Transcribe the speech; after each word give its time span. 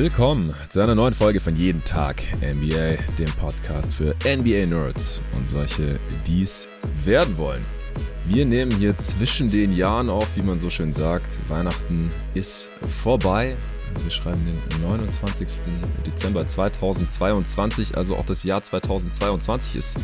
Willkommen 0.00 0.54
zu 0.70 0.80
einer 0.80 0.94
neuen 0.94 1.12
Folge 1.12 1.40
von 1.40 1.54
Jeden 1.56 1.84
Tag 1.84 2.22
NBA, 2.36 3.02
dem 3.18 3.30
Podcast 3.38 3.94
für 3.94 4.16
NBA-Nerds 4.24 5.20
und 5.36 5.46
solche, 5.46 6.00
die 6.26 6.40
es 6.40 6.66
werden 7.04 7.36
wollen. 7.36 7.62
Wir 8.24 8.46
nehmen 8.46 8.72
hier 8.72 8.96
zwischen 8.96 9.50
den 9.50 9.76
Jahren 9.76 10.08
auf, 10.08 10.26
wie 10.36 10.40
man 10.40 10.58
so 10.58 10.70
schön 10.70 10.94
sagt. 10.94 11.36
Weihnachten 11.50 12.08
ist 12.32 12.70
vorbei. 13.02 13.58
Wir 14.02 14.10
schreiben 14.10 14.42
den 14.46 14.80
29. 14.80 15.46
Dezember 16.06 16.46
2022, 16.46 17.94
also 17.94 18.16
auch 18.16 18.24
das 18.24 18.42
Jahr 18.42 18.62
2022 18.62 19.76
ist 19.76 19.98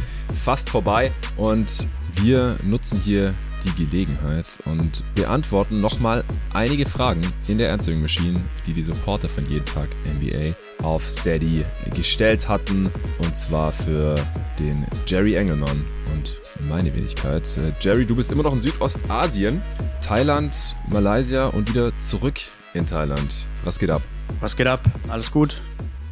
fast 0.44 0.68
vorbei 0.68 1.10
und 1.38 1.68
wir 2.16 2.56
nutzen 2.64 3.00
hier 3.02 3.32
die 3.66 3.84
Gelegenheit 3.84 4.46
und 4.64 5.02
beantworten 5.14 5.80
nochmal 5.80 6.24
einige 6.52 6.86
Fragen 6.86 7.20
in 7.48 7.58
der 7.58 7.72
Answering 7.72 8.00
Machine, 8.00 8.40
die 8.66 8.72
die 8.72 8.82
Supporter 8.82 9.28
von 9.28 9.48
jeden 9.50 9.64
Tag 9.64 9.88
NBA 10.04 10.54
auf 10.86 11.08
Steady 11.08 11.64
gestellt 11.94 12.48
hatten. 12.48 12.90
Und 13.18 13.36
zwar 13.36 13.72
für 13.72 14.14
den 14.58 14.86
Jerry 15.06 15.34
Engelmann 15.34 15.84
und 16.14 16.40
meine 16.68 16.94
Wenigkeit. 16.94 17.46
Äh, 17.58 17.72
Jerry, 17.80 18.06
du 18.06 18.16
bist 18.16 18.30
immer 18.30 18.42
noch 18.42 18.52
in 18.52 18.60
Südostasien, 18.60 19.60
Thailand, 20.00 20.76
Malaysia 20.88 21.48
und 21.48 21.68
wieder 21.68 21.92
zurück 21.98 22.36
in 22.74 22.86
Thailand. 22.86 23.46
Was 23.64 23.78
geht 23.78 23.90
ab? 23.90 24.02
Was 24.40 24.56
geht 24.56 24.66
ab? 24.66 24.80
Alles 25.08 25.30
gut? 25.30 25.60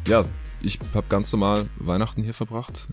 Ja, 0.07 0.25
ich 0.65 0.79
habe 0.93 1.05
ganz 1.07 1.31
normal 1.31 1.67
Weihnachten 1.77 2.23
hier 2.23 2.33
verbracht. 2.33 2.87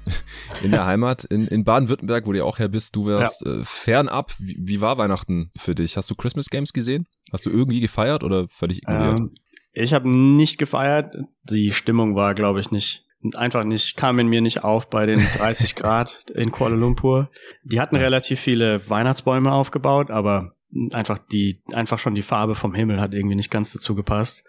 In 0.62 0.70
der 0.70 0.84
Heimat, 0.84 1.24
in, 1.24 1.46
in 1.46 1.64
Baden-Württemberg, 1.64 2.26
wo 2.26 2.32
du 2.32 2.38
ja 2.38 2.44
auch 2.44 2.58
her 2.58 2.68
bist. 2.68 2.94
Du 2.94 3.06
wärst 3.06 3.44
ja. 3.44 3.60
äh, 3.60 3.64
fernab. 3.64 4.34
Wie, 4.38 4.56
wie, 4.60 4.80
war 4.80 4.98
Weihnachten 4.98 5.50
für 5.56 5.74
dich? 5.74 5.96
Hast 5.96 6.10
du 6.10 6.14
Christmas 6.14 6.50
Games 6.50 6.72
gesehen? 6.72 7.06
Hast 7.32 7.46
du 7.46 7.50
irgendwie 7.50 7.80
gefeiert 7.80 8.22
oder 8.22 8.46
völlig 8.48 8.82
ignoriert? 8.82 9.18
Ähm, 9.18 9.34
ich 9.72 9.94
habe 9.94 10.08
nicht 10.08 10.58
gefeiert. 10.58 11.16
Die 11.44 11.72
Stimmung 11.72 12.14
war, 12.14 12.34
glaube 12.34 12.60
ich, 12.60 12.70
nicht 12.70 13.06
einfach 13.34 13.64
nicht, 13.64 13.96
kam 13.96 14.18
in 14.18 14.28
mir 14.28 14.40
nicht 14.40 14.64
auf 14.64 14.90
bei 14.90 15.06
den 15.06 15.20
30 15.38 15.74
Grad 15.74 16.30
in 16.34 16.50
Kuala 16.50 16.76
Lumpur. 16.76 17.30
Die 17.64 17.80
hatten 17.80 17.96
relativ 17.96 18.40
viele 18.40 18.88
Weihnachtsbäume 18.88 19.50
aufgebaut, 19.50 20.10
aber 20.10 20.52
einfach 20.92 21.18
die, 21.18 21.62
einfach 21.72 21.98
schon 21.98 22.14
die 22.14 22.22
Farbe 22.22 22.54
vom 22.54 22.74
Himmel 22.74 23.00
hat 23.00 23.14
irgendwie 23.14 23.36
nicht 23.36 23.50
ganz 23.50 23.72
dazu 23.72 23.94
gepasst 23.94 24.44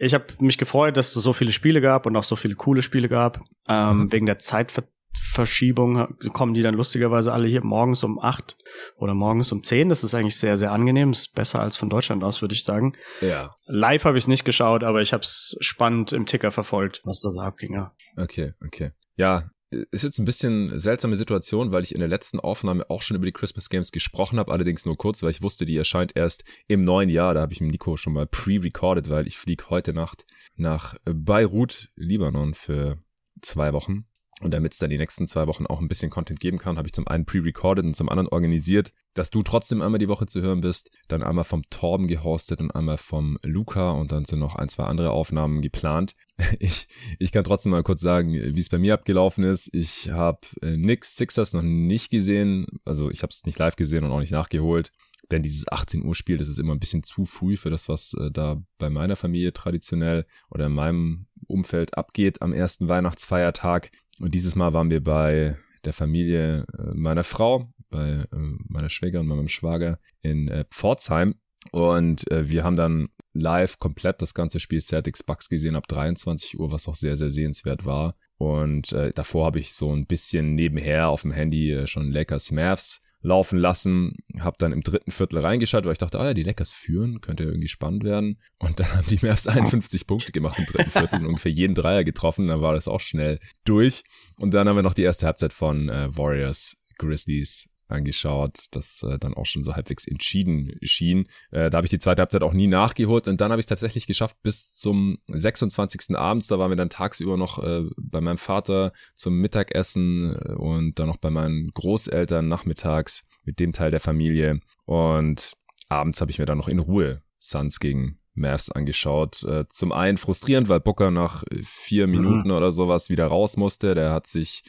ich 0.00 0.14
habe 0.14 0.24
mich 0.40 0.56
gefreut, 0.56 0.96
dass 0.96 1.14
es 1.14 1.22
so 1.22 1.32
viele 1.34 1.52
Spiele 1.52 1.80
gab 1.82 2.06
und 2.06 2.16
auch 2.16 2.24
so 2.24 2.34
viele 2.34 2.54
coole 2.54 2.80
Spiele 2.80 3.08
gab. 3.08 3.44
Ähm, 3.68 4.04
mhm. 4.04 4.12
Wegen 4.12 4.26
der 4.26 4.38
Zeitverschiebung 4.38 6.16
kommen 6.32 6.54
die 6.54 6.62
dann 6.62 6.74
lustigerweise 6.74 7.32
alle 7.34 7.46
hier 7.46 7.62
morgens 7.62 8.02
um 8.02 8.18
acht 8.18 8.56
oder 8.96 9.12
morgens 9.12 9.52
um 9.52 9.62
zehn. 9.62 9.90
Das 9.90 10.02
ist 10.02 10.14
eigentlich 10.14 10.38
sehr, 10.38 10.56
sehr 10.56 10.72
angenehm. 10.72 11.12
Das 11.12 11.20
ist 11.20 11.34
besser 11.34 11.60
als 11.60 11.76
von 11.76 11.90
Deutschland 11.90 12.24
aus, 12.24 12.40
würde 12.40 12.54
ich 12.54 12.64
sagen. 12.64 12.96
Ja. 13.20 13.54
Live 13.66 14.06
habe 14.06 14.16
ich 14.16 14.24
es 14.24 14.28
nicht 14.28 14.46
geschaut, 14.46 14.84
aber 14.84 15.02
ich 15.02 15.12
habe 15.12 15.22
es 15.22 15.54
spannend 15.60 16.12
im 16.12 16.24
Ticker 16.24 16.50
verfolgt, 16.50 17.02
was 17.04 17.20
da 17.20 17.30
so 17.30 17.40
abging. 17.40 17.74
Ja. 17.74 17.92
Okay, 18.16 18.54
okay. 18.66 18.92
Ja, 19.16 19.50
ist 19.70 20.02
jetzt 20.02 20.18
ein 20.18 20.24
bisschen 20.24 20.78
seltsame 20.78 21.16
Situation, 21.16 21.72
weil 21.72 21.82
ich 21.82 21.94
in 21.94 22.00
der 22.00 22.08
letzten 22.08 22.40
Aufnahme 22.40 22.88
auch 22.90 23.02
schon 23.02 23.16
über 23.16 23.26
die 23.26 23.32
Christmas 23.32 23.68
Games 23.68 23.92
gesprochen 23.92 24.38
habe, 24.38 24.52
allerdings 24.52 24.84
nur 24.84 24.96
kurz, 24.96 25.22
weil 25.22 25.30
ich 25.30 25.42
wusste, 25.42 25.64
die 25.64 25.76
erscheint 25.76 26.16
erst 26.16 26.44
im 26.66 26.82
neuen 26.82 27.08
Jahr. 27.08 27.34
Da 27.34 27.40
habe 27.40 27.52
ich 27.52 27.60
mit 27.60 27.70
Nico 27.70 27.96
schon 27.96 28.12
mal 28.12 28.26
pre-recorded, 28.26 29.08
weil 29.08 29.26
ich 29.26 29.38
fliege 29.38 29.70
heute 29.70 29.92
Nacht 29.92 30.26
nach 30.56 30.96
Beirut, 31.04 31.90
Libanon 31.94 32.54
für 32.54 32.98
zwei 33.40 33.72
Wochen. 33.72 34.06
Und 34.40 34.54
damit 34.54 34.72
es 34.72 34.78
dann 34.78 34.90
die 34.90 34.98
nächsten 34.98 35.26
zwei 35.26 35.46
Wochen 35.46 35.66
auch 35.66 35.80
ein 35.80 35.88
bisschen 35.88 36.10
Content 36.10 36.40
geben 36.40 36.58
kann, 36.58 36.78
habe 36.78 36.88
ich 36.88 36.94
zum 36.94 37.06
einen 37.06 37.26
pre-recorded 37.26 37.84
und 37.84 37.94
zum 37.94 38.08
anderen 38.08 38.28
organisiert, 38.28 38.92
dass 39.12 39.30
du 39.30 39.42
trotzdem 39.42 39.82
einmal 39.82 39.98
die 39.98 40.08
Woche 40.08 40.26
zu 40.26 40.40
hören 40.40 40.62
bist. 40.62 40.90
Dann 41.08 41.22
einmal 41.22 41.44
vom 41.44 41.68
Torben 41.68 42.08
gehostet 42.08 42.60
und 42.60 42.70
einmal 42.70 42.96
vom 42.96 43.38
Luca 43.42 43.90
und 43.90 44.12
dann 44.12 44.24
sind 44.24 44.38
noch 44.38 44.54
ein, 44.54 44.70
zwei 44.70 44.84
andere 44.84 45.10
Aufnahmen 45.10 45.62
geplant. 45.62 46.14
Ich, 46.58 46.88
ich 47.18 47.32
kann 47.32 47.44
trotzdem 47.44 47.72
mal 47.72 47.82
kurz 47.82 48.00
sagen, 48.00 48.32
wie 48.32 48.60
es 48.60 48.70
bei 48.70 48.78
mir 48.78 48.94
abgelaufen 48.94 49.44
ist. 49.44 49.68
Ich 49.74 50.10
habe 50.10 50.40
äh, 50.62 50.74
Nix 50.74 51.16
Sixers 51.16 51.52
noch 51.52 51.60
nicht 51.60 52.10
gesehen. 52.10 52.66
Also 52.86 53.10
ich 53.10 53.22
habe 53.22 53.30
es 53.30 53.44
nicht 53.44 53.58
live 53.58 53.76
gesehen 53.76 54.04
und 54.04 54.10
auch 54.10 54.20
nicht 54.20 54.32
nachgeholt. 54.32 54.90
Denn 55.30 55.42
dieses 55.42 55.70
18 55.70 56.04
Uhr 56.04 56.14
Spiel, 56.14 56.38
das 56.38 56.48
ist 56.48 56.58
immer 56.58 56.72
ein 56.74 56.80
bisschen 56.80 57.02
zu 57.02 57.24
früh 57.24 57.56
für 57.56 57.70
das, 57.70 57.88
was 57.88 58.14
äh, 58.14 58.30
da 58.30 58.62
bei 58.78 58.90
meiner 58.90 59.16
Familie 59.16 59.52
traditionell 59.52 60.26
oder 60.50 60.66
in 60.66 60.72
meinem 60.72 61.26
Umfeld 61.50 61.96
abgeht 61.96 62.42
am 62.42 62.52
ersten 62.52 62.88
Weihnachtsfeiertag. 62.88 63.90
Und 64.18 64.34
dieses 64.34 64.54
Mal 64.54 64.72
waren 64.72 64.90
wir 64.90 65.02
bei 65.02 65.56
der 65.84 65.92
Familie 65.92 66.66
äh, 66.78 66.94
meiner 66.94 67.24
Frau, 67.24 67.72
bei 67.90 68.26
äh, 68.30 68.38
meiner 68.68 68.90
Schwägerin 68.90 69.30
und 69.30 69.36
meinem 69.36 69.48
Schwager 69.48 69.98
in 70.22 70.48
äh, 70.48 70.64
Pforzheim. 70.70 71.34
Und 71.72 72.30
äh, 72.30 72.48
wir 72.48 72.64
haben 72.64 72.76
dann 72.76 73.08
live 73.32 73.78
komplett 73.78 74.22
das 74.22 74.34
ganze 74.34 74.60
Spiel 74.60 74.80
Celtics 74.80 75.22
Bucks 75.22 75.48
gesehen 75.48 75.76
ab 75.76 75.86
23 75.88 76.58
Uhr, 76.58 76.72
was 76.72 76.88
auch 76.88 76.94
sehr, 76.94 77.16
sehr 77.16 77.30
sehenswert 77.30 77.84
war. 77.84 78.16
Und 78.38 78.92
davor 79.16 79.44
habe 79.44 79.58
ich 79.58 79.74
so 79.74 79.94
ein 79.94 80.06
bisschen 80.06 80.54
nebenher 80.54 81.10
auf 81.10 81.20
dem 81.22 81.30
Handy 81.30 81.82
schon 81.84 82.10
Lakers 82.10 82.50
Mavs 82.50 83.02
laufen 83.22 83.58
lassen. 83.58 84.16
Hab 84.38 84.58
dann 84.58 84.72
im 84.72 84.82
dritten 84.82 85.10
Viertel 85.10 85.38
reingeschaut, 85.38 85.84
weil 85.84 85.92
ich 85.92 85.98
dachte, 85.98 86.18
ah 86.18 86.26
ja, 86.26 86.34
die 86.34 86.42
Lakers 86.42 86.72
führen, 86.72 87.20
könnte 87.20 87.44
irgendwie 87.44 87.68
spannend 87.68 88.04
werden. 88.04 88.38
Und 88.58 88.80
dann 88.80 88.92
haben 88.94 89.08
die 89.08 89.24
Mavs 89.24 89.46
51 89.46 90.06
Punkte 90.06 90.32
gemacht 90.32 90.58
im 90.58 90.66
dritten 90.66 90.90
Viertel 90.90 91.20
und 91.20 91.26
ungefähr 91.26 91.52
jeden 91.52 91.74
Dreier 91.74 92.04
getroffen. 92.04 92.48
Dann 92.48 92.60
war 92.60 92.74
das 92.74 92.88
auch 92.88 93.00
schnell 93.00 93.38
durch. 93.64 94.02
Und 94.36 94.52
dann 94.54 94.68
haben 94.68 94.76
wir 94.76 94.82
noch 94.82 94.94
die 94.94 95.02
erste 95.02 95.26
Halbzeit 95.26 95.52
von 95.52 95.88
äh, 95.88 96.16
Warriors 96.16 96.76
Grizzlies 96.98 97.69
angeschaut, 97.90 98.66
das 98.70 99.02
äh, 99.02 99.18
dann 99.18 99.34
auch 99.34 99.46
schon 99.46 99.64
so 99.64 99.74
halbwegs 99.74 100.06
entschieden 100.06 100.76
schien. 100.82 101.26
Äh, 101.50 101.70
da 101.70 101.78
habe 101.78 101.86
ich 101.86 101.90
die 101.90 101.98
zweite 101.98 102.20
Halbzeit 102.20 102.42
auch 102.42 102.52
nie 102.52 102.66
nachgeholt 102.66 103.28
und 103.28 103.40
dann 103.40 103.50
habe 103.50 103.60
ich 103.60 103.66
tatsächlich 103.66 104.06
geschafft 104.06 104.36
bis 104.42 104.74
zum 104.74 105.18
26. 105.28 106.16
abends. 106.16 106.46
Da 106.46 106.58
waren 106.58 106.70
wir 106.70 106.76
dann 106.76 106.90
tagsüber 106.90 107.36
noch 107.36 107.62
äh, 107.62 107.84
bei 107.96 108.20
meinem 108.20 108.38
Vater 108.38 108.92
zum 109.14 109.38
Mittagessen 109.38 110.34
äh, 110.34 110.52
und 110.52 110.98
dann 110.98 111.08
noch 111.08 111.18
bei 111.18 111.30
meinen 111.30 111.70
Großeltern 111.74 112.48
nachmittags 112.48 113.24
mit 113.44 113.58
dem 113.58 113.72
Teil 113.72 113.90
der 113.90 114.00
Familie 114.00 114.60
und 114.84 115.54
abends 115.88 116.20
habe 116.20 116.30
ich 116.30 116.38
mir 116.38 116.46
dann 116.46 116.58
noch 116.58 116.68
in 116.68 116.78
Ruhe 116.78 117.22
Suns 117.38 117.80
gegen 117.80 118.19
Mavs 118.40 118.70
angeschaut. 118.70 119.42
Äh, 119.44 119.66
zum 119.68 119.92
einen 119.92 120.18
frustrierend, 120.18 120.68
weil 120.68 120.80
Booker 120.80 121.10
nach 121.10 121.44
vier 121.62 122.06
mhm. 122.06 122.12
Minuten 122.12 122.48
mhm. 122.48 122.54
oder 122.54 122.72
sowas 122.72 123.08
wieder 123.08 123.26
raus 123.26 123.56
musste. 123.56 123.94
Der 123.94 124.12
hat 124.12 124.26
sich 124.26 124.64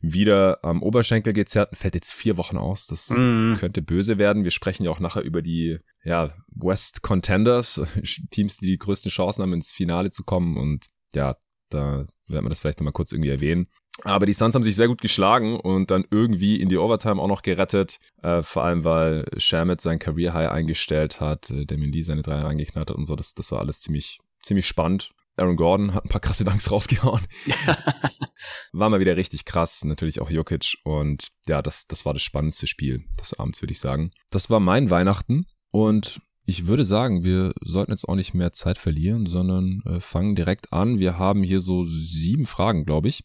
wieder 0.00 0.64
am 0.64 0.82
Oberschenkel 0.82 1.32
gezerrt 1.32 1.70
und 1.72 1.78
fällt 1.78 1.94
jetzt 1.94 2.12
vier 2.12 2.36
Wochen 2.36 2.56
aus. 2.56 2.86
Das 2.86 3.10
mhm. 3.10 3.56
könnte 3.58 3.82
böse 3.82 4.18
werden. 4.18 4.44
Wir 4.44 4.50
sprechen 4.52 4.84
ja 4.84 4.90
auch 4.90 5.00
nachher 5.00 5.22
über 5.22 5.42
die 5.42 5.78
ja, 6.04 6.32
West 6.54 7.02
Contenders, 7.02 7.80
Teams, 8.30 8.58
die 8.58 8.66
die 8.66 8.78
größten 8.78 9.10
Chancen 9.10 9.42
haben, 9.42 9.52
ins 9.52 9.72
Finale 9.72 10.10
zu 10.10 10.22
kommen. 10.22 10.56
Und 10.56 10.86
ja, 11.14 11.36
da 11.70 12.06
werden 12.28 12.44
wir 12.44 12.50
das 12.50 12.60
vielleicht 12.60 12.78
nochmal 12.78 12.92
kurz 12.92 13.12
irgendwie 13.12 13.30
erwähnen. 13.30 13.66
Aber 14.04 14.26
die 14.26 14.34
Suns 14.34 14.54
haben 14.54 14.62
sich 14.62 14.76
sehr 14.76 14.88
gut 14.88 15.00
geschlagen 15.00 15.58
und 15.58 15.90
dann 15.90 16.04
irgendwie 16.10 16.60
in 16.60 16.68
die 16.68 16.76
Overtime 16.76 17.20
auch 17.20 17.28
noch 17.28 17.42
gerettet. 17.42 17.98
Äh, 18.22 18.42
vor 18.42 18.64
allem, 18.64 18.84
weil 18.84 19.24
Shamit 19.38 19.80
sein 19.80 19.98
Career 19.98 20.34
High 20.34 20.50
eingestellt 20.50 21.20
hat, 21.20 21.50
äh, 21.50 21.64
der 21.64 21.78
Mindy 21.78 22.02
seine 22.02 22.22
drei 22.22 22.40
reingeknallt 22.40 22.90
hat 22.90 22.96
und 22.96 23.06
so. 23.06 23.16
Das, 23.16 23.34
das 23.34 23.50
war 23.52 23.60
alles 23.60 23.80
ziemlich, 23.80 24.20
ziemlich 24.42 24.66
spannend. 24.66 25.12
Aaron 25.38 25.56
Gordon 25.56 25.94
hat 25.94 26.04
ein 26.04 26.10
paar 26.10 26.20
krasse 26.20 26.44
Danks 26.44 26.70
rausgehauen. 26.70 27.22
war 28.72 28.90
mal 28.90 29.00
wieder 29.00 29.16
richtig 29.16 29.46
krass. 29.46 29.82
Natürlich 29.84 30.20
auch 30.20 30.30
Jokic. 30.30 30.76
Und 30.84 31.28
ja, 31.46 31.62
das, 31.62 31.86
das 31.86 32.04
war 32.04 32.12
das 32.12 32.22
spannendste 32.22 32.66
Spiel 32.66 33.04
des 33.18 33.32
Abends, 33.38 33.62
würde 33.62 33.72
ich 33.72 33.80
sagen. 33.80 34.10
Das 34.30 34.50
war 34.50 34.60
mein 34.60 34.90
Weihnachten. 34.90 35.46
Und 35.70 36.20
ich 36.44 36.66
würde 36.66 36.84
sagen, 36.84 37.24
wir 37.24 37.54
sollten 37.60 37.92
jetzt 37.92 38.08
auch 38.08 38.14
nicht 38.14 38.34
mehr 38.34 38.52
Zeit 38.52 38.78
verlieren, 38.78 39.26
sondern 39.26 39.82
äh, 39.86 40.00
fangen 40.00 40.36
direkt 40.36 40.72
an. 40.72 40.98
Wir 40.98 41.18
haben 41.18 41.42
hier 41.42 41.60
so 41.60 41.84
sieben 41.84 42.44
Fragen, 42.44 42.84
glaube 42.84 43.08
ich 43.08 43.24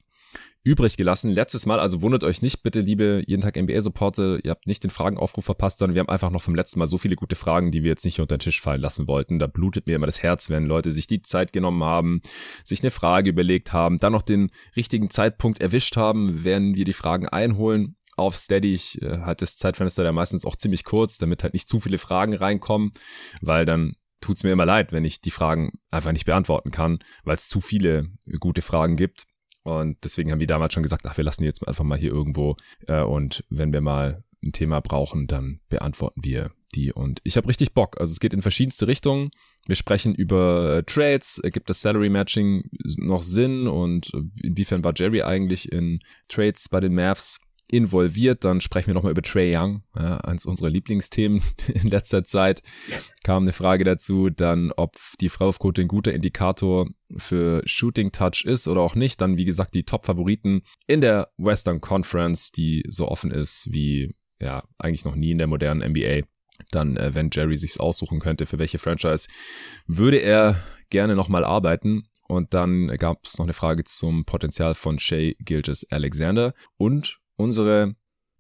übrig 0.64 0.96
gelassen. 0.96 1.32
Letztes 1.32 1.66
Mal, 1.66 1.80
also 1.80 2.02
wundert 2.02 2.24
euch 2.24 2.42
nicht, 2.42 2.62
bitte, 2.62 2.82
liebe 2.82 3.24
jeden 3.26 3.42
Tag 3.42 3.56
NBA-Supporte, 3.56 4.40
ihr 4.44 4.52
habt 4.52 4.68
nicht 4.68 4.84
den 4.84 4.92
Fragenaufruf 4.92 5.46
verpasst, 5.46 5.80
sondern 5.80 5.96
wir 5.96 6.02
haben 6.02 6.10
einfach 6.10 6.30
noch 6.30 6.44
vom 6.44 6.56
letzten 6.56 6.80
Mal 6.80 6.88
so 6.88 6.98
viele 6.98 7.16
gute 7.16 7.36
Fragen, 7.36 7.72
die 7.72 7.84
wir 7.84 7.90
jetzt 7.90 8.06
nicht 8.06 8.20
unter 8.20 8.38
den 8.38 8.42
Tisch 8.42 8.62
fallen 8.62 8.82
lassen 8.82 9.08
wollten. 9.08 9.40
Da 9.40 9.48
blutet 9.48 9.88
mir 9.88 9.96
immer 9.96 10.06
das 10.06 10.22
Herz, 10.22 10.50
wenn 10.50 10.66
Leute 10.66 10.92
sich 10.92 11.08
die 11.08 11.22
Zeit 11.22 11.52
genommen 11.52 11.84
haben, 11.84 12.22
sich 12.64 12.82
eine 12.82 12.92
Frage 12.92 13.32
überlegt 13.32 13.74
haben, 13.74 13.98
dann 13.98 14.14
noch 14.14 14.22
den 14.22 14.52
richtigen 14.76 15.10
Zeitpunkt 15.10 15.60
erwischt 15.62 15.98
haben, 15.98 16.44
werden 16.44 16.76
wir 16.76 16.86
die 16.86 16.94
Fragen 16.94 17.28
einholen 17.28 17.96
auf 18.16 18.36
Steady. 18.36 18.74
Ich 18.74 19.02
äh, 19.02 19.20
hat 19.20 19.42
das 19.42 19.58
Zeitfenster 19.58 20.04
da 20.04 20.12
meistens 20.12 20.46
auch 20.46 20.56
ziemlich 20.56 20.84
kurz, 20.84 21.18
damit 21.18 21.44
halt 21.44 21.54
nicht 21.54 21.68
zu 21.68 21.80
viele 21.80 21.98
Fragen 21.98 22.36
reinkommen, 22.36 22.92
weil 23.42 23.66
dann 23.66 23.96
tut's 24.22 24.44
mir 24.44 24.52
immer 24.52 24.66
leid, 24.66 24.92
wenn 24.92 25.04
ich 25.06 25.22
die 25.22 25.32
Fragen 25.32 25.72
einfach 25.90 26.12
nicht 26.12 26.26
beantworten 26.26 26.70
kann, 26.72 27.00
weil 27.24 27.38
es 27.38 27.50
zu 27.50 27.60
viele 27.60 28.10
gute 28.40 28.62
Fragen 28.62 28.96
gibt. 28.96 29.26
Und 29.64 29.98
deswegen 30.04 30.32
haben 30.32 30.40
die 30.40 30.48
damals 30.48 30.74
schon 30.74 30.84
gesagt, 30.84 31.06
ach, 31.06 31.18
wir 31.18 31.24
lassen 31.24 31.44
die 31.44 31.48
jetzt 31.48 31.68
einfach 31.68 31.84
mal 31.84 31.98
hier 31.98 32.12
irgendwo. 32.12 32.58
Äh, 32.88 33.02
und 33.02 33.44
wenn 33.50 33.74
wir 33.74 33.82
mal 33.82 34.24
ein 34.44 34.54
Thema 34.54 34.82
brauchen, 34.82 35.28
dann 35.28 35.60
beantworten 35.70 36.24
wir 36.24 36.52
die. 36.74 36.92
Und 36.92 37.20
ich 37.24 37.38
habe 37.38 37.48
richtig 37.48 37.74
Bock. 37.74 38.00
Also 38.00 38.12
es 38.12 38.20
geht 38.20 38.34
in 38.34 38.42
verschiedenste 38.42 38.88
Richtungen. 38.88 39.32
Wir 39.68 39.76
sprechen 39.76 40.16
über 40.16 40.84
Trades. 40.86 41.38
Ergibt 41.38 41.70
das 41.70 41.82
Salary 41.82 42.10
Matching 42.10 42.70
noch 42.98 43.24
Sinn? 43.24 43.68
Und 43.68 44.12
inwiefern 44.42 44.84
war 44.84 44.94
Jerry 44.96 45.22
eigentlich 45.22 45.72
in 45.72 46.00
Trades 46.28 46.70
bei 46.70 46.80
den 46.80 46.96
Mavs 46.96 47.40
involviert. 47.72 48.44
Dann 48.44 48.62
sprechen 48.62 48.88
wir 48.88 48.94
nochmal 48.94 49.12
über 49.12 49.22
Trey 49.22 49.56
Young, 49.56 49.84
ja, 49.96 50.18
eins 50.18 50.46
unserer 50.46 50.70
Lieblingsthemen 50.70 51.42
in 51.68 51.90
letzter 51.90 52.24
Zeit. 52.24 52.62
Kam 53.24 53.44
eine 53.44 53.54
Frage 53.54 53.84
dazu, 53.84 54.30
dann 54.30 54.72
ob 54.76 54.96
die 55.20 55.30
Freiwurfquote 55.30 55.82
ein 55.82 55.88
guter 55.88 56.14
Indikator 56.14 56.88
für 57.18 57.62
Shooting 57.66 58.12
Touch 58.12 58.44
ist 58.46 58.68
oder 58.68 58.82
auch 58.82 58.96
nicht. 58.96 59.22
Dann, 59.22 59.38
wie 59.38 59.46
gesagt, 59.46 59.74
die 59.74 59.84
Top-Favoriten 59.84 60.64
in 60.88 61.02
der 61.02 61.30
Western 61.38 61.82
Conference, 61.82 62.52
die 62.52 62.84
so 62.88 63.08
offen 63.08 63.32
ist 63.32 63.68
wie 63.72 64.12
ja 64.40 64.64
eigentlich 64.78 65.06
noch 65.06 65.16
nie 65.16 65.32
in 65.32 65.38
der 65.38 65.48
modernen 65.48 65.92
NBA. 65.92 66.22
Dann, 66.72 66.98
äh, 66.98 67.16
wenn 67.16 67.30
Jerry 67.32 67.58
sich's 67.58 67.80
aussuchen 67.80 68.20
könnte, 68.20 68.46
für 68.46 68.60
welche 68.60 68.80
Franchise 68.80 69.28
würde 69.88 70.18
er 70.18 70.62
gerne 70.90 71.16
nochmal 71.16 71.44
arbeiten. 71.44 72.04
Und 72.28 72.54
dann 72.54 72.88
gab 72.98 73.26
es 73.26 73.38
noch 73.38 73.46
eine 73.46 73.54
Frage 73.54 73.84
zum 73.84 74.26
Potenzial 74.26 74.74
von 74.74 75.00
Shay 75.00 75.36
Gilges 75.40 75.86
Alexander 75.92 76.54
und 76.78 77.21
unsere 77.42 77.96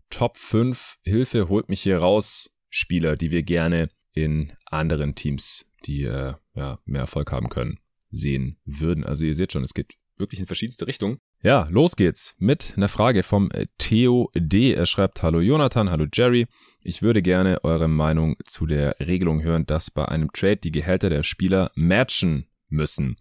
Top 0.09 0.37
5 0.37 0.99
Hilfe 1.03 1.49
holt 1.49 1.69
mich 1.69 1.81
hier 1.81 1.99
raus 1.99 2.51
Spieler, 2.69 3.17
die 3.17 3.31
wir 3.31 3.43
gerne 3.43 3.89
in 4.13 4.53
anderen 4.65 5.15
Teams, 5.15 5.65
die 5.85 6.03
äh, 6.03 6.33
ja, 6.53 6.79
mehr 6.85 7.01
Erfolg 7.01 7.31
haben 7.31 7.49
können, 7.49 7.79
sehen 8.09 8.57
würden. 8.65 9.03
Also 9.03 9.25
ihr 9.25 9.35
seht 9.35 9.51
schon, 9.51 9.63
es 9.63 9.73
geht 9.73 9.93
wirklich 10.17 10.39
in 10.39 10.45
verschiedenste 10.45 10.87
Richtungen. 10.87 11.19
Ja, 11.41 11.67
los 11.71 11.95
geht's 11.95 12.35
mit 12.37 12.73
einer 12.77 12.87
Frage 12.87 13.23
vom 13.23 13.49
Theo 13.77 14.29
D. 14.35 14.73
Er 14.73 14.85
schreibt, 14.85 15.23
hallo 15.23 15.39
Jonathan, 15.39 15.89
hallo 15.89 16.05
Jerry. 16.13 16.45
Ich 16.83 17.01
würde 17.01 17.21
gerne 17.21 17.63
eure 17.63 17.87
Meinung 17.87 18.35
zu 18.45 18.65
der 18.65 18.95
Regelung 18.99 19.41
hören, 19.41 19.65
dass 19.65 19.91
bei 19.91 20.07
einem 20.07 20.31
Trade 20.31 20.57
die 20.57 20.71
Gehälter 20.71 21.09
der 21.09 21.23
Spieler 21.23 21.71
matchen 21.75 22.47
müssen. 22.69 23.17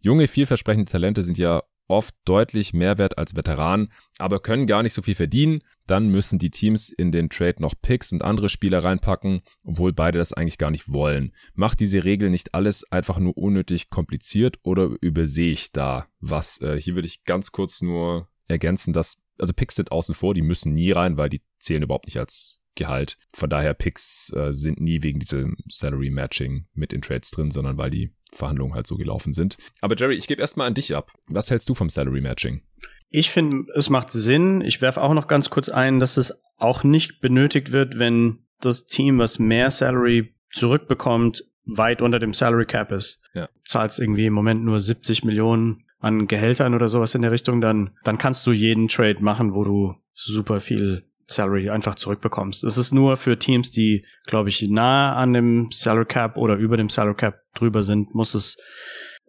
Junge, 0.00 0.26
vielversprechende 0.26 0.90
Talente 0.90 1.22
sind 1.22 1.38
ja 1.38 1.62
oft 1.90 2.14
deutlich 2.24 2.72
mehr 2.72 2.98
wert 2.98 3.18
als 3.18 3.34
Veteranen, 3.34 3.92
aber 4.18 4.40
können 4.40 4.66
gar 4.66 4.82
nicht 4.82 4.94
so 4.94 5.02
viel 5.02 5.14
verdienen. 5.14 5.62
Dann 5.86 6.08
müssen 6.08 6.38
die 6.38 6.50
Teams 6.50 6.88
in 6.88 7.10
den 7.10 7.28
Trade 7.28 7.56
noch 7.58 7.74
Picks 7.80 8.12
und 8.12 8.22
andere 8.22 8.48
Spieler 8.48 8.84
reinpacken, 8.84 9.42
obwohl 9.64 9.92
beide 9.92 10.18
das 10.18 10.32
eigentlich 10.32 10.58
gar 10.58 10.70
nicht 10.70 10.92
wollen. 10.92 11.32
Macht 11.54 11.80
diese 11.80 12.04
Regel 12.04 12.30
nicht 12.30 12.54
alles 12.54 12.90
einfach 12.90 13.18
nur 13.18 13.36
unnötig 13.36 13.90
kompliziert 13.90 14.58
oder 14.62 14.90
übersehe 15.00 15.50
ich 15.50 15.72
da 15.72 16.06
was? 16.20 16.60
Äh, 16.60 16.80
hier 16.80 16.94
würde 16.94 17.08
ich 17.08 17.24
ganz 17.24 17.50
kurz 17.52 17.82
nur 17.82 18.28
ergänzen, 18.46 18.92
dass, 18.92 19.16
also 19.38 19.52
Picks 19.52 19.74
sind 19.74 19.92
außen 19.92 20.14
vor, 20.14 20.34
die 20.34 20.42
müssen 20.42 20.72
nie 20.72 20.92
rein, 20.92 21.16
weil 21.16 21.28
die 21.28 21.42
zählen 21.58 21.82
überhaupt 21.82 22.06
nicht 22.06 22.18
als 22.18 22.60
Gehalt. 22.76 23.18
Von 23.34 23.50
daher 23.50 23.74
Picks 23.74 24.32
äh, 24.32 24.52
sind 24.52 24.80
nie 24.80 25.02
wegen 25.02 25.18
diesem 25.18 25.56
Salary 25.68 26.10
Matching 26.10 26.66
mit 26.72 26.92
in 26.92 27.02
Trades 27.02 27.30
drin, 27.30 27.50
sondern 27.50 27.78
weil 27.78 27.90
die 27.90 28.12
Verhandlungen 28.32 28.74
halt 28.74 28.86
so 28.86 28.96
gelaufen 28.96 29.34
sind. 29.34 29.56
Aber 29.80 29.96
Jerry, 29.96 30.16
ich 30.16 30.26
gebe 30.26 30.40
erstmal 30.40 30.66
an 30.66 30.74
dich 30.74 30.94
ab. 30.94 31.12
Was 31.28 31.50
hältst 31.50 31.68
du 31.68 31.74
vom 31.74 31.90
Salary 31.90 32.20
Matching? 32.20 32.62
Ich 33.10 33.30
finde, 33.30 33.72
es 33.74 33.90
macht 33.90 34.12
Sinn. 34.12 34.60
Ich 34.60 34.80
werfe 34.80 35.02
auch 35.02 35.14
noch 35.14 35.26
ganz 35.26 35.50
kurz 35.50 35.68
ein, 35.68 35.98
dass 35.98 36.16
es 36.16 36.32
auch 36.58 36.84
nicht 36.84 37.20
benötigt 37.20 37.72
wird, 37.72 37.98
wenn 37.98 38.40
das 38.60 38.86
Team, 38.86 39.18
was 39.18 39.38
mehr 39.38 39.70
Salary 39.70 40.34
zurückbekommt, 40.52 41.44
weit 41.64 42.02
unter 42.02 42.18
dem 42.18 42.34
Salary 42.34 42.66
Cap 42.66 42.92
ist. 42.92 43.20
Ja. 43.34 43.48
Zahlst 43.64 43.98
irgendwie 43.98 44.26
im 44.26 44.32
Moment 44.32 44.64
nur 44.64 44.80
70 44.80 45.24
Millionen 45.24 45.84
an 45.98 46.26
Gehältern 46.26 46.74
oder 46.74 46.88
sowas 46.88 47.14
in 47.14 47.22
der 47.22 47.30
Richtung, 47.30 47.60
dann, 47.60 47.90
dann 48.04 48.18
kannst 48.18 48.46
du 48.46 48.52
jeden 48.52 48.88
Trade 48.88 49.22
machen, 49.22 49.54
wo 49.54 49.64
du 49.64 49.94
super 50.12 50.60
viel 50.60 51.04
Salary 51.30 51.70
einfach 51.70 51.94
zurückbekommst. 51.94 52.64
Es 52.64 52.76
ist 52.76 52.92
nur 52.92 53.16
für 53.16 53.38
Teams, 53.38 53.70
die, 53.70 54.04
glaube 54.26 54.48
ich, 54.48 54.62
nah 54.68 55.14
an 55.14 55.32
dem 55.32 55.70
Salary 55.70 56.06
Cap 56.06 56.36
oder 56.36 56.56
über 56.56 56.76
dem 56.76 56.88
Salary 56.88 57.14
Cap 57.14 57.40
drüber 57.54 57.82
sind, 57.82 58.14
muss 58.14 58.34
es, 58.34 58.58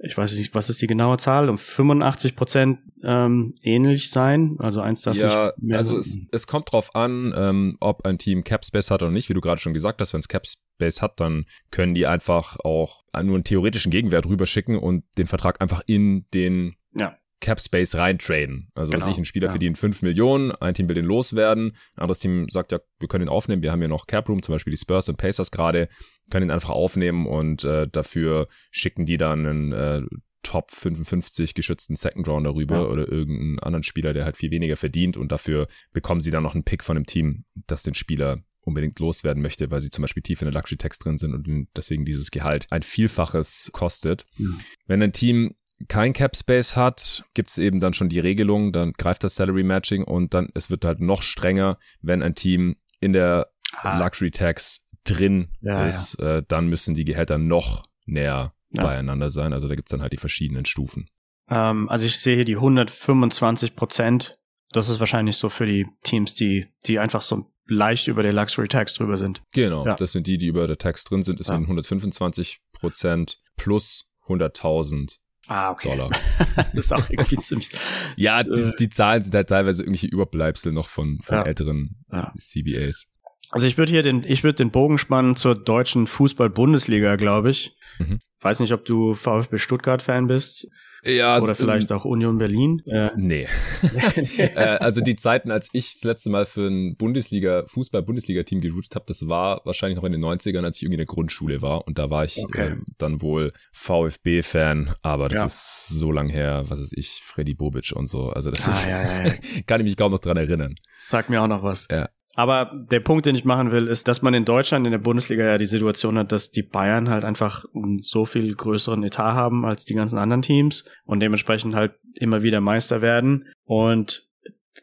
ich 0.03 0.18
weiß 0.18 0.36
nicht, 0.38 0.56
was 0.56 0.69
ist 0.69 0.81
die 0.81 0.88
genaue 0.88 1.18
Zahl, 1.18 1.50
um 1.50 1.57
85 1.57 2.36
Prozent 2.36 2.80
ähm, 3.03 3.53
ähnlich 3.63 4.09
sein. 4.09 4.56
Also 4.59 4.81
eins 4.81 5.01
darf 5.01 5.15
ja, 5.15 5.53
nicht 5.57 5.69
mehr 5.69 5.77
also 5.77 5.98
es, 5.98 6.18
es 6.31 6.48
kommt 6.48 6.71
drauf 6.71 6.95
an, 6.95 7.33
ähm, 7.36 7.77
ob 7.80 8.06
ein 8.06 8.18
Team 8.18 8.44
Cap 8.44 8.65
Space 8.65 8.89
hat 8.89 9.03
oder 9.03 9.12
nicht. 9.12 9.30
Wie 9.30 9.33
du 9.33 9.42
gerade 9.42 9.62
schon 9.62 9.74
gesagt 9.74 10.01
hast, 10.01 10.13
wenn 10.13 10.19
es 10.19 10.27
Cap 10.27 10.48
Space 10.48 11.01
hat, 11.01 11.19
dann 11.19 11.45
können 11.69 11.94
die 11.94 12.07
einfach 12.07 12.57
auch 12.63 13.03
nur 13.13 13.36
einen 13.36 13.44
theoretischen 13.44 13.92
Gegenwert 13.92 14.25
rüberschicken 14.25 14.77
und 14.77 15.03
den 15.18 15.27
Vertrag 15.27 15.62
einfach 15.62 15.81
in 15.86 16.25
den 16.33 16.75
ja. 16.94 17.15
Cap 17.41 17.59
Space 17.59 17.95
reintraden. 17.95 18.69
Also 18.75 18.91
genau, 18.91 19.05
was 19.05 19.11
ich, 19.11 19.17
ein 19.17 19.25
Spieler 19.25 19.47
ja. 19.47 19.51
verdient 19.51 19.77
5 19.77 20.03
Millionen, 20.03 20.51
ein 20.51 20.73
Team 20.73 20.88
will 20.88 20.95
den 20.95 21.05
loswerden, 21.05 21.75
ein 21.95 22.01
anderes 22.01 22.19
Team 22.19 22.47
sagt, 22.49 22.71
ja, 22.71 22.79
wir 22.99 23.07
können 23.07 23.25
ihn 23.25 23.29
aufnehmen, 23.29 23.61
wir 23.61 23.71
haben 23.71 23.81
ja 23.81 23.88
noch 23.88 24.07
Cap 24.07 24.29
Room, 24.29 24.41
zum 24.41 24.55
Beispiel 24.55 24.71
die 24.71 24.77
Spurs 24.77 25.09
und 25.09 25.17
Pacers 25.17 25.51
gerade, 25.51 25.89
können 26.29 26.47
ihn 26.47 26.51
einfach 26.51 26.69
aufnehmen 26.69 27.25
und 27.25 27.63
äh, 27.63 27.88
dafür 27.91 28.47
schicken 28.69 29.05
die 29.05 29.17
dann 29.17 29.45
einen 29.45 29.71
äh, 29.73 30.01
Top 30.43 30.71
55 30.71 31.53
geschützten 31.53 31.95
Second 31.95 32.27
Round 32.27 32.45
darüber 32.45 32.75
ja. 32.75 32.85
oder 32.85 33.07
irgendeinen 33.07 33.59
anderen 33.59 33.83
Spieler, 33.83 34.13
der 34.13 34.25
halt 34.25 34.38
viel 34.38 34.51
weniger 34.51 34.75
verdient 34.75 35.17
und 35.17 35.31
dafür 35.31 35.67
bekommen 35.93 36.21
sie 36.21 36.31
dann 36.31 36.43
noch 36.43 36.55
einen 36.55 36.63
Pick 36.63 36.83
von 36.83 36.95
dem 36.95 37.05
Team, 37.05 37.45
das 37.67 37.83
den 37.83 37.93
Spieler 37.93 38.43
unbedingt 38.63 38.99
loswerden 38.99 39.41
möchte, 39.41 39.71
weil 39.71 39.81
sie 39.81 39.89
zum 39.89 40.03
Beispiel 40.03 40.23
tief 40.23 40.41
in 40.41 40.45
der 40.45 40.53
Luxury 40.53 40.77
Text 40.77 41.03
drin 41.03 41.17
sind 41.17 41.33
und 41.33 41.67
deswegen 41.75 42.05
dieses 42.05 42.29
Gehalt 42.31 42.67
ein 42.69 42.83
Vielfaches 42.83 43.71
kostet. 43.73 44.25
Ja. 44.38 44.49
Wenn 44.85 45.01
ein 45.01 45.13
Team 45.13 45.55
kein 45.87 46.13
Cap 46.13 46.35
Space 46.35 46.75
hat, 46.75 47.23
gibt 47.33 47.49
es 47.49 47.57
eben 47.57 47.79
dann 47.79 47.93
schon 47.93 48.09
die 48.09 48.19
Regelung, 48.19 48.71
dann 48.71 48.93
greift 48.93 49.23
das 49.23 49.35
Salary 49.35 49.63
Matching 49.63 50.03
und 50.03 50.33
dann 50.33 50.49
es 50.53 50.69
wird 50.69 50.85
halt 50.85 50.99
noch 50.99 51.23
strenger, 51.23 51.77
wenn 52.01 52.21
ein 52.21 52.35
Team 52.35 52.75
in 52.99 53.13
der 53.13 53.51
ah. 53.73 53.97
Luxury 53.97 54.31
Tax 54.31 54.87
drin 55.03 55.49
ja, 55.61 55.85
ist, 55.85 56.17
ja. 56.19 56.37
Äh, 56.37 56.43
dann 56.47 56.67
müssen 56.67 56.95
die 56.95 57.05
Gehälter 57.05 57.37
noch 57.37 57.83
näher 58.05 58.53
ja. 58.71 58.83
beieinander 58.83 59.29
sein. 59.29 59.53
Also 59.53 59.67
da 59.67 59.75
gibt 59.75 59.89
es 59.89 59.91
dann 59.91 60.01
halt 60.01 60.13
die 60.13 60.17
verschiedenen 60.17 60.65
Stufen. 60.65 61.09
Ähm, 61.49 61.89
also 61.89 62.05
ich 62.05 62.19
sehe 62.19 62.35
hier 62.35 62.45
die 62.45 62.55
125 62.55 63.75
Prozent. 63.75 64.37
Das 64.71 64.89
ist 64.89 64.99
wahrscheinlich 64.99 65.37
so 65.37 65.49
für 65.49 65.65
die 65.65 65.87
Teams, 66.03 66.33
die, 66.33 66.67
die 66.85 66.99
einfach 66.99 67.21
so 67.21 67.51
leicht 67.65 68.07
über 68.07 68.23
der 68.23 68.33
Luxury 68.33 68.67
Tax 68.67 68.93
drüber 68.93 69.17
sind. 69.17 69.41
Genau, 69.51 69.83
das 69.95 70.11
sind 70.11 70.27
die, 70.27 70.37
die 70.37 70.47
über 70.47 70.67
der 70.67 70.77
Tax 70.77 71.03
drin 71.03 71.23
sind. 71.23 71.39
Es 71.39 71.47
sind 71.47 71.63
125 71.63 72.61
Prozent 72.73 73.39
plus 73.57 74.07
100.000 74.27 75.19
Ah, 75.47 75.71
okay. 75.71 75.89
Dollar. 75.89 76.09
das 76.55 76.85
ist 76.85 76.93
auch 76.93 77.09
irgendwie 77.09 77.38
ziemlich. 77.41 77.71
ja, 78.15 78.43
die, 78.43 78.49
äh. 78.49 78.75
die, 78.79 78.89
Zahlen 78.89 79.23
sind 79.23 79.35
halt 79.35 79.49
teilweise 79.49 79.83
irgendwelche 79.83 80.07
Überbleibsel 80.07 80.71
noch 80.71 80.88
von, 80.88 81.19
von 81.23 81.38
ja. 81.38 81.43
älteren 81.43 82.03
ja. 82.09 82.33
CBAs. 82.38 83.07
Also 83.51 83.68
ich 83.68 83.77
würde 83.77 83.92
hier 83.92 84.03
den, 84.03 84.24
ich 84.25 84.44
würde 84.44 84.56
den 84.56 84.71
Bogen 84.71 84.98
spannen 84.98 85.36
zur 85.36 85.56
deutschen 85.56 86.07
Fußball-Bundesliga, 86.07 87.18
glaube 87.18 87.51
ich. 87.51 87.75
Mhm. 88.00 88.19
Weiß 88.39 88.59
nicht, 88.62 88.74
ob 88.74 88.86
du 88.86 89.13
VfB 89.13 89.57
Stuttgart-Fan 89.57 90.27
bist. 90.27 90.68
Ja, 91.03 91.39
Oder 91.39 91.56
vielleicht 91.56 91.92
auch 91.92 92.06
Union 92.06 92.38
Berlin? 92.38 92.83
Äh. 92.86 93.09
Nee. 93.15 93.48
äh, 94.38 94.55
also 94.55 95.01
die 95.01 95.15
Zeiten, 95.15 95.50
als 95.50 95.67
ich 95.74 95.93
das 95.93 96.03
letzte 96.03 96.29
Mal 96.29 96.46
für 96.46 96.67
ein 96.67 96.96
Bundesliga, 96.96 97.65
Fußball-Bundesliga-Team 97.65 98.62
geroutet 98.62 98.93
habe, 98.93 99.05
das 99.08 99.27
war 99.27 99.62
wahrscheinlich 99.65 99.98
noch 99.98 100.03
in 100.03 100.12
den 100.12 100.24
90ern, 100.24 100.63
als 100.63 100.77
ich 100.77 100.84
irgendwie 100.84 100.96
in 100.96 101.00
der 101.00 101.08
Grundschule 101.08 101.63
war. 101.63 101.88
Und 101.88 101.98
da 101.98 102.12
war 102.12 102.24
ich 102.24 102.38
okay. 102.43 102.74
äh, 102.74 102.75
dann 103.00 103.22
wohl 103.24 103.51
VfB-Fan, 103.74 104.93
aber 105.01 105.27
das 105.27 105.39
ja. 105.39 105.46
ist 105.46 105.88
so 105.88 106.12
lang 106.12 106.29
her, 106.29 106.65
was 106.67 106.79
ist 106.79 106.96
ich, 106.96 107.22
Freddy 107.24 107.55
Bobic 107.55 107.93
und 107.96 108.05
so. 108.05 108.29
Also 108.29 108.51
das 108.51 108.67
ah, 108.67 108.72
ist, 108.72 108.86
ja, 108.86 109.25
ja, 109.25 109.34
kann 109.65 109.81
ich 109.81 109.86
mich 109.86 109.98
kaum 109.98 110.12
noch 110.12 110.20
dran 110.20 110.38
erinnern. 110.38 110.75
Sag 110.98 111.31
mir 111.31 111.41
auch 111.41 111.48
noch 111.48 111.63
was. 111.63 111.88
Ja. 111.89 112.10
Aber 112.35 112.71
der 112.73 113.01
Punkt, 113.01 113.25
den 113.25 113.35
ich 113.35 113.43
machen 113.43 113.71
will, 113.71 113.88
ist, 113.88 114.07
dass 114.07 114.21
man 114.21 114.33
in 114.33 114.45
Deutschland 114.45 114.85
in 114.85 114.91
der 114.91 115.00
Bundesliga 115.00 115.43
ja 115.43 115.57
die 115.57 115.65
Situation 115.65 116.17
hat, 116.17 116.31
dass 116.31 116.51
die 116.51 116.63
Bayern 116.63 117.09
halt 117.09 117.25
einfach 117.25 117.65
einen 117.75 118.00
so 118.00 118.25
viel 118.25 118.55
größeren 118.55 119.03
Etat 119.03 119.33
haben 119.33 119.65
als 119.65 119.83
die 119.83 119.95
ganzen 119.95 120.17
anderen 120.17 120.41
Teams 120.41 120.85
und 121.05 121.19
dementsprechend 121.19 121.75
halt 121.75 121.93
immer 122.15 122.41
wieder 122.41 122.61
Meister 122.61 123.01
werden 123.01 123.45
und 123.65 124.29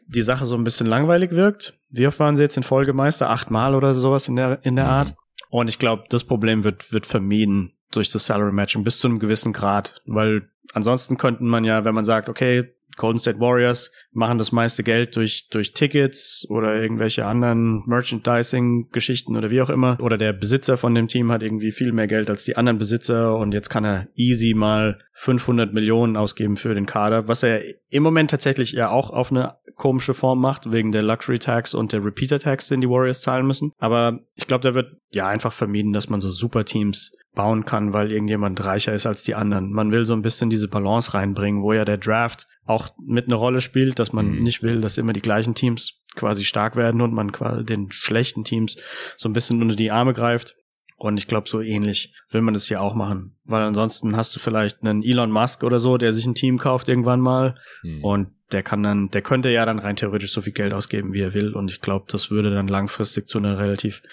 die 0.05 0.21
Sache 0.21 0.45
so 0.45 0.55
ein 0.55 0.63
bisschen 0.63 0.87
langweilig 0.87 1.31
wirkt. 1.31 1.79
Wie 1.89 2.05
oft 2.05 2.19
waren 2.19 2.35
sie 2.35 2.43
jetzt 2.43 2.57
in 2.57 2.63
Folge 2.63 2.93
Meister? 2.93 3.29
Achtmal 3.29 3.73
oder 3.73 3.95
sowas 3.95 4.27
in 4.27 4.35
der, 4.35 4.59
in 4.63 4.75
der 4.75 4.85
mhm. 4.85 4.91
Art. 4.91 5.15
Und 5.49 5.67
ich 5.67 5.79
glaube, 5.79 6.03
das 6.09 6.23
Problem 6.23 6.63
wird, 6.63 6.93
wird 6.93 7.07
vermieden 7.07 7.73
durch 7.91 8.09
das 8.09 8.25
Salary 8.25 8.51
Matching 8.51 8.83
bis 8.83 8.99
zu 8.99 9.07
einem 9.07 9.17
gewissen 9.17 9.53
Grad, 9.53 10.01
weil 10.05 10.49
ansonsten 10.73 11.17
könnten 11.17 11.47
man 11.47 11.63
ja, 11.63 11.85
wenn 11.85 11.95
man 11.95 12.05
sagt, 12.05 12.29
okay, 12.29 12.75
Golden 12.99 13.17
State 13.17 13.39
Warriors 13.39 13.91
machen 14.11 14.37
das 14.37 14.51
meiste 14.51 14.83
Geld 14.83 15.15
durch, 15.15 15.47
durch 15.49 15.73
Tickets 15.73 16.45
oder 16.49 16.79
irgendwelche 16.79 17.25
anderen 17.25 17.81
Merchandising-Geschichten 17.87 19.35
oder 19.35 19.49
wie 19.49 19.61
auch 19.61 19.69
immer. 19.69 19.97
Oder 20.01 20.17
der 20.17 20.33
Besitzer 20.33 20.77
von 20.77 20.93
dem 20.93 21.07
Team 21.07 21.31
hat 21.31 21.41
irgendwie 21.41 21.71
viel 21.71 21.93
mehr 21.93 22.07
Geld 22.07 22.29
als 22.29 22.43
die 22.43 22.57
anderen 22.57 22.77
Besitzer 22.77 23.37
und 23.37 23.53
jetzt 23.53 23.69
kann 23.69 23.85
er 23.85 24.07
easy 24.15 24.53
mal 24.53 24.99
500 25.13 25.73
Millionen 25.73 26.17
ausgeben 26.17 26.57
für 26.57 26.75
den 26.75 26.85
Kader, 26.85 27.27
was 27.27 27.41
er 27.41 27.61
im 27.89 28.03
Moment 28.03 28.31
tatsächlich 28.31 28.73
ja 28.73 28.89
auch 28.89 29.09
auf 29.09 29.31
eine 29.31 29.55
komische 29.75 30.13
Form 30.13 30.41
macht, 30.41 30.71
wegen 30.71 30.91
der 30.91 31.01
Luxury 31.01 31.39
Tax 31.39 31.73
und 31.73 31.93
der 31.93 32.03
Repeater 32.03 32.39
Tax, 32.39 32.67
den 32.67 32.81
die 32.81 32.89
Warriors 32.89 33.21
zahlen 33.21 33.47
müssen. 33.47 33.71
Aber 33.79 34.19
ich 34.35 34.45
glaube, 34.45 34.63
da 34.63 34.75
wird 34.75 34.97
ja 35.09 35.27
einfach 35.27 35.53
vermieden, 35.53 35.93
dass 35.93 36.09
man 36.09 36.19
so 36.19 36.29
super 36.29 36.65
Teams 36.65 37.15
bauen 37.39 37.63
kann, 37.63 37.93
weil 37.93 38.11
irgendjemand 38.11 38.61
reicher 38.65 38.93
ist 38.93 39.05
als 39.05 39.23
die 39.23 39.33
anderen. 39.33 39.71
Man 39.71 39.93
will 39.93 40.03
so 40.03 40.11
ein 40.11 40.21
bisschen 40.21 40.49
diese 40.49 40.67
Balance 40.67 41.13
reinbringen, 41.13 41.63
wo 41.63 41.71
ja 41.71 41.85
der 41.85 41.97
Draft 41.97 42.47
auch 42.65 42.89
mit 43.01 43.27
eine 43.27 43.35
Rolle 43.35 43.61
spielt, 43.61 43.97
dass 43.97 44.11
man 44.11 44.29
mhm. 44.29 44.43
nicht 44.43 44.61
will, 44.61 44.81
dass 44.81 44.97
immer 44.97 45.13
die 45.13 45.21
gleichen 45.21 45.55
Teams 45.55 46.01
quasi 46.15 46.43
stark 46.43 46.75
werden 46.75 46.99
und 46.99 47.13
man 47.13 47.31
quasi 47.31 47.63
den 47.63 47.93
schlechten 47.93 48.43
Teams 48.43 48.75
so 49.15 49.29
ein 49.29 49.31
bisschen 49.31 49.61
unter 49.61 49.77
die 49.77 49.89
Arme 49.89 50.13
greift. 50.13 50.57
Und 50.97 51.17
ich 51.17 51.27
glaube, 51.27 51.47
so 51.47 51.61
ähnlich 51.61 52.13
will 52.29 52.41
man 52.41 52.53
das 52.53 52.67
hier 52.67 52.81
auch 52.81 52.93
machen. 52.93 53.37
Weil 53.45 53.61
ansonsten 53.61 54.17
hast 54.17 54.35
du 54.35 54.41
vielleicht 54.41 54.83
einen 54.83 55.01
Elon 55.01 55.31
Musk 55.31 55.63
oder 55.63 55.79
so, 55.79 55.97
der 55.97 56.11
sich 56.11 56.25
ein 56.25 56.35
Team 56.35 56.57
kauft 56.57 56.89
irgendwann 56.89 57.21
mal. 57.21 57.55
Mhm. 57.83 58.03
Und 58.03 58.27
der 58.51 58.63
kann 58.63 58.83
dann, 58.83 59.11
der 59.11 59.21
könnte 59.21 59.49
ja 59.49 59.65
dann 59.65 59.79
rein 59.79 59.95
theoretisch 59.95 60.33
so 60.33 60.41
viel 60.41 60.51
Geld 60.51 60.73
ausgeben, 60.73 61.13
wie 61.13 61.21
er 61.21 61.33
will. 61.33 61.53
Und 61.53 61.71
ich 61.71 61.79
glaube, 61.79 62.07
das 62.09 62.31
würde 62.31 62.53
dann 62.53 62.67
langfristig 62.67 63.29
zu 63.29 63.37
einer 63.37 63.57
relativ 63.57 64.03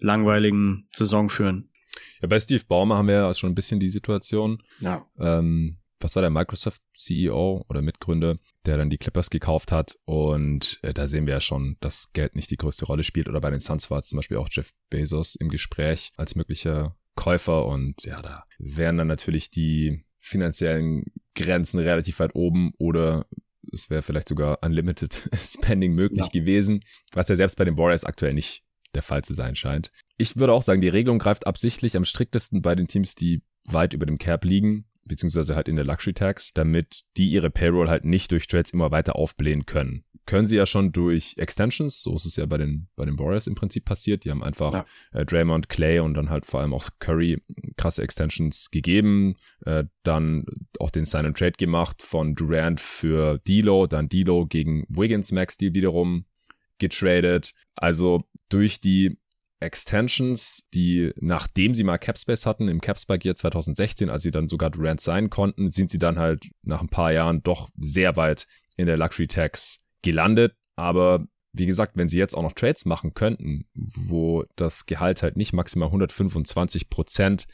langweiligen 0.00 0.86
Saison 0.92 1.30
führen. 1.30 1.70
Ja, 2.24 2.28
bei 2.28 2.40
Steve 2.40 2.64
Baumer 2.66 2.96
haben 2.96 3.08
wir 3.08 3.16
ja 3.16 3.34
schon 3.34 3.52
ein 3.52 3.54
bisschen 3.54 3.80
die 3.80 3.90
Situation. 3.90 4.62
Ja. 4.80 5.04
Ähm, 5.18 5.76
was 6.00 6.16
war 6.16 6.22
der 6.22 6.30
Microsoft 6.30 6.80
CEO 6.96 7.66
oder 7.68 7.82
Mitgründer, 7.82 8.38
der 8.64 8.78
dann 8.78 8.88
die 8.88 8.96
Clippers 8.96 9.28
gekauft 9.28 9.72
hat. 9.72 9.98
Und 10.06 10.78
äh, 10.80 10.94
da 10.94 11.06
sehen 11.06 11.26
wir 11.26 11.34
ja 11.34 11.42
schon, 11.42 11.76
dass 11.80 12.14
Geld 12.14 12.34
nicht 12.34 12.50
die 12.50 12.56
größte 12.56 12.86
Rolle 12.86 13.04
spielt. 13.04 13.28
Oder 13.28 13.42
bei 13.42 13.50
den 13.50 13.60
Suns 13.60 13.90
war 13.90 14.02
zum 14.02 14.16
Beispiel 14.16 14.38
auch 14.38 14.48
Jeff 14.50 14.72
Bezos 14.88 15.34
im 15.34 15.50
Gespräch 15.50 16.12
als 16.16 16.34
möglicher 16.34 16.96
Käufer. 17.14 17.66
Und 17.66 18.02
ja, 18.04 18.22
da 18.22 18.44
wären 18.58 18.96
dann 18.96 19.08
natürlich 19.08 19.50
die 19.50 20.02
finanziellen 20.16 21.04
Grenzen 21.34 21.78
relativ 21.78 22.20
weit 22.20 22.34
oben 22.34 22.72
oder 22.78 23.26
es 23.70 23.90
wäre 23.90 24.00
vielleicht 24.00 24.30
sogar 24.30 24.62
Unlimited 24.62 25.28
Spending 25.36 25.92
möglich 25.92 26.24
ja. 26.32 26.40
gewesen, 26.40 26.84
was 27.12 27.28
ja 27.28 27.36
selbst 27.36 27.58
bei 27.58 27.66
den 27.66 27.76
Warriors 27.76 28.06
aktuell 28.06 28.32
nicht 28.32 28.64
der 28.94 29.02
Fall 29.02 29.22
zu 29.24 29.34
sein 29.34 29.56
scheint. 29.56 29.90
Ich 30.16 30.36
würde 30.36 30.52
auch 30.52 30.62
sagen, 30.62 30.80
die 30.80 30.88
Regelung 30.88 31.18
greift 31.18 31.46
absichtlich 31.46 31.96
am 31.96 32.04
striktesten 32.04 32.62
bei 32.62 32.74
den 32.74 32.86
Teams, 32.86 33.14
die 33.14 33.42
weit 33.64 33.94
über 33.94 34.06
dem 34.06 34.18
Cap 34.18 34.44
liegen 34.44 34.86
beziehungsweise 35.04 35.54
halt 35.54 35.68
in 35.68 35.76
der 35.76 35.84
Luxury 35.84 36.14
Tax, 36.14 36.52
damit 36.52 37.04
die 37.16 37.28
ihre 37.28 37.50
Payroll 37.50 37.88
halt 37.88 38.04
nicht 38.04 38.30
durch 38.32 38.46
Trades 38.46 38.72
immer 38.72 38.90
weiter 38.90 39.16
aufblähen 39.16 39.66
können. 39.66 40.04
Können 40.26 40.46
sie 40.46 40.56
ja 40.56 40.64
schon 40.64 40.90
durch 40.90 41.34
Extensions, 41.36 42.00
so 42.00 42.14
ist 42.14 42.24
es 42.24 42.36
ja 42.36 42.46
bei 42.46 42.56
den, 42.56 42.88
bei 42.96 43.04
den 43.04 43.18
Warriors 43.18 43.46
im 43.46 43.54
Prinzip 43.54 43.84
passiert. 43.84 44.24
Die 44.24 44.30
haben 44.30 44.42
einfach 44.42 44.72
ja. 44.72 44.86
äh, 45.12 45.26
Draymond, 45.26 45.68
Clay 45.68 45.98
und 45.98 46.14
dann 46.14 46.30
halt 46.30 46.46
vor 46.46 46.60
allem 46.60 46.72
auch 46.72 46.88
Curry 46.98 47.42
krasse 47.76 48.02
Extensions 48.02 48.70
gegeben, 48.70 49.36
äh, 49.66 49.84
dann 50.02 50.46
auch 50.80 50.90
den 50.90 51.04
Sign 51.04 51.26
and 51.26 51.36
Trade 51.36 51.52
gemacht 51.58 52.00
von 52.00 52.34
Durant 52.34 52.80
für 52.80 53.38
D'Lo, 53.46 53.86
dann 53.86 54.08
D'Lo 54.08 54.48
gegen 54.48 54.86
Wiggins 54.88 55.30
Max, 55.30 55.58
die 55.58 55.74
wiederum 55.74 56.24
getradet. 56.78 57.52
Also 57.76 58.24
durch 58.48 58.80
die 58.80 59.18
Extensions, 59.64 60.68
die 60.74 61.12
nachdem 61.20 61.74
sie 61.74 61.84
mal 61.84 61.98
Capspace 61.98 62.46
hatten, 62.46 62.68
im 62.68 62.80
Capspike 62.80 63.26
Year 63.26 63.36
2016, 63.36 64.10
als 64.10 64.22
sie 64.22 64.30
dann 64.30 64.48
sogar 64.48 64.70
Durant 64.70 65.00
sein 65.00 65.30
konnten, 65.30 65.70
sind 65.70 65.90
sie 65.90 65.98
dann 65.98 66.18
halt 66.18 66.50
nach 66.62 66.80
ein 66.80 66.88
paar 66.88 67.12
Jahren 67.12 67.42
doch 67.42 67.70
sehr 67.76 68.16
weit 68.16 68.46
in 68.76 68.86
der 68.86 68.96
Luxury 68.96 69.26
Tax 69.26 69.78
gelandet. 70.02 70.54
Aber 70.76 71.26
wie 71.52 71.66
gesagt, 71.66 71.96
wenn 71.96 72.08
sie 72.08 72.18
jetzt 72.18 72.34
auch 72.34 72.42
noch 72.42 72.52
Trades 72.52 72.84
machen 72.84 73.14
könnten, 73.14 73.64
wo 73.74 74.44
das 74.56 74.86
Gehalt 74.86 75.22
halt 75.22 75.36
nicht 75.36 75.52
maximal 75.52 75.88
125 75.88 76.90
Prozent 76.90 77.46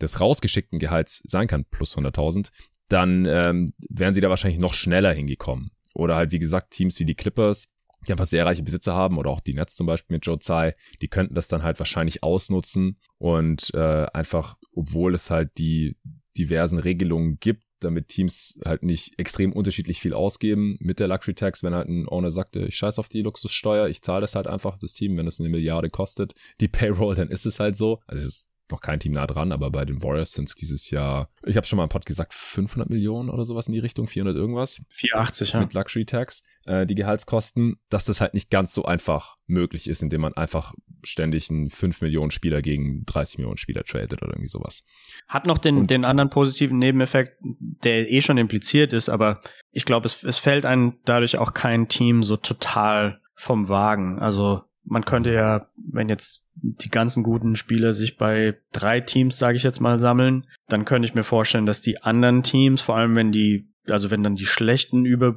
des 0.00 0.20
rausgeschickten 0.20 0.78
Gehalts 0.78 1.22
sein 1.24 1.46
kann, 1.46 1.64
plus 1.66 1.96
100.000, 1.96 2.48
dann 2.88 3.26
ähm, 3.26 3.72
wären 3.88 4.14
sie 4.14 4.20
da 4.20 4.30
wahrscheinlich 4.30 4.60
noch 4.60 4.74
schneller 4.74 5.12
hingekommen. 5.12 5.70
Oder 5.94 6.16
halt, 6.16 6.32
wie 6.32 6.38
gesagt, 6.38 6.72
Teams 6.72 6.98
wie 6.98 7.04
die 7.04 7.14
Clippers, 7.14 7.71
die 8.06 8.12
einfach 8.12 8.26
sehr 8.26 8.46
reiche 8.46 8.62
Besitzer 8.62 8.94
haben 8.94 9.18
oder 9.18 9.30
auch 9.30 9.40
die 9.40 9.54
Nets 9.54 9.76
zum 9.76 9.86
Beispiel 9.86 10.16
mit 10.16 10.26
Joe 10.26 10.38
Tsai, 10.38 10.74
die 11.00 11.08
könnten 11.08 11.34
das 11.34 11.48
dann 11.48 11.62
halt 11.62 11.78
wahrscheinlich 11.78 12.22
ausnutzen 12.22 12.98
und 13.18 13.72
äh, 13.74 14.06
einfach, 14.12 14.56
obwohl 14.74 15.14
es 15.14 15.30
halt 15.30 15.58
die 15.58 15.96
diversen 16.36 16.78
Regelungen 16.78 17.38
gibt, 17.38 17.64
damit 17.80 18.08
Teams 18.08 18.60
halt 18.64 18.84
nicht 18.84 19.18
extrem 19.18 19.52
unterschiedlich 19.52 20.00
viel 20.00 20.14
ausgeben 20.14 20.76
mit 20.80 21.00
der 21.00 21.08
Luxury 21.08 21.34
Tax, 21.34 21.62
wenn 21.62 21.74
halt 21.74 21.88
ein 21.88 22.08
Owner 22.08 22.30
sagte, 22.30 22.60
ich 22.60 22.76
scheiß 22.76 22.98
auf 22.98 23.08
die 23.08 23.22
Luxussteuer, 23.22 23.88
ich 23.88 24.02
zahle 24.02 24.22
das 24.22 24.34
halt 24.34 24.46
einfach, 24.46 24.78
das 24.78 24.92
Team, 24.92 25.16
wenn 25.16 25.26
es 25.26 25.40
eine 25.40 25.48
Milliarde 25.48 25.90
kostet, 25.90 26.34
die 26.60 26.68
Payroll, 26.68 27.14
dann 27.14 27.28
ist 27.28 27.46
es 27.46 27.60
halt 27.60 27.76
so. 27.76 28.00
Also 28.06 28.22
es 28.22 28.28
ist 28.28 28.51
noch 28.70 28.80
kein 28.80 29.00
Team 29.00 29.12
nah 29.12 29.26
dran, 29.26 29.52
aber 29.52 29.70
bei 29.70 29.84
den 29.84 30.02
Warriors 30.02 30.32
sind 30.32 30.48
es 30.48 30.54
dieses 30.54 30.90
Jahr, 30.90 31.28
ich 31.44 31.56
habe 31.56 31.66
schon 31.66 31.76
mal 31.76 31.84
im 31.84 31.88
Pod 31.88 32.06
gesagt, 32.06 32.32
500 32.34 32.88
Millionen 32.88 33.30
oder 33.30 33.44
sowas 33.44 33.66
in 33.66 33.74
die 33.74 33.80
Richtung, 33.80 34.06
400 34.06 34.36
irgendwas. 34.36 34.82
480, 34.90 35.52
ja. 35.52 35.60
Mit 35.60 35.74
Luxury 35.74 36.04
Tax, 36.04 36.42
äh, 36.64 36.86
die 36.86 36.94
Gehaltskosten, 36.94 37.76
dass 37.88 38.04
das 38.04 38.20
halt 38.20 38.34
nicht 38.34 38.50
ganz 38.50 38.72
so 38.72 38.84
einfach 38.84 39.36
möglich 39.46 39.88
ist, 39.88 40.02
indem 40.02 40.22
man 40.22 40.32
einfach 40.34 40.74
ständig 41.04 41.50
einen 41.50 41.70
5 41.70 42.00
Millionen 42.00 42.30
Spieler 42.30 42.62
gegen 42.62 43.04
30 43.04 43.38
Millionen 43.38 43.58
Spieler 43.58 43.84
tradet 43.84 44.22
oder 44.22 44.32
irgendwie 44.32 44.48
sowas. 44.48 44.84
Hat 45.28 45.46
noch 45.46 45.58
den, 45.58 45.86
den 45.86 46.04
anderen 46.04 46.30
positiven 46.30 46.78
Nebeneffekt, 46.78 47.36
der 47.42 48.10
eh 48.10 48.22
schon 48.22 48.38
impliziert 48.38 48.92
ist, 48.92 49.08
aber 49.08 49.42
ich 49.70 49.84
glaube, 49.84 50.06
es, 50.06 50.22
es 50.22 50.38
fällt 50.38 50.64
einem 50.64 50.98
dadurch 51.04 51.38
auch 51.38 51.54
kein 51.54 51.88
Team 51.88 52.22
so 52.22 52.36
total 52.36 53.20
vom 53.34 53.68
Wagen. 53.68 54.18
Also 54.18 54.62
man 54.84 55.04
könnte 55.04 55.32
ja, 55.32 55.68
wenn 55.76 56.08
jetzt 56.08 56.44
die 56.54 56.90
ganzen 56.90 57.22
guten 57.22 57.56
Spieler 57.56 57.92
sich 57.92 58.16
bei 58.16 58.58
drei 58.72 59.00
Teams, 59.00 59.38
sage 59.38 59.56
ich 59.56 59.62
jetzt 59.62 59.80
mal, 59.80 59.98
sammeln, 60.00 60.46
dann 60.68 60.84
könnte 60.84 61.06
ich 61.06 61.14
mir 61.14 61.24
vorstellen, 61.24 61.66
dass 61.66 61.80
die 61.80 62.02
anderen 62.02 62.42
Teams, 62.42 62.80
vor 62.80 62.96
allem 62.96 63.16
wenn 63.16 63.32
die, 63.32 63.68
also 63.88 64.10
wenn 64.10 64.22
dann 64.22 64.36
die 64.36 64.46
schlechten 64.46 65.04
über 65.04 65.36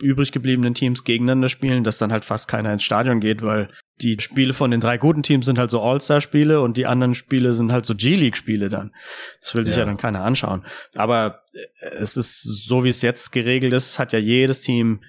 übrig 0.00 0.32
gebliebenen 0.32 0.74
Teams 0.74 1.04
gegeneinander 1.04 1.48
spielen, 1.48 1.84
dass 1.84 1.98
dann 1.98 2.12
halt 2.12 2.24
fast 2.24 2.48
keiner 2.48 2.72
ins 2.72 2.84
Stadion 2.84 3.20
geht, 3.20 3.42
weil 3.42 3.70
die 4.00 4.16
Spiele 4.20 4.54
von 4.54 4.70
den 4.70 4.80
drei 4.80 4.98
guten 4.98 5.22
Teams 5.22 5.46
sind 5.46 5.58
halt 5.58 5.70
so 5.70 5.80
All-Star-Spiele 5.80 6.60
und 6.60 6.76
die 6.76 6.86
anderen 6.86 7.14
Spiele 7.14 7.54
sind 7.54 7.70
halt 7.70 7.86
so 7.86 7.94
G-League-Spiele 7.94 8.68
dann. 8.68 8.92
Das 9.40 9.54
will 9.54 9.64
sich 9.64 9.74
ja. 9.74 9.80
ja 9.80 9.86
dann 9.86 9.96
keiner 9.96 10.24
anschauen. 10.24 10.64
Aber 10.96 11.42
äh, 11.52 11.88
es 12.00 12.16
ist 12.16 12.42
so, 12.42 12.82
wie 12.84 12.88
es 12.88 13.02
jetzt 13.02 13.30
geregelt 13.30 13.72
ist, 13.72 13.98
hat 13.98 14.12
ja 14.12 14.18
jedes 14.18 14.60
Team 14.60 15.04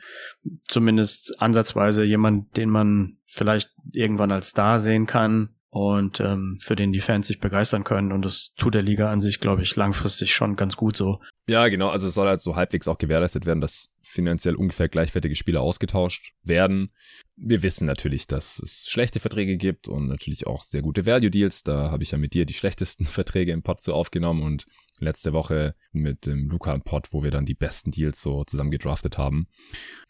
zumindest 0.67 1.41
ansatzweise 1.41 2.03
jemand, 2.03 2.55
den 2.57 2.69
man 2.69 3.17
vielleicht 3.25 3.71
irgendwann 3.91 4.31
als 4.31 4.49
Star 4.49 4.79
sehen 4.79 5.07
kann 5.07 5.49
und 5.69 6.21
ähm, 6.21 6.57
für 6.61 6.75
den 6.75 6.93
die 6.93 7.01
Fans 7.01 7.27
sich 7.27 7.39
begeistern 7.39 7.83
können. 7.83 8.11
Und 8.11 8.23
das 8.23 8.53
tut 8.55 8.75
der 8.75 8.83
Liga 8.83 9.11
an 9.11 9.19
sich, 9.19 9.39
glaube 9.39 9.63
ich, 9.63 9.75
langfristig 9.75 10.33
schon 10.33 10.55
ganz 10.55 10.77
gut 10.77 10.95
so. 10.95 11.19
Ja, 11.47 11.67
genau. 11.67 11.89
Also 11.89 12.07
es 12.07 12.13
soll 12.13 12.27
halt 12.27 12.39
so 12.39 12.55
halbwegs 12.55 12.87
auch 12.87 12.97
gewährleistet 12.97 13.45
werden, 13.45 13.61
dass 13.61 13.91
finanziell 14.05 14.55
ungefähr 14.55 14.87
gleichwertige 14.87 15.35
Spieler 15.35 15.61
ausgetauscht 15.61 16.33
werden. 16.43 16.91
Wir 17.35 17.63
wissen 17.63 17.85
natürlich, 17.85 18.27
dass 18.27 18.59
es 18.59 18.87
schlechte 18.87 19.19
Verträge 19.19 19.57
gibt 19.57 19.87
und 19.87 20.07
natürlich 20.07 20.47
auch 20.47 20.63
sehr 20.63 20.81
gute 20.81 21.05
Value 21.05 21.31
Deals. 21.31 21.63
Da 21.63 21.89
habe 21.91 22.03
ich 22.03 22.11
ja 22.11 22.17
mit 22.17 22.33
dir 22.33 22.45
die 22.45 22.53
schlechtesten 22.53 23.05
Verträge 23.05 23.51
im 23.51 23.63
Pod 23.63 23.81
so 23.81 23.93
aufgenommen 23.93 24.43
und 24.43 24.65
letzte 24.99 25.33
Woche 25.33 25.75
mit 25.91 26.27
dem 26.27 26.49
Luca 26.49 26.73
im 26.73 26.81
Pod, 26.81 27.11
wo 27.11 27.23
wir 27.23 27.31
dann 27.31 27.45
die 27.45 27.55
besten 27.55 27.91
Deals 27.91 28.21
so 28.21 28.43
zusammen 28.43 28.71
gedraftet 28.71 29.17
haben. 29.17 29.47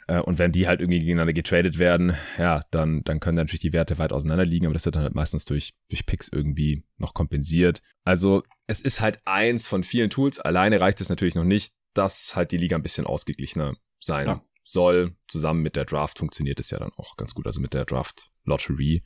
Äh, 0.08 0.20
und 0.20 0.40
wenn 0.40 0.52
die 0.52 0.68
halt 0.68 0.82
irgendwie 0.82 1.00
gegeneinander 1.00 1.34
getradet 1.34 1.80
werden, 1.80 2.16
ja, 2.38 2.64
dann, 2.72 3.04
dann 3.04 3.20
können 3.20 3.38
natürlich 3.38 3.62
die 3.62 3.74
Werte 3.74 3.98
weit 3.98 4.14
auseinander 4.14 4.46
liegen, 4.46 4.66
aber 4.66 4.74
das 4.74 4.86
wird 4.86 4.96
dann 4.96 5.04
halt 5.04 5.16
meistens 5.16 5.46
durch, 5.46 5.74
durch 5.90 6.06
Picks 6.06 6.28
irgendwie 6.28 6.84
noch 6.98 7.14
kompensiert. 7.14 7.82
Also 8.04 8.44
es 8.68 8.82
ist 8.82 9.00
halt 9.02 9.20
eins 9.25 9.68
von 9.68 9.84
vielen 9.84 10.10
Tools. 10.10 10.40
Alleine 10.40 10.80
reicht 10.82 11.02
es 11.02 11.10
natürlich 11.10 11.36
noch 11.36 11.44
nicht, 11.44 11.74
dass 11.96 12.36
halt 12.36 12.52
die 12.52 12.58
Liga 12.58 12.75
ein 12.75 12.84
bisschen 12.84 13.08
ausgeglichener 13.08 13.75
sein 14.00 14.28
ja. 14.28 14.42
soll. 14.64 15.16
Zusammen 15.28 15.62
mit 15.62 15.75
der 15.75 15.86
Draft 15.86 16.20
funktioniert 16.20 16.60
es 16.60 16.70
ja 16.70 16.78
dann 16.78 16.92
auch 16.98 17.18
ganz 17.18 17.34
gut, 17.34 17.48
also 17.48 17.60
mit 17.60 17.74
der 17.74 17.86
Draft 17.86 18.30
Lottery. 18.44 19.04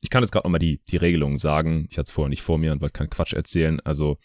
Ich 0.00 0.10
kann 0.10 0.22
jetzt 0.22 0.32
gerade 0.32 0.46
nochmal 0.46 0.58
die, 0.58 0.82
die 0.88 0.98
Regelungen 0.98 1.38
sagen. 1.38 1.86
Ich 1.90 1.98
hatte 1.98 2.08
es 2.08 2.12
vorher 2.12 2.28
nicht 2.28 2.42
vor 2.42 2.58
mir 2.58 2.72
und 2.72 2.80
wollte 2.80 2.98
keinen 2.98 3.10
Quatsch 3.10 3.32
erzählen. 3.32 3.80
Also 3.80 4.18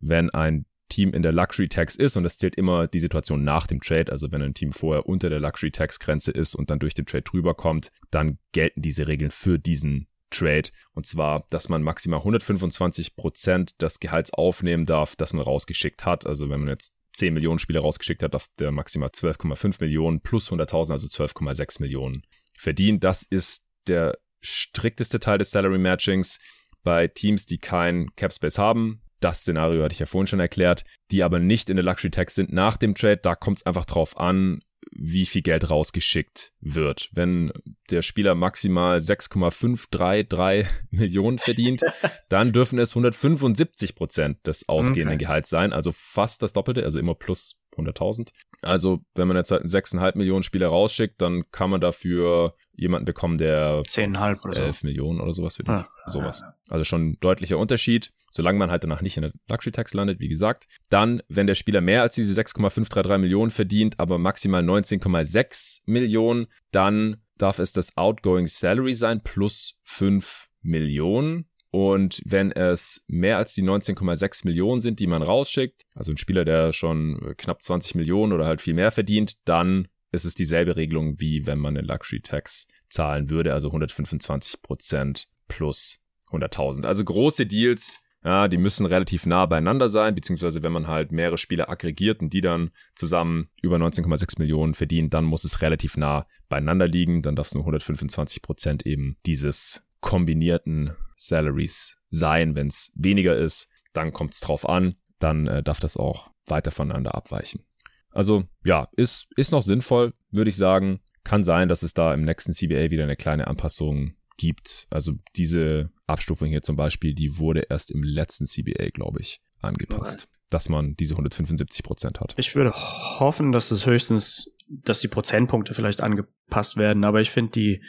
wenn 0.00 0.30
ein 0.30 0.66
Team 0.88 1.12
in 1.12 1.22
der 1.22 1.32
Luxury 1.32 1.68
Tax 1.68 1.96
ist 1.96 2.16
und 2.16 2.24
das 2.24 2.36
zählt 2.38 2.56
immer 2.56 2.86
die 2.86 3.00
Situation 3.00 3.42
nach 3.42 3.66
dem 3.66 3.80
Trade. 3.80 4.12
Also 4.12 4.30
wenn 4.32 4.42
ein 4.42 4.54
Team 4.54 4.72
vorher 4.72 5.06
unter 5.06 5.30
der 5.30 5.40
Luxury 5.40 5.70
Tax 5.70 5.98
Grenze 5.98 6.30
ist 6.30 6.54
und 6.54 6.70
dann 6.70 6.78
durch 6.78 6.94
den 6.94 7.06
Trade 7.06 7.22
drüber 7.22 7.54
kommt, 7.54 7.90
dann 8.10 8.38
gelten 8.52 8.82
diese 8.82 9.08
Regeln 9.08 9.30
für 9.30 9.58
diesen 9.58 10.08
Trade. 10.30 10.70
Und 10.92 11.06
zwar, 11.06 11.46
dass 11.50 11.68
man 11.68 11.82
maximal 11.82 12.20
125 12.20 13.16
Prozent 13.16 13.80
des 13.80 14.00
Gehalts 14.00 14.32
aufnehmen 14.32 14.84
darf, 14.84 15.16
das 15.16 15.32
man 15.32 15.44
rausgeschickt 15.44 16.04
hat. 16.04 16.26
Also 16.26 16.48
wenn 16.50 16.60
man 16.60 16.68
jetzt 16.68 16.92
10 17.14 17.32
Millionen 17.34 17.58
Spieler 17.58 17.80
rausgeschickt 17.80 18.22
hat, 18.22 18.34
darf 18.34 18.48
der 18.58 18.70
maximal 18.72 19.08
12,5 19.08 19.76
Millionen 19.80 20.20
plus 20.20 20.50
100.000, 20.50 20.92
also 20.92 21.06
12,6 21.06 21.80
Millionen 21.80 22.22
verdienen. 22.56 23.00
Das 23.00 23.22
ist 23.22 23.68
der 23.86 24.18
strikteste 24.40 25.20
Teil 25.20 25.38
des 25.38 25.50
Salary 25.50 25.78
Matchings 25.78 26.38
bei 26.82 27.08
Teams, 27.08 27.46
die 27.46 27.58
kein 27.58 28.08
Cap 28.16 28.32
Space 28.32 28.58
haben 28.58 29.00
das 29.24 29.40
Szenario 29.40 29.82
hatte 29.82 29.94
ich 29.94 30.00
ja 30.00 30.06
vorhin 30.06 30.26
schon 30.26 30.40
erklärt, 30.40 30.84
die 31.10 31.22
aber 31.22 31.38
nicht 31.38 31.70
in 31.70 31.76
der 31.76 31.84
Luxury 31.84 32.10
Tax 32.10 32.34
sind 32.34 32.52
nach 32.52 32.76
dem 32.76 32.94
Trade. 32.94 33.16
Da 33.16 33.34
kommt 33.34 33.58
es 33.58 33.66
einfach 33.66 33.86
drauf 33.86 34.18
an, 34.18 34.60
wie 34.92 35.26
viel 35.26 35.42
Geld 35.42 35.70
rausgeschickt 35.70 36.52
wird. 36.60 37.10
Wenn 37.12 37.52
der 37.90 38.02
Spieler 38.02 38.34
maximal 38.34 39.00
6,533 39.00 40.66
Millionen 40.90 41.38
verdient, 41.38 41.82
dann 42.28 42.52
dürfen 42.52 42.78
es 42.78 42.92
175 42.92 43.94
Prozent 43.94 44.46
des 44.46 44.68
ausgehenden 44.68 45.16
okay. 45.16 45.24
Gehalts 45.24 45.50
sein, 45.50 45.72
also 45.72 45.92
fast 45.92 46.42
das 46.42 46.52
Doppelte, 46.52 46.84
also 46.84 46.98
immer 46.98 47.14
plus 47.14 47.60
100.000. 47.74 48.30
Also, 48.62 49.00
wenn 49.14 49.28
man 49.28 49.36
jetzt 49.36 49.50
halt 49.50 49.62
einen 49.62 49.70
6,5 49.70 50.16
Millionen 50.16 50.42
Spieler 50.42 50.68
rausschickt, 50.68 51.20
dann 51.20 51.50
kann 51.50 51.70
man 51.70 51.80
dafür 51.80 52.54
jemanden 52.74 53.04
bekommen, 53.04 53.38
der 53.38 53.82
10,5 53.82 54.44
oder 54.44 54.56
11 54.56 54.76
so. 54.78 54.86
Millionen 54.86 55.20
oder 55.20 55.32
sowas 55.32 55.54
sowas. 55.54 56.40
Ja, 56.40 56.46
ja. 56.48 56.54
Also 56.68 56.84
schon 56.84 57.10
ein 57.10 57.20
deutlicher 57.20 57.58
Unterschied 57.58 58.12
solange 58.34 58.58
man 58.58 58.70
halt 58.70 58.82
danach 58.82 59.00
nicht 59.00 59.16
in 59.16 59.22
der 59.22 59.32
Luxury 59.48 59.70
Tax 59.70 59.94
landet, 59.94 60.18
wie 60.18 60.28
gesagt. 60.28 60.66
Dann, 60.90 61.22
wenn 61.28 61.46
der 61.46 61.54
Spieler 61.54 61.80
mehr 61.80 62.02
als 62.02 62.16
diese 62.16 62.34
6,533 62.34 63.20
Millionen 63.20 63.52
verdient, 63.52 64.00
aber 64.00 64.18
maximal 64.18 64.60
19,6 64.60 65.82
Millionen, 65.86 66.48
dann 66.72 67.22
darf 67.38 67.60
es 67.60 67.72
das 67.72 67.96
Outgoing 67.96 68.48
Salary 68.48 68.94
sein 68.94 69.22
plus 69.22 69.78
5 69.84 70.48
Millionen. 70.62 71.46
Und 71.74 72.22
wenn 72.24 72.52
es 72.52 73.04
mehr 73.08 73.36
als 73.36 73.52
die 73.52 73.64
19,6 73.64 74.46
Millionen 74.46 74.80
sind, 74.80 75.00
die 75.00 75.08
man 75.08 75.22
rausschickt, 75.22 75.82
also 75.96 76.12
ein 76.12 76.16
Spieler, 76.16 76.44
der 76.44 76.72
schon 76.72 77.34
knapp 77.36 77.64
20 77.64 77.96
Millionen 77.96 78.32
oder 78.32 78.46
halt 78.46 78.60
viel 78.60 78.74
mehr 78.74 78.92
verdient, 78.92 79.38
dann 79.44 79.88
ist 80.12 80.24
es 80.24 80.36
dieselbe 80.36 80.76
Regelung, 80.76 81.18
wie 81.18 81.48
wenn 81.48 81.58
man 81.58 81.76
einen 81.76 81.84
Luxury 81.84 82.20
Tax 82.20 82.68
zahlen 82.88 83.28
würde, 83.28 83.52
also 83.52 83.70
125 83.70 84.62
Prozent 84.62 85.26
plus 85.48 85.98
100.000. 86.30 86.86
Also 86.86 87.04
große 87.04 87.44
Deals, 87.44 87.98
ja, 88.22 88.46
die 88.46 88.58
müssen 88.58 88.86
relativ 88.86 89.26
nah 89.26 89.44
beieinander 89.46 89.88
sein, 89.88 90.14
beziehungsweise 90.14 90.62
wenn 90.62 90.70
man 90.70 90.86
halt 90.86 91.10
mehrere 91.10 91.38
Spieler 91.38 91.70
aggregiert 91.70 92.20
und 92.20 92.32
die 92.32 92.40
dann 92.40 92.70
zusammen 92.94 93.48
über 93.62 93.78
19,6 93.78 94.38
Millionen 94.38 94.74
verdienen, 94.74 95.10
dann 95.10 95.24
muss 95.24 95.42
es 95.42 95.60
relativ 95.60 95.96
nah 95.96 96.28
beieinander 96.48 96.86
liegen. 96.86 97.22
Dann 97.22 97.34
darf 97.34 97.48
es 97.48 97.54
nur 97.54 97.64
125 97.64 98.42
Prozent 98.42 98.86
eben 98.86 99.16
dieses 99.26 99.82
kombinierten 100.04 100.92
Salaries 101.16 101.96
sein. 102.10 102.54
Wenn 102.54 102.68
es 102.68 102.92
weniger 102.94 103.36
ist, 103.36 103.68
dann 103.94 104.12
kommt 104.12 104.34
es 104.34 104.40
drauf 104.40 104.68
an. 104.68 104.96
Dann 105.18 105.46
äh, 105.46 105.62
darf 105.62 105.80
das 105.80 105.96
auch 105.96 106.30
weiter 106.46 106.70
voneinander 106.70 107.14
abweichen. 107.14 107.64
Also 108.12 108.44
ja, 108.64 108.88
ist, 108.92 109.26
ist 109.34 109.50
noch 109.50 109.62
sinnvoll, 109.62 110.12
würde 110.30 110.50
ich 110.50 110.56
sagen. 110.56 111.00
Kann 111.24 111.42
sein, 111.42 111.68
dass 111.68 111.82
es 111.82 111.94
da 111.94 112.12
im 112.12 112.22
nächsten 112.22 112.52
CBA 112.52 112.90
wieder 112.90 113.04
eine 113.04 113.16
kleine 113.16 113.46
Anpassung 113.46 114.14
gibt. 114.36 114.86
Also 114.90 115.14
diese 115.36 115.90
Abstufung 116.06 116.48
hier 116.48 116.60
zum 116.60 116.76
Beispiel, 116.76 117.14
die 117.14 117.38
wurde 117.38 117.62
erst 117.70 117.90
im 117.90 118.02
letzten 118.02 118.44
CBA, 118.44 118.90
glaube 118.92 119.20
ich, 119.20 119.40
angepasst. 119.62 120.24
Okay. 120.24 120.30
Dass 120.50 120.68
man 120.68 120.96
diese 120.96 121.14
175 121.14 121.82
Prozent 121.82 122.20
hat. 122.20 122.34
Ich 122.36 122.54
würde 122.54 122.72
hoffen, 122.74 123.52
dass 123.52 123.70
es 123.70 123.86
höchstens, 123.86 124.53
dass 124.66 125.00
die 125.00 125.08
Prozentpunkte 125.08 125.74
vielleicht 125.74 126.00
angepasst 126.00 126.76
werden, 126.76 127.04
aber 127.04 127.20
ich 127.20 127.30
finde 127.30 127.52
die, 127.52 127.82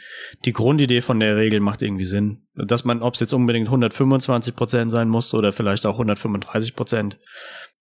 die 0.44 0.52
Grundidee 0.52 1.00
von 1.00 1.20
der 1.20 1.36
Regel 1.36 1.60
macht 1.60 1.82
irgendwie 1.82 2.04
Sinn. 2.04 2.46
Dass 2.54 2.84
man, 2.84 3.02
ob 3.02 3.14
es 3.14 3.20
jetzt 3.20 3.32
unbedingt 3.32 3.68
125 3.68 4.54
Prozent 4.54 4.90
sein 4.90 5.08
muss 5.08 5.32
oder 5.34 5.52
vielleicht 5.52 5.86
auch 5.86 5.94
135 5.94 6.76
Prozent. 6.76 7.18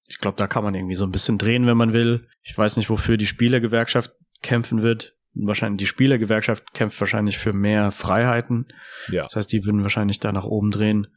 Ich 0.07 0.19
glaube, 0.19 0.37
da 0.37 0.47
kann 0.47 0.63
man 0.63 0.75
irgendwie 0.75 0.95
so 0.95 1.05
ein 1.05 1.11
bisschen 1.11 1.37
drehen, 1.37 1.65
wenn 1.65 1.77
man 1.77 1.93
will. 1.93 2.27
Ich 2.43 2.57
weiß 2.57 2.77
nicht, 2.77 2.89
wofür 2.89 3.17
die 3.17 3.27
Spielergewerkschaft 3.27 4.11
kämpfen 4.41 4.81
wird 4.81 5.15
wahrscheinlich 5.35 5.79
die 5.79 5.85
Spielergewerkschaft 5.87 6.73
kämpft 6.73 6.99
wahrscheinlich 6.99 7.37
für 7.37 7.53
mehr 7.53 7.91
Freiheiten. 7.91 8.67
Ja. 9.09 9.23
Das 9.23 9.35
heißt, 9.35 9.51
die 9.51 9.65
würden 9.65 9.83
wahrscheinlich 9.83 10.19
da 10.19 10.31
nach 10.31 10.45
oben 10.45 10.71
drehen. 10.71 11.07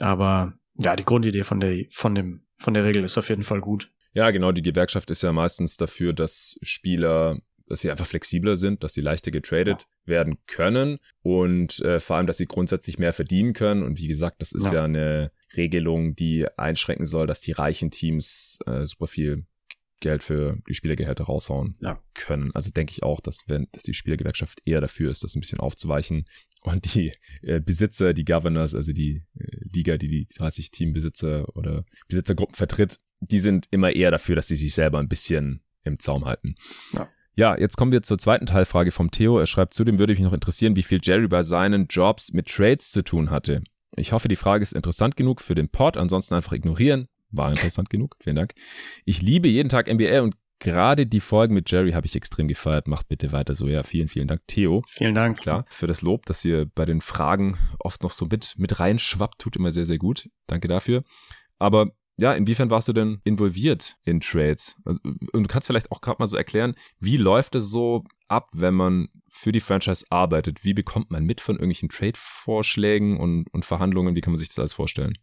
Aber 0.00 0.54
ja, 0.74 0.96
die 0.96 1.04
Grundidee 1.04 1.44
von 1.44 1.60
der 1.60 1.84
von 1.90 2.14
dem 2.14 2.46
von 2.58 2.74
der 2.74 2.84
Regel 2.84 3.04
ist 3.04 3.18
auf 3.18 3.28
jeden 3.28 3.42
Fall 3.42 3.60
gut. 3.60 3.92
Ja, 4.12 4.30
genau. 4.30 4.52
Die 4.52 4.62
Gewerkschaft 4.62 5.10
ist 5.10 5.22
ja 5.22 5.32
meistens 5.32 5.76
dafür, 5.76 6.12
dass 6.12 6.58
Spieler 6.62 7.40
dass 7.70 7.82
sie 7.82 7.90
einfach 7.92 8.06
flexibler 8.06 8.56
sind, 8.56 8.82
dass 8.82 8.94
sie 8.94 9.00
leichter 9.00 9.30
getradet 9.30 9.82
ja. 9.82 10.12
werden 10.12 10.38
können 10.48 10.98
und 11.22 11.78
äh, 11.78 12.00
vor 12.00 12.16
allem, 12.16 12.26
dass 12.26 12.36
sie 12.36 12.46
grundsätzlich 12.46 12.98
mehr 12.98 13.12
verdienen 13.12 13.52
können. 13.52 13.84
Und 13.84 14.00
wie 14.00 14.08
gesagt, 14.08 14.42
das 14.42 14.50
ist 14.50 14.66
ja, 14.66 14.74
ja 14.74 14.84
eine 14.84 15.30
Regelung, 15.56 16.16
die 16.16 16.46
einschränken 16.58 17.06
soll, 17.06 17.28
dass 17.28 17.40
die 17.40 17.52
reichen 17.52 17.92
Teams 17.92 18.58
äh, 18.66 18.84
super 18.86 19.06
viel 19.06 19.44
Geld 20.00 20.22
für 20.22 20.58
die 20.68 20.74
Spielergehälter 20.74 21.24
raushauen 21.24 21.76
ja. 21.80 22.02
können. 22.14 22.50
Also 22.54 22.70
denke 22.70 22.92
ich 22.92 23.02
auch, 23.02 23.20
dass 23.20 23.44
wenn 23.46 23.68
dass 23.72 23.84
die 23.84 23.94
Spielergewerkschaft 23.94 24.60
eher 24.64 24.80
dafür 24.80 25.10
ist, 25.10 25.22
das 25.22 25.34
ein 25.34 25.40
bisschen 25.40 25.60
aufzuweichen 25.60 26.26
und 26.62 26.94
die 26.94 27.12
äh, 27.42 27.60
Besitzer, 27.60 28.12
die 28.12 28.24
Governors, 28.24 28.74
also 28.74 28.92
die 28.92 29.22
äh, 29.38 29.56
Liga, 29.72 29.96
die 29.96 30.08
die 30.08 30.26
30 30.36 30.70
Teambesitzer 30.70 31.54
oder 31.56 31.84
Besitzergruppen 32.08 32.56
vertritt, 32.56 32.98
die 33.20 33.38
sind 33.38 33.66
immer 33.70 33.94
eher 33.94 34.10
dafür, 34.10 34.36
dass 34.36 34.48
sie 34.48 34.56
sich 34.56 34.74
selber 34.74 34.98
ein 34.98 35.08
bisschen 35.08 35.62
im 35.84 35.98
Zaum 35.98 36.24
halten. 36.24 36.54
Ja. 36.92 37.08
Ja, 37.36 37.56
jetzt 37.56 37.76
kommen 37.76 37.92
wir 37.92 38.02
zur 38.02 38.18
zweiten 38.18 38.46
Teilfrage 38.46 38.90
vom 38.90 39.10
Theo. 39.10 39.38
Er 39.38 39.46
schreibt, 39.46 39.72
zudem 39.72 39.98
würde 39.98 40.12
mich 40.12 40.20
noch 40.20 40.32
interessieren, 40.32 40.76
wie 40.76 40.82
viel 40.82 41.00
Jerry 41.02 41.28
bei 41.28 41.42
seinen 41.42 41.86
Jobs 41.86 42.32
mit 42.32 42.48
Trades 42.48 42.90
zu 42.90 43.02
tun 43.02 43.30
hatte. 43.30 43.62
Ich 43.96 44.12
hoffe, 44.12 44.28
die 44.28 44.36
Frage 44.36 44.62
ist 44.62 44.72
interessant 44.72 45.16
genug 45.16 45.40
für 45.40 45.54
den 45.54 45.68
Pod, 45.68 45.96
ansonsten 45.96 46.34
einfach 46.34 46.52
ignorieren. 46.52 47.08
War 47.30 47.50
interessant 47.50 47.90
genug. 47.90 48.16
Vielen 48.20 48.36
Dank. 48.36 48.54
Ich 49.04 49.22
liebe 49.22 49.48
jeden 49.48 49.68
Tag 49.68 49.92
NBA 49.92 50.22
und 50.22 50.36
gerade 50.58 51.06
die 51.06 51.20
Folgen 51.20 51.54
mit 51.54 51.70
Jerry 51.70 51.92
habe 51.92 52.06
ich 52.06 52.14
extrem 52.14 52.46
gefeiert. 52.46 52.86
Macht 52.86 53.08
bitte 53.08 53.32
weiter 53.32 53.54
so. 53.54 53.66
Ja, 53.66 53.82
vielen, 53.82 54.08
vielen 54.08 54.28
Dank, 54.28 54.42
Theo. 54.46 54.82
Vielen 54.86 55.14
Dank. 55.14 55.40
Klar, 55.40 55.64
für 55.68 55.86
das 55.86 56.02
Lob, 56.02 56.26
dass 56.26 56.44
ihr 56.44 56.66
bei 56.66 56.84
den 56.84 57.00
Fragen 57.00 57.58
oft 57.78 58.02
noch 58.02 58.10
so 58.10 58.26
mit, 58.26 58.54
mit 58.58 58.78
reinschwappt, 58.78 59.40
tut 59.40 59.56
immer 59.56 59.72
sehr, 59.72 59.86
sehr 59.86 59.98
gut. 59.98 60.28
Danke 60.46 60.68
dafür. 60.68 61.02
Aber 61.58 61.90
ja, 62.16 62.34
inwiefern 62.34 62.68
warst 62.68 62.86
du 62.86 62.92
denn 62.92 63.20
involviert 63.24 63.96
in 64.04 64.20
Trades? 64.20 64.76
Also, 64.84 65.00
und 65.02 65.46
du 65.46 65.48
kannst 65.48 65.66
vielleicht 65.66 65.90
auch 65.90 66.02
gerade 66.02 66.16
mal 66.18 66.26
so 66.26 66.36
erklären, 66.36 66.74
wie 66.98 67.16
läuft 67.16 67.54
es 67.54 67.70
so 67.70 68.04
ab, 68.28 68.48
wenn 68.52 68.74
man 68.74 69.08
für 69.30 69.52
die 69.52 69.60
Franchise 69.60 70.04
arbeitet? 70.10 70.64
Wie 70.64 70.74
bekommt 70.74 71.10
man 71.10 71.24
mit 71.24 71.40
von 71.40 71.56
irgendwelchen 71.56 71.88
Trade-Vorschlägen 71.88 73.18
und, 73.18 73.46
und 73.52 73.64
Verhandlungen? 73.64 74.14
Wie 74.14 74.20
kann 74.20 74.32
man 74.32 74.38
sich 74.38 74.48
das 74.48 74.58
alles 74.58 74.72
vorstellen? 74.72 75.16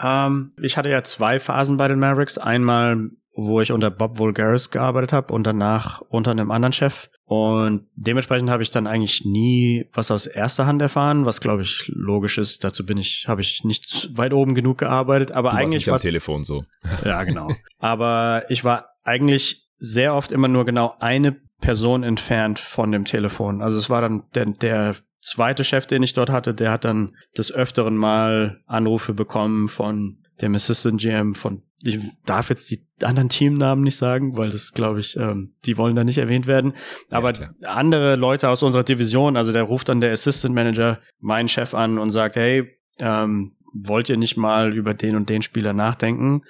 Ähm, 0.00 0.52
ich 0.62 0.76
hatte 0.76 0.88
ja 0.88 1.02
zwei 1.02 1.38
Phasen 1.38 1.76
bei 1.76 1.88
den 1.88 1.98
Mavericks. 1.98 2.38
Einmal, 2.38 3.10
wo 3.34 3.60
ich 3.60 3.72
unter 3.72 3.90
Bob 3.90 4.18
Vulgaris 4.18 4.70
gearbeitet 4.70 5.12
habe 5.12 5.34
und 5.34 5.46
danach 5.46 6.00
unter 6.00 6.30
einem 6.30 6.50
anderen 6.50 6.72
Chef. 6.72 7.10
Und 7.24 7.86
dementsprechend 7.94 8.50
habe 8.50 8.62
ich 8.62 8.70
dann 8.70 8.86
eigentlich 8.86 9.24
nie 9.24 9.86
was 9.92 10.10
aus 10.10 10.26
erster 10.26 10.66
Hand 10.66 10.82
erfahren, 10.82 11.26
was 11.26 11.40
glaube 11.40 11.62
ich 11.62 11.90
logisch 11.94 12.38
ist. 12.38 12.64
Dazu 12.64 12.84
bin 12.84 12.98
ich, 12.98 13.26
habe 13.28 13.40
ich 13.40 13.62
nicht 13.64 14.10
weit 14.16 14.32
oben 14.32 14.54
genug 14.54 14.78
gearbeitet. 14.78 15.32
Aber 15.32 15.50
du 15.50 15.56
eigentlich 15.56 15.86
war 15.86 15.94
am 15.94 16.00
Telefon 16.00 16.44
so. 16.44 16.64
Ja, 17.04 17.22
genau. 17.24 17.52
aber 17.78 18.44
ich 18.48 18.64
war 18.64 18.90
eigentlich 19.04 19.68
sehr 19.78 20.14
oft 20.14 20.32
immer 20.32 20.48
nur 20.48 20.64
genau 20.64 20.94
eine 20.98 21.40
Person 21.60 22.02
entfernt 22.02 22.58
von 22.58 22.92
dem 22.92 23.04
Telefon. 23.04 23.62
Also 23.62 23.78
es 23.78 23.90
war 23.90 24.00
dann 24.00 24.24
der, 24.34 24.46
der 24.46 24.96
zweite 25.20 25.64
Chef, 25.64 25.86
den 25.86 26.02
ich 26.02 26.12
dort 26.12 26.30
hatte, 26.30 26.54
der 26.54 26.70
hat 26.70 26.84
dann 26.84 27.16
des 27.36 27.52
öfteren 27.52 27.96
Mal 27.96 28.60
Anrufe 28.66 29.14
bekommen 29.14 29.68
von 29.68 30.18
dem 30.40 30.54
Assistant 30.54 31.00
GM 31.00 31.34
von 31.34 31.62
ich 31.82 31.98
darf 32.26 32.50
jetzt 32.50 32.70
die 32.70 32.86
anderen 33.02 33.30
Teamnamen 33.30 33.82
nicht 33.82 33.96
sagen, 33.96 34.36
weil 34.36 34.50
das 34.50 34.74
glaube 34.74 35.00
ich, 35.00 35.16
ähm, 35.16 35.54
die 35.64 35.78
wollen 35.78 35.96
da 35.96 36.04
nicht 36.04 36.18
erwähnt 36.18 36.46
werden. 36.46 36.74
Aber 37.10 37.32
ja, 37.32 37.50
andere 37.64 38.16
Leute 38.16 38.50
aus 38.50 38.62
unserer 38.62 38.84
Division, 38.84 39.36
also 39.36 39.52
der 39.52 39.62
ruft 39.62 39.88
dann 39.88 40.00
der 40.00 40.12
Assistant 40.12 40.54
Manager 40.54 41.00
meinen 41.20 41.48
Chef 41.48 41.74
an 41.74 41.98
und 41.98 42.10
sagt, 42.10 42.36
hey, 42.36 42.70
ähm, 42.98 43.56
wollt 43.72 44.08
ihr 44.08 44.18
nicht 44.18 44.36
mal 44.36 44.74
über 44.74 44.94
den 44.94 45.16
und 45.16 45.28
den 45.28 45.42
Spieler 45.42 45.72
nachdenken? 45.72 46.42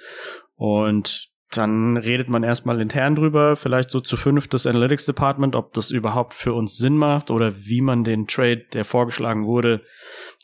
Und 0.55 1.30
dann 1.51 1.97
redet 1.97 2.29
man 2.29 2.43
erstmal 2.43 2.79
intern 2.79 3.15
drüber, 3.15 3.57
vielleicht 3.57 3.89
so 3.89 3.99
zu 3.99 4.15
fünf 4.15 4.47
das 4.47 4.65
Analytics 4.65 5.05
Department, 5.05 5.55
ob 5.55 5.73
das 5.73 5.91
überhaupt 5.91 6.33
für 6.33 6.53
uns 6.53 6.77
Sinn 6.77 6.95
macht 6.97 7.29
oder 7.29 7.53
wie 7.65 7.81
man 7.81 8.03
den 8.03 8.25
Trade, 8.27 8.65
der 8.73 8.85
vorgeschlagen 8.85 9.45
wurde, 9.45 9.81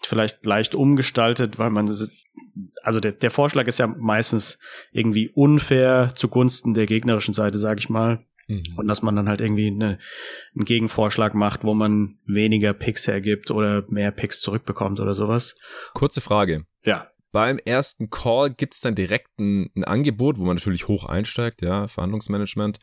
vielleicht 0.01 0.45
leicht 0.45 0.75
umgestaltet, 0.75 1.57
weil 1.57 1.69
man 1.69 1.87
also 2.83 2.99
der, 2.99 3.13
der 3.13 3.31
Vorschlag 3.31 3.67
ist 3.67 3.79
ja 3.79 3.87
meistens 3.87 4.59
irgendwie 4.91 5.29
unfair 5.29 6.11
zugunsten 6.13 6.73
der 6.73 6.85
gegnerischen 6.85 7.33
Seite, 7.33 7.57
sage 7.57 7.79
ich 7.79 7.89
mal. 7.89 8.25
Mhm. 8.47 8.63
Und 8.75 8.87
dass 8.87 9.01
man 9.01 9.15
dann 9.15 9.29
halt 9.29 9.41
irgendwie 9.41 9.67
eine, 9.67 9.97
einen 10.55 10.65
Gegenvorschlag 10.65 11.33
macht, 11.33 11.63
wo 11.63 11.73
man 11.73 12.17
weniger 12.25 12.73
Picks 12.73 13.07
hergibt 13.07 13.51
oder 13.51 13.85
mehr 13.89 14.11
Picks 14.11 14.41
zurückbekommt 14.41 14.99
oder 14.99 15.15
sowas. 15.15 15.55
Kurze 15.93 16.21
Frage. 16.21 16.65
Ja 16.83 17.07
beim 17.31 17.59
ersten 17.59 18.09
Call 18.09 18.51
gibt 18.51 18.73
es 18.73 18.81
dann 18.81 18.95
direkt 18.95 19.37
ein, 19.39 19.69
ein, 19.75 19.83
Angebot, 19.83 20.39
wo 20.39 20.45
man 20.45 20.55
natürlich 20.55 20.87
hoch 20.87 21.05
einsteigt, 21.05 21.61
ja, 21.61 21.87
Verhandlungsmanagement. 21.87 22.79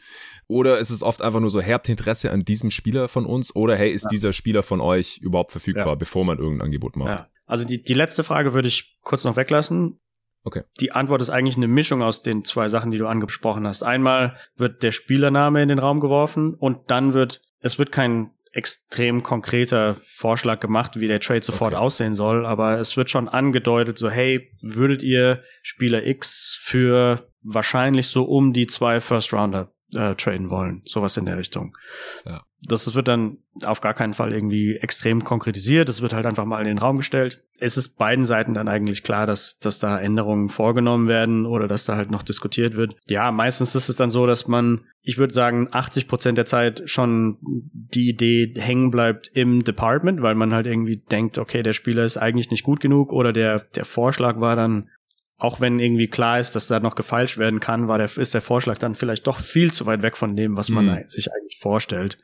Oder 0.46 0.78
ist 0.78 0.90
es 0.90 1.02
oft 1.02 1.22
einfach 1.22 1.40
nur 1.40 1.50
so, 1.50 1.62
habt 1.62 1.88
Interesse 1.88 2.30
an 2.30 2.44
diesem 2.44 2.70
Spieler 2.70 3.08
von 3.08 3.26
uns? 3.26 3.54
Oder 3.56 3.76
hey, 3.76 3.90
ist 3.90 4.04
ja. 4.04 4.08
dieser 4.10 4.32
Spieler 4.32 4.62
von 4.62 4.80
euch 4.80 5.18
überhaupt 5.18 5.52
verfügbar, 5.52 5.86
ja. 5.86 5.94
bevor 5.94 6.24
man 6.24 6.38
irgendein 6.38 6.66
Angebot 6.66 6.96
macht? 6.96 7.08
Ja. 7.08 7.28
Also 7.46 7.64
die, 7.64 7.82
die 7.82 7.94
letzte 7.94 8.24
Frage 8.24 8.54
würde 8.54 8.68
ich 8.68 8.98
kurz 9.02 9.24
noch 9.24 9.36
weglassen. 9.36 9.98
Okay. 10.44 10.62
Die 10.80 10.92
Antwort 10.92 11.22
ist 11.22 11.30
eigentlich 11.30 11.56
eine 11.56 11.68
Mischung 11.68 12.02
aus 12.02 12.22
den 12.22 12.44
zwei 12.44 12.68
Sachen, 12.68 12.90
die 12.90 12.98
du 12.98 13.06
angesprochen 13.06 13.66
hast. 13.66 13.82
Einmal 13.82 14.36
wird 14.56 14.82
der 14.82 14.92
Spielername 14.92 15.62
in 15.62 15.68
den 15.68 15.78
Raum 15.78 16.00
geworfen 16.00 16.54
und 16.54 16.90
dann 16.90 17.14
wird, 17.14 17.40
es 17.60 17.78
wird 17.78 17.92
kein 17.92 18.30
extrem 18.54 19.22
konkreter 19.22 19.96
Vorschlag 20.06 20.60
gemacht, 20.60 21.00
wie 21.00 21.08
der 21.08 21.20
Trade 21.20 21.42
sofort 21.42 21.74
okay. 21.74 21.82
aussehen 21.82 22.14
soll, 22.14 22.46
aber 22.46 22.78
es 22.78 22.96
wird 22.96 23.10
schon 23.10 23.28
angedeutet, 23.28 23.98
so 23.98 24.08
hey, 24.08 24.50
würdet 24.62 25.02
ihr 25.02 25.42
Spieler 25.62 26.06
X 26.06 26.56
für 26.60 27.28
wahrscheinlich 27.42 28.06
so 28.06 28.24
um 28.24 28.52
die 28.52 28.66
zwei 28.66 29.00
First 29.00 29.32
Rounder 29.32 29.73
äh, 29.94 30.14
traden 30.14 30.50
wollen, 30.50 30.82
sowas 30.84 31.16
in 31.16 31.26
der 31.26 31.38
Richtung. 31.38 31.76
Ja. 32.24 32.42
Das 32.66 32.94
wird 32.94 33.08
dann 33.08 33.38
auf 33.64 33.80
gar 33.80 33.94
keinen 33.94 34.14
Fall 34.14 34.32
irgendwie 34.32 34.76
extrem 34.76 35.22
konkretisiert. 35.22 35.88
Es 35.88 36.00
wird 36.00 36.14
halt 36.14 36.26
einfach 36.26 36.46
mal 36.46 36.60
in 36.60 36.66
den 36.66 36.78
Raum 36.78 36.96
gestellt. 36.96 37.42
Es 37.58 37.76
ist 37.76 37.98
beiden 37.98 38.24
Seiten 38.24 38.54
dann 38.54 38.68
eigentlich 38.68 39.02
klar, 39.02 39.26
dass, 39.26 39.58
dass 39.58 39.78
da 39.78 39.98
Änderungen 39.98 40.48
vorgenommen 40.48 41.06
werden 41.06 41.46
oder 41.46 41.68
dass 41.68 41.84
da 41.84 41.94
halt 41.94 42.10
noch 42.10 42.22
diskutiert 42.22 42.74
wird. 42.76 42.96
Ja, 43.06 43.30
meistens 43.32 43.74
ist 43.74 43.88
es 43.88 43.96
dann 43.96 44.10
so, 44.10 44.26
dass 44.26 44.48
man, 44.48 44.80
ich 45.02 45.18
würde 45.18 45.34
sagen, 45.34 45.68
80 45.70 46.08
Prozent 46.08 46.38
der 46.38 46.46
Zeit 46.46 46.82
schon 46.86 47.36
die 47.72 48.08
Idee 48.08 48.54
hängen 48.56 48.90
bleibt 48.90 49.30
im 49.34 49.62
Department, 49.62 50.22
weil 50.22 50.34
man 50.34 50.54
halt 50.54 50.66
irgendwie 50.66 50.96
denkt, 50.96 51.38
okay, 51.38 51.62
der 51.62 51.74
Spieler 51.74 52.04
ist 52.04 52.16
eigentlich 52.16 52.50
nicht 52.50 52.64
gut 52.64 52.80
genug 52.80 53.12
oder 53.12 53.32
der, 53.32 53.60
der 53.74 53.84
Vorschlag 53.84 54.40
war 54.40 54.56
dann 54.56 54.88
auch 55.36 55.60
wenn 55.60 55.80
irgendwie 55.80 56.06
klar 56.06 56.38
ist, 56.38 56.54
dass 56.54 56.68
da 56.68 56.80
noch 56.80 56.94
gefeilscht 56.94 57.38
werden 57.38 57.60
kann, 57.60 57.88
war 57.88 57.98
der, 57.98 58.16
ist 58.16 58.34
der 58.34 58.40
Vorschlag 58.40 58.78
dann 58.78 58.94
vielleicht 58.94 59.26
doch 59.26 59.38
viel 59.38 59.72
zu 59.72 59.84
weit 59.86 60.02
weg 60.02 60.16
von 60.16 60.36
dem, 60.36 60.56
was 60.56 60.68
man 60.68 60.86
mhm. 60.86 61.08
sich 61.08 61.28
eigentlich 61.32 61.58
vorstellt. 61.60 62.18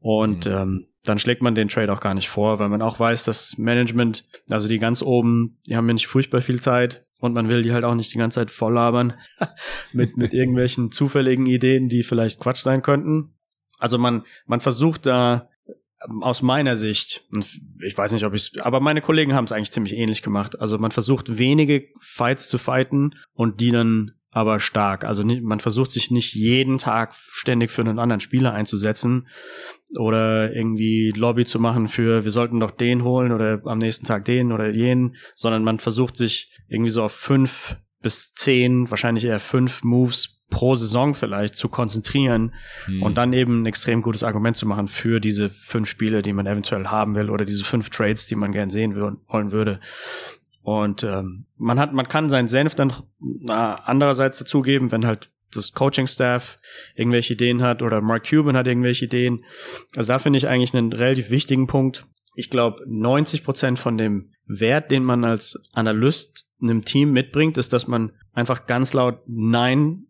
Und 0.00 0.46
mhm. 0.46 0.52
ähm, 0.52 0.88
dann 1.04 1.18
schlägt 1.18 1.40
man 1.40 1.54
den 1.54 1.68
Trade 1.68 1.92
auch 1.92 2.00
gar 2.00 2.14
nicht 2.14 2.28
vor, 2.28 2.58
weil 2.58 2.68
man 2.68 2.82
auch 2.82 2.98
weiß, 2.98 3.24
dass 3.24 3.56
Management, 3.58 4.24
also 4.50 4.68
die 4.68 4.78
ganz 4.78 5.02
oben, 5.02 5.58
die 5.66 5.76
haben 5.76 5.86
ja 5.86 5.94
nicht 5.94 6.08
furchtbar 6.08 6.40
viel 6.40 6.60
Zeit 6.60 7.04
und 7.20 7.32
man 7.32 7.48
will 7.48 7.62
die 7.62 7.72
halt 7.72 7.84
auch 7.84 7.94
nicht 7.94 8.12
die 8.12 8.18
ganze 8.18 8.40
Zeit 8.40 8.50
voll 8.50 8.74
labern 8.74 9.14
mit, 9.92 10.16
mit 10.16 10.34
irgendwelchen 10.34 10.90
zufälligen 10.90 11.46
Ideen, 11.46 11.88
die 11.88 12.02
vielleicht 12.02 12.40
Quatsch 12.40 12.62
sein 12.62 12.82
könnten. 12.82 13.34
Also 13.78 13.98
man, 13.98 14.24
man 14.46 14.60
versucht 14.60 15.06
da 15.06 15.47
aus 16.20 16.42
meiner 16.42 16.76
Sicht, 16.76 17.24
ich 17.80 17.96
weiß 17.96 18.12
nicht, 18.12 18.24
ob 18.24 18.34
ich 18.34 18.64
aber 18.64 18.80
meine 18.80 19.00
Kollegen 19.00 19.34
haben 19.34 19.44
es 19.44 19.52
eigentlich 19.52 19.72
ziemlich 19.72 19.96
ähnlich 19.96 20.22
gemacht. 20.22 20.60
Also 20.60 20.78
man 20.78 20.92
versucht 20.92 21.38
wenige 21.38 21.88
Fights 22.00 22.46
zu 22.48 22.58
fighten 22.58 23.14
und 23.32 23.60
die 23.60 23.72
dann 23.72 24.12
aber 24.30 24.60
stark. 24.60 25.04
Also 25.04 25.24
man 25.24 25.58
versucht 25.58 25.90
sich 25.90 26.10
nicht 26.10 26.34
jeden 26.34 26.78
Tag 26.78 27.14
ständig 27.14 27.70
für 27.70 27.82
einen 27.82 27.98
anderen 27.98 28.20
Spieler 28.20 28.52
einzusetzen 28.52 29.26
oder 29.96 30.54
irgendwie 30.54 31.12
Lobby 31.16 31.44
zu 31.44 31.58
machen 31.58 31.88
für, 31.88 32.24
wir 32.24 32.30
sollten 32.30 32.60
doch 32.60 32.70
den 32.70 33.02
holen 33.04 33.32
oder 33.32 33.62
am 33.64 33.78
nächsten 33.78 34.06
Tag 34.06 34.24
den 34.26 34.52
oder 34.52 34.68
jenen, 34.70 35.16
sondern 35.34 35.64
man 35.64 35.78
versucht 35.78 36.16
sich 36.16 36.52
irgendwie 36.68 36.90
so 36.90 37.02
auf 37.02 37.12
fünf 37.12 37.76
bis 38.00 38.32
zehn, 38.34 38.90
wahrscheinlich 38.90 39.24
eher 39.24 39.40
fünf 39.40 39.82
Moves 39.82 40.37
pro 40.50 40.76
Saison 40.76 41.14
vielleicht 41.14 41.56
zu 41.56 41.68
konzentrieren 41.68 42.54
hm. 42.86 43.02
und 43.02 43.16
dann 43.16 43.32
eben 43.32 43.62
ein 43.62 43.66
extrem 43.66 44.02
gutes 44.02 44.22
Argument 44.22 44.56
zu 44.56 44.66
machen 44.66 44.88
für 44.88 45.20
diese 45.20 45.50
fünf 45.50 45.88
Spiele, 45.88 46.22
die 46.22 46.32
man 46.32 46.46
eventuell 46.46 46.86
haben 46.86 47.14
will 47.14 47.30
oder 47.30 47.44
diese 47.44 47.64
fünf 47.64 47.90
Trades, 47.90 48.26
die 48.26 48.34
man 48.34 48.52
gern 48.52 48.70
sehen 48.70 48.96
wollen 48.96 49.52
würde. 49.52 49.80
Und 50.62 51.02
ähm, 51.02 51.46
man 51.56 51.78
hat, 51.78 51.92
man 51.92 52.08
kann 52.08 52.30
seinen 52.30 52.48
Senf 52.48 52.74
dann 52.74 52.92
na, 53.20 53.76
andererseits 53.76 54.38
dazugeben, 54.38 54.92
wenn 54.92 55.06
halt 55.06 55.30
das 55.52 55.72
Coaching-Staff 55.72 56.58
irgendwelche 56.94 57.34
Ideen 57.34 57.62
hat 57.62 57.82
oder 57.82 58.00
Mark 58.00 58.28
Cuban 58.28 58.56
hat 58.56 58.66
irgendwelche 58.66 59.06
Ideen. 59.06 59.44
Also 59.96 60.08
da 60.08 60.18
finde 60.18 60.38
ich 60.38 60.48
eigentlich 60.48 60.74
einen 60.74 60.92
relativ 60.92 61.30
wichtigen 61.30 61.66
Punkt. 61.66 62.06
Ich 62.34 62.50
glaube, 62.50 62.84
90 62.86 63.44
Prozent 63.44 63.78
von 63.78 63.96
dem 63.96 64.32
Wert, 64.46 64.90
den 64.90 65.04
man 65.04 65.24
als 65.24 65.58
Analyst 65.72 66.46
einem 66.60 66.84
Team 66.84 67.12
mitbringt, 67.12 67.56
ist, 67.56 67.72
dass 67.72 67.86
man 67.86 68.12
einfach 68.32 68.66
ganz 68.66 68.92
laut 68.92 69.22
Nein 69.26 70.07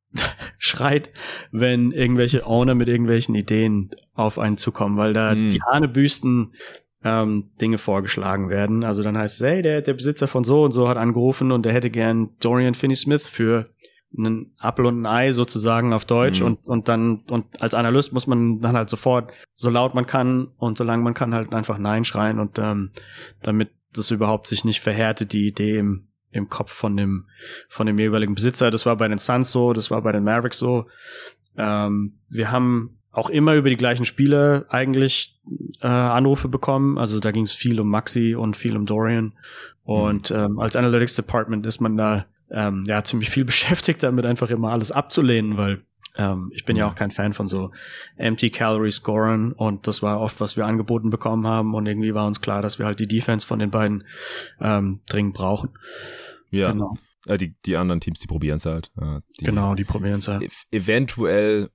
schreit, 0.58 1.10
wenn 1.50 1.92
irgendwelche 1.92 2.46
Owner 2.46 2.74
mit 2.74 2.88
irgendwelchen 2.88 3.34
Ideen 3.34 3.90
auf 4.14 4.38
einen 4.38 4.58
zukommen, 4.58 4.96
weil 4.96 5.12
da 5.12 5.34
mm. 5.34 5.48
die 5.50 5.62
Hanebüsten 5.62 6.52
ähm, 7.04 7.50
Dinge 7.60 7.78
vorgeschlagen 7.78 8.50
werden. 8.50 8.84
Also 8.84 9.02
dann 9.02 9.16
heißt 9.16 9.40
es, 9.40 9.46
hey, 9.46 9.62
der, 9.62 9.82
der 9.82 9.94
Besitzer 9.94 10.26
von 10.26 10.44
so 10.44 10.64
und 10.64 10.72
so 10.72 10.88
hat 10.88 10.96
angerufen 10.96 11.52
und 11.52 11.64
der 11.64 11.72
hätte 11.72 11.90
gern 11.90 12.30
Dorian 12.40 12.74
Finney-Smith 12.74 13.28
für 13.28 13.70
einen 14.16 14.54
Apfel 14.58 14.86
und 14.86 15.02
ein 15.02 15.06
Ei 15.06 15.32
sozusagen 15.32 15.92
auf 15.92 16.04
Deutsch 16.04 16.40
mhm. 16.40 16.46
und, 16.46 16.68
und 16.68 16.88
dann, 16.88 17.24
und 17.30 17.60
als 17.60 17.74
Analyst 17.74 18.12
muss 18.12 18.26
man 18.26 18.60
dann 18.60 18.76
halt 18.76 18.88
sofort 18.88 19.32
so 19.54 19.70
laut 19.70 19.94
man 19.94 20.06
kann 20.06 20.48
und 20.56 20.78
solange 20.78 21.02
man 21.02 21.14
kann 21.14 21.34
halt 21.34 21.52
einfach 21.52 21.78
Nein 21.78 22.04
schreien 22.04 22.38
und 22.38 22.58
ähm, 22.58 22.90
damit 23.42 23.70
das 23.92 24.10
überhaupt 24.10 24.46
sich 24.46 24.64
nicht 24.64 24.80
verhärtet, 24.80 25.32
die 25.32 25.46
Idee 25.46 25.78
im, 25.78 26.08
im 26.30 26.48
Kopf 26.48 26.72
von 26.72 26.96
dem, 26.96 27.26
von 27.68 27.86
dem 27.86 27.98
jeweiligen 27.98 28.34
Besitzer. 28.34 28.70
Das 28.70 28.86
war 28.86 28.96
bei 28.96 29.08
den 29.08 29.18
Suns 29.18 29.50
so, 29.50 29.72
das 29.72 29.90
war 29.90 30.02
bei 30.02 30.12
den 30.12 30.24
Mavericks 30.24 30.58
so. 30.58 30.86
Ähm, 31.56 32.18
wir 32.28 32.50
haben 32.50 32.98
auch 33.10 33.30
immer 33.30 33.54
über 33.54 33.70
die 33.70 33.76
gleichen 33.76 34.04
Spieler 34.04 34.66
eigentlich 34.68 35.40
äh, 35.80 35.86
Anrufe 35.86 36.48
bekommen. 36.48 36.98
Also 36.98 37.18
da 37.20 37.30
ging 37.30 37.44
es 37.44 37.52
viel 37.52 37.80
um 37.80 37.88
Maxi 37.88 38.34
und 38.34 38.56
viel 38.56 38.76
um 38.76 38.86
Dorian. 38.86 39.32
Und 39.82 40.30
mhm. 40.30 40.36
ähm, 40.36 40.58
als 40.58 40.76
Analytics 40.76 41.16
Department 41.16 41.66
ist 41.66 41.80
man 41.80 41.96
da 41.96 42.26
ähm, 42.50 42.84
ja 42.86 43.02
ziemlich 43.04 43.30
viel 43.30 43.44
beschäftigt 43.46 44.02
damit, 44.02 44.24
einfach 44.24 44.50
immer 44.50 44.70
alles 44.70 44.92
abzulehnen, 44.92 45.56
weil 45.56 45.82
ähm, 46.18 46.50
ich 46.52 46.64
bin 46.64 46.76
ja 46.76 46.88
auch 46.88 46.96
kein 46.96 47.10
Fan 47.10 47.32
von 47.32 47.48
so 47.48 47.70
empty 48.16 48.50
calorie 48.50 48.90
scoren 48.90 49.52
und 49.52 49.86
das 49.86 50.02
war 50.02 50.20
oft, 50.20 50.40
was 50.40 50.56
wir 50.56 50.66
angeboten 50.66 51.10
bekommen 51.10 51.46
haben 51.46 51.74
und 51.74 51.86
irgendwie 51.86 52.12
war 52.12 52.26
uns 52.26 52.40
klar, 52.40 52.60
dass 52.60 52.78
wir 52.78 52.86
halt 52.86 53.00
die 53.00 53.08
Defense 53.08 53.46
von 53.46 53.60
den 53.60 53.70
beiden 53.70 54.04
ähm, 54.60 55.00
dringend 55.06 55.34
brauchen. 55.34 55.70
Ja. 56.50 56.72
Genau. 56.72 56.98
Äh, 57.26 57.38
die, 57.38 57.54
die 57.64 57.76
anderen 57.76 58.00
Teams, 58.00 58.20
die 58.20 58.26
probieren 58.26 58.56
es 58.56 58.66
halt. 58.66 58.90
Äh, 59.00 59.20
die 59.38 59.44
genau, 59.44 59.74
die 59.74 59.84
probieren 59.84 60.18
es 60.18 60.28
halt. 60.28 60.42
Ev 60.42 60.64
eventuell 60.72 61.70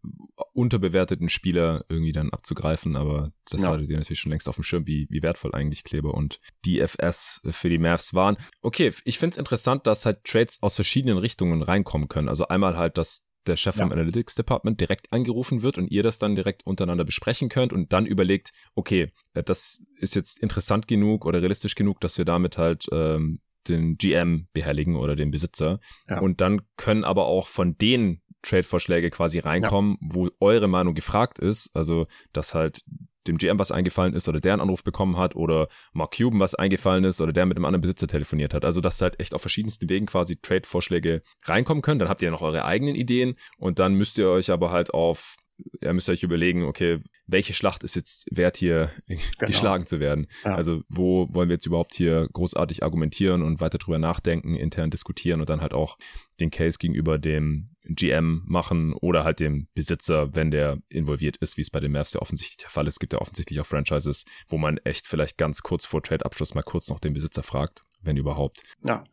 unterbewerteten 0.53 1.29
Spieler 1.29 1.85
irgendwie 1.87 2.11
dann 2.11 2.31
abzugreifen, 2.31 2.95
aber 2.95 3.31
das 3.49 3.61
ja. 3.61 3.69
hattet 3.69 3.89
ihr 3.89 3.97
natürlich 3.97 4.19
schon 4.19 4.31
längst 4.31 4.49
auf 4.49 4.55
dem 4.55 4.63
Schirm, 4.63 4.87
wie, 4.87 5.07
wie 5.09 5.21
wertvoll 5.21 5.53
eigentlich 5.53 5.83
Kleber 5.83 6.13
und 6.15 6.39
DFS 6.65 7.41
für 7.51 7.69
die 7.69 7.77
Mavs 7.77 8.13
waren. 8.13 8.35
Okay, 8.61 8.91
ich 9.05 9.19
finde 9.19 9.35
es 9.35 9.37
interessant, 9.37 9.87
dass 9.87 10.05
halt 10.05 10.23
Trades 10.25 10.61
aus 10.61 10.75
verschiedenen 10.75 11.17
Richtungen 11.17 11.61
reinkommen 11.61 12.09
können. 12.09 12.29
Also 12.29 12.47
einmal 12.47 12.75
halt, 12.77 12.97
dass 12.97 13.25
der 13.47 13.57
Chef 13.57 13.75
ja. 13.75 13.83
vom 13.83 13.91
Analytics 13.91 14.35
Department 14.35 14.79
direkt 14.79 15.11
angerufen 15.11 15.61
wird 15.61 15.77
und 15.77 15.89
ihr 15.89 16.03
das 16.03 16.19
dann 16.19 16.35
direkt 16.35 16.65
untereinander 16.65 17.03
besprechen 17.03 17.49
könnt 17.49 17.73
und 17.73 17.93
dann 17.93 18.05
überlegt, 18.05 18.51
okay, 18.75 19.11
äh, 19.33 19.43
das 19.43 19.81
ist 19.95 20.15
jetzt 20.15 20.39
interessant 20.39 20.87
genug 20.87 21.25
oder 21.25 21.41
realistisch 21.41 21.75
genug, 21.75 21.99
dass 22.01 22.17
wir 22.17 22.25
damit 22.25 22.57
halt 22.57 22.85
ähm, 22.91 23.39
den 23.67 23.97
GM 23.97 24.47
behelligen 24.53 24.95
oder 24.95 25.15
den 25.15 25.31
Besitzer. 25.31 25.79
Ja. 26.09 26.19
Und 26.19 26.41
dann 26.41 26.61
können 26.77 27.03
aber 27.03 27.25
auch 27.25 27.47
von 27.47 27.77
den 27.77 28.21
Trade-Vorschläge 28.41 29.09
quasi 29.09 29.39
reinkommen, 29.39 29.97
ja. 30.01 30.07
wo 30.13 30.29
eure 30.39 30.67
Meinung 30.67 30.93
gefragt 30.95 31.39
ist. 31.39 31.69
Also, 31.73 32.07
dass 32.33 32.53
halt 32.53 32.83
dem 33.27 33.37
GM 33.37 33.59
was 33.59 33.71
eingefallen 33.71 34.13
ist 34.13 34.27
oder 34.27 34.39
der 34.39 34.53
einen 34.53 34.61
Anruf 34.61 34.83
bekommen 34.83 35.17
hat 35.17 35.35
oder 35.35 35.67
Mark 35.93 36.15
Cuban 36.17 36.39
was 36.39 36.55
eingefallen 36.55 37.03
ist 37.03 37.21
oder 37.21 37.33
der 37.33 37.45
mit 37.45 37.57
einem 37.57 37.65
anderen 37.65 37.81
Besitzer 37.81 38.07
telefoniert 38.07 38.53
hat. 38.53 38.65
Also, 38.65 38.81
dass 38.81 39.01
halt 39.01 39.19
echt 39.19 39.33
auf 39.33 39.41
verschiedensten 39.41 39.89
Wegen 39.89 40.05
quasi 40.05 40.37
Trade-Vorschläge 40.37 41.21
reinkommen 41.43 41.81
können. 41.81 41.99
Dann 41.99 42.09
habt 42.09 42.21
ihr 42.21 42.31
noch 42.31 42.41
eure 42.41 42.65
eigenen 42.65 42.95
Ideen 42.95 43.35
und 43.57 43.79
dann 43.79 43.95
müsst 43.95 44.17
ihr 44.17 44.29
euch 44.29 44.51
aber 44.51 44.71
halt 44.71 44.93
auf 44.93 45.35
ihr 45.81 45.93
müsst 45.93 46.09
euch 46.09 46.23
überlegen, 46.23 46.63
okay, 46.63 46.99
welche 47.27 47.53
Schlacht 47.53 47.83
ist 47.83 47.95
jetzt 47.95 48.25
wert 48.31 48.57
hier 48.57 48.91
genau. 49.07 49.19
geschlagen 49.39 49.85
zu 49.85 49.99
werden? 49.99 50.27
Ja. 50.43 50.55
Also 50.55 50.83
wo 50.89 51.27
wollen 51.33 51.49
wir 51.49 51.55
jetzt 51.55 51.65
überhaupt 51.65 51.93
hier 51.93 52.27
großartig 52.33 52.83
argumentieren 52.83 53.41
und 53.41 53.61
weiter 53.61 53.77
drüber 53.77 53.99
nachdenken, 53.99 54.55
intern 54.55 54.89
diskutieren 54.89 55.39
und 55.39 55.49
dann 55.49 55.61
halt 55.61 55.73
auch 55.73 55.97
den 56.39 56.51
Case 56.51 56.77
gegenüber 56.79 57.17
dem 57.17 57.69
GM 57.85 58.43
machen 58.45 58.93
oder 58.93 59.23
halt 59.23 59.39
dem 59.39 59.67
Besitzer, 59.73 60.33
wenn 60.35 60.51
der 60.51 60.79
involviert 60.89 61.37
ist, 61.37 61.57
wie 61.57 61.61
es 61.61 61.69
bei 61.69 61.79
den 61.79 61.91
Mavs 61.91 62.13
ja 62.13 62.21
offensichtlich 62.21 62.57
der 62.57 62.69
Fall 62.69 62.87
ist. 62.87 62.95
Es 62.95 62.99
gibt 62.99 63.13
ja 63.13 63.19
offensichtlich 63.19 63.59
auch 63.59 63.65
Franchises, 63.65 64.25
wo 64.47 64.57
man 64.57 64.77
echt 64.77 65.07
vielleicht 65.07 65.37
ganz 65.37 65.61
kurz 65.61 65.85
vor 65.85 66.01
Trade-Abschluss 66.01 66.55
mal 66.55 66.63
kurz 66.63 66.87
noch 66.89 66.99
den 66.99 67.13
Besitzer 67.13 67.43
fragt, 67.43 67.83
wenn 68.01 68.17
überhaupt. 68.17 68.61
Ja. 68.83 69.03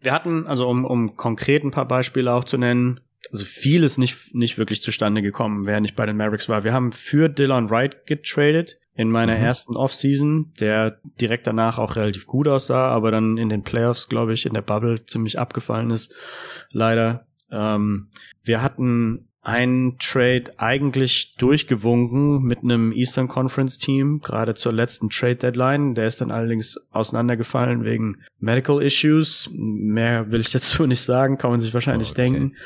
Wir 0.00 0.12
hatten, 0.12 0.46
also 0.46 0.68
um, 0.68 0.84
um 0.84 1.16
konkret 1.16 1.64
ein 1.64 1.72
paar 1.72 1.88
Beispiele 1.88 2.32
auch 2.32 2.44
zu 2.44 2.56
nennen, 2.56 3.00
also 3.30 3.44
viel 3.44 3.84
ist 3.84 3.98
nicht, 3.98 4.34
nicht 4.34 4.58
wirklich 4.58 4.82
zustande 4.82 5.22
gekommen, 5.22 5.66
wer 5.66 5.80
nicht 5.80 5.96
bei 5.96 6.06
den 6.06 6.16
Mavericks 6.16 6.48
war. 6.48 6.64
Wir 6.64 6.72
haben 6.72 6.92
für 6.92 7.28
Dylan 7.28 7.70
Wright 7.70 8.06
getradet 8.06 8.78
in 8.94 9.10
meiner 9.10 9.36
mhm. 9.36 9.44
ersten 9.44 9.76
Offseason, 9.76 10.52
der 10.58 11.00
direkt 11.20 11.46
danach 11.46 11.78
auch 11.78 11.96
relativ 11.96 12.26
gut 12.26 12.48
aussah, 12.48 12.88
aber 12.88 13.10
dann 13.10 13.38
in 13.38 13.48
den 13.48 13.62
Playoffs, 13.62 14.08
glaube 14.08 14.32
ich, 14.32 14.46
in 14.46 14.54
der 14.54 14.62
Bubble 14.62 15.06
ziemlich 15.06 15.38
abgefallen 15.38 15.90
ist. 15.90 16.12
Leider. 16.70 17.26
Ähm, 17.50 18.08
wir 18.42 18.62
hatten 18.62 19.28
einen 19.42 19.96
Trade 19.98 20.52
eigentlich 20.58 21.34
durchgewunken 21.38 22.42
mit 22.42 22.62
einem 22.62 22.92
Eastern 22.92 23.26
Conference 23.26 23.78
Team, 23.78 24.20
gerade 24.20 24.54
zur 24.54 24.72
letzten 24.72 25.08
Trade 25.08 25.36
Deadline. 25.36 25.94
Der 25.94 26.06
ist 26.06 26.20
dann 26.20 26.30
allerdings 26.30 26.78
auseinandergefallen 26.90 27.84
wegen 27.84 28.18
Medical 28.38 28.82
Issues. 28.82 29.48
Mehr 29.52 30.30
will 30.30 30.40
ich 30.40 30.52
dazu 30.52 30.86
nicht 30.86 31.00
sagen, 31.00 31.38
kann 31.38 31.50
man 31.50 31.60
sich 31.60 31.72
wahrscheinlich 31.72 32.08
oh, 32.08 32.12
okay. 32.12 32.22
denken. 32.22 32.56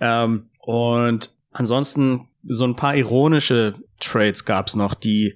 Ähm, 0.00 0.48
und 0.60 1.30
ansonsten 1.52 2.28
so 2.44 2.64
ein 2.64 2.76
paar 2.76 2.96
ironische 2.96 3.74
Trades 4.00 4.44
gab's 4.44 4.74
noch, 4.74 4.94
die 4.94 5.34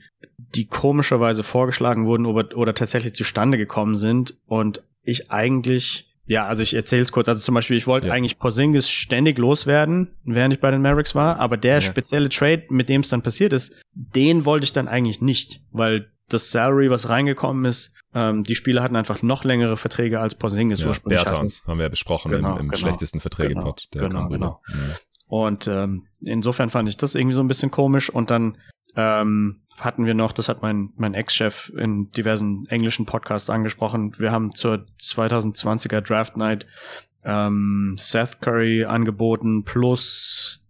die 0.55 0.67
komischerweise 0.67 1.43
vorgeschlagen 1.43 2.05
wurden 2.05 2.27
oder, 2.27 2.57
oder 2.57 2.75
tatsächlich 2.75 3.15
zustande 3.15 3.57
gekommen 3.57 3.97
sind 3.97 4.35
und 4.47 4.83
ich 5.03 5.31
eigentlich 5.31 6.09
ja, 6.25 6.47
also 6.47 6.63
ich 6.63 6.75
erzähle 6.75 7.03
es 7.03 7.11
kurz. 7.11 7.29
Also 7.29 7.41
zum 7.43 7.55
Beispiel, 7.55 7.77
ich 7.77 7.89
wollte 7.89 8.07
ja. 8.07 8.13
eigentlich 8.13 8.39
Porzingis 8.39 8.89
ständig 8.89 9.39
loswerden, 9.39 10.13
während 10.25 10.55
ich 10.55 10.61
bei 10.61 10.71
den 10.71 10.81
Mavericks 10.81 11.15
war, 11.15 11.39
aber 11.41 11.57
der 11.57 11.75
ja. 11.75 11.81
spezielle 11.81 12.29
Trade, 12.29 12.65
mit 12.71 12.89
dem 12.89 13.01
es 13.01 13.09
dann 13.09 13.23
passiert 13.23 13.53
ist, 13.53 13.73
den 13.93 14.45
wollte 14.45 14.65
ich 14.65 14.73
dann 14.73 14.89
eigentlich 14.89 15.21
nicht, 15.21 15.61
weil 15.73 16.11
das 16.29 16.51
Salary, 16.51 16.91
was 16.91 17.09
reingekommen 17.09 17.65
ist, 17.65 17.93
ähm, 18.15 18.45
die 18.45 18.55
Spieler 18.55 18.83
hatten 18.83 18.97
einfach 18.97 19.23
noch 19.23 19.45
längere 19.45 19.77
Verträge 19.77 20.21
als 20.21 20.35
Porzingis 20.35 20.81
ja, 20.81 20.89
ursprünglich 20.89 21.25
Bertans, 21.25 21.61
hatten. 21.61 21.71
haben 21.71 21.79
wir 21.79 21.85
ja 21.85 21.89
besprochen 21.89 22.31
genau, 22.33 22.53
im, 22.53 22.61
im 22.61 22.69
genau, 22.69 22.77
schlechtesten 22.79 23.21
Verträgepot. 23.21 23.89
Genau, 23.91 24.09
genau, 24.09 24.29
genau. 24.29 24.61
Ja. 24.69 24.75
Und 25.27 25.67
ähm, 25.67 26.07
insofern 26.21 26.69
fand 26.69 26.89
ich 26.89 26.99
das 26.99 27.15
irgendwie 27.15 27.35
so 27.35 27.41
ein 27.41 27.49
bisschen 27.49 27.71
komisch 27.71 28.11
und 28.11 28.31
dann 28.31 28.59
ähm, 28.97 29.63
hatten 29.79 30.05
wir 30.05 30.15
noch, 30.15 30.33
das 30.33 30.49
hat 30.49 30.61
mein, 30.61 30.91
mein 30.97 31.15
Ex-Chef 31.15 31.71
in 31.71 32.11
diversen 32.11 32.67
englischen 32.69 33.07
Podcasts 33.07 33.49
angesprochen, 33.49 34.13
wir 34.19 34.31
haben 34.31 34.55
zur 34.55 34.85
2020er 35.01 36.03
Draft 36.03 36.37
Night 36.37 36.67
ähm, 37.25 37.95
Seth 37.97 38.41
Curry 38.41 38.85
angeboten 38.85 39.65
plus 39.65 40.62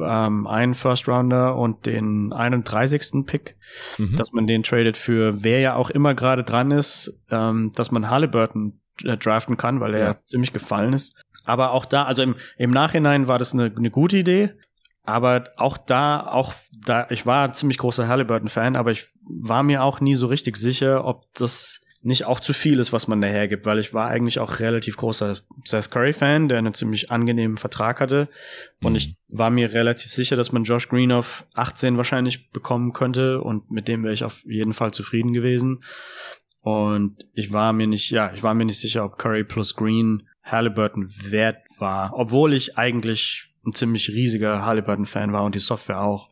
ähm, 0.00 0.46
einen 0.46 0.74
First 0.74 1.08
Rounder 1.08 1.56
und 1.56 1.86
den 1.86 2.32
31. 2.32 3.26
Pick, 3.26 3.56
mhm. 3.98 4.16
dass 4.16 4.32
man 4.32 4.46
den 4.46 4.62
tradet 4.62 4.96
für 4.96 5.42
wer 5.42 5.60
ja 5.60 5.74
auch 5.74 5.90
immer 5.90 6.14
gerade 6.14 6.44
dran 6.44 6.70
ist, 6.70 7.22
ähm, 7.30 7.72
dass 7.74 7.90
man 7.90 8.10
Halliburton 8.10 8.80
äh, 9.04 9.16
draften 9.16 9.56
kann, 9.56 9.80
weil 9.80 9.94
er 9.94 10.06
ja. 10.06 10.16
ziemlich 10.24 10.52
gefallen 10.52 10.92
ist. 10.92 11.14
Aber 11.44 11.72
auch 11.72 11.84
da, 11.84 12.04
also 12.04 12.22
im, 12.22 12.34
im 12.58 12.70
Nachhinein 12.70 13.28
war 13.28 13.38
das 13.38 13.52
eine, 13.52 13.72
eine 13.76 13.90
gute 13.90 14.16
Idee. 14.16 14.52
Aber 15.04 15.44
auch 15.56 15.78
da, 15.78 16.26
auch 16.26 16.52
da, 16.84 17.06
ich 17.10 17.26
war 17.26 17.52
ziemlich 17.52 17.78
großer 17.78 18.08
Halliburton-Fan, 18.08 18.74
aber 18.74 18.90
ich 18.90 19.06
war 19.22 19.62
mir 19.62 19.84
auch 19.84 20.00
nie 20.00 20.16
so 20.16 20.26
richtig 20.26 20.56
sicher, 20.56 21.04
ob 21.04 21.32
das 21.34 21.80
nicht 22.06 22.24
auch 22.24 22.38
zu 22.38 22.52
viel 22.52 22.78
ist, 22.78 22.92
was 22.92 23.08
man 23.08 23.20
daher 23.20 23.48
gibt, 23.48 23.66
weil 23.66 23.80
ich 23.80 23.92
war 23.92 24.08
eigentlich 24.08 24.38
auch 24.38 24.60
relativ 24.60 24.96
großer 24.96 25.38
Seth 25.64 25.90
Curry-Fan, 25.90 26.48
der 26.48 26.58
einen 26.58 26.72
ziemlich 26.72 27.10
angenehmen 27.10 27.56
Vertrag 27.56 27.98
hatte. 28.00 28.28
Und 28.80 28.92
mhm. 28.92 28.96
ich 28.96 29.16
war 29.28 29.50
mir 29.50 29.72
relativ 29.72 30.12
sicher, 30.12 30.36
dass 30.36 30.52
man 30.52 30.62
Josh 30.62 30.88
Green 30.88 31.10
auf 31.10 31.46
18 31.54 31.96
wahrscheinlich 31.96 32.52
bekommen 32.52 32.92
könnte 32.92 33.40
und 33.40 33.72
mit 33.72 33.88
dem 33.88 34.04
wäre 34.04 34.14
ich 34.14 34.22
auf 34.22 34.44
jeden 34.44 34.72
Fall 34.72 34.92
zufrieden 34.92 35.32
gewesen. 35.32 35.82
Und 36.60 37.26
ich 37.34 37.52
war 37.52 37.72
mir 37.72 37.88
nicht, 37.88 38.10
ja, 38.10 38.32
ich 38.32 38.44
war 38.44 38.54
mir 38.54 38.66
nicht 38.66 38.78
sicher, 38.78 39.04
ob 39.04 39.18
Curry 39.18 39.42
plus 39.42 39.74
Green 39.74 40.28
Halliburton 40.44 41.08
wert 41.24 41.58
war, 41.78 42.12
obwohl 42.14 42.54
ich 42.54 42.78
eigentlich 42.78 43.52
ein 43.66 43.72
ziemlich 43.72 44.08
riesiger 44.10 44.64
Halliburton-Fan 44.64 45.32
war 45.32 45.44
und 45.44 45.56
die 45.56 45.60
Software 45.60 46.02
auch. 46.02 46.30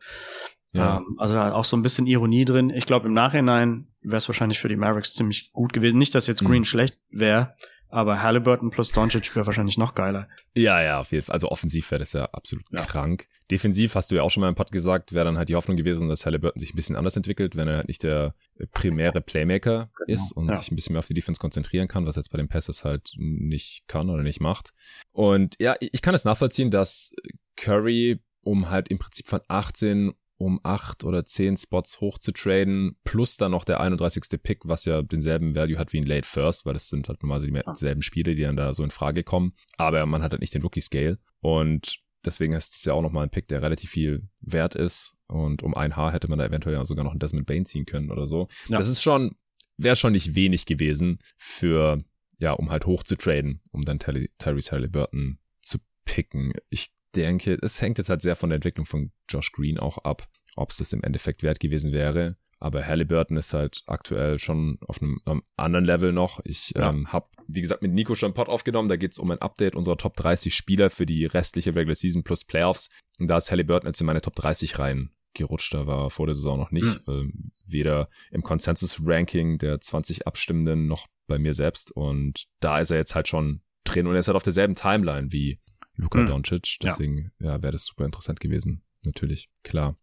Ja. 0.71 0.97
Ähm, 0.97 1.15
also 1.17 1.37
auch 1.37 1.65
so 1.65 1.75
ein 1.75 1.81
bisschen 1.81 2.07
Ironie 2.07 2.45
drin. 2.45 2.69
Ich 2.69 2.85
glaube, 2.85 3.07
im 3.07 3.13
Nachhinein 3.13 3.87
wäre 4.05 4.17
es 4.17 4.29
wahrscheinlich 4.29 4.59
für 4.59 4.69
die 4.69 4.75
Mavericks 4.75 5.13
ziemlich 5.13 5.51
gut 5.51 5.73
gewesen. 5.73 5.97
Nicht, 5.97 6.15
dass 6.15 6.27
jetzt 6.27 6.43
Green 6.43 6.59
mhm. 6.59 6.65
schlecht 6.65 6.97
wäre, 7.09 7.55
aber 7.89 8.21
Halliburton 8.21 8.71
plus 8.71 8.91
Doncic 8.91 9.35
wäre 9.35 9.45
wahrscheinlich 9.45 9.77
noch 9.77 9.95
geiler. 9.95 10.27
Ja, 10.53 10.81
ja, 10.81 10.99
auf 10.99 11.11
jeden 11.11 11.23
Fall. 11.23 11.33
Also 11.33 11.49
offensiv 11.49 11.89
wäre 11.91 11.99
das 11.99 12.13
ja 12.13 12.25
absolut 12.25 12.65
ja. 12.71 12.83
krank. 12.83 13.27
Defensiv 13.51 13.95
hast 13.95 14.11
du 14.11 14.15
ja 14.15 14.23
auch 14.23 14.31
schon 14.31 14.41
mal 14.41 14.49
im 14.49 14.55
Pod 14.55 14.71
gesagt, 14.71 15.13
wäre 15.13 15.25
dann 15.25 15.37
halt 15.37 15.49
die 15.49 15.55
Hoffnung 15.55 15.77
gewesen, 15.77 16.09
dass 16.09 16.25
Halliburton 16.25 16.59
sich 16.59 16.73
ein 16.73 16.75
bisschen 16.75 16.95
anders 16.95 17.15
entwickelt, 17.15 17.55
wenn 17.55 17.67
er 17.67 17.77
halt 17.77 17.87
nicht 17.87 18.03
der 18.03 18.33
primäre 18.71 19.21
Playmaker 19.21 19.89
genau. 20.05 20.13
ist 20.13 20.31
und 20.31 20.49
ja. 20.49 20.57
sich 20.57 20.71
ein 20.71 20.75
bisschen 20.75 20.93
mehr 20.93 20.99
auf 20.99 21.07
die 21.07 21.13
Defense 21.13 21.39
konzentrieren 21.39 21.87
kann, 21.87 22.05
was 22.05 22.15
jetzt 22.15 22.31
bei 22.31 22.37
den 22.37 22.47
Passes 22.47 22.83
halt 22.83 23.11
nicht 23.17 23.83
kann 23.87 24.09
oder 24.09 24.23
nicht 24.23 24.41
macht. 24.41 24.71
Und 25.11 25.55
ja, 25.59 25.75
ich 25.79 26.01
kann 26.01 26.15
es 26.15 26.25
nachvollziehen, 26.25 26.71
dass 26.71 27.13
Curry 27.55 28.19
um 28.41 28.69
halt 28.69 28.89
im 28.89 28.99
Prinzip 28.99 29.27
von 29.27 29.41
18 29.47 30.13
um 30.37 30.59
acht 30.63 31.03
oder 31.03 31.25
zehn 31.25 31.55
Spots 31.55 32.01
hoch 32.01 32.17
zu 32.17 32.31
traden, 32.31 32.97
plus 33.03 33.37
dann 33.37 33.51
noch 33.51 33.63
der 33.63 33.79
31. 33.79 34.23
Pick, 34.43 34.59
was 34.65 34.85
ja 34.85 35.01
denselben 35.01 35.55
Value 35.55 35.77
hat 35.77 35.93
wie 35.93 35.99
ein 35.99 36.05
Late 36.05 36.27
First, 36.27 36.65
weil 36.65 36.73
das 36.73 36.89
sind 36.89 37.07
halt 37.07 37.21
normalerweise 37.23 37.51
dieselben 37.73 38.01
Spiele, 38.01 38.35
die 38.35 38.43
dann 38.43 38.57
da 38.57 38.73
so 38.73 38.83
in 38.83 38.91
Frage 38.91 39.23
kommen. 39.23 39.53
Aber 39.77 40.05
man 40.05 40.21
hat 40.21 40.31
halt 40.31 40.41
nicht 40.41 40.53
den 40.53 40.61
Rookie 40.61 40.81
Scale 40.81 41.19
und 41.39 41.99
deswegen 42.25 42.53
ist 42.53 42.75
es 42.75 42.83
ja 42.85 42.93
auch 42.93 43.01
nochmal 43.01 43.23
ein 43.23 43.29
Pick, 43.29 43.47
der 43.47 43.61
relativ 43.61 43.91
viel 43.91 44.27
wert 44.41 44.75
ist. 44.75 45.13
Und 45.27 45.63
um 45.63 45.73
ein 45.73 45.95
Haar 45.95 46.11
hätte 46.11 46.27
man 46.27 46.39
da 46.39 46.45
eventuell 46.45 46.75
ja 46.75 46.85
sogar 46.85 47.03
noch 47.05 47.13
ein 47.13 47.19
Desmond 47.19 47.47
Bain 47.47 47.65
ziehen 47.65 47.85
können 47.85 48.11
oder 48.11 48.27
so. 48.27 48.47
Ja. 48.67 48.77
Das 48.77 48.89
ist 48.89 49.01
schon, 49.01 49.35
wäre 49.77 49.95
schon 49.95 50.11
nicht 50.11 50.35
wenig 50.35 50.65
gewesen 50.65 51.19
für, 51.37 52.03
ja, 52.39 52.51
um 52.51 52.69
halt 52.69 52.85
hoch 52.85 53.03
zu 53.03 53.15
traden, 53.15 53.61
um 53.71 53.85
dann 53.85 53.99
Tyrese 53.99 54.71
Halliburton 54.71 55.39
zu 55.61 55.79
picken. 56.03 56.53
Ich 56.69 56.91
denke, 57.15 57.57
es 57.61 57.81
hängt 57.81 57.97
jetzt 57.97 58.09
halt 58.09 58.21
sehr 58.21 58.35
von 58.35 58.49
der 58.49 58.55
Entwicklung 58.55 58.85
von 58.85 59.11
Josh 59.29 59.51
Green 59.51 59.79
auch 59.79 59.99
ab, 59.99 60.27
ob 60.55 60.71
es 60.71 60.77
das 60.77 60.93
im 60.93 61.03
Endeffekt 61.03 61.43
wert 61.43 61.59
gewesen 61.59 61.91
wäre. 61.91 62.37
Aber 62.59 62.85
Halliburton 62.85 63.37
ist 63.37 63.53
halt 63.53 63.83
aktuell 63.85 64.39
schon 64.39 64.79
auf 64.87 65.01
einem, 65.01 65.19
einem 65.25 65.43
anderen 65.57 65.85
Level 65.85 66.13
noch. 66.13 66.39
Ich 66.45 66.71
ja. 66.75 66.89
ähm, 66.89 67.11
habe, 67.11 67.27
wie 67.47 67.61
gesagt, 67.61 67.81
mit 67.81 67.91
Nico 67.91 68.15
schon 68.15 68.27
einen 68.27 68.33
Pod 68.33 68.47
aufgenommen. 68.47 68.89
Da 68.89 68.95
geht 68.95 69.11
es 69.11 69.19
um 69.19 69.29
ein 69.29 69.39
Update 69.39 69.75
unserer 69.75 69.97
Top 69.97 70.15
30 70.15 70.55
Spieler 70.55 70.89
für 70.89 71.05
die 71.05 71.25
restliche 71.25 71.75
Regular 71.75 71.95
Season 71.95 72.23
plus 72.23 72.45
Playoffs. 72.45 72.89
Und 73.19 73.27
da 73.27 73.37
ist 73.37 73.51
Halliburton 73.51 73.87
jetzt 73.87 73.99
in 73.99 74.07
meine 74.07 74.21
Top 74.21 74.35
30 74.35 74.79
rein 74.79 75.11
gerutscht. 75.33 75.73
Da 75.73 75.85
war 75.85 76.09
vor 76.09 76.27
der 76.27 76.35
Saison 76.35 76.57
noch 76.57 76.71
nicht. 76.71 77.07
Mhm. 77.07 77.13
Ähm, 77.13 77.51
weder 77.65 78.09
im 78.31 78.41
Consensus-Ranking 78.41 79.57
der 79.57 79.81
20 79.81 80.25
Abstimmenden 80.25 80.87
noch 80.87 81.07
bei 81.27 81.37
mir 81.37 81.53
selbst. 81.53 81.91
Und 81.91 82.45
da 82.61 82.79
ist 82.79 82.91
er 82.91 82.97
jetzt 82.97 83.15
halt 83.15 83.27
schon 83.27 83.61
drin 83.83 84.07
und 84.07 84.13
er 84.13 84.19
ist 84.19 84.27
halt 84.27 84.37
auf 84.37 84.43
derselben 84.43 84.75
Timeline 84.75 85.31
wie 85.31 85.59
Luka 85.95 86.19
hm. 86.19 86.27
Doncic. 86.27 86.77
Deswegen, 86.81 87.31
ja, 87.39 87.53
ja 87.53 87.61
wäre 87.61 87.73
das 87.73 87.85
super 87.85 88.05
interessant 88.05 88.39
gewesen. 88.39 88.81
Natürlich, 89.03 89.49
klar. 89.63 89.95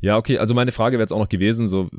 Ja, 0.00 0.16
okay, 0.16 0.38
also 0.38 0.54
meine 0.54 0.72
Frage 0.72 0.94
wäre 0.94 1.02
jetzt 1.02 1.12
auch 1.12 1.18
noch 1.18 1.28
gewesen, 1.28 1.68
so 1.68 1.90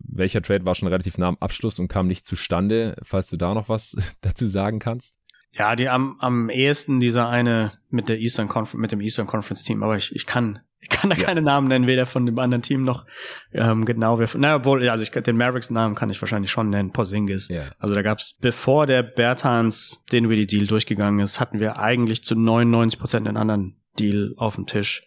welcher 0.00 0.42
Trade 0.42 0.64
war 0.64 0.74
schon 0.74 0.88
relativ 0.88 1.18
nah 1.18 1.28
am 1.28 1.38
Abschluss 1.38 1.78
und 1.78 1.88
kam 1.88 2.06
nicht 2.06 2.26
zustande, 2.26 2.96
falls 3.02 3.28
du 3.28 3.36
da 3.36 3.54
noch 3.54 3.68
was 3.68 3.96
dazu 4.20 4.46
sagen 4.46 4.78
kannst? 4.78 5.18
Ja, 5.54 5.76
die 5.76 5.88
am, 5.88 6.16
am 6.20 6.50
ehesten 6.50 7.00
dieser 7.00 7.28
eine 7.28 7.72
mit 7.88 8.08
der 8.08 8.18
Eastern 8.18 8.48
Conference, 8.48 8.80
mit 8.80 8.92
dem 8.92 9.00
Eastern 9.00 9.26
Conference 9.26 9.64
Team, 9.64 9.82
aber 9.82 9.96
ich, 9.96 10.14
ich 10.14 10.26
kann 10.26 10.60
ich 10.80 10.88
kann 10.88 11.10
da 11.10 11.16
ja. 11.16 11.24
keine 11.24 11.42
Namen 11.42 11.68
nennen, 11.68 11.86
weder 11.86 12.06
von 12.06 12.24
dem 12.24 12.38
anderen 12.38 12.62
Team 12.62 12.84
noch 12.84 13.04
ähm, 13.52 13.84
genau. 13.84 14.18
Wer, 14.18 14.28
na, 14.36 14.56
obwohl, 14.56 14.88
also 14.88 15.02
ich, 15.02 15.10
den 15.10 15.36
Mavericks 15.36 15.70
Namen 15.70 15.94
kann 15.94 16.10
ich 16.10 16.20
wahrscheinlich 16.20 16.50
schon 16.50 16.70
nennen, 16.70 16.92
Porzingis. 16.92 17.48
Ja. 17.48 17.64
Also 17.78 17.94
da 17.94 18.02
gab's, 18.02 18.36
bevor 18.40 18.86
der 18.86 19.02
Bertans 19.02 20.04
Dinwiddie 20.12 20.46
Deal 20.46 20.66
durchgegangen 20.66 21.20
ist, 21.20 21.40
hatten 21.40 21.58
wir 21.58 21.78
eigentlich 21.78 22.22
zu 22.22 22.36
99 22.36 22.98
Prozent 22.98 23.26
einen 23.26 23.36
anderen 23.36 23.76
Deal 23.98 24.34
auf 24.36 24.54
dem 24.54 24.66
Tisch. 24.66 25.02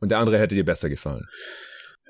Und 0.00 0.10
der 0.10 0.18
andere 0.18 0.38
hätte 0.38 0.54
dir 0.54 0.64
besser 0.64 0.88
gefallen? 0.88 1.26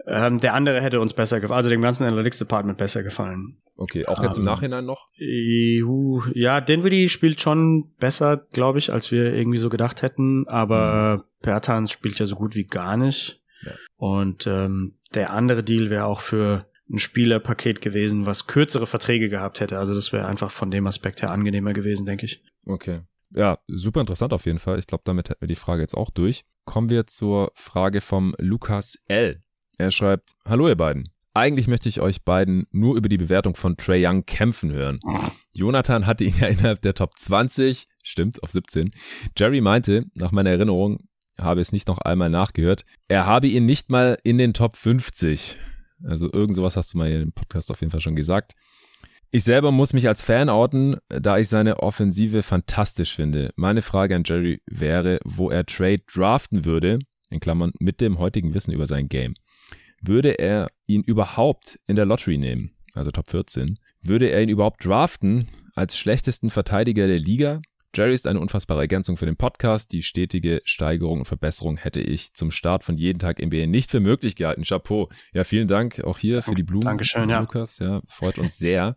Ähm, 0.07 0.39
der 0.39 0.55
andere 0.55 0.81
hätte 0.81 1.01
uns 1.01 1.13
besser 1.13 1.41
gefallen, 1.41 1.57
also 1.57 1.71
dem 1.71 1.83
ganzen 1.83 2.05
Analytics 2.05 2.39
Department 2.39 2.79
besser 2.79 3.03
gefallen. 3.03 3.59
Okay, 3.77 4.07
auch 4.07 4.23
jetzt 4.23 4.39
um, 4.39 4.43
im 4.43 4.49
ähm, 4.49 4.55
Nachhinein 4.55 4.85
noch? 4.87 5.09
Ja, 5.19 6.61
Dinwiddie 6.61 7.09
spielt 7.09 7.41
schon 7.41 7.93
besser, 7.99 8.37
glaube 8.37 8.79
ich, 8.79 8.93
als 8.93 9.13
wir 9.13 9.33
irgendwie 9.35 9.59
so 9.59 9.69
gedacht 9.69 10.03
hätten, 10.03 10.49
aber 10.49 11.19
mhm. 11.19 11.23
Bertans 11.43 11.93
spielt 11.93 12.19
ja 12.19 12.27
so 12.27 12.37
gut 12.37 12.57
wie 12.57 12.65
gar 12.65 12.97
nicht. 12.97 13.41
Ja. 13.65 13.73
Und 13.99 14.47
ähm, 14.47 14.99
der 15.15 15.33
andere 15.33 15.63
Deal 15.63 15.91
wäre 15.91 16.07
auch 16.07 16.21
für 16.21 16.67
ein 16.91 16.99
Spielerpaket 16.99 17.81
gewesen, 17.81 18.27
was 18.27 18.47
kürzere 18.47 18.87
Verträge 18.87 19.29
gehabt 19.29 19.61
hätte. 19.61 19.79
Also 19.79 19.95
das 19.95 20.13
wäre 20.13 20.27
einfach 20.27 20.51
von 20.51 20.71
dem 20.71 20.87
Aspekt 20.87 21.23
her 21.23 21.31
angenehmer 21.31 21.73
gewesen, 21.73 22.07
denke 22.07 22.27
ich. 22.27 22.43
Okay. 22.65 23.03
Ja, 23.31 23.59
super 23.67 24.01
interessant 24.01 24.33
auf 24.33 24.47
jeden 24.47 24.59
Fall. 24.59 24.79
Ich 24.79 24.87
glaube, 24.87 25.03
damit 25.05 25.29
hätten 25.29 25.43
wir 25.43 25.49
die 25.49 25.55
Frage 25.55 25.83
jetzt 25.83 25.95
auch 25.95 26.11
durch. 26.11 26.45
Kommen 26.65 26.89
wir 26.89 27.07
zur 27.07 27.53
Frage 27.55 28.01
vom 28.01 28.35
Lukas 28.39 28.99
L. 29.07 29.43
Er 29.79 29.93
schreibt, 29.93 30.35
Hallo 30.45 30.69
ihr 30.69 30.77
beiden. 30.77 31.09
Eigentlich 31.35 31.69
möchte 31.69 31.89
ich 31.89 32.01
euch 32.01 32.25
beiden 32.25 32.67
nur 32.73 32.97
über 32.97 33.09
die 33.09 33.17
Bewertung 33.17 33.55
von 33.55 33.77
Trey 33.77 34.05
Young 34.05 34.27
kämpfen 34.27 34.73
hören. 34.73 34.99
Jonathan 35.53 36.05
hatte 36.05 36.25
ihn 36.25 36.35
ja 36.41 36.49
innerhalb 36.49 36.83
der 36.83 36.95
Top 36.95 37.17
20, 37.17 37.87
stimmt, 38.03 38.43
auf 38.43 38.51
17. 38.51 38.91
Jerry 39.37 39.61
meinte, 39.61 40.07
nach 40.17 40.33
meiner 40.33 40.51
Erinnerung, 40.51 40.99
habe 41.39 41.61
es 41.61 41.71
nicht 41.71 41.87
noch 41.87 41.99
einmal 41.99 42.29
nachgehört. 42.29 42.85
Er 43.07 43.25
habe 43.27 43.47
ihn 43.47 43.67
nicht 43.67 43.89
mal 43.89 44.19
in 44.25 44.37
den 44.37 44.53
Top 44.53 44.77
50. 44.77 45.57
Also 46.03 46.29
irgend 46.33 46.57
sowas 46.57 46.77
hast 46.77 46.95
du 46.95 46.99
mal 46.99 47.09
in 47.09 47.21
dem 47.21 47.33
Podcast 47.33 47.71
auf 47.71 47.81
jeden 47.81 47.93
Fall 47.93 48.01
schon 48.01 48.17
gesagt. 48.17 48.55
Ich 49.31 49.45
selber 49.45 49.71
muss 49.71 49.93
mich 49.93 50.09
als 50.09 50.23
Fan 50.23 50.49
outen, 50.49 50.97
da 51.09 51.39
ich 51.39 51.49
seine 51.49 51.81
Offensive 51.81 52.43
fantastisch 52.43 53.15
finde. 53.15 53.51
Meine 53.55 53.83
Frage 53.83 54.17
an 54.17 54.25
Jerry 54.25 54.61
wäre, 54.67 55.21
wo 55.25 55.51
er 55.51 55.65
Trade 55.67 56.03
draften 56.13 56.65
würde, 56.65 56.99
in 57.31 57.39
Klammern 57.39 57.73
mit 57.79 58.01
dem 58.01 58.19
heutigen 58.19 58.55
Wissen 58.55 58.73
über 58.73 58.89
sein 58.89 59.09
Game. 59.09 59.35
Würde 60.01 60.39
er 60.39 60.69
ihn 60.87 61.03
überhaupt 61.03 61.79
in 61.87 61.97
der 61.97 62.07
Lottery 62.07 62.39
nehmen, 62.39 62.73
also 62.95 63.11
Top 63.11 63.31
14? 63.31 63.79
Würde 64.03 64.29
er 64.31 64.43
ihn 64.43 64.49
überhaupt 64.49 64.85
draften 64.85 65.49
als 65.75 65.97
schlechtesten 65.97 66.51
Verteidiger 66.51 67.07
der 67.07 67.19
Liga? 67.19 67.61
Jerry 67.95 68.15
ist 68.15 68.27
eine 68.27 68.39
unfassbare 68.39 68.81
Ergänzung 68.81 69.17
für 69.17 69.27
den 69.27 69.37
Podcast. 69.37 69.93
Die 69.93 70.03
stetige 70.03 70.61
Steigerung 70.65 71.21
und 71.21 71.25
Verbesserung 71.25 71.79
hätte 71.79 72.01
ich 72.01 72.35
zum 72.35 72.51
Start 72.51 72.85
von 72.85 72.97
jeden 72.97 73.19
Tag 73.19 73.43
NBA 73.43 73.67
nicht 73.67 73.91
für 73.91 74.01
möglich 74.01 74.37
gehalten. 74.37 74.63
Chapeau. 74.63 75.09
Ja, 75.33 75.43
vielen 75.43 75.69
Dank 75.69 76.05
auch 76.05 76.19
hier 76.19 76.43
für 76.43 76.55
die 76.55 76.63
Blumen. 76.63 76.83
Dankeschön. 76.83 77.29
Lukas. 77.29 77.79
Ja, 77.79 78.03
freut 78.07 78.39
uns 78.39 78.59
sehr. 78.59 78.97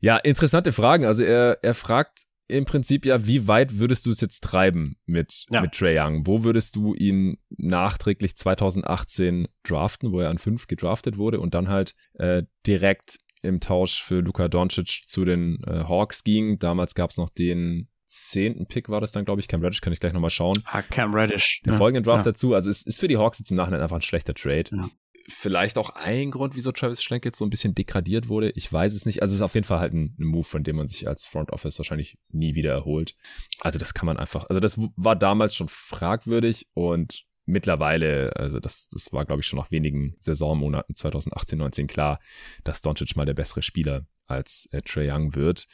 ja, 0.00 0.16
interessante 0.16 0.72
Fragen. 0.72 1.04
Also 1.04 1.22
er, 1.22 1.58
er 1.62 1.74
fragt 1.74 2.24
im 2.52 2.64
Prinzip 2.64 3.06
ja, 3.06 3.26
wie 3.26 3.48
weit 3.48 3.78
würdest 3.78 4.06
du 4.06 4.10
es 4.10 4.20
jetzt 4.20 4.44
treiben 4.44 4.96
mit, 5.06 5.46
ja. 5.50 5.60
mit 5.60 5.72
Trey 5.72 5.98
Young? 5.98 6.26
Wo 6.26 6.44
würdest 6.44 6.76
du 6.76 6.94
ihn 6.94 7.38
nachträglich 7.56 8.36
2018 8.36 9.48
draften, 9.62 10.12
wo 10.12 10.20
er 10.20 10.30
an 10.30 10.38
fünf 10.38 10.66
gedraftet 10.66 11.18
wurde 11.18 11.40
und 11.40 11.54
dann 11.54 11.68
halt 11.68 11.94
äh, 12.14 12.42
direkt 12.66 13.18
im 13.42 13.60
Tausch 13.60 14.02
für 14.02 14.20
Luka 14.20 14.48
Doncic 14.48 15.02
zu 15.06 15.24
den 15.24 15.62
äh, 15.66 15.84
Hawks 15.84 16.22
ging. 16.22 16.58
Damals 16.58 16.94
gab 16.94 17.10
es 17.10 17.16
noch 17.16 17.28
den 17.28 17.88
zehnten 18.12 18.66
Pick 18.66 18.88
war 18.88 19.00
das 19.00 19.12
dann, 19.12 19.24
glaube 19.24 19.40
ich. 19.40 19.48
Cam 19.48 19.62
Reddish 19.62 19.80
kann 19.80 19.92
ich 19.92 20.00
gleich 20.00 20.12
nochmal 20.12 20.30
schauen. 20.30 20.62
Ah, 20.66 20.82
Cam 20.82 21.14
Reddish. 21.14 21.62
Der 21.64 21.72
ja, 21.72 21.78
folgende 21.78 22.02
Draft 22.02 22.26
ja. 22.26 22.32
dazu. 22.32 22.54
Also 22.54 22.70
es 22.70 22.82
ist 22.82 23.00
für 23.00 23.08
die 23.08 23.16
Hawks 23.16 23.38
jetzt 23.38 23.50
im 23.50 23.56
Nachhinein 23.56 23.80
einfach 23.80 23.96
ein 23.96 24.02
schlechter 24.02 24.34
Trade. 24.34 24.64
Ja. 24.70 24.90
Vielleicht 25.28 25.78
auch 25.78 25.90
ein 25.90 26.30
Grund, 26.30 26.56
wieso 26.56 26.72
Travis 26.72 27.02
Schlenk 27.02 27.24
jetzt 27.24 27.38
so 27.38 27.44
ein 27.44 27.50
bisschen 27.50 27.74
degradiert 27.74 28.28
wurde. 28.28 28.50
Ich 28.50 28.72
weiß 28.72 28.94
es 28.94 29.06
nicht. 29.06 29.22
Also 29.22 29.32
es 29.32 29.36
ist 29.36 29.42
auf 29.42 29.54
jeden 29.54 29.66
Fall 29.66 29.78
halt 29.78 29.92
ein, 29.92 30.14
Move, 30.18 30.44
von 30.44 30.64
dem 30.64 30.76
man 30.76 30.88
sich 30.88 31.08
als 31.08 31.26
Front 31.26 31.52
Office 31.52 31.78
wahrscheinlich 31.78 32.18
nie 32.30 32.54
wieder 32.54 32.72
erholt. 32.72 33.14
Also 33.60 33.78
das 33.78 33.94
kann 33.94 34.06
man 34.06 34.16
einfach, 34.16 34.48
also 34.48 34.60
das 34.60 34.78
war 34.96 35.16
damals 35.16 35.54
schon 35.54 35.68
fragwürdig 35.68 36.68
und 36.74 37.24
mittlerweile, 37.44 38.34
also 38.36 38.60
das, 38.60 38.88
das 38.88 39.12
war, 39.12 39.24
glaube 39.24 39.40
ich, 39.40 39.46
schon 39.46 39.58
nach 39.58 39.70
wenigen 39.70 40.14
Saisonmonaten 40.18 40.96
2018, 40.96 41.58
19 41.58 41.86
klar, 41.86 42.20
dass 42.64 42.82
Doncic 42.82 43.16
mal 43.16 43.26
der 43.26 43.34
bessere 43.34 43.62
Spieler 43.62 44.06
als 44.26 44.68
äh, 44.72 44.82
Trey 44.82 45.10
Young 45.10 45.34
wird. 45.34 45.66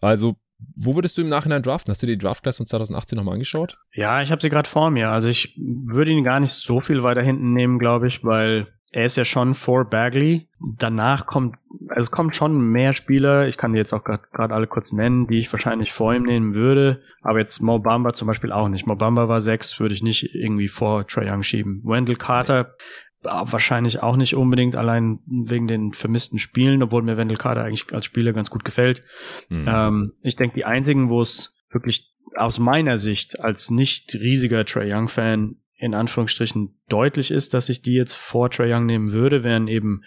Also 0.00 0.36
wo 0.74 0.94
würdest 0.94 1.18
du 1.18 1.22
im 1.22 1.28
Nachhinein 1.28 1.62
draften? 1.62 1.90
Hast 1.90 2.02
du 2.02 2.06
die 2.06 2.18
Draft-Class 2.18 2.56
von 2.56 2.66
2018 2.66 3.16
nochmal 3.16 3.34
angeschaut? 3.34 3.78
Ja, 3.92 4.22
ich 4.22 4.30
habe 4.30 4.40
sie 4.40 4.48
gerade 4.48 4.68
vor 4.68 4.90
mir. 4.90 5.10
Also 5.10 5.28
ich 5.28 5.54
würde 5.58 6.10
ihn 6.10 6.24
gar 6.24 6.40
nicht 6.40 6.52
so 6.52 6.80
viel 6.80 7.02
weiter 7.02 7.22
hinten 7.22 7.52
nehmen, 7.52 7.78
glaube 7.78 8.06
ich, 8.06 8.24
weil 8.24 8.68
er 8.96 9.04
ist 9.04 9.18
ja 9.18 9.26
schon 9.26 9.52
vor 9.52 9.84
Bagley. 9.84 10.48
Danach 10.78 11.26
kommt, 11.26 11.56
also 11.90 12.04
es 12.04 12.10
kommt 12.10 12.34
schon 12.34 12.58
mehr 12.58 12.94
Spieler. 12.94 13.46
Ich 13.46 13.58
kann 13.58 13.74
die 13.74 13.78
jetzt 13.78 13.92
auch 13.92 14.02
gerade 14.02 14.54
alle 14.54 14.66
kurz 14.66 14.94
nennen, 14.94 15.26
die 15.26 15.36
ich 15.36 15.52
wahrscheinlich 15.52 15.92
vor 15.92 16.14
ihm 16.14 16.22
nehmen 16.22 16.54
würde. 16.54 17.02
Aber 17.20 17.38
jetzt 17.38 17.60
Mo 17.60 17.78
Bamba 17.78 18.14
zum 18.14 18.26
Beispiel 18.26 18.52
auch 18.52 18.70
nicht. 18.70 18.86
Mo 18.86 18.96
Bamba 18.96 19.28
war 19.28 19.42
sechs, 19.42 19.78
würde 19.80 19.94
ich 19.94 20.02
nicht 20.02 20.34
irgendwie 20.34 20.68
vor 20.68 21.06
Trae 21.06 21.30
Young 21.30 21.42
schieben. 21.42 21.82
Wendell 21.84 22.16
Carter 22.16 22.74
wahrscheinlich 23.22 24.02
auch 24.02 24.16
nicht 24.16 24.34
unbedingt 24.34 24.76
allein 24.76 25.18
wegen 25.26 25.66
den 25.66 25.92
vermissten 25.92 26.38
Spielen, 26.38 26.82
obwohl 26.82 27.02
mir 27.02 27.18
Wendell 27.18 27.36
Carter 27.36 27.64
eigentlich 27.64 27.92
als 27.92 28.06
Spieler 28.06 28.32
ganz 28.32 28.48
gut 28.48 28.64
gefällt. 28.64 29.02
Mhm. 29.50 29.66
Ähm, 29.68 30.12
ich 30.22 30.36
denke, 30.36 30.54
die 30.54 30.64
einzigen, 30.64 31.10
wo 31.10 31.20
es 31.20 31.54
wirklich 31.70 32.14
aus 32.34 32.58
meiner 32.58 32.96
Sicht 32.96 33.40
als 33.40 33.68
nicht 33.68 34.14
riesiger 34.14 34.64
Trey 34.64 34.90
Young 34.90 35.08
Fan 35.08 35.56
in 35.76 35.94
Anführungsstrichen 35.94 36.78
deutlich 36.88 37.30
ist, 37.30 37.54
dass 37.54 37.68
ich 37.68 37.82
die 37.82 37.94
jetzt 37.94 38.14
vor 38.14 38.50
Trey 38.50 38.72
Young 38.72 38.86
nehmen 38.86 39.12
würde, 39.12 39.44
wären 39.44 39.68
eben 39.68 40.02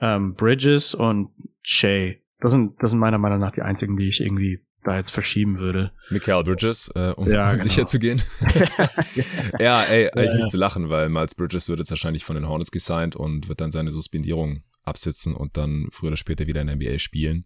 ähm, 0.00 0.34
Bridges 0.34 0.94
und 0.94 1.30
Shay. 1.62 2.22
Das 2.40 2.52
sind, 2.52 2.80
das 2.80 2.90
sind 2.90 3.00
meiner 3.00 3.18
Meinung 3.18 3.40
nach 3.40 3.50
die 3.50 3.62
einzigen, 3.62 3.96
die 3.96 4.08
ich 4.08 4.20
irgendwie 4.20 4.64
da 4.84 4.96
jetzt 4.96 5.10
verschieben 5.10 5.58
würde. 5.58 5.92
Michael 6.10 6.44
Bridges, 6.44 6.90
äh, 6.94 7.12
um 7.16 7.28
ja, 7.28 7.50
genau. 7.52 7.62
sicher 7.64 7.86
zu 7.86 7.98
gehen. 7.98 8.22
ja, 9.58 9.82
ey, 9.82 10.08
eigentlich 10.10 10.26
ja, 10.26 10.34
nicht 10.34 10.44
ja. 10.44 10.48
zu 10.48 10.56
lachen, 10.56 10.88
weil 10.88 11.08
Miles 11.08 11.34
Bridges 11.34 11.68
wird 11.68 11.80
jetzt 11.80 11.90
wahrscheinlich 11.90 12.24
von 12.24 12.36
den 12.36 12.48
Hornets 12.48 12.70
gesigned 12.70 13.16
und 13.16 13.48
wird 13.48 13.60
dann 13.60 13.72
seine 13.72 13.90
Suspendierung 13.90 14.62
absitzen 14.84 15.34
und 15.34 15.56
dann 15.56 15.88
früher 15.90 16.08
oder 16.08 16.16
später 16.16 16.46
wieder 16.46 16.60
in 16.60 16.68
der 16.68 16.76
NBA 16.76 17.00
spielen. 17.00 17.44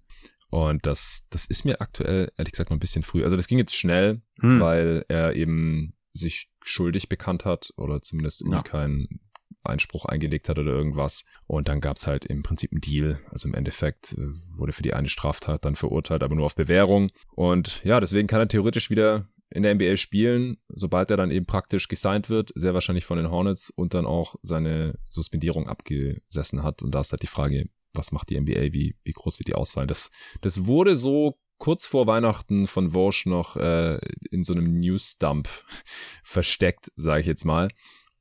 Und 0.51 0.85
das, 0.85 1.27
das 1.31 1.47
ist 1.47 1.65
mir 1.65 1.81
aktuell, 1.81 2.31
ehrlich 2.37 2.53
gesagt, 2.53 2.69
noch 2.69 2.77
ein 2.77 2.81
bisschen 2.81 3.03
früh. 3.03 3.25
Also 3.25 3.37
das 3.37 3.47
ging 3.47 3.57
jetzt 3.57 3.75
schnell, 3.75 4.21
hm. 4.41 4.61
weil 4.61 5.05
er 5.09 5.35
eben 5.35 5.95
sich 6.13 6.52
schuldig 6.65 7.09
bekannt 7.09 7.45
hat 7.45 7.73
oder 7.77 8.03
zumindest 8.03 8.41
irgendwie 8.41 8.57
ja. 8.57 8.63
keinen 8.63 9.21
Einspruch 9.65 10.05
eingelegt 10.07 10.49
hat 10.49 10.59
oder 10.59 10.73
irgendwas. 10.73 11.25
Und 11.47 11.69
dann 11.69 11.81
gab 11.81 11.97
es 11.97 12.07
halt 12.07 12.25
im 12.25 12.43
Prinzip 12.43 12.73
einen 12.73 12.81
Deal. 12.81 13.21
Also 13.31 13.49
im 13.49 13.55
Endeffekt 13.55 14.13
äh, 14.13 14.29
wurde 14.57 14.73
für 14.73 14.83
die 14.83 14.95
eine 14.95 15.09
Straftat 15.09 15.65
dann 15.65 15.77
verurteilt, 15.77 16.23
aber 16.23 16.35
nur 16.35 16.47
auf 16.47 16.55
Bewährung. 16.55 17.11
Und 17.35 17.83
ja, 17.85 18.01
deswegen 18.01 18.29
kann 18.29 18.41
er 18.41 18.49
theoretisch 18.49 18.91
wieder 18.91 19.29
in 19.51 19.63
der 19.63 19.75
NBA 19.75 19.97
spielen, 19.97 20.57
sobald 20.69 21.11
er 21.11 21.19
dann 21.19 21.31
eben 21.31 21.45
praktisch 21.45 21.89
gesigned 21.89 22.31
wird, 22.31 22.53
sehr 22.55 22.73
wahrscheinlich 22.73 23.05
von 23.05 23.19
den 23.19 23.31
Hornets 23.31 23.69
und 23.69 23.93
dann 23.93 24.07
auch 24.07 24.37
seine 24.41 24.99
Suspendierung 25.11 25.69
abgesessen 25.69 26.63
hat. 26.63 26.83
Und 26.83 26.95
da 26.95 27.01
ist 27.01 27.13
halt 27.13 27.23
die 27.23 27.27
Frage, 27.27 27.69
was 27.93 28.13
macht 28.13 28.31
die 28.31 28.41
NBA, 28.41 28.73
wie, 28.73 28.97
wie 29.05 29.13
groß 29.13 29.39
wird 29.39 29.49
die 29.49 29.55
Auswahl? 29.55 29.87
Das, 29.87 30.11
das 30.41 30.67
wurde 30.67 30.97
so 30.97 31.37
kurz 31.63 31.87
vor 31.87 32.09
Weihnachten 32.09 32.67
von 32.67 32.91
Vosch 32.91 33.25
noch 33.25 33.55
äh, 33.55 34.01
in 34.33 34.43
so 34.43 34.53
einem 34.53 34.81
News-Dump 34.81 35.49
versteckt, 36.25 36.91
sage 36.97 37.21
ich 37.21 37.27
jetzt 37.29 37.45
mal. 37.45 37.69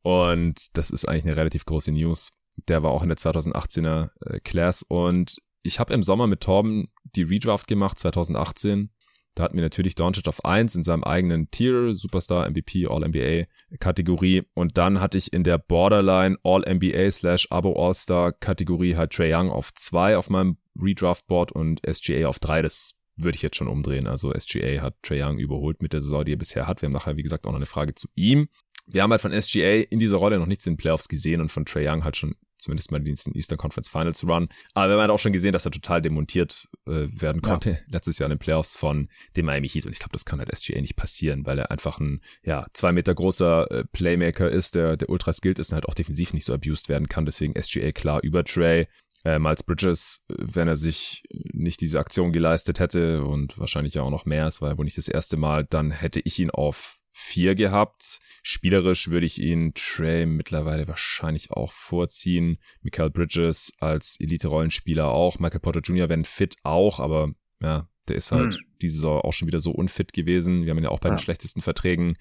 Und 0.03 0.77
das 0.77 0.91
ist 0.91 1.05
eigentlich 1.05 1.23
eine 1.23 1.37
relativ 1.37 1.65
große 1.65 1.91
News. 1.91 2.33
Der 2.67 2.83
war 2.83 2.91
auch 2.91 3.01
in 3.01 3.09
der 3.09 3.17
2018er 3.17 4.11
äh, 4.27 4.39
Class. 4.41 4.83
Und 4.83 5.37
ich 5.63 5.79
habe 5.79 5.91
im 5.91 6.03
Sommer 6.03 6.27
mit 6.27 6.41
Torben 6.41 6.89
die 7.15 7.23
Redraft 7.23 7.67
gemacht, 7.67 7.97
2018. 7.97 8.91
Da 9.33 9.41
hatten 9.41 9.55
wir 9.55 9.63
natürlich 9.63 9.95
Doncic 9.95 10.27
auf 10.27 10.45
1 10.45 10.75
in 10.75 10.83
seinem 10.83 11.03
eigenen 11.03 11.49
Tier, 11.49 11.95
Superstar, 11.95 12.47
MVP, 12.47 12.85
All-NBA 12.85 13.45
Kategorie. 13.79 14.43
Und 14.53 14.77
dann 14.77 15.01
hatte 15.01 15.17
ich 15.17 15.33
in 15.33 15.43
der 15.43 15.57
Borderline 15.57 16.37
All-NBA 16.43 17.09
slash 17.09 17.47
Abo 17.49 17.73
All-Star 17.73 18.33
Kategorie 18.33 18.97
halt 18.97 19.13
Trey 19.13 19.33
Young 19.33 19.49
auf 19.49 19.73
2 19.73 20.15
auf 20.15 20.29
meinem 20.29 20.57
Redraft 20.79 21.25
Board 21.25 21.51
und 21.51 21.81
SGA 21.91 22.27
auf 22.27 22.37
3. 22.37 22.61
Das 22.61 23.00
würde 23.23 23.35
ich 23.35 23.41
jetzt 23.41 23.57
schon 23.57 23.67
umdrehen. 23.67 24.07
Also 24.07 24.33
SGA 24.37 24.81
hat 24.81 24.95
Trey 25.03 25.21
Young 25.21 25.37
überholt 25.37 25.81
mit 25.81 25.93
der 25.93 26.01
Saison, 26.01 26.25
die 26.25 26.33
er 26.33 26.37
bisher 26.37 26.67
hat. 26.67 26.81
Wir 26.81 26.87
haben 26.87 26.93
nachher, 26.93 27.17
wie 27.17 27.23
gesagt, 27.23 27.45
auch 27.45 27.51
noch 27.51 27.57
eine 27.57 27.65
Frage 27.65 27.95
zu 27.95 28.07
ihm 28.15 28.47
wir 28.87 29.03
haben 29.03 29.11
halt 29.11 29.21
von 29.21 29.41
SGA 29.41 29.83
in 29.89 29.99
dieser 29.99 30.17
Rolle 30.17 30.39
noch 30.39 30.45
nichts 30.45 30.65
in 30.65 30.73
den 30.73 30.77
Playoffs 30.77 31.07
gesehen 31.07 31.41
und 31.41 31.49
von 31.49 31.65
Trey 31.65 31.87
Young 31.87 32.03
halt 32.03 32.17
schon 32.17 32.35
zumindest 32.57 32.91
mal 32.91 32.99
den 32.99 33.15
Eastern 33.33 33.57
Conference 33.57 33.89
Finals 33.89 34.23
Run. 34.23 34.47
Aber 34.73 34.87
wir 34.87 34.93
haben 34.93 35.01
halt 35.01 35.11
auch 35.11 35.19
schon 35.19 35.33
gesehen, 35.33 35.51
dass 35.51 35.65
er 35.65 35.71
total 35.71 36.01
demontiert 36.01 36.67
äh, 36.87 37.07
werden 37.09 37.41
konnte 37.41 37.71
ja. 37.71 37.77
letztes 37.87 38.19
Jahr 38.19 38.27
in 38.27 38.37
den 38.37 38.39
Playoffs 38.39 38.75
von 38.75 39.09
dem 39.35 39.47
Miami 39.47 39.67
Heat. 39.67 39.85
Und 39.85 39.93
ich 39.93 39.99
glaube, 39.99 40.13
das 40.13 40.25
kann 40.25 40.39
halt 40.39 40.55
SGA 40.55 40.79
nicht 40.79 40.95
passieren, 40.95 41.45
weil 41.45 41.57
er 41.57 41.71
einfach 41.71 41.99
ein, 41.99 42.21
ja, 42.43 42.67
zwei 42.73 42.91
Meter 42.91 43.15
großer 43.15 43.71
äh, 43.71 43.85
Playmaker 43.85 44.49
ist, 44.49 44.75
der, 44.75 44.95
der 44.95 45.09
ultra 45.09 45.33
skilled 45.33 45.57
ist 45.57 45.71
und 45.71 45.75
halt 45.75 45.87
auch 45.87 45.95
defensiv 45.95 46.33
nicht 46.33 46.45
so 46.45 46.53
abused 46.53 46.87
werden 46.87 47.09
kann. 47.09 47.25
Deswegen 47.25 47.59
SGA 47.59 47.91
klar 47.91 48.21
über 48.21 48.43
Trey. 48.43 48.87
Äh, 49.23 49.39
Miles 49.39 49.63
Bridges, 49.63 50.23
wenn 50.27 50.67
er 50.67 50.75
sich 50.75 51.23
nicht 51.29 51.81
diese 51.81 51.99
Aktion 51.99 52.31
geleistet 52.31 52.79
hätte 52.79 53.23
und 53.23 53.57
wahrscheinlich 53.57 53.93
ja 53.93 54.01
auch 54.01 54.09
noch 54.09 54.25
mehr, 54.25 54.47
es 54.47 54.61
war 54.61 54.69
ja 54.69 54.77
wohl 54.77 54.85
nicht 54.85 54.97
das 54.97 55.07
erste 55.07 55.37
Mal, 55.37 55.65
dann 55.65 55.91
hätte 55.91 56.19
ich 56.19 56.39
ihn 56.39 56.49
auf 56.49 56.97
vier 57.13 57.55
gehabt. 57.55 58.19
Spielerisch 58.41 59.09
würde 59.09 59.25
ich 59.25 59.39
ihn 59.39 59.73
Trey 59.75 60.25
mittlerweile 60.25 60.87
wahrscheinlich 60.87 61.51
auch 61.51 61.71
vorziehen. 61.71 62.57
Michael 62.81 63.11
Bridges 63.11 63.73
als 63.79 64.17
Elite-Rollenspieler 64.19 65.09
auch. 65.09 65.37
Michael 65.39 65.59
Porter 65.59 65.81
Jr., 65.81 66.09
wenn 66.09 66.25
fit 66.25 66.55
auch, 66.63 66.99
aber 66.99 67.31
ja, 67.61 67.85
der 68.07 68.15
ist 68.15 68.31
halt 68.31 68.55
hm. 68.55 68.65
diese 68.81 68.95
Saison 68.95 69.21
auch 69.21 69.33
schon 69.33 69.47
wieder 69.47 69.59
so 69.59 69.71
unfit 69.71 70.13
gewesen. 70.13 70.63
Wir 70.63 70.71
haben 70.71 70.79
ihn 70.79 70.85
ja 70.85 70.89
auch 70.89 70.99
bei 70.99 71.09
ja. 71.09 71.15
den 71.15 71.21
schlechtesten 71.21 71.61
Verträgen 71.61 72.17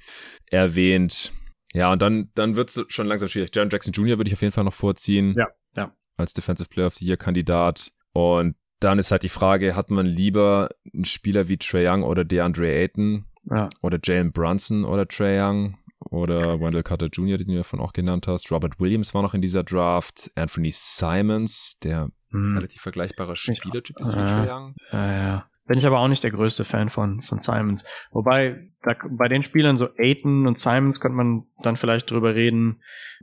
erwähnt. 0.47 1.33
Ja, 1.73 1.93
und 1.93 2.03
dann, 2.03 2.31
dann 2.35 2.57
wird 2.57 2.77
es 2.77 2.85
schon 2.89 3.07
langsam 3.07 3.29
schwierig. 3.29 3.51
Jaron 3.55 3.71
Jackson 3.71 3.93
Jr. 3.93 4.19
würde 4.19 4.29
ich 4.29 4.35
auf 4.35 4.43
jeden 4.43 4.53
Fall 4.53 4.65
noch 4.65 4.75
vorziehen. 4.75 5.35
Ja, 5.37 5.49
ja. 5.77 5.95
Als 6.21 6.33
Defensive 6.33 6.69
Player 6.69 6.87
of 6.87 6.97
the 6.97 7.07
Year 7.07 7.17
Kandidat. 7.17 7.93
Und 8.13 8.57
dann 8.81 8.99
ist 8.99 9.11
halt 9.11 9.23
die 9.23 9.29
Frage, 9.29 9.77
hat 9.77 9.91
man 9.91 10.07
lieber 10.07 10.71
einen 10.95 11.05
Spieler 11.05 11.49
wie 11.49 11.59
Trey 11.59 11.87
Young 11.89 12.03
oder 12.03 12.25
DeAndre 12.25 12.69
Ayton? 12.69 13.27
Ja. 13.45 13.69
Oder 13.83 13.99
Jalen 14.03 14.33
Brunson 14.33 14.85
oder 14.85 15.07
Trey 15.07 15.41
Young 15.41 15.79
oder 16.11 16.61
Wendell 16.61 16.83
Carter 16.83 17.07
Jr., 17.07 17.37
den 17.37 17.49
du 17.49 17.57
davon 17.57 17.81
auch 17.81 17.93
genannt 17.93 18.27
hast. 18.27 18.51
Robert 18.51 18.81
Williams 18.81 19.15
war 19.15 19.23
noch 19.23 19.35
in 19.35 19.43
dieser 19.43 19.65
Draft. 19.65 20.31
Anthony 20.35 20.71
Simons, 20.73 21.79
der 21.83 22.11
hm. 22.31 22.57
relativ 22.57 22.81
vergleichbare 22.81 23.37
Spielertyp 23.37 23.99
ist 24.01 24.13
wie 24.13 24.21
Trey 24.21 24.51
Young. 24.51 24.75
Ja, 24.93 25.13
ja. 25.13 25.51
Bin 25.67 25.79
ich 25.79 25.87
aber 25.87 26.01
auch 26.01 26.09
nicht 26.09 26.25
der 26.25 26.33
größte 26.33 26.65
Fan 26.65 26.89
von, 26.89 27.23
von 27.23 27.39
Simons. 27.39 27.85
Wobei, 28.11 28.71
da, 28.83 28.97
bei 29.11 29.29
den 29.29 29.45
Spielern 29.45 29.79
so 29.79 29.89
Aiton 29.97 30.47
und 30.47 30.59
Simons 30.59 31.01
könnte 31.01 31.17
man 31.17 31.45
dann 31.63 31.77
vielleicht 31.77 32.11
drüber 32.11 32.35
reden, 32.35 32.83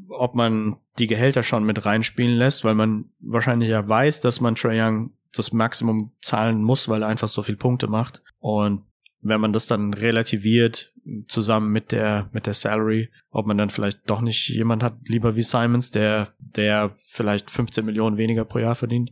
ob 0.10 0.36
man 0.36 0.78
die 0.98 1.08
Gehälter 1.08 1.44
schon 1.44 1.66
mit 1.66 1.86
reinspielen 1.86 2.38
lässt, 2.38 2.64
weil 2.64 2.76
man 2.76 3.06
wahrscheinlich 3.20 3.70
ja 3.70 3.88
weiß, 3.88 4.22
dass 4.22 4.40
man 4.40 4.56
Trey 4.56 4.82
Young 4.82 5.12
das 5.34 5.52
Maximum 5.52 6.12
zahlen 6.22 6.62
muss, 6.62 6.88
weil 6.88 7.02
er 7.02 7.10
einfach 7.10 7.28
so 7.28 7.42
viel 7.42 7.58
Punkte 7.58 7.88
macht. 7.88 8.22
Und 8.40 8.84
wenn 9.22 9.42
man 9.42 9.54
das 9.54 9.68
dann 9.68 9.94
relativiert 9.94 10.94
zusammen 11.28 11.72
mit 11.72 11.92
der 11.92 12.30
mit 12.34 12.46
der 12.46 12.54
Salary, 12.54 13.10
ob 13.32 13.46
man 13.46 13.58
dann 13.58 13.70
vielleicht 13.70 14.10
doch 14.10 14.22
nicht 14.22 14.50
jemand 14.50 14.84
hat, 14.84 14.98
lieber 15.08 15.36
wie 15.36 15.44
Simons, 15.44 15.92
der 15.92 16.30
der 16.40 16.92
vielleicht 16.98 17.50
15 17.50 17.86
Millionen 17.86 18.18
weniger 18.18 18.46
pro 18.46 18.60
Jahr 18.60 18.76
verdient. 18.76 19.12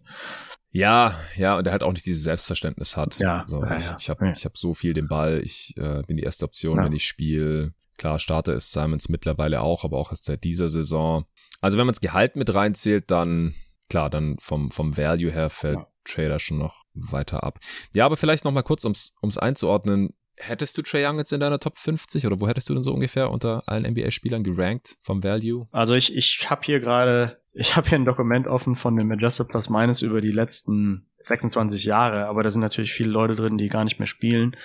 Ja, 0.75 1.17
ja, 1.38 1.57
und 1.57 1.63
der 1.63 1.71
halt 1.71 1.83
auch 1.83 1.93
nicht 1.93 2.05
dieses 2.05 2.23
Selbstverständnis 2.23 2.97
hat. 2.97 3.17
Ja, 3.19 3.45
so, 3.47 3.63
ja, 3.63 3.77
ich, 3.77 3.85
ich 3.97 4.09
habe 4.09 4.25
ja. 4.25 4.33
ich 4.33 4.43
hab 4.43 4.57
so 4.57 4.73
viel 4.73 4.93
den 4.93 5.07
Ball, 5.07 5.41
ich 5.41 5.73
äh, 5.77 6.01
bin 6.05 6.17
die 6.17 6.23
erste 6.23 6.43
Option, 6.43 6.77
ja. 6.77 6.83
wenn 6.83 6.91
ich 6.91 7.05
spiele. 7.05 7.73
Klar, 7.97 8.19
Starter 8.19 8.53
ist 8.53 8.73
Simons 8.73 9.07
mittlerweile 9.07 9.61
auch, 9.61 9.85
aber 9.85 9.97
auch 9.97 10.11
erst 10.11 10.25
seit 10.25 10.43
dieser 10.43 10.67
Saison. 10.67 11.23
Also 11.61 11.77
wenn 11.77 11.85
man 11.85 11.93
das 11.93 12.01
Gehalt 12.01 12.35
mit 12.35 12.53
reinzählt, 12.53 13.09
dann 13.09 13.55
klar, 13.89 14.09
dann 14.09 14.35
vom 14.41 14.69
vom 14.69 14.97
Value 14.97 15.31
her 15.31 15.49
fällt 15.49 15.77
ja. 15.77 15.88
Trader 16.03 16.39
schon 16.39 16.57
noch 16.57 16.83
weiter 16.93 17.45
ab. 17.45 17.59
Ja, 17.93 18.05
aber 18.05 18.17
vielleicht 18.17 18.43
noch 18.43 18.51
mal 18.51 18.61
kurz, 18.61 18.83
ums, 18.83 19.13
ums 19.21 19.38
einzuordnen. 19.38 20.09
Hättest 20.35 20.77
du 20.77 20.81
Trey 20.81 21.07
Young 21.07 21.19
jetzt 21.19 21.31
in 21.31 21.39
deiner 21.39 21.59
Top 21.59 21.77
50 21.77 22.27
oder 22.27 22.41
wo 22.41 22.49
hättest 22.49 22.67
du 22.67 22.73
denn 22.73 22.83
so 22.83 22.93
ungefähr 22.93 23.31
unter 23.31 23.63
allen 23.67 23.89
NBA-Spielern 23.89 24.43
gerankt 24.43 24.97
vom 25.01 25.23
Value? 25.23 25.69
Also 25.71 25.93
ich, 25.93 26.13
ich 26.13 26.49
habe 26.49 26.63
hier 26.65 26.81
gerade 26.81 27.39
ich 27.57 27.77
habe 27.77 27.87
hier 27.87 27.97
ein 27.97 28.05
Dokument 28.05 28.47
offen 28.47 28.75
von 28.75 28.97
dem 28.97 29.09
Adjusted 29.11 29.47
Plus 29.47 29.69
Minus 29.69 30.01
über 30.01 30.19
die 30.19 30.31
letzten 30.31 31.05
26 31.19 31.85
Jahre, 31.85 32.25
aber 32.25 32.43
da 32.43 32.51
sind 32.51 32.61
natürlich 32.61 32.91
viele 32.91 33.09
Leute 33.09 33.33
drin, 33.33 33.57
die 33.57 33.69
gar 33.69 33.85
nicht 33.85 33.97
mehr 33.97 34.07
spielen. 34.07 34.57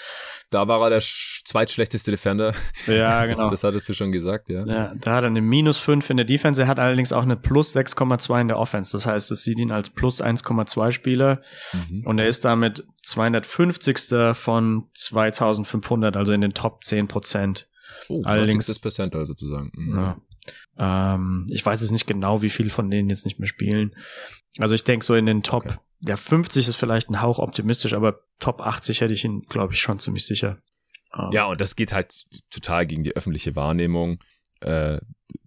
Da 0.50 0.66
war 0.66 0.82
er 0.82 0.90
der 0.90 1.00
zweitschlechteste 1.00 2.10
Defender. 2.10 2.52
Ja, 2.88 3.24
genau. 3.26 3.42
Das, 3.48 3.60
das 3.60 3.64
hattest 3.64 3.88
du 3.88 3.94
schon 3.94 4.10
gesagt, 4.10 4.50
ja. 4.50 4.66
Ja, 4.66 4.92
da 5.00 5.14
hat 5.14 5.22
er 5.22 5.28
eine 5.28 5.40
Minus 5.40 5.78
5 5.78 6.10
in 6.10 6.16
der 6.16 6.26
Defense, 6.26 6.62
er 6.62 6.66
hat 6.66 6.80
allerdings 6.80 7.12
auch 7.12 7.22
eine 7.22 7.36
Plus 7.36 7.76
6,2 7.76 8.40
in 8.40 8.48
der 8.48 8.58
Offense. 8.58 8.90
Das 8.90 9.06
heißt, 9.06 9.30
es 9.30 9.44
sieht 9.44 9.60
ihn 9.60 9.70
als 9.70 9.90
Plus 9.90 10.20
1,2 10.20 10.90
Spieler 10.90 11.42
mhm. 11.72 12.02
und 12.06 12.18
er 12.18 12.26
ist 12.26 12.44
damit 12.44 12.84
250. 13.02 14.34
von 14.34 14.88
2500, 14.94 16.16
also 16.16 16.32
in 16.32 16.40
den 16.40 16.54
Top 16.54 16.82
10 16.82 17.06
Prozent. 17.06 17.68
Oh, 18.08 18.20
allerdings 18.24 18.68
ist 18.68 18.80
Percentile 18.80 19.26
sozusagen. 19.26 19.70
Mhm. 19.76 19.96
Ja. 19.96 20.16
Ähm, 20.80 21.46
ich 21.50 21.64
weiß 21.64 21.82
es 21.82 21.90
nicht 21.90 22.06
genau, 22.06 22.40
wie 22.40 22.48
viel 22.48 22.70
von 22.70 22.90
denen 22.90 23.10
jetzt 23.10 23.26
nicht 23.26 23.38
mehr 23.38 23.46
spielen. 23.46 23.94
Also 24.58 24.74
ich 24.74 24.82
denke 24.82 25.04
so 25.04 25.14
in 25.14 25.26
den 25.26 25.42
Top, 25.42 25.66
okay. 25.66 25.76
ja 26.06 26.16
50 26.16 26.66
ist 26.68 26.76
vielleicht 26.76 27.10
ein 27.10 27.20
Hauch 27.20 27.38
optimistisch, 27.38 27.92
aber 27.92 28.20
Top 28.38 28.62
80 28.62 29.02
hätte 29.02 29.12
ich 29.12 29.24
ihn, 29.24 29.42
glaube 29.42 29.74
ich, 29.74 29.80
schon 29.80 29.98
ziemlich 29.98 30.24
sicher. 30.24 30.58
Ähm. 31.14 31.30
Ja, 31.32 31.44
und 31.44 31.60
das 31.60 31.76
geht 31.76 31.92
halt 31.92 32.24
total 32.48 32.86
gegen 32.86 33.04
die 33.04 33.14
öffentliche 33.14 33.54
Wahrnehmung. 33.54 34.18
Äh, 34.60 35.00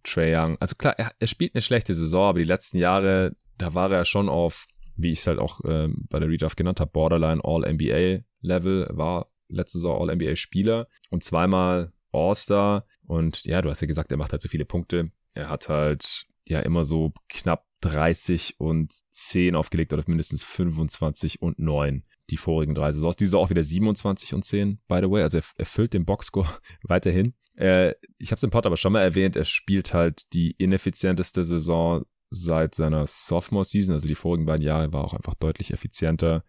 Trae 0.03 0.37
Young, 0.37 0.57
also 0.59 0.75
klar, 0.75 0.97
er, 0.97 1.13
er 1.17 1.27
spielt 1.27 1.55
eine 1.55 1.61
schlechte 1.61 1.93
Saison, 1.93 2.29
aber 2.29 2.39
die 2.39 2.45
letzten 2.45 2.77
Jahre, 2.77 3.35
da 3.57 3.73
war 3.73 3.91
er 3.91 4.05
schon 4.05 4.29
auf, 4.29 4.67
wie 4.95 5.11
ich 5.11 5.19
es 5.19 5.27
halt 5.27 5.39
auch 5.39 5.63
äh, 5.65 5.89
bei 6.09 6.19
der 6.19 6.29
Redraft 6.29 6.57
genannt 6.57 6.79
habe, 6.79 6.91
Borderline 6.91 7.41
All-NBA-Level, 7.43 8.89
war 8.91 9.31
letzte 9.49 9.79
Saison 9.79 9.99
All-NBA-Spieler 9.99 10.87
und 11.09 11.23
zweimal 11.23 11.91
All-Star. 12.11 12.85
Und 13.05 13.43
ja, 13.45 13.61
du 13.61 13.69
hast 13.69 13.81
ja 13.81 13.87
gesagt, 13.87 14.11
er 14.11 14.17
macht 14.17 14.31
halt 14.31 14.41
so 14.41 14.47
viele 14.47 14.65
Punkte. 14.65 15.11
Er 15.33 15.49
hat 15.49 15.69
halt 15.69 16.25
ja 16.47 16.59
immer 16.59 16.83
so 16.83 17.13
knapp 17.29 17.65
30 17.81 18.59
und 18.59 18.93
10 19.09 19.55
aufgelegt 19.55 19.91
oder 19.93 20.03
mindestens 20.07 20.43
25 20.43 21.41
und 21.41 21.59
9 21.59 22.03
die 22.29 22.37
vorigen 22.37 22.75
drei 22.75 22.91
Saisons. 22.91 23.17
Diese 23.17 23.37
auch 23.37 23.49
wieder 23.49 23.63
27 23.63 24.33
und 24.33 24.45
10, 24.45 24.79
by 24.87 24.99
the 25.01 25.09
way. 25.09 25.21
Also 25.21 25.39
er 25.39 25.43
erfüllt 25.57 25.93
den 25.93 26.05
Boxscore 26.05 26.47
weiterhin. 26.83 27.33
Äh, 27.55 27.93
ich 28.17 28.31
habe 28.31 28.37
es 28.37 28.43
im 28.43 28.49
Pod 28.49 28.65
aber 28.65 28.77
schon 28.77 28.93
mal 28.93 29.01
erwähnt, 29.01 29.35
er 29.35 29.45
spielt 29.45 29.93
halt 29.93 30.31
die 30.33 30.51
ineffizienteste 30.51 31.43
Saison 31.43 32.03
seit 32.29 32.73
seiner 32.73 33.05
Sophomore-Season, 33.05 33.93
also 33.93 34.07
die 34.07 34.15
vorigen 34.15 34.45
beiden 34.45 34.65
Jahre, 34.65 34.91
war 34.91 35.03
auch 35.03 35.13
einfach 35.13 35.35
deutlich 35.35 35.71
effizienter. 35.71 36.43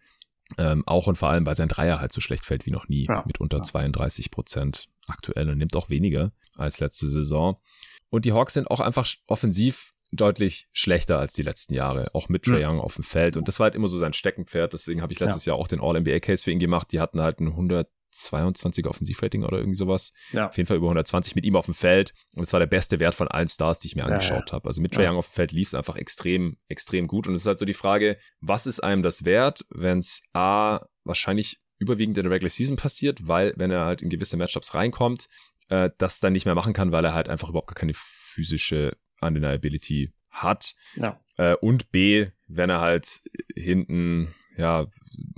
Ähm, 0.57 0.83
auch 0.87 1.07
und 1.07 1.17
vor 1.17 1.29
allem, 1.29 1.45
weil 1.45 1.55
sein 1.55 1.69
Dreier 1.69 1.99
halt 1.99 2.11
so 2.11 2.21
schlecht 2.21 2.45
fällt 2.45 2.65
wie 2.65 2.71
noch 2.71 2.87
nie, 2.87 3.05
ja. 3.07 3.23
mit 3.27 3.39
unter 3.39 3.61
32 3.61 4.31
Prozent 4.31 4.87
aktuell 5.07 5.49
und 5.49 5.57
nimmt 5.57 5.75
auch 5.75 5.89
weniger 5.89 6.31
als 6.55 6.79
letzte 6.79 7.07
Saison. 7.07 7.57
Und 8.15 8.23
die 8.23 8.31
Hawks 8.31 8.53
sind 8.53 8.71
auch 8.71 8.79
einfach 8.79 9.05
offensiv 9.27 9.91
deutlich 10.13 10.69
schlechter 10.71 11.19
als 11.19 11.33
die 11.33 11.41
letzten 11.41 11.73
Jahre, 11.73 12.13
auch 12.13 12.29
mit 12.29 12.43
Trae 12.43 12.65
Young 12.65 12.79
auf 12.79 12.95
dem 12.95 13.03
Feld. 13.03 13.35
Und 13.35 13.49
das 13.49 13.59
war 13.59 13.65
halt 13.65 13.75
immer 13.75 13.89
so 13.89 13.97
sein 13.97 14.13
Steckenpferd. 14.13 14.71
Deswegen 14.71 15.01
habe 15.01 15.11
ich 15.11 15.19
letztes 15.19 15.43
ja. 15.43 15.51
Jahr 15.51 15.59
auch 15.59 15.67
den 15.67 15.81
All-NBA-Case 15.81 16.45
für 16.45 16.51
ihn 16.51 16.59
gemacht. 16.59 16.93
Die 16.93 17.01
hatten 17.01 17.19
halt 17.19 17.41
ein 17.41 17.51
122er 17.53 18.87
Offensivrating 18.87 19.43
oder 19.43 19.57
irgendwie 19.57 19.75
sowas. 19.75 20.13
Ja. 20.31 20.47
Auf 20.47 20.55
jeden 20.55 20.65
Fall 20.65 20.77
über 20.77 20.85
120 20.85 21.35
mit 21.35 21.43
ihm 21.43 21.57
auf 21.57 21.65
dem 21.65 21.73
Feld. 21.73 22.13
Und 22.37 22.43
es 22.43 22.53
war 22.53 22.61
der 22.61 22.67
beste 22.67 23.01
Wert 23.01 23.15
von 23.15 23.27
allen 23.27 23.49
Stars, 23.49 23.79
die 23.79 23.87
ich 23.87 23.97
mir 23.97 24.05
angeschaut 24.05 24.47
ja, 24.47 24.53
habe. 24.53 24.69
Also 24.69 24.81
mit 24.81 24.93
Trae 24.93 25.09
Young 25.09 25.17
auf 25.17 25.27
dem 25.27 25.33
Feld 25.33 25.51
lief 25.51 25.67
es 25.67 25.73
einfach 25.73 25.97
extrem, 25.97 26.55
extrem 26.69 27.07
gut. 27.07 27.27
Und 27.27 27.35
es 27.35 27.41
ist 27.41 27.47
halt 27.47 27.59
so 27.59 27.65
die 27.65 27.73
Frage, 27.73 28.17
was 28.39 28.65
ist 28.65 28.79
einem 28.79 29.03
das 29.03 29.25
wert, 29.25 29.65
wenn 29.71 29.97
es 29.97 30.21
A, 30.31 30.85
wahrscheinlich 31.03 31.59
überwiegend 31.77 32.17
in 32.17 32.23
der 32.23 32.31
Regular 32.31 32.49
Season 32.49 32.77
passiert, 32.77 33.27
weil 33.27 33.53
wenn 33.57 33.71
er 33.71 33.85
halt 33.85 34.01
in 34.01 34.09
gewisse 34.09 34.37
Matchups 34.37 34.73
reinkommt, 34.73 35.27
äh, 35.69 35.89
das 35.97 36.19
dann 36.19 36.33
nicht 36.33 36.45
mehr 36.45 36.55
machen 36.55 36.73
kann, 36.73 36.91
weil 36.91 37.05
er 37.05 37.13
halt 37.13 37.29
einfach 37.29 37.49
überhaupt 37.49 37.67
gar 37.67 37.75
keine 37.75 37.93
physische 37.95 38.97
Undeniability 39.21 40.13
hat. 40.29 40.75
Ja. 40.95 41.19
Äh, 41.37 41.55
und 41.55 41.91
B, 41.91 42.27
wenn 42.47 42.69
er 42.69 42.81
halt 42.81 43.21
hinten 43.55 44.33
ja 44.57 44.87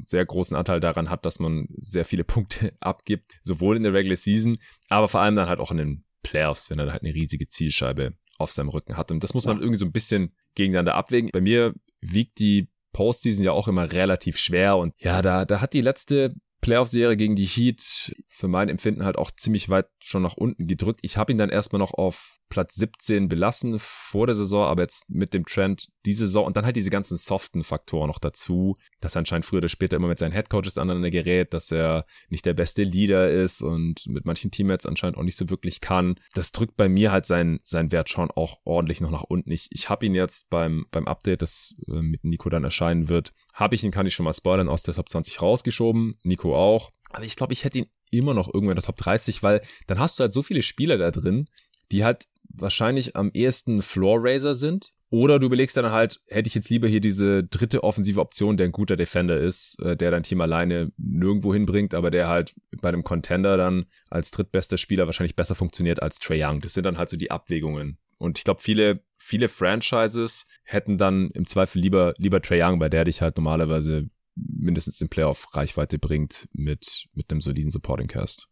sehr 0.03 0.25
großen 0.25 0.55
Anteil 0.55 0.79
daran 0.79 1.09
hat, 1.09 1.25
dass 1.25 1.39
man 1.39 1.67
sehr 1.77 2.05
viele 2.05 2.23
Punkte 2.25 2.73
abgibt, 2.79 3.39
sowohl 3.43 3.77
in 3.77 3.83
der 3.83 3.93
Regular 3.93 4.17
Season, 4.17 4.57
aber 4.89 5.07
vor 5.07 5.21
allem 5.21 5.35
dann 5.35 5.49
halt 5.49 5.59
auch 5.59 5.71
in 5.71 5.77
den 5.77 6.03
Playoffs, 6.23 6.69
wenn 6.69 6.79
er 6.79 6.91
halt 6.91 7.03
eine 7.03 7.13
riesige 7.13 7.47
Zielscheibe 7.47 8.13
auf 8.37 8.51
seinem 8.51 8.69
Rücken 8.69 8.97
hat. 8.97 9.11
Und 9.11 9.23
das 9.23 9.33
muss 9.33 9.45
man 9.45 9.57
ja. 9.57 9.61
irgendwie 9.61 9.79
so 9.79 9.85
ein 9.85 9.91
bisschen 9.91 10.35
gegeneinander 10.55 10.95
abwägen. 10.95 11.29
Bei 11.31 11.41
mir 11.41 11.73
wiegt 12.01 12.39
die 12.39 12.69
Postseason 12.93 13.43
ja 13.43 13.51
auch 13.51 13.67
immer 13.67 13.91
relativ 13.91 14.37
schwer 14.37 14.77
und 14.77 14.93
ja, 14.97 15.21
da, 15.21 15.45
da 15.45 15.61
hat 15.61 15.73
die 15.73 15.81
letzte 15.81 16.33
Playoff-Serie 16.61 17.17
gegen 17.17 17.35
die 17.35 17.45
Heat 17.45 18.15
für 18.27 18.47
mein 18.47 18.69
Empfinden 18.69 19.03
halt 19.03 19.17
auch 19.17 19.31
ziemlich 19.31 19.69
weit 19.69 19.87
schon 19.99 20.21
nach 20.21 20.35
unten 20.35 20.67
gedrückt. 20.67 20.99
Ich 21.03 21.17
habe 21.17 21.31
ihn 21.31 21.37
dann 21.37 21.49
erstmal 21.49 21.79
noch 21.79 21.93
auf 21.93 22.37
Platz 22.49 22.75
17 22.75 23.27
belassen 23.27 23.77
vor 23.79 24.25
der 24.25 24.35
Saison, 24.35 24.65
aber 24.65 24.83
jetzt 24.83 25.09
mit 25.09 25.33
dem 25.33 25.45
Trend 25.45 25.89
diese 26.05 26.25
Saison 26.25 26.45
und 26.45 26.55
dann 26.55 26.65
halt 26.65 26.75
diese 26.75 26.89
ganzen 26.89 27.17
soften 27.17 27.63
Faktoren 27.63 28.07
noch 28.07 28.19
dazu, 28.19 28.77
dass 29.01 29.15
er 29.15 29.19
anscheinend 29.19 29.45
früher 29.45 29.57
oder 29.57 29.69
später 29.69 29.97
immer 29.97 30.07
mit 30.07 30.19
seinen 30.19 30.31
Headcoaches 30.31 30.77
aneinander 30.77 31.09
gerät, 31.09 31.53
dass 31.53 31.71
er 31.71 32.05
nicht 32.29 32.45
der 32.45 32.53
beste 32.53 32.83
Leader 32.83 33.29
ist 33.29 33.61
und 33.61 34.07
mit 34.07 34.25
manchen 34.25 34.51
Teammates 34.51 34.85
anscheinend 34.85 35.17
auch 35.17 35.23
nicht 35.23 35.37
so 35.37 35.49
wirklich 35.49 35.81
kann. 35.81 36.19
Das 36.33 36.53
drückt 36.53 36.77
bei 36.77 36.87
mir 36.87 37.11
halt 37.11 37.25
seinen, 37.25 37.59
seinen 37.63 37.91
Wert 37.91 38.09
schon 38.09 38.31
auch 38.31 38.59
ordentlich 38.63 39.01
noch 39.01 39.11
nach 39.11 39.23
unten. 39.23 39.51
Ich, 39.51 39.67
ich 39.71 39.89
habe 39.89 40.05
ihn 40.05 40.15
jetzt 40.15 40.49
beim, 40.49 40.85
beim 40.91 41.07
Update, 41.07 41.41
das 41.41 41.75
äh, 41.87 42.01
mit 42.01 42.23
Nico 42.23 42.49
dann 42.49 42.63
erscheinen 42.63 43.09
wird, 43.09 43.33
habe 43.57 43.73
ich 43.73 43.83
ihn, 43.83 43.91
kann 43.91 44.05
ich 44.05 44.13
schon 44.13 44.23
mal 44.23 44.33
spoilern, 44.33 44.69
aus 44.69 44.83
der 44.83 44.93
Top 44.93 45.09
20 45.09 45.41
rausgeschoben. 45.41 46.15
Nico 46.23 46.55
auch. 46.55 46.91
Aber 47.09 47.25
ich 47.25 47.35
glaube, 47.35 47.53
ich 47.53 47.63
hätte 47.63 47.79
ihn 47.79 47.87
immer 48.11 48.35
noch 48.35 48.47
irgendwo 48.53 48.69
in 48.69 48.75
der 48.75 48.85
Top 48.85 48.97
30, 48.97 49.41
weil 49.41 49.61
dann 49.87 49.99
hast 49.99 50.19
du 50.19 50.21
halt 50.21 50.33
so 50.33 50.43
viele 50.43 50.61
Spieler 50.61 50.97
da 50.97 51.09
drin, 51.09 51.47
die 51.91 52.05
halt 52.05 52.27
wahrscheinlich 52.49 53.15
am 53.15 53.31
ehesten 53.33 53.81
Floor 53.81 54.19
Raiser 54.21 54.53
sind. 54.53 54.93
Oder 55.09 55.39
du 55.39 55.47
überlegst 55.47 55.75
dann 55.75 55.91
halt, 55.91 56.19
hätte 56.27 56.47
ich 56.47 56.55
jetzt 56.55 56.69
lieber 56.69 56.87
hier 56.87 56.99
diese 56.99 57.43
dritte 57.43 57.83
offensive 57.83 58.19
Option, 58.19 58.57
der 58.57 58.67
ein 58.67 58.73
guter 58.73 58.95
Defender 58.97 59.39
ist, 59.39 59.79
äh, 59.79 59.95
der 59.95 60.11
dein 60.11 60.23
Team 60.23 60.41
alleine 60.41 60.91
nirgendwo 60.97 61.53
hinbringt, 61.53 61.95
aber 61.95 62.11
der 62.11 62.27
halt 62.27 62.53
bei 62.81 62.89
einem 62.89 63.03
Contender 63.03 63.57
dann 63.57 63.85
als 64.09 64.31
drittbester 64.31 64.77
Spieler 64.77 65.05
wahrscheinlich 65.05 65.35
besser 65.35 65.55
funktioniert 65.55 66.03
als 66.03 66.19
Trey 66.19 66.43
Young. 66.43 66.59
Das 66.59 66.73
sind 66.73 66.83
dann 66.83 66.97
halt 66.97 67.09
so 67.09 67.17
die 67.17 67.31
Abwägungen. 67.31 67.97
Und 68.17 68.37
ich 68.37 68.43
glaube, 68.43 68.61
viele, 68.61 69.03
viele 69.19 69.49
Franchises 69.49 70.47
hätten 70.63 70.97
dann 70.97 71.29
im 71.31 71.45
Zweifel 71.45 71.79
lieber, 71.79 72.13
lieber 72.17 72.41
Trey 72.41 72.61
Young, 72.63 72.79
bei 72.79 72.89
der 72.89 73.05
dich 73.05 73.21
halt 73.21 73.37
normalerweise 73.37 74.09
mindestens 74.35 75.01
in 75.01 75.09
Playoff 75.09 75.55
Reichweite 75.55 75.97
bringt 75.97 76.47
mit, 76.53 77.07
mit 77.13 77.31
einem 77.31 77.41
soliden 77.41 77.71
Supporting 77.71 78.07
Cast. 78.07 78.47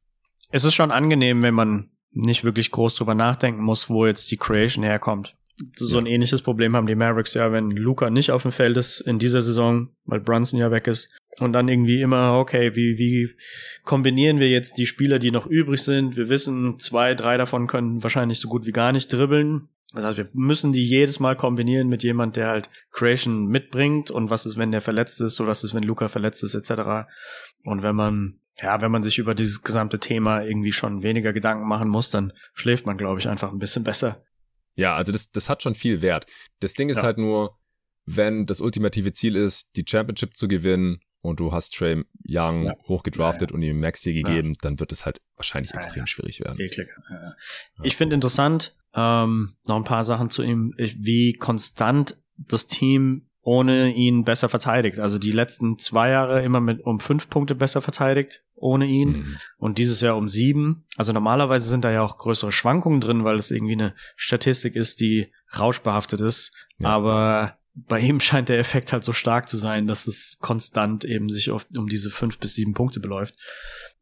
Es 0.49 0.63
ist 0.63 0.73
schon 0.73 0.91
angenehm, 0.91 1.43
wenn 1.43 1.53
man 1.53 1.91
nicht 2.11 2.43
wirklich 2.43 2.71
groß 2.71 2.95
drüber 2.95 3.13
nachdenken 3.13 3.63
muss, 3.63 3.89
wo 3.89 4.05
jetzt 4.05 4.31
die 4.31 4.37
Creation 4.37 4.83
herkommt. 4.83 5.35
So 5.75 5.97
ein 5.97 6.05
ähnliches 6.05 6.41
Problem 6.41 6.75
haben 6.75 6.87
die 6.87 6.95
Mavericks 6.95 7.33
ja, 7.33 7.51
wenn 7.51 7.71
Luca 7.71 8.09
nicht 8.09 8.31
auf 8.31 8.41
dem 8.41 8.51
Feld 8.51 8.75
ist 8.75 8.99
in 8.99 9.19
dieser 9.19 9.41
Saison, 9.41 9.89
weil 10.03 10.19
Brunson 10.19 10.59
ja 10.59 10.69
weg 10.69 10.87
ist. 10.87 11.17
Und 11.39 11.53
dann 11.53 11.69
irgendwie 11.69 12.01
immer, 12.01 12.37
okay, 12.37 12.75
wie, 12.75 12.97
wie 12.97 13.29
kombinieren 13.83 14.39
wir 14.39 14.49
jetzt 14.49 14.77
die 14.77 14.85
Spieler, 14.85 15.17
die 15.17 15.31
noch 15.31 15.47
übrig 15.47 15.81
sind? 15.81 16.17
Wir 16.17 16.27
wissen, 16.27 16.77
zwei, 16.79 17.15
drei 17.15 17.37
davon 17.37 17.67
können 17.67 18.03
wahrscheinlich 18.03 18.39
so 18.39 18.49
gut 18.49 18.65
wie 18.65 18.71
gar 18.71 18.91
nicht 18.91 19.11
dribbeln. 19.11 19.69
Das 19.93 20.03
heißt, 20.03 20.17
wir 20.17 20.27
müssen 20.33 20.73
die 20.73 20.83
jedes 20.83 21.21
Mal 21.21 21.37
kombinieren 21.37 21.87
mit 21.87 22.03
jemand, 22.03 22.35
der 22.35 22.47
halt 22.47 22.69
Creation 22.91 23.47
mitbringt 23.47 24.11
und 24.11 24.29
was 24.29 24.45
ist, 24.45 24.57
wenn 24.57 24.71
der 24.71 24.81
verletzt 24.81 25.21
ist 25.21 25.39
oder 25.39 25.49
was 25.49 25.63
ist, 25.63 25.73
wenn 25.73 25.83
Luca 25.83 26.09
verletzt 26.09 26.43
ist, 26.43 26.55
etc. 26.55 27.07
Und 27.63 27.81
wenn 27.81 27.95
man 27.95 28.39
ja, 28.61 28.81
wenn 28.81 28.91
man 28.91 29.03
sich 29.03 29.17
über 29.17 29.35
dieses 29.35 29.63
gesamte 29.63 29.99
Thema 29.99 30.41
irgendwie 30.41 30.71
schon 30.71 31.03
weniger 31.03 31.33
Gedanken 31.33 31.67
machen 31.67 31.89
muss, 31.89 32.09
dann 32.09 32.31
schläft 32.53 32.85
man, 32.85 32.97
glaube 32.97 33.19
ich, 33.19 33.27
einfach 33.27 33.51
ein 33.51 33.59
bisschen 33.59 33.83
besser. 33.83 34.23
Ja, 34.75 34.95
also 34.95 35.11
das, 35.11 35.31
das 35.31 35.49
hat 35.49 35.63
schon 35.63 35.75
viel 35.75 36.01
Wert. 36.01 36.25
Das 36.59 36.73
Ding 36.73 36.89
ist 36.89 36.97
ja. 36.97 37.03
halt 37.03 37.17
nur, 37.17 37.57
wenn 38.05 38.45
das 38.45 38.61
ultimative 38.61 39.13
Ziel 39.13 39.35
ist, 39.35 39.75
die 39.75 39.85
Championship 39.87 40.35
zu 40.35 40.47
gewinnen 40.47 40.99
und 41.21 41.39
du 41.39 41.51
hast 41.51 41.73
Trey 41.73 42.03
Young 42.27 42.63
ja. 42.63 42.75
hochgedraftet 42.87 43.51
ja, 43.51 43.55
und 43.55 43.61
ihm 43.63 43.79
Max 43.79 44.01
hier 44.01 44.13
gegeben, 44.13 44.55
dann 44.61 44.79
wird 44.79 44.91
es 44.91 45.05
halt 45.05 45.21
wahrscheinlich 45.35 45.73
extrem 45.73 46.05
schwierig 46.05 46.39
werden. 46.39 46.59
Eklig. 46.59 46.87
Ich 47.81 47.95
finde 47.95 48.15
interessant, 48.15 48.75
ähm, 48.93 49.55
noch 49.67 49.75
ein 49.75 49.83
paar 49.83 50.03
Sachen 50.03 50.29
zu 50.29 50.43
ihm, 50.43 50.73
wie 50.77 51.33
konstant 51.33 52.17
das 52.37 52.67
Team 52.67 53.24
ohne 53.45 53.93
ihn 53.93 54.23
besser 54.23 54.49
verteidigt. 54.49 54.97
Also 54.99 55.19
die 55.19 55.31
letzten 55.31 55.77
zwei 55.77 56.09
Jahre 56.09 56.41
immer 56.41 56.59
mit 56.59 56.83
um 56.83 56.99
fünf 56.99 57.29
Punkte 57.29 57.53
besser 57.53 57.79
verteidigt 57.79 58.41
ohne 58.55 58.87
ihn 58.87 59.09
mhm. 59.09 59.37
und 59.59 59.77
dieses 59.77 60.01
Jahr 60.01 60.17
um 60.17 60.27
sieben. 60.27 60.83
Also 60.97 61.13
normalerweise 61.13 61.69
sind 61.69 61.85
da 61.85 61.91
ja 61.91 62.01
auch 62.01 62.17
größere 62.17 62.51
Schwankungen 62.51 63.01
drin, 63.01 63.23
weil 63.23 63.35
es 63.35 63.51
irgendwie 63.51 63.73
eine 63.73 63.93
Statistik 64.15 64.75
ist, 64.75 64.99
die 64.99 65.31
rauschbehaftet 65.57 66.21
ist. 66.21 66.53
Ja. 66.79 66.89
Aber 66.89 67.59
bei 67.75 67.99
ihm 67.99 68.19
scheint 68.19 68.49
der 68.49 68.57
Effekt 68.57 68.91
halt 68.91 69.03
so 69.03 69.13
stark 69.13 69.47
zu 69.47 69.57
sein, 69.57 69.85
dass 69.85 70.07
es 70.07 70.39
konstant 70.41 71.05
eben 71.05 71.29
sich 71.29 71.51
oft 71.51 71.77
um 71.77 71.87
diese 71.87 72.09
fünf 72.09 72.39
bis 72.39 72.55
sieben 72.55 72.73
Punkte 72.73 72.99
beläuft. 72.99 73.35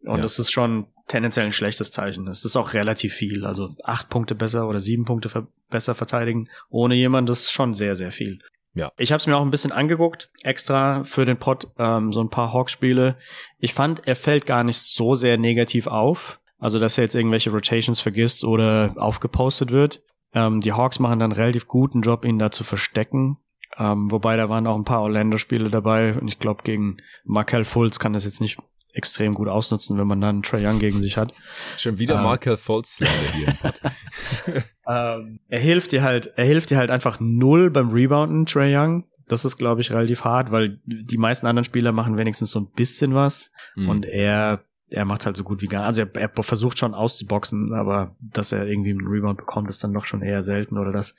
Und 0.04 0.18
ja. 0.18 0.22
das 0.22 0.40
ist 0.40 0.52
schon 0.52 0.88
tendenziell 1.10 1.46
ein 1.46 1.52
schlechtes 1.52 1.92
Zeichen. 1.92 2.30
Es 2.30 2.46
ist 2.46 2.56
auch 2.56 2.74
relativ 2.74 3.14
viel. 3.14 3.46
Also 3.46 3.76
acht 3.84 4.10
Punkte 4.10 4.36
besser 4.36 4.70
oder 4.70 4.80
sieben 4.80 5.04
Punkte 5.04 5.48
besser 5.70 5.96
verteidigen 5.96 6.48
ohne 6.70 6.96
jemand, 6.96 7.28
das 7.28 7.42
ist 7.42 7.52
schon 7.52 7.74
sehr, 7.74 7.96
sehr 7.96 8.12
viel. 8.12 8.40
Ja. 8.76 8.92
Ich 8.98 9.12
habe 9.12 9.20
es 9.20 9.28
mir 9.28 9.38
auch 9.38 9.44
ein 9.44 9.52
bisschen 9.52 9.72
angeguckt, 9.72 10.30
extra 10.44 11.04
für 11.04 11.26
den 11.26 11.38
Pod, 11.38 11.68
ähm, 11.78 12.12
so 12.12 12.22
ein 12.22 12.30
paar 12.30 12.54
Hawks-Spiele. 12.54 13.18
Ich 13.60 13.74
fand, 13.74 14.08
er 14.08 14.16
fällt 14.16 14.46
gar 14.46 14.64
nicht 14.64 14.80
so 14.80 15.16
sehr 15.16 15.38
negativ 15.38 15.88
auf. 15.88 16.40
Also, 16.58 16.80
dass 16.80 16.98
er 16.98 17.04
jetzt 17.04 17.16
irgendwelche 17.16 17.52
Rotations 17.52 18.00
vergisst 18.00 18.44
oder 18.44 18.94
aufgepostet 18.96 19.72
wird. 19.72 20.02
Ähm, 20.34 20.62
die 20.62 20.74
Hawks 20.74 21.00
machen 21.00 21.20
dann 21.20 21.32
relativ 21.32 21.68
guten 21.68 22.02
Job, 22.02 22.26
ihn 22.26 22.40
da 22.40 22.52
zu 22.52 22.64
verstecken. 22.64 23.38
Ähm, 23.78 24.12
wobei 24.12 24.38
da 24.38 24.50
waren 24.50 24.68
auch 24.68 24.76
ein 24.76 24.86
paar 24.86 25.02
Orlando-Spiele 25.02 25.70
dabei 25.70 26.14
und 26.14 26.28
ich 26.28 26.40
glaube 26.40 26.64
gegen 26.64 26.98
Markel 27.24 27.66
Fultz 27.66 27.98
kann 28.00 28.14
das 28.14 28.26
jetzt 28.26 28.40
nicht 28.40 28.60
extrem 28.94 29.34
gut 29.34 29.48
ausnutzen, 29.48 29.98
wenn 29.98 30.08
man 30.08 30.22
dann 30.22 30.44
Trae 30.44 30.66
Young 30.66 30.80
gegen 30.80 31.02
sich 31.02 31.18
hat. 31.18 31.34
Schon 31.78 32.00
wieder 32.00 32.16
ähm, 32.16 32.24
Markel 32.24 32.58
Fultz 32.58 33.00
hier. 33.00 33.56
ähm, 34.88 35.40
er 35.48 35.60
hilft 35.60 35.92
dir 35.92 36.04
halt, 36.04 36.32
er 36.36 36.46
hilft 36.46 36.70
dir 36.70 36.78
halt 36.78 36.92
einfach 36.92 37.20
null 37.20 37.70
beim 37.70 37.90
Rebounden, 37.90 38.46
Trae 38.46 38.76
Young. 38.78 39.06
Das 39.28 39.46
ist, 39.46 39.58
glaube 39.58 39.82
ich, 39.82 39.92
relativ 39.92 40.24
hart, 40.24 40.52
weil 40.52 40.80
die 40.86 41.18
meisten 41.18 41.48
anderen 41.48 41.66
Spieler 41.66 41.92
machen 41.92 42.18
wenigstens 42.18 42.52
so 42.52 42.60
ein 42.60 42.72
bisschen 42.76 43.14
was 43.16 43.52
mhm. 43.76 43.90
und 43.90 44.06
er 44.06 44.64
er 44.94 45.06
macht 45.06 45.26
halt 45.26 45.36
so 45.36 45.44
gut 45.44 45.62
wie 45.62 45.68
gar, 45.68 45.86
also 45.86 46.04
er, 46.04 46.16
er 46.16 46.44
versucht 46.44 46.78
schon 46.78 46.94
auszuboxen, 46.94 47.74
aber 47.74 48.16
dass 48.20 48.52
er 48.52 48.68
irgendwie 48.68 48.92
einen 48.92 49.08
Rebound 49.08 49.38
bekommt, 49.38 49.70
ist 49.70 49.84
dann 49.84 49.94
doch 49.94 50.06
schon 50.06 50.22
eher 50.22 50.44
selten 50.44 50.78
oder 50.78 50.92
dass, 50.92 51.16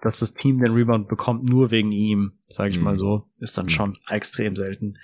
dass 0.00 0.20
das 0.20 0.32
Team 0.32 0.60
den 0.60 0.72
Rebound 0.72 1.08
bekommt 1.08 1.42
nur 1.42 1.72
wegen 1.72 1.90
ihm, 1.90 2.34
sage 2.48 2.70
ich 2.70 2.78
mhm. 2.78 2.84
mal 2.84 2.96
so, 2.96 3.24
ist 3.40 3.58
dann 3.58 3.66
mhm. 3.66 3.70
schon 3.70 3.98
extrem 4.08 4.54
selten. 4.54 4.98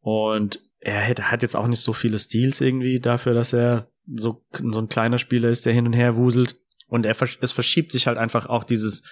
Und 0.00 0.62
er 0.80 1.06
hat, 1.06 1.30
hat 1.30 1.42
jetzt 1.42 1.56
auch 1.56 1.66
nicht 1.66 1.80
so 1.80 1.92
viele 1.92 2.18
Steals 2.18 2.60
irgendwie 2.60 3.00
dafür, 3.00 3.34
dass 3.34 3.52
er 3.52 3.88
so, 4.06 4.44
so 4.52 4.78
ein 4.78 4.88
kleiner 4.88 5.18
Spieler 5.18 5.48
ist, 5.48 5.66
der 5.66 5.72
hin 5.72 5.86
und 5.86 5.92
her 5.92 6.16
wuselt. 6.16 6.56
Und 6.86 7.04
er, 7.04 7.16
es 7.40 7.52
verschiebt 7.52 7.92
sich 7.92 8.06
halt 8.06 8.16
einfach 8.16 8.46
auch 8.46 8.64
dieses 8.64 9.02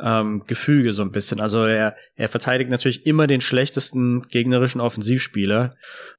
ähm, 0.00 0.44
Gefüge 0.46 0.92
so 0.92 1.02
ein 1.02 1.12
bisschen. 1.12 1.40
Also 1.40 1.64
er, 1.64 1.96
er 2.14 2.28
verteidigt 2.28 2.70
natürlich 2.70 3.06
immer 3.06 3.26
den 3.26 3.40
schlechtesten 3.40 4.22
gegnerischen 4.22 4.80
Offensivspieler. 4.80 5.76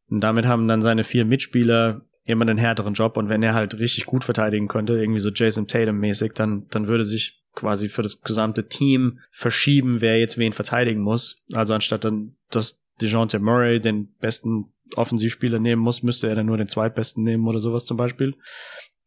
Und 0.09 0.21
damit 0.21 0.45
haben 0.45 0.67
dann 0.67 0.81
seine 0.81 1.03
vier 1.03 1.25
Mitspieler 1.25 2.01
immer 2.25 2.43
einen 2.43 2.57
härteren 2.57 2.93
Job. 2.93 3.17
Und 3.17 3.29
wenn 3.29 3.43
er 3.43 3.53
halt 3.53 3.77
richtig 3.77 4.05
gut 4.05 4.23
verteidigen 4.23 4.67
könnte, 4.67 4.93
irgendwie 4.93 5.19
so 5.19 5.29
Jason 5.29 5.67
Tatum-mäßig, 5.67 6.33
dann, 6.33 6.65
dann 6.71 6.87
würde 6.87 7.05
sich 7.05 7.43
quasi 7.53 7.89
für 7.89 8.03
das 8.03 8.21
gesamte 8.21 8.67
Team 8.67 9.19
verschieben, 9.31 10.01
wer 10.01 10.19
jetzt 10.19 10.37
wen 10.37 10.53
verteidigen 10.53 11.01
muss. 11.01 11.43
Also 11.53 11.73
anstatt 11.73 12.03
dann, 12.03 12.35
dass 12.49 12.83
DeJounte 13.01 13.39
Murray 13.39 13.79
den 13.79 14.13
besten 14.19 14.73
Offensivspieler 14.95 15.59
nehmen 15.59 15.81
muss, 15.81 16.03
müsste 16.03 16.27
er 16.29 16.35
dann 16.35 16.45
nur 16.45 16.57
den 16.57 16.67
zweitbesten 16.67 17.23
nehmen 17.23 17.47
oder 17.47 17.59
sowas 17.59 17.85
zum 17.85 17.97
Beispiel. 17.97 18.35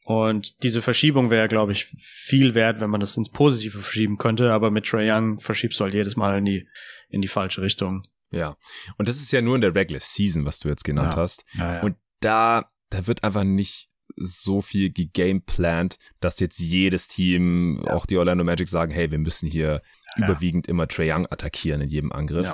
Und 0.05 0.63
diese 0.63 0.83
Verschiebung 0.83 1.31
wäre, 1.31 1.47
glaube 1.49 1.73
ich, 1.73 1.85
viel 1.99 2.55
wert, 2.55 2.81
wenn 2.81 2.91
man 2.91 3.01
das 3.01 3.17
ins 3.17 3.31
Positive 3.31 3.79
verschieben 3.79 4.17
könnte. 4.19 4.53
Aber 4.53 4.71
mit 4.71 4.87
Trey 4.87 5.11
Young 5.11 5.39
verschiebst 5.39 5.79
du 5.79 5.85
halt 5.85 5.95
jedes 5.95 6.17
Mal 6.17 6.39
in 6.39 6.45
die, 6.45 6.67
in 7.11 7.21
die 7.21 7.29
falsche 7.29 7.63
Richtung. 7.63 8.03
Ja. 8.31 8.57
Und 8.97 9.09
das 9.09 9.17
ist 9.17 9.31
ja 9.33 9.41
nur 9.43 9.55
in 9.55 9.61
der 9.61 9.75
Regular 9.75 10.01
Season, 10.01 10.45
was 10.45 10.59
du 10.59 10.69
jetzt 10.69 10.85
genannt 10.85 11.15
Ja. 11.15 11.17
hast. 11.17 11.45
Ja, 11.55 11.75
ja. 11.77 11.83
Und 11.83 11.97
da, 12.21 12.71
da 12.91 13.07
wird 13.07 13.23
einfach 13.25 13.45
nicht 13.45 13.89
so 14.17 14.61
viel 14.63 14.91
gegameplant, 14.93 15.97
dass 16.19 16.41
jetzt 16.41 16.59
jedes 16.59 17.07
Team, 17.07 17.81
auch 17.87 18.07
die 18.07 18.17
Orlando 18.17 18.43
Magic 18.43 18.69
sagen, 18.69 18.91
hey, 18.93 19.11
wir 19.11 19.19
müssen 19.19 19.49
hier 19.49 19.81
Ja. 20.17 20.25
überwiegend 20.25 20.67
immer 20.67 20.89
Trae 20.89 21.13
Young 21.13 21.27
attackieren 21.31 21.81
in 21.83 21.89
jedem 21.89 22.11
Angriff. 22.11 22.47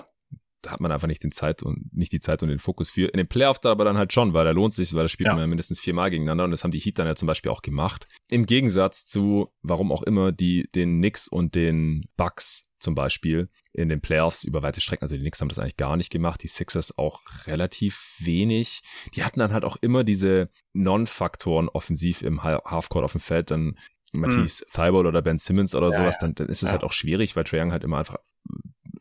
Da 0.63 0.71
hat 0.73 0.81
man 0.81 0.91
einfach 0.91 1.07
nicht 1.07 1.23
den 1.23 1.33
Zeit 1.33 1.63
und 1.63 1.93
nicht 1.95 2.13
die 2.13 2.21
Zeit 2.21 2.43
und 2.43 2.49
den 2.49 2.59
Fokus 2.59 2.91
für. 2.91 3.07
In 3.09 3.19
den 3.19 3.29
Playoffs 3.29 3.61
da 3.61 3.71
aber 3.71 3.85
dann 3.85 3.99
halt 3.99 4.13
schon, 4.13 4.33
weil 4.35 4.45
da 4.45 4.51
lohnt 4.51 4.75
sich, 4.75 4.93
weil 4.95 5.03
da 5.03 5.09
spielt 5.09 5.27
Ja. 5.29 5.35
man 5.35 5.41
ja 5.43 5.47
mindestens 5.47 5.81
viermal 5.81 6.11
gegeneinander 6.11 6.45
und 6.45 6.51
das 6.51 6.65
haben 6.65 6.71
die 6.73 6.79
Heat 6.81 6.99
dann 6.99 7.07
ja 7.07 7.15
zum 7.15 7.27
Beispiel 7.27 7.51
auch 7.53 7.63
gemacht. 7.63 8.09
Im 8.31 8.47
Gegensatz 8.47 9.07
zu, 9.07 9.53
warum 9.63 9.93
auch 9.93 10.03
immer, 10.03 10.33
die 10.33 10.69
den 10.75 10.99
Knicks 10.99 11.29
und 11.29 11.55
den 11.55 12.07
Bucks 12.17 12.65
zum 12.79 12.95
Beispiel 12.95 13.49
in 13.73 13.89
den 13.89 14.01
Playoffs 14.01 14.45
über 14.45 14.63
weite 14.63 14.81
Strecken, 14.81 15.05
also 15.05 15.15
die 15.15 15.21
Knicks 15.21 15.41
haben 15.41 15.49
das 15.49 15.59
eigentlich 15.59 15.77
gar 15.79 15.97
nicht 15.97 16.11
gemacht, 16.11 16.43
die 16.43 16.49
Sixers 16.49 16.97
auch 16.99 17.23
relativ 17.47 18.15
wenig. 18.19 18.81
Die 19.15 19.25
hatten 19.25 19.39
dann 19.41 19.53
halt 19.53 19.65
auch 19.65 19.77
immer 19.81 20.05
diese 20.05 20.51
Non-Faktoren 20.75 21.69
offensiv 21.69 22.23
im 22.23 22.43
Ha- 22.45 22.63
Halfcourt 22.65 23.05
auf 23.05 23.13
dem 23.13 23.21
Feld, 23.21 23.51
dann 23.51 23.79
Matisse 24.13 24.65
Thibault 24.73 25.07
oder 25.07 25.21
Ben 25.23 25.39
Simmons 25.39 25.75
oder 25.75 25.87
Hm. 25.89 25.93
Ja, 25.93 25.99
sowas, 25.99 26.19
dann, 26.19 26.35
dann 26.35 26.49
ist 26.49 26.63
es 26.63 26.69
Ja. 26.69 26.73
halt 26.73 26.85
auch 26.85 26.93
schwierig, 26.93 27.35
weil 27.37 27.45
Trae 27.45 27.61
Young 27.61 27.73
halt 27.73 27.85
immer 27.85 27.99
einfach 27.99 28.17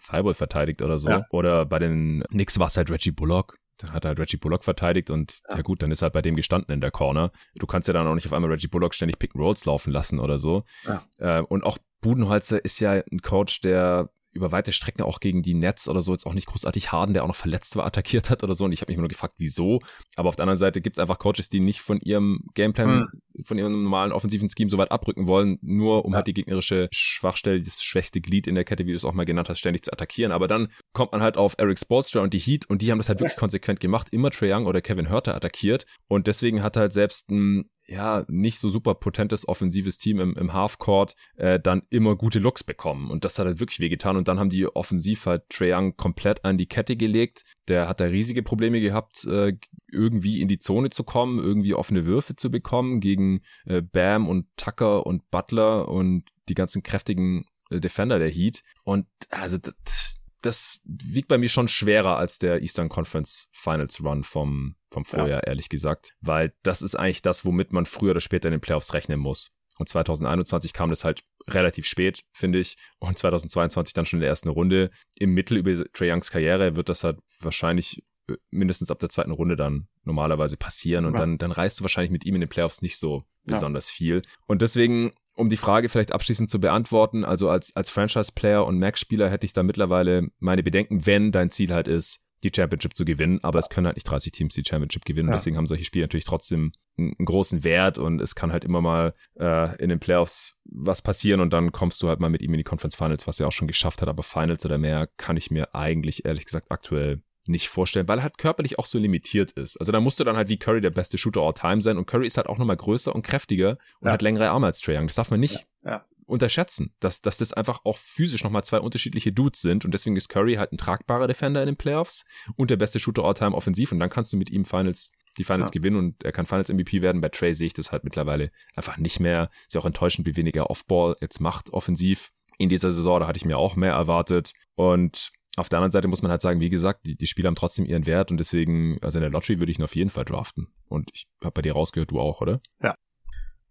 Thibault 0.09 0.37
verteidigt 0.37 0.81
oder 0.81 0.99
so. 0.99 1.09
Ja. 1.09 1.23
Oder 1.31 1.65
bei 1.65 1.79
den 1.79 2.23
Knicks 2.29 2.59
war 2.59 2.67
es 2.67 2.77
halt 2.77 2.89
Reggie 2.89 3.11
Bullock. 3.11 3.57
Dann 3.77 3.91
hat 3.91 4.05
halt 4.05 4.19
Reggie 4.19 4.37
Bullock 4.37 4.63
verteidigt 4.63 5.09
und 5.09 5.39
ja. 5.49 5.57
Ja. 5.57 5.61
gut, 5.61 5.81
dann 5.81 5.91
ist 5.91 6.01
halt 6.01 6.13
bei 6.13 6.21
dem 6.21 6.35
gestanden 6.35 6.73
in 6.73 6.81
der 6.81 6.91
Corner. 6.91 7.31
Du 7.55 7.67
kannst 7.67 7.87
ja 7.87 7.93
dann 7.93 8.07
auch 8.07 8.15
nicht 8.15 8.25
auf 8.25 8.33
einmal 8.33 8.51
Reggie 8.51 8.67
Bullock 8.67 8.93
ständig 8.93 9.19
Pick 9.19 9.35
and 9.35 9.43
Rolls 9.43 9.65
laufen 9.65 9.91
lassen 9.91 10.19
oder 10.19 10.39
so. 10.39 10.63
Ja. 10.85 11.03
Äh, 11.17 11.41
und 11.41 11.63
auch 11.63 11.77
Budenholzer 12.01 12.63
ist 12.63 12.79
ja 12.79 12.91
ein 12.91 13.21
Coach, 13.21 13.61
der 13.61 14.09
über 14.35 14.51
weite 14.51 14.73
Strecken 14.73 15.01
auch 15.03 15.19
gegen 15.19 15.41
die 15.41 15.53
Nets 15.53 15.87
oder 15.87 16.01
so 16.01 16.11
jetzt 16.11 16.25
auch 16.27 16.33
nicht 16.33 16.47
großartig 16.47 16.91
Harden, 16.91 17.13
der 17.13 17.23
auch 17.23 17.27
noch 17.27 17.35
verletzt 17.35 17.75
war, 17.75 17.85
attackiert 17.87 18.29
hat 18.29 18.43
oder 18.43 18.53
so. 18.53 18.65
Und 18.65 18.71
ich 18.73 18.81
habe 18.81 18.91
mich 18.91 18.95
immer 18.95 19.03
nur 19.03 19.09
gefragt, 19.09 19.35
wieso. 19.37 19.79
Aber 20.15 20.29
auf 20.29 20.35
der 20.35 20.43
anderen 20.43 20.57
Seite 20.59 20.81
gibt 20.81 20.97
es 20.97 21.01
einfach 21.01 21.17
Coaches, 21.19 21.49
die 21.49 21.59
nicht 21.59 21.81
von 21.81 21.99
ihrem 22.01 22.41
Gameplan, 22.53 23.07
von 23.43 23.57
ihrem 23.57 23.83
normalen 23.83 24.11
offensiven 24.11 24.49
Scheme 24.49 24.69
so 24.69 24.77
weit 24.77 24.91
abrücken 24.91 25.25
wollen, 25.27 25.57
nur 25.61 26.05
um 26.05 26.11
Ja. 26.11 26.17
halt 26.17 26.27
die 26.27 26.33
gegnerische 26.33 26.87
Schwachstelle, 26.91 27.61
das 27.61 27.81
schwächste 27.81 28.21
Glied 28.21 28.47
in 28.47 28.55
der 28.55 28.65
Kette, 28.65 28.85
wie 28.85 28.91
du 28.91 28.97
es 28.97 29.05
auch 29.05 29.13
mal 29.13 29.25
genannt 29.25 29.49
hast, 29.49 29.59
ständig 29.59 29.83
zu 29.83 29.93
attackieren. 29.93 30.31
Aber 30.31 30.47
dann 30.47 30.67
kommt 30.93 31.11
man 31.13 31.21
halt 31.21 31.37
auf 31.37 31.55
Eric 31.57 31.79
Spoelstra 31.79 32.19
und 32.21 32.33
die 32.33 32.39
Heat 32.39 32.65
und 32.69 32.81
die 32.81 32.91
haben 32.91 32.97
das 32.99 33.09
halt 33.09 33.19
wirklich 33.19 33.37
konsequent 33.37 33.79
gemacht, 33.79 34.09
immer 34.11 34.31
Trae 34.31 34.53
Young 34.53 34.65
oder 34.65 34.81
Kevin 34.81 35.09
Hurter 35.09 35.35
attackiert. 35.35 35.85
Und 36.07 36.27
deswegen 36.27 36.61
hat 36.61 36.77
halt 36.77 36.93
selbst 36.93 37.29
ein 37.29 37.69
ja, 37.87 38.25
nicht 38.27 38.59
so 38.59 38.69
super 38.69 38.95
potentes 38.95 39.47
offensives 39.47 39.97
Team 39.97 40.19
im, 40.19 40.35
im 40.35 40.53
Halfcourt 40.53 41.15
äh, 41.35 41.59
dann 41.59 41.83
immer 41.89 42.15
gute 42.15 42.39
Looks 42.39 42.63
bekommen. 42.63 43.11
Und 43.11 43.25
das 43.25 43.37
hat 43.37 43.45
halt 43.45 43.59
wirklich 43.59 43.79
wehgetan. 43.79 44.17
Und 44.17 44.27
dann 44.27 44.39
haben 44.39 44.49
die 44.49 44.65
offensiv 44.65 45.25
halt 45.25 45.49
Trae 45.49 45.73
Young 45.73 45.95
komplett 45.95 46.43
an 46.45 46.57
die 46.57 46.65
Kette 46.65 46.95
gelegt. 46.95 47.43
Der 47.67 47.87
hat 47.87 47.99
da 47.99 48.05
riesige 48.05 48.43
Probleme 48.43 48.79
gehabt, 48.81 49.25
äh, 49.25 49.57
irgendwie 49.91 50.41
in 50.41 50.47
die 50.47 50.59
Zone 50.59 50.89
zu 50.89 51.03
kommen, 51.03 51.39
irgendwie 51.39 51.73
offene 51.73 52.05
Würfe 52.05 52.35
zu 52.35 52.49
bekommen 52.49 52.99
gegen 52.99 53.41
äh, 53.65 53.81
Bam 53.81 54.27
und 54.27 54.47
Tucker 54.57 55.05
und 55.05 55.29
Butler 55.29 55.87
und 55.87 56.23
die 56.49 56.55
ganzen 56.55 56.83
kräftigen 56.83 57.45
äh, 57.69 57.79
Defender 57.79 58.19
der 58.19 58.29
Heat. 58.29 58.63
Und 58.83 59.05
also 59.29 59.57
das, 59.57 60.19
das 60.45 60.81
wiegt 60.85 61.27
bei 61.27 61.37
mir 61.37 61.49
schon 61.49 61.67
schwerer 61.67 62.17
als 62.17 62.39
der 62.39 62.61
Eastern 62.61 62.89
Conference 62.89 63.49
Finals 63.53 64.01
Run 64.03 64.23
vom, 64.23 64.75
vom 64.91 65.05
Vorjahr, 65.05 65.45
ehrlich 65.47 65.69
gesagt. 65.69 66.13
Weil 66.21 66.53
das 66.63 66.81
ist 66.81 66.95
eigentlich 66.95 67.21
das, 67.21 67.45
womit 67.45 67.73
man 67.73 67.85
früher 67.85 68.11
oder 68.11 68.21
später 68.21 68.47
in 68.47 68.53
den 68.53 68.61
Playoffs 68.61 68.93
rechnen 68.93 69.19
muss. 69.19 69.51
Und 69.77 69.89
2021 69.89 70.71
kam 70.71 70.89
das 70.89 71.03
halt 71.03 71.23
relativ 71.49 71.85
spät, 71.85 72.21
finde 72.31 72.59
ich. 72.59 72.77
Und 72.99 73.17
2022 73.17 73.93
dann 73.93 74.05
schon 74.05 74.17
in 74.17 74.21
der 74.21 74.29
ersten 74.29 74.49
Runde. 74.49 74.89
Im 75.19 75.33
Mittel 75.33 75.57
über 75.57 75.83
Trae 75.91 76.11
Youngs 76.13 76.31
Karriere 76.31 76.75
wird 76.77 76.87
das 76.87 77.03
halt 77.03 77.19
wahrscheinlich 77.41 78.01
äh, 78.29 78.35
mindestens 78.51 78.89
ab 78.89 78.99
der 78.99 79.09
zweiten 79.09 79.31
Runde 79.31 79.55
dann 79.57 79.87
normalerweise 80.03 80.55
passieren. 80.55 81.05
Und 81.05 81.13
Ja. 81.13 81.19
dann, 81.19 81.37
dann 81.37 81.51
reißt 81.51 81.79
du 81.79 81.83
wahrscheinlich 81.83 82.11
mit 82.11 82.25
ihm 82.25 82.35
in 82.35 82.41
den 82.41 82.49
Playoffs 82.49 82.81
nicht 82.81 82.97
so 82.97 83.25
Ja. 83.47 83.55
besonders 83.55 83.89
viel. 83.91 84.21
Und 84.47 84.61
deswegen, 84.61 85.11
um 85.35 85.49
die 85.49 85.57
Frage 85.57 85.89
vielleicht 85.89 86.13
abschließend 86.13 86.49
zu 86.49 86.59
beantworten, 86.59 87.23
also 87.23 87.49
als, 87.49 87.75
als 87.75 87.89
Franchise-Player 87.89 88.65
und 88.65 88.79
Max-Spieler 88.79 89.29
hätte 89.29 89.45
ich 89.45 89.53
da 89.53 89.63
mittlerweile 89.63 90.29
meine 90.39 90.63
Bedenken, 90.63 91.05
wenn 91.05 91.31
dein 91.31 91.51
Ziel 91.51 91.73
halt 91.73 91.87
ist, 91.87 92.25
die 92.43 92.51
Championship 92.55 92.95
zu 92.95 93.05
gewinnen, 93.05 93.39
aber 93.43 93.59
es 93.59 93.69
können 93.69 93.87
halt 93.87 93.97
nicht 93.97 94.09
30 94.09 94.31
Teams 94.31 94.53
die 94.53 94.63
Championship 94.63 95.03
gewinnen. 95.05 95.29
Ja. 95.29 95.35
deswegen 95.35 95.57
haben 95.57 95.67
solche 95.67 95.83
Spiele 95.83 96.03
natürlich 96.03 96.25
trotzdem 96.25 96.71
einen, 96.97 97.15
einen 97.17 97.25
großen 97.25 97.63
Wert 97.63 97.97
und 97.97 98.21
es 98.21 98.35
kann 98.35 98.51
halt 98.51 98.63
immer 98.63 98.81
mal 98.81 99.13
äh, 99.39 99.75
in 99.81 99.89
den 99.89 99.99
Playoffs 99.99 100.55
was 100.63 101.01
passieren 101.01 101.41
und 101.41 101.53
dann 101.53 101.71
kommst 101.71 102.01
du 102.01 102.07
halt 102.07 102.19
mal 102.19 102.29
mit 102.29 102.41
ihm 102.41 102.53
in 102.53 102.57
die 102.57 102.63
Conference 102.63 102.95
Finals, 102.95 103.27
was 103.27 103.39
er 103.39 103.47
auch 103.47 103.51
schon 103.51 103.67
geschafft 103.67 104.01
hat, 104.01 104.09
aber 104.09 104.23
Finals 104.23 104.65
oder 104.65 104.77
mehr 104.77 105.07
kann 105.17 105.37
ich 105.37 105.51
mir 105.51 105.73
eigentlich 105.73 106.25
ehrlich 106.25 106.45
gesagt 106.45 106.71
aktuell 106.71 107.21
nicht 107.47 107.69
vorstellen, 107.69 108.07
weil 108.07 108.19
er 108.19 108.23
halt 108.23 108.37
körperlich 108.37 108.79
auch 108.79 108.85
so 108.85 108.97
limitiert 108.97 109.51
ist. 109.51 109.77
Also 109.77 109.91
da 109.91 109.99
musst 109.99 110.19
du 110.19 110.23
dann 110.23 110.35
halt 110.37 110.49
wie 110.49 110.57
Curry 110.57 110.81
der 110.81 110.89
beste 110.91 111.17
Shooter 111.17 111.41
all 111.41 111.53
time 111.53 111.81
sein 111.81 111.97
und 111.97 112.05
Curry 112.07 112.27
ist 112.27 112.37
halt 112.37 112.47
auch 112.47 112.57
nochmal 112.57 112.77
größer 112.77 113.13
und 113.13 113.21
kräftiger 113.21 113.77
und 113.99 114.07
Ja. 114.07 114.13
hat 114.13 114.21
längere 114.21 114.49
Arme 114.49 114.65
als 114.67 114.79
Trae 114.79 114.97
Young. 114.97 115.07
Das 115.07 115.15
darf 115.15 115.29
man 115.31 115.39
nicht 115.39 115.65
Ja, 115.83 115.91
ja. 115.91 116.05
unterschätzen, 116.25 116.93
dass, 116.99 117.21
dass 117.21 117.37
das 117.37 117.53
einfach 117.53 117.81
auch 117.83 117.97
physisch 117.97 118.43
nochmal 118.43 118.63
zwei 118.63 118.79
unterschiedliche 118.79 119.31
Dudes 119.31 119.61
sind 119.61 119.85
und 119.85 119.93
deswegen 119.93 120.15
ist 120.15 120.27
Curry 120.29 120.55
halt 120.55 120.71
ein 120.71 120.77
tragbarer 120.77 121.27
Defender 121.27 121.61
in 121.61 121.67
den 121.67 121.77
Playoffs 121.77 122.25
und 122.55 122.71
der 122.71 122.77
beste 122.77 122.99
Shooter 122.99 123.23
all 123.23 123.35
time 123.35 123.55
offensiv 123.55 123.91
und 123.91 123.99
dann 123.99 124.09
kannst 124.09 124.33
du 124.33 124.37
mit 124.37 124.49
ihm 124.49 124.65
Finals 124.65 125.11
die 125.37 125.43
Finals 125.43 125.71
gewinnen 125.71 125.97
und 125.97 126.23
er 126.23 126.31
kann 126.31 126.45
Finals 126.45 126.69
MVP 126.69 127.01
werden. 127.01 127.19
Bei 127.19 127.27
Trey 127.27 127.53
sehe 127.55 127.67
ich 127.67 127.73
das 127.73 127.91
halt 127.91 128.05
mittlerweile 128.05 128.51
einfach 128.75 128.95
nicht 128.97 129.19
mehr. 129.19 129.49
Ist 129.67 129.73
ja 129.75 129.81
auch 129.81 129.85
enttäuschend, 129.85 130.25
wie 130.25 130.37
weniger 130.37 130.69
Offball 130.69 131.17
jetzt 131.19 131.41
macht 131.41 131.71
offensiv. 131.71 132.31
In 132.57 132.69
dieser 132.69 132.93
Saison, 132.93 133.19
da 133.19 133.27
hatte 133.27 133.35
ich 133.35 133.43
mir 133.43 133.57
auch 133.57 133.75
mehr 133.75 133.91
erwartet 133.91 134.53
und 134.75 135.33
auf 135.55 135.69
der 135.69 135.79
anderen 135.79 135.91
Seite 135.91 136.07
muss 136.07 136.21
man 136.21 136.31
halt 136.31 136.41
sagen, 136.41 136.59
wie 136.59 136.69
gesagt, 136.69 137.05
die, 137.05 137.15
die 137.15 137.27
Spieler 137.27 137.47
haben 137.47 137.55
trotzdem 137.55 137.85
ihren 137.85 138.05
Wert 138.05 138.31
und 138.31 138.37
deswegen, 138.37 138.97
also 139.01 139.17
in 139.17 139.21
der 139.21 139.31
Lottery 139.31 139.59
würde 139.59 139.71
ich 139.71 139.79
ihn 139.79 139.83
auf 139.83 139.95
jeden 139.95 140.09
Fall 140.09 140.25
draften. 140.25 140.67
Und 140.87 141.09
ich 141.13 141.27
habe 141.43 141.51
bei 141.53 141.61
dir 141.61 141.73
rausgehört, 141.73 142.11
du 142.11 142.19
auch, 142.19 142.41
oder? 142.41 142.61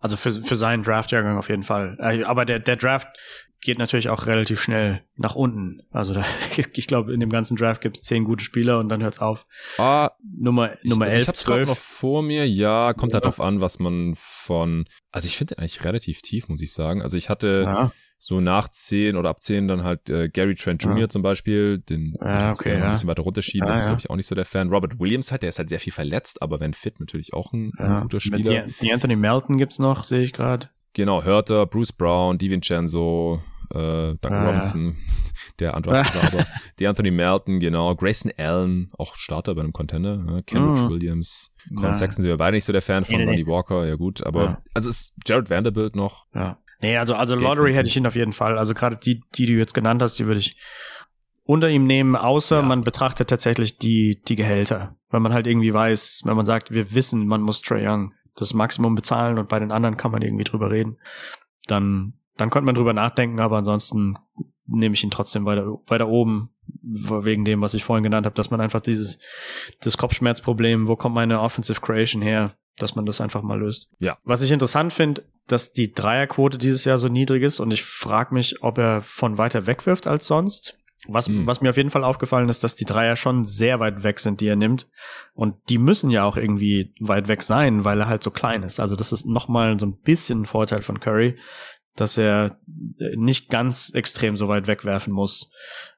Also 0.01 0.17
für, 0.17 0.33
für 0.33 0.57
seinen 0.57 0.83
Draftjahrgang 0.83 1.39
auf 1.39 1.49
jeden 1.49 1.63
Fall. 1.63 1.97
Äh, 1.99 2.25
Aber 2.25 2.45
der, 2.45 2.59
der 2.59 2.77
Draft 2.77 3.09
geht 3.63 3.79
natürlich 3.79 4.11
auch 4.11 4.27
relativ 4.27 4.61
schnell 4.61 5.03
nach 5.17 5.35
unten. 5.35 5.81
Also 5.91 6.13
da, 6.13 6.23
ich 6.75 6.87
glaube, 6.87 7.15
in 7.15 7.21
dem 7.21 7.31
ganzen 7.31 7.57
Draft 7.57 7.81
gibt 7.81 7.97
es 7.97 8.03
zehn 8.03 8.25
gute 8.25 8.45
Spieler 8.45 8.79
und 8.79 8.91
dann 8.91 9.03
hört's 9.03 9.19
auf. 9.19 9.47
Ah, 9.79 10.11
Nummer, 10.23 10.73
Nummer 10.83 11.07
ich, 11.07 11.13
also 11.13 11.19
11, 11.19 11.23
ich 11.23 11.29
hab's 11.29 11.45
grad 11.45 11.57
12. 11.57 11.69
noch 11.69 11.79
vor 11.79 12.23
mir. 12.23 12.47
Ja, 12.47 12.93
kommt 12.93 13.15
halt 13.15 13.25
Ja. 13.25 13.31
drauf 13.31 13.41
an, 13.41 13.63
was 13.63 13.79
man 13.79 14.15
von. 14.17 14.85
Also 15.11 15.27
ich 15.27 15.39
finde 15.39 15.57
eigentlich 15.59 15.83
relativ 15.85 16.21
tief, 16.21 16.49
muss 16.49 16.61
ich 16.61 16.75
sagen. 16.75 17.01
Also 17.01 17.17
ich 17.17 17.31
hatte 17.31 17.63
Ja, 17.65 17.93
so 18.19 18.41
nach 18.41 18.69
10 18.69 19.17
oder 19.17 19.29
ab 19.29 19.43
10 19.43 19.69
dann 19.69 19.85
halt 19.85 20.09
äh, 20.09 20.29
Gary 20.31 20.55
Trent 20.55 20.83
Jr. 20.83 20.99
Ja. 20.99 21.09
zum 21.09 21.23
Beispiel, 21.23 21.79
den 21.79 22.13
jetzt 22.21 22.61
okay, 22.61 22.79
ja. 22.79 22.85
ein 22.85 22.91
bisschen 22.93 23.09
weiter 23.09 23.23
runterschieben, 23.23 23.67
der 23.67 23.77
ist 23.77 23.85
glaube 23.85 24.01
ich 24.01 24.09
auch 24.11 24.17
nicht 24.17 24.27
so 24.27 24.35
der 24.35 24.47
Fan. 24.47 24.69
Robert 24.71 24.99
Williams 24.99 25.31
halt, 25.31 25.43
der 25.43 25.51
ist 25.51 25.59
halt 25.59 25.69
sehr 25.69 25.81
viel 25.81 25.93
verletzt, 25.93 26.41
aber 26.41 26.59
wenn 26.61 26.73
fit 26.73 27.01
natürlich 27.01 27.35
auch 27.35 27.53
ein, 27.53 27.73
ein 27.77 27.87
ja. 27.87 28.01
guter 28.03 28.17
Mit 28.17 28.23
Spieler. 28.23 28.63
die, 28.67 28.75
die 28.81 28.93
Anthony 28.93 29.17
Melton 29.17 29.59
gibt's 29.59 29.79
noch, 29.79 30.05
sehe 30.05 30.23
ich 30.23 30.33
gerade. 30.33 30.69
Genau, 30.95 31.23
Hörter, 31.25 31.67
Bruce 31.67 31.93
Brown, 31.93 32.39
DiVincenzo, 32.39 33.43
äh, 33.71 34.15
Doug 34.15 34.19
Ah, 34.23 34.31
ja. 34.31 34.47
Robinson, 34.47 34.97
der 35.59 35.73
war, 35.73 36.07
aber 36.23 36.47
die 36.79 36.87
Anthony 36.87 37.11
Melton, 37.11 37.61
genau, 37.61 37.95
Grayson 37.95 38.33
Allen, 38.39 38.91
auch 38.97 39.17
Starter 39.17 39.55
bei 39.55 39.61
einem 39.63 39.73
Contender, 39.73 40.17
ne? 40.17 40.43
Kendrick 40.47 40.85
Mhm. 40.85 40.89
Williams. 40.91 41.53
Colin 41.75 41.97
Sexton 41.97 42.23
sind 42.23 42.31
wir 42.31 42.37
beide 42.37 42.57
nicht 42.57 42.65
so 42.65 42.73
der 42.73 42.83
Fan 42.83 43.05
von 43.05 43.17
Nee, 43.17 43.25
nee, 43.25 43.31
Lonnie 43.33 43.47
Walker, 43.47 43.87
ja 43.87 43.97
gut, 43.97 44.25
aber 44.25 44.45
Ja. 44.45 44.59
also 44.73 44.89
ist 44.89 45.13
Jared 45.27 45.51
Vanderbilt 45.51 45.97
noch, 45.97 46.27
Ja. 46.35 46.57
Nee, 46.85 46.97
also, 46.99 47.15
also 47.15 47.35
Lottery 47.35 47.73
hätte 47.73 47.89
ich 47.89 47.97
ihn 47.97 48.07
auf 48.07 48.15
jeden 48.17 48.33
Fall. 48.33 48.59
Also 48.59 48.75
gerade 48.75 48.97
die, 48.97 49.23
die 49.35 49.47
du 49.47 49.53
jetzt 49.53 49.75
genannt 49.75 50.03
hast, 50.03 50.19
die 50.19 50.27
würde 50.27 50.41
ich 50.41 50.57
unter 51.45 51.69
ihm 51.69 51.87
nehmen, 51.87 52.17
außer 52.17 52.57
Ja. 52.57 52.63
man 52.63 52.85
betrachtet 52.85 53.29
tatsächlich 53.29 53.79
die, 53.79 54.23
die 54.27 54.37
Gehälter. 54.37 54.97
Wenn 55.11 55.23
man 55.23 55.33
halt 55.33 55.47
irgendwie 55.47 55.73
weiß, 55.73 56.23
wenn 56.25 56.37
man 56.37 56.47
sagt, 56.47 56.73
wir 56.73 56.95
wissen, 56.95 57.27
man 57.27 57.43
muss 57.43 57.61
Trey 57.63 57.87
Young 57.87 58.15
das 58.37 58.55
Maximum 58.55 58.95
bezahlen 58.95 59.39
und 59.39 59.49
bei 59.49 59.59
den 59.59 59.71
anderen 59.71 59.97
kann 59.97 60.11
man 60.11 60.23
irgendwie 60.23 60.45
drüber 60.45 60.71
reden, 60.71 60.99
dann, 61.67 62.15
dann 62.37 62.51
könnte 62.51 62.67
man 62.67 62.75
drüber 62.75 62.93
nachdenken, 62.93 63.41
aber 63.41 63.59
ansonsten 63.59 64.17
nehme 64.67 64.95
ich 64.95 65.05
ihn 65.05 65.11
trotzdem 65.11 65.45
weiter, 65.45 65.67
weiter 65.87 66.09
oben, 66.09 66.51
wegen 66.83 67.45
dem, 67.45 67.61
was 67.61 67.75
ich 67.75 67.85
vorhin 67.85 68.03
genannt 68.03 68.25
habe, 68.27 68.35
dass 68.35 68.51
man 68.51 68.61
einfach 68.61 68.81
dieses, 68.81 69.19
das 69.83 69.99
Kopfschmerzproblem, 69.99 70.89
wo 70.89 70.97
kommt 70.97 71.15
meine 71.15 71.41
Offensive 71.41 71.81
Creation 71.81 72.23
her, 72.23 72.55
dass 72.79 72.97
man 72.97 73.07
das 73.07 73.21
einfach 73.21 73.43
mal 73.43 73.61
löst. 73.61 73.91
Ja. 74.01 74.19
Was 74.25 74.43
ich 74.43 74.51
interessant 74.51 74.93
finde, 74.93 75.23
dass 75.47 75.73
die 75.73 75.93
Dreierquote 75.93 76.59
dieses 76.59 76.85
Jahr 76.85 76.99
so 76.99 77.09
niedrig 77.09 77.43
ist 77.43 77.61
und 77.61 77.71
ich 77.73 77.83
frage 77.85 78.35
mich, 78.35 78.63
ob 78.63 78.79
er 78.79 79.03
von 79.03 79.37
weiter 79.39 79.67
wegwirft 79.67 80.07
als 80.07 80.27
sonst. 80.27 80.79
Was, 81.07 81.27
Hm. 81.27 81.47
was 81.47 81.61
mir 81.61 81.69
auf 81.69 81.77
jeden 81.77 81.91
Fall 81.91 82.03
aufgefallen 82.03 82.49
ist, 82.49 82.65
dass 82.65 82.77
die 82.77 82.87
Dreier 82.87 83.15
schon 83.17 83.45
sehr 83.45 83.79
weit 83.79 84.05
weg 84.05 84.21
sind, 84.21 84.41
die 84.41 84.47
er 84.47 84.57
nimmt. 84.57 84.89
Und 85.35 85.57
die 85.69 85.77
müssen 85.77 86.09
ja 86.09 86.25
auch 86.25 86.39
irgendwie 86.39 86.95
weit 86.99 87.29
weg 87.29 87.43
sein, 87.43 87.85
weil 87.85 88.01
er 88.01 88.09
halt 88.09 88.23
so 88.23 88.31
klein 88.31 88.63
ist. 88.63 88.81
Also 88.81 88.97
das 88.97 89.13
ist 89.13 89.27
nochmal 89.27 89.79
so 89.79 89.85
ein 89.85 89.99
bisschen 89.99 90.43
ein 90.43 90.47
Vorteil 90.47 90.81
von 90.81 91.01
Curry, 91.01 91.37
dass 91.95 92.17
er 92.17 92.59
nicht 93.17 93.51
ganz 93.51 93.91
extrem 93.91 94.39
so 94.39 94.49
weit 94.49 94.67
wegwerfen 94.67 95.13
muss. 95.13 95.51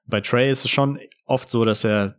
Bei 0.07 0.21
Trey 0.21 0.51
ist 0.51 0.65
es 0.65 0.73
schon 0.73 0.99
oft 1.25 1.49
so, 1.51 1.65
dass 1.65 1.85
er 1.85 2.17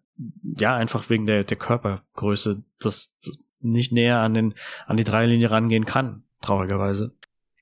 ja 0.57 0.78
einfach 0.78 1.09
wegen 1.09 1.25
der, 1.25 1.43
der 1.43 1.57
Körpergröße 1.57 2.63
das, 2.80 3.17
das 3.23 3.38
nicht 3.59 3.91
näher 3.91 4.19
an 4.19 4.34
den 4.34 4.53
an 4.86 4.95
die 4.95 5.03
Dreierlinie 5.03 5.51
rangehen 5.51 5.86
kann. 5.86 6.23
traurigerweise. 6.41 7.16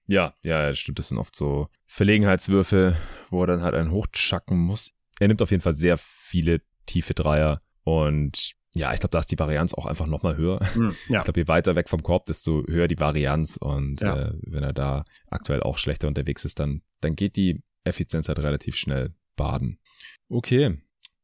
Ja, 0.08 0.34
ja, 0.44 0.70
das 0.70 0.80
stimmt. 0.80 1.00
Das 1.00 1.08
sind 1.10 1.18
oft 1.18 1.36
so 1.36 1.68
Verlegenheitswürfe, 1.88 2.96
wo 3.30 3.42
er 3.42 3.48
dann 3.48 3.64
halt 3.64 3.76
einen 3.76 3.92
hochschacken 3.92 4.58
muss. 4.58 4.94
Er 5.20 5.28
nimmt 5.28 5.42
auf 5.42 5.52
jeden 5.52 5.64
Fall 5.64 5.76
sehr 5.76 5.98
viele 5.98 6.62
tiefe 6.86 7.14
Dreier 7.14 7.62
und 7.84 8.56
ja, 8.76 8.94
ich 8.94 9.00
glaube, 9.00 9.12
da 9.12 9.20
ist 9.20 9.32
die 9.32 9.40
Varianz 9.40 9.74
auch 9.74 9.86
einfach 9.86 10.06
nochmal 10.06 10.36
höher. 10.36 10.60
Mm, 10.76 10.90
ja. 11.08 11.20
Ich 11.20 11.24
glaube, 11.24 11.40
je 11.40 11.48
weiter 11.48 11.76
weg 11.76 11.88
vom 11.88 12.04
Korb, 12.04 12.26
desto 12.26 12.66
höher 12.68 12.90
die 12.90 13.00
Varianz. 13.00 13.56
Und 13.56 14.02
ja. 14.02 14.18
äh, 14.18 14.34
wenn 14.42 14.64
er 14.64 14.74
da 14.74 15.06
aktuell 15.30 15.64
auch 15.64 15.78
schlechter 15.78 16.10
unterwegs 16.10 16.44
ist, 16.44 16.60
dann, 16.60 16.82
dann 17.00 17.16
geht 17.16 17.38
die 17.38 17.64
Effizienz 17.86 18.28
halt 18.28 18.40
relativ 18.40 18.76
schnell 18.76 19.16
baden. 19.38 19.80
Okay, 20.28 20.78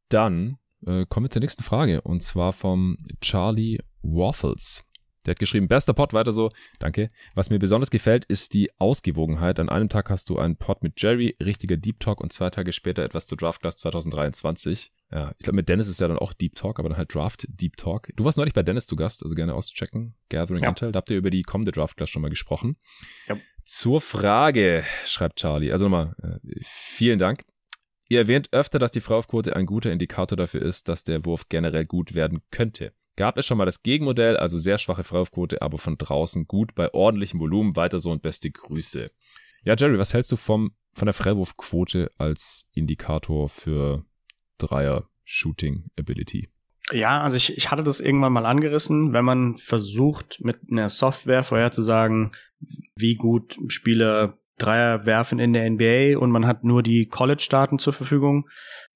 dann 0.08 0.58
äh, 0.86 1.06
kommen 1.06 1.26
wir 1.26 1.30
zur 1.30 1.42
nächsten 1.42 1.64
Frage. 1.64 2.02
Und 2.02 2.24
zwar 2.24 2.54
vom 2.54 2.98
Charlie 3.20 3.80
Waffles. 4.02 4.86
Der 5.26 5.32
hat 5.32 5.40
geschrieben, 5.40 5.68
bester 5.68 5.94
Pod, 5.94 6.14
weiter 6.14 6.34
so. 6.34 6.50
Danke. 6.80 7.12
Was 7.36 7.50
mir 7.50 7.60
besonders 7.60 7.92
gefällt, 7.92 8.26
ist 8.26 8.54
die 8.54 8.72
Ausgewogenheit. 8.80 9.60
An 9.60 9.70
einem 9.70 9.90
Tag 9.90 10.10
hast 10.10 10.30
du 10.30 10.38
einen 10.38 10.56
Pod 10.56 10.82
mit 10.82 11.00
Jerry, 11.00 11.36
richtiger 11.42 11.78
Deep 11.78 12.00
Talk 12.00 12.22
und 12.22 12.34
zwei 12.34 12.50
Tage 12.50 12.72
später 12.72 13.04
etwas 13.04 13.28
zu 13.28 13.36
Draft 13.36 13.62
Class 13.62 13.78
2023. 13.78 14.92
Ja, 15.12 15.32
ich 15.38 15.44
glaube, 15.44 15.58
mit 15.58 15.70
Dennis 15.70 15.88
ist 15.88 16.00
ja 16.00 16.08
dann 16.08 16.18
auch 16.18 16.34
Deep 16.34 16.56
Talk, 16.56 16.80
aber 16.80 16.90
dann 16.90 16.98
halt 16.98 17.14
Draft 17.14 17.46
Deep 17.50 17.78
Talk. 17.78 18.10
Du 18.16 18.24
warst 18.24 18.38
neulich 18.38 18.54
bei 18.54 18.64
Dennis 18.64 18.88
zu 18.88 18.96
Gast, 18.96 19.22
also 19.24 19.36
gerne 19.36 19.54
auschecken. 19.54 20.16
Gathering 20.30 20.64
ja. 20.64 20.70
Intel. 20.70 20.92
Da 20.92 20.98
habt 20.98 21.12
ihr 21.12 21.18
über 21.18 21.30
die 21.30 21.44
kommende 21.44 21.72
Draft 21.72 21.98
Class 21.98 22.10
schon 22.10 22.22
mal 22.22 22.30
gesprochen. 22.30 22.78
Ja. 23.28 23.38
Zur 23.64 24.02
Frage, 24.02 24.84
schreibt 25.06 25.40
Charlie. 25.40 25.72
Also 25.72 25.86
nochmal, 25.86 26.16
äh, 26.24 26.62
vielen 26.64 27.20
Dank. 27.20 27.44
Ihr 28.10 28.20
erwähnt 28.20 28.50
öfter, 28.52 28.80
dass 28.80 28.92
die 28.92 29.00
Freiwurfquote 29.00 29.56
ein 29.56 29.66
guter 29.66 29.92
Indikator 29.92 30.36
dafür 30.36 30.62
ist, 30.62 30.90
dass 30.90 31.04
der 31.04 31.24
Wurf 31.26 31.48
generell 31.48 31.86
gut 31.86 32.14
werden 32.14 32.42
könnte. 32.52 32.94
Gab 33.16 33.38
es 33.38 33.46
schon 33.46 33.58
mal 33.58 33.66
das 33.66 33.84
Gegenmodell, 33.84 34.38
also 34.38 34.58
sehr 34.58 34.78
schwache 34.78 35.04
Freiwurfquote, 35.04 35.62
aber 35.62 35.78
von 35.78 35.98
draußen 35.98 36.48
gut 36.48 36.76
bei 36.76 36.94
ordentlichem 36.94 37.40
Volumen. 37.40 37.76
Weiter 37.76 38.00
so 38.00 38.12
und 38.12 38.22
beste 38.22 38.52
Grüße. 38.52 39.12
Ja, 39.64 39.76
Jerry, 39.78 40.00
was 40.00 40.14
hältst 40.14 40.32
du 40.32 40.38
vom, 40.38 40.72
von 40.94 41.06
der 41.06 41.14
Freiwurfquote 41.14 42.10
als 42.18 42.68
Indikator 42.74 43.50
für 43.50 44.06
Dreier 44.58 45.10
Shooting 45.24 45.90
Ability? 46.00 46.50
Ja, 46.92 47.22
also 47.22 47.38
ich, 47.38 47.56
ich 47.56 47.70
hatte 47.70 47.84
das 47.84 48.00
irgendwann 48.00 48.34
mal 48.34 48.46
angerissen, 48.46 49.14
wenn 49.14 49.24
man 49.24 49.58
versucht, 49.58 50.40
mit 50.42 50.60
einer 50.70 50.90
Software 50.90 51.44
vorherzusagen, 51.44 52.32
wie 52.96 53.16
gut 53.16 53.58
Spieler 53.68 54.38
Dreier 54.58 55.06
werfen 55.06 55.40
in 55.40 55.54
der 55.54 55.70
NBA 55.70 56.20
und 56.20 56.32
man 56.32 56.46
hat 56.46 56.64
nur 56.64 56.84
die 56.84 57.08
College-Daten 57.08 57.80
zur 57.80 57.94
Verfügung, 57.94 58.48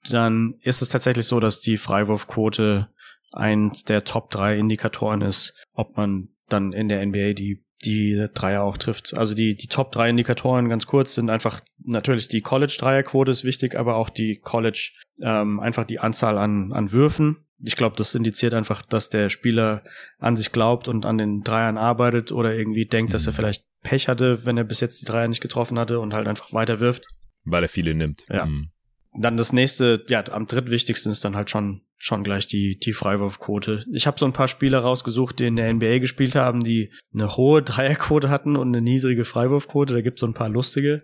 dann 0.09 0.55
ist 0.61 0.81
es 0.81 0.89
tatsächlich 0.89 1.25
so, 1.25 1.39
dass 1.39 1.59
die 1.59 1.77
Freiwurfquote 1.77 2.89
eins 3.31 3.83
der 3.83 4.03
Top 4.03 4.29
drei 4.29 4.57
Indikatoren 4.57 5.21
ist, 5.21 5.53
ob 5.73 5.97
man 5.97 6.29
dann 6.47 6.73
in 6.73 6.87
der 6.87 7.05
NBA 7.05 7.33
die 7.33 7.65
die 7.83 8.27
Dreier 8.33 8.63
auch 8.63 8.77
trifft. 8.77 9.15
Also 9.15 9.35
die, 9.35 9.55
die 9.55 9.67
Top 9.67 9.91
drei 9.91 10.09
Indikatoren 10.09 10.69
ganz 10.69 10.87
kurz 10.87 11.15
sind 11.15 11.29
einfach 11.29 11.59
natürlich 11.83 12.27
die 12.27 12.41
College-Dreierquote 12.41 13.31
ist 13.31 13.43
wichtig, 13.43 13.75
aber 13.75 13.95
auch 13.95 14.09
die 14.09 14.39
College, 14.39 14.91
ähm, 15.21 15.59
einfach 15.59 15.85
die 15.85 15.99
Anzahl 15.99 16.37
an, 16.37 16.73
an 16.73 16.91
Würfen. 16.91 17.45
Ich 17.59 17.75
glaube, 17.75 17.95
das 17.95 18.15
indiziert 18.15 18.53
einfach, 18.53 18.81
dass 18.81 19.09
der 19.09 19.29
Spieler 19.29 19.83
an 20.19 20.35
sich 20.35 20.51
glaubt 20.51 20.87
und 20.87 21.05
an 21.05 21.17
den 21.17 21.41
Dreiern 21.41 21.77
arbeitet 21.77 22.31
oder 22.31 22.55
irgendwie 22.55 22.85
denkt, 22.85 23.09
mhm. 23.09 23.13
dass 23.13 23.27
er 23.27 23.31
mhm. 23.33 23.35
vielleicht 23.35 23.65
Pech 23.81 24.07
hatte, 24.07 24.45
wenn 24.45 24.57
er 24.57 24.63
bis 24.63 24.79
jetzt 24.79 25.01
die 25.01 25.05
Dreier 25.05 25.27
nicht 25.27 25.41
getroffen 25.41 25.77
hatte 25.77 25.99
und 25.99 26.13
halt 26.13 26.27
einfach 26.27 26.53
weiter 26.53 26.79
wirft. 26.79 27.05
Weil 27.43 27.63
er 27.63 27.69
viele 27.69 27.93
nimmt. 27.93 28.25
Ja. 28.29 28.45
Mhm. 28.45 28.71
Dann 29.17 29.37
das 29.37 29.53
nächste, 29.53 30.03
ja, 30.07 30.23
am 30.31 30.47
drittwichtigsten 30.47 31.11
ist 31.11 31.23
dann 31.23 31.35
halt 31.35 31.49
schon 31.49 31.81
schon 31.97 32.23
gleich 32.23 32.45
die, 32.47 32.77
die 32.77 32.93
Freiwurfquote. 32.93 33.85
Ich 33.93 34.05
habe 34.05 34.19
so 34.19 34.25
ein 34.25 34.33
paar 34.33 34.47
Spieler 34.47 34.79
rausgesucht, 34.79 35.39
die 35.39 35.47
in 35.47 35.55
der 35.55 35.73
NBA 35.73 35.99
gespielt 35.99 36.35
haben, 36.35 36.61
die 36.61 36.91
eine 37.13 37.35
hohe 37.37 37.63
Dreierquote 37.63 38.29
hatten 38.29 38.55
und 38.55 38.67
eine 38.67 38.81
niedrige 38.81 39.25
Freiwurfquote. 39.25 39.93
Da 39.93 40.01
gibt's 40.01 40.21
so 40.21 40.27
ein 40.27 40.33
paar 40.33 40.49
lustige. 40.49 41.03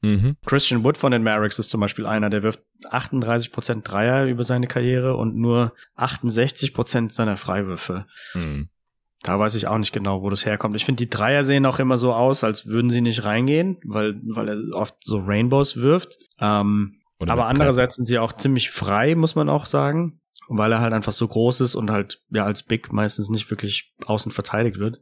Mhm. 0.00 0.36
Christian 0.46 0.84
Wood 0.84 0.96
von 0.96 1.12
den 1.12 1.22
Mavericks 1.22 1.58
ist 1.58 1.70
zum 1.70 1.80
Beispiel 1.80 2.06
einer, 2.06 2.30
der 2.30 2.42
wirft 2.42 2.62
38 2.88 3.50
Prozent 3.50 3.90
Dreier 3.90 4.26
über 4.26 4.44
seine 4.44 4.68
Karriere 4.68 5.16
und 5.16 5.34
nur 5.34 5.74
68 5.96 6.72
Prozent 6.72 7.12
seiner 7.12 7.36
Freiwürfe. 7.36 8.06
Mhm. 8.34 8.68
Da 9.22 9.38
weiß 9.38 9.56
ich 9.56 9.66
auch 9.66 9.78
nicht 9.78 9.92
genau, 9.92 10.22
wo 10.22 10.30
das 10.30 10.46
herkommt. 10.46 10.76
Ich 10.76 10.84
finde, 10.84 11.04
die 11.04 11.10
Dreier 11.10 11.42
sehen 11.42 11.66
auch 11.66 11.80
immer 11.80 11.98
so 11.98 12.12
aus, 12.12 12.44
als 12.44 12.66
würden 12.66 12.90
sie 12.90 13.00
nicht 13.00 13.24
reingehen, 13.24 13.78
weil, 13.84 14.14
weil 14.22 14.48
er 14.48 14.76
oft 14.76 14.94
so 15.02 15.18
Rainbows 15.18 15.78
wirft. 15.78 16.16
Ähm, 16.40 16.94
aber 17.26 17.46
andererseits 17.46 17.96
sind 17.96 18.06
sie 18.06 18.18
auch 18.18 18.32
ziemlich 18.32 18.70
frei, 18.70 19.14
muss 19.14 19.34
man 19.34 19.48
auch 19.48 19.66
sagen 19.66 20.20
weil 20.48 20.72
er 20.72 20.80
halt 20.80 20.92
einfach 20.92 21.12
so 21.12 21.26
groß 21.28 21.60
ist 21.60 21.74
und 21.74 21.90
halt 21.90 22.22
ja 22.30 22.44
als 22.44 22.62
Big 22.62 22.92
meistens 22.92 23.28
nicht 23.28 23.50
wirklich 23.50 23.94
außen 24.06 24.32
verteidigt 24.32 24.78
wird. 24.78 25.00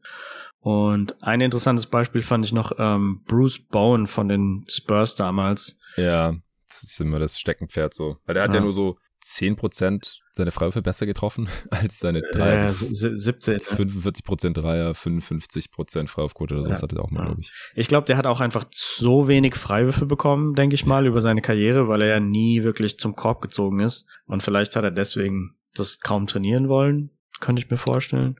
Und 0.59 1.23
ein 1.23 1.41
interessantes 1.41 1.87
Beispiel 1.87 2.23
fand 2.23 2.45
ich 2.45 2.53
noch 2.53 2.73
ähm, 2.79 3.23
Bruce 3.27 3.61
Bowen 3.61 4.07
von 4.07 4.29
den 4.29 4.64
Spurs 4.69 5.14
damals. 5.14 5.79
Ja, 5.97 6.35
das 6.69 6.83
ist 6.83 7.01
immer 7.01 7.21
das 7.21 7.39
Steckenpferd 7.39 7.95
so. 7.95 8.19
Weil 8.27 8.35
der 8.35 8.45
hat 8.45 8.51
ja, 8.51 8.57
ja 8.57 8.62
nur 8.62 8.73
so 8.73 8.99
10% 9.25 10.17
seine 10.37 10.51
Freiwürfe 10.51 10.82
besser 10.82 11.07
getroffen 11.07 11.49
als 11.70 11.99
seine 11.99 12.20
Dreier. 12.20 12.57
Ja, 12.57 12.66
also 12.66 12.87
17. 12.91 13.59
45% 13.59 14.53
Dreier, 14.53 14.93
55% 14.93 16.09
Freiwurfquote 16.09 16.55
oder 16.55 16.62
so, 16.62 16.68
ja. 16.68 16.74
das 16.74 16.82
hatte 16.82 16.97
er 16.97 17.05
auch 17.05 17.11
mal, 17.11 17.20
ja. 17.20 17.26
glaube 17.26 17.41
ich. 17.41 17.53
Ich 17.74 17.89
glaube, 17.89 18.07
der 18.07 18.16
hat 18.16 18.26
auch 18.26 18.41
einfach 18.41 18.66
so 18.72 19.28
wenig 19.28 19.55
Freiwürfe 19.55 20.07
bekommen, 20.07 20.55
denke 20.55 20.74
ich 20.74 20.84
mal, 20.84 21.07
über 21.07 21.20
seine 21.20 21.41
Karriere, 21.41 21.89
weil 21.89 22.03
er 22.03 22.09
ja 22.09 22.20
nie 22.20 22.62
wirklich 22.62 22.99
zum 22.99 23.16
Korb 23.16 23.41
gezogen 23.41 23.80
ist. 23.80 24.07
Und 24.26 24.43
vielleicht 24.43 24.76
hat 24.76 24.84
er 24.84 24.91
deswegen 24.91 25.57
das 25.74 26.01
kaum 26.01 26.26
trainieren 26.26 26.68
wollen, 26.68 27.11
könnte 27.41 27.62
ich 27.62 27.70
mir 27.70 27.78
vorstellen. 27.78 28.37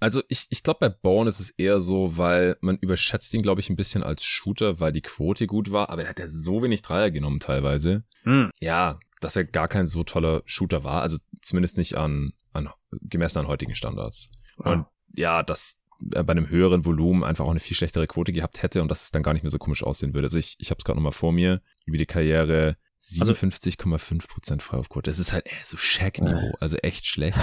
Also 0.00 0.22
ich, 0.28 0.46
ich 0.50 0.62
glaube, 0.62 0.78
bei 0.80 0.88
Bowen 0.90 1.26
ist 1.26 1.40
es 1.40 1.50
eher 1.50 1.80
so, 1.80 2.16
weil 2.16 2.56
man 2.60 2.78
überschätzt 2.78 3.34
ihn, 3.34 3.42
glaube 3.42 3.60
ich, 3.60 3.68
ein 3.68 3.76
bisschen 3.76 4.04
als 4.04 4.22
Shooter, 4.22 4.78
weil 4.78 4.92
die 4.92 5.02
Quote 5.02 5.46
gut 5.46 5.72
war, 5.72 5.90
aber 5.90 6.02
er 6.02 6.10
hat 6.10 6.20
ja 6.20 6.28
so 6.28 6.62
wenig 6.62 6.82
Dreier 6.82 7.10
genommen 7.10 7.40
teilweise. 7.40 8.04
Hm. 8.22 8.50
Ja, 8.60 9.00
dass 9.20 9.36
er 9.36 9.44
gar 9.44 9.68
kein 9.68 9.86
so 9.86 10.04
toller 10.04 10.42
Shooter 10.44 10.84
war, 10.84 11.02
also 11.02 11.18
zumindest 11.40 11.76
nicht 11.76 11.96
an, 11.96 12.32
an 12.52 12.68
gemessen 12.90 13.40
an 13.40 13.48
heutigen 13.48 13.74
Standards. 13.74 14.30
Ah. 14.58 14.72
Und 14.72 14.86
ja, 15.14 15.42
dass 15.42 15.80
er 16.12 16.24
bei 16.24 16.32
einem 16.32 16.48
höheren 16.48 16.84
Volumen 16.84 17.24
einfach 17.24 17.44
auch 17.44 17.50
eine 17.50 17.60
viel 17.60 17.76
schlechtere 17.76 18.06
Quote 18.06 18.32
gehabt 18.32 18.62
hätte 18.62 18.82
und 18.82 18.90
dass 18.90 19.02
es 19.02 19.10
dann 19.10 19.22
gar 19.22 19.32
nicht 19.32 19.42
mehr 19.42 19.50
so 19.50 19.58
komisch 19.58 19.82
aussehen 19.82 20.14
würde. 20.14 20.26
Also 20.26 20.38
ich, 20.38 20.56
ich 20.58 20.70
habe 20.70 20.78
es 20.78 20.84
gerade 20.84 20.98
nochmal 20.98 21.12
vor 21.12 21.32
mir, 21.32 21.60
über 21.86 21.98
die 21.98 22.06
Karriere 22.06 22.76
57,5 23.02 24.28
Prozent 24.28 24.62
Freiwurfquote. 24.62 25.10
Das 25.10 25.18
ist 25.18 25.32
halt 25.32 25.46
ey, 25.46 25.52
so 25.62 25.76
Shaq-Niveau, 25.76 26.56
also 26.60 26.76
echt 26.78 27.06
schlecht. 27.06 27.38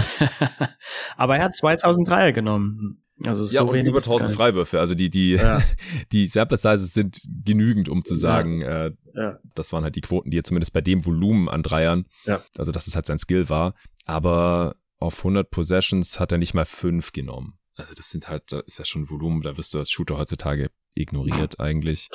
Aber 1.16 1.36
er 1.36 1.44
hat 1.44 1.56
2003 1.56 2.32
genommen. 2.32 3.02
Also 3.24 3.44
ja, 3.44 3.62
so 3.62 3.70
und 3.70 3.86
über 3.86 3.98
1000 3.98 4.32
Freiwürfe. 4.32 4.78
Also 4.78 4.94
die, 4.94 5.08
die, 5.08 5.32
ja. 5.32 5.62
die 6.12 6.26
Sample 6.26 6.58
Sizes 6.58 6.92
sind 6.92 7.20
genügend, 7.44 7.88
um 7.88 8.04
zu 8.04 8.14
sagen, 8.14 8.60
ja. 8.60 8.86
Äh, 8.86 8.92
ja. 9.14 9.38
das 9.54 9.72
waren 9.72 9.84
halt 9.84 9.96
die 9.96 10.02
Quoten, 10.02 10.30
die 10.30 10.38
er 10.38 10.44
zumindest 10.44 10.72
bei 10.72 10.82
dem 10.82 11.04
Volumen 11.06 11.48
an 11.48 11.62
Dreiern, 11.62 12.06
ja. 12.24 12.42
also 12.58 12.72
dass 12.72 12.86
es 12.86 12.94
halt 12.94 13.06
sein 13.06 13.18
Skill 13.18 13.48
war. 13.48 13.74
Aber 14.04 14.74
auf 14.98 15.18
100 15.18 15.50
Possessions 15.50 16.20
hat 16.20 16.32
er 16.32 16.38
nicht 16.38 16.54
mal 16.54 16.66
fünf 16.66 17.12
genommen. 17.12 17.58
Also 17.74 17.94
das 17.94 18.10
sind 18.10 18.28
halt, 18.28 18.52
da 18.52 18.60
ist 18.60 18.78
ja 18.78 18.84
schon 18.84 19.02
ein 19.02 19.10
Volumen, 19.10 19.42
da 19.42 19.56
wirst 19.56 19.74
du 19.74 19.78
als 19.78 19.90
Shooter 19.90 20.18
heutzutage 20.18 20.70
ignoriert 20.94 21.60
eigentlich. 21.60 22.08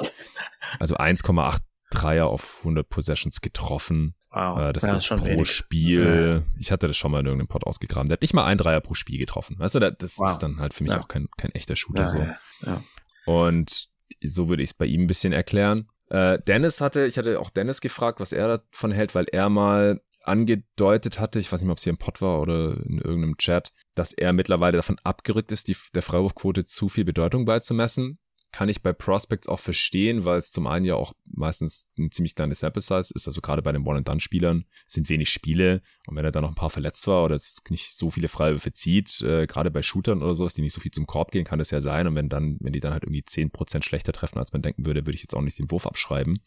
Also 0.80 0.96
1,8 0.98 1.60
Dreier 1.92 2.28
auf 2.28 2.58
100 2.60 2.88
Possessions 2.90 3.42
getroffen. 3.42 4.16
Wow, 4.32 4.60
äh, 4.60 4.74
das, 4.74 4.84
das 4.84 5.04
ist 5.04 5.10
pro 5.10 5.26
wenig. 5.26 5.50
Spiel. 5.50 6.44
Ja. 6.48 6.60
Ich 6.60 6.72
hatte 6.72 6.88
das 6.88 6.98
schon 6.98 7.12
mal 7.12 7.20
in 7.20 7.26
irgendeinem 7.26 7.48
Pod 7.48 7.66
ausgegraben. 7.66 8.08
Der 8.08 8.14
hat 8.14 8.22
nicht 8.22 8.34
mal 8.34 8.46
ein 8.46 8.58
Dreier 8.58 8.80
pro 8.80 8.94
Spiel 8.94 9.20
getroffen. 9.20 9.60
Weißt 9.60 9.76
du, 9.76 9.80
das 9.80 10.18
wow. 10.18 10.30
ist 10.30 10.40
dann 10.40 10.60
halt 10.60 10.74
für 10.74 10.84
mich 10.84 10.94
ja. 10.94 11.02
auch 11.02 11.08
kein, 11.08 11.28
kein 11.38 11.52
echter 11.52 11.76
Shooter 11.76 12.04
ja, 12.04 12.38
so. 12.66 12.82
Und 13.26 13.90
so 14.24 14.50
würde 14.50 14.64
ich 14.64 14.70
es 14.70 14.74
bei 14.74 14.86
ihm 14.86 15.02
ein 15.02 15.08
bisschen 15.08 15.34
erklären. 15.34 15.90
Äh, 16.10 16.40
Dennis 16.48 16.82
hatte, 16.82 17.06
ich 17.06 17.18
hatte 17.18 17.40
auch 17.40 17.50
Dennis 17.50 17.82
gefragt, 17.82 18.20
was 18.20 18.32
er 18.32 18.60
davon 18.60 18.92
hält, 18.92 19.16
weil 19.16 19.26
er 19.32 19.50
mal 19.50 20.02
angedeutet 20.24 21.20
hatte, 21.20 21.40
ich 21.40 21.52
weiß 21.52 21.62
nicht 21.62 21.66
mehr, 21.66 21.72
ob 21.72 21.80
es 21.80 21.84
hier 21.84 21.92
im 21.92 21.98
Pod 21.98 22.22
war 22.22 22.40
oder 22.40 22.78
in 22.86 23.00
irgendeinem 23.00 23.38
Chat, 23.38 23.74
dass 23.96 24.14
er 24.14 24.34
mittlerweile 24.34 24.78
davon 24.78 24.98
abgerückt 25.04 25.52
ist, 25.52 25.68
die, 25.68 25.76
der 25.96 26.04
Freiwurfquote 26.04 26.66
zu 26.66 26.90
viel 26.90 27.06
Bedeutung 27.06 27.46
beizumessen 27.46 28.20
kann 28.52 28.70
ich 28.70 28.82
bei 28.82 28.94
Prospects 28.94 29.48
auch 29.48 29.60
verstehen, 29.60 30.26
weil 30.26 30.40
es 30.40 30.52
zum 30.52 30.68
einen 30.68 30.86
ja 30.86 30.96
auch 30.96 31.14
meistens 31.26 31.90
ein 31.98 32.12
ziemlich 32.12 32.36
kleines 32.36 32.60
Sample 32.60 32.82
Size 32.82 33.14
ist. 33.14 33.28
Also 33.28 33.42
gerade 33.42 33.62
bei 33.62 33.72
den 33.72 33.86
One-and-Done-Spielern 33.86 34.66
sind 34.88 35.10
wenig 35.10 35.30
Spiele. 35.30 35.82
Und 36.08 36.16
wenn 36.16 36.26
er 36.26 36.32
dann 36.32 36.44
noch 36.44 36.50
ein 36.50 36.56
paar 36.56 36.70
verletzt 36.70 37.08
war 37.08 37.24
oder 37.24 37.36
es 37.36 37.62
nicht 37.70 37.96
so 37.96 38.12
viele 38.12 38.28
Freiwürfe 38.28 38.74
zieht, 38.74 39.22
äh, 39.22 39.48
gerade 39.48 39.72
bei 39.72 39.82
Shootern 39.82 40.22
oder 40.22 40.36
sowas, 40.36 40.54
die 40.54 40.62
nicht 40.62 40.74
so 40.74 40.82
viel 40.82 40.92
zum 40.92 41.08
Korb 41.08 41.32
gehen, 41.32 41.46
kann 41.46 41.60
das 41.60 41.72
ja 41.72 41.82
sein. 41.82 42.08
Und 42.08 42.16
wenn 42.16 42.30
dann, 42.30 42.58
wenn 42.60 42.74
die 42.74 42.82
dann 42.82 42.94
halt 42.94 43.04
irgendwie 43.04 43.24
zehn 43.24 43.52
Prozent 43.52 43.86
schlechter 43.86 44.12
treffen, 44.12 44.38
als 44.38 44.52
man 44.52 44.62
denken 44.62 44.86
würde, 44.86 45.06
würde 45.06 45.16
ich 45.16 45.24
jetzt 45.24 45.36
auch 45.36 45.42
nicht 45.42 45.60
den 45.60 45.72
Wurf 45.72 45.88
abschreiben. 45.88 46.44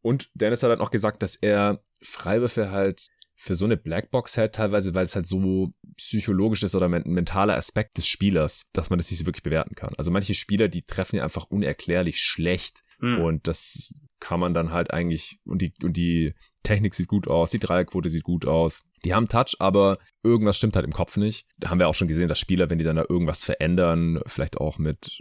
Und 0.00 0.30
Dennis 0.34 0.62
hat 0.62 0.70
halt 0.70 0.80
auch 0.80 0.92
gesagt, 0.92 1.22
dass 1.22 1.34
er 1.34 1.82
Freiwürfe 2.00 2.70
halt 2.70 3.08
für 3.40 3.54
so 3.54 3.64
eine 3.64 3.76
Blackbox 3.76 4.36
hält, 4.36 4.56
teilweise, 4.56 4.94
weil 4.94 5.04
es 5.04 5.14
halt 5.14 5.26
so 5.26 5.72
psychologisch 5.96 6.64
ist 6.64 6.74
oder 6.74 6.86
ein 6.86 7.04
mentaler 7.06 7.56
Aspekt 7.56 7.96
des 7.96 8.08
Spielers, 8.08 8.66
dass 8.72 8.90
man 8.90 8.98
das 8.98 9.10
nicht 9.10 9.20
so 9.20 9.26
wirklich 9.26 9.44
bewerten 9.44 9.76
kann. 9.76 9.94
Also 9.96 10.10
manche 10.10 10.34
Spieler, 10.34 10.66
die 10.66 10.82
treffen 10.82 11.16
ja 11.16 11.22
einfach 11.22 11.44
unerklärlich 11.44 12.20
schlecht 12.20 12.82
mhm. 12.98 13.20
und 13.20 13.46
das 13.46 13.94
kann 14.18 14.40
man 14.40 14.54
dann 14.54 14.72
halt 14.72 14.92
eigentlich 14.92 15.38
und 15.44 15.62
die 15.62 15.72
und 15.84 15.96
die 15.96 16.34
Technik 16.64 16.96
sieht 16.96 17.06
gut 17.06 17.28
aus, 17.28 17.52
die 17.52 17.60
Dreierquote 17.60 18.10
sieht 18.10 18.24
gut 18.24 18.44
aus. 18.44 18.82
Die 19.04 19.14
haben 19.14 19.28
Touch, 19.28 19.54
aber 19.60 19.98
irgendwas 20.24 20.56
stimmt 20.56 20.74
halt 20.74 20.84
im 20.84 20.92
Kopf 20.92 21.16
nicht. 21.16 21.46
Da 21.58 21.70
haben 21.70 21.78
wir 21.78 21.86
auch 21.86 21.94
schon 21.94 22.08
gesehen, 22.08 22.26
dass 22.26 22.40
Spieler, 22.40 22.68
wenn 22.68 22.78
die 22.78 22.84
dann 22.84 22.96
da 22.96 23.04
irgendwas 23.08 23.44
verändern, 23.44 24.20
vielleicht 24.26 24.58
auch 24.58 24.78
mit 24.78 25.20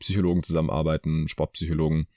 Psychologen 0.00 0.42
zusammenarbeiten, 0.42 1.26
Sportpsychologen, 1.28 2.08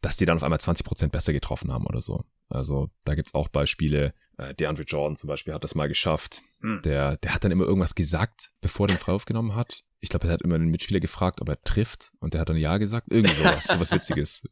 dass 0.00 0.16
die 0.16 0.26
dann 0.26 0.36
auf 0.36 0.42
einmal 0.42 0.58
20% 0.58 1.08
besser 1.08 1.32
getroffen 1.32 1.72
haben 1.72 1.86
oder 1.86 2.00
so. 2.00 2.24
Also 2.48 2.90
da 3.04 3.14
gibt's 3.14 3.34
auch 3.34 3.48
Beispiele. 3.48 4.14
Äh, 4.36 4.54
DeAndre 4.54 4.84
Jordan 4.84 5.16
zum 5.16 5.28
Beispiel 5.28 5.52
hat 5.52 5.64
das 5.64 5.74
mal 5.74 5.88
geschafft. 5.88 6.42
Hm. 6.60 6.80
Der, 6.82 7.16
der 7.18 7.34
hat 7.34 7.44
dann 7.44 7.52
immer 7.52 7.64
irgendwas 7.64 7.94
gesagt, 7.94 8.52
bevor 8.60 8.86
er 8.86 8.94
den 8.94 8.98
frei 8.98 9.12
aufgenommen 9.12 9.54
hat. 9.54 9.84
Ich 10.00 10.08
glaube, 10.08 10.28
er 10.28 10.34
hat 10.34 10.42
immer 10.42 10.58
den 10.58 10.68
Mitspieler 10.68 11.00
gefragt, 11.00 11.40
ob 11.40 11.48
er 11.48 11.60
trifft 11.62 12.12
und 12.20 12.32
der 12.32 12.40
hat 12.40 12.48
dann 12.48 12.56
Ja 12.56 12.78
gesagt. 12.78 13.08
Irgendwie 13.10 13.34
sowas, 13.34 13.64
sowas 13.68 13.92
Witziges. 13.92 14.48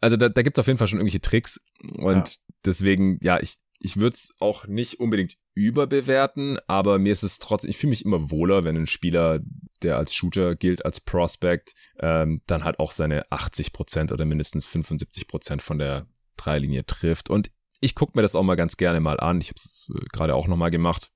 Also 0.00 0.16
da, 0.16 0.28
da 0.28 0.42
gibt's 0.42 0.58
auf 0.58 0.66
jeden 0.66 0.78
Fall 0.78 0.88
schon 0.88 0.98
irgendwelche 0.98 1.20
Tricks 1.20 1.60
und 1.94 2.28
ja. 2.28 2.42
deswegen, 2.64 3.18
ja, 3.22 3.40
ich, 3.40 3.56
ich 3.78 3.96
würde 3.96 4.14
es 4.14 4.34
auch 4.40 4.66
nicht 4.66 4.98
unbedingt 4.98 5.36
überbewerten, 5.56 6.58
aber 6.66 6.98
mir 6.98 7.12
ist 7.12 7.22
es 7.22 7.38
trotzdem, 7.38 7.70
ich 7.70 7.78
fühle 7.78 7.90
mich 7.90 8.04
immer 8.04 8.30
wohler, 8.30 8.64
wenn 8.64 8.76
ein 8.76 8.86
Spieler, 8.86 9.40
der 9.82 9.96
als 9.96 10.14
Shooter 10.14 10.54
gilt, 10.54 10.84
als 10.84 11.00
Prospect, 11.00 11.74
ähm, 11.98 12.42
dann 12.46 12.62
halt 12.62 12.78
auch 12.78 12.92
seine 12.92 13.24
80% 13.30 14.12
oder 14.12 14.26
mindestens 14.26 14.68
75% 14.68 15.62
von 15.62 15.78
der 15.78 16.06
Dreierlinie 16.36 16.84
trifft. 16.84 17.30
Und 17.30 17.50
ich 17.80 17.94
gucke 17.94 18.12
mir 18.16 18.22
das 18.22 18.34
auch 18.34 18.42
mal 18.42 18.56
ganz 18.56 18.76
gerne 18.76 19.00
mal 19.00 19.18
an. 19.18 19.40
Ich 19.40 19.48
habe 19.48 19.56
es 19.56 19.88
äh, 19.94 20.04
gerade 20.12 20.34
auch 20.34 20.46
nochmal 20.46 20.70
gemacht. 20.70 21.10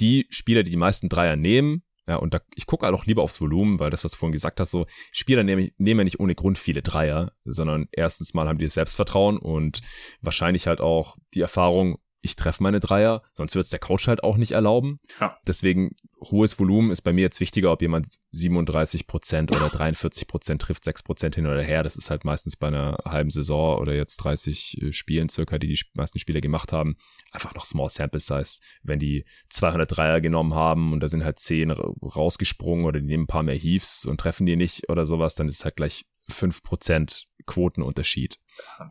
Die 0.00 0.26
Spieler, 0.28 0.62
die 0.62 0.70
die 0.70 0.76
meisten 0.76 1.08
Dreier 1.08 1.36
nehmen, 1.36 1.82
ja, 2.06 2.16
und 2.16 2.32
da, 2.32 2.40
ich 2.54 2.66
gucke 2.66 2.86
halt 2.86 2.94
auch 2.94 3.06
lieber 3.06 3.22
aufs 3.22 3.40
Volumen, 3.40 3.80
weil 3.80 3.90
das, 3.90 4.04
was 4.04 4.12
du 4.12 4.18
vorhin 4.18 4.32
gesagt 4.32 4.60
hast, 4.60 4.70
so, 4.70 4.86
Spieler 5.12 5.44
nehmen, 5.44 5.70
nehmen 5.76 6.00
ja 6.00 6.04
nicht 6.04 6.20
ohne 6.20 6.34
Grund 6.34 6.58
viele 6.58 6.82
Dreier, 6.82 7.32
sondern 7.44 7.88
erstens 7.92 8.32
mal 8.32 8.48
haben 8.48 8.58
die 8.58 8.64
das 8.64 8.74
Selbstvertrauen 8.74 9.38
und 9.38 9.80
wahrscheinlich 10.22 10.66
halt 10.66 10.80
auch 10.80 11.16
die 11.34 11.42
Erfahrung, 11.42 11.98
ich 12.20 12.36
treffe 12.36 12.62
meine 12.62 12.80
Dreier, 12.80 13.22
sonst 13.34 13.54
wird 13.54 13.64
es 13.64 13.70
der 13.70 13.78
Coach 13.78 14.08
halt 14.08 14.24
auch 14.24 14.36
nicht 14.36 14.52
erlauben. 14.52 15.00
Ja. 15.20 15.38
Deswegen 15.46 15.94
hohes 16.20 16.58
Volumen 16.58 16.90
ist 16.90 17.02
bei 17.02 17.12
mir 17.12 17.20
jetzt 17.20 17.40
wichtiger, 17.40 17.70
ob 17.70 17.80
jemand 17.80 18.08
37 18.32 19.06
Prozent 19.06 19.54
oder 19.54 19.68
43 19.68 20.26
Prozent 20.26 20.62
trifft, 20.62 20.84
6 20.84 21.04
Prozent 21.04 21.36
hin 21.36 21.46
oder 21.46 21.62
her. 21.62 21.82
Das 21.82 21.96
ist 21.96 22.10
halt 22.10 22.24
meistens 22.24 22.56
bei 22.56 22.66
einer 22.66 22.98
halben 23.04 23.30
Saison 23.30 23.78
oder 23.78 23.94
jetzt 23.94 24.16
30 24.18 24.82
äh, 24.82 24.92
Spielen 24.92 25.28
circa, 25.28 25.58
die 25.58 25.68
die 25.68 25.80
meisten 25.94 26.18
Spieler 26.18 26.40
gemacht 26.40 26.72
haben. 26.72 26.96
Einfach 27.30 27.54
noch 27.54 27.64
Small 27.64 27.88
Sample 27.88 28.20
Size. 28.20 28.58
Wenn 28.82 28.98
die 28.98 29.24
200 29.50 29.96
Dreier 29.96 30.20
genommen 30.20 30.54
haben 30.54 30.92
und 30.92 31.00
da 31.00 31.08
sind 31.08 31.24
halt 31.24 31.38
10 31.38 31.70
rausgesprungen 31.70 32.84
oder 32.84 33.00
die 33.00 33.06
nehmen 33.06 33.24
ein 33.24 33.28
paar 33.28 33.44
mehr 33.44 33.56
Heaves 33.56 34.04
und 34.06 34.20
treffen 34.20 34.46
die 34.46 34.56
nicht 34.56 34.90
oder 34.90 35.06
sowas, 35.06 35.34
dann 35.36 35.48
ist 35.48 35.58
es 35.58 35.64
halt 35.64 35.76
gleich 35.76 36.04
5 36.30 36.62
Prozent 36.62 37.24
Quotenunterschied. 37.46 38.38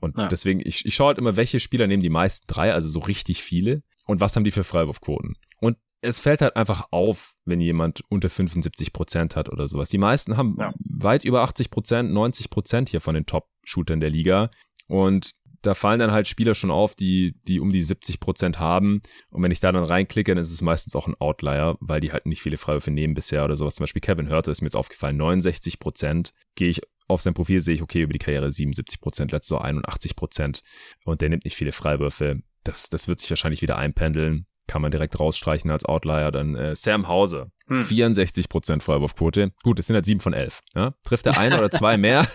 Und 0.02 0.18
ja. 0.18 0.28
deswegen, 0.28 0.62
ich, 0.64 0.86
ich 0.86 0.96
schaue 0.96 1.08
halt 1.08 1.18
immer, 1.18 1.36
welche 1.36 1.60
Spieler 1.60 1.88
nehmen 1.88 2.04
die 2.04 2.10
meisten 2.10 2.46
drei, 2.48 2.74
also 2.74 2.88
so 2.88 3.00
richtig 3.00 3.44
viele, 3.44 3.84
und 4.06 4.22
was 4.22 4.36
haben 4.36 4.44
die 4.44 4.52
für 4.52 4.64
Freiwurfquoten. 4.64 5.36
Und 5.60 5.78
es 6.02 6.20
fällt 6.20 6.42
halt 6.42 6.56
einfach 6.56 6.88
auf, 6.92 7.36
wenn 7.46 7.60
jemand 7.60 8.02
unter 8.10 8.30
75 8.30 8.94
Prozent 8.94 9.36
hat 9.36 9.50
oder 9.50 9.68
sowas. 9.68 9.90
Die 9.90 9.98
meisten 9.98 10.38
haben 10.38 10.56
ja. 10.60 10.74
weit 10.80 11.26
über 11.26 11.42
80 11.42 11.70
Prozent, 11.70 12.12
90 12.12 12.50
Prozent 12.50 12.90
hier 12.90 13.02
von 13.02 13.16
den 13.16 13.26
Top-Shootern 13.26 14.00
der 14.00 14.10
Liga. 14.10 14.52
Und 14.88 15.32
da 15.62 15.74
fallen 15.74 16.00
dann 16.00 16.12
halt 16.12 16.28
Spieler 16.28 16.56
schon 16.56 16.72
auf, 16.72 16.96
die, 16.96 17.36
die 17.48 17.60
um 17.60 17.72
die 17.72 17.82
70 17.82 18.20
Prozent 18.20 18.60
haben. 18.60 19.02
Und 19.32 19.44
wenn 19.44 19.52
ich 19.52 19.60
da 19.60 19.72
dann 19.72 19.84
reinklicke, 19.84 20.34
dann 20.34 20.42
ist 20.42 20.54
es 20.54 20.62
meistens 20.62 20.96
auch 20.96 21.08
ein 21.08 21.16
Outlier, 21.20 21.78
weil 21.80 22.00
die 22.00 22.12
halt 22.12 22.26
nicht 22.26 22.42
viele 22.42 22.58
Freiwürfe 22.58 22.92
nehmen 22.92 23.16
bisher 23.16 23.44
oder 23.44 23.56
sowas. 23.56 23.76
Zum 23.76 23.84
Beispiel 23.84 24.02
Kevin 24.02 24.30
Hörter 24.30 24.52
ist 24.52 24.62
mir 24.62 24.68
jetzt 24.68 24.76
aufgefallen, 24.76 25.18
69 25.18 25.80
Prozent. 25.80 26.34
Gehe 26.56 26.70
ich 26.70 26.82
auf 27.08 27.22
sein 27.22 27.34
Profil, 27.34 27.62
sehe 27.62 27.76
ich, 27.76 27.82
okay, 27.82 28.02
über 28.02 28.14
die 28.14 28.20
Karriere 28.20 28.52
77 28.52 29.00
Prozent, 29.00 29.32
letzte 29.32 29.50
Saison 29.50 29.66
81 29.66 30.16
Prozent. 30.16 30.62
Und 31.06 31.22
der 31.22 31.30
nimmt 31.30 31.46
nicht 31.46 31.56
viele 31.56 31.72
Freiwürfe. 31.72 32.42
Das, 32.64 32.90
das 32.90 33.08
wird 33.08 33.20
sich 33.22 33.30
wahrscheinlich 33.30 33.62
wieder 33.62 33.78
einpendeln 33.78 34.46
kann 34.68 34.82
man 34.82 34.92
direkt 34.92 35.20
rausstreichen 35.20 35.72
als 35.72 35.86
Outlier. 35.86 36.32
Dann 36.32 36.56
äh, 36.56 36.76
Sam 36.76 37.08
Hause, 37.08 37.52
hm. 37.68 37.86
64% 37.86 38.82
Freiwurfquote. 38.82 39.52
Gut, 39.64 39.80
es 39.80 39.88
sind 39.88 39.96
halt 39.96 40.06
7 40.06 40.20
von 40.20 40.34
11. 40.34 40.62
Ja? 40.76 40.94
Trifft 41.06 41.26
der 41.26 41.38
ein 41.38 41.54
oder 41.54 41.72
zwei 41.72 41.98
mehr, 41.98 42.28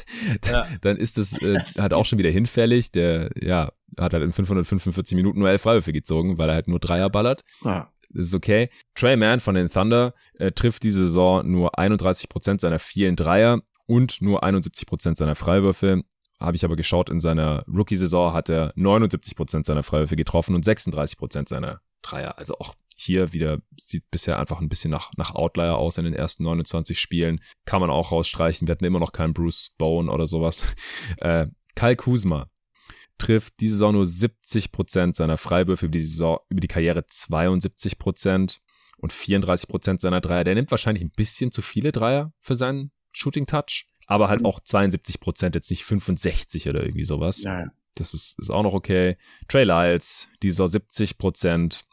ja. 0.46 0.66
dann 0.80 0.96
ist 0.96 1.18
es 1.18 1.34
äh, 1.40 1.60
halt 1.78 1.92
auch 1.92 2.04
schon 2.04 2.18
wieder 2.18 2.30
hinfällig. 2.30 2.90
Der 2.90 3.30
ja 3.40 3.70
hat 3.98 4.14
halt 4.14 4.24
in 4.24 4.32
545 4.32 5.14
Minuten 5.16 5.38
nur 5.38 5.50
11 5.50 5.62
Freiwürfe 5.62 5.92
gezogen, 5.92 6.38
weil 6.38 6.48
er 6.48 6.54
halt 6.54 6.68
nur 6.68 6.80
Dreier 6.80 7.10
ballert. 7.10 7.42
Ja. 7.62 7.92
Das 8.08 8.26
ist 8.26 8.34
okay. 8.34 8.68
Trey 8.94 9.16
Mann 9.16 9.40
von 9.40 9.54
den 9.54 9.70
Thunder 9.70 10.14
äh, 10.38 10.52
trifft 10.52 10.82
diese 10.82 11.06
Saison 11.06 11.50
nur 11.50 11.78
31% 11.78 12.60
seiner 12.60 12.78
vielen 12.78 13.16
Dreier 13.16 13.62
und 13.93 14.22
nur 14.22 14.43
71% 14.43 15.18
seiner 15.18 15.34
Freiwürfe. 15.34 16.03
Habe 16.40 16.57
ich 16.57 16.64
aber 16.64 16.76
geschaut, 16.76 17.11
in 17.11 17.20
seiner 17.20 17.62
Rookie-Saison 17.68 18.32
hat 18.32 18.49
er 18.49 18.72
79% 18.74 19.66
seiner 19.66 19.82
Freiwürfe 19.82 20.16
getroffen 20.16 20.55
und 20.55 20.64
36% 20.64 21.47
seiner 21.47 21.82
Dreier. 22.01 22.38
Also 22.38 22.55
auch 22.59 22.74
hier 22.97 23.34
wieder 23.34 23.59
sieht 23.78 24.11
bisher 24.11 24.38
einfach 24.38 24.62
ein 24.62 24.70
bisschen 24.70 24.90
nach, 24.90 25.11
nach 25.18 25.34
Outlier 25.34 25.76
aus 25.76 25.99
in 25.99 26.07
den 26.07 26.14
ersten 26.14 26.43
29 26.45 26.99
Spielen. 26.99 27.43
Kann 27.66 27.82
man 27.82 27.90
auch 27.90 28.12
rausstreichen. 28.12 28.66
Wir 28.66 28.72
hatten 28.72 28.86
immer 28.86 28.99
noch 28.99 29.12
keinen 29.12 29.34
Bruce 29.34 29.74
Bone 29.76 30.11
oder 30.11 30.26
sowas. 30.26 30.62
Äh, 31.18 31.49
Kyle 31.74 31.97
Kuzma 31.97 32.49
trifft 33.18 33.61
diese 33.61 33.74
Saison 33.74 33.93
nur 33.93 34.07
70 34.07 34.72
Prozent 34.72 35.16
seiner 35.16 35.36
Freiwürfe 35.36 35.84
über 35.84 35.93
die 35.93 36.01
Saison, 36.01 36.38
über 36.49 36.61
die 36.61 36.68
Karriere 36.68 37.05
72 37.07 37.99
Prozent 37.99 38.62
und 38.97 39.12
34 39.12 39.68
Prozent 39.68 40.01
seiner 40.01 40.22
Dreier. 40.22 40.45
Der 40.45 40.55
nimmt 40.55 40.70
wahrscheinlich 40.70 41.05
ein 41.05 41.11
bisschen 41.11 41.53
zu 41.53 41.61
viele 41.61 41.93
Dreier 41.93 42.32
für 42.40 42.57
seinen 42.57 42.90
Shooting 43.12 43.46
Touch, 43.46 43.86
aber 44.06 44.28
halt 44.28 44.40
mhm. 44.40 44.46
auch 44.46 44.60
72 44.60 45.20
Prozent, 45.20 45.54
jetzt 45.54 45.70
nicht 45.70 45.84
65 45.84 46.68
oder 46.68 46.82
irgendwie 46.82 47.04
sowas. 47.04 47.42
Ja. 47.42 47.66
Das 47.94 48.14
ist, 48.14 48.38
ist 48.38 48.50
auch 48.50 48.62
noch 48.62 48.72
okay. 48.72 49.16
Trey 49.48 49.64
Lyles, 49.64 50.28
die 50.42 50.50
Saison 50.50 50.68
70 50.68 51.18
Prozent, 51.18 51.84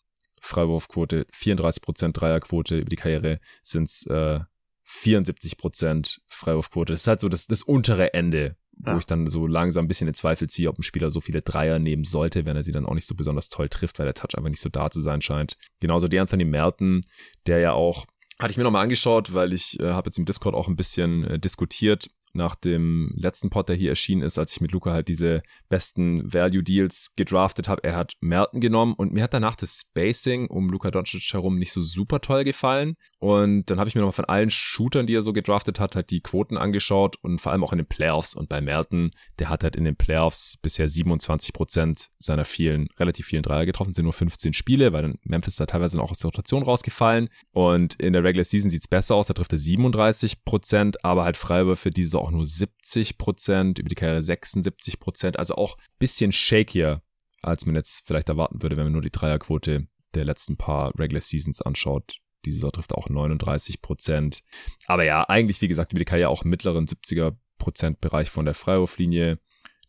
Freiwurfquote, 0.41 1.25
34% 1.33 2.13
Dreierquote 2.13 2.79
über 2.79 2.89
die 2.89 2.95
Karriere 2.95 3.39
sind 3.61 3.89
es 3.89 4.05
äh, 4.07 4.39
74% 4.87 6.19
Freiwurfquote. 6.27 6.93
Das 6.93 7.01
ist 7.01 7.07
halt 7.07 7.19
so 7.19 7.29
das, 7.29 7.47
das 7.47 7.61
untere 7.61 8.13
Ende, 8.13 8.55
wo 8.77 8.91
ja. 8.91 8.97
ich 8.97 9.05
dann 9.05 9.27
so 9.27 9.45
langsam 9.45 9.85
ein 9.85 9.87
bisschen 9.87 10.07
in 10.07 10.13
Zweifel 10.13 10.49
ziehe, 10.49 10.69
ob 10.69 10.79
ein 10.79 10.83
Spieler 10.83 11.11
so 11.11 11.21
viele 11.21 11.41
Dreier 11.41 11.79
nehmen 11.79 12.05
sollte, 12.05 12.45
wenn 12.45 12.55
er 12.55 12.63
sie 12.63 12.71
dann 12.71 12.85
auch 12.85 12.95
nicht 12.95 13.07
so 13.07 13.15
besonders 13.15 13.49
toll 13.49 13.69
trifft, 13.69 13.99
weil 13.99 14.05
der 14.05 14.15
Touch 14.15 14.35
einfach 14.35 14.49
nicht 14.49 14.61
so 14.61 14.69
da 14.69 14.89
zu 14.89 15.01
sein 15.01 15.21
scheint. 15.21 15.57
Genauso 15.79 16.07
die 16.07 16.19
Anthony 16.19 16.45
Melton, 16.45 17.01
der 17.45 17.59
ja 17.59 17.73
auch 17.73 18.07
hatte 18.39 18.51
ich 18.51 18.57
mir 18.57 18.63
nochmal 18.63 18.83
angeschaut, 18.83 19.33
weil 19.33 19.53
ich 19.53 19.79
äh, 19.79 19.91
habe 19.91 20.07
jetzt 20.07 20.17
im 20.17 20.25
Discord 20.25 20.55
auch 20.55 20.67
ein 20.67 20.75
bisschen 20.75 21.25
äh, 21.25 21.39
diskutiert 21.39 22.09
nach 22.33 22.55
dem 22.55 23.11
letzten 23.15 23.49
Pod, 23.49 23.69
der 23.69 23.75
hier 23.75 23.89
erschienen 23.89 24.21
ist, 24.21 24.37
als 24.37 24.51
ich 24.51 24.61
mit 24.61 24.71
Luca 24.71 24.91
halt 24.91 25.07
diese 25.07 25.41
besten 25.67 26.31
Value 26.31 26.63
Deals 26.63 27.13
gedraftet 27.15 27.67
habe. 27.67 27.83
Er 27.83 27.95
hat 27.95 28.13
Merton 28.21 28.61
genommen 28.61 28.93
und 28.93 29.13
mir 29.13 29.23
hat 29.23 29.33
danach 29.33 29.55
das 29.55 29.87
Spacing 29.89 30.47
um 30.47 30.69
Luca 30.69 30.91
Doncic 30.91 31.33
herum 31.33 31.57
nicht 31.57 31.71
so 31.71 31.81
super 31.81 32.21
toll 32.21 32.43
gefallen. 32.43 32.95
Und 33.19 33.69
dann 33.69 33.79
habe 33.79 33.87
ich 33.87 33.95
mir 33.95 34.01
nochmal 34.01 34.13
von 34.13 34.25
allen 34.25 34.49
Shootern, 34.49 35.07
die 35.07 35.15
er 35.15 35.21
so 35.21 35.33
gedraftet 35.33 35.79
hat, 35.79 35.95
halt 35.95 36.09
die 36.09 36.21
Quoten 36.21 36.57
angeschaut 36.57 37.17
und 37.21 37.39
vor 37.39 37.51
allem 37.51 37.63
auch 37.63 37.71
in 37.71 37.79
den 37.79 37.87
Playoffs. 37.87 38.33
Und 38.33 38.49
bei 38.49 38.61
Merton, 38.61 39.11
der 39.39 39.49
hat 39.49 39.63
halt 39.63 39.75
in 39.75 39.83
den 39.83 39.95
Playoffs 39.95 40.57
bisher 40.61 40.87
27 40.87 41.53
Prozent 41.53 42.09
seiner 42.17 42.45
vielen, 42.45 42.87
relativ 42.97 43.25
vielen 43.25 43.43
Dreier 43.43 43.65
getroffen, 43.65 43.93
sind 43.93 44.03
nur 44.03 44.13
15 44.13 44.53
Spiele, 44.53 44.93
weil 44.93 45.01
dann 45.01 45.19
Memphis 45.23 45.57
da 45.57 45.65
teilweise 45.65 46.01
auch 46.01 46.11
aus 46.11 46.19
der 46.19 46.29
Rotation 46.29 46.63
rausgefallen. 46.63 47.29
Und 47.51 47.95
in 47.95 48.13
der 48.13 48.23
Regular 48.23 48.45
Season 48.45 48.69
sieht's 48.69 48.87
besser 48.87 49.15
aus, 49.15 49.27
da 49.27 49.33
trifft 49.33 49.53
er 49.53 49.57
37 49.57 50.43
Prozent, 50.43 51.03
aber 51.03 51.23
halt 51.23 51.37
Freiwürfe 51.37 51.89
diese 52.19 52.27
auch 52.27 52.31
nur 52.31 52.45
70 52.45 53.17
Prozent, 53.17 53.79
über 53.79 53.89
die 53.89 53.95
Karriere 53.95 54.21
76 54.21 54.99
Prozent, 54.99 55.39
also 55.39 55.55
auch 55.55 55.77
bisschen 55.97 56.31
shakier, 56.31 57.01
als 57.41 57.65
man 57.65 57.75
jetzt 57.75 58.05
vielleicht 58.05 58.29
erwarten 58.29 58.61
würde, 58.61 58.77
wenn 58.77 58.85
man 58.85 58.93
nur 58.93 59.01
die 59.01 59.11
Dreierquote 59.11 59.87
der 60.13 60.25
letzten 60.25 60.57
paar 60.57 60.97
Regular 60.97 61.21
Seasons 61.21 61.61
anschaut. 61.61 62.19
Diese 62.45 62.57
Saison 62.57 62.71
trifft 62.71 62.93
auch 62.93 63.09
39 63.09 63.81
Prozent. 63.81 64.43
Aber 64.87 65.03
ja, 65.03 65.27
eigentlich, 65.27 65.61
wie 65.61 65.67
gesagt, 65.67 65.91
über 65.91 65.99
die 65.99 66.05
Karriere 66.05 66.29
auch 66.29 66.43
im 66.43 66.49
mittleren 66.49 66.85
70er 66.85 67.35
Prozent 67.57 67.99
Bereich 68.01 68.29
von 68.29 68.45
der 68.45 68.53
Freiwurflinie. 68.53 69.39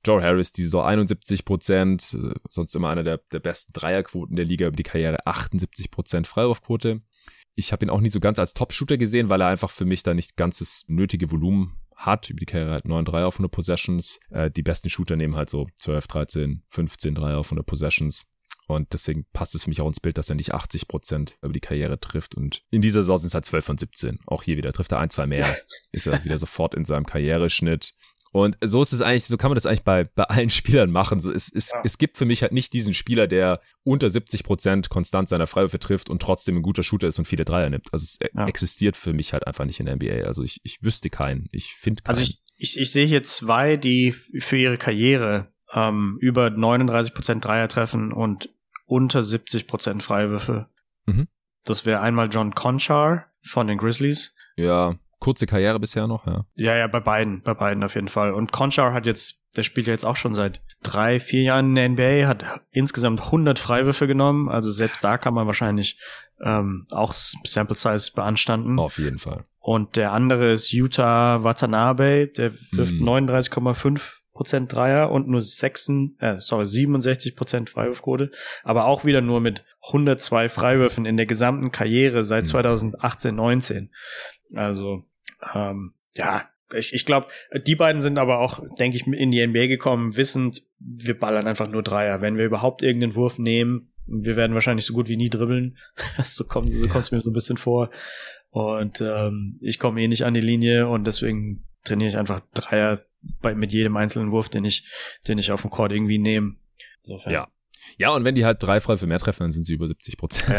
Joe 0.05 0.23
Harris, 0.23 0.53
die 0.53 0.63
Saison 0.63 0.85
71 0.85 1.45
Prozent, 1.45 2.17
sonst 2.49 2.75
immer 2.75 2.89
einer 2.89 3.05
der, 3.05 3.21
der 3.33 3.39
besten 3.39 3.73
Dreierquoten 3.73 4.35
der 4.35 4.47
Liga 4.47 4.67
über 4.67 4.77
die 4.77 4.83
Karriere, 4.83 5.27
78 5.27 5.91
Prozent 5.91 6.27
Freiwurfquote. 6.27 7.03
Ich 7.55 7.73
habe 7.73 7.85
ihn 7.85 7.91
auch 7.91 8.01
nie 8.01 8.11
so 8.11 8.19
ganz 8.19 8.39
als 8.39 8.55
Top-Shooter 8.55 8.97
gesehen, 8.97 9.29
weil 9.29 9.43
er 9.43 9.49
einfach 9.49 9.71
für 9.71 9.85
mich 9.85 10.03
da 10.03 10.15
nicht 10.15 10.37
ganz 10.37 10.59
das 10.59 10.85
nötige 10.89 11.31
Volumen 11.31 11.77
hat. 12.01 12.31
Über 12.31 12.41
die 12.41 12.47
Karriere 12.47 12.73
halt 12.73 12.87
9 12.87 13.05
Dreier 13.05 13.27
auf 13.27 13.35
100 13.35 13.51
Possessions. 13.51 14.21
Äh, 14.31 14.51
die 14.51 14.63
besten 14.63 14.91
Shooter 14.91 15.17
nehmen 15.17 15.37
halt 15.37 15.51
so 15.51 15.69
12, 15.77 16.07
13, 16.07 16.63
15 16.71 17.15
Dreier 17.15 17.39
auf 17.39 17.47
100 17.47 17.67
Possessions. 17.67 18.27
Und 18.67 18.93
deswegen 18.93 19.27
passt 19.33 19.55
es 19.55 19.65
für 19.65 19.71
mich 19.71 19.81
auch 19.81 19.89
ins 19.89 20.01
Bild, 20.01 20.17
dass 20.17 20.29
er 20.29 20.37
nicht 20.37 20.55
80 20.55 20.87
Prozent 20.87 21.37
über 21.43 21.53
die 21.53 21.61
Karriere 21.61 21.99
trifft. 21.99 22.37
Und 22.37 22.63
in 22.71 22.81
dieser 22.81 23.03
Saison 23.03 23.19
sind 23.19 23.29
es 23.29 23.35
halt 23.35 23.47
12 23.47 23.65
von 23.65 23.79
17. 23.79 24.21
Auch 24.27 24.45
hier 24.45 24.57
wieder 24.57 24.73
trifft 24.73 24.93
er 24.93 25.01
ein, 25.01 25.11
zwei 25.11 25.27
mehr. 25.27 25.47
Ist 25.93 26.07
er 26.07 26.25
wieder 26.25 26.39
sofort 26.39 26.75
in 26.75 26.85
seinem 26.85 27.05
Karriereschnitt. 27.05 27.95
Und 28.33 28.57
so 28.63 28.81
ist 28.81 28.93
es 28.93 29.03
eigentlich, 29.03 29.27
so 29.27 29.37
kann 29.37 29.51
man 29.51 29.57
das 29.57 29.67
eigentlich 29.67 29.83
bei, 29.83 30.05
bei 30.05 30.25
allen 30.25 30.51
Spielern 30.51 30.91
machen. 30.91 31.21
So, 31.21 31.33
es, 31.33 31.53
es, 31.53 31.73
ja. 31.73 31.81
es 31.85 31.99
gibt 31.99 32.17
für 32.17 32.25
mich 32.25 32.43
halt 32.43 32.53
nicht 32.53 32.73
diesen 32.73 32.95
Spieler, 32.95 33.27
der 33.27 33.61
unter 33.83 34.09
70 34.09 34.45
Prozent 34.45 34.89
konstant 34.89 35.29
seiner 35.29 35.47
Freiwürfe 35.47 35.79
trifft 35.79 36.09
und 36.09 36.23
trotzdem 36.23 36.57
ein 36.57 36.63
guter 36.63 36.83
Shooter 36.83 37.09
ist 37.09 37.19
und 37.19 37.25
viele 37.25 37.45
Dreier 37.45 37.71
nimmt. 37.71 37.89
Also 37.93 38.05
es 38.05 38.19
ja. 38.21 38.47
existiert 38.47 38.97
für 38.97 39.13
mich 39.13 39.33
halt 39.33 39.47
einfach 39.47 39.65
nicht 39.65 39.81
in 39.81 39.87
der 39.87 39.97
NBA. 39.97 40.27
Also 40.27 40.43
ich, 40.45 40.61
ich 40.63 40.83
wüsste 40.83 41.11
keinen. 41.11 41.49
Ich 41.51 41.75
finde 41.75 42.03
also 42.05 42.21
keinen. 42.21 42.29
Also 42.29 42.39
ich, 42.57 42.75
ich, 42.77 42.81
ich 42.81 42.93
sehe 42.93 43.07
hier 43.07 43.25
zwei, 43.25 43.77
die 43.77 44.13
für 44.13 44.57
ihre 44.57 44.79
Karriere 44.79 45.53
ähm, 45.73 46.17
über 46.21 46.47
39% 46.47 47.41
Dreier 47.41 47.69
treffen 47.69 48.13
und 48.13 48.51
unter 48.87 49.21
70% 49.21 50.03
Freiwürfe. 50.03 50.69
Mhm. 51.07 51.27
Das 51.65 51.85
wäre 51.87 52.01
einmal 52.01 52.29
John 52.31 52.55
Conchar 52.55 53.27
von 53.43 53.67
den 53.67 53.79
Grizzlies. 53.79 54.35
Ja, 54.57 54.99
kurze 55.21 55.47
Karriere 55.47 55.79
bisher 55.79 56.07
noch, 56.07 56.27
ja. 56.27 56.47
Ja, 56.55 56.77
ja, 56.77 56.87
bei 56.87 57.01
beiden, 57.01 57.43
bei 57.43 57.55
beiden 57.55 57.85
auf 57.85 57.95
jeden 57.95 58.09
Fall. 58.09 58.33
Und 58.33 58.53
Conchar 58.53 58.93
hat 58.93 59.07
jetzt, 59.07 59.45
der 59.57 59.63
spielt 59.63 59.87
ja 59.87 59.93
jetzt 59.93 60.05
auch 60.05 60.17
schon 60.17 60.35
seit 60.35 60.63
drei, 60.83 61.21
vier 61.21 61.43
Jahren 61.43 61.77
in 61.77 61.97
der 61.97 62.23
NBA, 62.23 62.27
hat 62.27 62.63
insgesamt 62.71 63.21
100 63.21 63.59
Freiwürfe 63.59 64.07
genommen. 64.07 64.49
Also 64.49 64.71
selbst 64.71 65.05
da 65.05 65.19
kann 65.19 65.35
man 65.35 65.47
wahrscheinlich 65.47 66.01
ähm, 66.43 66.87
auch 66.91 67.13
Sample 67.13 67.77
Size 67.77 68.11
beanstanden. 68.15 68.79
Auf 68.79 68.99
jeden 68.99 69.19
Fall. 69.19 69.45
Und 69.59 69.97
der 69.97 70.13
andere 70.13 70.53
ist 70.53 70.73
Utah 70.73 71.45
Watanabe, 71.45 72.27
der 72.27 72.53
wirft 72.73 72.95
mm. 72.95 73.09
39,5 73.09 74.21
Prozent 74.33 74.73
Dreier 74.73 75.11
und 75.11 75.29
nur 75.29 75.43
6, 75.43 75.91
äh, 76.19 76.37
sorry, 76.41 76.65
67 76.65 77.37
Prozent 77.37 77.69
Freiwurfquote, 77.69 78.31
aber 78.63 78.87
auch 78.87 79.05
wieder 79.05 79.21
nur 79.21 79.41
mit 79.41 79.65
102 79.89 80.49
Freiwürfen 80.49 81.05
in 81.05 81.19
der 81.19 81.27
gesamten 81.27 81.73
Karriere 81.73 82.25
seit 82.25 82.47
2018, 82.47 83.35
19. 83.35 83.91
Also 84.55 85.05
ähm, 85.55 85.95
ja, 86.15 86.49
ich, 86.73 86.95
ich 86.95 87.05
glaube, 87.05 87.29
die 87.67 87.77
beiden 87.77 88.03
sind 88.03 88.19
aber 88.19 88.39
auch, 88.39 88.61
denke 88.79 88.97
ich, 88.97 89.07
in 89.07 89.31
die 89.31 89.45
NBA 89.45 89.67
gekommen, 89.67 90.17
wissend, 90.17 90.63
wir 90.79 91.19
ballern 91.19 91.47
einfach 91.47 91.69
nur 91.69 91.83
Dreier. 91.83 92.21
Wenn 92.21 92.37
wir 92.37 92.45
überhaupt 92.45 92.83
irgendeinen 92.83 93.15
Wurf 93.15 93.39
nehmen, 93.39 93.93
wir 94.07 94.37
werden 94.37 94.55
wahrscheinlich 94.55 94.87
so 94.87 94.95
gut 94.95 95.09
wie 95.09 95.17
nie 95.17 95.31
dribbeln. 95.31 95.77
so 96.23 96.45
kommt 96.45 96.71
so 96.71 96.87
ja. 96.87 96.95
mir 96.95 97.21
so 97.21 97.31
ein 97.31 97.35
bisschen 97.35 97.57
vor. 97.57 97.91
Und 98.51 99.01
ähm, 99.01 99.57
ich 99.61 99.79
komme 99.79 100.01
eh 100.01 100.09
nicht 100.09 100.25
an 100.25 100.35
die 100.35 100.41
Linie 100.41 100.89
und 100.89 101.07
deswegen 101.07 101.65
trainiere 101.85 102.11
ich 102.11 102.17
einfach 102.17 102.41
Dreier 102.53 103.01
bei, 103.41 103.55
mit 103.55 103.73
jedem 103.73 103.97
einzelnen 103.97 104.33
Wurf, 104.33 104.49
den 104.49 104.65
ich, 104.65 104.85
den 105.29 105.39
ich 105.39 105.53
auf 105.53 105.63
dem 105.63 105.71
Court 105.71 105.93
irgendwie 105.93 106.19
nehme. 106.19 106.57
Insofern. 107.03 107.33
Ja, 107.33 107.49
ja, 107.99 108.11
und 108.11 108.25
wenn 108.25 108.35
die 108.35 108.45
halt 108.45 108.63
drei 108.63 108.81
Freiwürfe 108.81 109.07
mehr 109.07 109.19
treffen, 109.19 109.45
dann 109.45 109.53
sind 109.53 109.65
sie 109.65 109.75
über 109.75 109.87
70 109.87 110.17
Prozent. 110.17 110.49
Ja, 110.49 110.55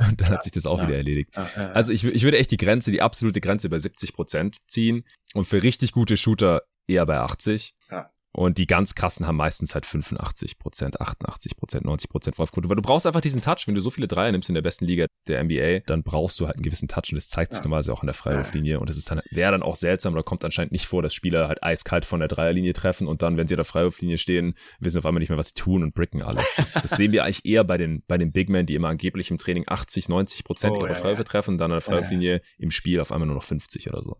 ja. 0.00 0.08
Und 0.08 0.20
dann 0.20 0.28
hat 0.28 0.42
sich 0.42 0.52
das 0.52 0.66
auch 0.66 0.80
wieder 0.80 0.96
erledigt. 0.96 1.36
Also 1.72 1.92
ich, 1.92 2.04
ich 2.04 2.22
würde 2.22 2.38
echt 2.38 2.50
die 2.50 2.56
Grenze, 2.56 2.92
die 2.92 3.02
absolute 3.02 3.40
Grenze 3.40 3.68
bei 3.68 3.78
70 3.78 4.12
Prozent 4.12 4.58
ziehen 4.68 5.04
und 5.34 5.44
für 5.46 5.62
richtig 5.62 5.92
gute 5.92 6.16
Shooter 6.16 6.62
eher 6.86 7.06
bei 7.06 7.18
80. 7.18 7.74
Ja. 7.90 8.04
Und 8.36 8.58
die 8.58 8.66
ganz 8.66 8.96
krassen 8.96 9.28
haben 9.28 9.36
meistens 9.36 9.74
halt 9.74 9.86
85 9.86 10.58
Prozent, 10.58 11.00
88 11.00 11.56
Prozent, 11.56 11.84
90 11.84 12.10
Prozent 12.10 12.36
Wurfquote. 12.36 12.68
Weil 12.68 12.74
du 12.74 12.82
brauchst 12.82 13.06
einfach 13.06 13.20
diesen 13.20 13.40
Touch. 13.40 13.62
Wenn 13.66 13.76
du 13.76 13.80
so 13.80 13.90
viele 13.90 14.08
Dreier 14.08 14.32
nimmst 14.32 14.48
in 14.48 14.56
der 14.56 14.62
besten 14.62 14.86
Liga 14.86 15.06
der 15.28 15.44
NBA, 15.44 15.84
dann 15.86 16.02
brauchst 16.02 16.40
du 16.40 16.46
halt 16.46 16.56
einen 16.56 16.64
gewissen 16.64 16.88
Touch 16.88 17.12
und 17.12 17.14
das 17.14 17.28
zeigt 17.28 17.52
sich 17.52 17.60
ja. 17.60 17.64
normalerweise 17.64 17.92
auch 17.92 18.02
in 18.02 18.08
der 18.08 18.14
Freiwurflinie. 18.14 18.80
Und 18.80 18.90
das 18.90 18.96
ist 18.96 19.08
dann, 19.08 19.20
wäre 19.30 19.52
dann 19.52 19.62
auch 19.62 19.76
seltsam 19.76 20.14
oder 20.14 20.24
kommt 20.24 20.44
anscheinend 20.44 20.72
nicht 20.72 20.86
vor, 20.86 21.00
dass 21.00 21.14
Spieler 21.14 21.46
halt 21.46 21.62
eiskalt 21.62 22.04
von 22.04 22.18
der 22.18 22.28
Dreierlinie 22.28 22.72
treffen 22.72 23.06
und 23.06 23.22
dann, 23.22 23.36
wenn 23.36 23.46
sie 23.46 23.54
an 23.54 23.58
der 23.58 23.64
Freiwurflinie 23.66 24.18
stehen, 24.18 24.54
wissen 24.80 24.98
auf 24.98 25.06
einmal 25.06 25.20
nicht 25.20 25.28
mehr, 25.28 25.38
was 25.38 25.48
sie 25.48 25.54
tun 25.54 25.84
und 25.84 25.94
bricken 25.94 26.20
alles. 26.20 26.54
Das, 26.56 26.72
das 26.72 26.90
sehen 26.90 27.12
wir 27.12 27.22
eigentlich 27.22 27.44
eher 27.44 27.62
bei 27.62 27.76
den, 27.76 28.02
bei 28.08 28.18
den 28.18 28.32
Big 28.32 28.48
Men, 28.48 28.66
die 28.66 28.74
immer 28.74 28.88
angeblich 28.88 29.30
im 29.30 29.38
Training 29.38 29.64
80, 29.68 30.08
90 30.08 30.42
Prozent 30.42 30.74
oh, 30.74 30.80
ihrer 30.80 30.88
ja, 30.88 30.94
Freiwürfe 30.96 31.22
ja. 31.22 31.28
treffen 31.28 31.50
und 31.52 31.58
dann 31.58 31.70
an 31.70 31.76
der 31.76 31.82
Freiwurflinie 31.82 32.40
im 32.58 32.72
Spiel 32.72 32.98
auf 32.98 33.12
einmal 33.12 33.28
nur 33.28 33.36
noch 33.36 33.44
50 33.44 33.88
oder 33.90 34.02
so. 34.02 34.16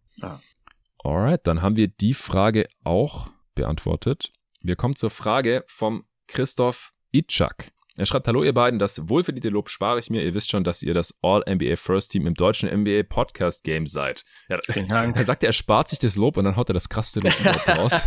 Alright, 1.02 1.46
dann 1.48 1.62
haben 1.62 1.76
wir 1.76 1.88
die 1.88 2.14
Frage 2.14 2.66
auch 2.84 3.28
beantwortet. 3.54 4.32
Wir 4.62 4.76
kommen 4.76 4.96
zur 4.96 5.10
Frage 5.10 5.64
vom 5.66 6.04
Christoph 6.26 6.92
Itschak. 7.12 7.70
Er 7.96 8.06
schreibt, 8.06 8.26
hallo 8.26 8.42
ihr 8.42 8.52
beiden, 8.52 8.80
das 8.80 9.08
wohlverdiente 9.08 9.50
Lob 9.50 9.68
spare 9.68 10.00
ich 10.00 10.10
mir. 10.10 10.24
Ihr 10.24 10.34
wisst 10.34 10.50
schon, 10.50 10.64
dass 10.64 10.82
ihr 10.82 10.94
das 10.94 11.16
All-NBA 11.22 11.76
First 11.76 12.10
Team 12.10 12.26
im 12.26 12.34
deutschen 12.34 12.68
NBA 12.68 13.04
Podcast 13.04 13.62
Game 13.62 13.86
seid. 13.86 14.24
Ja, 14.48 14.58
er 15.14 15.24
sagt, 15.24 15.44
er 15.44 15.52
spart 15.52 15.88
sich 15.88 16.00
das 16.00 16.16
Lob 16.16 16.36
und 16.36 16.44
dann 16.44 16.56
haut 16.56 16.68
er 16.70 16.74
das 16.74 16.88
krasseste 16.88 17.20
Lob 17.20 17.68
raus. 17.68 18.00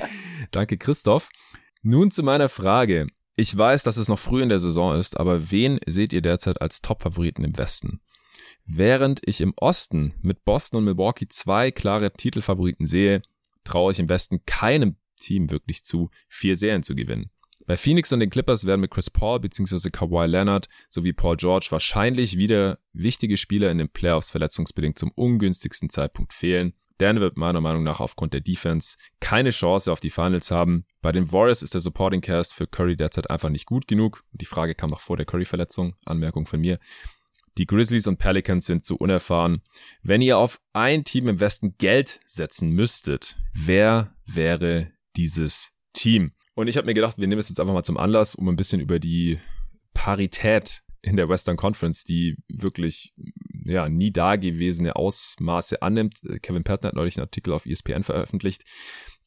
Danke, 0.50 0.76
Christoph. 0.76 1.30
Nun 1.80 2.10
zu 2.10 2.22
meiner 2.22 2.50
Frage. 2.50 3.06
Ich 3.34 3.56
weiß, 3.56 3.82
dass 3.84 3.96
es 3.96 4.08
noch 4.08 4.18
früh 4.18 4.42
in 4.42 4.50
der 4.50 4.60
Saison 4.60 4.94
ist, 4.94 5.18
aber 5.18 5.50
wen 5.50 5.80
seht 5.86 6.12
ihr 6.12 6.20
derzeit 6.20 6.60
als 6.60 6.82
Top-Favoriten 6.82 7.42
im 7.42 7.56
Westen? 7.56 8.02
Während 8.66 9.26
ich 9.26 9.40
im 9.40 9.54
Osten 9.56 10.12
mit 10.20 10.44
Boston 10.44 10.78
und 10.78 10.84
Milwaukee 10.84 11.28
zwei 11.28 11.70
klare 11.70 12.12
Titelfavoriten 12.12 12.84
sehe, 12.84 13.22
traue 13.64 13.92
ich 13.92 13.98
im 13.98 14.08
Westen 14.08 14.44
keinem 14.46 14.96
Team 15.16 15.50
wirklich 15.50 15.84
zu, 15.84 16.10
vier 16.28 16.56
Serien 16.56 16.82
zu 16.82 16.94
gewinnen. 16.94 17.30
Bei 17.66 17.76
Phoenix 17.76 18.10
und 18.10 18.20
den 18.20 18.30
Clippers 18.30 18.66
werden 18.66 18.80
mit 18.80 18.90
Chris 18.90 19.10
Paul 19.10 19.38
bzw. 19.38 19.90
Kawhi 19.90 20.26
Leonard 20.26 20.68
sowie 20.88 21.12
Paul 21.12 21.36
George 21.36 21.68
wahrscheinlich 21.70 22.36
wieder 22.36 22.78
wichtige 22.92 23.36
Spieler 23.36 23.70
in 23.70 23.78
den 23.78 23.88
Playoffs 23.88 24.30
verletzungsbedingt 24.30 24.98
zum 24.98 25.12
ungünstigsten 25.14 25.90
Zeitpunkt 25.90 26.32
fehlen. 26.32 26.74
Dan 26.98 27.20
wird 27.20 27.36
meiner 27.36 27.60
Meinung 27.60 27.82
nach 27.82 28.00
aufgrund 28.00 28.34
der 28.34 28.40
Defense 28.40 28.96
keine 29.20 29.50
Chance 29.50 29.90
auf 29.90 30.00
die 30.00 30.10
Finals 30.10 30.50
haben. 30.50 30.84
Bei 31.00 31.12
den 31.12 31.32
Warriors 31.32 31.62
ist 31.62 31.72
der 31.72 31.80
Supporting 31.80 32.20
Cast 32.20 32.52
für 32.52 32.66
Curry 32.66 32.96
derzeit 32.96 33.30
einfach 33.30 33.48
nicht 33.48 33.66
gut 33.66 33.86
genug. 33.86 34.24
Die 34.32 34.44
Frage 34.44 34.74
kam 34.74 34.90
noch 34.90 35.00
vor 35.00 35.16
der 35.16 35.24
Curry-Verletzung. 35.24 35.94
Anmerkung 36.04 36.46
von 36.46 36.60
mir. 36.60 36.78
Die 37.58 37.66
Grizzlies 37.66 38.06
und 38.06 38.18
Pelicans 38.18 38.66
sind 38.66 38.84
zu 38.84 38.96
unerfahren. 38.96 39.62
Wenn 40.02 40.22
ihr 40.22 40.38
auf 40.38 40.60
ein 40.72 41.04
Team 41.04 41.28
im 41.28 41.40
Westen 41.40 41.76
Geld 41.78 42.20
setzen 42.26 42.70
müsstet, 42.70 43.36
wer 43.52 44.14
wäre 44.26 44.92
dieses 45.16 45.72
Team. 45.92 46.32
Und 46.54 46.68
ich 46.68 46.76
habe 46.76 46.86
mir 46.86 46.94
gedacht, 46.94 47.18
wir 47.18 47.26
nehmen 47.26 47.40
es 47.40 47.48
jetzt 47.48 47.60
einfach 47.60 47.74
mal 47.74 47.84
zum 47.84 47.96
Anlass, 47.96 48.34
um 48.34 48.48
ein 48.48 48.56
bisschen 48.56 48.80
über 48.80 48.98
die 48.98 49.40
Parität 49.94 50.82
in 51.02 51.16
der 51.16 51.28
Western 51.28 51.56
Conference, 51.56 52.04
die 52.04 52.36
wirklich 52.48 53.14
ja 53.64 53.88
nie 53.88 54.12
dagewesene 54.12 54.96
Ausmaße 54.96 55.82
annimmt. 55.82 56.20
Kevin 56.42 56.64
Patton 56.64 56.88
hat 56.88 56.94
neulich 56.94 57.16
einen 57.16 57.24
Artikel 57.24 57.52
auf 57.52 57.66
ESPN 57.66 58.02
veröffentlicht. 58.02 58.64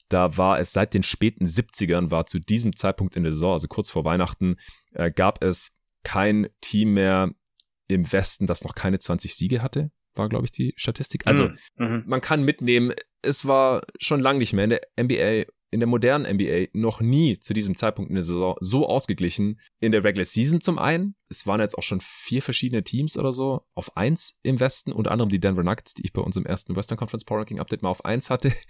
Da 0.09 0.37
war 0.37 0.59
es 0.59 0.71
seit 0.71 0.93
den 0.93 1.03
späten 1.03 1.45
70ern, 1.45 2.11
war 2.11 2.25
zu 2.25 2.39
diesem 2.39 2.75
Zeitpunkt 2.75 3.15
in 3.15 3.23
der 3.23 3.31
Saison, 3.31 3.53
also 3.53 3.67
kurz 3.67 3.89
vor 3.89 4.05
Weihnachten, 4.05 4.57
äh, 4.93 5.11
gab 5.11 5.43
es 5.43 5.79
kein 6.03 6.49
Team 6.61 6.93
mehr 6.93 7.31
im 7.87 8.11
Westen, 8.11 8.47
das 8.47 8.63
noch 8.63 8.75
keine 8.75 8.99
20 8.99 9.35
Siege 9.35 9.61
hatte, 9.61 9.91
war, 10.15 10.29
glaube 10.29 10.45
ich, 10.45 10.51
die 10.51 10.73
Statistik. 10.75 11.25
Also, 11.25 11.49
mhm. 11.75 12.03
man 12.05 12.21
kann 12.21 12.43
mitnehmen, 12.43 12.93
es 13.21 13.47
war 13.47 13.83
schon 13.99 14.19
lange 14.19 14.39
nicht 14.39 14.53
mehr 14.53 14.65
in 14.65 14.69
der 14.69 14.81
NBA 14.99 15.45
in 15.73 15.79
der 15.79 15.87
modernen 15.89 16.31
NBA 16.35 16.67
noch 16.73 17.01
nie 17.01 17.39
zu 17.39 17.53
diesem 17.53 17.75
Zeitpunkt 17.75 18.09
in 18.09 18.15
der 18.15 18.23
Saison 18.23 18.55
so 18.59 18.87
ausgeglichen. 18.87 19.59
In 19.79 19.91
der 19.91 20.03
Regular 20.03 20.25
Season 20.25 20.61
zum 20.61 20.77
einen. 20.77 21.15
Es 21.29 21.47
waren 21.47 21.59
jetzt 21.59 21.75
auch 21.75 21.83
schon 21.83 21.99
vier 21.99 22.43
verschiedene 22.43 22.83
Teams 22.83 23.17
oder 23.17 23.33
so 23.33 23.63
auf 23.73 23.97
eins 23.97 24.37
im 24.43 24.59
Westen, 24.59 24.91
unter 24.91 25.09
anderem 25.09 25.29
die 25.29 25.39
Denver 25.39 25.63
Nuggets, 25.63 25.95
die 25.95 26.03
ich 26.03 26.13
bei 26.13 26.21
unserem 26.21 26.45
ersten 26.45 26.75
Western 26.75 26.97
Conference 26.97 27.25
Power 27.25 27.39
Ranking 27.39 27.59
Update 27.59 27.81
mal 27.81 27.89
auf 27.89 28.05
eins 28.05 28.29
hatte. 28.29 28.53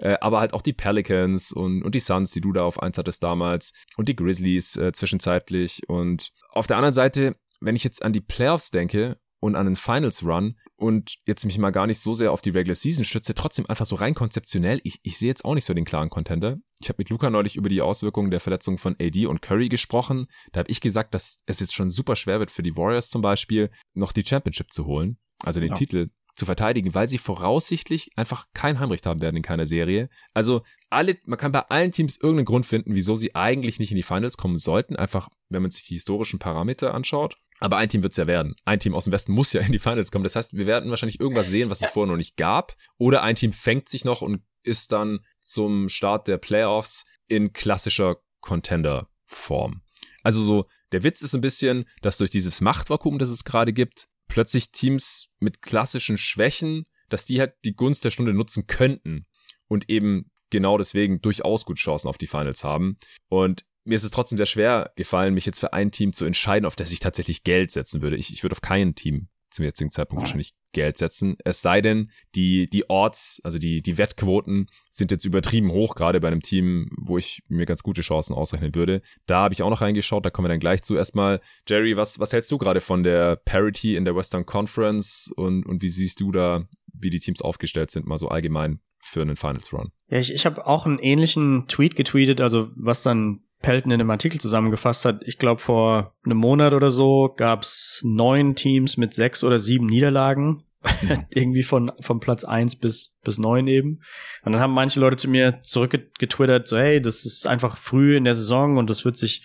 Äh, 0.00 0.16
aber 0.20 0.40
halt 0.40 0.54
auch 0.54 0.62
die 0.62 0.72
Pelicans 0.72 1.50
und, 1.50 1.82
und 1.82 1.94
die 1.94 2.00
Suns, 2.00 2.30
die 2.30 2.40
du 2.40 2.52
da 2.52 2.62
auf 2.62 2.82
eins 2.82 2.98
hattest 2.98 3.22
damals. 3.22 3.72
Und 3.96 4.08
die 4.08 4.14
Grizzlies 4.14 4.76
äh, 4.76 4.92
zwischenzeitlich. 4.92 5.88
Und 5.88 6.32
auf 6.50 6.66
der 6.66 6.76
anderen 6.76 6.92
Seite, 6.92 7.36
wenn 7.60 7.76
ich 7.76 7.84
jetzt 7.84 8.02
an 8.02 8.12
die 8.12 8.20
Playoffs 8.20 8.70
denke 8.70 9.16
und 9.40 9.54
an 9.54 9.66
den 9.66 9.76
Finals 9.76 10.24
Run 10.24 10.56
und 10.76 11.16
jetzt 11.26 11.44
mich 11.44 11.58
mal 11.58 11.70
gar 11.70 11.86
nicht 11.86 12.00
so 12.00 12.14
sehr 12.14 12.32
auf 12.32 12.40
die 12.40 12.50
Regular 12.50 12.74
Season 12.74 13.04
stütze, 13.04 13.34
trotzdem 13.34 13.66
einfach 13.66 13.86
so 13.86 13.96
rein 13.96 14.14
konzeptionell, 14.14 14.80
ich, 14.84 15.00
ich 15.02 15.18
sehe 15.18 15.28
jetzt 15.28 15.44
auch 15.44 15.54
nicht 15.54 15.64
so 15.64 15.74
den 15.74 15.84
klaren 15.84 16.10
Contender. 16.10 16.58
Ich 16.80 16.88
habe 16.88 16.96
mit 16.98 17.10
Luca 17.10 17.30
neulich 17.30 17.56
über 17.56 17.68
die 17.68 17.82
Auswirkungen 17.82 18.30
der 18.30 18.40
Verletzung 18.40 18.78
von 18.78 18.96
AD 19.00 19.26
und 19.26 19.42
Curry 19.42 19.68
gesprochen. 19.68 20.26
Da 20.52 20.60
habe 20.60 20.70
ich 20.70 20.80
gesagt, 20.80 21.14
dass 21.14 21.42
es 21.46 21.60
jetzt 21.60 21.74
schon 21.74 21.90
super 21.90 22.16
schwer 22.16 22.40
wird 22.40 22.50
für 22.50 22.62
die 22.62 22.76
Warriors 22.76 23.10
zum 23.10 23.22
Beispiel, 23.22 23.70
noch 23.94 24.12
die 24.12 24.24
Championship 24.24 24.72
zu 24.72 24.86
holen, 24.86 25.18
also 25.42 25.60
den 25.60 25.70
ja. 25.70 25.76
Titel 25.76 26.10
zu 26.38 26.46
verteidigen, 26.46 26.94
weil 26.94 27.08
sie 27.08 27.18
voraussichtlich 27.18 28.10
einfach 28.16 28.46
kein 28.54 28.78
Heimrecht 28.78 29.06
haben 29.06 29.20
werden 29.20 29.36
in 29.36 29.42
keiner 29.42 29.66
Serie. 29.66 30.08
Also 30.34 30.62
alle, 30.88 31.18
man 31.24 31.38
kann 31.38 31.52
bei 31.52 31.62
allen 31.62 31.90
Teams 31.90 32.16
irgendeinen 32.16 32.46
Grund 32.46 32.64
finden, 32.64 32.94
wieso 32.94 33.16
sie 33.16 33.34
eigentlich 33.34 33.80
nicht 33.80 33.90
in 33.90 33.96
die 33.96 34.04
Finals 34.04 34.36
kommen 34.36 34.56
sollten, 34.56 34.94
einfach 34.94 35.28
wenn 35.48 35.62
man 35.62 35.72
sich 35.72 35.84
die 35.84 35.94
historischen 35.94 36.38
Parameter 36.38 36.94
anschaut. 36.94 37.36
Aber 37.60 37.76
ein 37.76 37.88
Team 37.88 38.02
wird 38.02 38.12
es 38.12 38.16
ja 38.16 38.26
werden. 38.26 38.54
Ein 38.64 38.80
Team 38.80 38.94
aus 38.94 39.04
dem 39.04 39.12
Westen 39.12 39.32
muss 39.32 39.52
ja 39.52 39.60
in 39.60 39.72
die 39.72 39.78
Finals 39.78 40.10
kommen. 40.10 40.24
Das 40.24 40.36
heißt, 40.36 40.54
wir 40.54 40.66
werden 40.66 40.90
wahrscheinlich 40.90 41.20
irgendwas 41.20 41.48
sehen, 41.48 41.70
was 41.70 41.80
es 41.82 41.90
vorher 41.90 42.10
noch 42.10 42.16
nicht 42.16 42.36
gab. 42.36 42.76
Oder 42.98 43.22
ein 43.22 43.36
Team 43.36 43.52
fängt 43.52 43.88
sich 43.88 44.04
noch 44.04 44.22
und 44.22 44.42
ist 44.62 44.92
dann 44.92 45.20
zum 45.40 45.88
Start 45.88 46.28
der 46.28 46.38
Playoffs 46.38 47.04
in 47.26 47.52
klassischer 47.52 48.16
Contender-Form. 48.40 49.82
Also 50.22 50.42
so, 50.42 50.66
der 50.92 51.02
Witz 51.02 51.22
ist 51.22 51.34
ein 51.34 51.40
bisschen, 51.40 51.84
dass 52.02 52.18
durch 52.18 52.30
dieses 52.30 52.60
Machtvakuum, 52.60 53.18
das 53.18 53.30
es 53.30 53.44
gerade 53.44 53.72
gibt, 53.72 54.08
plötzlich 54.28 54.70
Teams 54.70 55.28
mit 55.38 55.62
klassischen 55.62 56.18
Schwächen, 56.18 56.86
dass 57.08 57.24
die 57.24 57.40
halt 57.40 57.54
die 57.64 57.74
Gunst 57.74 58.04
der 58.04 58.10
Stunde 58.10 58.34
nutzen 58.34 58.66
könnten 58.66 59.24
und 59.66 59.88
eben 59.88 60.30
genau 60.50 60.78
deswegen 60.78 61.20
durchaus 61.20 61.64
gut 61.64 61.78
Chancen 61.78 62.08
auf 62.08 62.18
die 62.18 62.26
Finals 62.26 62.64
haben. 62.64 62.96
Und 63.28 63.64
mir 63.88 63.94
ist 63.94 64.04
es 64.04 64.10
trotzdem 64.10 64.36
sehr 64.36 64.46
schwer 64.46 64.92
gefallen, 64.96 65.34
mich 65.34 65.46
jetzt 65.46 65.60
für 65.60 65.72
ein 65.72 65.90
Team 65.90 66.12
zu 66.12 66.24
entscheiden, 66.24 66.66
auf 66.66 66.76
das 66.76 66.92
ich 66.92 67.00
tatsächlich 67.00 67.42
Geld 67.42 67.72
setzen 67.72 68.02
würde. 68.02 68.16
Ich, 68.16 68.32
ich 68.32 68.42
würde 68.42 68.54
auf 68.54 68.60
kein 68.60 68.94
Team 68.94 69.28
zum 69.50 69.64
jetzigen 69.64 69.90
Zeitpunkt 69.90 70.22
wahrscheinlich 70.22 70.54
Geld 70.72 70.98
setzen. 70.98 71.36
Es 71.42 71.62
sei 71.62 71.80
denn, 71.80 72.10
die, 72.34 72.68
die 72.68 72.90
Orts, 72.90 73.40
also 73.42 73.58
die, 73.58 73.80
die 73.80 73.96
Wettquoten 73.96 74.66
sind 74.90 75.10
jetzt 75.10 75.24
übertrieben 75.24 75.72
hoch, 75.72 75.94
gerade 75.94 76.20
bei 76.20 76.28
einem 76.28 76.42
Team, 76.42 76.90
wo 76.98 77.16
ich 77.16 77.42
mir 77.48 77.64
ganz 77.64 77.82
gute 77.82 78.02
Chancen 78.02 78.34
ausrechnen 78.34 78.74
würde. 78.74 79.00
Da 79.26 79.40
habe 79.44 79.54
ich 79.54 79.62
auch 79.62 79.70
noch 79.70 79.80
reingeschaut, 79.80 80.26
da 80.26 80.30
kommen 80.30 80.44
wir 80.44 80.50
dann 80.50 80.60
gleich 80.60 80.82
zu. 80.82 80.94
Erstmal, 80.94 81.40
Jerry, 81.66 81.96
was, 81.96 82.20
was 82.20 82.34
hältst 82.34 82.52
du 82.52 82.58
gerade 82.58 82.82
von 82.82 83.02
der 83.02 83.36
Parity 83.36 83.96
in 83.96 84.04
der 84.04 84.14
Western 84.14 84.44
Conference 84.44 85.32
und, 85.34 85.64
und 85.64 85.80
wie 85.80 85.88
siehst 85.88 86.20
du 86.20 86.30
da, 86.30 86.68
wie 86.92 87.10
die 87.10 87.20
Teams 87.20 87.40
aufgestellt 87.40 87.90
sind, 87.90 88.06
mal 88.06 88.18
so 88.18 88.28
allgemein 88.28 88.80
für 89.00 89.22
einen 89.22 89.36
Finals 89.36 89.72
Run. 89.72 89.92
Ja, 90.08 90.18
ich, 90.18 90.34
ich 90.34 90.44
habe 90.44 90.66
auch 90.66 90.84
einen 90.84 90.98
ähnlichen 90.98 91.66
Tweet 91.68 91.96
getweetet, 91.96 92.40
also 92.40 92.70
was 92.76 93.02
dann 93.02 93.40
Pelton 93.60 93.92
in 93.92 93.98
dem 93.98 94.10
Artikel 94.10 94.40
zusammengefasst 94.40 95.04
hat. 95.04 95.22
Ich 95.26 95.38
glaube, 95.38 95.60
vor 95.60 96.14
einem 96.24 96.38
Monat 96.38 96.72
oder 96.72 96.90
so 96.90 97.34
gab 97.36 97.62
es 97.62 98.02
neun 98.04 98.54
Teams 98.54 98.96
mit 98.96 99.14
sechs 99.14 99.42
oder 99.42 99.58
sieben 99.58 99.86
Niederlagen. 99.86 100.62
Mhm. 101.02 101.26
Irgendwie 101.34 101.64
von, 101.64 101.90
von 102.00 102.20
Platz 102.20 102.44
eins 102.44 102.76
bis, 102.76 103.16
bis 103.24 103.38
neun 103.38 103.66
eben. 103.66 104.00
Und 104.44 104.52
dann 104.52 104.60
haben 104.60 104.72
manche 104.72 105.00
Leute 105.00 105.16
zu 105.16 105.28
mir 105.28 105.60
zurückgetwittert, 105.62 106.68
so, 106.68 106.78
hey, 106.78 107.02
das 107.02 107.24
ist 107.24 107.46
einfach 107.48 107.76
früh 107.76 108.16
in 108.16 108.24
der 108.24 108.36
Saison 108.36 108.78
und 108.78 108.88
das 108.88 109.04
wird 109.04 109.16
sich, 109.16 109.44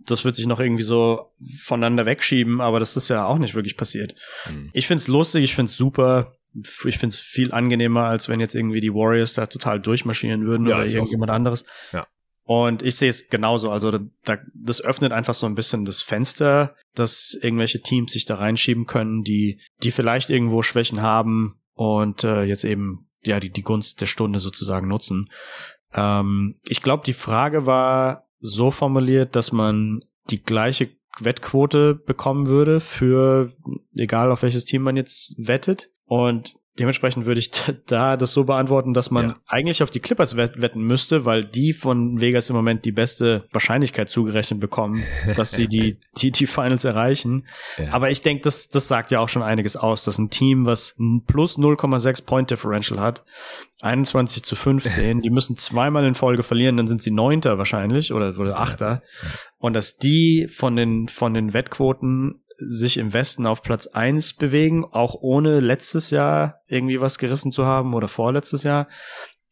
das 0.00 0.24
wird 0.24 0.34
sich 0.34 0.46
noch 0.46 0.58
irgendwie 0.58 0.82
so 0.82 1.32
voneinander 1.60 2.04
wegschieben, 2.04 2.60
aber 2.60 2.80
das 2.80 2.96
ist 2.96 3.08
ja 3.08 3.26
auch 3.26 3.38
nicht 3.38 3.54
wirklich 3.54 3.76
passiert. 3.76 4.16
Mhm. 4.50 4.70
Ich 4.72 4.88
find's 4.88 5.06
lustig, 5.06 5.44
ich 5.44 5.54
find's 5.54 5.76
super 5.76 6.32
ich 6.84 6.98
finde 6.98 7.14
es 7.14 7.16
viel 7.16 7.52
angenehmer, 7.52 8.04
als 8.04 8.28
wenn 8.28 8.40
jetzt 8.40 8.54
irgendwie 8.54 8.80
die 8.80 8.92
Warriors 8.92 9.34
da 9.34 9.46
total 9.46 9.80
durchmarschieren 9.80 10.44
würden 10.44 10.66
ja, 10.66 10.76
oder 10.76 10.86
irgendjemand 10.86 11.30
anderes. 11.30 11.64
Ja. 11.92 12.06
Und 12.44 12.82
ich 12.82 12.96
sehe 12.96 13.10
es 13.10 13.28
genauso. 13.28 13.70
Also 13.70 13.92
da, 14.24 14.38
das 14.54 14.80
öffnet 14.80 15.12
einfach 15.12 15.34
so 15.34 15.46
ein 15.46 15.54
bisschen 15.54 15.84
das 15.84 16.00
Fenster, 16.00 16.74
dass 16.94 17.38
irgendwelche 17.40 17.80
Teams 17.80 18.12
sich 18.12 18.24
da 18.24 18.36
reinschieben 18.36 18.86
können, 18.86 19.22
die, 19.22 19.60
die 19.82 19.92
vielleicht 19.92 20.30
irgendwo 20.30 20.62
Schwächen 20.62 21.02
haben 21.02 21.60
und 21.74 22.24
äh, 22.24 22.42
jetzt 22.42 22.64
eben 22.64 23.08
ja 23.24 23.38
die, 23.38 23.50
die 23.50 23.62
Gunst 23.62 24.00
der 24.00 24.06
Stunde 24.06 24.40
sozusagen 24.40 24.88
nutzen. 24.88 25.30
Ähm, 25.94 26.56
ich 26.64 26.82
glaube, 26.82 27.04
die 27.06 27.12
Frage 27.12 27.66
war 27.66 28.26
so 28.40 28.70
formuliert, 28.70 29.36
dass 29.36 29.52
man 29.52 30.04
die 30.30 30.42
gleiche 30.42 30.90
Wettquote 31.20 31.94
bekommen 31.94 32.48
würde 32.48 32.80
für 32.80 33.52
egal 33.94 34.32
auf 34.32 34.42
welches 34.42 34.64
Team 34.64 34.82
man 34.82 34.96
jetzt 34.96 35.34
wettet. 35.46 35.90
Und 36.06 36.54
Dementsprechend 36.78 37.26
würde 37.26 37.38
ich 37.38 37.50
da 37.86 38.16
das 38.16 38.32
so 38.32 38.44
beantworten, 38.44 38.94
dass 38.94 39.10
man 39.10 39.28
ja. 39.28 39.36
eigentlich 39.46 39.82
auf 39.82 39.90
die 39.90 40.00
Clippers 40.00 40.36
wetten 40.36 40.82
müsste, 40.82 41.24
weil 41.24 41.44
die 41.44 41.72
von 41.72 42.20
Vegas 42.20 42.48
im 42.48 42.56
Moment 42.56 42.84
die 42.84 42.92
beste 42.92 43.46
Wahrscheinlichkeit 43.52 44.08
zugerechnet 44.08 44.58
bekommen, 44.58 45.02
dass 45.36 45.52
sie 45.52 45.68
die, 45.68 45.98
die, 46.16 46.30
die 46.30 46.46
Finals 46.46 46.84
erreichen. 46.84 47.46
Ja. 47.76 47.92
Aber 47.92 48.10
ich 48.10 48.22
denke, 48.22 48.42
das, 48.44 48.70
das 48.70 48.88
sagt 48.88 49.10
ja 49.10 49.20
auch 49.20 49.28
schon 49.28 49.42
einiges 49.42 49.76
aus, 49.76 50.04
dass 50.04 50.18
ein 50.18 50.30
Team, 50.30 50.64
was 50.64 50.96
ein 50.98 51.24
plus 51.26 51.58
0,6 51.58 52.24
Point 52.24 52.50
Differential 52.50 53.00
hat, 53.00 53.24
21 53.82 54.42
zu 54.42 54.56
15, 54.56 55.20
die 55.22 55.30
müssen 55.30 55.58
zweimal 55.58 56.06
in 56.06 56.14
Folge 56.14 56.42
verlieren, 56.42 56.78
dann 56.78 56.86
sind 56.86 57.02
sie 57.02 57.10
Neunter 57.10 57.58
wahrscheinlich 57.58 58.12
oder, 58.12 58.38
oder 58.38 58.58
Achter. 58.58 59.02
Und 59.58 59.74
dass 59.74 59.98
die 59.98 60.48
von 60.48 60.74
den, 60.74 61.08
von 61.08 61.34
den 61.34 61.52
Wettquoten 61.52 62.42
sich 62.66 62.96
im 62.96 63.12
Westen 63.12 63.46
auf 63.46 63.62
Platz 63.62 63.86
eins 63.86 64.32
bewegen, 64.32 64.84
auch 64.84 65.14
ohne 65.14 65.60
letztes 65.60 66.10
Jahr 66.10 66.60
irgendwie 66.66 67.00
was 67.00 67.18
gerissen 67.18 67.52
zu 67.52 67.66
haben 67.66 67.94
oder 67.94 68.08
vorletztes 68.08 68.62
Jahr. 68.62 68.88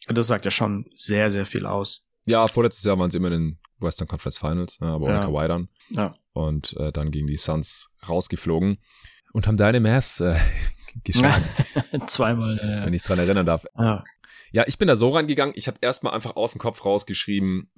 Das 0.09 0.27
sagt 0.27 0.45
ja 0.45 0.51
schon 0.51 0.87
sehr, 0.93 1.31
sehr 1.31 1.47
viel 1.47 1.67
aus. 1.67 2.07
Ja, 2.25 2.47
vorletztes 2.49 2.85
Jahr 2.85 2.99
waren 2.99 3.11
sie 3.11 3.19
immer 3.19 3.29
in 3.29 3.33
den 3.33 3.59
Western 3.79 4.09
Conference 4.09 4.39
Finals, 4.39 4.79
aber 4.81 5.07
ohne 5.07 5.15
ja. 5.15 5.25
Kawhi 5.25 5.49
dann. 5.49 5.69
Ja. 5.91 6.15
Und 6.33 6.77
äh, 6.77 6.93
dann 6.93 7.11
gegen 7.11 7.27
die 7.27 7.37
Suns 7.37 7.89
rausgeflogen 8.09 8.79
und 9.33 9.47
haben 9.47 9.57
deine 9.57 9.81
Mavs 9.81 10.21
äh, 10.21 10.37
geschlagen. 11.05 11.45
Zweimal, 12.07 12.59
äh, 12.59 12.87
Wenn 12.87 12.95
ich 12.95 13.03
dran 13.03 13.19
erinnern 13.19 13.47
darf. 13.47 13.65
Ja. 13.77 14.05
Ja, 14.53 14.65
ich 14.67 14.79
bin 14.79 14.89
da 14.89 14.97
so 14.97 15.11
rangegangen, 15.11 15.55
ich 15.57 15.69
habe 15.69 15.79
erstmal 15.81 16.13
einfach 16.13 16.35
aus 16.35 16.53
dem 16.53 16.59
Kopf 16.59 16.85
rausgeschrieben, 16.85 17.71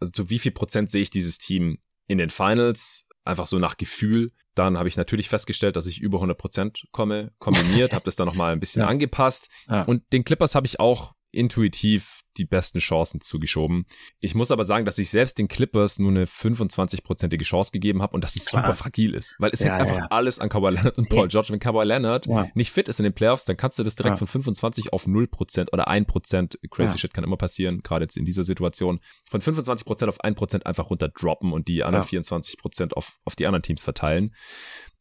also 0.00 0.10
zu 0.12 0.30
wie 0.30 0.38
viel 0.38 0.52
Prozent 0.52 0.90
sehe 0.90 1.02
ich 1.02 1.10
dieses 1.10 1.36
Team 1.36 1.78
in 2.06 2.16
den 2.16 2.30
Finals, 2.30 3.04
einfach 3.26 3.46
so 3.46 3.58
nach 3.58 3.76
Gefühl. 3.76 4.32
Dann 4.54 4.78
habe 4.78 4.88
ich 4.88 4.96
natürlich 4.96 5.28
festgestellt, 5.28 5.76
dass 5.76 5.86
ich 5.86 6.00
über 6.00 6.18
100 6.18 6.38
Prozent 6.38 6.84
komme, 6.92 7.32
kombiniert, 7.38 7.92
habe 7.94 8.04
das 8.04 8.16
dann 8.16 8.26
nochmal 8.26 8.52
ein 8.52 8.60
bisschen 8.60 8.82
ja. 8.82 8.88
angepasst. 8.88 9.48
Ja. 9.68 9.82
Und 9.82 10.10
den 10.12 10.24
Clippers 10.24 10.54
habe 10.54 10.66
ich 10.66 10.80
auch 10.80 11.15
intuitiv 11.36 12.22
die 12.36 12.44
besten 12.44 12.78
Chancen 12.78 13.20
zugeschoben. 13.20 13.86
Ich 14.20 14.34
muss 14.34 14.50
aber 14.50 14.64
sagen, 14.64 14.84
dass 14.84 14.98
ich 14.98 15.10
selbst 15.10 15.38
den 15.38 15.48
Clippers 15.48 15.98
nur 15.98 16.10
eine 16.10 16.26
25-prozentige 16.26 17.44
Chance 17.44 17.70
gegeben 17.72 18.02
habe 18.02 18.14
und 18.14 18.22
dass 18.22 18.36
es 18.36 18.46
Klar. 18.46 18.64
super 18.64 18.74
fragil 18.74 19.14
ist, 19.14 19.36
weil 19.38 19.50
es 19.52 19.60
ja, 19.60 19.66
hängt 19.66 19.80
einfach 19.80 19.96
ja. 19.96 20.06
alles 20.10 20.38
an 20.38 20.48
Kawhi 20.48 20.70
Leonard 20.70 20.98
und 20.98 21.08
Paul 21.08 21.28
George. 21.28 21.48
Wenn 21.50 21.58
Kawhi 21.58 21.84
Leonard 21.84 22.26
nicht 22.54 22.70
fit 22.70 22.88
ist 22.88 23.00
in 23.00 23.04
den 23.04 23.14
Playoffs, 23.14 23.44
dann 23.44 23.56
kannst 23.56 23.78
du 23.78 23.84
das 23.84 23.94
direkt 23.94 24.18
von 24.18 24.26
25 24.26 24.92
auf 24.92 25.06
0% 25.06 25.72
oder 25.72 25.88
1%, 25.88 26.56
crazy 26.70 26.98
shit 26.98 27.14
kann 27.14 27.24
immer 27.24 27.36
passieren, 27.36 27.82
gerade 27.82 28.04
jetzt 28.04 28.16
in 28.16 28.24
dieser 28.24 28.44
Situation, 28.44 29.00
von 29.30 29.40
25% 29.40 30.06
auf 30.06 30.22
1% 30.22 30.62
einfach 30.64 30.90
runter 30.90 31.08
droppen 31.08 31.52
und 31.52 31.68
die 31.68 31.84
anderen 31.84 32.04
24% 32.04 32.92
auf, 32.92 33.18
auf 33.24 33.36
die 33.36 33.46
anderen 33.46 33.62
Teams 33.62 33.82
verteilen. 33.82 34.34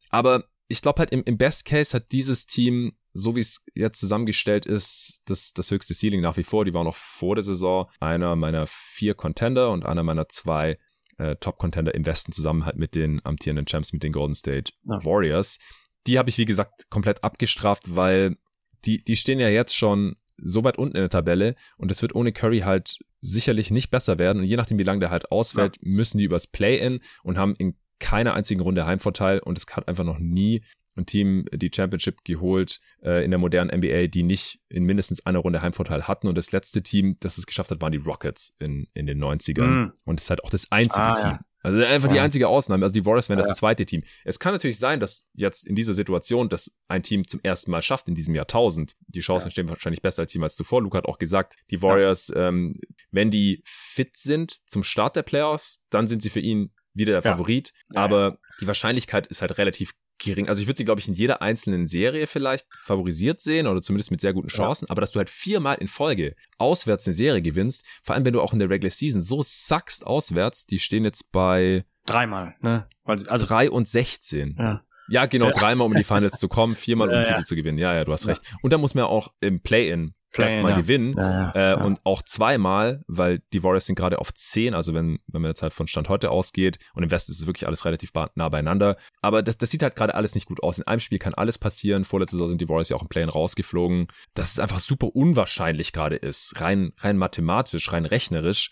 Aber 0.09 0.45
ich 0.67 0.81
glaube 0.81 0.99
halt 0.99 1.11
im, 1.11 1.23
im 1.23 1.37
Best 1.37 1.65
Case 1.65 1.93
hat 1.95 2.11
dieses 2.11 2.45
Team 2.45 2.93
so 3.17 3.35
wie 3.35 3.39
es 3.39 3.65
jetzt 3.73 3.99
zusammengestellt 3.99 4.65
ist, 4.65 5.21
das, 5.25 5.53
das 5.53 5.71
höchste 5.71 5.93
Ceiling 5.93 6.19
nach 6.19 6.35
wie 6.35 6.43
vor. 6.43 6.65
Die 6.65 6.73
war 6.73 6.83
noch 6.83 6.97
vor 6.97 7.35
der 7.35 7.45
Saison 7.45 7.89
einer 8.01 8.35
meiner 8.35 8.67
vier 8.67 9.15
Contender 9.15 9.71
und 9.71 9.85
einer 9.85 10.03
meiner 10.03 10.27
zwei 10.27 10.77
äh, 11.17 11.37
Top-Contender 11.37 11.95
im 11.95 12.05
Westen 12.05 12.33
zusammen 12.33 12.65
halt 12.65 12.75
mit 12.75 12.93
den 12.93 13.25
amtierenden 13.25 13.65
Champs, 13.65 13.93
mit 13.93 14.03
den 14.03 14.11
Golden 14.11 14.35
State 14.35 14.73
ja. 14.83 15.03
Warriors. 15.05 15.59
Die 16.07 16.19
habe 16.19 16.29
ich, 16.29 16.37
wie 16.37 16.45
gesagt, 16.45 16.89
komplett 16.89 17.23
abgestraft, 17.23 17.83
weil 17.95 18.35
die, 18.83 19.01
die 19.01 19.15
stehen 19.15 19.39
ja 19.39 19.49
jetzt 19.49 19.75
schon 19.75 20.17
so 20.37 20.65
weit 20.65 20.77
unten 20.77 20.97
in 20.97 21.03
der 21.03 21.09
Tabelle 21.09 21.55
und 21.77 21.91
es 21.91 22.01
wird 22.01 22.13
ohne 22.13 22.33
Curry 22.33 22.59
halt 22.59 22.97
sicherlich 23.21 23.71
nicht 23.71 23.91
besser 23.91 24.19
werden. 24.19 24.39
Und 24.39 24.45
je 24.45 24.57
nachdem, 24.57 24.77
wie 24.77 24.83
lange 24.83 24.99
der 24.99 25.09
halt 25.09 25.31
ausfällt, 25.31 25.77
ja. 25.77 25.81
müssen 25.89 26.17
die 26.17 26.25
übers 26.25 26.47
Play-In 26.47 26.99
und 27.23 27.37
haben 27.37 27.55
in 27.55 27.77
keiner 27.99 28.33
einzigen 28.33 28.59
Runde 28.59 28.85
Heimvorteil 28.85 29.39
und 29.39 29.57
es 29.57 29.65
hat 29.73 29.87
einfach 29.87 30.03
noch 30.03 30.19
nie 30.19 30.65
ein 30.95 31.05
Team 31.05 31.45
die 31.51 31.71
Championship 31.73 32.23
geholt 32.23 32.79
äh, 33.03 33.23
in 33.23 33.31
der 33.31 33.39
modernen 33.39 33.75
NBA, 33.75 34.07
die 34.07 34.23
nicht 34.23 34.59
in 34.69 34.83
mindestens 34.83 35.25
einer 35.25 35.39
Runde 35.39 35.61
Heimvorteil 35.61 36.07
hatten. 36.07 36.27
Und 36.27 36.37
das 36.37 36.51
letzte 36.51 36.83
Team, 36.83 37.17
das 37.19 37.37
es 37.37 37.45
geschafft 37.45 37.71
hat, 37.71 37.81
waren 37.81 37.91
die 37.91 37.97
Rockets 37.97 38.53
in, 38.59 38.87
in 38.93 39.05
den 39.05 39.21
90ern. 39.23 39.65
Mm. 39.65 39.93
Und 40.05 40.19
es 40.19 40.25
ist 40.25 40.29
halt 40.29 40.43
auch 40.43 40.49
das 40.49 40.71
einzige 40.71 41.03
ah, 41.03 41.15
Team. 41.15 41.31
Ja. 41.31 41.39
Also 41.65 41.83
einfach 41.83 42.09
ja. 42.09 42.13
die 42.13 42.19
einzige 42.19 42.47
Ausnahme. 42.47 42.85
Also 42.85 42.93
die 42.93 43.05
Warriors 43.05 43.27
wären 43.27 43.39
ja. 43.39 43.47
das 43.47 43.57
zweite 43.57 43.87
Team. 43.87 44.03
Es 44.23 44.39
kann 44.39 44.53
natürlich 44.53 44.77
sein, 44.77 44.99
dass 44.99 45.25
jetzt 45.33 45.65
in 45.65 45.75
dieser 45.75 45.95
Situation, 45.95 46.47
dass 46.47 46.77
ein 46.87 47.01
Team 47.01 47.27
zum 47.27 47.39
ersten 47.41 47.71
Mal 47.71 47.81
schafft 47.81 48.07
in 48.07 48.13
diesem 48.13 48.35
Jahrtausend. 48.35 48.95
Die 49.07 49.21
Chancen 49.21 49.49
stehen 49.49 49.67
wahrscheinlich 49.67 50.03
besser 50.03 50.21
als 50.21 50.33
jemals 50.33 50.55
zuvor. 50.55 50.83
Luke 50.83 50.95
hat 50.95 51.05
auch 51.05 51.17
gesagt, 51.17 51.55
die 51.71 51.81
Warriors, 51.81 52.31
ähm, 52.35 52.79
wenn 53.09 53.31
die 53.31 53.63
fit 53.65 54.15
sind 54.15 54.59
zum 54.67 54.83
Start 54.83 55.15
der 55.15 55.23
Playoffs, 55.23 55.83
dann 55.89 56.07
sind 56.07 56.21
sie 56.21 56.29
für 56.29 56.39
ihn 56.39 56.71
wieder 56.93 57.13
der 57.13 57.23
Favorit. 57.23 57.73
Aber 57.95 58.37
die 58.61 58.67
Wahrscheinlichkeit 58.67 59.25
ist 59.25 59.41
halt 59.41 59.57
relativ 59.57 59.93
gering. 60.17 60.47
Also 60.47 60.61
ich 60.61 60.67
würde 60.67 60.77
sie, 60.77 60.85
glaube 60.85 61.01
ich, 61.01 61.07
in 61.07 61.13
jeder 61.13 61.41
einzelnen 61.41 61.87
Serie 61.87 62.27
vielleicht 62.27 62.65
favorisiert 62.81 63.41
sehen 63.41 63.67
oder 63.67 63.81
zumindest 63.81 64.11
mit 64.11 64.21
sehr 64.21 64.33
guten 64.33 64.47
Chancen, 64.47 64.85
ja. 64.85 64.91
aber 64.91 65.01
dass 65.01 65.11
du 65.11 65.17
halt 65.17 65.29
viermal 65.29 65.75
in 65.75 65.87
Folge 65.87 66.35
auswärts 66.57 67.07
eine 67.07 67.13
Serie 67.13 67.41
gewinnst, 67.41 67.85
vor 68.03 68.15
allem 68.15 68.25
wenn 68.25 68.33
du 68.33 68.41
auch 68.41 68.53
in 68.53 68.59
der 68.59 68.69
Regular 68.69 68.91
Season 68.91 69.21
so 69.21 69.41
sackst 69.43 70.05
auswärts, 70.05 70.65
die 70.65 70.79
stehen 70.79 71.03
jetzt 71.03 71.31
bei 71.31 71.85
dreimal, 72.05 72.55
ne? 72.61 72.87
Also, 73.03 73.27
also 73.27 73.45
drei 73.45 73.69
und 73.69 73.87
16. 73.87 74.55
Ja. 74.57 74.81
Ja, 75.07 75.27
genau, 75.27 75.47
ja. 75.47 75.51
dreimal, 75.51 75.85
um 75.85 75.91
in 75.93 75.99
die 75.99 76.03
Finals 76.03 76.39
zu 76.39 76.47
kommen, 76.47 76.75
viermal, 76.75 77.09
um 77.09 77.13
ja, 77.15 77.23
den 77.23 77.27
Titel 77.27 77.43
zu 77.43 77.55
gewinnen. 77.55 77.77
Ja, 77.77 77.93
ja, 77.93 78.05
du 78.05 78.11
hast 78.11 78.27
recht. 78.27 78.41
Und 78.63 78.73
da 78.73 78.79
muss 78.79 78.95
man 78.95 79.03
ja 79.03 79.07
auch 79.07 79.33
im 79.39 79.61
Play-In 79.61 80.15
erstmal 80.43 80.71
ja. 80.71 80.77
gewinnen 80.77 81.15
ja, 81.17 81.53
ja, 81.53 81.73
äh, 81.73 81.83
und 81.83 81.99
auch 82.03 82.21
zweimal, 82.21 83.03
weil 83.07 83.41
die 83.53 83.63
Warriors 83.63 83.85
sind 83.85 83.95
gerade 83.95 84.19
auf 84.19 84.33
10, 84.33 84.73
also 84.73 84.93
wenn, 84.93 85.19
wenn 85.27 85.41
man 85.41 85.51
jetzt 85.51 85.61
halt 85.61 85.73
von 85.73 85.87
Stand 85.87 86.09
heute 86.09 86.31
ausgeht 86.31 86.79
und 86.93 87.03
im 87.03 87.11
Westen 87.11 87.31
ist 87.31 87.39
es 87.39 87.47
wirklich 87.47 87.67
alles 87.67 87.85
relativ 87.85 88.11
nah 88.35 88.49
beieinander, 88.49 88.97
aber 89.21 89.43
das, 89.43 89.57
das 89.57 89.71
sieht 89.71 89.83
halt 89.83 89.95
gerade 89.95 90.15
alles 90.15 90.35
nicht 90.35 90.47
gut 90.47 90.61
aus. 90.63 90.77
In 90.77 90.87
einem 90.87 90.99
Spiel 90.99 91.19
kann 91.19 91.33
alles 91.33 91.57
passieren, 91.57 92.05
vorletzte 92.05 92.37
Saison 92.37 92.49
sind 92.49 92.61
die 92.61 92.69
Warriors 92.69 92.89
ja 92.89 92.95
auch 92.95 93.01
im 93.01 93.09
Play-In 93.09 93.29
rausgeflogen, 93.29 94.07
dass 94.33 94.51
es 94.51 94.59
einfach 94.59 94.79
super 94.79 95.15
unwahrscheinlich 95.15 95.93
gerade 95.93 96.15
ist, 96.15 96.59
rein, 96.59 96.93
rein 96.99 97.17
mathematisch, 97.17 97.91
rein 97.91 98.05
rechnerisch, 98.05 98.71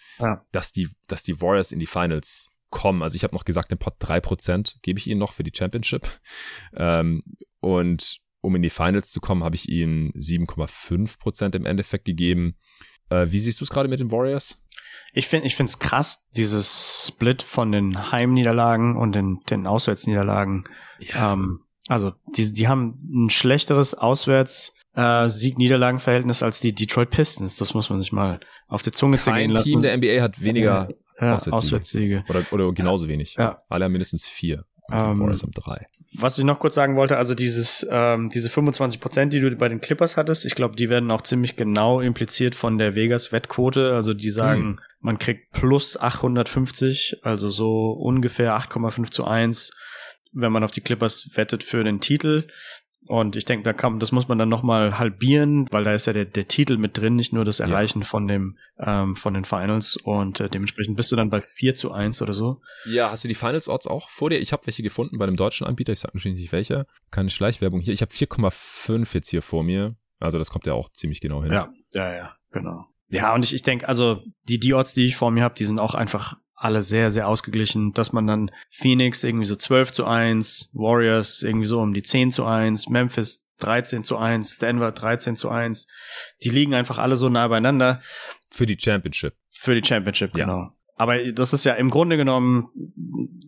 dass, 0.51 0.71
die, 0.71 0.89
dass 1.07 1.23
die 1.23 1.41
Warriors 1.41 1.71
in 1.71 1.79
die 1.79 1.87
Finals 1.87 2.49
kommen. 2.73 3.03
Also 3.03 3.15
ich 3.15 3.23
habe 3.23 3.35
noch 3.35 3.45
gesagt, 3.45 3.71
den 3.71 3.77
Pot 3.77 3.95
3% 4.01 4.77
gebe 4.81 4.99
ich 4.99 5.07
ihnen 5.07 5.19
noch 5.19 5.33
für 5.33 5.43
die 5.43 5.53
Championship. 5.55 6.07
Ähm, 6.75 7.23
und 7.59 8.19
um 8.43 8.55
in 8.55 8.61
die 8.61 8.69
Finals 8.69 9.11
zu 9.11 9.21
kommen, 9.21 9.43
habe 9.43 9.55
ich 9.55 9.69
ihnen 9.69 10.11
7,5 10.11 11.17
Prozent 11.17 11.55
im 11.55 11.65
Endeffekt 11.65 12.05
gegeben. 12.05 12.55
Äh, 13.09 13.27
wie 13.29 13.39
siehst 13.39 13.61
du 13.61 13.63
es 13.63 13.69
gerade 13.69 13.89
mit 13.89 13.99
den 13.99 14.11
Warriors? 14.11 14.63
Ich 15.13 15.27
finde, 15.27 15.47
ich 15.47 15.55
finde 15.55 15.69
es 15.69 15.79
krass, 15.79 16.29
dieses 16.31 17.05
Split 17.07 17.41
von 17.41 17.71
den 17.71 18.11
Heimniederlagen 18.11 18.97
und 18.97 19.13
den, 19.15 19.39
den 19.49 19.65
Auswärtsniederlagen. 19.65 20.65
Ja. 20.99 21.33
Ähm, 21.33 21.61
also 21.87 22.13
die, 22.35 22.51
die 22.53 22.67
haben 22.67 22.99
ein 23.13 23.29
schlechteres 23.29 23.93
Auswärts 23.93 24.73
äh, 24.95 25.29
Sieg-Niederlagen-Verhältnis 25.29 26.43
als 26.43 26.59
die 26.59 26.73
Detroit 26.73 27.09
Pistons. 27.09 27.55
Das 27.55 27.73
muss 27.73 27.89
man 27.89 27.99
sich 27.99 28.11
mal 28.11 28.39
auf 28.67 28.83
die 28.83 28.91
Zunge 28.91 29.19
zergehen 29.19 29.51
lassen. 29.51 29.69
Team 29.69 29.81
der 29.81 29.97
NBA 29.97 30.21
hat 30.21 30.41
weniger 30.41 30.89
ja, 31.19 31.35
Auswärtssiege. 31.35 31.55
Auswärtssiege. 31.55 32.23
Oder, 32.29 32.45
oder 32.51 32.73
genauso 32.73 33.07
wenig. 33.07 33.35
Ja. 33.35 33.59
Alle 33.69 33.85
haben 33.85 33.91
mindestens 33.91 34.27
vier. 34.27 34.65
Ähm, 34.91 35.19
Warriors 35.19 35.43
haben 35.43 35.51
drei. 35.53 35.85
Was 36.15 36.37
ich 36.37 36.43
noch 36.43 36.59
kurz 36.59 36.75
sagen 36.75 36.95
wollte, 36.95 37.17
also 37.17 37.33
dieses, 37.35 37.87
ähm, 37.89 38.29
diese 38.29 38.49
25 38.49 38.99
Prozent, 38.99 39.33
die 39.33 39.39
du 39.39 39.55
bei 39.55 39.69
den 39.69 39.79
Clippers 39.79 40.17
hattest, 40.17 40.45
ich 40.45 40.55
glaube, 40.55 40.75
die 40.75 40.89
werden 40.89 41.09
auch 41.09 41.21
ziemlich 41.21 41.55
genau 41.55 42.01
impliziert 42.01 42.53
von 42.53 42.77
der 42.77 42.95
Vegas-Wettquote. 42.95 43.93
Also 43.95 44.13
die 44.13 44.29
sagen, 44.29 44.61
hm. 44.61 44.79
man 44.99 45.19
kriegt 45.19 45.51
plus 45.51 45.97
850, 45.97 47.21
also 47.23 47.49
so 47.49 47.91
ungefähr 47.91 48.57
8,5 48.57 49.09
zu 49.09 49.25
1, 49.25 49.71
wenn 50.33 50.51
man 50.51 50.63
auf 50.63 50.71
die 50.71 50.81
Clippers 50.81 51.29
wettet 51.35 51.63
für 51.63 51.83
den 51.83 51.99
Titel. 51.99 52.47
Und 53.07 53.35
ich 53.35 53.45
denke, 53.45 53.63
da 53.63 53.73
kann, 53.73 53.99
das 53.99 54.11
muss 54.11 54.27
man 54.27 54.37
dann 54.37 54.49
nochmal 54.49 54.97
halbieren, 54.97 55.67
weil 55.71 55.83
da 55.83 55.93
ist 55.93 56.05
ja 56.05 56.13
der, 56.13 56.25
der 56.25 56.47
Titel 56.47 56.77
mit 56.77 56.97
drin, 56.97 57.15
nicht 57.15 57.33
nur 57.33 57.43
das 57.43 57.59
Erreichen 57.59 57.99
ja. 58.01 58.05
von 58.05 58.27
dem, 58.27 58.57
ähm, 58.79 59.15
von 59.15 59.33
den 59.33 59.43
Finals. 59.43 59.97
Und 59.97 60.39
äh, 60.39 60.49
dementsprechend 60.49 60.95
bist 60.95 61.11
du 61.11 61.15
dann 61.15 61.29
bei 61.29 61.41
4 61.41 61.75
zu 61.75 61.91
1 61.91 62.21
oder 62.21 62.33
so. 62.33 62.61
Ja, 62.85 63.11
hast 63.11 63.23
du 63.23 63.27
die 63.27 63.35
Finals-Odds 63.35 63.87
auch 63.87 64.09
vor 64.09 64.29
dir? 64.29 64.39
Ich 64.39 64.53
habe 64.53 64.65
welche 64.65 64.83
gefunden 64.83 65.17
bei 65.17 65.25
einem 65.25 65.35
deutschen 65.35 65.67
Anbieter. 65.67 65.91
Ich 65.91 65.99
sag 65.99 66.13
natürlich 66.13 66.37
nicht 66.37 66.51
welcher. 66.51 66.85
Keine 67.11 67.29
Schleichwerbung 67.29 67.81
hier. 67.81 67.93
Ich 67.93 68.01
habe 68.01 68.13
4,5 68.13 69.13
jetzt 69.13 69.29
hier 69.29 69.41
vor 69.41 69.63
mir. 69.63 69.95
Also 70.19 70.37
das 70.37 70.49
kommt 70.49 70.65
ja 70.65 70.73
auch 70.73 70.89
ziemlich 70.93 71.19
genau 71.19 71.43
hin. 71.43 71.51
Ja, 71.51 71.69
ja, 71.93 72.15
ja, 72.15 72.35
genau. 72.51 72.85
Ja, 73.09 73.35
und 73.35 73.43
ich, 73.43 73.53
ich 73.53 73.61
denke, 73.61 73.87
also 73.87 74.23
die, 74.47 74.59
die 74.59 74.73
Odds, 74.73 74.93
die 74.93 75.05
ich 75.05 75.17
vor 75.17 75.29
mir 75.29 75.43
habe, 75.43 75.55
die 75.55 75.65
sind 75.65 75.79
auch 75.79 75.93
einfach 75.93 76.37
alle 76.55 76.81
sehr, 76.81 77.11
sehr 77.11 77.27
ausgeglichen, 77.27 77.93
dass 77.93 78.13
man 78.13 78.27
dann 78.27 78.51
Phoenix 78.69 79.23
irgendwie 79.23 79.45
so 79.45 79.55
12 79.55 79.91
zu 79.91 80.05
1, 80.05 80.69
Warriors 80.73 81.41
irgendwie 81.41 81.65
so 81.65 81.79
um 81.81 81.93
die 81.93 82.03
10 82.03 82.31
zu 82.31 82.45
1, 82.45 82.89
Memphis 82.89 83.49
13 83.59 84.03
zu 84.03 84.17
1, 84.17 84.57
Denver 84.57 84.91
13 84.91 85.35
zu 85.35 85.49
1. 85.49 85.87
Die 86.43 86.49
liegen 86.49 86.73
einfach 86.73 86.97
alle 86.99 87.15
so 87.15 87.29
nah 87.29 87.47
beieinander. 87.47 88.01
Für 88.51 88.65
die 88.65 88.77
Championship. 88.79 89.33
Für 89.49 89.79
die 89.79 89.85
Championship, 89.85 90.35
ja. 90.37 90.45
genau. 90.45 90.71
Aber 90.95 91.31
das 91.31 91.53
ist 91.53 91.63
ja 91.63 91.73
im 91.73 91.89
Grunde 91.89 92.17
genommen, 92.17 92.69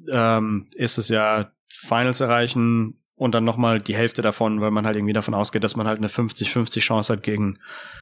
ähm, 0.10 0.68
ist 0.74 0.98
es 0.98 1.10
ja 1.10 1.52
Finals 1.68 2.20
erreichen, 2.20 3.00
und 3.16 3.34
dann 3.34 3.46
nochmal 3.46 3.80
die 3.80 3.96
Hälfte 3.96 4.22
davon, 4.22 4.60
weil 4.60 4.72
man 4.72 4.86
halt 4.86 4.98
irgendwie 4.98 5.14
davon 5.14 5.34
ausgeht, 5.34 5.64
dass 5.64 5.76
man 5.76 5.88
halt 5.88 5.98
eine 5.98 6.08
50-50 6.08 6.80
Chance 6.80 7.14
hat 7.14 7.24
gegen 7.24 7.60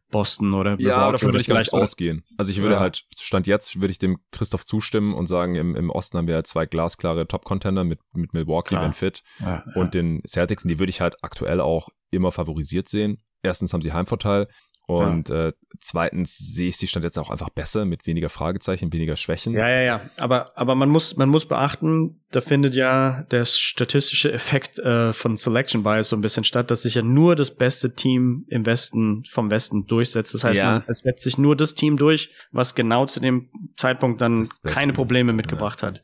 Boston 0.10 0.54
oder 0.54 0.72
Milwaukee. 0.72 0.90
Ja, 0.90 1.12
davon 1.12 1.30
würde 1.30 1.42
ich 1.42 1.48
gar 1.48 1.60
nicht 1.60 1.74
ausgehen. 1.74 2.24
Also 2.38 2.52
ich 2.52 2.62
würde 2.62 2.76
ja. 2.76 2.80
halt, 2.80 3.04
Stand 3.20 3.46
jetzt 3.46 3.80
würde 3.80 3.92
ich 3.92 4.00
dem 4.00 4.18
Christoph 4.32 4.66
zustimmen 4.66 5.14
und 5.14 5.28
sagen, 5.28 5.56
im, 5.56 5.76
im 5.76 5.90
Osten 5.92 6.18
haben 6.18 6.28
wir 6.28 6.36
halt 6.36 6.48
zwei 6.48 6.66
glasklare 6.66 7.28
Top-Contender 7.28 7.84
mit, 7.84 8.00
mit 8.14 8.34
Milwaukee, 8.34 8.76
wenn 8.76 8.94
fit, 8.94 9.22
ja, 9.40 9.64
und 9.76 9.94
den 9.94 10.22
Celtics, 10.28 10.64
und 10.64 10.70
die 10.70 10.80
würde 10.80 10.90
ich 10.90 11.02
halt 11.02 11.16
aktuell 11.22 11.62
auch 11.62 11.90
immer 12.10 12.32
favorisiert 12.32 12.90
sehen. 12.90 13.22
Erstens 13.44 13.74
haben 13.74 13.82
sie 13.82 13.94
Heimvorteil 13.94 14.48
und 14.86 15.30
ja. 15.30 15.48
äh, 15.48 15.54
zweitens 15.80 16.38
sehe 16.38 16.68
ich 16.68 16.78
sie 16.78 16.88
stand 16.88 17.06
jetzt 17.06 17.18
auch 17.18 17.30
einfach 17.30 17.50
besser 17.50 17.86
mit 17.86 18.06
weniger 18.06 18.30
Fragezeichen, 18.30 18.92
weniger 18.92 19.16
Schwächen. 19.16 19.54
Ja, 19.54 19.70
ja, 19.70 19.82
ja. 19.82 20.02
Aber 20.18 20.52
aber 20.56 20.76
man 20.76 20.90
muss 20.90 21.16
man 21.16 21.30
muss 21.30 21.48
beachten, 21.48 22.22
da 22.32 22.42
findet 22.42 22.76
ja 22.76 23.24
der 23.32 23.46
statistische 23.46 24.32
Effekt 24.32 24.80
äh, 24.80 25.14
von 25.14 25.38
Selection 25.38 25.84
Bias 25.84 26.10
so 26.10 26.18
ein 26.18 26.22
bisschen 26.22 26.44
statt, 26.44 26.70
dass 26.70 26.82
sich 26.82 26.96
ja 26.96 27.02
nur 27.02 27.38
das 27.38 27.56
beste 27.56 27.96
Team 27.96 28.46
im 28.50 28.66
Westen 28.66 29.24
vom 29.30 29.50
Westen 29.50 29.86
durchsetzt. 29.88 30.34
Das 30.34 30.44
heißt, 30.44 30.58
ja. 30.58 30.72
man, 30.72 30.84
es 30.88 31.00
setzt 31.00 31.24
sich 31.24 31.38
nur 31.38 31.56
das 31.56 31.76
Team 31.76 31.96
durch, 31.96 32.32
was 32.52 32.76
genau 32.76 33.06
zu 33.06 33.22
dem 33.22 33.50
Zeitpunkt 33.78 34.20
dann 34.20 34.50
keine 34.64 34.92
Probleme 34.92 35.32
mitgebracht 35.32 35.82
ja. 35.82 35.90
hat. 35.90 36.02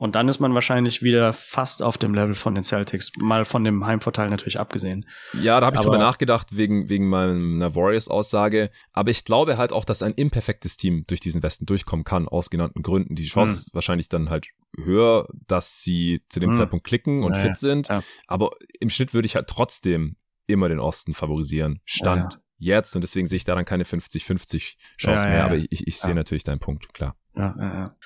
Und 0.00 0.14
dann 0.14 0.28
ist 0.28 0.40
man 0.40 0.54
wahrscheinlich 0.54 1.02
wieder 1.02 1.34
fast 1.34 1.82
auf 1.82 1.98
dem 1.98 2.14
Level 2.14 2.34
von 2.34 2.54
den 2.54 2.64
Celtics, 2.64 3.12
mal 3.18 3.44
von 3.44 3.64
dem 3.64 3.84
Heimvorteil 3.84 4.30
natürlich 4.30 4.58
abgesehen. 4.58 5.04
Ja, 5.34 5.60
da 5.60 5.66
habe 5.66 5.76
ich 5.76 5.82
drüber 5.82 5.98
nachgedacht, 5.98 6.56
wegen, 6.56 6.88
wegen 6.88 7.06
meiner 7.06 7.74
Warriors-Aussage. 7.74 8.70
Aber 8.94 9.10
ich 9.10 9.26
glaube 9.26 9.58
halt 9.58 9.74
auch, 9.74 9.84
dass 9.84 10.00
ein 10.00 10.14
imperfektes 10.14 10.78
Team 10.78 11.04
durch 11.06 11.20
diesen 11.20 11.42
Westen 11.42 11.66
durchkommen 11.66 12.04
kann, 12.04 12.28
aus 12.28 12.48
genannten 12.48 12.82
Gründen. 12.82 13.14
Die 13.14 13.26
Chance 13.26 13.52
hm. 13.52 13.58
ist 13.58 13.74
wahrscheinlich 13.74 14.08
dann 14.08 14.30
halt 14.30 14.48
höher, 14.74 15.28
dass 15.46 15.82
sie 15.82 16.22
zu 16.30 16.40
dem 16.40 16.52
hm. 16.52 16.56
Zeitpunkt 16.56 16.86
klicken 16.86 17.22
und 17.22 17.36
ja, 17.36 17.42
fit 17.42 17.58
sind. 17.58 17.88
Ja. 17.88 18.02
Aber 18.26 18.52
im 18.80 18.88
Schnitt 18.88 19.12
würde 19.12 19.26
ich 19.26 19.36
halt 19.36 19.48
trotzdem 19.48 20.16
immer 20.46 20.70
den 20.70 20.80
Osten 20.80 21.12
favorisieren. 21.12 21.82
Stand. 21.84 22.40
Ja, 22.56 22.76
jetzt 22.76 22.94
und 22.96 23.02
deswegen 23.02 23.26
sehe 23.26 23.36
ich 23.36 23.44
daran 23.44 23.66
keine 23.66 23.84
50-50 23.84 24.76
Chance 24.96 25.28
mehr, 25.28 25.44
aber 25.44 25.56
ich, 25.56 25.70
ich, 25.70 25.86
ich 25.86 25.98
sehe 25.98 26.14
natürlich 26.14 26.44
deinen 26.44 26.58
Punkt, 26.58 26.94
klar. 26.94 27.16
Ja, 27.34 27.54
ja, 27.58 27.74
ja. 27.74 27.96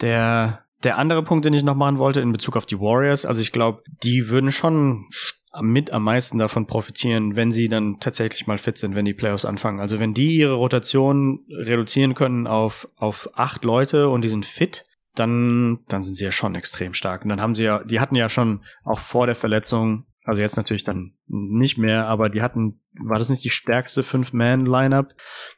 Der 0.00 0.67
der 0.84 0.98
andere 0.98 1.22
Punkt, 1.22 1.44
den 1.44 1.54
ich 1.54 1.64
noch 1.64 1.74
machen 1.74 1.98
wollte 1.98 2.20
in 2.20 2.32
Bezug 2.32 2.56
auf 2.56 2.66
die 2.66 2.78
Warriors, 2.78 3.24
also 3.24 3.40
ich 3.40 3.52
glaube, 3.52 3.82
die 4.02 4.28
würden 4.28 4.52
schon 4.52 5.06
mit 5.60 5.92
am 5.92 6.04
meisten 6.04 6.38
davon 6.38 6.66
profitieren, 6.66 7.36
wenn 7.36 7.52
sie 7.52 7.68
dann 7.68 7.98
tatsächlich 8.00 8.46
mal 8.46 8.58
fit 8.58 8.78
sind, 8.78 8.94
wenn 8.94 9.04
die 9.04 9.14
Playoffs 9.14 9.44
anfangen. 9.44 9.80
Also 9.80 9.98
wenn 9.98 10.14
die 10.14 10.36
ihre 10.36 10.54
Rotation 10.54 11.44
reduzieren 11.50 12.14
können 12.14 12.46
auf, 12.46 12.88
auf 12.96 13.30
acht 13.34 13.64
Leute 13.64 14.08
und 14.08 14.22
die 14.22 14.28
sind 14.28 14.46
fit, 14.46 14.84
dann, 15.14 15.80
dann 15.88 16.02
sind 16.02 16.14
sie 16.14 16.24
ja 16.24 16.32
schon 16.32 16.54
extrem 16.54 16.94
stark. 16.94 17.24
Und 17.24 17.30
dann 17.30 17.40
haben 17.40 17.54
sie 17.54 17.64
ja, 17.64 17.82
die 17.82 17.98
hatten 17.98 18.14
ja 18.14 18.28
schon 18.28 18.62
auch 18.84 19.00
vor 19.00 19.26
der 19.26 19.34
Verletzung, 19.34 20.04
also 20.24 20.42
jetzt 20.42 20.56
natürlich 20.56 20.84
dann 20.84 21.14
nicht 21.26 21.78
mehr, 21.78 22.06
aber 22.06 22.28
die 22.28 22.42
hatten, 22.42 22.80
war 23.00 23.18
das 23.18 23.30
nicht 23.30 23.44
die 23.44 23.50
stärkste 23.50 24.02
Fünf-Man-Lineup 24.02 25.14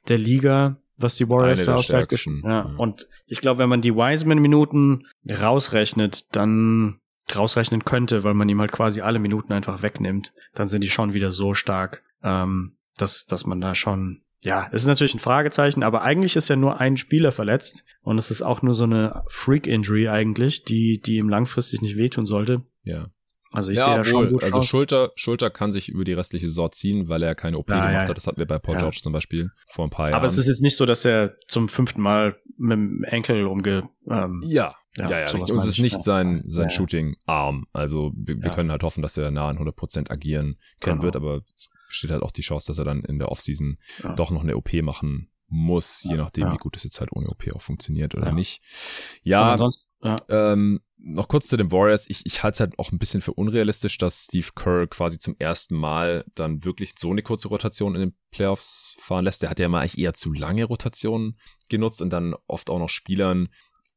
der 0.08 0.18
Liga? 0.18 0.80
Was 1.02 1.16
die 1.16 1.28
Warriors 1.28 1.64
da 1.64 1.76
aufzeigt. 1.76 2.26
Ja. 2.44 2.64
Mhm. 2.64 2.78
Und 2.78 3.08
ich 3.26 3.40
glaube, 3.40 3.58
wenn 3.58 3.68
man 3.68 3.82
die 3.82 3.94
Wiseman-Minuten 3.94 5.06
rausrechnet, 5.28 6.34
dann 6.34 7.00
rausrechnen 7.34 7.84
könnte, 7.84 8.24
weil 8.24 8.34
man 8.34 8.48
ihm 8.48 8.60
halt 8.60 8.72
quasi 8.72 9.00
alle 9.00 9.18
Minuten 9.18 9.52
einfach 9.52 9.82
wegnimmt, 9.82 10.32
dann 10.54 10.68
sind 10.68 10.82
die 10.82 10.90
schon 10.90 11.12
wieder 11.12 11.30
so 11.30 11.54
stark, 11.54 12.02
ähm, 12.22 12.76
dass, 12.96 13.26
dass 13.26 13.46
man 13.46 13.60
da 13.60 13.74
schon 13.74 14.22
ja, 14.42 14.68
es 14.72 14.82
ist 14.82 14.86
natürlich 14.86 15.14
ein 15.14 15.20
Fragezeichen, 15.20 15.82
aber 15.82 16.00
eigentlich 16.00 16.34
ist 16.34 16.48
ja 16.48 16.56
nur 16.56 16.80
ein 16.80 16.96
Spieler 16.96 17.30
verletzt 17.30 17.84
und 18.00 18.16
es 18.16 18.30
ist 18.30 18.40
auch 18.40 18.62
nur 18.62 18.74
so 18.74 18.84
eine 18.84 19.22
Freak-Injury 19.28 20.08
eigentlich, 20.08 20.64
die, 20.64 20.98
die 20.98 21.16
ihm 21.16 21.28
langfristig 21.28 21.82
nicht 21.82 21.96
wehtun 21.96 22.24
sollte. 22.24 22.62
Ja. 22.82 23.08
Also 23.52 23.72
ich 23.72 23.78
ja, 23.78 23.84
sehe 23.84 23.94
da 23.96 24.04
schon 24.04 24.30
gut 24.30 24.44
Also 24.44 24.62
Schulter, 24.62 25.10
Schulter 25.16 25.50
kann 25.50 25.72
sich 25.72 25.88
über 25.88 26.04
die 26.04 26.12
restliche 26.12 26.46
Saison 26.46 26.70
ziehen, 26.70 27.08
weil 27.08 27.22
er 27.22 27.34
keine 27.34 27.58
OP 27.58 27.68
ja, 27.68 27.76
gemacht 27.76 27.92
ja. 27.92 28.08
hat. 28.08 28.16
Das 28.16 28.26
hatten 28.26 28.38
wir 28.38 28.46
bei 28.46 28.58
Paul 28.58 28.74
ja. 28.74 28.80
George 28.82 29.00
zum 29.02 29.12
Beispiel 29.12 29.50
vor 29.68 29.84
ein 29.84 29.90
paar 29.90 30.06
Jahren. 30.06 30.18
Aber 30.18 30.26
es 30.26 30.38
ist 30.38 30.46
jetzt 30.46 30.62
nicht 30.62 30.76
so, 30.76 30.86
dass 30.86 31.04
er 31.04 31.36
zum 31.48 31.68
fünften 31.68 32.00
Mal 32.00 32.36
mit 32.56 32.72
dem 32.72 33.02
Enkel 33.04 33.46
umge... 33.46 33.88
Ähm, 34.08 34.42
ja, 34.46 34.76
ja, 34.96 35.10
ja, 35.10 35.20
ja 35.20 35.32
Und 35.32 35.50
es 35.50 35.66
ist 35.66 35.78
nicht 35.78 36.02
sein, 36.02 36.42
sein 36.46 36.70
Shooting-Arm. 36.70 37.66
Also 37.72 38.12
wir, 38.14 38.40
wir, 38.40 38.50
können 38.50 38.70
halt 38.70 38.84
hoffen, 38.84 39.02
dass 39.02 39.16
er 39.16 39.30
nah 39.30 39.48
an 39.48 39.58
100% 39.58 40.10
agieren 40.10 40.56
können 40.80 40.96
genau. 40.96 41.02
wird, 41.02 41.16
aber 41.16 41.42
es 41.56 41.70
besteht 41.88 42.10
halt 42.10 42.22
auch 42.22 42.32
die 42.32 42.42
Chance, 42.42 42.68
dass 42.68 42.78
er 42.78 42.84
dann 42.84 43.02
in 43.04 43.18
der 43.18 43.30
Offseason 43.30 43.78
doch 44.16 44.30
noch 44.30 44.42
eine 44.42 44.56
OP 44.56 44.72
machen 44.82 45.30
muss, 45.50 46.04
je 46.04 46.14
nachdem, 46.14 46.52
wie 46.52 46.58
gut 46.58 46.76
es 46.76 46.84
jetzt 46.84 47.00
halt 47.00 47.10
ohne 47.12 47.28
OP 47.28 47.44
auch 47.52 47.62
funktioniert 47.62 48.14
oder 48.14 48.32
nicht. 48.32 48.62
Ja, 49.24 49.56
ja. 50.02 50.18
Ähm, 50.28 50.80
noch 50.96 51.28
kurz 51.28 51.48
zu 51.48 51.56
den 51.56 51.72
Warriors. 51.72 52.06
Ich, 52.08 52.26
ich 52.26 52.42
halte 52.42 52.54
es 52.54 52.60
halt 52.60 52.78
auch 52.78 52.92
ein 52.92 52.98
bisschen 52.98 53.20
für 53.20 53.32
unrealistisch, 53.32 53.98
dass 53.98 54.24
Steve 54.24 54.48
Kerr 54.54 54.86
quasi 54.86 55.18
zum 55.18 55.36
ersten 55.38 55.74
Mal 55.74 56.24
dann 56.34 56.64
wirklich 56.64 56.92
so 56.98 57.10
eine 57.10 57.22
kurze 57.22 57.48
Rotation 57.48 57.94
in 57.94 58.00
den 58.00 58.16
Playoffs 58.30 58.94
fahren 58.98 59.24
lässt. 59.24 59.42
Der 59.42 59.50
hat 59.50 59.58
ja 59.58 59.68
mal 59.68 59.80
eigentlich 59.80 59.98
eher 59.98 60.14
zu 60.14 60.32
lange 60.32 60.64
Rotationen 60.64 61.38
genutzt 61.68 62.02
und 62.02 62.10
dann 62.10 62.34
oft 62.46 62.70
auch 62.70 62.78
noch 62.78 62.90
Spielern 62.90 63.48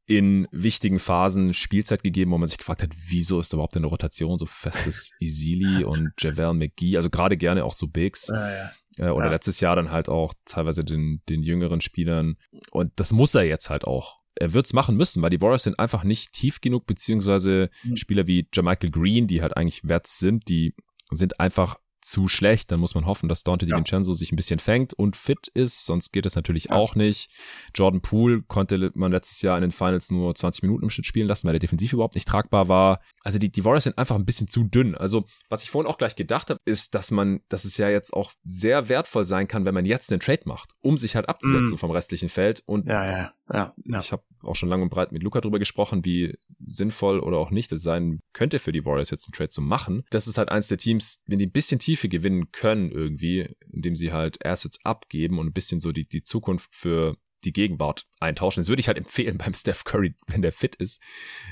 in 0.06 0.46
wichtigen 0.50 0.98
Phasen 0.98 1.54
Spielzeit 1.54 2.02
gegeben, 2.02 2.30
wo 2.30 2.38
man 2.38 2.48
sich 2.48 2.58
gefragt 2.58 2.82
hat, 2.82 2.92
wieso 3.08 3.40
ist 3.40 3.54
überhaupt 3.54 3.76
eine 3.76 3.86
Rotation 3.86 4.36
so 4.36 4.44
festes 4.44 5.10
Isili 5.18 5.84
und 5.84 6.12
Javel 6.18 6.52
McGee, 6.52 6.96
also 6.96 7.08
gerade 7.08 7.38
gerne 7.38 7.64
auch 7.64 7.72
so 7.72 7.88
Bigs. 7.88 8.30
Ah, 8.30 8.50
ja. 8.50 8.72
Äh, 8.98 9.10
oder 9.10 9.26
ja. 9.26 9.32
letztes 9.32 9.60
Jahr 9.60 9.76
dann 9.76 9.90
halt 9.90 10.10
auch 10.10 10.34
teilweise 10.44 10.84
den, 10.84 11.22
den 11.30 11.42
jüngeren 11.42 11.80
Spielern. 11.80 12.36
Und 12.70 12.92
das 12.96 13.12
muss 13.12 13.34
er 13.34 13.44
jetzt 13.44 13.70
halt 13.70 13.84
auch 13.84 14.23
er 14.36 14.52
wird's 14.52 14.72
machen 14.72 14.96
müssen, 14.96 15.22
weil 15.22 15.30
die 15.30 15.40
Warriors 15.40 15.62
sind 15.64 15.78
einfach 15.78 16.04
nicht 16.04 16.32
tief 16.32 16.60
genug, 16.60 16.86
beziehungsweise 16.86 17.70
mhm. 17.82 17.96
Spieler 17.96 18.26
wie 18.26 18.46
Jermichael 18.52 18.90
Green, 18.90 19.26
die 19.26 19.42
halt 19.42 19.56
eigentlich 19.56 19.82
wert 19.84 20.06
sind, 20.06 20.48
die 20.48 20.74
sind 21.10 21.40
einfach 21.40 21.78
zu 22.04 22.28
schlecht, 22.28 22.70
dann 22.70 22.80
muss 22.80 22.94
man 22.94 23.06
hoffen, 23.06 23.28
dass 23.28 23.44
Dante 23.44 23.64
ja. 23.64 23.76
DiVincenzo 23.76 24.12
sich 24.12 24.30
ein 24.30 24.36
bisschen 24.36 24.58
fängt 24.58 24.92
und 24.92 25.16
fit 25.16 25.48
ist, 25.54 25.86
sonst 25.86 26.12
geht 26.12 26.26
es 26.26 26.36
natürlich 26.36 26.64
ja. 26.64 26.76
auch 26.76 26.94
nicht. 26.94 27.30
Jordan 27.74 28.02
Poole 28.02 28.42
konnte 28.42 28.92
man 28.94 29.10
letztes 29.10 29.40
Jahr 29.40 29.56
in 29.56 29.62
den 29.62 29.72
Finals 29.72 30.10
nur 30.10 30.34
20 30.34 30.62
Minuten 30.62 30.84
im 30.84 30.90
Schnitt 30.90 31.06
spielen 31.06 31.26
lassen, 31.26 31.46
weil 31.46 31.54
der 31.54 31.60
defensiv 31.60 31.94
überhaupt 31.94 32.14
nicht 32.14 32.28
tragbar 32.28 32.68
war. 32.68 33.00
Also 33.22 33.38
die, 33.38 33.50
die 33.50 33.64
Warriors 33.64 33.84
sind 33.84 33.96
einfach 33.96 34.16
ein 34.16 34.26
bisschen 34.26 34.48
zu 34.48 34.64
dünn. 34.64 34.94
Also 34.94 35.24
was 35.48 35.62
ich 35.62 35.70
vorhin 35.70 35.90
auch 35.90 35.96
gleich 35.96 36.14
gedacht 36.14 36.50
habe, 36.50 36.60
ist, 36.66 36.94
dass 36.94 37.10
man, 37.10 37.40
dass 37.48 37.64
es 37.64 37.78
ja 37.78 37.88
jetzt 37.88 38.12
auch 38.12 38.32
sehr 38.42 38.90
wertvoll 38.90 39.24
sein 39.24 39.48
kann, 39.48 39.64
wenn 39.64 39.74
man 39.74 39.86
jetzt 39.86 40.12
einen 40.12 40.20
Trade 40.20 40.42
macht, 40.44 40.72
um 40.82 40.98
sich 40.98 41.16
halt 41.16 41.30
abzusetzen 41.30 41.76
mm. 41.76 41.78
vom 41.78 41.90
restlichen 41.90 42.28
Feld. 42.28 42.62
Und 42.66 42.86
ja, 42.86 43.32
ja, 43.52 43.74
ja, 43.84 43.98
ich 43.98 44.12
habe 44.12 44.22
auch 44.42 44.56
schon 44.56 44.68
lang 44.68 44.82
und 44.82 44.88
breit 44.88 45.12
mit 45.12 45.22
Luca 45.22 45.40
drüber 45.40 45.58
gesprochen, 45.58 46.04
wie 46.04 46.34
sinnvoll 46.66 47.20
oder 47.20 47.38
auch 47.38 47.50
nicht 47.50 47.72
es 47.72 47.82
sein 47.82 48.18
könnte 48.32 48.58
für 48.58 48.72
die 48.72 48.84
Warriors 48.84 49.10
jetzt 49.10 49.26
einen 49.26 49.34
Trade 49.34 49.50
zu 49.50 49.60
machen. 49.60 50.04
Das 50.10 50.26
ist 50.26 50.38
halt 50.38 50.48
eins 50.48 50.68
der 50.68 50.78
Teams, 50.78 51.22
wenn 51.26 51.38
die 51.38 51.46
ein 51.46 51.52
bisschen 51.52 51.78
Tiefe 51.78 52.08
gewinnen 52.08 52.52
können 52.52 52.90
irgendwie, 52.90 53.48
indem 53.68 53.96
sie 53.96 54.12
halt 54.12 54.44
Assets 54.44 54.84
abgeben 54.84 55.38
und 55.38 55.46
ein 55.46 55.52
bisschen 55.52 55.80
so 55.80 55.92
die, 55.92 56.08
die 56.08 56.22
Zukunft 56.22 56.72
für 56.72 57.16
die 57.44 57.52
Gegenwart 57.52 58.06
eintauschen. 58.20 58.62
Das 58.62 58.68
würde 58.68 58.80
ich 58.80 58.88
halt 58.88 58.98
empfehlen 58.98 59.38
beim 59.44 59.54
Steph 59.54 59.84
Curry, 59.84 60.14
wenn 60.26 60.42
der 60.42 60.52
fit 60.52 60.74
ist, 60.76 61.00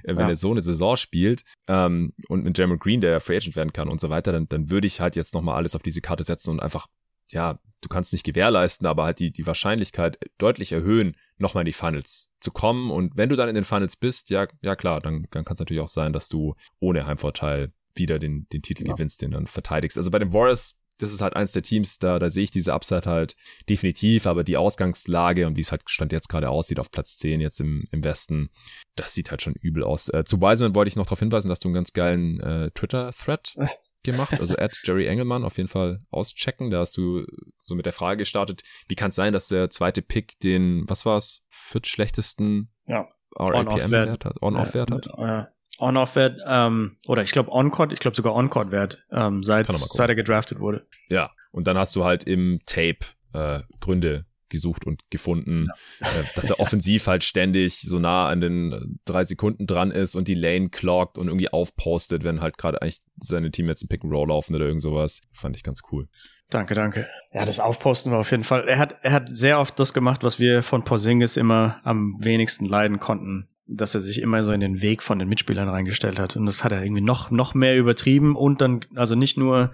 äh, 0.02 0.16
wenn 0.16 0.20
ja. 0.20 0.30
er 0.30 0.36
so 0.36 0.50
eine 0.50 0.62
Saison 0.62 0.96
spielt 0.96 1.44
ähm, 1.68 2.14
und 2.28 2.44
mit 2.44 2.56
Jeremy 2.56 2.78
Green, 2.78 3.00
der 3.00 3.20
Free 3.20 3.36
Agent 3.36 3.56
werden 3.56 3.72
kann 3.72 3.88
und 3.88 4.00
so 4.00 4.08
weiter, 4.08 4.32
dann, 4.32 4.48
dann 4.48 4.70
würde 4.70 4.86
ich 4.86 5.00
halt 5.00 5.16
jetzt 5.16 5.34
nochmal 5.34 5.56
alles 5.56 5.74
auf 5.74 5.82
diese 5.82 6.00
Karte 6.00 6.24
setzen 6.24 6.50
und 6.50 6.60
einfach, 6.60 6.88
ja, 7.30 7.58
du 7.82 7.88
kannst 7.88 8.12
nicht 8.12 8.24
gewährleisten, 8.24 8.86
aber 8.86 9.04
halt 9.04 9.18
die, 9.18 9.30
die 9.30 9.46
Wahrscheinlichkeit 9.46 10.18
deutlich 10.38 10.72
erhöhen, 10.72 11.16
nochmal 11.38 11.62
in 11.62 11.66
die 11.66 11.72
Finals 11.72 12.32
zu 12.40 12.50
kommen. 12.50 12.90
Und 12.90 13.16
wenn 13.16 13.28
du 13.28 13.36
dann 13.36 13.48
in 13.48 13.54
den 13.54 13.64
Finals 13.64 13.96
bist, 13.96 14.30
ja, 14.30 14.46
ja 14.62 14.76
klar, 14.76 15.00
dann, 15.00 15.26
dann 15.30 15.44
kann 15.44 15.54
es 15.54 15.60
natürlich 15.60 15.82
auch 15.82 15.88
sein, 15.88 16.12
dass 16.12 16.28
du 16.28 16.54
ohne 16.80 17.06
Heimvorteil 17.06 17.72
wieder 17.94 18.18
den, 18.18 18.46
den 18.52 18.62
Titel 18.62 18.86
ja. 18.86 18.94
gewinnst, 18.94 19.20
den 19.20 19.32
dann 19.32 19.46
verteidigst. 19.46 19.98
Also 19.98 20.10
bei 20.10 20.18
den 20.18 20.32
Warriors, 20.32 20.80
das 20.98 21.12
ist 21.12 21.20
halt 21.20 21.34
eins 21.34 21.52
der 21.52 21.62
Teams, 21.62 21.98
da, 21.98 22.18
da 22.18 22.30
sehe 22.30 22.44
ich 22.44 22.50
diese 22.50 22.72
Upside 22.72 23.06
halt 23.06 23.36
definitiv, 23.68 24.26
aber 24.26 24.44
die 24.44 24.56
Ausgangslage 24.56 25.46
und 25.46 25.56
wie 25.56 25.60
es 25.60 25.72
halt 25.72 25.82
Stand 25.86 26.12
jetzt 26.12 26.28
gerade 26.28 26.48
aussieht 26.48 26.78
auf 26.78 26.90
Platz 26.90 27.18
10 27.18 27.40
jetzt 27.40 27.60
im, 27.60 27.84
im 27.90 28.04
Westen, 28.04 28.50
das 28.94 29.12
sieht 29.12 29.30
halt 29.30 29.42
schon 29.42 29.54
übel 29.54 29.82
aus. 29.82 30.08
Äh, 30.08 30.24
zu 30.24 30.40
Wiseman 30.40 30.74
wollte 30.74 30.88
ich 30.88 30.96
noch 30.96 31.06
darauf 31.06 31.18
hinweisen, 31.18 31.48
dass 31.48 31.58
du 31.58 31.68
einen 31.68 31.74
ganz 31.74 31.92
geilen 31.92 32.40
äh, 32.40 32.70
Twitter-Thread 32.70 33.56
gemacht. 34.02 34.38
Also 34.40 34.56
at 34.56 34.76
Jerry 34.84 35.06
Engelmann 35.06 35.44
auf 35.44 35.56
jeden 35.56 35.68
Fall 35.68 36.00
auschecken. 36.10 36.70
Da 36.70 36.80
hast 36.80 36.96
du 36.96 37.24
so 37.60 37.74
mit 37.74 37.86
der 37.86 37.92
Frage 37.92 38.18
gestartet, 38.18 38.62
wie 38.88 38.94
kann 38.94 39.10
es 39.10 39.16
sein, 39.16 39.32
dass 39.32 39.48
der 39.48 39.70
zweite 39.70 40.02
Pick 40.02 40.38
den, 40.40 40.84
was 40.88 41.06
war's, 41.06 41.44
viertschlechtesten 41.48 42.70
ja. 42.86 43.08
RAPM-Wert 43.36 44.24
hat, 44.24 44.42
On-Off-Wert 44.42 44.90
hat? 44.90 45.06
Ja. 45.16 45.48
On-Off-Wert, 45.78 46.40
ähm, 46.46 46.98
oder 47.08 47.22
ich 47.22 47.32
glaube 47.32 47.50
On-Court, 47.50 47.92
ich 47.92 47.98
glaube 47.98 48.14
sogar 48.14 48.34
On-Court-Wert, 48.34 49.04
ähm, 49.10 49.42
seit, 49.42 49.74
seit 49.74 50.08
er 50.08 50.14
gedraftet 50.14 50.60
wurde. 50.60 50.86
Ja, 51.08 51.30
und 51.50 51.66
dann 51.66 51.78
hast 51.78 51.96
du 51.96 52.04
halt 52.04 52.24
im 52.24 52.60
Tape 52.66 52.98
äh, 53.32 53.60
Gründe 53.80 54.26
gesucht 54.52 54.86
und 54.86 55.00
gefunden, 55.10 55.64
ja. 56.00 56.06
äh, 56.06 56.24
dass 56.36 56.48
er 56.50 56.60
offensiv 56.60 57.08
halt 57.08 57.24
ständig 57.24 57.80
so 57.80 57.98
nah 57.98 58.28
an 58.28 58.40
den 58.40 58.72
äh, 58.72 58.80
drei 59.04 59.24
Sekunden 59.24 59.66
dran 59.66 59.90
ist 59.90 60.14
und 60.14 60.28
die 60.28 60.34
Lane 60.34 60.68
clockt 60.68 61.18
und 61.18 61.26
irgendwie 61.26 61.52
aufpostet, 61.52 62.22
wenn 62.22 62.40
halt 62.40 62.56
gerade 62.58 62.80
eigentlich 62.80 63.00
seine 63.20 63.50
Teammates 63.50 63.82
ein 63.82 63.88
Pick 63.88 64.04
and 64.04 64.12
Roll 64.12 64.28
laufen 64.28 64.54
oder 64.54 64.66
irgend 64.66 64.82
sowas. 64.82 65.20
Fand 65.34 65.56
ich 65.56 65.64
ganz 65.64 65.80
cool. 65.90 66.06
Danke, 66.52 66.74
danke. 66.74 67.06
Ja, 67.32 67.46
das 67.46 67.60
Aufposten 67.60 68.12
war 68.12 68.20
auf 68.20 68.30
jeden 68.30 68.44
Fall. 68.44 68.68
Er 68.68 68.78
hat, 68.78 68.96
er 69.02 69.12
hat 69.12 69.34
sehr 69.34 69.58
oft 69.58 69.78
das 69.78 69.94
gemacht, 69.94 70.22
was 70.22 70.38
wir 70.38 70.62
von 70.62 70.84
Porzingis 70.84 71.38
immer 71.38 71.80
am 71.82 72.16
wenigsten 72.20 72.66
leiden 72.66 72.98
konnten, 72.98 73.48
dass 73.66 73.94
er 73.94 74.02
sich 74.02 74.20
immer 74.20 74.44
so 74.44 74.52
in 74.52 74.60
den 74.60 74.82
Weg 74.82 75.02
von 75.02 75.18
den 75.18 75.30
Mitspielern 75.30 75.68
reingestellt 75.68 76.18
hat. 76.18 76.36
Und 76.36 76.44
das 76.44 76.62
hat 76.62 76.72
er 76.72 76.82
irgendwie 76.82 77.00
noch, 77.00 77.30
noch 77.30 77.54
mehr 77.54 77.78
übertrieben 77.78 78.36
und 78.36 78.60
dann, 78.60 78.80
also 78.94 79.14
nicht 79.14 79.38
nur 79.38 79.72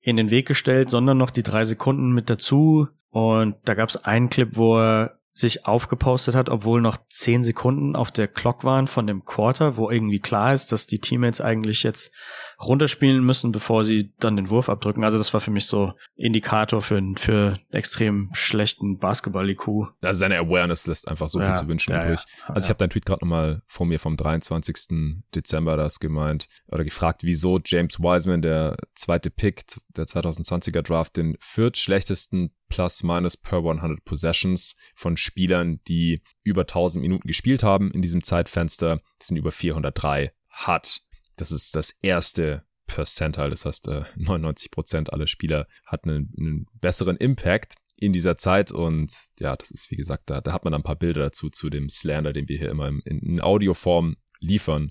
in 0.00 0.16
den 0.16 0.30
Weg 0.30 0.46
gestellt, 0.46 0.90
sondern 0.90 1.18
noch 1.18 1.30
die 1.30 1.42
drei 1.42 1.64
Sekunden 1.64 2.12
mit 2.12 2.30
dazu. 2.30 2.88
Und 3.10 3.56
da 3.64 3.74
gab 3.74 3.88
es 3.88 3.96
einen 3.96 4.28
Clip, 4.28 4.56
wo 4.56 4.78
er 4.78 5.18
sich 5.32 5.66
aufgepostet 5.66 6.34
hat, 6.34 6.48
obwohl 6.48 6.80
noch 6.80 6.96
zehn 7.10 7.44
Sekunden 7.44 7.94
auf 7.94 8.10
der 8.10 8.26
Clock 8.26 8.64
waren 8.64 8.88
von 8.88 9.06
dem 9.06 9.24
Quarter, 9.24 9.76
wo 9.76 9.88
irgendwie 9.88 10.18
klar 10.18 10.52
ist, 10.52 10.72
dass 10.72 10.86
die 10.86 10.98
Teammates 10.98 11.40
eigentlich 11.40 11.84
jetzt 11.84 12.12
runterspielen 12.60 13.24
müssen, 13.24 13.52
bevor 13.52 13.84
sie 13.84 14.12
dann 14.18 14.36
den 14.36 14.50
Wurf 14.50 14.68
abdrücken. 14.68 15.04
Also 15.04 15.16
das 15.16 15.32
war 15.32 15.40
für 15.40 15.50
mich 15.50 15.66
so 15.66 15.92
Indikator 16.16 16.82
für, 16.82 17.00
für 17.16 17.58
extrem 17.70 18.30
schlechten 18.32 18.98
Basketball-IQ. 18.98 19.68
Also 20.02 20.18
seine 20.18 20.38
Awareness 20.38 20.86
lässt 20.86 21.06
einfach 21.06 21.28
so 21.28 21.40
ja, 21.40 21.46
viel 21.46 21.56
zu 21.56 21.68
wünschen 21.68 21.92
ja, 21.92 22.04
übrig. 22.04 22.20
Ja, 22.40 22.54
also 22.54 22.66
ich 22.66 22.68
habe 22.68 22.78
deinen 22.78 22.90
Tweet 22.90 23.06
gerade 23.06 23.24
nochmal 23.24 23.62
vor 23.66 23.86
mir 23.86 24.00
vom 24.00 24.16
23. 24.16 25.22
Dezember 25.34 25.76
das 25.76 26.00
gemeint 26.00 26.48
oder 26.66 26.84
gefragt, 26.84 27.22
wieso 27.22 27.60
James 27.64 28.00
Wiseman, 28.00 28.42
der 28.42 28.76
zweite 28.94 29.30
Pick 29.30 29.64
der 29.96 30.06
2020er 30.06 30.82
Draft, 30.82 31.16
den 31.16 31.36
viertschlechtesten 31.40 32.50
Plus-Minus 32.68 33.36
per 33.36 33.58
100 33.58 34.04
Possessions 34.04 34.76
von 34.94 35.16
Spielern, 35.16 35.80
die 35.86 36.22
über 36.42 36.62
1000 36.62 37.02
Minuten 37.02 37.26
gespielt 37.26 37.62
haben 37.62 37.90
in 37.92 38.02
diesem 38.02 38.22
Zeitfenster, 38.22 39.00
das 39.18 39.28
sind 39.28 39.36
über 39.36 39.52
403 39.52 40.32
hat. 40.50 41.00
Das 41.40 41.52
ist 41.52 41.74
das 41.76 41.90
erste 42.02 42.64
Percentile, 42.86 43.50
das 43.50 43.64
heißt 43.64 43.88
99 44.16 44.66
äh, 44.66 44.70
Prozent 44.70 45.12
aller 45.12 45.26
Spieler 45.26 45.66
hatten 45.86 46.10
einen, 46.10 46.34
einen, 46.38 46.66
besseren 46.80 47.16
Impact 47.16 47.74
in 47.96 48.12
dieser 48.12 48.38
Zeit 48.38 48.72
und 48.72 49.12
ja, 49.38 49.54
das 49.56 49.70
ist 49.70 49.90
wie 49.90 49.96
gesagt, 49.96 50.30
da, 50.30 50.40
da 50.40 50.52
hat 50.52 50.64
man 50.64 50.74
ein 50.74 50.82
paar 50.82 50.96
Bilder 50.96 51.22
dazu 51.22 51.50
zu 51.50 51.68
dem 51.68 51.90
Slander, 51.90 52.32
den 52.32 52.48
wir 52.48 52.58
hier 52.58 52.70
immer 52.70 52.88
in, 52.88 53.00
in 53.04 53.40
Audioform 53.40 54.16
liefern. 54.40 54.90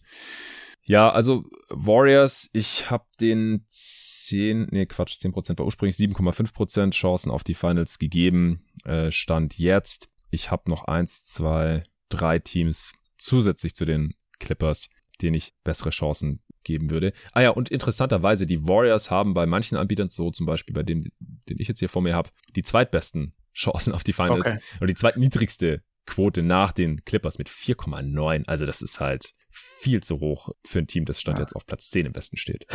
Ja, 0.84 1.10
also 1.10 1.44
Warriors, 1.70 2.50
ich 2.54 2.90
habe 2.90 3.06
den 3.20 3.66
10, 3.68 4.68
nee 4.72 4.86
Quatsch, 4.86 5.18
10% 5.20 5.58
war 5.58 5.66
ursprünglich 5.66 5.98
7,5% 5.98 6.92
Chancen 6.92 7.30
auf 7.30 7.44
die 7.44 7.56
Finals 7.56 8.00
gegeben, 8.00 8.64
äh, 8.86 9.12
stand 9.12 9.58
jetzt. 9.58 10.10
Ich 10.30 10.50
habe 10.52 10.70
noch 10.70 10.86
eins, 10.86 11.26
zwei, 11.26 11.84
drei 12.10 12.40
Teams 12.40 12.94
zusätzlich 13.18 13.76
zu 13.76 13.84
den 13.84 14.14
Clippers, 14.40 14.90
denen 15.22 15.36
ich 15.36 15.54
bessere 15.64 15.90
Chancen 15.90 16.42
geben 16.64 16.92
würde. 16.92 17.14
Ah 17.32 17.42
ja, 17.42 17.50
und 17.50 17.70
interessanterweise, 17.70 18.46
die 18.46 18.68
Warriors 18.68 19.10
haben 19.10 19.34
bei 19.34 19.46
manchen 19.46 19.78
Anbietern, 19.78 20.10
so 20.10 20.32
zum 20.32 20.46
Beispiel 20.46 20.74
bei 20.74 20.84
dem, 20.84 21.04
den 21.20 21.60
ich 21.60 21.68
jetzt 21.68 21.80
hier 21.80 21.90
vor 21.90 22.02
mir 22.02 22.14
habe, 22.14 22.30
die 22.56 22.64
zweitbesten 22.64 23.34
Chancen 23.54 23.94
auf 23.94 24.04
die 24.04 24.14
Finals 24.14 24.52
okay. 24.52 24.60
oder 24.78 24.88
die 24.88 24.96
zweitniedrigste 24.96 25.82
Quote 26.06 26.44
nach 26.44 26.72
den 26.72 27.04
Clippers 27.04 27.38
mit 27.38 27.50
4,9. 27.50 28.48
Also 28.48 28.66
das 28.66 28.82
ist 28.82 29.00
halt 29.00 29.34
viel 29.50 30.02
zu 30.02 30.20
hoch 30.20 30.50
für 30.66 30.80
ein 30.80 30.88
Team, 30.88 31.06
das 31.06 31.20
stand 31.20 31.38
ja. 31.38 31.44
jetzt 31.44 31.56
auf 31.56 31.66
Platz 31.66 31.90
10 31.90 32.08
im 32.08 32.16
Westen 32.16 32.38
steht. 32.38 32.68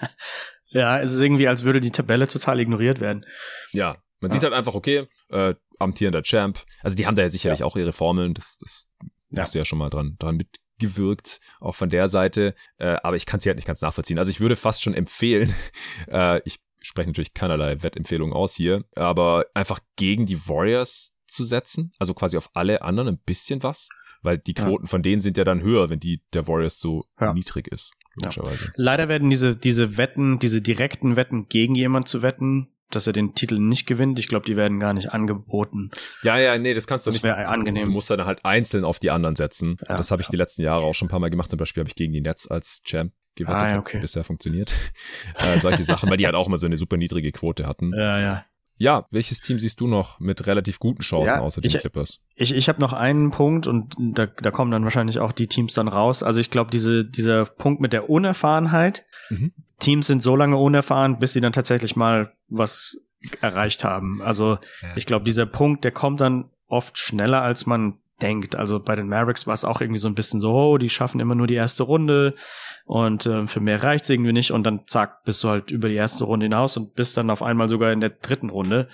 ja, 0.66 0.98
es 1.00 1.12
ist 1.12 1.20
irgendwie, 1.20 1.48
als 1.48 1.64
würde 1.64 1.80
die 1.80 1.90
Tabelle 1.90 2.26
total 2.26 2.60
ignoriert 2.60 3.00
werden. 3.00 3.24
Ja, 3.72 3.96
man 4.20 4.30
ja. 4.30 4.34
sieht 4.34 4.44
halt 4.44 4.54
einfach, 4.54 4.74
okay, 4.74 5.06
äh, 5.28 5.54
amtierender 5.78 6.22
Champ. 6.22 6.64
Also 6.82 6.96
die 6.96 7.06
haben 7.06 7.16
da 7.16 7.22
ja 7.22 7.30
sicherlich 7.30 7.60
ja. 7.60 7.66
auch 7.66 7.76
ihre 7.76 7.92
Formeln, 7.92 8.34
das, 8.34 8.58
das 8.58 8.88
hast 9.36 9.54
du 9.54 9.58
ja 9.58 9.64
schon 9.64 9.78
mal 9.78 9.90
dran, 9.90 10.16
dran 10.18 10.36
mit 10.36 10.48
gewirkt, 10.78 11.40
auch 11.60 11.74
von 11.74 11.90
der 11.90 12.08
Seite. 12.08 12.54
Äh, 12.78 12.96
aber 13.02 13.16
ich 13.16 13.26
kann 13.26 13.40
sie 13.40 13.48
halt 13.48 13.56
nicht 13.56 13.66
ganz 13.66 13.80
nachvollziehen. 13.80 14.18
Also 14.18 14.30
ich 14.30 14.40
würde 14.40 14.56
fast 14.56 14.82
schon 14.82 14.94
empfehlen, 14.94 15.54
äh, 16.08 16.40
ich 16.44 16.58
spreche 16.80 17.08
natürlich 17.08 17.34
keinerlei 17.34 17.82
Wettempfehlungen 17.82 18.34
aus 18.34 18.54
hier, 18.54 18.84
aber 18.94 19.46
einfach 19.54 19.80
gegen 19.96 20.26
die 20.26 20.48
Warriors 20.48 21.12
zu 21.26 21.42
setzen, 21.44 21.92
also 21.98 22.14
quasi 22.14 22.36
auf 22.36 22.50
alle 22.54 22.82
anderen 22.82 23.08
ein 23.08 23.18
bisschen 23.18 23.62
was, 23.62 23.88
weil 24.22 24.38
die 24.38 24.54
Quoten 24.54 24.84
ja. 24.84 24.90
von 24.90 25.02
denen 25.02 25.20
sind 25.20 25.36
ja 25.36 25.44
dann 25.44 25.62
höher, 25.62 25.90
wenn 25.90 26.00
die 26.00 26.22
der 26.32 26.46
Warriors 26.46 26.78
so 26.78 27.04
ja. 27.20 27.34
niedrig 27.34 27.68
ist. 27.68 27.92
Ja. 28.22 28.30
Leider 28.76 29.08
werden 29.08 29.28
diese, 29.28 29.56
diese 29.56 29.98
Wetten, 29.98 30.38
diese 30.38 30.62
direkten 30.62 31.16
Wetten 31.16 31.48
gegen 31.48 31.74
jemand 31.74 32.08
zu 32.08 32.22
wetten, 32.22 32.68
dass 32.90 33.06
er 33.06 33.12
den 33.12 33.34
Titel 33.34 33.58
nicht 33.58 33.86
gewinnt. 33.86 34.18
Ich 34.18 34.28
glaube, 34.28 34.46
die 34.46 34.56
werden 34.56 34.80
gar 34.80 34.94
nicht 34.94 35.12
angeboten. 35.12 35.90
Ja, 36.22 36.38
ja, 36.38 36.56
nee, 36.58 36.74
das 36.74 36.86
kannst 36.86 37.06
du 37.06 37.08
das 37.08 37.16
nicht. 37.16 37.24
Das 37.24 37.36
wäre 37.36 37.48
angenehm. 37.48 37.86
Du 37.86 37.90
musst 37.90 38.10
dann 38.10 38.24
halt 38.24 38.44
einzeln 38.44 38.84
auf 38.84 38.98
die 38.98 39.10
anderen 39.10 39.36
setzen. 39.36 39.76
Ja, 39.88 39.96
das 39.96 40.10
habe 40.10 40.22
ich 40.22 40.28
ja. 40.28 40.32
die 40.32 40.36
letzten 40.36 40.62
Jahre 40.62 40.84
auch 40.84 40.94
schon 40.94 41.06
ein 41.06 41.10
paar 41.10 41.20
Mal 41.20 41.30
gemacht. 41.30 41.50
Zum 41.50 41.58
Beispiel 41.58 41.82
habe 41.82 41.88
ich 41.88 41.96
gegen 41.96 42.12
die 42.12 42.20
Nets 42.20 42.46
als 42.46 42.82
Champ 42.84 43.12
gewettet. 43.34 43.56
Ah, 43.56 43.70
ja, 43.70 43.78
okay. 43.78 44.00
Bisher 44.00 44.24
funktioniert. 44.24 44.72
äh, 45.38 45.60
solche 45.60 45.84
Sachen, 45.84 46.10
weil 46.10 46.16
die 46.16 46.26
halt 46.26 46.34
auch 46.34 46.46
immer 46.46 46.58
so 46.58 46.66
eine 46.66 46.76
super 46.76 46.96
niedrige 46.96 47.32
Quote 47.32 47.66
hatten. 47.66 47.92
Ja, 47.92 48.20
ja. 48.20 48.44
Ja, 48.78 49.06
welches 49.10 49.40
Team 49.40 49.58
siehst 49.58 49.80
du 49.80 49.86
noch 49.86 50.20
mit 50.20 50.46
relativ 50.46 50.78
guten 50.78 51.00
Chancen 51.00 51.36
ja, 51.36 51.40
außer 51.40 51.62
den 51.62 51.70
ich, 51.70 51.78
Clippers? 51.78 52.20
Ich, 52.34 52.54
ich 52.54 52.68
habe 52.68 52.78
noch 52.80 52.92
einen 52.92 53.30
Punkt 53.30 53.66
und 53.66 53.94
da, 53.98 54.26
da 54.26 54.50
kommen 54.50 54.70
dann 54.70 54.84
wahrscheinlich 54.84 55.18
auch 55.18 55.32
die 55.32 55.46
Teams 55.46 55.72
dann 55.72 55.88
raus. 55.88 56.22
Also 56.22 56.40
ich 56.40 56.50
glaube, 56.50 56.70
diese, 56.70 57.02
dieser 57.02 57.46
Punkt 57.46 57.80
mit 57.80 57.94
der 57.94 58.10
Unerfahrenheit. 58.10 59.06
Mhm. 59.30 59.52
Teams 59.78 60.06
sind 60.06 60.22
so 60.22 60.36
lange 60.36 60.58
unerfahren, 60.58 61.18
bis 61.18 61.32
sie 61.32 61.40
dann 61.40 61.54
tatsächlich 61.54 61.96
mal 61.96 62.35
was 62.48 63.00
erreicht 63.40 63.84
haben. 63.84 64.22
Also 64.22 64.58
ja. 64.82 64.96
ich 64.96 65.06
glaube, 65.06 65.24
dieser 65.24 65.46
Punkt, 65.46 65.84
der 65.84 65.92
kommt 65.92 66.20
dann 66.20 66.50
oft 66.68 66.98
schneller, 66.98 67.42
als 67.42 67.66
man 67.66 67.98
denkt. 68.22 68.56
Also 68.56 68.80
bei 68.80 68.96
den 68.96 69.08
Mavericks 69.08 69.46
war 69.46 69.54
es 69.54 69.64
auch 69.64 69.80
irgendwie 69.80 69.98
so 69.98 70.08
ein 70.08 70.14
bisschen 70.14 70.40
so, 70.40 70.52
oh, 70.52 70.78
die 70.78 70.88
schaffen 70.88 71.20
immer 71.20 71.34
nur 71.34 71.46
die 71.46 71.54
erste 71.54 71.82
Runde 71.82 72.34
und 72.86 73.26
äh, 73.26 73.46
für 73.46 73.60
mehr 73.60 73.82
reicht's 73.82 74.08
irgendwie 74.08 74.32
nicht 74.32 74.52
und 74.52 74.64
dann 74.64 74.86
zack, 74.86 75.24
bist 75.24 75.44
du 75.44 75.48
halt 75.48 75.70
über 75.70 75.88
die 75.88 75.96
erste 75.96 76.24
Runde 76.24 76.44
hinaus 76.44 76.76
und 76.76 76.94
bist 76.94 77.16
dann 77.16 77.30
auf 77.30 77.42
einmal 77.42 77.68
sogar 77.68 77.92
in 77.92 78.00
der 78.00 78.10
dritten 78.10 78.48
Runde. 78.48 78.88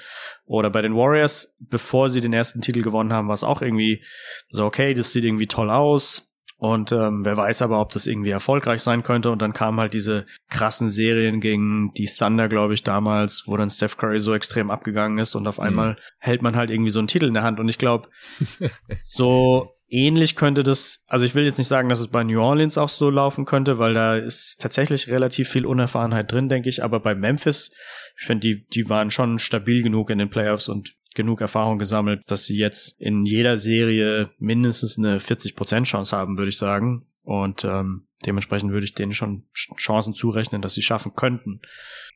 Oder 0.45 0.71
bei 0.71 0.83
den 0.83 0.97
Warriors, 0.97 1.55
bevor 1.61 2.11
sie 2.11 2.21
den 2.21 2.33
ersten 2.33 2.63
Titel 2.63 2.83
gewonnen 2.83 3.13
haben, 3.13 3.29
war 3.29 3.35
es 3.35 3.45
auch 3.45 3.63
irgendwie 3.63 4.03
so, 4.49 4.65
okay, 4.65 4.93
das 4.95 5.13
sieht 5.13 5.25
irgendwie 5.25 5.47
toll 5.47 5.71
aus, 5.71 6.32
und 6.63 6.93
ähm, 6.93 7.25
wer 7.25 7.37
weiß 7.37 7.61
aber, 7.63 7.81
ob 7.81 7.91
das 7.91 8.07
irgendwie 8.07 8.31
erfolgreich 8.31 8.83
sein 8.83 9.03
könnte. 9.03 9.33
Und 9.33 9.43
dann 9.43 9.53
kamen 9.53 9.81
halt 9.81 9.95
diese 9.95 10.27
krassen 10.49 10.93
Serien 10.93 11.41
gegen 11.41 11.93
die 11.95 12.07
Thunder, 12.07 12.47
glaube 12.47 12.73
ich, 12.73 12.85
damals, 12.85 13.43
wo 13.47 13.57
dann 13.57 13.69
Steph 13.69 13.97
Curry 13.97 14.21
so 14.21 14.33
extrem 14.33 14.71
abgegangen 14.71 15.19
ist 15.19 15.35
und 15.35 15.49
auf 15.49 15.59
mhm. 15.59 15.65
einmal 15.65 15.97
hält 16.21 16.41
man 16.41 16.55
halt 16.55 16.71
irgendwie 16.71 16.93
so 16.93 17.01
einen 17.01 17.09
Titel 17.09 17.27
in 17.27 17.35
der 17.35 17.43
Hand. 17.43 17.59
Und 17.59 17.69
ich 17.69 17.79
glaube, 17.79 18.09
so 19.01 19.75
ähnlich 19.89 20.37
könnte 20.37 20.63
das, 20.63 21.05
also 21.09 21.25
ich 21.25 21.35
will 21.35 21.45
jetzt 21.45 21.59
nicht 21.59 21.67
sagen, 21.67 21.89
dass 21.89 21.99
es 21.99 22.07
bei 22.07 22.23
New 22.23 22.41
Orleans 22.41 22.79
auch 22.79 22.89
so 22.89 23.11
laufen 23.11 23.45
könnte, 23.45 23.79
weil 23.79 23.95
da 23.95 24.15
ist 24.15 24.61
tatsächlich 24.61 25.09
relativ 25.09 25.49
viel 25.49 25.67
Unerfahrenheit 25.67 26.31
drin, 26.31 26.49
denke 26.49 26.69
ich. 26.69 26.85
Aber 26.85 27.01
bei 27.01 27.17
Memphis, 27.17 27.73
ich 28.21 28.25
finde, 28.25 28.47
die, 28.47 28.67
die 28.69 28.89
waren 28.89 29.11
schon 29.11 29.41
stabil 29.41 29.83
genug 29.83 30.11
in 30.11 30.19
den 30.19 30.31
Playoffs 30.31 30.69
und 30.69 30.95
genug 31.15 31.41
Erfahrung 31.41 31.79
gesammelt, 31.79 32.23
dass 32.27 32.45
sie 32.45 32.57
jetzt 32.57 33.01
in 33.01 33.25
jeder 33.25 33.59
Serie 33.59 34.31
mindestens 34.39 34.99
eine 34.99 35.19
40% 35.19 35.85
Chance 35.85 36.17
haben, 36.17 36.39
würde 36.39 36.51
ich 36.51 36.59
sagen. 36.59 37.07
Und 37.23 37.65
ähm, 37.65 38.07
dementsprechend 38.27 38.73
würde 38.73 38.85
ich 38.85 38.95
denen 38.95 39.13
schon 39.13 39.45
Chancen 39.53 40.15
zurechnen, 40.15 40.63
dass 40.63 40.75
sie 40.75 40.83
schaffen 40.83 41.15
könnten. 41.15 41.61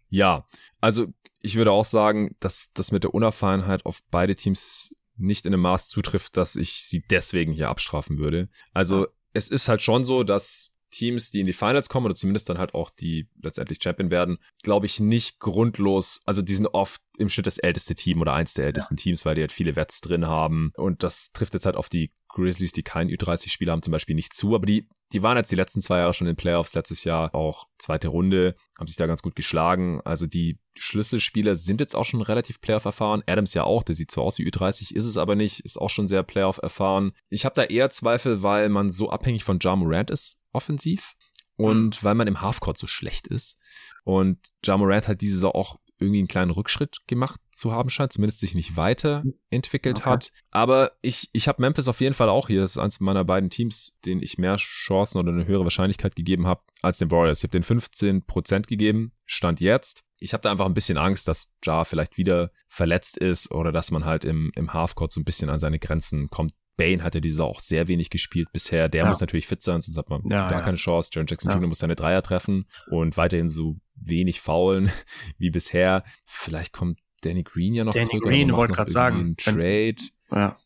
Ja, 0.08 0.46
also 0.80 1.06
ich 1.40 1.56
würde 1.56 1.72
auch 1.72 1.84
sagen, 1.84 2.34
dass 2.40 2.72
das 2.72 2.92
mit 2.92 3.04
der 3.04 3.14
Unerfahrenheit 3.14 3.86
auf 3.86 4.00
beide 4.10 4.34
Teams 4.34 4.94
nicht 5.16 5.46
in 5.46 5.54
einem 5.54 5.62
Maß 5.62 5.88
zutrifft, 5.88 6.36
dass 6.36 6.56
ich 6.56 6.84
sie 6.84 7.04
deswegen 7.10 7.52
hier 7.52 7.68
abstrafen 7.68 8.18
würde. 8.18 8.48
Also 8.72 9.06
es 9.32 9.48
ist 9.48 9.68
halt 9.68 9.82
schon 9.82 10.04
so, 10.04 10.24
dass 10.24 10.72
Teams, 10.96 11.30
die 11.30 11.40
in 11.40 11.46
die 11.46 11.52
Finals 11.52 11.88
kommen 11.88 12.06
oder 12.06 12.14
zumindest 12.14 12.48
dann 12.48 12.58
halt 12.58 12.74
auch 12.74 12.90
die 12.90 13.28
letztendlich 13.42 13.78
Champion 13.82 14.10
werden, 14.10 14.38
glaube 14.62 14.86
ich 14.86 15.00
nicht 15.00 15.38
grundlos, 15.38 16.22
also 16.24 16.42
die 16.42 16.54
sind 16.54 16.66
oft 16.68 17.00
im 17.18 17.28
Schnitt 17.28 17.46
das 17.46 17.58
älteste 17.58 17.94
Team 17.94 18.20
oder 18.20 18.34
eins 18.34 18.54
der 18.54 18.66
ältesten 18.66 18.96
ja. 18.96 19.02
Teams, 19.02 19.24
weil 19.24 19.34
die 19.34 19.40
halt 19.40 19.52
viele 19.52 19.76
Wets 19.76 20.00
drin 20.00 20.26
haben 20.26 20.72
und 20.76 21.02
das 21.02 21.32
trifft 21.32 21.54
jetzt 21.54 21.66
halt 21.66 21.76
auf 21.76 21.88
die 21.88 22.12
Grizzlies, 22.36 22.72
die 22.72 22.82
kein 22.82 23.08
Ü30-Spieler 23.08 23.72
haben, 23.72 23.82
zum 23.82 23.92
Beispiel 23.92 24.14
nicht 24.14 24.34
zu, 24.34 24.54
aber 24.54 24.66
die, 24.66 24.88
die 25.12 25.22
waren 25.22 25.38
jetzt 25.38 25.50
die 25.50 25.56
letzten 25.56 25.80
zwei 25.80 25.98
Jahre 25.98 26.12
schon 26.12 26.26
in 26.26 26.34
den 26.34 26.36
Playoffs, 26.36 26.74
letztes 26.74 27.04
Jahr 27.04 27.34
auch 27.34 27.66
zweite 27.78 28.08
Runde, 28.08 28.54
haben 28.78 28.86
sich 28.86 28.96
da 28.96 29.06
ganz 29.06 29.22
gut 29.22 29.36
geschlagen. 29.36 30.02
Also 30.04 30.26
die 30.26 30.58
Schlüsselspieler 30.74 31.54
sind 31.54 31.80
jetzt 31.80 31.94
auch 31.94 32.04
schon 32.04 32.20
relativ 32.20 32.60
Playoff 32.60 32.84
erfahren. 32.84 33.22
Adams 33.26 33.54
ja 33.54 33.64
auch, 33.64 33.82
der 33.82 33.94
sieht 33.94 34.10
zwar 34.10 34.24
aus 34.24 34.38
wie 34.38 34.46
Ü30, 34.46 34.94
ist 34.94 35.06
es 35.06 35.16
aber 35.16 35.34
nicht, 35.34 35.60
ist 35.60 35.78
auch 35.78 35.88
schon 35.88 36.08
sehr 36.08 36.22
Playoff 36.22 36.58
erfahren. 36.62 37.12
Ich 37.30 37.46
habe 37.46 37.54
da 37.54 37.64
eher 37.64 37.88
Zweifel, 37.88 38.42
weil 38.42 38.68
man 38.68 38.90
so 38.90 39.08
abhängig 39.08 39.42
von 39.42 39.58
Ja 39.62 39.74
Morant 39.74 40.10
ist 40.10 40.38
offensiv. 40.56 41.14
und 41.56 42.02
mhm. 42.02 42.04
weil 42.04 42.14
man 42.14 42.28
im 42.28 42.40
Halfcourt 42.40 42.78
so 42.78 42.86
schlecht 42.86 43.26
ist. 43.28 43.58
Und 44.04 44.38
Ja 44.64 44.76
Morant 44.76 45.08
hat 45.08 45.20
diese 45.20 45.34
Saison 45.34 45.52
auch 45.52 45.78
irgendwie 45.98 46.18
einen 46.18 46.28
kleinen 46.28 46.50
Rückschritt 46.50 46.98
gemacht 47.06 47.40
zu 47.52 47.72
haben 47.72 47.88
scheint, 47.88 48.12
zumindest 48.12 48.40
sich 48.40 48.54
nicht 48.54 48.76
weiterentwickelt 48.76 50.00
okay. 50.00 50.10
hat. 50.10 50.32
Aber 50.50 50.92
ich, 51.00 51.30
ich 51.32 51.48
habe 51.48 51.62
Memphis 51.62 51.88
auf 51.88 52.00
jeden 52.00 52.14
Fall 52.14 52.28
auch 52.28 52.48
hier. 52.48 52.60
Das 52.60 52.72
ist 52.72 52.78
eins 52.78 53.00
meiner 53.00 53.24
beiden 53.24 53.50
Teams, 53.50 53.96
denen 54.04 54.22
ich 54.22 54.38
mehr 54.38 54.56
Chancen 54.56 55.18
oder 55.18 55.32
eine 55.32 55.46
höhere 55.46 55.64
Wahrscheinlichkeit 55.64 56.14
gegeben 56.14 56.46
habe 56.46 56.62
als 56.82 56.98
den 56.98 57.10
Warriors. 57.10 57.38
Ich 57.38 57.44
habe 57.44 57.58
den 57.58 57.64
15% 57.64 58.66
gegeben, 58.66 59.12
stand 59.24 59.60
jetzt. 59.60 60.02
Ich 60.18 60.32
habe 60.32 60.42
da 60.42 60.50
einfach 60.50 60.66
ein 60.66 60.74
bisschen 60.74 60.98
Angst, 60.98 61.28
dass 61.28 61.54
Ja 61.64 61.84
vielleicht 61.84 62.18
wieder 62.18 62.50
verletzt 62.68 63.16
ist 63.16 63.50
oder 63.50 63.72
dass 63.72 63.90
man 63.90 64.04
halt 64.04 64.24
im, 64.24 64.50
im 64.54 64.72
Halfcourt 64.72 65.12
so 65.12 65.20
ein 65.20 65.24
bisschen 65.24 65.50
an 65.50 65.58
seine 65.58 65.78
Grenzen 65.78 66.28
kommt. 66.28 66.52
Bane 66.76 67.02
hat 67.02 67.14
ja 67.14 67.20
diese 67.20 67.44
auch 67.44 67.60
sehr 67.60 67.88
wenig 67.88 68.10
gespielt 68.10 68.48
bisher. 68.52 68.88
Der 68.88 69.04
ja. 69.04 69.08
muss 69.10 69.20
natürlich 69.20 69.46
fit 69.46 69.62
sein, 69.62 69.80
sonst 69.80 69.96
hat 69.96 70.10
man 70.10 70.22
ja, 70.24 70.50
gar 70.50 70.60
ja. 70.60 70.64
keine 70.64 70.76
Chance. 70.76 71.10
Jaron 71.12 71.26
Jackson 71.26 71.50
Jr. 71.50 71.68
muss 71.68 71.78
seine 71.78 71.96
Dreier 71.96 72.22
treffen 72.22 72.66
und 72.90 73.16
weiterhin 73.16 73.48
so 73.48 73.76
wenig 73.94 74.40
faulen 74.40 74.90
wie 75.38 75.50
bisher. 75.50 76.04
Vielleicht 76.24 76.72
kommt 76.72 76.98
Danny 77.22 77.42
Green 77.42 77.74
ja 77.74 77.84
noch 77.84 77.92
Danny 77.92 78.06
zurück. 78.06 78.24
Danny 78.24 78.36
Green 78.44 78.56
wollte 78.56 78.74
gerade 78.74 78.90
sagen. 78.90 79.36
Trade. 79.36 79.96
Wenn, 80.28 80.38
ja. 80.38 80.56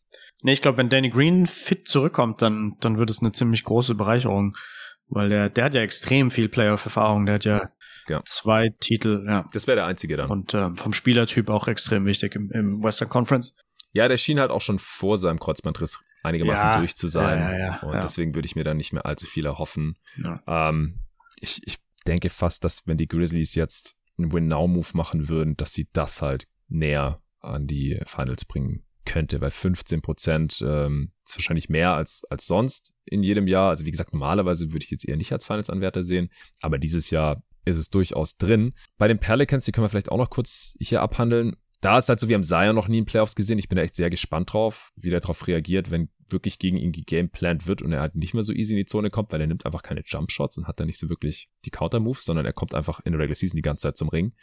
Nee, 0.43 0.53
ich 0.53 0.61
glaube, 0.61 0.77
wenn 0.77 0.89
Danny 0.89 1.09
Green 1.09 1.45
fit 1.45 1.87
zurückkommt, 1.87 2.41
dann, 2.41 2.75
dann 2.79 2.97
wird 2.97 3.09
es 3.09 3.21
eine 3.21 3.31
ziemlich 3.31 3.63
große 3.63 3.95
Bereicherung. 3.95 4.57
Weil 5.07 5.29
der, 5.29 5.49
der 5.49 5.65
hat 5.65 5.75
ja 5.75 5.81
extrem 5.81 6.31
viel 6.31 6.49
Playoff-Erfahrung. 6.49 7.25
Der 7.25 7.35
hat 7.35 7.45
ja, 7.45 7.69
ja. 8.07 8.21
zwei 8.25 8.69
Titel, 8.79 9.25
ja. 9.27 9.45
Das 9.53 9.67
wäre 9.67 9.75
der 9.75 9.85
einzige 9.85 10.17
dann. 10.17 10.29
Und 10.29 10.53
ähm, 10.53 10.77
vom 10.77 10.93
Spielertyp 10.93 11.49
auch 11.49 11.67
extrem 11.67 12.05
wichtig 12.05 12.35
im, 12.35 12.49
im 12.51 12.83
Western 12.83 13.09
Conference. 13.09 13.53
Ja, 13.93 14.07
der 14.07 14.17
schien 14.17 14.39
halt 14.39 14.51
auch 14.51 14.61
schon 14.61 14.79
vor 14.79 15.17
seinem 15.17 15.39
Kreuzbandriss 15.39 15.99
einigermaßen 16.23 16.67
ja, 16.67 16.79
durch 16.79 16.95
zu 16.95 17.07
sein. 17.07 17.39
Ja, 17.39 17.57
ja, 17.57 17.79
und 17.81 18.03
deswegen 18.03 18.35
würde 18.35 18.45
ich 18.45 18.55
mir 18.55 18.63
da 18.63 18.73
nicht 18.73 18.93
mehr 18.93 19.05
allzu 19.05 19.25
viel 19.25 19.45
erhoffen. 19.45 19.97
Ähm, 20.47 20.99
ich, 21.39 21.61
ich 21.65 21.77
denke 22.07 22.29
fast, 22.29 22.63
dass 22.63 22.87
wenn 22.87 22.97
die 22.97 23.07
Grizzlies 23.07 23.55
jetzt 23.55 23.95
einen 24.17 24.31
Win-Now-Move 24.31 24.89
machen 24.93 25.29
würden, 25.29 25.57
dass 25.57 25.73
sie 25.73 25.87
das 25.93 26.21
halt 26.21 26.47
näher 26.67 27.19
an 27.39 27.67
die 27.67 27.99
Finals 28.05 28.45
bringen 28.45 28.83
könnte, 29.05 29.41
weil 29.41 29.51
15 29.51 30.01
Prozent 30.01 30.63
ähm, 30.65 31.11
ist 31.25 31.35
wahrscheinlich 31.35 31.69
mehr 31.69 31.93
als, 31.93 32.23
als 32.29 32.45
sonst 32.45 32.93
in 33.05 33.23
jedem 33.23 33.47
Jahr. 33.47 33.69
Also 33.69 33.85
wie 33.85 33.91
gesagt, 33.91 34.13
normalerweise 34.13 34.71
würde 34.71 34.85
ich 34.85 34.91
jetzt 34.91 35.07
eher 35.07 35.17
nicht 35.17 35.31
als 35.31 35.45
Finals-Anwärter 35.47 36.03
sehen, 36.03 36.29
aber 36.61 36.77
dieses 36.77 37.09
Jahr 37.09 37.41
ist 37.65 37.77
es 37.77 37.89
durchaus 37.89 38.37
drin. 38.37 38.73
Bei 38.97 39.07
den 39.07 39.19
Pelicans, 39.19 39.65
die 39.65 39.71
können 39.71 39.85
wir 39.85 39.89
vielleicht 39.89 40.11
auch 40.11 40.17
noch 40.17 40.29
kurz 40.29 40.75
hier 40.79 41.01
abhandeln 41.01 41.55
da 41.81 41.97
ist 41.97 42.09
halt 42.09 42.19
so, 42.19 42.27
wir 42.27 42.35
haben 42.35 42.43
Zion 42.43 42.75
noch 42.75 42.87
nie 42.87 42.99
in 42.99 43.05
Playoffs 43.05 43.35
gesehen. 43.35 43.57
Ich 43.57 43.67
bin 43.67 43.75
da 43.75 43.81
echt 43.81 43.95
sehr 43.95 44.09
gespannt 44.09 44.53
drauf, 44.53 44.91
wie 44.95 45.09
der 45.09 45.19
darauf 45.19 45.47
reagiert, 45.47 45.91
wenn 45.91 46.09
wirklich 46.29 46.59
gegen 46.59 46.77
ihn 46.77 46.91
gegameplant 46.91 47.67
wird 47.67 47.81
und 47.81 47.91
er 47.91 48.01
halt 48.01 48.15
nicht 48.15 48.33
mehr 48.33 48.43
so 48.43 48.53
easy 48.53 48.73
in 48.73 48.77
die 48.77 48.85
Zone 48.85 49.09
kommt, 49.09 49.31
weil 49.31 49.41
er 49.41 49.47
nimmt 49.47 49.65
einfach 49.65 49.83
keine 49.83 50.03
Jumpshots 50.05 50.57
und 50.57 50.67
hat 50.67 50.79
da 50.79 50.85
nicht 50.85 50.99
so 50.99 51.09
wirklich 51.09 51.49
die 51.65 51.71
Counter-Moves, 51.71 52.23
sondern 52.23 52.45
er 52.45 52.53
kommt 52.53 52.73
einfach 52.73 52.99
in 53.01 53.11
der 53.11 53.19
Regular 53.19 53.35
Season 53.35 53.57
die 53.57 53.63
ganze 53.63 53.83
Zeit 53.83 53.97
zum 53.97 54.09
Ring. 54.09 54.33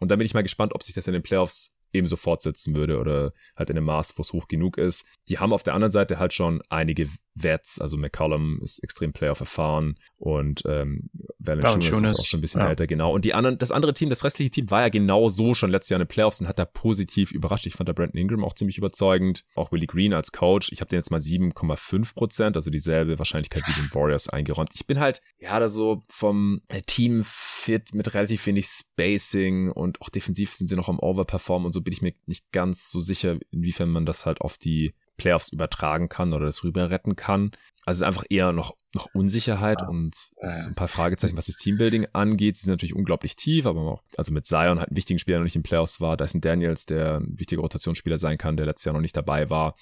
Und 0.00 0.10
da 0.10 0.16
bin 0.16 0.26
ich 0.26 0.34
mal 0.34 0.42
gespannt, 0.42 0.74
ob 0.74 0.82
sich 0.82 0.94
das 0.94 1.06
in 1.06 1.12
den 1.12 1.22
Playoffs 1.22 1.74
ebenso 1.92 2.16
fortsetzen 2.16 2.74
würde 2.76 2.98
oder 2.98 3.32
halt 3.56 3.70
in 3.70 3.76
einem 3.76 3.86
Maß, 3.86 4.16
wo 4.16 4.22
es 4.22 4.32
hoch 4.32 4.48
genug 4.48 4.78
ist. 4.78 5.06
Die 5.28 5.38
haben 5.38 5.52
auf 5.52 5.62
der 5.62 5.74
anderen 5.74 5.92
Seite 5.92 6.18
halt 6.18 6.34
schon 6.34 6.62
einige 6.68 7.08
Vets, 7.42 7.80
also 7.80 7.96
McCollum 7.96 8.60
ist 8.62 8.78
extrem 8.80 9.12
Playoff 9.12 9.40
erfahren 9.40 9.98
und 10.16 10.62
ähm, 10.66 11.10
Valanciunas 11.38 12.12
ist 12.12 12.20
auch 12.20 12.24
schon 12.24 12.38
ein 12.38 12.40
bisschen 12.40 12.60
ja. 12.60 12.68
älter, 12.68 12.86
genau. 12.86 13.12
Und 13.12 13.24
die 13.24 13.34
anderen, 13.34 13.58
das 13.58 13.70
andere 13.70 13.94
Team, 13.94 14.10
das 14.10 14.24
restliche 14.24 14.50
Team 14.50 14.70
war 14.70 14.80
ja 14.82 14.88
genau 14.88 15.28
so 15.28 15.54
schon 15.54 15.70
letztes 15.70 15.90
Jahr 15.90 16.00
in 16.00 16.04
den 16.04 16.08
Playoffs 16.08 16.40
und 16.40 16.48
hat 16.48 16.58
da 16.58 16.64
positiv 16.64 17.30
überrascht. 17.32 17.66
Ich 17.66 17.74
fand 17.74 17.88
da 17.88 17.92
Brandon 17.92 18.20
Ingram 18.20 18.44
auch 18.44 18.54
ziemlich 18.54 18.78
überzeugend. 18.78 19.44
Auch 19.54 19.72
Willie 19.72 19.86
Green 19.86 20.12
als 20.12 20.32
Coach. 20.32 20.72
Ich 20.72 20.80
habe 20.80 20.88
den 20.88 20.98
jetzt 20.98 21.10
mal 21.10 21.20
7,5 21.20 22.14
Prozent, 22.14 22.56
also 22.56 22.70
dieselbe 22.70 23.18
Wahrscheinlichkeit 23.18 23.62
wie 23.66 23.80
den 23.80 23.94
Warriors 23.94 24.28
eingeräumt. 24.28 24.70
Ich 24.74 24.86
bin 24.86 24.98
halt, 24.98 25.22
ja, 25.38 25.58
da 25.58 25.68
so 25.68 26.02
vom 26.08 26.62
Team 26.86 27.22
fit 27.24 27.94
mit 27.94 28.12
relativ 28.14 28.46
wenig 28.46 28.66
Spacing 28.66 29.70
und 29.70 30.00
auch 30.02 30.08
defensiv 30.08 30.54
sind 30.54 30.68
sie 30.68 30.76
noch 30.76 30.88
am 30.88 30.98
Overperformen 30.98 31.66
und 31.66 31.72
so 31.72 31.82
bin 31.82 31.92
ich 31.92 32.02
mir 32.02 32.14
nicht 32.26 32.50
ganz 32.52 32.90
so 32.90 33.00
sicher, 33.00 33.38
inwiefern 33.50 33.90
man 33.90 34.06
das 34.06 34.26
halt 34.26 34.40
auf 34.40 34.58
die 34.58 34.94
Playoffs 35.18 35.50
übertragen 35.50 36.08
kann 36.08 36.32
oder 36.32 36.46
das 36.46 36.64
rüber 36.64 36.88
retten 36.90 37.16
kann. 37.16 37.50
Also 37.84 38.04
einfach 38.04 38.24
eher 38.28 38.52
noch, 38.52 38.74
noch 38.94 39.08
Unsicherheit 39.14 39.80
ja. 39.80 39.88
und 39.88 40.14
so 40.14 40.68
ein 40.68 40.74
paar 40.74 40.88
Fragezeichen, 40.88 41.36
was 41.36 41.46
das 41.46 41.56
Teambuilding 41.56 42.06
angeht. 42.12 42.56
Sie 42.56 42.64
sind 42.64 42.72
natürlich 42.72 42.94
unglaublich 42.94 43.36
tief, 43.36 43.66
aber 43.66 43.80
auch, 43.80 44.02
also 44.16 44.32
mit 44.32 44.46
Zion 44.46 44.78
halt 44.78 44.90
einen 44.90 44.96
wichtigen 44.96 45.18
Spieler 45.18 45.38
noch 45.38 45.44
nicht 45.44 45.56
in 45.56 45.62
Playoffs 45.62 46.00
war. 46.00 46.16
Da 46.16 46.24
ist 46.24 46.34
ein 46.34 46.40
Daniels, 46.40 46.86
der 46.86 47.18
ein 47.18 47.38
wichtiger 47.38 47.62
Rotationsspieler 47.62 48.18
sein 48.18 48.38
kann, 48.38 48.56
der 48.56 48.66
letztes 48.66 48.84
Jahr 48.84 48.94
noch 48.94 49.00
nicht 49.00 49.16
dabei 49.16 49.50
war. 49.50 49.74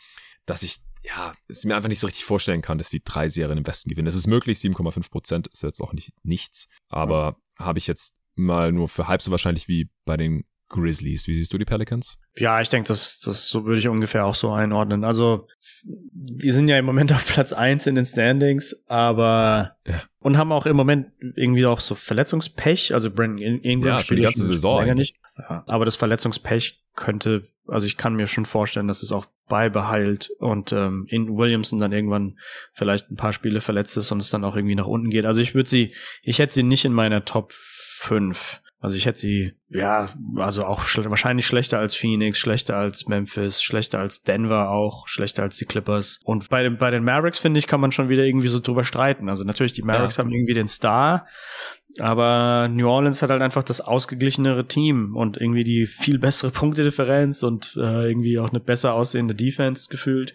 Dass 0.47 0.63
ich, 0.63 0.79
ja, 1.05 1.35
es 1.49 1.65
mir 1.65 1.75
einfach 1.75 1.89
nicht 1.89 2.01
so 2.01 2.07
richtig 2.07 2.25
vorstellen 2.25 2.63
kann, 2.63 2.79
dass 2.79 2.91
die 2.91 3.03
drei 3.03 3.29
Serien 3.29 3.59
im 3.59 3.67
Westen 3.67 3.91
gewinnen. 3.91 4.09
Es 4.09 4.15
ist 4.15 4.29
möglich, 4.29 4.59
7,5 4.59 5.11
Prozent 5.11 5.47
ist 5.49 5.63
jetzt 5.63 5.81
auch 5.81 5.93
nicht 5.93 6.13
nichts, 6.23 6.69
aber 6.89 7.39
ja. 7.59 7.65
habe 7.65 7.79
ich 7.79 7.87
jetzt 7.87 8.15
mal 8.37 8.71
nur 8.71 8.89
für 8.89 9.09
halb 9.09 9.23
so 9.23 9.31
wahrscheinlich 9.33 9.67
wie 9.67 9.91
bei 10.05 10.17
den 10.17 10.45
Grizzlies. 10.69 11.29
Wie 11.29 11.35
siehst 11.35 11.53
du 11.53 11.59
die 11.59 11.65
Pelicans? 11.65 12.19
Ja, 12.37 12.61
ich 12.61 12.69
denke, 12.69 12.89
das, 12.89 13.21
das 13.21 13.47
so 13.47 13.65
würde 13.65 13.79
ich 13.79 13.89
ungefähr 13.89 14.25
auch 14.25 14.35
so 14.35 14.51
einordnen. 14.51 15.05
Also, 15.05 15.47
die 15.85 16.51
sind 16.51 16.69
ja 16.69 16.79
im 16.79 16.85
Moment 16.85 17.13
auf 17.15 17.27
Platz 17.27 17.53
eins 17.53 17.87
in 17.87 17.95
den 17.95 18.05
Standings, 18.05 18.85
aber 18.89 19.77
ja. 19.87 20.03
und 20.19 20.37
haben 20.37 20.53
auch 20.53 20.67
im 20.67 20.77
Moment 20.77 21.13
irgendwie 21.37 21.67
auch 21.67 21.81
so 21.81 21.95
Verletzungspech. 21.95 22.95
Also 22.95 23.11
Brandon 23.11 23.39
Ingram 23.39 23.95
ja, 23.95 24.01
spielt 24.01 24.21
die 24.21 24.25
ganze 24.25 24.45
Saison 24.45 24.81
länger 24.81 24.95
nicht. 24.95 25.17
Ja, 25.39 25.65
aber 25.69 25.85
das 25.85 25.97
Verletzungspech 25.97 26.83
könnte, 26.95 27.49
also 27.69 27.87
ich 27.87 27.97
kann 27.97 28.15
mir 28.15 28.27
schon 28.27 28.47
vorstellen, 28.47 28.89
dass 28.89 29.03
es 29.03 29.13
auch 29.13 29.27
beibeheilt 29.49 30.31
und 30.39 30.73
ähm, 30.73 31.07
in 31.09 31.37
Williamson 31.37 31.79
dann 31.79 31.93
irgendwann 31.93 32.39
vielleicht 32.73 33.11
ein 33.11 33.17
paar 33.17 33.33
Spiele 33.33 33.61
verletzt 33.61 33.97
ist 33.97 34.11
und 34.11 34.19
es 34.19 34.31
dann 34.31 34.45
auch 34.45 34.57
irgendwie 34.57 34.75
nach 34.75 34.87
unten 34.87 35.11
geht. 35.11 35.27
Also 35.27 35.41
ich 35.41 35.55
würde 35.55 35.69
sie, 35.69 35.95
ich 36.23 36.41
hätte 36.41 36.55
sie 36.55 36.63
nicht 36.65 36.85
in 36.85 36.93
meiner 36.93 37.25
Top 37.25 37.53
5 37.53 38.63
also 38.79 38.97
ich 38.97 39.07
hätte 39.07 39.19
sie, 39.19 39.55
ja, 39.71 40.11
also 40.37 40.65
auch 40.65 40.85
schl 40.85 41.09
wahrscheinlich 41.09 41.47
schlechter 41.47 41.79
als 41.79 41.95
Phoenix, 41.95 42.39
schlechter 42.39 42.77
als 42.77 43.09
Memphis, 43.09 43.63
schlechter 43.63 43.99
als 43.99 44.23
Denver 44.23 44.71
auch, 44.71 45.09
schlechter 45.09 45.43
als 45.43 45.57
die 45.57 45.65
Clippers. 45.65 46.21
Und 46.25 46.51
bei 46.51 46.63
den, 46.63 46.77
bei 46.77 46.91
den 46.91 47.03
Mavericks, 47.03 47.39
finde 47.39 47.59
ich, 47.59 47.67
kann 47.67 47.81
man 47.81 47.91
schon 47.91 48.11
wieder 48.11 48.25
irgendwie 48.25 48.49
so 48.49 48.61
drüber 48.61 48.85
streiten. 48.85 49.31
Also 49.31 49.45
natürlich, 49.45 49.73
die 49.73 49.83
Mavericks 49.83 50.19
ja. 50.19 50.25
haben 50.25 50.31
irgendwie 50.31 50.53
den 50.53 50.69
Star, 50.69 51.27
aber 51.99 52.69
New 52.71 52.89
Orleans 52.89 53.23
hat 53.23 53.31
halt 53.31 53.41
einfach 53.41 53.63
das 53.63 53.81
ausgeglichenere 53.81 54.67
Team 54.67 55.17
und 55.17 55.39
irgendwie 55.39 55.65
die 55.65 55.87
viel 55.87 56.19
bessere 56.19 56.51
Punktedifferenz 56.51 57.43
und 57.43 57.77
äh, 57.77 58.09
irgendwie 58.09 58.39
auch 58.39 58.51
eine 58.51 58.61
besser 58.61 58.93
aussehende 58.93 59.35
Defense 59.35 59.89
gefühlt. 59.89 60.35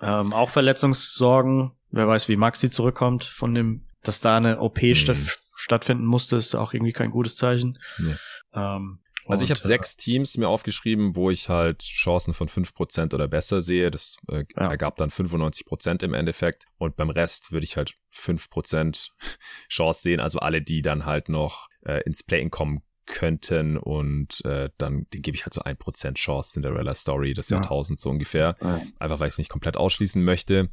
Ähm, 0.00 0.32
auch 0.32 0.50
Verletzungssorgen. 0.50 1.72
Wer 1.90 2.06
weiß, 2.06 2.28
wie 2.28 2.36
Maxi 2.36 2.70
zurückkommt 2.70 3.24
von 3.24 3.54
dem, 3.54 3.86
dass 4.04 4.20
da 4.20 4.36
eine 4.36 4.60
OP 4.60 4.80
mhm 4.80 5.26
stattfinden 5.56 6.04
musste, 6.04 6.36
ist 6.36 6.54
auch 6.54 6.72
irgendwie 6.72 6.92
kein 6.92 7.10
gutes 7.10 7.36
Zeichen. 7.36 7.78
Nee. 7.98 8.14
Ähm, 8.52 9.00
also 9.28 9.42
ich 9.42 9.50
habe 9.50 9.58
äh, 9.58 9.62
sechs 9.62 9.96
Teams 9.96 10.36
mir 10.36 10.48
aufgeschrieben, 10.48 11.16
wo 11.16 11.30
ich 11.30 11.48
halt 11.48 11.80
Chancen 11.82 12.34
von 12.34 12.48
fünf 12.48 12.74
Prozent 12.74 13.12
oder 13.12 13.26
besser 13.28 13.60
sehe. 13.60 13.90
Das 13.90 14.16
äh, 14.28 14.44
ja. 14.56 14.68
ergab 14.68 14.96
dann 14.96 15.10
95% 15.10 16.04
im 16.04 16.14
Endeffekt. 16.14 16.66
Und 16.78 16.96
beim 16.96 17.10
Rest 17.10 17.52
würde 17.52 17.64
ich 17.64 17.76
halt 17.76 17.94
fünf 18.10 18.50
Prozent 18.50 19.10
Chance 19.68 20.02
sehen. 20.02 20.20
Also 20.20 20.38
alle, 20.38 20.62
die 20.62 20.82
dann 20.82 21.06
halt 21.06 21.28
noch 21.28 21.68
äh, 21.84 22.02
ins 22.02 22.22
Play-In 22.22 22.50
kommen 22.50 22.82
könnten 23.06 23.76
und 23.76 24.44
äh, 24.44 24.68
dann 24.78 25.06
den 25.14 25.22
gebe 25.22 25.36
ich 25.36 25.44
halt 25.44 25.54
so 25.54 25.62
ein 25.62 25.76
Prozent 25.76 26.18
Chance 26.18 26.54
Cinderella 26.54 26.94
Story 26.94 27.34
des 27.34 27.48
ja. 27.48 27.58
Jahrtausends 27.58 28.02
so 28.02 28.10
ungefähr. 28.10 28.56
Ja. 28.60 28.82
Einfach 28.98 29.20
weil 29.20 29.28
ich 29.28 29.34
es 29.34 29.38
nicht 29.38 29.50
komplett 29.50 29.76
ausschließen 29.76 30.22
möchte. 30.22 30.70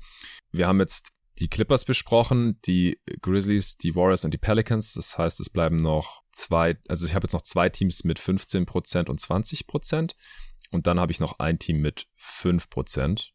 Wir 0.52 0.68
haben 0.68 0.80
jetzt 0.80 1.13
die 1.40 1.48
Clippers 1.48 1.86
besprochen, 1.86 2.60
die 2.66 3.00
Grizzlies, 3.22 3.78
die 3.78 3.96
Warriors 3.96 4.24
und 4.24 4.34
die 4.34 4.38
Pelicans. 4.38 4.94
Das 4.94 5.18
heißt, 5.18 5.40
es 5.40 5.50
bleiben 5.50 5.78
noch 5.78 6.22
zwei, 6.32 6.78
also 6.88 7.06
ich 7.06 7.16
habe 7.16 7.26
jetzt 7.26 7.34
noch 7.34 7.42
zwei 7.42 7.70
Teams 7.70 8.04
mit 8.04 8.20
15% 8.20 9.10
und 9.10 9.20
20%. 9.20 10.12
Und 10.72 10.88
dann 10.88 11.00
habe 11.00 11.12
ich 11.12 11.20
noch 11.20 11.40
ein 11.40 11.60
Team 11.60 11.82
mit 11.82 12.08
5%. 12.20 13.30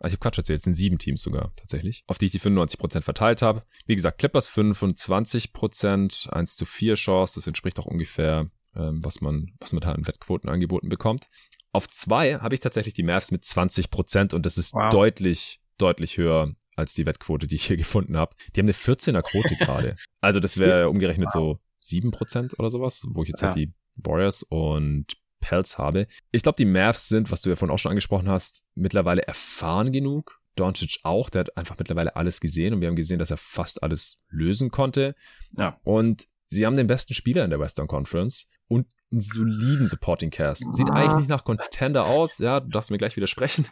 Also 0.00 0.12
ich 0.12 0.12
habe 0.12 0.18
Quatsch 0.18 0.38
erzählt, 0.38 0.58
es 0.58 0.64
sind 0.64 0.74
sieben 0.74 0.98
Teams 0.98 1.22
sogar 1.22 1.54
tatsächlich, 1.54 2.04
auf 2.06 2.18
die 2.18 2.26
ich 2.26 2.32
die 2.32 2.40
95% 2.40 3.02
verteilt 3.02 3.42
habe. 3.42 3.64
Wie 3.86 3.94
gesagt, 3.94 4.18
Clippers 4.18 4.50
25%, 4.50 6.28
1 6.28 6.56
zu 6.56 6.66
4 6.66 6.94
Chance, 6.94 7.36
das 7.36 7.46
entspricht 7.46 7.78
auch 7.78 7.86
ungefähr, 7.86 8.50
ähm, 8.74 9.04
was 9.04 9.20
man, 9.20 9.52
was 9.60 9.72
man 9.72 9.80
da 9.80 9.92
an 9.92 10.06
Wettquoten 10.06 10.50
angeboten 10.50 10.88
bekommt. 10.88 11.28
Auf 11.72 11.88
zwei 11.88 12.38
habe 12.38 12.54
ich 12.54 12.60
tatsächlich 12.60 12.94
die 12.94 13.02
Mavs 13.02 13.30
mit 13.30 13.44
20% 13.44 14.34
und 14.34 14.44
das 14.44 14.58
ist 14.58 14.74
wow. 14.74 14.90
deutlich 14.90 15.60
deutlich 15.78 16.16
höher 16.16 16.54
als 16.76 16.94
die 16.94 17.06
Wettquote, 17.06 17.46
die 17.46 17.56
ich 17.56 17.66
hier 17.66 17.76
gefunden 17.78 18.16
habe. 18.16 18.34
Die 18.54 18.60
haben 18.60 18.66
eine 18.66 18.72
14er 18.72 19.22
Quote 19.22 19.56
gerade. 19.56 19.96
Also 20.20 20.40
das 20.40 20.58
wäre 20.58 20.88
umgerechnet 20.88 21.28
wow. 21.34 21.58
so 21.80 21.96
7% 21.96 22.58
oder 22.58 22.70
sowas, 22.70 23.04
wo 23.10 23.22
ich 23.22 23.28
jetzt 23.28 23.42
halt 23.42 23.56
ja. 23.56 23.62
halt 23.62 23.70
die 23.70 24.08
Warriors 24.08 24.42
und 24.42 25.06
Pelz 25.40 25.76
habe. 25.76 26.06
Ich 26.32 26.42
glaube, 26.42 26.56
die 26.56 26.64
Mavs 26.64 27.08
sind, 27.08 27.30
was 27.30 27.42
du 27.42 27.50
ja 27.50 27.56
vorhin 27.56 27.74
auch 27.74 27.78
schon 27.78 27.90
angesprochen 27.90 28.28
hast, 28.28 28.64
mittlerweile 28.74 29.22
erfahren 29.22 29.92
genug. 29.92 30.40
Doncic 30.56 31.00
auch, 31.02 31.30
der 31.30 31.40
hat 31.40 31.56
einfach 31.56 31.76
mittlerweile 31.78 32.16
alles 32.16 32.40
gesehen 32.40 32.74
und 32.74 32.80
wir 32.80 32.88
haben 32.88 32.96
gesehen, 32.96 33.18
dass 33.18 33.30
er 33.30 33.36
fast 33.36 33.82
alles 33.82 34.20
lösen 34.28 34.70
konnte. 34.70 35.14
Ja. 35.56 35.78
Und 35.82 36.26
sie 36.46 36.64
haben 36.64 36.76
den 36.76 36.86
besten 36.86 37.12
Spieler 37.12 37.44
in 37.44 37.50
der 37.50 37.60
Western 37.60 37.88
Conference 37.88 38.48
und 38.68 38.86
einen 39.14 39.20
soliden 39.20 39.88
Supporting 39.88 40.30
Cast. 40.30 40.64
Sieht 40.74 40.90
eigentlich 40.90 41.14
nicht 41.20 41.28
nach 41.28 41.44
Contender 41.44 42.06
aus, 42.06 42.38
ja, 42.38 42.60
du 42.60 42.68
darfst 42.68 42.90
mir 42.90 42.98
gleich 42.98 43.16
widersprechen. 43.16 43.66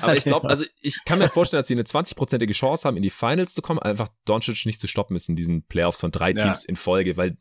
Aber 0.00 0.16
ich 0.16 0.24
glaube, 0.24 0.48
also 0.48 0.64
ich 0.80 1.04
kann 1.04 1.18
mir 1.18 1.28
vorstellen, 1.28 1.60
dass 1.60 1.68
sie 1.68 1.74
eine 1.74 1.84
20-prozentige 1.84 2.52
Chance 2.52 2.86
haben, 2.86 2.96
in 2.96 3.02
die 3.02 3.10
Finals 3.10 3.54
zu 3.54 3.62
kommen, 3.62 3.78
einfach 3.78 4.08
Doncic 4.24 4.66
nicht 4.66 4.80
zu 4.80 4.86
stoppen 4.86 5.16
ist 5.16 5.28
in 5.28 5.36
diesen 5.36 5.62
Playoffs 5.62 6.00
von 6.00 6.10
drei 6.10 6.32
Teams 6.32 6.62
ja. 6.64 6.68
in 6.68 6.76
Folge, 6.76 7.16
weil 7.16 7.36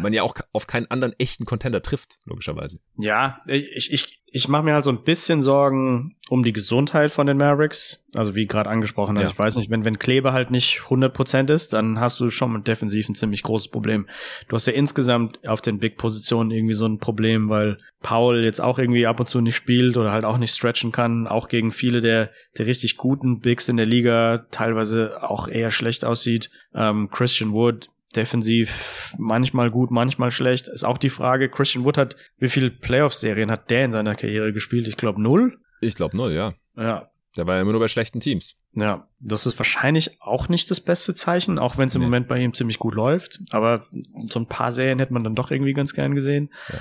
man 0.00 0.12
ja 0.12 0.22
auch 0.22 0.34
auf 0.52 0.66
keinen 0.66 0.90
anderen 0.90 1.14
echten 1.18 1.44
Contender 1.44 1.82
trifft, 1.82 2.18
logischerweise. 2.24 2.80
Ja, 2.96 3.40
ich, 3.46 3.92
ich, 3.92 4.22
ich 4.32 4.48
mache 4.48 4.62
mir 4.62 4.74
halt 4.74 4.84
so 4.84 4.90
ein 4.90 5.04
bisschen 5.04 5.42
Sorgen 5.42 6.16
um 6.30 6.42
die 6.42 6.54
Gesundheit 6.54 7.10
von 7.10 7.26
den 7.26 7.36
Mavericks. 7.36 8.06
Also 8.14 8.34
wie 8.34 8.46
gerade 8.46 8.70
angesprochen, 8.70 9.16
also 9.18 9.28
ja. 9.28 9.32
ich 9.32 9.38
weiß 9.38 9.56
nicht, 9.56 9.70
wenn, 9.70 9.84
wenn 9.84 9.98
Klebe 9.98 10.32
halt 10.32 10.50
nicht 10.50 10.80
100% 10.88 11.52
ist, 11.52 11.74
dann 11.74 12.00
hast 12.00 12.18
du 12.20 12.30
schon 12.30 12.52
mit 12.52 12.66
defensiv 12.66 13.08
ein 13.08 13.14
ziemlich 13.14 13.42
großes 13.42 13.68
Problem. 13.68 14.06
Du 14.48 14.56
hast 14.56 14.66
ja 14.66 14.72
insgesamt 14.72 15.46
auf 15.46 15.60
den 15.60 15.78
Big-Positionen 15.78 16.50
irgendwie 16.50 16.74
so 16.74 16.86
ein 16.86 16.98
Problem, 17.02 17.50
weil 17.50 17.76
Paul 18.00 18.42
jetzt 18.42 18.60
auch 18.60 18.78
irgendwie 18.78 19.06
ab 19.06 19.20
und 19.20 19.26
zu 19.26 19.42
nicht 19.42 19.56
spielt 19.56 19.98
oder 19.98 20.12
halt 20.12 20.24
auch 20.24 20.38
nicht 20.38 20.54
stretchen 20.54 20.92
kann, 20.92 21.26
auch 21.26 21.48
gegen 21.48 21.72
viele 21.72 22.00
der, 22.00 22.30
der 22.56 22.64
richtig 22.64 22.96
guten 22.96 23.40
Bigs 23.40 23.68
in 23.68 23.76
der 23.76 23.84
Liga 23.84 24.46
teilweise 24.50 25.22
auch 25.22 25.48
eher 25.48 25.70
schlecht 25.70 26.06
aussieht. 26.06 26.48
Ähm, 26.74 27.10
Christian 27.10 27.52
Wood 27.52 27.90
defensiv 28.16 29.14
manchmal 29.18 29.70
gut, 29.70 29.90
manchmal 29.90 30.30
schlecht. 30.30 30.68
Ist 30.68 30.84
auch 30.84 30.98
die 30.98 31.10
Frage, 31.10 31.48
Christian 31.50 31.84
Wood 31.84 31.98
hat, 31.98 32.16
wie 32.38 32.48
viele 32.48 32.70
Playoff-Serien 32.70 33.50
hat 33.50 33.70
der 33.70 33.84
in 33.84 33.92
seiner 33.92 34.14
Karriere 34.14 34.52
gespielt? 34.52 34.88
Ich 34.88 34.96
glaube 34.96 35.20
null. 35.20 35.58
Ich 35.80 35.94
glaube 35.94 36.16
null, 36.16 36.32
ja. 36.32 36.54
Ja. 36.76 37.11
Der 37.36 37.46
war 37.46 37.56
ja 37.56 37.62
immer 37.62 37.72
nur 37.72 37.80
bei 37.80 37.88
schlechten 37.88 38.20
Teams. 38.20 38.56
Ja, 38.74 39.08
das 39.18 39.46
ist 39.46 39.58
wahrscheinlich 39.58 40.20
auch 40.20 40.48
nicht 40.48 40.70
das 40.70 40.80
beste 40.80 41.14
Zeichen, 41.14 41.58
auch 41.58 41.78
wenn 41.78 41.88
es 41.88 41.94
im 41.94 42.00
nee. 42.00 42.06
Moment 42.06 42.28
bei 42.28 42.38
ihm 42.38 42.52
ziemlich 42.52 42.78
gut 42.78 42.94
läuft. 42.94 43.40
Aber 43.50 43.86
so 44.26 44.38
ein 44.38 44.46
paar 44.46 44.72
Serien 44.72 44.98
hätte 44.98 45.14
man 45.14 45.24
dann 45.24 45.34
doch 45.34 45.50
irgendwie 45.50 45.72
ganz 45.72 45.94
gern 45.94 46.14
gesehen. 46.14 46.52
Ja. 46.68 46.78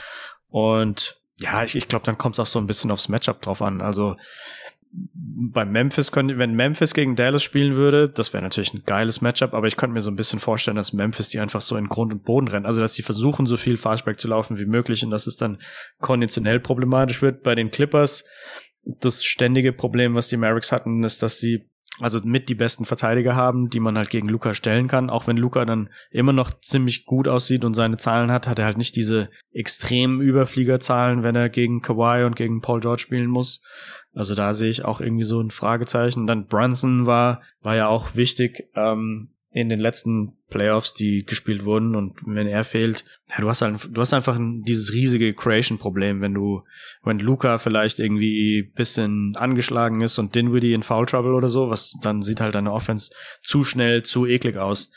Und 0.49 1.21
ja, 1.39 1.63
ich, 1.63 1.75
ich 1.75 1.87
glaube, 1.87 2.05
dann 2.05 2.17
kommt 2.17 2.35
es 2.35 2.39
auch 2.39 2.45
so 2.47 2.59
ein 2.59 2.67
bisschen 2.67 2.91
aufs 2.91 3.09
Matchup 3.09 3.41
drauf 3.41 3.61
an. 3.61 3.81
Also 3.81 4.17
bei 4.93 5.63
Memphis 5.65 6.11
könnte, 6.11 6.37
wenn 6.37 6.53
Memphis 6.53 6.93
gegen 6.93 7.15
Dallas 7.15 7.43
spielen 7.43 7.75
würde, 7.75 8.09
das 8.09 8.33
wäre 8.33 8.43
natürlich 8.43 8.73
ein 8.73 8.83
geiles 8.85 9.21
Matchup, 9.21 9.53
aber 9.53 9.67
ich 9.67 9.77
könnte 9.77 9.93
mir 9.93 10.01
so 10.01 10.11
ein 10.11 10.17
bisschen 10.17 10.39
vorstellen, 10.39 10.75
dass 10.75 10.91
Memphis 10.91 11.29
die 11.29 11.39
einfach 11.39 11.61
so 11.61 11.77
in 11.77 11.87
Grund 11.87 12.11
und 12.11 12.23
Boden 12.23 12.49
rennen. 12.49 12.65
Also, 12.65 12.81
dass 12.81 12.93
sie 12.93 13.01
versuchen, 13.01 13.45
so 13.45 13.55
viel 13.55 13.77
Fastback 13.77 14.19
zu 14.19 14.27
laufen 14.27 14.57
wie 14.57 14.65
möglich 14.65 15.03
und 15.03 15.11
dass 15.11 15.27
es 15.27 15.37
dann 15.37 15.59
konditionell 15.99 16.59
problematisch 16.59 17.21
wird. 17.21 17.43
Bei 17.43 17.55
den 17.55 17.71
Clippers, 17.71 18.25
das 18.83 19.23
ständige 19.23 19.73
Problem, 19.73 20.15
was 20.15 20.29
die 20.29 20.37
Mavericks 20.37 20.71
hatten, 20.71 21.03
ist, 21.03 21.21
dass 21.23 21.39
sie 21.39 21.65
also 21.99 22.19
mit 22.23 22.49
die 22.49 22.55
besten 22.55 22.85
Verteidiger 22.85 23.35
haben, 23.35 23.69
die 23.69 23.79
man 23.79 23.97
halt 23.97 24.09
gegen 24.09 24.29
Luca 24.29 24.53
stellen 24.53 24.87
kann. 24.87 25.09
Auch 25.09 25.27
wenn 25.27 25.37
Luca 25.37 25.65
dann 25.65 25.89
immer 26.09 26.33
noch 26.33 26.49
ziemlich 26.61 27.05
gut 27.05 27.27
aussieht 27.27 27.63
und 27.63 27.73
seine 27.73 27.97
Zahlen 27.97 28.31
hat, 28.31 28.47
hat 28.47 28.59
er 28.59 28.65
halt 28.65 28.77
nicht 28.77 28.95
diese 28.95 29.29
extremen 29.51 30.21
Überfliegerzahlen, 30.21 31.21
wenn 31.21 31.35
er 31.35 31.49
gegen 31.49 31.81
Kawhi 31.81 32.23
und 32.23 32.35
gegen 32.35 32.61
Paul 32.61 32.79
George 32.79 33.01
spielen 33.01 33.27
muss. 33.27 33.61
Also 34.13 34.35
da 34.35 34.53
sehe 34.53 34.69
ich 34.69 34.83
auch 34.83 34.99
irgendwie 34.99 35.25
so 35.25 35.39
ein 35.39 35.51
Fragezeichen. 35.51 36.27
Dann 36.27 36.47
Brunson 36.47 37.05
war, 37.05 37.41
war 37.61 37.75
ja 37.75 37.87
auch 37.87 38.15
wichtig 38.15 38.69
ähm, 38.75 39.29
in 39.53 39.69
den 39.69 39.79
letzten 39.79 40.37
Playoffs, 40.49 40.93
die 40.93 41.25
gespielt 41.25 41.65
wurden. 41.65 41.95
Und 41.95 42.15
wenn 42.25 42.47
er 42.47 42.63
fehlt, 42.63 43.03
ja, 43.29 43.41
du 43.41 43.49
hast 43.49 43.61
halt, 43.61 43.89
du 43.91 44.01
hast 44.01 44.13
einfach 44.13 44.35
ein, 44.35 44.61
dieses 44.63 44.93
riesige 44.93 45.33
Creation-Problem, 45.33 46.21
wenn 46.21 46.33
du, 46.33 46.63
wenn 47.03 47.19
Luca 47.19 47.57
vielleicht 47.57 47.99
irgendwie 47.99 48.63
bisschen 48.63 49.35
angeschlagen 49.35 50.01
ist 50.01 50.17
und 50.19 50.35
Dinwiddie 50.35 50.73
in 50.73 50.83
Foul 50.83 51.05
Trouble 51.05 51.33
oder 51.33 51.49
so, 51.49 51.69
was 51.69 51.97
dann 52.01 52.21
sieht 52.21 52.39
halt 52.39 52.55
deine 52.55 52.71
Offense 52.71 53.11
zu 53.41 53.63
schnell, 53.63 54.03
zu 54.03 54.25
eklig 54.25 54.57
aus. 54.57 54.91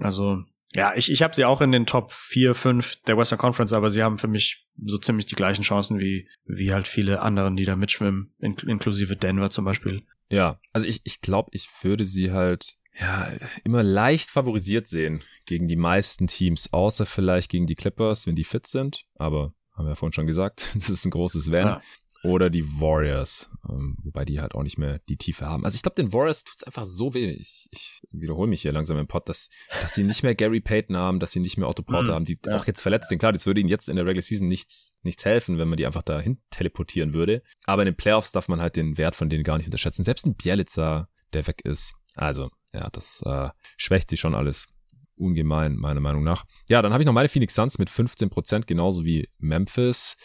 Also 0.00 0.44
ja, 0.74 0.92
ich, 0.94 1.10
ich 1.10 1.22
habe 1.22 1.34
sie 1.34 1.44
auch 1.44 1.60
in 1.60 1.72
den 1.72 1.86
Top 1.86 2.12
4, 2.12 2.54
5 2.54 3.02
der 3.06 3.16
Western 3.16 3.38
Conference, 3.38 3.72
aber 3.72 3.90
sie 3.90 4.02
haben 4.02 4.18
für 4.18 4.28
mich 4.28 4.66
so 4.80 4.98
ziemlich 4.98 5.26
die 5.26 5.34
gleichen 5.34 5.62
Chancen 5.62 5.98
wie, 5.98 6.28
wie 6.44 6.72
halt 6.72 6.86
viele 6.86 7.22
anderen, 7.22 7.56
die 7.56 7.64
da 7.64 7.76
mitschwimmen, 7.76 8.34
in, 8.38 8.54
inklusive 8.66 9.16
Denver 9.16 9.50
zum 9.50 9.64
Beispiel. 9.64 10.02
Ja, 10.28 10.60
also 10.72 10.86
ich, 10.86 11.00
ich 11.04 11.20
glaube, 11.20 11.50
ich 11.52 11.68
würde 11.82 12.04
sie 12.04 12.32
halt 12.32 12.76
ja 12.98 13.30
immer 13.64 13.82
leicht 13.82 14.30
favorisiert 14.30 14.86
sehen 14.86 15.22
gegen 15.44 15.68
die 15.68 15.76
meisten 15.76 16.26
Teams, 16.26 16.72
außer 16.72 17.06
vielleicht 17.06 17.50
gegen 17.50 17.66
die 17.66 17.74
Clippers, 17.74 18.26
wenn 18.26 18.36
die 18.36 18.44
fit 18.44 18.66
sind. 18.66 19.04
Aber 19.16 19.52
haben 19.74 19.86
wir 19.86 19.90
ja 19.90 19.94
vorhin 19.94 20.12
schon 20.12 20.26
gesagt, 20.26 20.68
das 20.74 20.88
ist 20.88 21.04
ein 21.04 21.10
großes 21.10 21.50
Wenn. 21.50 21.66
Ja 21.66 21.82
oder 22.26 22.50
die 22.50 22.64
Warriors, 22.80 23.48
ähm, 23.68 23.96
wobei 24.02 24.24
die 24.24 24.40
halt 24.40 24.54
auch 24.54 24.62
nicht 24.62 24.78
mehr 24.78 25.00
die 25.08 25.16
Tiefe 25.16 25.46
haben. 25.46 25.64
Also 25.64 25.76
ich 25.76 25.82
glaube, 25.82 25.94
den 25.94 26.12
Warriors 26.12 26.44
tut's 26.44 26.64
einfach 26.64 26.84
so 26.84 27.14
weh. 27.14 27.30
Ich, 27.30 27.68
ich 27.70 28.02
wiederhole 28.10 28.48
mich 28.48 28.62
hier 28.62 28.72
langsam 28.72 28.98
im 28.98 29.06
Pod, 29.06 29.28
dass, 29.28 29.48
dass 29.82 29.94
sie 29.94 30.02
nicht 30.02 30.22
mehr 30.22 30.34
Gary 30.34 30.60
Payton 30.60 30.96
haben, 30.96 31.20
dass 31.20 31.32
sie 31.32 31.40
nicht 31.40 31.56
mehr 31.56 31.68
Otto 31.68 31.82
Porter 31.82 32.12
mhm, 32.12 32.14
haben, 32.14 32.24
die 32.24 32.38
ja. 32.44 32.56
auch 32.56 32.66
jetzt 32.66 32.80
verletzt 32.80 33.08
sind. 33.08 33.18
Klar, 33.18 33.32
das 33.32 33.46
würde 33.46 33.60
ihnen 33.60 33.68
jetzt 33.68 33.88
in 33.88 33.96
der 33.96 34.06
Regular 34.06 34.22
Season 34.22 34.48
nichts, 34.48 34.96
nichts 35.02 35.24
helfen, 35.24 35.58
wenn 35.58 35.68
man 35.68 35.76
die 35.76 35.86
einfach 35.86 36.02
dahin 36.02 36.38
teleportieren 36.50 37.14
würde. 37.14 37.42
Aber 37.64 37.82
in 37.82 37.86
den 37.86 37.96
Playoffs 37.96 38.32
darf 38.32 38.48
man 38.48 38.60
halt 38.60 38.76
den 38.76 38.98
Wert 38.98 39.14
von 39.14 39.28
denen 39.28 39.44
gar 39.44 39.58
nicht 39.58 39.66
unterschätzen. 39.66 40.04
Selbst 40.04 40.26
ein 40.26 40.34
Bielitzer, 40.34 41.08
der 41.36 41.46
weg 41.46 41.62
ist. 41.64 41.94
Also, 42.14 42.50
ja, 42.72 42.88
das 42.90 43.22
äh, 43.24 43.50
schwächt 43.76 44.08
sich 44.08 44.20
schon 44.20 44.34
alles 44.34 44.68
ungemein, 45.16 45.76
meiner 45.76 46.00
Meinung 46.00 46.24
nach. 46.24 46.44
Ja, 46.68 46.82
dann 46.82 46.92
habe 46.92 47.02
ich 47.02 47.06
noch 47.06 47.12
meine 47.12 47.28
Phoenix 47.28 47.54
Suns 47.54 47.78
mit 47.78 47.88
15%, 47.88 48.66
genauso 48.66 49.04
wie 49.04 49.28
Memphis. 49.38 50.16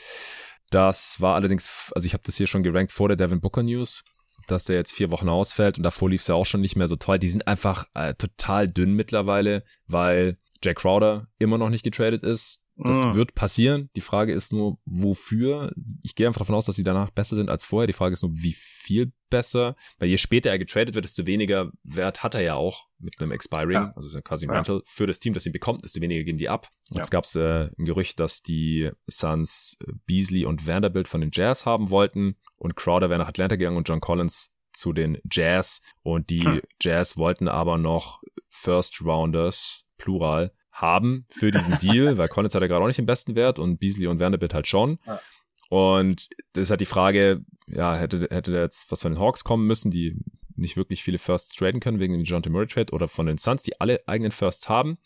Das 0.69 1.19
war 1.19 1.35
allerdings, 1.35 1.91
also 1.93 2.05
ich 2.05 2.13
habe 2.13 2.23
das 2.25 2.37
hier 2.37 2.47
schon 2.47 2.63
gerankt 2.63 2.91
vor 2.91 3.07
der 3.07 3.17
Devin 3.17 3.41
Booker 3.41 3.63
News, 3.63 4.03
dass 4.47 4.65
der 4.65 4.77
jetzt 4.77 4.93
vier 4.93 5.11
Wochen 5.11 5.29
ausfällt 5.29 5.77
und 5.77 5.83
davor 5.83 6.09
lief 6.09 6.21
es 6.21 6.27
ja 6.27 6.35
auch 6.35 6.45
schon 6.45 6.61
nicht 6.61 6.75
mehr 6.75 6.87
so 6.87 6.95
toll. 6.95 7.19
Die 7.19 7.29
sind 7.29 7.47
einfach 7.47 7.85
äh, 7.93 8.13
total 8.15 8.69
dünn 8.69 8.93
mittlerweile, 8.93 9.63
weil 9.87 10.37
Jack 10.63 10.77
Crowder 10.77 11.27
immer 11.39 11.57
noch 11.57 11.69
nicht 11.69 11.83
getradet 11.83 12.23
ist. 12.23 12.61
Das 12.83 13.05
mhm. 13.05 13.13
wird 13.13 13.35
passieren. 13.35 13.89
Die 13.95 14.01
Frage 14.01 14.33
ist 14.33 14.51
nur, 14.51 14.79
wofür. 14.85 15.71
Ich 16.01 16.15
gehe 16.15 16.25
einfach 16.25 16.39
davon 16.39 16.55
aus, 16.55 16.65
dass 16.65 16.75
sie 16.75 16.83
danach 16.83 17.11
besser 17.11 17.35
sind 17.35 17.49
als 17.49 17.63
vorher. 17.63 17.87
Die 17.87 17.93
Frage 17.93 18.13
ist 18.13 18.23
nur, 18.23 18.31
wie 18.33 18.53
viel 18.53 19.11
besser. 19.29 19.75
Weil 19.99 20.09
je 20.09 20.17
später 20.17 20.49
er 20.49 20.57
getradet 20.57 20.95
wird, 20.95 21.05
desto 21.05 21.27
weniger 21.27 21.71
Wert 21.83 22.23
hat 22.23 22.33
er 22.33 22.41
ja 22.41 22.55
auch 22.55 22.87
mit 22.99 23.19
einem 23.19 23.31
Expiring, 23.31 23.71
ja. 23.71 23.93
also 23.95 24.21
quasi 24.21 24.45
ein 24.45 24.49
ja. 24.49 24.55
Rental 24.55 24.81
für 24.85 25.07
das 25.07 25.19
Team, 25.19 25.33
das 25.33 25.45
ihn 25.45 25.51
bekommt, 25.51 25.83
desto 25.83 26.01
weniger 26.01 26.23
gehen 26.23 26.37
die 26.37 26.49
ab. 26.49 26.69
Ja. 26.89 26.97
Jetzt 26.97 27.11
gab 27.11 27.25
es 27.25 27.35
äh, 27.35 27.69
ein 27.77 27.85
Gerücht, 27.85 28.19
dass 28.19 28.41
die 28.41 28.91
Suns 29.07 29.77
äh, 29.87 29.93
Beasley 30.05 30.45
und 30.45 30.67
Vanderbilt 30.67 31.07
von 31.07 31.21
den 31.21 31.31
Jazz 31.33 31.65
haben 31.65 31.89
wollten 31.89 32.35
und 32.57 32.75
Crowder 32.75 33.09
wäre 33.09 33.19
nach 33.19 33.29
Atlanta 33.29 33.55
gegangen 33.55 33.77
und 33.77 33.87
John 33.87 34.01
Collins 34.01 34.55
zu 34.73 34.93
den 34.93 35.17
Jazz 35.29 35.81
und 36.03 36.29
die 36.29 36.45
hm. 36.45 36.61
Jazz 36.81 37.17
wollten 37.17 37.47
aber 37.47 37.77
noch 37.77 38.21
First 38.49 39.01
Rounders, 39.01 39.85
plural, 39.97 40.53
haben 40.81 41.25
für 41.29 41.51
diesen 41.51 41.77
Deal, 41.77 42.17
weil 42.17 42.27
Collins 42.27 42.55
hat 42.55 42.61
ja 42.61 42.67
gerade 42.67 42.83
auch 42.83 42.87
nicht 42.87 42.99
den 42.99 43.05
besten 43.05 43.35
Wert 43.35 43.59
und 43.59 43.77
Beasley 43.79 44.07
und 44.07 44.19
Vanderbilt 44.19 44.53
halt 44.53 44.67
schon. 44.67 44.99
Ja. 45.05 45.19
Und 45.69 46.29
das 46.53 46.63
ist 46.63 46.69
halt 46.69 46.81
die 46.81 46.85
Frage, 46.85 47.45
ja, 47.67 47.95
hätte, 47.95 48.27
hätte 48.29 48.51
der 48.51 48.63
jetzt 48.63 48.91
was 48.91 49.01
von 49.03 49.13
den 49.13 49.21
Hawks 49.21 49.43
kommen 49.43 49.67
müssen, 49.67 49.89
die 49.89 50.17
nicht 50.55 50.77
wirklich 50.77 51.03
viele 51.03 51.17
Firsts 51.17 51.55
traden 51.55 51.79
können 51.79 51.99
wegen 51.99 52.13
dem 52.13 52.23
John 52.23 52.43
Murray 52.49 52.67
Trade 52.67 52.91
oder 52.91 53.07
von 53.07 53.25
den 53.25 53.37
Suns, 53.37 53.63
die 53.63 53.79
alle 53.79 53.99
eigenen 54.05 54.31
Firsts 54.31 54.67
haben. 54.67 54.97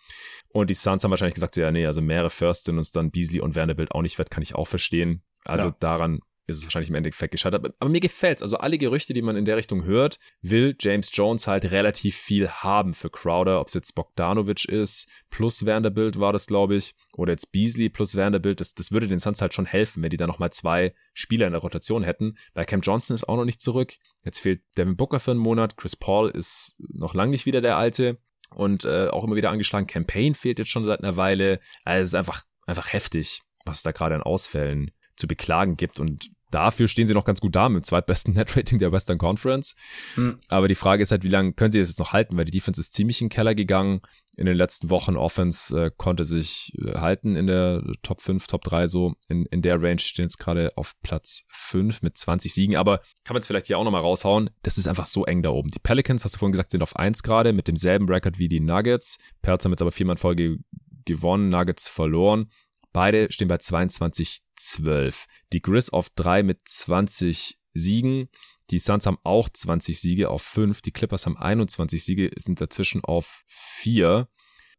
Und 0.50 0.70
die 0.70 0.74
Suns 0.74 1.04
haben 1.04 1.12
wahrscheinlich 1.12 1.36
gesagt, 1.36 1.56
ja, 1.56 1.72
nee, 1.72 1.86
also 1.86 2.02
mehrere 2.02 2.30
Firsts 2.30 2.66
sind 2.66 2.78
uns 2.78 2.92
dann 2.92 3.12
Beasley 3.12 3.42
und 3.42 3.56
Vanderbilt 3.56 3.92
auch 3.92 4.02
nicht 4.02 4.18
wert, 4.18 4.32
kann 4.32 4.44
ich 4.44 4.56
auch 4.56 4.68
verstehen. 4.68 5.22
Also 5.44 5.68
ja. 5.68 5.76
daran 5.80 6.20
ist 6.48 6.58
es 6.58 6.64
wahrscheinlich 6.64 6.90
im 6.90 6.96
Endeffekt 6.96 7.32
gescheitert. 7.32 7.64
Aber, 7.64 7.74
aber 7.80 7.90
mir 7.90 8.00
gefällt's. 8.00 8.42
Also 8.42 8.58
alle 8.58 8.78
Gerüchte, 8.78 9.14
die 9.14 9.22
man 9.22 9.36
in 9.36 9.46
der 9.46 9.58
Richtung 9.58 9.84
hört, 9.84 10.20
will 10.42 10.76
James 10.80 11.10
Jones 11.12 11.48
halt 11.48 11.66
relativ 11.72 12.16
viel 12.16 12.50
haben 12.50 12.94
für 12.94 13.10
Crowder. 13.10 13.60
Ob 13.60 13.68
es 13.68 13.74
jetzt 13.74 13.96
Bogdanovic 13.96 14.66
ist, 14.66 15.10
plus 15.30 15.66
Vanderbilt 15.66 16.20
war 16.20 16.34
das, 16.34 16.48
glaube 16.48 16.76
ich, 16.76 16.94
oder 17.14 17.34
jetzt 17.34 17.52
Beasley 17.52 17.90
plus 17.90 18.16
Vanderbilt. 18.16 18.60
Das, 18.62 18.74
das 18.74 18.92
würde 18.92 19.08
den 19.08 19.20
Suns 19.20 19.42
halt 19.42 19.54
schon 19.54 19.66
helfen, 19.66 20.04
wenn 20.04 20.10
die 20.10 20.18
da 20.18 20.28
nochmal 20.28 20.52
zwei 20.52 20.94
Spieler 21.14 21.48
in 21.48 21.54
der 21.54 21.62
Rotation 21.62 22.04
hätten. 22.04 22.38
Bei 22.54 22.66
Cam 22.66 22.82
Johnson 22.82 23.16
ist 23.16 23.28
auch 23.28 23.38
noch 23.38 23.46
nicht 23.46 23.62
zurück. 23.62 23.96
Jetzt 24.24 24.40
fehlt 24.40 24.62
Devin 24.78 24.96
Booker 24.96 25.20
für 25.20 25.32
einen 25.32 25.40
Monat. 25.40 25.78
Chris 25.78 25.96
Paul 25.96 26.30
ist 26.30 26.76
noch 26.80 27.14
lang 27.14 27.30
nicht 27.30 27.46
wieder 27.46 27.62
der 27.62 27.78
Alte 27.78 28.20
und 28.52 28.86
äh, 28.86 29.08
auch 29.08 29.24
immer 29.24 29.36
wieder 29.36 29.52
angeschlagen. 29.52 29.88
Campaign 29.88 30.36
fehlt 30.36 30.60
jetzt 30.60 30.72
schon 30.72 30.86
seit 30.86 31.02
einer 31.02 31.18
Weile. 31.18 31.60
Also 31.84 32.04
es 32.04 32.10
ist 32.10 32.16
einfach, 32.16 32.44
einfach 32.66 32.94
heftig, 32.94 33.42
was 33.66 33.84
da 33.84 33.92
gerade 33.92 34.16
an 34.16 34.24
Ausfällen 34.24 34.92
zu 35.16 35.28
beklagen 35.28 35.78
gibt. 35.78 36.00
Und 36.00 36.30
dafür 36.52 36.88
stehen 36.88 37.08
sie 37.08 37.14
noch 37.14 37.26
ganz 37.26 37.42
gut 37.42 37.56
da 37.56 37.70
mit 37.70 37.84
dem 37.84 37.86
zweitbesten 37.86 38.34
Net-Rating 38.36 38.80
der 38.80 38.92
Western 38.92 39.18
Conference. 39.18 39.76
Mhm. 40.16 40.40
Aber 40.48 40.68
die 40.68 40.76
Frage 40.76 41.04
ist 41.04 41.12
halt, 41.12 41.24
wie 41.24 41.30
lange 41.30 41.54
können 41.54 41.72
sie 41.72 41.80
das 41.80 41.90
jetzt 41.90 42.00
noch 42.00 42.14
halten, 42.14 42.38
weil 42.38 42.46
die 42.46 42.52
Defense 42.52 42.80
ist 42.80 42.94
ziemlich 42.94 43.22
in 43.22 43.28
den 43.28 43.34
Keller 43.34 43.56
gegangen. 43.56 44.02
In 44.38 44.48
den 44.48 44.58
letzten 44.58 44.90
Wochen 44.90 45.16
Offense 45.16 45.86
äh, 45.86 45.92
konnte 45.96 46.26
sich 46.26 46.74
äh, 46.78 46.96
halten 46.96 47.38
in 47.38 47.48
der 47.48 47.82
Top 48.04 48.22
5, 48.22 48.48
Top 48.48 48.66
3 48.66 48.88
so. 48.88 49.14
In, 49.30 49.46
in 49.46 49.62
der 49.62 49.82
Range 49.82 50.00
stehen 50.00 50.26
jetzt 50.26 50.40
gerade 50.40 50.74
auf 50.76 50.94
Platz 51.04 51.46
5 51.52 52.02
mit 52.02 52.18
20 52.18 52.54
Siegen. 52.54 52.76
Aber 52.76 53.00
kann 53.24 53.34
man 53.34 53.42
es 53.42 53.48
vielleicht 53.48 53.68
hier 53.68 53.78
auch 53.78 53.86
nochmal 53.86 54.02
raushauen. 54.02 54.50
Das 54.64 54.78
ist 54.78 54.88
einfach 54.88 55.06
so 55.06 55.26
eng 55.26 55.42
da 55.42 55.52
oben. 55.52 55.70
Die 55.70 55.80
Pelicans, 55.80 56.26
hast 56.26 56.36
du 56.36 56.40
vorhin 56.40 56.52
gesagt, 56.52 56.72
sind 56.72 56.84
auf 56.84 56.98
1 56.98 57.24
gerade 57.24 57.54
mit 57.54 57.70
demselben 57.70 58.10
Record 58.10 58.38
wie 58.38 58.50
die 58.50 58.60
Nuggets. 58.60 59.18
Pelz 59.42 59.64
haben 59.64 59.72
jetzt 59.72 59.82
aber 59.82 59.94
viermal 59.94 60.16
in 60.16 60.20
Folge 60.20 60.58
gewonnen, 61.06 61.50
Nuggets 61.50 61.88
verloren. 61.88 62.50
Beide 62.96 63.30
stehen 63.30 63.50
bei 63.50 63.58
22-12. 63.58 65.26
Die 65.52 65.62
Grizz 65.62 65.90
auf 65.90 66.10
3 66.12 66.44
mit 66.44 66.62
20 66.66 67.60
Siegen. 67.74 68.30
Die 68.70 68.80
Suns 68.80 69.06
haben 69.06 69.18
auch 69.26 69.50
20 69.50 70.00
Siege 70.00 70.30
auf 70.30 70.42
5. 70.44 70.82
Die 70.82 70.94
Clippers 70.94 71.26
haben 71.26 71.36
21 71.36 72.02
Siege, 72.02 72.32
sind 72.38 72.62
dazwischen 72.62 73.04
auf 73.04 73.44
4. 73.48 74.30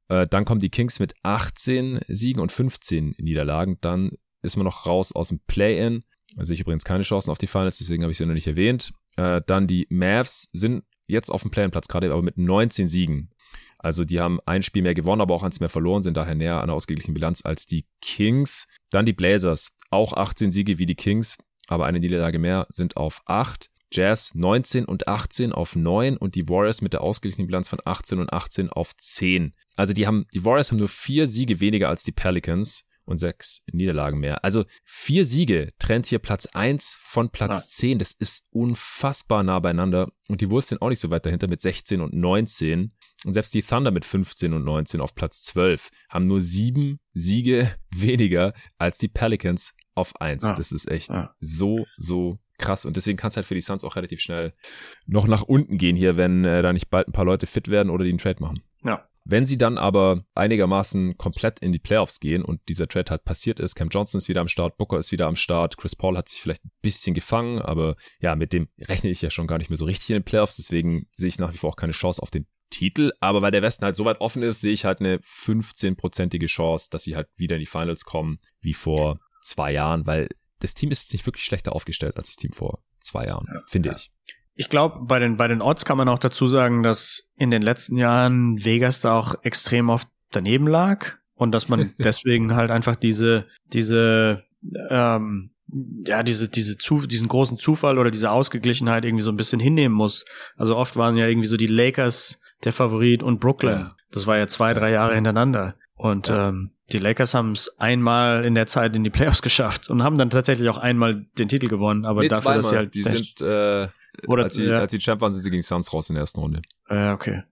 Äh, 0.08 0.26
dann 0.28 0.46
kommen 0.46 0.62
die 0.62 0.70
Kings 0.70 0.98
mit 0.98 1.12
18 1.24 2.00
Siegen 2.08 2.40
und 2.40 2.50
15 2.50 3.16
Niederlagen. 3.18 3.76
Dann 3.82 4.12
ist 4.40 4.56
man 4.56 4.64
noch 4.64 4.86
raus 4.86 5.12
aus 5.12 5.28
dem 5.28 5.40
Play-In. 5.40 6.02
Also 6.38 6.54
ich 6.54 6.60
übrigens 6.60 6.84
keine 6.84 7.02
Chancen 7.02 7.30
auf 7.30 7.36
die 7.36 7.46
Finals, 7.46 7.76
deswegen 7.76 8.02
habe 8.02 8.12
ich 8.12 8.16
sie 8.16 8.24
noch 8.24 8.32
nicht 8.32 8.46
erwähnt. 8.46 8.94
Äh, 9.16 9.42
dann 9.46 9.66
die 9.66 9.88
Mavs 9.90 10.48
sind 10.54 10.84
jetzt 11.06 11.28
auf 11.28 11.42
dem 11.42 11.50
Play-In-Platz 11.50 11.88
gerade, 11.88 12.10
aber 12.10 12.22
mit 12.22 12.38
19 12.38 12.88
Siegen. 12.88 13.34
Also 13.78 14.04
die 14.04 14.20
haben 14.20 14.40
ein 14.46 14.62
Spiel 14.62 14.82
mehr 14.82 14.94
gewonnen, 14.94 15.20
aber 15.20 15.34
auch 15.34 15.42
eins 15.42 15.60
mehr 15.60 15.68
verloren, 15.68 16.02
sind 16.02 16.16
daher 16.16 16.34
näher 16.34 16.56
an 16.56 16.64
einer 16.64 16.74
ausgeglichenen 16.74 17.14
Bilanz 17.14 17.42
als 17.44 17.66
die 17.66 17.86
Kings. 18.00 18.66
Dann 18.90 19.06
die 19.06 19.12
Blazers, 19.12 19.76
auch 19.90 20.12
18 20.12 20.52
Siege 20.52 20.78
wie 20.78 20.86
die 20.86 20.94
Kings, 20.94 21.38
aber 21.68 21.86
eine 21.86 22.00
Niederlage 22.00 22.38
mehr, 22.38 22.66
sind 22.68 22.96
auf 22.96 23.22
8. 23.26 23.70
Jazz 23.92 24.34
19 24.34 24.84
und 24.84 25.06
18 25.06 25.52
auf 25.52 25.76
9 25.76 26.16
und 26.16 26.34
die 26.34 26.48
Warriors 26.48 26.82
mit 26.82 26.92
der 26.92 27.02
ausgeglichenen 27.02 27.46
Bilanz 27.46 27.68
von 27.68 27.78
18 27.84 28.18
und 28.18 28.32
18 28.32 28.68
auf 28.68 28.96
10. 28.96 29.54
Also 29.76 29.92
die 29.92 30.06
haben, 30.06 30.26
die 30.34 30.44
Warriors 30.44 30.70
haben 30.70 30.78
nur 30.78 30.88
vier 30.88 31.28
Siege 31.28 31.60
weniger 31.60 31.88
als 31.88 32.02
die 32.02 32.12
Pelicans 32.12 32.84
und 33.06 33.18
sechs 33.18 33.62
Niederlagen 33.72 34.18
mehr. 34.18 34.44
Also 34.44 34.64
vier 34.84 35.24
Siege 35.24 35.72
trennt 35.78 36.06
hier 36.06 36.18
Platz 36.18 36.46
1 36.46 36.98
von 37.00 37.30
Platz 37.30 37.56
ah. 37.56 37.68
10. 37.68 37.98
Das 37.98 38.12
ist 38.12 38.48
unfassbar 38.50 39.42
nah 39.42 39.60
beieinander. 39.60 40.10
Und 40.28 40.40
die 40.40 40.50
Wolves 40.50 40.68
sind 40.68 40.82
auch 40.82 40.88
nicht 40.88 41.00
so 41.00 41.10
weit 41.10 41.24
dahinter 41.24 41.46
mit 41.46 41.60
16 41.60 42.00
und 42.00 42.12
19. 42.12 42.92
Und 43.24 43.32
selbst 43.32 43.54
die 43.54 43.62
Thunder 43.62 43.90
mit 43.90 44.04
15 44.04 44.52
und 44.52 44.64
19 44.64 45.00
auf 45.00 45.14
Platz 45.14 45.42
12 45.44 45.90
haben 46.08 46.26
nur 46.26 46.40
sieben 46.40 47.00
Siege 47.12 47.74
weniger 47.94 48.52
als 48.78 48.98
die 48.98 49.08
Pelicans 49.08 49.74
auf 49.94 50.20
1. 50.20 50.44
Ah. 50.44 50.54
Das 50.54 50.72
ist 50.72 50.90
echt 50.90 51.10
ah. 51.10 51.34
so, 51.38 51.86
so 51.96 52.38
krass. 52.58 52.84
Und 52.84 52.96
deswegen 52.96 53.16
kann 53.16 53.28
es 53.28 53.36
halt 53.36 53.46
für 53.46 53.54
die 53.54 53.60
Suns 53.60 53.84
auch 53.84 53.96
relativ 53.96 54.20
schnell 54.20 54.54
noch 55.06 55.26
nach 55.26 55.42
unten 55.42 55.78
gehen 55.78 55.96
hier, 55.96 56.16
wenn 56.16 56.44
äh, 56.44 56.62
da 56.62 56.72
nicht 56.72 56.90
bald 56.90 57.08
ein 57.08 57.12
paar 57.12 57.24
Leute 57.24 57.46
fit 57.46 57.68
werden 57.68 57.90
oder 57.90 58.04
die 58.04 58.10
einen 58.10 58.18
Trade 58.18 58.40
machen. 58.40 58.62
Ja. 58.84 59.08
Wenn 59.28 59.44
sie 59.44 59.58
dann 59.58 59.76
aber 59.76 60.24
einigermaßen 60.36 61.16
komplett 61.16 61.58
in 61.58 61.72
die 61.72 61.80
Playoffs 61.80 62.20
gehen 62.20 62.44
und 62.44 62.60
dieser 62.68 62.86
Trade 62.86 63.10
halt 63.10 63.24
passiert 63.24 63.58
ist, 63.58 63.74
Cam 63.74 63.88
Johnson 63.88 64.18
ist 64.18 64.28
wieder 64.28 64.40
am 64.40 64.46
Start, 64.46 64.76
Booker 64.76 64.98
ist 64.98 65.10
wieder 65.10 65.26
am 65.26 65.34
Start, 65.34 65.76
Chris 65.76 65.96
Paul 65.96 66.16
hat 66.16 66.28
sich 66.28 66.40
vielleicht 66.40 66.64
ein 66.64 66.70
bisschen 66.80 67.12
gefangen, 67.12 67.60
aber 67.60 67.96
ja, 68.20 68.36
mit 68.36 68.52
dem 68.52 68.68
rechne 68.78 69.10
ich 69.10 69.22
ja 69.22 69.30
schon 69.30 69.48
gar 69.48 69.58
nicht 69.58 69.68
mehr 69.68 69.78
so 69.78 69.84
richtig 69.84 70.10
in 70.10 70.18
den 70.18 70.24
Playoffs, 70.24 70.58
deswegen 70.58 71.08
sehe 71.10 71.26
ich 71.26 71.40
nach 71.40 71.52
wie 71.52 71.56
vor 71.56 71.70
auch 71.70 71.76
keine 71.76 71.92
Chance 71.92 72.22
auf 72.22 72.30
den 72.30 72.46
Titel, 72.70 73.12
aber 73.20 73.42
weil 73.42 73.50
der 73.50 73.62
Westen 73.62 73.84
halt 73.84 73.96
so 73.96 74.04
weit 74.04 74.20
offen 74.20 74.42
ist, 74.42 74.60
sehe 74.60 74.72
ich 74.72 74.84
halt 74.84 75.00
eine 75.00 75.18
15-prozentige 75.18 76.46
Chance, 76.46 76.88
dass 76.90 77.04
sie 77.04 77.16
halt 77.16 77.28
wieder 77.36 77.56
in 77.56 77.60
die 77.60 77.66
Finals 77.66 78.04
kommen, 78.04 78.38
wie 78.60 78.74
vor 78.74 79.18
zwei 79.42 79.72
Jahren, 79.72 80.06
weil 80.06 80.28
das 80.60 80.74
Team 80.74 80.90
ist 80.90 81.12
nicht 81.12 81.26
wirklich 81.26 81.44
schlechter 81.44 81.72
aufgestellt 81.72 82.16
als 82.16 82.28
das 82.28 82.36
Team 82.36 82.52
vor 82.52 82.82
zwei 83.00 83.26
Jahren, 83.26 83.46
ja, 83.52 83.60
finde 83.68 83.90
ja. 83.90 83.96
ich. 83.96 84.10
Ich 84.54 84.68
glaube, 84.68 85.00
bei 85.02 85.18
den, 85.18 85.36
bei 85.36 85.48
den 85.48 85.60
Odds 85.60 85.84
kann 85.84 85.98
man 85.98 86.08
auch 86.08 86.18
dazu 86.18 86.48
sagen, 86.48 86.82
dass 86.82 87.30
in 87.36 87.50
den 87.50 87.62
letzten 87.62 87.96
Jahren 87.98 88.64
Vegas 88.64 89.00
da 89.00 89.18
auch 89.18 89.34
extrem 89.42 89.90
oft 89.90 90.08
daneben 90.30 90.66
lag 90.66 91.12
und 91.34 91.52
dass 91.52 91.68
man 91.68 91.94
deswegen 91.98 92.56
halt 92.56 92.70
einfach 92.70 92.96
diese, 92.96 93.46
diese, 93.72 94.44
ähm, 94.88 95.50
ja, 96.06 96.22
diese, 96.22 96.48
diese 96.48 96.78
zu, 96.78 97.06
diesen 97.06 97.28
großen 97.28 97.58
Zufall 97.58 97.98
oder 97.98 98.10
diese 98.10 98.30
Ausgeglichenheit 98.30 99.04
irgendwie 99.04 99.24
so 99.24 99.30
ein 99.30 99.36
bisschen 99.36 99.60
hinnehmen 99.60 99.94
muss. 99.94 100.24
Also 100.56 100.76
oft 100.76 100.96
waren 100.96 101.16
ja 101.16 101.26
irgendwie 101.26 101.48
so 101.48 101.56
die 101.56 101.66
Lakers 101.66 102.40
der 102.64 102.72
Favorit 102.72 103.22
und 103.22 103.40
Brooklyn. 103.40 103.78
Ja. 103.78 103.96
Das 104.12 104.26
war 104.26 104.38
ja 104.38 104.46
zwei, 104.46 104.74
drei 104.74 104.90
Jahre 104.92 105.14
hintereinander. 105.14 105.74
Und 105.94 106.28
ja. 106.28 106.48
ähm, 106.48 106.70
die 106.92 106.98
Lakers 106.98 107.34
haben 107.34 107.52
es 107.52 107.78
einmal 107.78 108.44
in 108.44 108.54
der 108.54 108.66
Zeit 108.66 108.94
in 108.94 109.04
die 109.04 109.10
Playoffs 109.10 109.42
geschafft 109.42 109.90
und 109.90 110.02
haben 110.02 110.18
dann 110.18 110.30
tatsächlich 110.30 110.68
auch 110.68 110.78
einmal 110.78 111.26
den 111.38 111.48
Titel 111.48 111.68
gewonnen, 111.68 112.04
aber 112.04 112.20
nee, 112.20 112.28
dafür, 112.28 112.42
zweimal. 112.42 112.58
dass 112.58 112.70
sie 112.70 112.76
halt. 112.76 112.94
Die 112.94 113.02
sind, 113.02 113.40
äh, 113.40 113.88
oder, 114.28 114.44
als, 114.44 114.54
sie, 114.54 114.64
ja. 114.64 114.78
als 114.78 114.92
sie 114.92 114.98
Champ 114.98 115.20
waren, 115.20 115.32
sind 115.32 115.42
sie 115.42 115.50
gegen 115.50 115.62
Suns 115.62 115.92
raus 115.92 116.08
in 116.08 116.14
der 116.14 116.22
ersten 116.22 116.40
Runde. 116.40 116.62
Ja, 116.88 117.14
okay. 117.14 117.42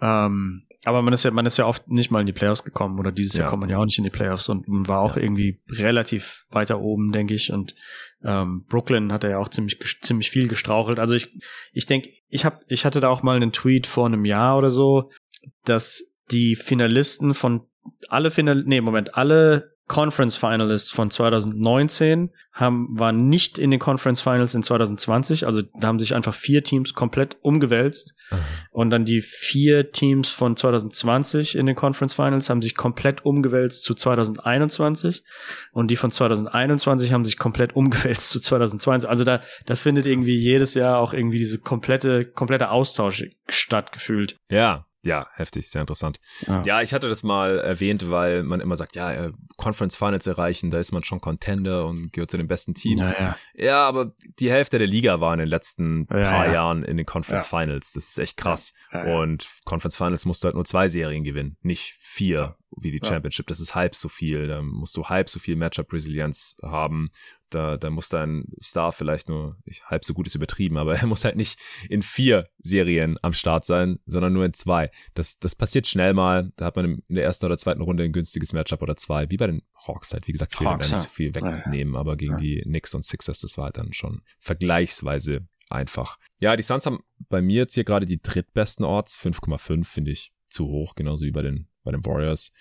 Ähm, 0.00 0.64
aber 0.84 1.02
man 1.02 1.12
ist 1.12 1.24
ja, 1.24 1.30
man 1.30 1.44
ist 1.44 1.56
ja 1.58 1.66
oft 1.66 1.88
nicht 1.88 2.10
mal 2.10 2.20
in 2.20 2.26
die 2.26 2.32
Playoffs 2.32 2.62
gekommen 2.62 2.98
oder 2.98 3.12
dieses 3.12 3.34
ja. 3.34 3.40
Jahr 3.40 3.50
kommt 3.50 3.60
man 3.60 3.70
ja 3.70 3.78
auch 3.78 3.84
nicht 3.84 3.98
in 3.98 4.04
die 4.04 4.10
Playoffs 4.10 4.48
und 4.48 4.68
man 4.68 4.86
war 4.86 5.00
auch 5.00 5.16
irgendwie 5.16 5.60
relativ 5.68 6.46
weiter 6.50 6.80
oben, 6.80 7.12
denke 7.12 7.34
ich. 7.34 7.52
Und 7.52 7.74
ähm, 8.24 8.64
Brooklyn 8.68 9.12
hat 9.12 9.24
er 9.24 9.30
ja 9.30 9.38
auch 9.38 9.48
ziemlich 9.48 9.78
ziemlich 10.02 10.30
viel 10.30 10.48
gestrauchelt. 10.48 10.98
Also 10.98 11.14
ich 11.14 11.38
ich 11.72 11.86
denke, 11.86 12.10
ich 12.28 12.44
hab, 12.44 12.62
ich 12.68 12.84
hatte 12.84 13.00
da 13.00 13.08
auch 13.08 13.22
mal 13.22 13.36
einen 13.36 13.52
Tweet 13.52 13.86
vor 13.86 14.06
einem 14.06 14.24
Jahr 14.24 14.58
oder 14.58 14.70
so, 14.70 15.10
dass 15.64 16.14
die 16.30 16.56
Finalisten 16.56 17.34
von 17.34 17.66
alle 18.08 18.30
Final, 18.30 18.64
nee, 18.66 18.80
Moment, 18.80 19.14
alle 19.16 19.76
Conference 19.88 20.36
Finalists 20.36 20.90
von 20.90 21.10
2019 21.10 22.30
haben, 22.52 22.88
waren 22.98 23.28
nicht 23.28 23.58
in 23.58 23.70
den 23.70 23.80
Conference 23.80 24.20
Finals 24.20 24.54
in 24.54 24.62
2020. 24.62 25.46
Also 25.46 25.62
da 25.62 25.88
haben 25.88 25.98
sich 25.98 26.14
einfach 26.14 26.34
vier 26.34 26.62
Teams 26.62 26.92
komplett 26.92 27.38
umgewälzt. 27.40 28.14
Mhm. 28.30 28.36
Und 28.70 28.90
dann 28.90 29.06
die 29.06 29.22
vier 29.22 29.90
Teams 29.90 30.28
von 30.28 30.56
2020 30.56 31.56
in 31.56 31.64
den 31.64 31.74
Conference 31.74 32.14
Finals 32.14 32.50
haben 32.50 32.60
sich 32.60 32.76
komplett 32.76 33.24
umgewälzt 33.24 33.82
zu 33.82 33.94
2021. 33.94 35.24
Und 35.72 35.90
die 35.90 35.96
von 35.96 36.10
2021 36.10 37.12
haben 37.12 37.24
sich 37.24 37.38
komplett 37.38 37.74
umgewälzt 37.74 38.28
zu 38.28 38.40
2020. 38.40 39.08
Also 39.08 39.24
da, 39.24 39.40
da 39.64 39.74
findet 39.74 40.04
irgendwie 40.04 40.36
jedes 40.36 40.74
Jahr 40.74 40.98
auch 40.98 41.14
irgendwie 41.14 41.38
diese 41.38 41.58
komplette, 41.58 42.26
komplette 42.26 42.70
Austausch 42.70 43.24
stattgefühlt. 43.48 44.36
Ja, 44.50 44.87
ja, 45.02 45.28
heftig, 45.34 45.70
sehr 45.70 45.80
interessant. 45.80 46.18
Ja. 46.46 46.62
ja. 46.62 46.82
ich 46.82 46.92
hatte 46.92 47.08
das 47.08 47.22
mal 47.22 47.58
erwähnt, 47.58 48.10
weil 48.10 48.42
man 48.42 48.60
immer 48.60 48.76
sagt, 48.76 48.96
ja, 48.96 49.12
äh, 49.12 49.32
Conference 49.56 49.96
Finals 49.96 50.26
erreichen, 50.26 50.70
da 50.70 50.78
ist 50.78 50.92
man 50.92 51.02
schon 51.02 51.20
Contender 51.20 51.86
und 51.86 52.12
gehört 52.12 52.30
zu 52.30 52.36
den 52.36 52.48
besten 52.48 52.74
Teams. 52.74 53.10
Ja, 53.10 53.20
ja. 53.20 53.36
ja 53.54 53.88
aber 53.88 54.12
die 54.38 54.50
Hälfte 54.50 54.78
der 54.78 54.86
Liga 54.86 55.20
war 55.20 55.32
in 55.32 55.38
den 55.38 55.48
letzten 55.48 56.06
paar 56.06 56.52
Jahren 56.52 56.82
in 56.82 56.96
den 56.96 57.06
Conference 57.06 57.46
Finals. 57.46 57.92
Das 57.92 58.08
ist 58.08 58.18
echt 58.18 58.36
krass. 58.36 58.74
Und 58.92 59.48
Conference 59.64 59.96
Finals 59.96 60.26
musst 60.26 60.42
du 60.42 60.46
halt 60.46 60.54
nur 60.54 60.64
zwei 60.64 60.88
Serien 60.88 61.24
gewinnen, 61.24 61.56
nicht 61.62 61.96
vier 62.00 62.56
wie 62.76 62.90
die 62.90 63.00
Championship. 63.04 63.46
Das 63.46 63.60
ist 63.60 63.74
halb 63.74 63.94
so 63.94 64.08
viel. 64.08 64.46
Da 64.46 64.62
musst 64.62 64.96
du 64.96 65.04
halb 65.04 65.28
so 65.28 65.38
viel 65.38 65.56
Matchup-Resilienz 65.56 66.56
haben 66.62 67.10
da, 67.50 67.76
da 67.76 67.90
muss 67.90 68.08
dein 68.08 68.44
Star 68.60 68.92
vielleicht 68.92 69.28
nur, 69.28 69.56
ich, 69.64 69.84
halb 69.84 70.04
so 70.04 70.14
gut 70.14 70.26
ist 70.26 70.34
übertrieben, 70.34 70.76
aber 70.76 70.96
er 70.98 71.06
muss 71.06 71.24
halt 71.24 71.36
nicht 71.36 71.58
in 71.88 72.02
vier 72.02 72.48
Serien 72.58 73.18
am 73.22 73.32
Start 73.32 73.64
sein, 73.64 73.98
sondern 74.06 74.32
nur 74.32 74.44
in 74.44 74.54
zwei. 74.54 74.90
Das, 75.14 75.38
das 75.38 75.54
passiert 75.54 75.86
schnell 75.86 76.14
mal. 76.14 76.52
Da 76.56 76.66
hat 76.66 76.76
man 76.76 77.02
in 77.08 77.14
der 77.14 77.24
ersten 77.24 77.46
oder 77.46 77.56
zweiten 77.56 77.82
Runde 77.82 78.04
ein 78.04 78.12
günstiges 78.12 78.52
Matchup 78.52 78.82
oder 78.82 78.96
zwei, 78.96 79.30
wie 79.30 79.36
bei 79.36 79.46
den 79.46 79.62
Hawks 79.86 80.12
halt. 80.12 80.26
Wie 80.28 80.32
gesagt, 80.32 80.54
ich 80.54 80.60
will 80.60 80.68
Hawks, 80.68 80.90
nicht 80.90 81.02
so 81.02 81.08
viel 81.08 81.34
wegnehmen, 81.34 81.96
aber 81.96 82.16
gegen 82.16 82.34
ja. 82.34 82.40
die 82.40 82.60
Knicks 82.62 82.94
und 82.94 83.04
Sixers, 83.04 83.40
das 83.40 83.56
war 83.56 83.66
halt 83.66 83.78
dann 83.78 83.92
schon 83.92 84.22
vergleichsweise 84.38 85.46
einfach. 85.70 86.18
Ja, 86.38 86.56
die 86.56 86.62
Suns 86.62 86.86
haben 86.86 87.00
bei 87.28 87.42
mir 87.42 87.62
jetzt 87.62 87.74
hier 87.74 87.84
gerade 87.84 88.06
die 88.06 88.20
drittbesten 88.20 88.84
Orts, 88.84 89.18
5,5 89.18 89.84
finde 89.84 90.12
ich 90.12 90.32
zu 90.46 90.66
hoch, 90.66 90.94
genauso 90.94 91.24
wie 91.24 91.30
bei 91.30 91.42
den, 91.42 91.68
bei 91.88 91.92
den 91.92 92.04
Warriors. 92.04 92.52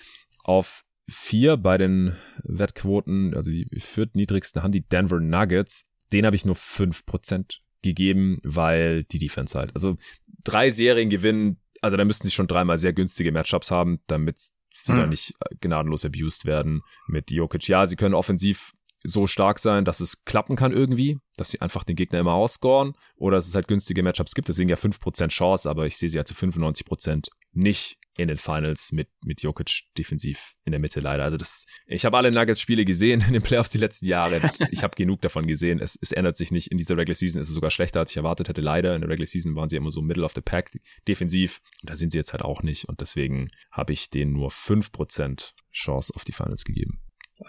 Auf 0.43 0.85
vier 1.09 1.57
bei 1.57 1.77
den 1.77 2.15
Wettquoten, 2.43 3.33
also 3.33 3.49
die 3.49 3.67
viertniedrigsten 3.77 4.63
haben 4.63 4.71
die 4.71 4.87
Denver 4.87 5.19
Nuggets. 5.19 5.89
Den 6.13 6.25
habe 6.25 6.37
ich 6.37 6.45
nur 6.45 6.55
fünf 6.55 7.05
Prozent 7.05 7.61
gegeben, 7.81 8.39
weil 8.43 9.03
die 9.03 9.19
Defense 9.19 9.57
halt. 9.57 9.75
Also 9.75 9.97
drei 10.43 10.71
Serien 10.71 11.09
gewinnen, 11.09 11.59
also 11.81 11.97
da 11.97 12.05
müssten 12.05 12.25
sie 12.25 12.31
schon 12.31 12.47
dreimal 12.47 12.77
sehr 12.77 12.93
günstige 12.93 13.33
Matchups 13.33 13.69
haben, 13.69 13.99
damit 14.07 14.39
sie 14.73 14.93
hm. 14.93 14.99
da 14.99 15.07
nicht 15.07 15.33
äh, 15.41 15.55
gnadenlos 15.59 16.05
abused 16.05 16.45
werden 16.45 16.81
mit 17.07 17.29
Jokic. 17.29 17.67
Ja, 17.67 17.85
sie 17.85 17.97
können 17.97 18.15
offensiv 18.15 18.71
so 19.03 19.27
stark 19.27 19.59
sein, 19.59 19.85
dass 19.85 19.99
es 19.99 20.23
klappen 20.23 20.55
kann 20.55 20.71
irgendwie, 20.71 21.19
dass 21.35 21.49
sie 21.49 21.61
einfach 21.61 21.83
den 21.83 21.95
Gegner 21.95 22.19
immer 22.19 22.33
ausscoren 22.33 22.93
oder 23.15 23.37
dass 23.37 23.47
es 23.47 23.55
halt 23.55 23.67
günstige 23.67 24.03
Matchups 24.03 24.35
gibt. 24.35 24.47
Deswegen 24.47 24.69
ja 24.69 24.75
5% 24.75 25.27
Chance, 25.27 25.69
aber 25.69 25.85
ich 25.85 25.97
sehe 25.97 26.09
sie 26.09 26.17
halt 26.17 26.27
zu 26.27 26.33
95% 26.33 27.27
nicht 27.51 27.97
in 28.17 28.27
den 28.27 28.37
Finals 28.37 28.91
mit, 28.91 29.09
mit 29.23 29.41
Jokic 29.41 29.83
defensiv 29.97 30.55
in 30.65 30.71
der 30.71 30.79
Mitte 30.79 30.99
leider. 30.99 31.23
Also 31.23 31.37
das, 31.37 31.65
ich 31.85 32.03
habe 32.03 32.17
alle 32.17 32.31
Nuggets-Spiele 32.31 32.83
gesehen 32.83 33.21
in 33.21 33.33
den 33.33 33.43
Playoffs 33.43 33.69
die 33.69 33.77
letzten 33.77 34.05
Jahre. 34.05 34.51
Ich 34.71 34.83
habe 34.83 34.95
genug 34.95 35.21
davon 35.21 35.47
gesehen. 35.47 35.79
Es, 35.79 35.97
es 36.01 36.11
ändert 36.11 36.35
sich 36.35 36.51
nicht. 36.51 36.71
In 36.71 36.77
dieser 36.77 36.97
Regular 36.97 37.15
Season 37.15 37.41
ist 37.41 37.47
es 37.47 37.53
sogar 37.53 37.71
schlechter, 37.71 37.99
als 37.99 38.11
ich 38.11 38.17
erwartet 38.17 38.49
hätte. 38.49 38.61
Leider. 38.61 38.95
In 38.95 39.01
der 39.01 39.09
Regular 39.09 39.27
Season 39.27 39.55
waren 39.55 39.69
sie 39.69 39.75
immer 39.75 39.91
so 39.91 40.01
Middle 40.01 40.25
of 40.25 40.33
the 40.33 40.41
Pack 40.41 40.71
defensiv. 41.07 41.61
Und 41.81 41.89
da 41.89 41.95
sind 41.95 42.11
sie 42.11 42.17
jetzt 42.17 42.33
halt 42.33 42.41
auch 42.41 42.63
nicht. 42.63 42.89
Und 42.89 43.01
deswegen 43.01 43.49
habe 43.71 43.93
ich 43.93 44.09
denen 44.09 44.33
nur 44.33 44.49
5% 44.49 45.53
Chance 45.71 46.13
auf 46.15 46.25
die 46.25 46.33
Finals 46.33 46.65
gegeben. 46.65 46.99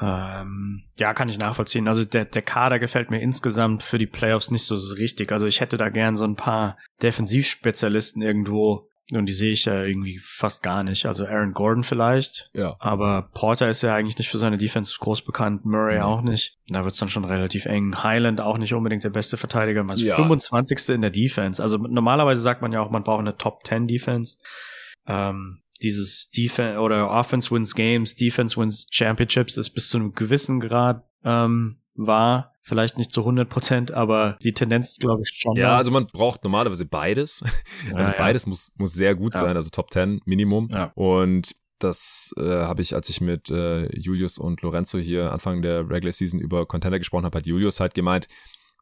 Ähm, 0.01 0.85
ja, 0.99 1.15
kann 1.15 1.29
ich 1.29 1.39
nachvollziehen. 1.39 1.89
Also 1.89 2.05
der, 2.05 2.27
der 2.27 2.43
Kader 2.43 2.79
gefällt 2.79 3.11
mir 3.11 3.21
insgesamt 3.21 3.83
für 3.83 3.99
die 3.99 4.07
Playoffs 4.07 4.51
nicht 4.51 4.65
so 4.65 4.77
richtig. 4.95 5.33
Also 5.33 5.47
ich 5.47 5.61
hätte 5.61 5.79
da 5.79 5.89
gern 5.89 6.17
so 6.17 6.25
ein 6.25 6.37
paar 6.37 6.77
Defensivspezialisten 7.03 8.23
irgendwo 8.23 8.88
und 9.13 9.25
die 9.27 9.33
sehe 9.33 9.53
ich 9.53 9.65
ja 9.65 9.85
irgendwie 9.85 10.19
fast 10.23 10.63
gar 10.63 10.83
nicht. 10.83 11.07
Also 11.07 11.25
Aaron 11.25 11.53
Gordon 11.53 11.83
vielleicht. 11.83 12.51
Ja. 12.53 12.77
Aber 12.79 13.31
Porter 13.33 13.69
ist 13.71 13.83
ja 13.83 13.95
eigentlich 13.95 14.19
nicht 14.19 14.29
für 14.29 14.37
seine 14.37 14.59
Defense 14.59 14.97
groß 14.99 15.23
bekannt. 15.23 15.65
Murray 15.65 15.97
ja. 15.97 16.05
auch 16.05 16.21
nicht. 16.21 16.59
Da 16.69 16.85
wird's 16.85 16.99
dann 16.99 17.09
schon 17.09 17.25
relativ 17.25 17.65
eng. 17.65 18.03
Highland 18.03 18.43
auch 18.43 18.59
nicht 18.59 18.75
unbedingt 18.75 19.05
der 19.05 19.11
beste 19.11 19.39
Verteidiger. 19.39 19.83
Man 19.83 19.95
ist 19.95 20.03
ja. 20.03 20.15
25. 20.15 20.91
in 20.91 21.01
der 21.01 21.11
Defense. 21.11 21.63
Also 21.63 21.79
normalerweise 21.79 22.43
sagt 22.43 22.61
man 22.61 22.73
ja 22.73 22.81
auch, 22.81 22.91
man 22.91 23.03
braucht 23.03 23.21
eine 23.21 23.37
Top 23.37 23.65
10 23.65 23.89
Defense. 23.89 24.37
Ähm, 25.07 25.63
dieses 25.83 26.31
Defense 26.31 26.79
oder 26.79 27.11
Offense 27.11 27.51
wins 27.51 27.75
Games, 27.75 28.15
Defense 28.15 28.61
wins 28.61 28.89
Championships 28.91 29.57
ist 29.57 29.71
bis 29.71 29.89
zu 29.89 29.99
einem 29.99 30.13
gewissen 30.13 30.61
Grad 30.61 31.05
ähm, 31.25 31.79
war. 31.95 32.53
Vielleicht 32.69 32.99
nicht 32.99 33.11
zu 33.11 33.21
100 33.21 33.49
Prozent, 33.49 33.93
aber 33.93 34.37
die 34.43 34.53
Tendenz 34.53 34.91
ist, 34.91 35.01
glaube 35.01 35.23
ich, 35.23 35.31
schon. 35.35 35.57
Ja, 35.57 35.79
also 35.79 35.91
man 35.91 36.07
braucht 36.07 36.45
normalerweise 36.45 36.85
beides. 36.85 37.43
also 37.95 38.13
ja, 38.13 38.19
beides 38.19 38.47
muss, 38.47 38.75
muss 38.77 38.93
sehr 38.93 39.15
gut 39.15 39.35
ja. 39.35 39.41
sein, 39.41 39.57
also 39.57 39.71
Top 39.71 39.91
10 39.91 40.21
Minimum. 40.27 40.69
Und 40.95 41.55
das 41.79 42.35
äh, 42.37 42.43
habe 42.43 42.83
ich, 42.83 42.95
als 42.95 43.09
ich 43.09 43.23
mit 43.23 43.51
äh, 43.51 43.89
Julius 43.99 44.37
und 44.37 44.61
Lorenzo 44.63 44.99
hier 44.99 45.33
Anfang 45.33 45.63
der 45.63 45.89
Regular 45.89 46.13
Season 46.13 46.41
über 46.41 46.67
Contender 46.67 46.99
gesprochen 46.99 47.25
habe, 47.25 47.39
hat 47.39 47.47
Julius 47.47 47.81
halt 47.81 47.95
gemeint, 47.95 48.29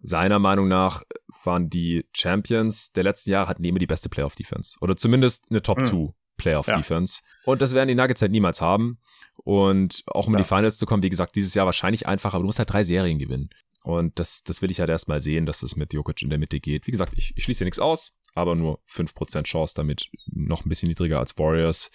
seiner 0.02 0.38
Meinung 0.38 0.66
nach 0.66 1.04
waren 1.44 1.70
die 1.70 2.06
Champions 2.12 2.92
der 2.92 3.04
letzten 3.04 3.30
Jahre 3.30 3.48
hatten 3.48 3.64
immer 3.64 3.78
die 3.78 3.86
beste 3.86 4.08
Playoff-Defense. 4.08 4.78
Oder 4.80 4.96
zumindest 4.96 5.46
eine 5.50 5.62
Top 5.62 5.84
2 5.84 5.94
mhm. 5.94 6.12
Playoff-Defense. 6.38 7.20
Und 7.44 7.62
das 7.62 7.72
werden 7.72 7.88
die 7.88 7.94
Nuggets 7.94 8.20
halt 8.20 8.32
niemals 8.32 8.60
haben. 8.60 8.98
Und 9.44 10.02
auch 10.06 10.26
um 10.26 10.32
ja. 10.32 10.38
in 10.38 10.44
die 10.44 10.48
Finals 10.48 10.78
zu 10.78 10.86
kommen, 10.86 11.02
wie 11.02 11.10
gesagt, 11.10 11.36
dieses 11.36 11.54
Jahr 11.54 11.66
wahrscheinlich 11.66 12.06
einfach, 12.06 12.34
aber 12.34 12.42
du 12.42 12.46
musst 12.46 12.58
halt 12.58 12.70
drei 12.70 12.84
Serien 12.84 13.18
gewinnen. 13.18 13.50
Und 13.86 14.18
das, 14.18 14.42
das 14.42 14.62
will 14.62 14.70
ich 14.72 14.80
halt 14.80 14.90
erstmal 14.90 15.20
sehen, 15.20 15.46
dass 15.46 15.62
es 15.62 15.76
mit 15.76 15.92
Jokic 15.92 16.20
in 16.20 16.28
der 16.28 16.40
Mitte 16.40 16.58
geht. 16.58 16.88
Wie 16.88 16.90
gesagt, 16.90 17.12
ich, 17.16 17.32
ich 17.36 17.44
schließe 17.44 17.62
nichts 17.62 17.78
aus, 17.78 18.18
aber 18.34 18.56
nur 18.56 18.80
5% 18.90 19.44
Chance 19.44 19.74
damit, 19.76 20.10
noch 20.26 20.64
ein 20.64 20.68
bisschen 20.68 20.88
niedriger 20.88 21.20
als 21.20 21.38
Warriors, 21.38 21.92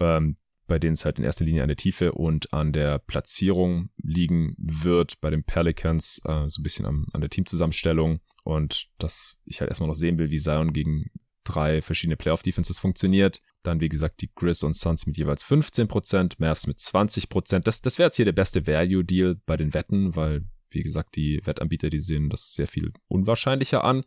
ähm, 0.00 0.36
bei 0.66 0.80
denen 0.80 0.94
es 0.94 1.04
halt 1.04 1.18
in 1.18 1.24
erster 1.24 1.44
Linie 1.44 1.62
an 1.62 1.68
der 1.68 1.76
Tiefe 1.76 2.14
und 2.14 2.52
an 2.52 2.72
der 2.72 2.98
Platzierung 2.98 3.90
liegen 3.96 4.56
wird. 4.58 5.20
Bei 5.20 5.30
den 5.30 5.44
Pelicans 5.44 6.20
äh, 6.24 6.50
so 6.50 6.60
ein 6.60 6.64
bisschen 6.64 6.84
am, 6.84 7.06
an 7.12 7.20
der 7.20 7.30
Teamzusammenstellung 7.30 8.18
und 8.42 8.88
dass 8.98 9.36
ich 9.44 9.60
halt 9.60 9.70
erstmal 9.70 9.88
noch 9.88 9.94
sehen 9.94 10.18
will, 10.18 10.30
wie 10.30 10.40
Zion 10.40 10.72
gegen 10.72 11.12
drei 11.44 11.80
verschiedene 11.80 12.16
Playoff-Defenses 12.16 12.80
funktioniert. 12.80 13.40
Dann, 13.62 13.78
wie 13.78 13.88
gesagt, 13.88 14.20
die 14.20 14.30
Grizz 14.34 14.64
und 14.64 14.74
Suns 14.74 15.06
mit 15.06 15.16
jeweils 15.16 15.44
15%, 15.44 16.34
Mavs 16.38 16.66
mit 16.66 16.78
20%. 16.78 17.60
Das, 17.60 17.82
das 17.82 17.98
wäre 17.98 18.08
jetzt 18.08 18.16
hier 18.16 18.24
der 18.24 18.32
beste 18.32 18.66
Value-Deal 18.66 19.36
bei 19.46 19.56
den 19.56 19.74
Wetten, 19.74 20.16
weil, 20.16 20.44
wie 20.74 20.82
gesagt, 20.82 21.16
die 21.16 21.40
Wettanbieter, 21.44 21.90
die 21.90 22.00
sehen 22.00 22.30
das 22.30 22.54
sehr 22.54 22.66
viel 22.66 22.92
unwahrscheinlicher 23.08 23.84
an. 23.84 24.04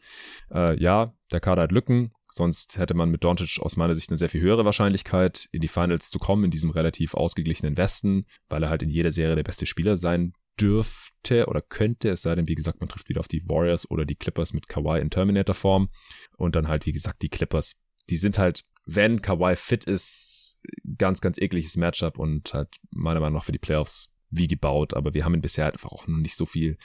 Äh, 0.52 0.82
ja, 0.82 1.14
der 1.32 1.40
Kader 1.40 1.64
hat 1.64 1.72
Lücken. 1.72 2.12
Sonst 2.30 2.78
hätte 2.78 2.94
man 2.94 3.10
mit 3.10 3.24
Doncic 3.24 3.60
aus 3.62 3.78
meiner 3.78 3.96
Sicht 3.96 4.10
eine 4.10 4.18
sehr 4.18 4.30
viel 4.30 4.42
höhere 4.42 4.66
Wahrscheinlichkeit, 4.66 5.48
in 5.52 5.62
die 5.62 5.68
Finals 5.68 6.10
zu 6.10 6.20
kommen, 6.20 6.44
in 6.44 6.52
diesem 6.52 6.70
relativ 6.70 7.14
ausgeglichenen 7.14 7.78
Westen, 7.78 8.26
weil 8.50 8.64
er 8.64 8.70
halt 8.70 8.84
in 8.84 8.90
jeder 8.90 9.12
Serie 9.12 9.36
der 9.36 9.44
beste 9.44 9.66
Spieler 9.66 9.98
sein 9.98 10.34
dürfte 10.60 11.48
oder 11.48 11.62
könnte, 11.62 12.10
es 12.10 12.24
sei 12.24 12.36
denn, 12.36 12.48
wie 12.48 12.56
gesagt, 12.56 12.80
man 12.80 12.90
trifft 12.90 13.10
wieder 13.10 13.20
auf 13.20 13.28
die 13.28 13.48
Warriors 13.48 13.90
oder 13.90 14.06
die 14.06 14.16
Clippers 14.16 14.54
mit 14.54 14.68
Kawhi 14.68 15.00
in 15.00 15.10
Terminator-Form. 15.10 15.90
Und 16.38 16.56
dann 16.56 16.68
halt, 16.68 16.86
wie 16.86 16.92
gesagt, 16.92 17.22
die 17.22 17.30
Clippers, 17.30 17.84
die 18.10 18.18
sind 18.18 18.38
halt, 18.38 18.66
wenn 18.86 19.22
Kawhi 19.22 19.56
fit 19.56 19.86
ist, 19.86 20.62
ganz, 20.98 21.22
ganz 21.22 21.38
ekliges 21.38 21.78
Matchup 21.78 22.18
und 22.18 22.54
halt 22.54 22.78
meiner 22.92 23.20
Meinung 23.20 23.38
nach 23.38 23.46
für 23.46 23.52
die 23.52 23.60
Playoffs 23.60 24.10
wie 24.30 24.48
gebaut. 24.48 24.94
Aber 24.94 25.14
wir 25.14 25.26
haben 25.26 25.34
ihn 25.34 25.42
bisher 25.42 25.72
einfach 25.72 25.92
auch 25.92 26.08
noch 26.08 26.18
nicht 26.18 26.36
so 26.36 26.46
viel 26.46 26.78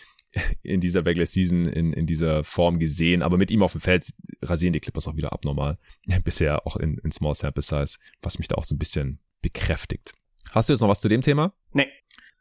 in 0.63 0.81
dieser 0.81 1.05
Regular 1.05 1.27
Season 1.27 1.67
in, 1.67 1.93
in 1.93 2.07
dieser 2.07 2.45
Form 2.45 2.79
gesehen. 2.79 3.23
Aber 3.23 3.37
mit 3.37 3.51
ihm 3.51 3.63
auf 3.63 3.73
dem 3.73 3.81
Feld 3.81 4.13
rasieren 4.41 4.73
die 4.73 4.81
Clippers 4.81 5.07
auch 5.07 5.17
wieder 5.17 5.33
abnormal. 5.33 5.79
Bisher 6.25 6.67
auch 6.67 6.77
in, 6.77 6.99
in 6.99 7.13
Small 7.13 7.35
Sample 7.35 7.63
Size, 7.63 7.99
was 8.23 8.39
mich 8.39 8.49
da 8.49 8.57
auch 8.57 8.65
so 8.65 8.75
ein 8.75 8.79
bisschen 8.79 9.21
bekräftigt. 9.43 10.15
Hast 10.51 10.69
du 10.69 10.73
jetzt 10.73 10.81
noch 10.81 10.89
was 10.89 11.01
zu 11.01 11.09
dem 11.09 11.23
Thema? 11.23 11.53
Nee. 11.73 11.89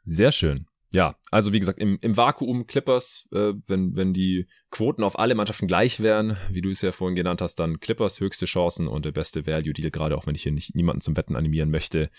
Sehr 0.04 0.32
schön. 0.32 0.68
Ja, 0.94 1.16
also 1.30 1.54
wie 1.54 1.60
gesagt, 1.60 1.80
im, 1.80 1.98
im 2.02 2.18
Vakuum 2.18 2.68
Clippers, 2.68 3.26
äh, 3.32 3.54
wenn, 3.68 3.96
wenn 3.96 4.14
die 4.14 4.48
Quoten 4.72 5.04
auf 5.04 5.18
alle 5.18 5.36
Mannschaften 5.36 5.68
gleich 5.68 6.02
wären, 6.02 6.36
wie 6.50 6.62
du 6.62 6.70
es 6.70 6.82
ja 6.82 6.92
vorhin 6.92 7.16
genannt 7.16 7.42
hast, 7.42 7.56
dann 7.56 7.80
Clippers 7.80 8.20
höchste 8.20 8.46
Chancen 8.46 8.90
und 8.90 9.06
der 9.06 9.14
beste 9.14 9.48
Value 9.48 9.72
Deal, 9.72 9.90
gerade 9.90 10.18
auch 10.18 10.28
wenn 10.28 10.36
ich 10.36 10.44
hier 10.44 10.52
nicht 10.52 10.76
niemanden 10.76 11.00
zum 11.00 11.16
Wetten 11.16 11.38
animieren 11.38 11.72
möchte, 11.72 12.10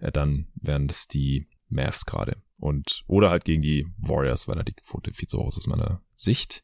äh, 0.00 0.12
dann 0.12 0.48
wären 0.56 0.88
das 0.88 1.08
die 1.08 1.46
Mavs 1.68 2.06
gerade. 2.06 2.42
Und, 2.58 3.02
oder 3.06 3.30
halt 3.30 3.44
gegen 3.44 3.62
die 3.62 3.86
Warriors, 3.98 4.48
weil 4.48 4.56
da 4.56 4.62
die 4.62 4.74
Quote 4.74 5.12
viel 5.12 5.28
zu 5.28 5.38
hoch 5.38 5.48
ist 5.48 5.58
aus 5.58 5.66
meiner 5.66 6.02
Sicht. 6.14 6.62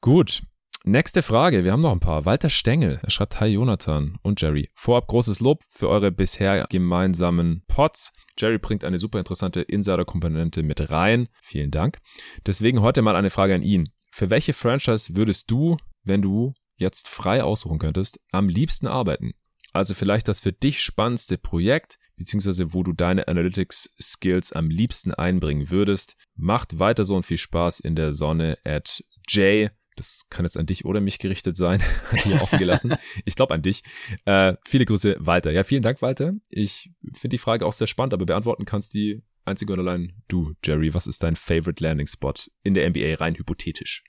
Gut, 0.00 0.42
Nächste 0.86 1.22
Frage, 1.22 1.64
wir 1.64 1.72
haben 1.72 1.80
noch 1.80 1.92
ein 1.92 2.00
paar. 2.00 2.26
Walter 2.26 2.50
Stengel, 2.50 3.00
er 3.02 3.10
schreibt 3.10 3.40
Hi 3.40 3.48
Jonathan 3.48 4.18
und 4.20 4.42
Jerry. 4.42 4.68
Vorab 4.74 5.06
großes 5.06 5.40
Lob 5.40 5.62
für 5.70 5.88
eure 5.88 6.12
bisher 6.12 6.66
gemeinsamen 6.68 7.64
Pots. 7.68 8.12
Jerry 8.38 8.58
bringt 8.58 8.84
eine 8.84 8.98
super 8.98 9.18
interessante 9.18 9.62
Insider-Komponente 9.62 10.62
mit 10.62 10.90
rein. 10.90 11.28
Vielen 11.40 11.70
Dank. 11.70 12.00
Deswegen 12.44 12.82
heute 12.82 13.00
mal 13.00 13.16
eine 13.16 13.30
Frage 13.30 13.54
an 13.54 13.62
ihn. 13.62 13.94
Für 14.12 14.28
welche 14.28 14.52
Franchise 14.52 15.16
würdest 15.16 15.50
du, 15.50 15.78
wenn 16.02 16.20
du 16.20 16.52
jetzt 16.76 17.08
frei 17.08 17.42
aussuchen 17.42 17.78
könntest, 17.78 18.20
am 18.30 18.50
liebsten 18.50 18.86
arbeiten? 18.86 19.32
Also 19.74 19.92
vielleicht 19.92 20.28
das 20.28 20.40
für 20.40 20.52
dich 20.52 20.80
spannendste 20.80 21.36
Projekt, 21.36 21.98
beziehungsweise 22.16 22.72
wo 22.72 22.82
du 22.82 22.92
deine 22.92 23.28
Analytics-Skills 23.28 24.52
am 24.52 24.70
liebsten 24.70 25.12
einbringen 25.12 25.70
würdest. 25.70 26.16
Macht 26.36 26.78
weiter 26.78 27.04
so 27.04 27.16
und 27.16 27.26
viel 27.26 27.36
Spaß 27.36 27.80
in 27.80 27.96
der 27.96 28.14
Sonne 28.14 28.56
at 28.64 29.04
Jay 29.28 29.70
das 29.96 30.26
kann 30.30 30.44
jetzt 30.44 30.58
an 30.58 30.66
dich 30.66 30.84
oder 30.84 31.00
mich 31.00 31.18
gerichtet 31.18 31.56
sein, 31.56 31.82
hier 32.22 32.42
offen 32.42 32.58
gelassen. 32.58 32.94
ich 33.24 33.36
glaube 33.36 33.54
an 33.54 33.62
dich. 33.62 33.82
Äh, 34.24 34.54
viele 34.66 34.86
Grüße, 34.86 35.16
Walter. 35.20 35.52
Ja, 35.52 35.64
vielen 35.64 35.82
Dank, 35.82 36.02
Walter. 36.02 36.32
Ich 36.50 36.90
finde 37.12 37.34
die 37.34 37.38
Frage 37.38 37.64
auch 37.66 37.72
sehr 37.72 37.86
spannend, 37.86 38.14
aber 38.14 38.26
beantworten 38.26 38.64
kannst 38.64 38.94
die 38.94 39.22
einzige 39.44 39.72
und 39.72 39.78
allein 39.78 40.12
du, 40.28 40.54
Jerry. 40.64 40.94
Was 40.94 41.06
ist 41.06 41.22
dein 41.22 41.36
Favorite 41.36 41.82
Landing 41.82 42.06
Spot 42.06 42.34
in 42.62 42.74
der 42.74 42.88
NBA, 42.88 43.14
rein 43.16 43.36
hypothetisch? 43.36 44.02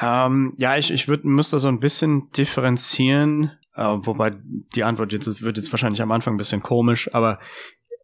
Ähm, 0.00 0.54
ja, 0.58 0.76
ich, 0.76 0.90
ich 0.90 1.08
würd, 1.08 1.24
müsste 1.24 1.58
so 1.58 1.68
ein 1.68 1.80
bisschen 1.80 2.30
differenzieren, 2.32 3.52
äh, 3.78 4.06
wobei 4.06 4.32
die 4.74 4.84
Antwort 4.84 5.12
jetzt 5.12 5.40
wird 5.40 5.56
jetzt 5.56 5.72
wahrscheinlich 5.72 6.02
am 6.02 6.12
Anfang 6.12 6.34
ein 6.34 6.38
bisschen 6.38 6.62
komisch, 6.62 7.12
aber 7.14 7.38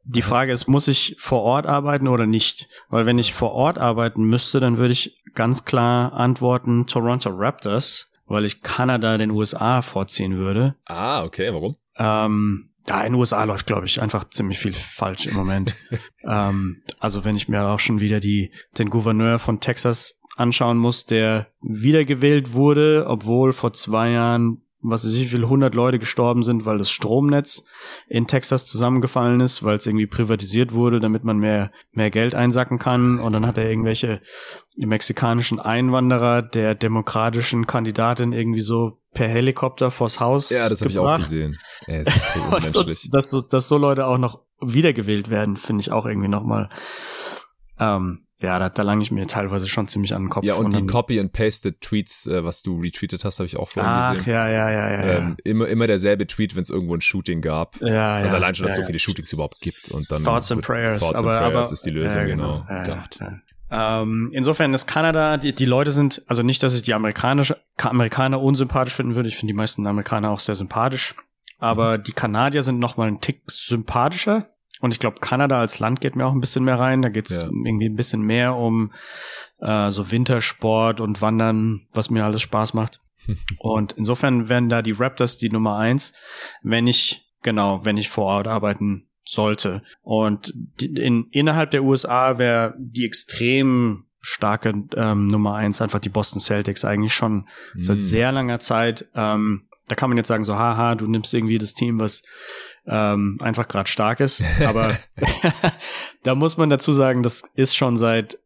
die 0.04 0.22
Frage 0.22 0.52
ist, 0.52 0.68
muss 0.68 0.86
ich 0.86 1.16
vor 1.18 1.42
Ort 1.42 1.66
arbeiten 1.66 2.08
oder 2.08 2.26
nicht? 2.26 2.68
Weil 2.88 3.06
wenn 3.06 3.18
ich 3.18 3.34
vor 3.34 3.52
Ort 3.52 3.78
arbeiten 3.78 4.24
müsste, 4.24 4.60
dann 4.60 4.76
würde 4.76 4.92
ich 4.92 5.22
ganz 5.34 5.64
klar 5.64 6.12
antworten 6.12 6.86
Toronto 6.86 7.30
Raptors, 7.30 8.10
weil 8.26 8.44
ich 8.44 8.62
Kanada 8.62 9.18
den 9.18 9.30
USA 9.30 9.82
vorziehen 9.82 10.36
würde. 10.36 10.76
Ah, 10.84 11.24
okay, 11.24 11.52
warum? 11.52 11.76
Ähm, 11.96 12.70
ja, 12.86 13.00
in 13.00 13.12
den 13.12 13.20
USA 13.20 13.44
läuft, 13.44 13.66
glaube 13.66 13.86
ich, 13.86 14.00
einfach 14.00 14.24
ziemlich 14.28 14.58
viel 14.58 14.74
falsch 14.74 15.26
im 15.26 15.34
Moment. 15.34 15.74
ähm, 16.22 16.82
also 16.98 17.24
wenn 17.24 17.36
ich 17.36 17.48
mir 17.48 17.66
auch 17.66 17.80
schon 17.80 18.00
wieder 18.00 18.20
die, 18.20 18.52
den 18.78 18.90
Gouverneur 18.90 19.38
von 19.38 19.60
Texas 19.60 20.20
anschauen 20.36 20.76
muss, 20.76 21.06
der 21.06 21.48
wiedergewählt 21.62 22.52
wurde, 22.52 23.06
obwohl 23.08 23.52
vor 23.52 23.72
zwei 23.72 24.10
Jahren 24.10 24.63
was 24.90 25.04
weiß 25.04 25.14
ich, 25.14 25.22
wie 25.22 25.28
viele 25.28 25.48
hundert 25.48 25.74
Leute 25.74 25.98
gestorben 25.98 26.42
sind, 26.42 26.66
weil 26.66 26.78
das 26.78 26.90
Stromnetz 26.90 27.64
in 28.06 28.26
Texas 28.26 28.66
zusammengefallen 28.66 29.40
ist, 29.40 29.62
weil 29.62 29.78
es 29.78 29.86
irgendwie 29.86 30.06
privatisiert 30.06 30.72
wurde, 30.72 31.00
damit 31.00 31.24
man 31.24 31.38
mehr, 31.38 31.70
mehr 31.92 32.10
Geld 32.10 32.34
einsacken 32.34 32.78
kann. 32.78 33.18
Und 33.18 33.34
dann 33.34 33.46
hat 33.46 33.56
er 33.56 33.68
irgendwelche 33.68 34.20
mexikanischen 34.76 35.58
Einwanderer 35.58 36.42
der 36.42 36.74
demokratischen 36.74 37.66
Kandidatin 37.66 38.32
irgendwie 38.32 38.60
so 38.60 38.98
per 39.14 39.28
Helikopter 39.28 39.90
vors 39.90 40.20
Haus 40.20 40.50
Ja, 40.50 40.68
das 40.68 40.80
habe 40.80 40.90
ich 40.90 40.98
auch 40.98 41.16
gesehen. 41.16 41.58
Ja, 41.86 41.94
es 41.94 42.14
ist 42.14 42.32
so 42.34 42.40
unmenschlich. 42.44 43.10
dass, 43.10 43.30
dass, 43.30 43.48
dass 43.48 43.68
so 43.68 43.78
Leute 43.78 44.06
auch 44.06 44.18
noch 44.18 44.40
wiedergewählt 44.60 45.30
werden, 45.30 45.56
finde 45.56 45.80
ich 45.80 45.92
auch 45.92 46.04
irgendwie 46.04 46.28
nochmal 46.28 46.68
ähm, 47.78 48.23
ja, 48.40 48.58
da, 48.58 48.68
da 48.68 48.82
lange 48.82 49.02
ich 49.02 49.10
mir 49.10 49.26
teilweise 49.26 49.68
schon 49.68 49.88
ziemlich 49.88 50.14
an 50.14 50.24
den 50.24 50.28
Kopf. 50.28 50.44
Ja, 50.44 50.54
und, 50.54 50.66
und 50.66 50.76
die 50.76 50.86
Copy 50.86 51.20
and 51.20 51.32
Pasted 51.32 51.80
Tweets, 51.80 52.26
äh, 52.26 52.44
was 52.44 52.62
du 52.62 52.80
retweetet 52.80 53.24
hast, 53.24 53.38
habe 53.38 53.46
ich 53.46 53.56
auch 53.56 53.68
vorhin 53.70 53.92
Ach, 53.92 54.14
gesehen. 54.14 54.32
ja, 54.32 54.48
ja, 54.48 54.70
ja, 54.70 54.90
ja. 54.90 55.18
Ähm, 55.18 55.36
immer, 55.44 55.68
immer 55.68 55.86
derselbe 55.86 56.26
Tweet, 56.26 56.56
wenn 56.56 56.62
es 56.62 56.70
irgendwo 56.70 56.94
ein 56.94 57.00
Shooting 57.00 57.40
gab. 57.40 57.80
Ja, 57.80 58.16
also 58.16 58.30
ja, 58.30 58.34
allein 58.34 58.54
schon, 58.54 58.64
dass 58.64 58.72
es 58.72 58.78
ja, 58.78 58.82
so 58.82 58.86
viele 58.86 58.98
Shootings 58.98 59.32
überhaupt 59.32 59.60
gibt 59.60 59.90
und 59.92 60.10
dann 60.10 60.24
Thoughts 60.24 60.50
and 60.50 60.62
Prayers. 60.62 61.00
Thoughts 61.00 61.14
aber, 61.20 61.38
and 61.38 61.52
Prayers 61.52 61.66
aber, 61.66 61.72
ist 61.72 61.86
die 61.86 61.90
Lösung, 61.90 62.20
ja, 62.20 62.26
genau. 62.26 62.64
genau. 62.66 62.68
Ja, 62.68 62.86
Gott. 62.86 63.20
Ja. 63.20 63.40
Ähm, 63.70 64.30
insofern 64.32 64.74
ist 64.74 64.86
Kanada, 64.86 65.36
die, 65.36 65.54
die 65.54 65.64
Leute 65.64 65.90
sind, 65.90 66.22
also 66.26 66.42
nicht, 66.42 66.62
dass 66.62 66.74
ich 66.74 66.82
die 66.82 66.94
amerikanische, 66.94 67.56
Amerikaner 67.78 68.40
unsympathisch 68.40 68.94
finden 68.94 69.14
würde. 69.14 69.28
Ich 69.28 69.36
finde 69.36 69.52
die 69.52 69.56
meisten 69.56 69.86
Amerikaner 69.86 70.30
auch 70.30 70.40
sehr 70.40 70.54
sympathisch. 70.54 71.14
Aber 71.58 71.98
mhm. 71.98 72.02
die 72.02 72.12
Kanadier 72.12 72.62
sind 72.62 72.78
noch 72.78 72.96
mal 72.96 73.08
einen 73.08 73.20
Tick 73.20 73.42
sympathischer. 73.46 74.48
Und 74.80 74.92
ich 74.92 74.98
glaube, 74.98 75.20
Kanada 75.20 75.60
als 75.60 75.78
Land 75.78 76.00
geht 76.00 76.16
mir 76.16 76.26
auch 76.26 76.32
ein 76.32 76.40
bisschen 76.40 76.64
mehr 76.64 76.78
rein. 76.78 77.02
Da 77.02 77.08
geht 77.08 77.30
es 77.30 77.42
ja. 77.42 77.48
irgendwie 77.48 77.88
ein 77.88 77.96
bisschen 77.96 78.22
mehr 78.22 78.56
um 78.56 78.92
äh, 79.60 79.90
so 79.90 80.10
Wintersport 80.10 81.00
und 81.00 81.22
Wandern, 81.22 81.86
was 81.92 82.10
mir 82.10 82.24
alles 82.24 82.42
Spaß 82.42 82.74
macht. 82.74 83.00
und 83.58 83.92
insofern 83.92 84.48
werden 84.48 84.68
da 84.68 84.82
die 84.82 84.92
Raptors 84.92 85.38
die 85.38 85.50
Nummer 85.50 85.78
eins, 85.78 86.12
wenn 86.62 86.86
ich, 86.86 87.22
genau, 87.42 87.84
wenn 87.84 87.96
ich 87.96 88.10
vor 88.10 88.24
Ort 88.24 88.46
arbeiten 88.46 89.08
sollte. 89.24 89.82
Und 90.02 90.52
die, 90.54 90.86
in, 90.86 91.28
innerhalb 91.30 91.70
der 91.70 91.84
USA 91.84 92.38
wäre 92.38 92.74
die 92.78 93.06
extrem 93.06 94.04
starke 94.20 94.72
ähm, 94.96 95.26
Nummer 95.26 95.54
eins 95.54 95.82
einfach 95.82 95.98
die 95.98 96.08
Boston 96.08 96.40
Celtics 96.40 96.84
eigentlich 96.84 97.14
schon 97.14 97.46
mm. 97.74 97.82
seit 97.82 98.02
sehr 98.02 98.32
langer 98.32 98.58
Zeit. 98.58 99.06
Ähm, 99.14 99.68
da 99.86 99.94
kann 99.94 100.08
man 100.08 100.16
jetzt 100.16 100.28
sagen 100.28 100.44
so, 100.44 100.56
haha, 100.58 100.94
du 100.94 101.06
nimmst 101.06 101.34
irgendwie 101.34 101.58
das 101.58 101.74
Team, 101.74 101.98
was 101.98 102.22
ähm, 102.86 103.38
einfach 103.40 103.68
gerade 103.68 103.88
stark 103.88 104.20
ist. 104.20 104.42
Aber 104.64 104.96
da 106.22 106.34
muss 106.34 106.56
man 106.56 106.70
dazu 106.70 106.92
sagen, 106.92 107.22
das 107.22 107.42
ist 107.54 107.76
schon 107.76 107.96
seit, 107.96 108.38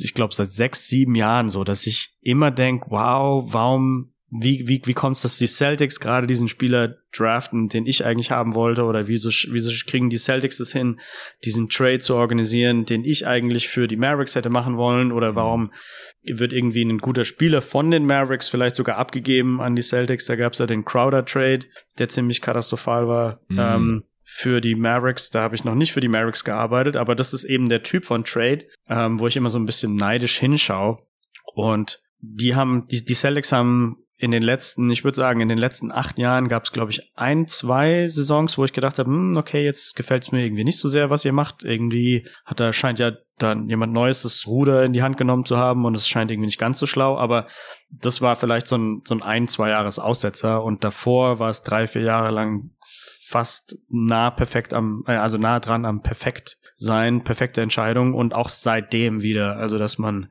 ich 0.00 0.14
glaube, 0.14 0.34
seit 0.34 0.52
sechs, 0.52 0.88
sieben 0.88 1.14
Jahren 1.14 1.50
so, 1.50 1.64
dass 1.64 1.86
ich 1.86 2.16
immer 2.20 2.50
denk, 2.50 2.90
wow, 2.90 3.44
warum 3.52 4.12
wie, 4.28 4.66
wie, 4.66 4.82
wie 4.84 4.94
kommt 4.94 5.16
es, 5.16 5.22
dass 5.22 5.38
die 5.38 5.46
Celtics 5.46 6.00
gerade 6.00 6.26
diesen 6.26 6.48
Spieler 6.48 6.96
draften, 7.16 7.68
den 7.68 7.86
ich 7.86 8.04
eigentlich 8.04 8.32
haben 8.32 8.54
wollte? 8.54 8.82
Oder 8.82 9.06
wieso, 9.06 9.28
wieso 9.28 9.70
kriegen 9.86 10.10
die 10.10 10.18
Celtics 10.18 10.58
es 10.58 10.72
hin, 10.72 10.98
diesen 11.44 11.68
Trade 11.68 12.00
zu 12.00 12.16
organisieren, 12.16 12.84
den 12.86 13.04
ich 13.04 13.26
eigentlich 13.26 13.68
für 13.68 13.86
die 13.86 13.96
Mavericks 13.96 14.34
hätte 14.34 14.50
machen 14.50 14.76
wollen? 14.76 15.12
Oder 15.12 15.32
mhm. 15.32 15.36
warum 15.36 15.72
wird 16.24 16.52
irgendwie 16.52 16.82
ein 16.82 16.98
guter 16.98 17.24
Spieler 17.24 17.62
von 17.62 17.92
den 17.92 18.04
Mavericks 18.04 18.48
vielleicht 18.48 18.74
sogar 18.74 18.96
abgegeben 18.96 19.60
an 19.60 19.76
die 19.76 19.82
Celtics? 19.82 20.26
Da 20.26 20.34
gab 20.34 20.54
es 20.54 20.58
ja 20.58 20.66
den 20.66 20.84
Crowder-Trade, 20.84 21.66
der 21.98 22.08
ziemlich 22.08 22.42
katastrophal 22.42 23.06
war. 23.06 23.40
Mhm. 23.48 23.58
Ähm, 23.58 24.04
für 24.28 24.60
die 24.60 24.74
Mavericks, 24.74 25.30
da 25.30 25.42
habe 25.42 25.54
ich 25.54 25.62
noch 25.62 25.76
nicht 25.76 25.92
für 25.92 26.00
die 26.00 26.08
Mavericks 26.08 26.42
gearbeitet, 26.42 26.96
aber 26.96 27.14
das 27.14 27.32
ist 27.32 27.44
eben 27.44 27.68
der 27.68 27.84
Typ 27.84 28.04
von 28.04 28.24
Trade, 28.24 28.66
ähm, 28.88 29.20
wo 29.20 29.28
ich 29.28 29.36
immer 29.36 29.50
so 29.50 29.58
ein 29.60 29.66
bisschen 29.66 29.94
neidisch 29.94 30.38
hinschaue. 30.38 30.98
Und 31.54 32.02
die 32.18 32.56
haben, 32.56 32.88
die, 32.88 33.04
die 33.04 33.14
Celtics 33.14 33.52
haben 33.52 33.98
in 34.18 34.30
den 34.30 34.42
letzten, 34.42 34.88
ich 34.90 35.04
würde 35.04 35.16
sagen, 35.16 35.40
in 35.40 35.48
den 35.48 35.58
letzten 35.58 35.92
acht 35.92 36.18
Jahren 36.18 36.48
gab 36.48 36.64
es, 36.64 36.72
glaube 36.72 36.90
ich, 36.90 37.12
ein, 37.16 37.48
zwei 37.48 38.08
Saisons, 38.08 38.56
wo 38.56 38.64
ich 38.64 38.72
gedacht 38.72 38.98
habe, 38.98 39.10
hm, 39.10 39.36
okay, 39.36 39.62
jetzt 39.62 39.94
gefällt 39.94 40.22
es 40.22 40.32
mir 40.32 40.42
irgendwie 40.42 40.64
nicht 40.64 40.78
so 40.78 40.88
sehr, 40.88 41.10
was 41.10 41.24
ihr 41.24 41.32
macht. 41.32 41.64
Irgendwie 41.64 42.26
hat 42.46 42.60
da 42.60 42.72
scheint 42.72 42.98
ja 42.98 43.12
dann 43.38 43.68
jemand 43.68 43.92
Neues 43.92 44.22
das 44.22 44.46
Ruder 44.46 44.84
in 44.84 44.94
die 44.94 45.02
Hand 45.02 45.18
genommen 45.18 45.44
zu 45.44 45.58
haben 45.58 45.84
und 45.84 45.94
es 45.94 46.08
scheint 46.08 46.30
irgendwie 46.30 46.46
nicht 46.46 46.58
ganz 46.58 46.78
so 46.78 46.86
schlau. 46.86 47.18
Aber 47.18 47.46
das 47.90 48.22
war 48.22 48.36
vielleicht 48.36 48.68
so 48.68 48.78
ein, 48.78 49.02
so 49.06 49.14
ein 49.14 49.22
ein, 49.22 49.48
zwei 49.48 49.68
Jahres 49.68 49.98
Aussetzer 49.98 50.64
und 50.64 50.82
davor 50.82 51.38
war 51.38 51.50
es 51.50 51.62
drei, 51.62 51.86
vier 51.86 52.02
Jahre 52.02 52.30
lang 52.30 52.70
fast 53.26 53.76
nah 53.88 54.30
perfekt 54.30 54.72
am, 54.72 55.04
äh, 55.06 55.12
also 55.12 55.36
nah 55.36 55.60
dran 55.60 55.84
am 55.84 56.00
perfekt 56.00 56.58
sein, 56.76 57.24
perfekte 57.24 57.62
Entscheidung 57.62 58.14
und 58.14 58.34
auch 58.34 58.48
seitdem 58.48 59.22
wieder, 59.22 59.56
also 59.56 59.78
dass 59.78 59.98
man 59.98 60.30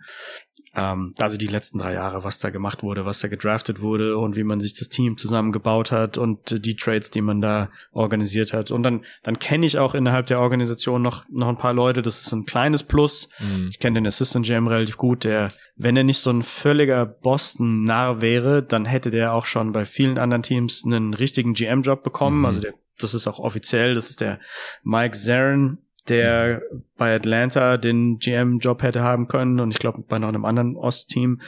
ähm, 0.76 1.14
also 1.19 1.38
die 1.38 1.47
letzten 1.47 1.80
drei 1.80 1.93
Jahre, 1.93 2.23
was 2.23 2.39
da 2.39 2.49
gemacht 2.49 2.84
wurde, 2.84 3.06
was 3.06 3.19
da 3.19 3.27
gedraftet 3.27 3.81
wurde 3.81 4.18
und 4.18 4.35
wie 4.35 4.43
man 4.43 4.60
sich 4.60 4.73
das 4.73 4.89
Team 4.89 5.18
zusammengebaut 5.18 5.91
hat 5.91 6.18
und 6.18 6.65
die 6.65 6.76
Trades, 6.76 7.11
die 7.11 7.22
man 7.22 7.41
da 7.41 7.69
organisiert 7.91 8.52
hat. 8.52 8.72
Und 8.72 8.84
dann, 8.84 9.06
dann 9.23 9.39
kenne 9.39 9.65
ich 9.65 9.80
auch 9.80 9.95
innerhalb 9.95 10.27
der 10.27 10.39
Organisation 10.39 11.02
noch, 11.02 11.26
noch 11.30 11.47
ein 11.47 11.57
paar 11.57 11.73
Leute. 11.73 12.02
Das 12.02 12.22
ist 12.22 12.31
ein 12.34 12.45
kleines 12.45 12.84
Plus. 12.84 13.30
Mhm. 13.39 13.68
Ich 13.69 13.80
kenne 13.80 13.95
den 13.95 14.07
Assistant 14.07 14.45
GM 14.45 14.68
relativ 14.68 14.97
gut, 14.97 15.23
der, 15.23 15.49
wenn 15.77 15.95
er 15.95 16.03
nicht 16.03 16.19
so 16.19 16.30
ein 16.30 16.43
völliger 16.43 17.06
Boston-Narr 17.06 18.22
wäre, 18.22 18.61
dann 18.61 18.85
hätte 18.85 19.11
der 19.11 19.34
auch 19.34 19.45
schon 19.45 19.72
bei 19.72 19.85
vielen 19.85 20.18
anderen 20.18 20.43
Teams 20.43 20.84
einen 20.85 21.14
richtigen 21.14 21.53
GM-Job 21.53 22.03
bekommen. 22.03 22.39
Mhm. 22.39 22.45
Also 22.45 22.60
der, 22.60 22.73
das 22.99 23.14
ist 23.14 23.27
auch 23.27 23.39
offiziell. 23.39 23.95
Das 23.95 24.10
ist 24.10 24.19
der 24.19 24.39
Mike 24.84 25.18
Zarin 25.18 25.77
der 26.07 26.61
bei 26.98 27.15
Atlanta 27.15 27.77
den 27.77 28.18
GM-Job 28.18 28.84
hätte 28.84 29.02
haben 29.02 29.27
können 29.27 29.60
und 29.60 29.72
ich 29.72 29.80
glaube 29.80 30.03
bei 30.07 30.19
noch 30.19 30.27
einem 30.27 30.45
anderen 30.45 30.76
Ostteam. 30.76 31.41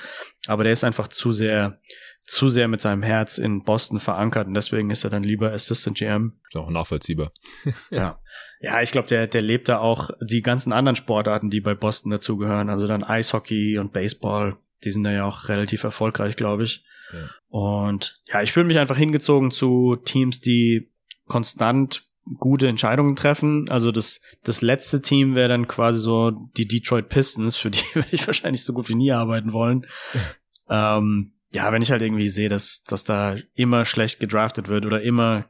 Aber 0.48 0.64
der 0.64 0.74
ist 0.74 0.84
einfach 0.84 1.08
zu 1.08 1.32
sehr, 1.32 1.80
zu 2.22 2.50
sehr 2.50 2.68
mit 2.68 2.82
seinem 2.82 3.04
Herz 3.04 3.38
in 3.38 3.64
Boston 3.64 4.00
verankert 4.00 4.48
und 4.48 4.54
deswegen 4.54 4.90
ist 4.90 5.04
er 5.04 5.10
dann 5.10 5.24
lieber 5.24 5.52
Assistant 5.52 5.98
GM. 5.98 6.40
Ist 6.48 6.56
auch 6.56 6.70
nachvollziehbar. 6.70 7.32
ja. 7.92 8.20
Ja, 8.60 8.82
ich 8.82 8.92
glaube, 8.92 9.08
der, 9.08 9.28
der 9.28 9.44
lebt 9.44 9.70
da 9.70 9.78
auch 9.78 10.10
die 10.20 10.42
ganzen 10.42 10.74
anderen 10.74 10.96
Sportarten, 10.96 11.52
die 11.52 11.62
bei 11.62 11.76
Boston 11.76 12.10
dazugehören. 12.10 12.70
Also 12.70 12.88
dann 12.88 13.04
Eishockey 13.04 13.78
und 13.78 13.94
Baseball. 13.94 14.58
Die 14.84 14.92
sind 14.92 15.04
da 15.04 15.12
ja 15.12 15.26
auch 15.26 15.48
relativ 15.48 15.84
erfolgreich, 15.84 16.36
glaube 16.36 16.64
ich. 16.64 16.84
Ja. 17.14 17.30
Und 17.50 18.20
ja, 18.26 18.42
ich 18.42 18.52
fühle 18.52 18.66
mich 18.66 18.80
einfach 18.80 18.98
hingezogen 18.98 19.52
zu 19.52 19.96
Teams, 19.96 20.40
die 20.40 20.92
konstant 21.28 22.07
gute 22.40 22.68
Entscheidungen 22.68 23.16
treffen. 23.16 23.70
Also 23.70 23.92
das, 23.92 24.22
das 24.44 24.62
letzte 24.62 25.02
Team 25.02 25.36
wäre 25.36 25.50
dann 25.50 25.68
quasi 25.68 26.00
so 26.00 26.32
die 26.32 26.68
Detroit 26.68 27.10
Pistons, 27.10 27.56
für 27.56 27.72
die 27.72 27.84
würde 27.94 28.10
ich 28.12 28.26
wahrscheinlich 28.28 28.64
so 28.64 28.74
gut 28.74 28.90
wie 28.90 28.96
nie 28.96 29.12
arbeiten 29.12 29.54
wollen. 29.54 29.86
ähm, 30.70 31.34
ja, 31.52 31.72
wenn 31.72 31.82
ich 31.82 31.92
halt 31.92 32.02
irgendwie 32.02 32.30
sehe, 32.30 32.50
dass, 32.50 32.84
dass 32.84 33.04
da 33.04 33.36
immer 33.56 33.86
schlecht 33.86 34.20
gedraftet 34.20 34.68
wird 34.68 34.86
oder 34.86 35.02
immer 35.02 35.46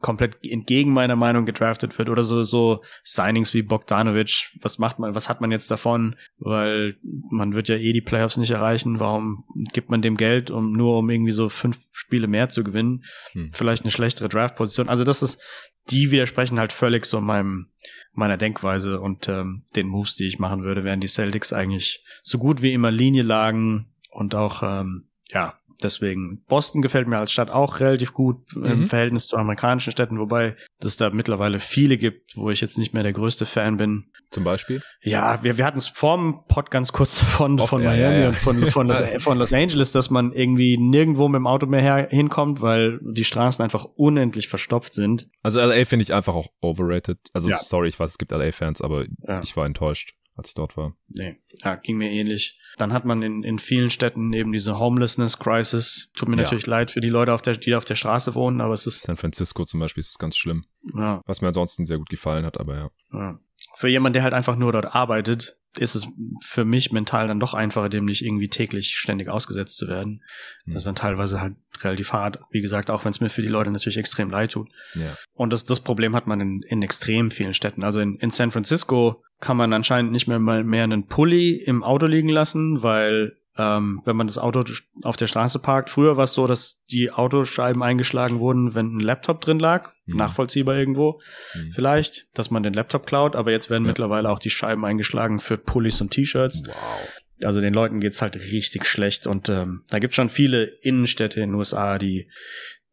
komplett 0.00 0.38
entgegen 0.44 0.92
meiner 0.92 1.16
Meinung 1.16 1.44
gedraftet 1.44 1.98
wird 1.98 2.08
oder 2.08 2.22
so 2.22 2.44
so 2.44 2.82
Signings 3.02 3.52
wie 3.52 3.62
Bogdanovic, 3.62 4.50
was 4.60 4.78
macht 4.78 4.98
man, 4.98 5.14
was 5.14 5.28
hat 5.28 5.40
man 5.40 5.50
jetzt 5.50 5.70
davon? 5.70 6.14
Weil 6.38 6.96
man 7.30 7.54
wird 7.54 7.68
ja 7.68 7.76
eh 7.76 7.92
die 7.92 8.00
Playoffs 8.00 8.36
nicht 8.36 8.52
erreichen. 8.52 9.00
Warum 9.00 9.44
gibt 9.72 9.90
man 9.90 10.02
dem 10.02 10.16
Geld, 10.16 10.50
um 10.50 10.72
nur 10.72 10.98
um 10.98 11.10
irgendwie 11.10 11.32
so 11.32 11.48
fünf 11.48 11.78
Spiele 11.92 12.28
mehr 12.28 12.48
zu 12.48 12.62
gewinnen? 12.62 13.04
Hm. 13.32 13.48
Vielleicht 13.52 13.82
eine 13.82 13.90
schlechtere 13.90 14.28
Draftposition. 14.28 14.88
Also 14.88 15.02
das 15.02 15.22
ist, 15.22 15.42
die 15.90 16.10
widersprechen 16.10 16.60
halt 16.60 16.72
völlig 16.72 17.06
so 17.06 17.20
meinem 17.20 17.68
meiner 18.12 18.36
Denkweise 18.36 19.00
und 19.00 19.28
ähm, 19.28 19.64
den 19.76 19.88
Moves, 19.88 20.14
die 20.16 20.26
ich 20.26 20.38
machen 20.38 20.62
würde, 20.62 20.84
wären 20.84 21.00
die 21.00 21.08
Celtics 21.08 21.52
eigentlich 21.52 22.04
so 22.22 22.38
gut 22.38 22.62
wie 22.62 22.72
immer 22.72 22.90
Linie 22.90 23.22
lagen 23.22 23.86
und 24.10 24.34
auch 24.34 24.62
ähm, 24.62 25.08
ja 25.28 25.58
Deswegen, 25.82 26.42
Boston 26.48 26.82
gefällt 26.82 27.06
mir 27.06 27.18
als 27.18 27.30
Stadt 27.30 27.50
auch 27.50 27.78
relativ 27.78 28.12
gut 28.12 28.56
mhm. 28.56 28.64
im 28.64 28.86
Verhältnis 28.86 29.26
zu 29.26 29.36
amerikanischen 29.36 29.92
Städten, 29.92 30.18
wobei 30.18 30.56
es 30.82 30.96
da 30.96 31.10
mittlerweile 31.10 31.60
viele 31.60 31.96
gibt, 31.96 32.36
wo 32.36 32.50
ich 32.50 32.60
jetzt 32.60 32.78
nicht 32.78 32.94
mehr 32.94 33.04
der 33.04 33.12
größte 33.12 33.46
Fan 33.46 33.76
bin. 33.76 34.06
Zum 34.30 34.44
Beispiel? 34.44 34.82
Ja, 35.02 35.42
wir, 35.42 35.56
wir 35.56 35.64
hatten 35.64 35.78
es 35.78 35.88
vorm 35.88 36.44
Pod 36.48 36.70
ganz 36.70 36.92
kurz 36.92 37.18
davon, 37.20 37.58
von 37.58 37.82
ja, 37.82 37.90
Miami 37.90 38.14
ja, 38.16 38.20
ja. 38.22 38.28
und 38.28 38.36
von, 38.36 38.66
von, 38.66 38.88
Los, 38.88 39.00
von 39.18 39.38
Los 39.38 39.52
Angeles, 39.52 39.92
dass 39.92 40.10
man 40.10 40.32
irgendwie 40.32 40.76
nirgendwo 40.76 41.28
mit 41.28 41.38
dem 41.38 41.46
Auto 41.46 41.66
mehr 41.66 41.80
her, 41.80 42.08
hinkommt, 42.10 42.60
weil 42.60 42.98
die 43.02 43.24
Straßen 43.24 43.62
einfach 43.62 43.84
unendlich 43.84 44.48
verstopft 44.48 44.94
sind. 44.94 45.28
Also 45.42 45.60
LA 45.60 45.84
finde 45.84 46.02
ich 46.02 46.12
einfach 46.12 46.34
auch 46.34 46.48
overrated. 46.60 47.18
Also 47.32 47.50
sorry, 47.62 47.88
ich 47.88 47.98
weiß, 47.98 48.10
es 48.10 48.18
gibt 48.18 48.32
LA-Fans, 48.32 48.82
aber 48.82 49.04
ich 49.42 49.56
war 49.56 49.64
enttäuscht 49.64 50.17
als 50.38 50.48
ich 50.48 50.54
dort 50.54 50.76
war. 50.76 50.96
Nee, 51.08 51.40
ja, 51.64 51.74
ging 51.76 51.98
mir 51.98 52.10
ähnlich. 52.10 52.58
Dann 52.76 52.92
hat 52.92 53.04
man 53.04 53.22
in, 53.22 53.42
in 53.42 53.58
vielen 53.58 53.90
Städten 53.90 54.32
eben 54.32 54.52
diese 54.52 54.78
Homelessness 54.78 55.38
Crisis. 55.38 56.10
Tut 56.14 56.28
mir 56.28 56.36
ja. 56.36 56.42
natürlich 56.42 56.66
leid 56.66 56.90
für 56.90 57.00
die 57.00 57.08
Leute, 57.08 57.32
auf 57.32 57.42
der, 57.42 57.56
die 57.56 57.74
auf 57.74 57.84
der 57.84 57.96
Straße 57.96 58.34
wohnen, 58.34 58.60
aber 58.60 58.74
es 58.74 58.86
ist. 58.86 59.02
San 59.02 59.16
Francisco 59.16 59.64
zum 59.64 59.80
Beispiel 59.80 60.00
ist 60.00 60.10
es 60.10 60.18
ganz 60.18 60.36
schlimm. 60.36 60.64
Ja. 60.94 61.20
Was 61.26 61.40
mir 61.40 61.48
ansonsten 61.48 61.86
sehr 61.86 61.98
gut 61.98 62.08
gefallen 62.08 62.44
hat, 62.44 62.58
aber 62.58 62.76
ja. 62.76 62.90
ja. 63.12 63.40
Für 63.74 63.88
jemanden, 63.88 64.14
der 64.14 64.22
halt 64.22 64.34
einfach 64.34 64.56
nur 64.56 64.72
dort 64.72 64.94
arbeitet, 64.94 65.58
ist 65.76 65.94
es 65.94 66.06
für 66.42 66.64
mich 66.64 66.92
mental 66.92 67.28
dann 67.28 67.40
doch 67.40 67.54
einfacher, 67.54 67.88
dem 67.88 68.04
nicht 68.04 68.24
irgendwie 68.24 68.48
täglich 68.48 68.96
ständig 68.96 69.28
ausgesetzt 69.28 69.76
zu 69.76 69.88
werden. 69.88 70.22
Mhm. 70.64 70.72
Das 70.72 70.80
ist 70.80 70.86
dann 70.86 70.94
teilweise 70.94 71.40
halt 71.40 71.56
relativ 71.80 72.12
hart. 72.12 72.40
Wie 72.50 72.60
gesagt, 72.60 72.90
auch 72.90 73.04
wenn 73.04 73.10
es 73.10 73.20
mir 73.20 73.28
für 73.28 73.42
die 73.42 73.48
Leute 73.48 73.70
natürlich 73.70 73.98
extrem 73.98 74.30
leid 74.30 74.52
tut. 74.52 74.70
Ja. 74.94 75.16
Und 75.32 75.52
das, 75.52 75.64
das 75.64 75.80
Problem 75.80 76.14
hat 76.14 76.26
man 76.26 76.40
in, 76.40 76.62
in 76.62 76.82
extrem 76.82 77.30
vielen 77.30 77.54
Städten. 77.54 77.82
Also 77.82 78.00
in, 78.00 78.16
in 78.16 78.30
San 78.30 78.50
Francisco 78.50 79.22
kann 79.40 79.56
man 79.56 79.72
anscheinend 79.72 80.12
nicht 80.12 80.28
mehr 80.28 80.38
mal 80.38 80.64
mehr 80.64 80.84
einen 80.84 81.06
Pulli 81.06 81.54
im 81.54 81.82
Auto 81.82 82.06
liegen 82.06 82.28
lassen, 82.28 82.82
weil 82.82 83.38
ähm, 83.58 84.00
wenn 84.04 84.16
man 84.16 84.28
das 84.28 84.38
Auto 84.38 84.62
auf 85.02 85.16
der 85.16 85.26
Straße 85.26 85.58
parkt. 85.58 85.90
Früher 85.90 86.16
war 86.16 86.24
es 86.24 86.32
so, 86.32 86.46
dass 86.46 86.84
die 86.90 87.10
Autoscheiben 87.10 87.82
eingeschlagen 87.82 88.38
wurden, 88.38 88.76
wenn 88.76 88.96
ein 88.96 89.00
Laptop 89.00 89.40
drin 89.40 89.58
lag, 89.58 89.92
mhm. 90.06 90.16
nachvollziehbar 90.16 90.76
irgendwo 90.76 91.20
mhm. 91.54 91.72
vielleicht, 91.72 92.28
dass 92.38 92.50
man 92.50 92.62
den 92.62 92.72
Laptop 92.72 93.04
klaut, 93.04 93.34
aber 93.34 93.50
jetzt 93.50 93.68
werden 93.68 93.84
ja. 93.84 93.88
mittlerweile 93.88 94.30
auch 94.30 94.38
die 94.38 94.50
Scheiben 94.50 94.84
eingeschlagen 94.84 95.40
für 95.40 95.58
Pullis 95.58 96.00
und 96.00 96.12
T-Shirts. 96.12 96.62
Wow. 96.66 96.76
Also 97.42 97.60
den 97.60 97.74
Leuten 97.74 98.00
geht's 98.00 98.22
halt 98.22 98.36
richtig 98.36 98.86
schlecht 98.86 99.26
und 99.26 99.48
ähm, 99.48 99.82
da 99.90 99.98
gibt's 99.98 100.16
schon 100.16 100.28
viele 100.28 100.64
Innenstädte 100.64 101.40
in 101.40 101.50
den 101.50 101.56
USA, 101.56 101.98
die, 101.98 102.30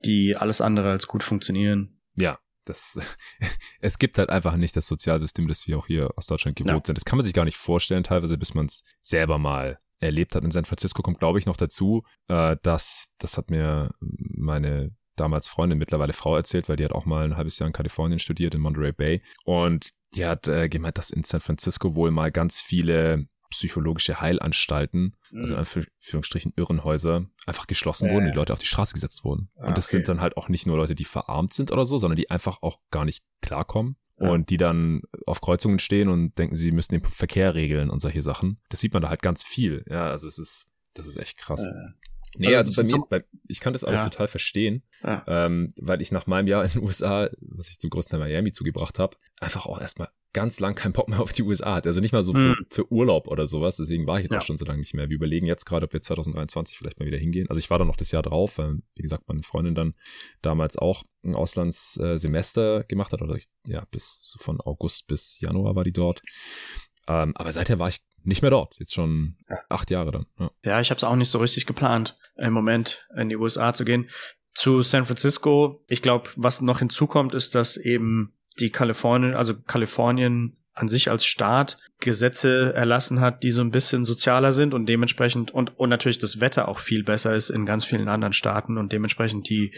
die 0.04 0.36
alles 0.36 0.62
andere 0.62 0.92
als 0.92 1.08
gut 1.08 1.24
funktionieren. 1.24 1.98
Ja, 2.16 2.40
das, 2.66 3.00
es 3.80 3.98
gibt 4.00 4.18
halt 4.18 4.30
einfach 4.30 4.56
nicht 4.58 4.76
das 4.76 4.88
Sozialsystem, 4.88 5.48
das 5.48 5.68
wir 5.68 5.78
auch 5.78 5.88
hier 5.88 6.12
aus 6.16 6.28
Deutschland 6.28 6.56
gewohnt 6.58 6.84
ja. 6.84 6.86
sind. 6.86 6.98
Das 6.98 7.06
kann 7.06 7.18
man 7.18 7.26
sich 7.26 7.34
gar 7.34 7.46
nicht 7.46 7.58
vorstellen, 7.58 8.04
teilweise, 8.04 8.38
bis 8.38 8.54
man 8.54 8.66
es 8.66 8.84
selber 9.02 9.38
mal 9.38 9.78
erlebt 10.00 10.36
hat. 10.36 10.44
In 10.44 10.52
San 10.52 10.66
Francisco 10.66 11.02
kommt, 11.02 11.20
glaube 11.20 11.40
ich, 11.40 11.46
noch 11.46 11.58
dazu, 11.58 12.04
äh, 12.28 12.58
dass, 12.62 13.08
das 13.20 13.38
hat 13.38 13.50
mir 13.50 13.92
meine 14.00 14.96
damals 15.16 15.48
Freundin, 15.48 15.80
mittlerweile 15.80 16.14
Frau 16.14 16.36
erzählt, 16.36 16.68
weil 16.68 16.76
die 16.76 16.84
hat 16.84 16.92
auch 16.92 17.06
mal 17.06 17.24
ein 17.24 17.38
halbes 17.38 17.58
Jahr 17.58 17.68
in 17.68 17.74
Kalifornien 17.74 18.20
studiert, 18.20 18.54
in 18.54 18.62
Monterey 18.62 18.92
Bay. 18.92 19.22
Und 19.46 19.92
die 20.14 20.26
hat 20.26 20.48
äh, 20.48 20.70
gemeint, 20.70 20.98
dass 20.98 21.10
in 21.10 21.24
San 21.24 21.40
Francisco 21.40 21.96
wohl 21.96 22.12
mal 22.12 22.32
ganz 22.32 22.62
viele 22.62 23.28
psychologische 23.56 24.22
Heilanstalten, 24.22 25.16
mhm. 25.32 25.42
also 25.42 25.54
in 25.54 25.60
Anführungsstrichen 25.60 26.54
Irrenhäuser, 26.56 27.26
einfach 27.46 27.68
geschlossen 27.68 28.08
ja, 28.08 28.14
wurden, 28.14 28.26
die 28.26 28.36
Leute 28.36 28.54
auf 28.54 28.60
die 28.60 28.66
Straße 28.66 28.94
gesetzt 28.94 29.24
wurden. 29.24 29.50
Ah, 29.58 29.68
und 29.68 29.78
das 29.78 29.88
okay. 29.88 29.98
sind 29.98 30.10
dann 30.10 30.22
halt 30.22 30.38
auch 30.38 30.50
nicht 30.50 30.66
nur 30.66 30.78
Leute, 30.78 30.96
die 30.96 31.06
verarmt 31.06 31.54
sind 31.54 31.72
oder 31.72 31.86
so, 31.86 31.98
sondern 31.98 32.18
die 32.18 32.30
einfach 32.30 32.62
auch 32.62 32.80
gar 32.92 33.06
nicht 33.06 33.24
klarkommen. 33.42 33.98
Ja. 34.18 34.30
Und 34.30 34.50
die 34.50 34.56
dann 34.56 35.02
auf 35.26 35.42
Kreuzungen 35.42 35.78
stehen 35.78 36.08
und 36.08 36.38
denken, 36.38 36.56
sie 36.56 36.72
müssen 36.72 36.94
den 36.94 37.04
Verkehr 37.04 37.54
regeln 37.54 37.90
und 37.90 38.00
solche 38.00 38.22
Sachen. 38.22 38.62
Das 38.70 38.80
sieht 38.80 38.94
man 38.94 39.02
da 39.02 39.10
halt 39.10 39.22
ganz 39.22 39.44
viel. 39.44 39.84
Ja, 39.90 40.08
also 40.08 40.30
es 40.30 40.38
ist, 40.38 40.70
das 40.94 41.06
ist 41.06 41.18
echt 41.18 41.38
krass. 41.38 41.66
Ja. 41.66 41.92
Nee, 42.38 42.56
also, 42.56 42.82
also 42.82 42.98
bei 43.10 43.18
mir, 43.18 43.22
bei, 43.22 43.40
ich 43.48 43.60
kann 43.60 43.74
das 43.74 43.84
alles 43.84 44.02
ja. 44.02 44.10
total 44.10 44.28
verstehen, 44.28 44.84
ja. 45.04 45.24
ähm, 45.28 45.74
weil 45.80 46.02
ich 46.02 46.12
nach 46.12 46.28
meinem 46.28 46.48
Jahr 46.48 46.64
in 46.64 46.72
den 46.72 46.84
USA, 46.84 47.30
was 47.40 47.70
ich 47.70 47.80
zum 47.80 47.90
größten 47.90 48.18
Teil 48.20 48.28
Miami 48.28 48.52
zugebracht 48.52 49.00
habe, 49.00 49.18
einfach 49.40 49.66
auch 49.66 49.80
erstmal 49.80 50.10
ganz 50.34 50.60
lang 50.60 50.76
keinen 50.76 50.94
Bock 50.94 51.08
mehr 51.08 51.22
auf 51.22 51.32
die 51.32 51.44
USA 51.44 51.76
hatte. 51.76 51.90
Also 51.90 52.02
nicht 52.02 52.12
mal 52.12 52.24
so 52.24 52.34
für, 52.34 52.58
hm. 52.58 52.66
für 52.70 52.92
Urlaub 52.92 53.28
oder 53.28 53.48
sowas. 53.48 53.78
Deswegen 53.78 54.06
war 54.06 54.18
ich 54.18 54.24
jetzt 54.24 54.34
ja. 54.34 54.40
auch 54.40 54.44
schon 54.44 54.58
so 54.58 54.66
lange 54.66 54.80
nicht 54.80 54.94
mehr. 54.94 55.10
Wir 55.10 55.16
überlegen 55.16 55.46
jetzt 55.46 55.66
gerade, 55.66 55.86
ob 55.86 55.94
wir 55.94 56.02
2023 56.02 56.78
vielleicht 56.78 57.00
mal 57.00 57.06
wieder 57.06 57.18
hingehen. 57.18 57.48
Also 57.50 57.60
ich 57.60 57.70
war 57.70 57.80
da 57.80 57.86
noch 57.86 57.96
das 57.96 58.12
Jahr 58.12 58.22
drauf, 58.22 58.58
weil, 58.58 58.80
wie 58.96 59.02
gesagt, 59.02 59.28
meine 59.28 59.44
Freundin 59.44 59.76
dann 59.76 59.94
damals 60.42 60.78
auch 60.78 61.04
ein 61.24 61.36
Auslandssemester 61.36 62.84
gemacht 62.84 63.14
hat. 63.14 63.22
Oder 63.22 63.36
ich, 63.36 63.48
ja, 63.66 63.86
bis 63.92 64.20
so 64.24 64.40
von 64.40 64.60
August 64.60 65.08
bis 65.08 65.40
Januar 65.40 65.76
war 65.76 65.84
die 65.84 65.94
dort. 65.94 66.22
Ähm, 67.08 67.34
aber 67.36 67.54
seither 67.54 67.80
war 67.80 67.88
ich 67.88 68.02
nicht 68.24 68.42
mehr 68.42 68.52
dort. 68.52 68.76
Jetzt 68.80 68.94
schon 68.94 69.38
acht 69.70 69.92
Jahre 69.92 70.12
dann. 70.12 70.26
Ja, 70.40 70.52
ja 70.66 70.82
ich 70.82 70.90
habe 70.90 70.98
es 70.98 71.04
auch 71.04 71.16
nicht 71.16 71.30
so 71.30 71.40
richtig 71.40 71.66
geplant, 71.66 72.18
im 72.38 72.54
Moment 72.54 73.08
in 73.16 73.30
die 73.30 73.38
USA 73.38 73.74
zu 73.74 73.86
gehen. 73.86 74.10
Zu 74.54 74.84
San 74.84 75.06
Francisco, 75.06 75.84
ich 75.88 76.02
glaube, 76.02 76.30
was 76.36 76.62
noch 76.62 76.80
hinzukommt, 76.80 77.34
ist, 77.34 77.56
dass 77.56 77.78
eben 77.78 78.34
die 78.60 78.70
Kalifornien, 78.70 79.36
also 79.36 79.54
Kalifornien 79.54 80.58
an 80.76 80.90
sich 80.90 81.10
als 81.10 81.26
Staat 81.26 81.78
Gesetze 82.00 82.74
erlassen 82.76 83.22
hat, 83.22 83.44
die 83.44 83.52
so 83.52 83.62
ein 83.62 83.72
bisschen 83.72 84.04
sozialer 84.04 84.52
sind 84.52 84.74
und 84.74 84.88
dementsprechend 84.88 85.52
und, 85.52 85.80
und 85.80 85.90
natürlich 85.90 86.20
das 86.20 86.42
Wetter 86.42 86.68
auch 86.68 86.80
viel 86.80 87.04
besser 87.04 87.34
ist 87.34 87.50
in 87.50 87.66
ganz 87.66 87.86
vielen 87.86 88.10
anderen 88.10 88.34
Staaten 88.34 88.78
und 88.78 88.92
dementsprechend 88.92 89.50
die, 89.50 89.74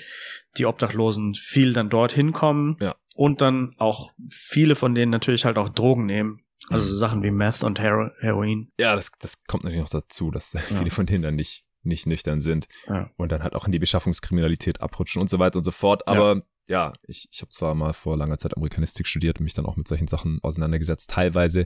die 0.58 0.66
Obdachlosen 0.66 1.36
viel 1.36 1.74
dann 1.74 1.90
dorthin 1.90 2.34
kommen 2.34 2.78
ja. 2.82 2.96
und 3.14 3.42
dann 3.42 3.76
auch 3.78 4.12
viele 4.30 4.76
von 4.76 4.96
denen 4.96 5.12
natürlich 5.12 5.46
halt 5.46 5.58
auch 5.58 5.70
Drogen 5.70 6.08
nehmen. 6.08 6.42
Also 6.70 6.88
so 6.88 6.96
Sachen 6.96 7.24
wie 7.24 7.32
Meth 7.32 7.64
und 7.64 7.80
Hero 7.80 8.10
Heroin. 8.20 8.72
Ja, 8.78 8.96
das, 8.96 9.12
das 9.20 9.44
kommt 9.44 9.64
natürlich 9.64 9.84
noch 9.84 10.02
dazu, 10.02 10.32
dass 10.32 10.54
ja. 10.54 10.60
viele 10.60 10.90
von 10.90 11.06
denen 11.06 11.22
dann 11.22 11.36
nicht, 11.36 11.64
nicht 11.88 12.06
nüchtern 12.06 12.42
sind 12.42 12.68
Ja. 12.88 13.10
und 13.18 13.32
dann 13.32 13.44
halt 13.44 13.56
auch 13.56 13.66
in 13.66 13.72
die 13.72 13.80
Beschaffungskriminalität 13.80 14.82
abrutschen 14.82 15.22
und 15.22 15.30
so 15.30 15.40
weiter 15.40 15.58
und 15.58 15.64
so 15.64 15.72
fort. 15.72 16.08
Aber 16.08 16.44
ja, 16.70 16.92
ich, 17.08 17.30
ich 17.32 17.42
habe 17.42 17.50
zwar 17.52 17.76
mal 17.76 17.94
vor 17.94 18.18
langer 18.18 18.38
Zeit 18.38 18.56
Amerikanistik 18.58 19.08
studiert 19.08 19.40
und 19.40 19.46
mich 19.46 19.54
dann 19.54 19.66
auch 19.66 19.78
mit 19.78 19.88
solchen 19.88 20.08
Sachen 20.08 20.40
auseinandergesetzt, 20.44 21.10
teilweise, 21.10 21.66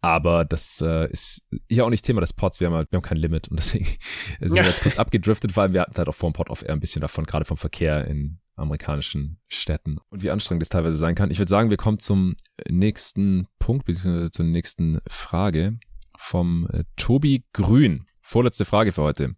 aber 0.00 0.44
das 0.44 0.80
äh, 0.80 1.10
ist 1.10 1.42
hier 1.68 1.84
auch 1.84 1.90
nicht 1.90 2.04
Thema 2.04 2.20
des 2.20 2.32
Pods. 2.32 2.60
Wir 2.60 2.68
haben, 2.68 2.74
halt, 2.74 2.92
wir 2.92 2.98
haben 2.98 3.02
kein 3.02 3.16
Limit 3.18 3.48
und 3.48 3.58
deswegen 3.58 3.86
sind 4.40 4.54
wir 4.54 4.62
jetzt 4.62 4.82
kurz 4.82 4.98
abgedriftet, 4.98 5.50
vor 5.52 5.64
allem 5.64 5.72
wir 5.72 5.80
hatten 5.80 5.96
halt 5.96 6.08
auch 6.08 6.14
vor 6.14 6.30
dem 6.30 6.34
Pod 6.34 6.48
auf 6.50 6.62
eher 6.62 6.72
ein 6.72 6.80
bisschen 6.80 7.00
davon, 7.00 7.24
gerade 7.26 7.44
vom 7.44 7.56
Verkehr 7.56 8.06
in 8.06 8.38
amerikanischen 8.54 9.38
Städten 9.48 9.98
und 10.10 10.22
wie 10.22 10.30
anstrengend 10.30 10.62
es 10.62 10.68
teilweise 10.68 10.96
sein 10.96 11.14
kann. 11.16 11.30
Ich 11.30 11.38
würde 11.38 11.50
sagen, 11.50 11.68
wir 11.70 11.76
kommen 11.76 11.98
zum 11.98 12.36
nächsten 12.68 13.48
Punkt, 13.58 13.84
beziehungsweise 13.84 14.30
zur 14.30 14.44
nächsten 14.44 15.00
Frage 15.08 15.78
vom 16.16 16.66
äh, 16.72 16.84
Tobi 16.96 17.44
Grün. 17.52 18.06
Vorletzte 18.22 18.64
Frage 18.64 18.92
für 18.92 19.02
heute. 19.02 19.34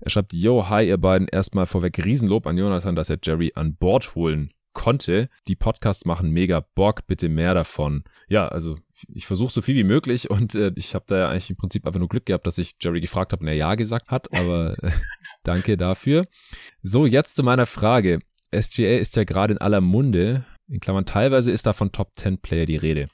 Er 0.00 0.10
schreibt, 0.10 0.32
yo, 0.32 0.68
hi 0.68 0.88
ihr 0.88 0.98
beiden, 0.98 1.28
erstmal 1.28 1.66
vorweg 1.66 2.04
Riesenlob 2.04 2.46
an 2.46 2.58
Jonathan, 2.58 2.96
dass 2.96 3.10
er 3.10 3.18
Jerry 3.22 3.52
an 3.54 3.76
Bord 3.76 4.14
holen 4.14 4.50
konnte. 4.72 5.28
Die 5.48 5.56
Podcasts 5.56 6.04
machen 6.04 6.30
mega 6.30 6.60
Bock, 6.74 7.06
bitte 7.06 7.28
mehr 7.28 7.54
davon. 7.54 8.04
Ja, 8.28 8.48
also 8.48 8.76
ich 9.08 9.26
versuche 9.26 9.52
so 9.52 9.62
viel 9.62 9.74
wie 9.74 9.84
möglich 9.84 10.30
und 10.30 10.54
äh, 10.54 10.72
ich 10.76 10.94
habe 10.94 11.04
da 11.08 11.18
ja 11.18 11.28
eigentlich 11.30 11.50
im 11.50 11.56
Prinzip 11.56 11.86
einfach 11.86 11.98
nur 11.98 12.08
Glück 12.08 12.26
gehabt, 12.26 12.46
dass 12.46 12.58
ich 12.58 12.76
Jerry 12.80 13.00
gefragt 13.00 13.32
habe 13.32 13.42
und 13.42 13.48
er 13.48 13.54
ja 13.54 13.74
gesagt 13.74 14.10
hat, 14.10 14.32
aber 14.34 14.76
äh, 14.82 14.90
danke 15.42 15.76
dafür. 15.76 16.26
So, 16.82 17.06
jetzt 17.06 17.36
zu 17.36 17.42
meiner 17.42 17.66
Frage. 17.66 18.20
SGA 18.54 18.98
ist 18.98 19.16
ja 19.16 19.24
gerade 19.24 19.54
in 19.54 19.58
aller 19.58 19.80
Munde, 19.80 20.44
in 20.68 20.80
Klammern 20.80 21.06
teilweise 21.06 21.52
ist 21.52 21.66
da 21.66 21.72
von 21.72 21.92
Top 21.92 22.12
10 22.16 22.38
Player 22.38 22.66
die 22.66 22.76
Rede. 22.76 23.08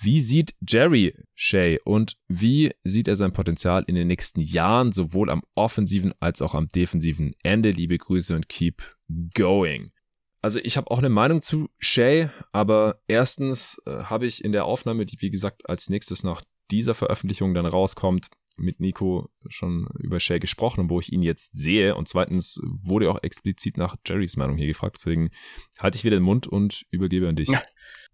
Wie 0.00 0.20
sieht 0.20 0.54
Jerry 0.66 1.14
Shea 1.34 1.78
und 1.84 2.16
wie 2.28 2.72
sieht 2.82 3.08
er 3.08 3.16
sein 3.16 3.32
Potenzial 3.32 3.84
in 3.86 3.94
den 3.94 4.08
nächsten 4.08 4.40
Jahren 4.40 4.92
sowohl 4.92 5.30
am 5.30 5.42
offensiven 5.54 6.12
als 6.20 6.42
auch 6.42 6.54
am 6.54 6.68
defensiven 6.68 7.34
Ende? 7.42 7.70
Liebe 7.70 7.98
Grüße 7.98 8.34
und 8.34 8.48
keep 8.48 8.96
going. 9.34 9.92
Also 10.40 10.58
ich 10.58 10.76
habe 10.76 10.90
auch 10.90 10.98
eine 10.98 11.08
Meinung 11.08 11.40
zu 11.40 11.68
Shea, 11.78 12.30
aber 12.50 13.00
erstens 13.06 13.80
äh, 13.86 14.04
habe 14.04 14.26
ich 14.26 14.44
in 14.44 14.50
der 14.50 14.64
Aufnahme, 14.64 15.06
die 15.06 15.20
wie 15.20 15.30
gesagt 15.30 15.68
als 15.68 15.88
nächstes 15.88 16.24
nach 16.24 16.42
dieser 16.70 16.94
Veröffentlichung 16.94 17.54
dann 17.54 17.66
rauskommt, 17.66 18.28
mit 18.56 18.80
Nico 18.80 19.30
schon 19.48 19.88
über 19.98 20.20
Shea 20.20 20.38
gesprochen 20.38 20.80
und 20.80 20.90
wo 20.90 21.00
ich 21.00 21.12
ihn 21.12 21.22
jetzt 21.22 21.52
sehe. 21.56 21.94
Und 21.94 22.08
zweitens 22.08 22.60
wurde 22.64 23.10
auch 23.10 23.22
explizit 23.22 23.76
nach 23.76 23.96
Jerrys 24.06 24.36
Meinung 24.36 24.56
hier 24.56 24.66
gefragt. 24.66 24.96
Deswegen 24.98 25.30
halte 25.78 25.96
ich 25.96 26.04
wieder 26.04 26.16
den 26.16 26.24
Mund 26.24 26.46
und 26.46 26.86
übergebe 26.90 27.28
an 27.28 27.36
dich. 27.36 27.48
Ja. 27.48 27.62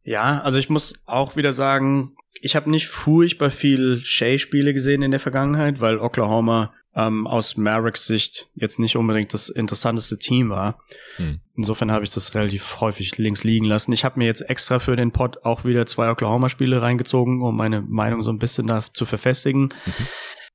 Ja, 0.08 0.40
also 0.40 0.58
ich 0.58 0.70
muss 0.70 0.94
auch 1.04 1.36
wieder 1.36 1.52
sagen, 1.52 2.16
ich 2.40 2.56
habe 2.56 2.70
nicht 2.70 2.86
furchtbar 2.86 3.50
viel 3.50 4.00
Shea-Spiele 4.02 4.72
gesehen 4.72 5.02
in 5.02 5.10
der 5.10 5.20
Vergangenheit, 5.20 5.82
weil 5.82 5.98
Oklahoma 5.98 6.72
ähm, 6.94 7.26
aus 7.26 7.58
Mavericks 7.58 8.06
Sicht 8.06 8.48
jetzt 8.54 8.78
nicht 8.78 8.96
unbedingt 8.96 9.34
das 9.34 9.50
interessanteste 9.50 10.18
Team 10.18 10.48
war. 10.48 10.78
Hm. 11.16 11.40
Insofern 11.56 11.92
habe 11.92 12.04
ich 12.04 12.10
das 12.10 12.34
relativ 12.34 12.80
häufig 12.80 13.18
links 13.18 13.44
liegen 13.44 13.66
lassen. 13.66 13.92
Ich 13.92 14.02
habe 14.02 14.18
mir 14.18 14.24
jetzt 14.24 14.48
extra 14.48 14.78
für 14.78 14.96
den 14.96 15.12
Pod 15.12 15.44
auch 15.44 15.66
wieder 15.66 15.84
zwei 15.84 16.10
Oklahoma-Spiele 16.10 16.80
reingezogen, 16.80 17.42
um 17.42 17.54
meine 17.54 17.82
Meinung 17.82 18.22
so 18.22 18.30
ein 18.30 18.38
bisschen 18.38 18.66
da 18.66 18.82
zu 18.90 19.04
verfestigen. 19.04 19.64
Mhm. 19.64 20.06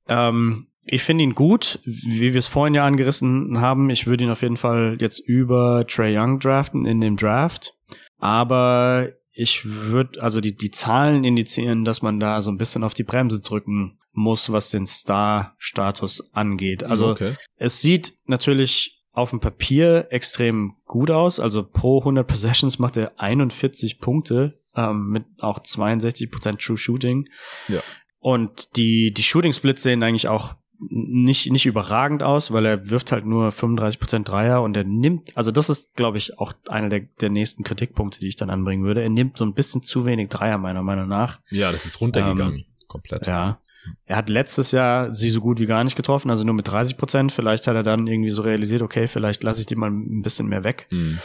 Ähm, 0.08 0.66
ich 0.84 1.04
finde 1.04 1.22
ihn 1.22 1.36
gut, 1.36 1.78
wie 1.84 2.32
wir 2.32 2.40
es 2.40 2.48
vorhin 2.48 2.74
ja 2.74 2.84
angerissen 2.84 3.60
haben. 3.60 3.88
Ich 3.88 4.08
würde 4.08 4.24
ihn 4.24 4.30
auf 4.30 4.42
jeden 4.42 4.56
Fall 4.56 4.96
jetzt 4.98 5.20
über 5.20 5.86
Trey 5.86 6.18
Young 6.18 6.40
draften 6.40 6.86
in 6.86 7.00
dem 7.00 7.16
Draft. 7.16 7.74
Aber 8.18 9.12
ich 9.34 9.64
würde, 9.64 10.22
also 10.22 10.40
die, 10.40 10.56
die 10.56 10.70
Zahlen 10.70 11.24
indizieren, 11.24 11.84
dass 11.84 12.02
man 12.02 12.20
da 12.20 12.40
so 12.40 12.50
ein 12.50 12.56
bisschen 12.56 12.84
auf 12.84 12.94
die 12.94 13.02
Bremse 13.02 13.40
drücken 13.40 13.98
muss, 14.12 14.52
was 14.52 14.70
den 14.70 14.86
Star-Status 14.86 16.32
angeht. 16.32 16.84
Also 16.84 17.10
okay. 17.10 17.34
es 17.56 17.80
sieht 17.80 18.14
natürlich 18.26 19.04
auf 19.10 19.30
dem 19.30 19.40
Papier 19.40 20.06
extrem 20.10 20.76
gut 20.86 21.10
aus. 21.10 21.40
Also 21.40 21.64
pro 21.64 21.98
100 21.98 22.26
Possessions 22.26 22.78
macht 22.78 22.96
er 22.96 23.18
41 23.18 23.98
Punkte 23.98 24.60
ähm, 24.76 25.08
mit 25.10 25.24
auch 25.38 25.58
62% 25.58 26.64
True 26.64 26.78
Shooting. 26.78 27.28
Ja. 27.68 27.82
Und 28.20 28.76
die, 28.76 29.12
die 29.12 29.22
Shooting 29.24 29.52
Splits 29.52 29.82
sehen 29.82 30.02
eigentlich 30.02 30.28
auch 30.28 30.54
nicht, 30.88 31.50
nicht 31.50 31.66
überragend 31.66 32.22
aus, 32.22 32.52
weil 32.52 32.66
er 32.66 32.90
wirft 32.90 33.12
halt 33.12 33.26
nur 33.26 33.50
35% 33.50 34.24
Dreier 34.24 34.62
und 34.62 34.76
er 34.76 34.84
nimmt, 34.84 35.36
also 35.36 35.50
das 35.50 35.68
ist, 35.68 35.94
glaube 35.94 36.18
ich, 36.18 36.38
auch 36.38 36.52
einer 36.68 36.88
der, 36.88 37.00
der 37.20 37.30
nächsten 37.30 37.64
Kritikpunkte, 37.64 38.20
die 38.20 38.28
ich 38.28 38.36
dann 38.36 38.50
anbringen 38.50 38.84
würde. 38.84 39.02
Er 39.02 39.10
nimmt 39.10 39.36
so 39.36 39.44
ein 39.44 39.54
bisschen 39.54 39.82
zu 39.82 40.04
wenig 40.04 40.28
Dreier, 40.28 40.58
meiner 40.58 40.82
Meinung 40.82 41.08
nach. 41.08 41.40
Ja, 41.50 41.72
das 41.72 41.86
ist 41.86 42.00
runtergegangen. 42.00 42.64
komplett. 42.88 43.26
Ja. 43.26 43.60
Er 44.06 44.16
hat 44.16 44.28
letztes 44.28 44.72
Jahr 44.72 45.14
sie 45.14 45.30
so 45.30 45.40
gut 45.40 45.60
wie 45.60 45.66
gar 45.66 45.84
nicht 45.84 45.96
getroffen, 45.96 46.30
also 46.30 46.44
nur 46.44 46.54
mit 46.54 46.66
30 46.68 46.96
Prozent. 46.96 47.32
Vielleicht 47.32 47.66
hat 47.66 47.76
er 47.76 47.82
dann 47.82 48.06
irgendwie 48.06 48.30
so 48.30 48.42
realisiert, 48.42 48.82
okay, 48.82 49.06
vielleicht 49.06 49.42
lasse 49.42 49.60
ich 49.60 49.66
die 49.66 49.76
mal 49.76 49.90
ein 49.90 50.22
bisschen 50.22 50.46
mehr 50.46 50.64
weg. 50.64 50.86
Hm. 50.90 51.18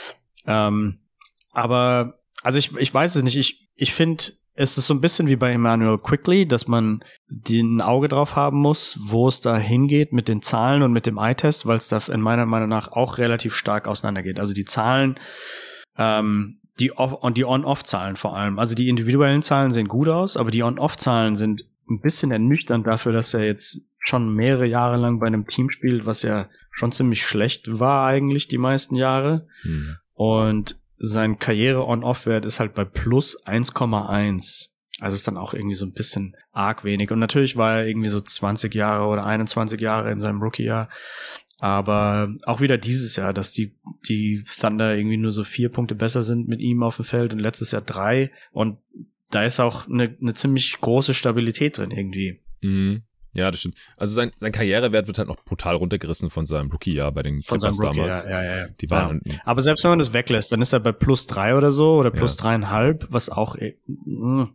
Ähm, 0.46 1.00
aber, 1.52 2.20
also 2.42 2.58
ich, 2.58 2.76
ich 2.78 2.94
weiß 2.94 3.16
es 3.16 3.24
nicht. 3.24 3.38
Ich, 3.38 3.70
ich 3.76 3.94
finde, 3.94 4.24
es 4.60 4.78
ist 4.78 4.88
so 4.88 4.94
ein 4.94 5.00
bisschen 5.00 5.28
wie 5.28 5.38
bei 5.38 5.54
Emmanuel 5.54 5.98
Quickly, 5.98 6.46
dass 6.46 6.68
man 6.68 7.02
ein 7.50 7.80
Auge 7.80 8.10
drauf 8.10 8.36
haben 8.36 8.60
muss, 8.60 9.00
wo 9.02 9.30
es 9.30 9.40
da 9.40 9.58
hingeht 9.58 10.12
mit 10.12 10.28
den 10.28 10.42
Zahlen 10.42 10.84
und 10.84 10.92
mit 10.92 11.06
dem 11.06 11.18
Eye-Test, 11.18 11.66
weil 11.66 11.78
es 11.78 11.88
da 11.88 12.00
in 12.12 12.20
meiner 12.20 12.46
Meinung 12.46 12.68
nach 12.68 12.92
auch 12.92 13.20
relativ 13.20 13.56
stark 13.56 13.88
auseinandergeht. 13.88 14.38
Also 14.38 14.54
die 14.54 14.66
Zahlen, 14.66 15.16
ähm, 15.98 16.60
die 16.78 16.92
Off 16.92 17.14
und 17.14 17.38
die 17.38 17.46
On-Off-Zahlen 17.46 18.18
vor 18.18 18.36
allem. 18.36 18.60
Also 18.60 18.76
die 18.76 18.90
individuellen 18.90 19.44
Zahlen 19.44 19.72
sehen 19.72 19.88
gut 19.88 20.10
aus, 20.10 20.36
aber 20.36 20.52
die 20.52 20.64
On-Off-Zahlen 20.64 21.38
sind 21.38 21.64
ein 21.90 22.02
bisschen 22.02 22.32
ernüchternd 22.32 22.86
dafür, 22.86 23.14
dass 23.14 23.34
er 23.34 23.46
jetzt 23.46 23.84
schon 24.00 24.34
mehrere 24.34 24.66
Jahre 24.66 24.98
lang 24.98 25.20
bei 25.20 25.28
einem 25.28 25.48
Team 25.48 25.70
spielt, 25.70 26.06
was 26.06 26.22
ja 26.22 26.50
schon 26.72 26.92
ziemlich 26.92 27.26
schlecht 27.26 27.80
war 27.80 28.06
eigentlich 28.06 28.50
die 28.50 28.58
meisten 28.58 28.96
Jahre. 28.96 29.48
Hm. 29.62 29.96
Und 30.16 30.79
sein 31.00 31.40
Karriere-On-Off-Wert 31.40 32.46
ist 32.46 32.60
halt 32.60 32.74
bei 32.74 32.86
plus 32.86 33.44
1,1. 33.46 34.70
Also 35.00 35.16
ist 35.16 35.28
dann 35.28 35.38
auch 35.38 35.54
irgendwie 35.54 35.76
so 35.76 35.86
ein 35.86 35.94
bisschen 35.94 36.36
arg 36.52 36.84
wenig. 36.84 37.10
Und 37.12 37.20
natürlich 37.20 37.56
war 37.56 37.78
er 37.78 37.88
irgendwie 37.88 38.10
so 38.10 38.20
20 38.20 38.76
Jahre 38.76 39.08
oder 39.08 39.26
21 39.26 39.80
Jahre 39.80 40.12
in 40.12 40.20
seinem 40.20 40.42
Rookie-Jahr. 40.42 40.90
Aber 41.58 42.34
auch 42.46 42.62
wieder 42.62 42.78
dieses 42.78 43.16
Jahr, 43.16 43.34
dass 43.34 43.52
die, 43.52 43.76
die 44.08 44.44
Thunder 44.60 44.96
irgendwie 44.96 45.18
nur 45.18 45.32
so 45.32 45.44
vier 45.44 45.70
Punkte 45.70 45.96
besser 45.96 46.24
sind 46.24 46.48
mit 46.48 46.60
ihm 46.60 46.84
auf 46.84 46.98
dem 46.98 47.06
Feld 47.06 47.34
und 47.34 47.40
letztes 47.40 47.72
Jahr 47.72 47.82
drei. 47.82 48.32
Und 48.52 48.78
da 49.32 49.44
ist 49.44 49.60
auch 49.60 49.88
eine, 49.88 50.16
eine 50.22 50.34
ziemlich 50.34 50.80
große 50.80 51.14
Stabilität 51.14 51.78
drin 51.78 51.92
irgendwie. 51.92 52.42
Mhm. 52.62 53.04
Ja, 53.34 53.52
das 53.52 53.60
stimmt. 53.60 53.76
Also 53.98 54.14
sein, 54.14 54.32
sein 54.38 54.52
Karrierewert 54.52 55.08
wird 55.08 55.18
halt 55.20 55.28
noch 55.28 55.44
brutal 55.44 55.76
runtergerissen 55.76 56.30
von 56.30 56.46
seinem 56.46 56.72
Rookie-Jahr 56.72 57.12
bei 57.12 57.22
den 57.24 57.42
Von 57.42 57.60
seinem 57.60 57.74
Clippers 57.74 57.88
Rookie, 57.98 58.00
damals. 58.10 58.24
ja, 58.24 58.44
ja, 58.44 58.58
ja. 58.62 58.68
Die 58.82 58.90
waren 58.90 59.22
ja. 59.26 59.36
Aber 59.46 59.62
selbst 59.62 59.84
wenn 59.84 59.92
man 59.92 60.00
das 60.00 60.14
weglässt, 60.14 60.52
dann 60.52 60.62
ist 60.62 60.74
er 60.74 60.80
bei 60.80 60.92
plus 60.92 61.28
drei 61.28 61.56
oder 61.56 61.72
so 61.72 61.96
oder 61.96 62.10
plus 62.12 62.36
Ja. 62.38 62.42
dreieinhalb, 62.44 63.08
was 63.10 63.30
auch, 63.30 63.56
äh, 63.56 63.76
mh. 63.86 64.50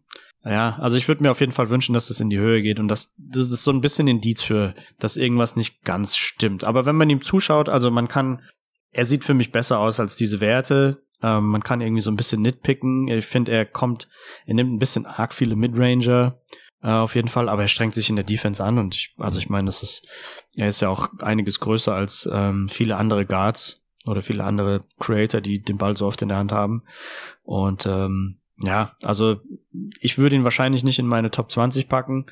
ja, 0.44 0.76
also 0.80 0.96
ich 0.96 1.06
würde 1.08 1.22
mir 1.22 1.30
auf 1.30 1.40
jeden 1.40 1.52
Fall 1.52 1.70
wünschen, 1.70 1.92
dass 1.94 2.10
es 2.10 2.20
in 2.20 2.30
die 2.30 2.38
Höhe 2.38 2.62
geht 2.62 2.80
und 2.80 2.88
das, 2.88 3.14
das 3.16 3.46
ist 3.52 3.62
so 3.62 3.70
ein 3.70 3.80
bisschen 3.80 4.08
Indiz 4.08 4.42
für, 4.42 4.74
dass 4.98 5.16
irgendwas 5.16 5.54
nicht 5.56 5.84
ganz 5.84 6.16
stimmt. 6.16 6.64
Aber 6.64 6.84
wenn 6.84 6.96
man 6.96 7.08
ihm 7.10 7.22
zuschaut, 7.22 7.68
also 7.68 7.90
man 7.92 8.08
kann, 8.08 8.42
er 8.90 9.04
sieht 9.04 9.24
für 9.24 9.34
mich 9.34 9.52
besser 9.52 9.78
aus 9.78 10.00
als 10.00 10.16
diese 10.16 10.40
Werte. 10.40 11.00
Ähm, 11.22 11.46
man 11.46 11.62
kann 11.62 11.80
irgendwie 11.80 12.02
so 12.02 12.10
ein 12.10 12.16
bisschen 12.16 12.42
nitpicken. 12.42 13.08
Ich 13.08 13.24
finde, 13.26 13.52
er 13.52 13.64
kommt, 13.64 14.08
er 14.46 14.54
nimmt 14.54 14.72
ein 14.72 14.78
bisschen 14.78 15.06
arg 15.06 15.32
viele 15.32 15.54
Midranger 15.56 16.38
äh, 16.84 16.90
auf 16.90 17.14
jeden 17.14 17.28
Fall, 17.28 17.48
aber 17.48 17.62
er 17.62 17.68
strengt 17.68 17.94
sich 17.94 18.10
in 18.10 18.16
der 18.16 18.26
Defense 18.26 18.62
an 18.62 18.78
und 18.78 18.94
ich, 18.94 19.14
also 19.16 19.38
ich 19.38 19.48
meine, 19.48 19.66
das 19.66 19.82
ist, 19.82 20.06
er 20.54 20.68
ist 20.68 20.82
ja 20.82 20.90
auch 20.90 21.08
einiges 21.20 21.58
größer 21.58 21.94
als 21.94 22.28
ähm, 22.30 22.68
viele 22.68 22.96
andere 22.96 23.24
Guards 23.24 23.82
oder 24.06 24.20
viele 24.20 24.44
andere 24.44 24.82
Creator, 25.00 25.40
die 25.40 25.62
den 25.62 25.78
Ball 25.78 25.96
so 25.96 26.06
oft 26.06 26.20
in 26.20 26.28
der 26.28 26.36
Hand 26.36 26.52
haben. 26.52 26.82
Und 27.42 27.86
ähm, 27.86 28.36
ja, 28.62 28.94
also 29.02 29.40
ich 29.98 30.18
würde 30.18 30.36
ihn 30.36 30.44
wahrscheinlich 30.44 30.84
nicht 30.84 30.98
in 30.98 31.06
meine 31.06 31.30
Top 31.30 31.50
20 31.50 31.88
packen 31.88 32.26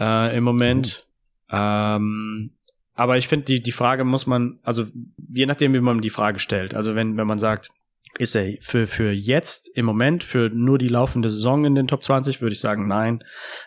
äh, 0.00 0.36
im 0.36 0.42
Moment. 0.42 1.06
Ähm, 1.48 2.50
aber 2.94 3.18
ich 3.18 3.28
finde, 3.28 3.46
die, 3.46 3.62
die 3.62 3.72
Frage 3.72 4.02
muss 4.02 4.26
man, 4.26 4.58
also 4.64 4.86
je 5.32 5.46
nachdem, 5.46 5.74
wie 5.74 5.80
man 5.80 6.00
die 6.00 6.10
Frage 6.10 6.40
stellt. 6.40 6.74
Also 6.74 6.96
wenn, 6.96 7.16
wenn 7.16 7.26
man 7.28 7.38
sagt, 7.38 7.70
ist 8.18 8.34
er 8.34 8.54
für, 8.60 8.86
für 8.86 9.12
jetzt 9.12 9.68
im 9.74 9.84
Moment, 9.84 10.24
für 10.24 10.48
nur 10.48 10.78
die 10.78 10.88
laufende 10.88 11.28
Saison 11.28 11.64
in 11.64 11.74
den 11.74 11.88
Top 11.88 12.02
20, 12.02 12.40
würde 12.40 12.54
ich 12.54 12.60
sagen, 12.60 12.88
nein. 12.88 13.22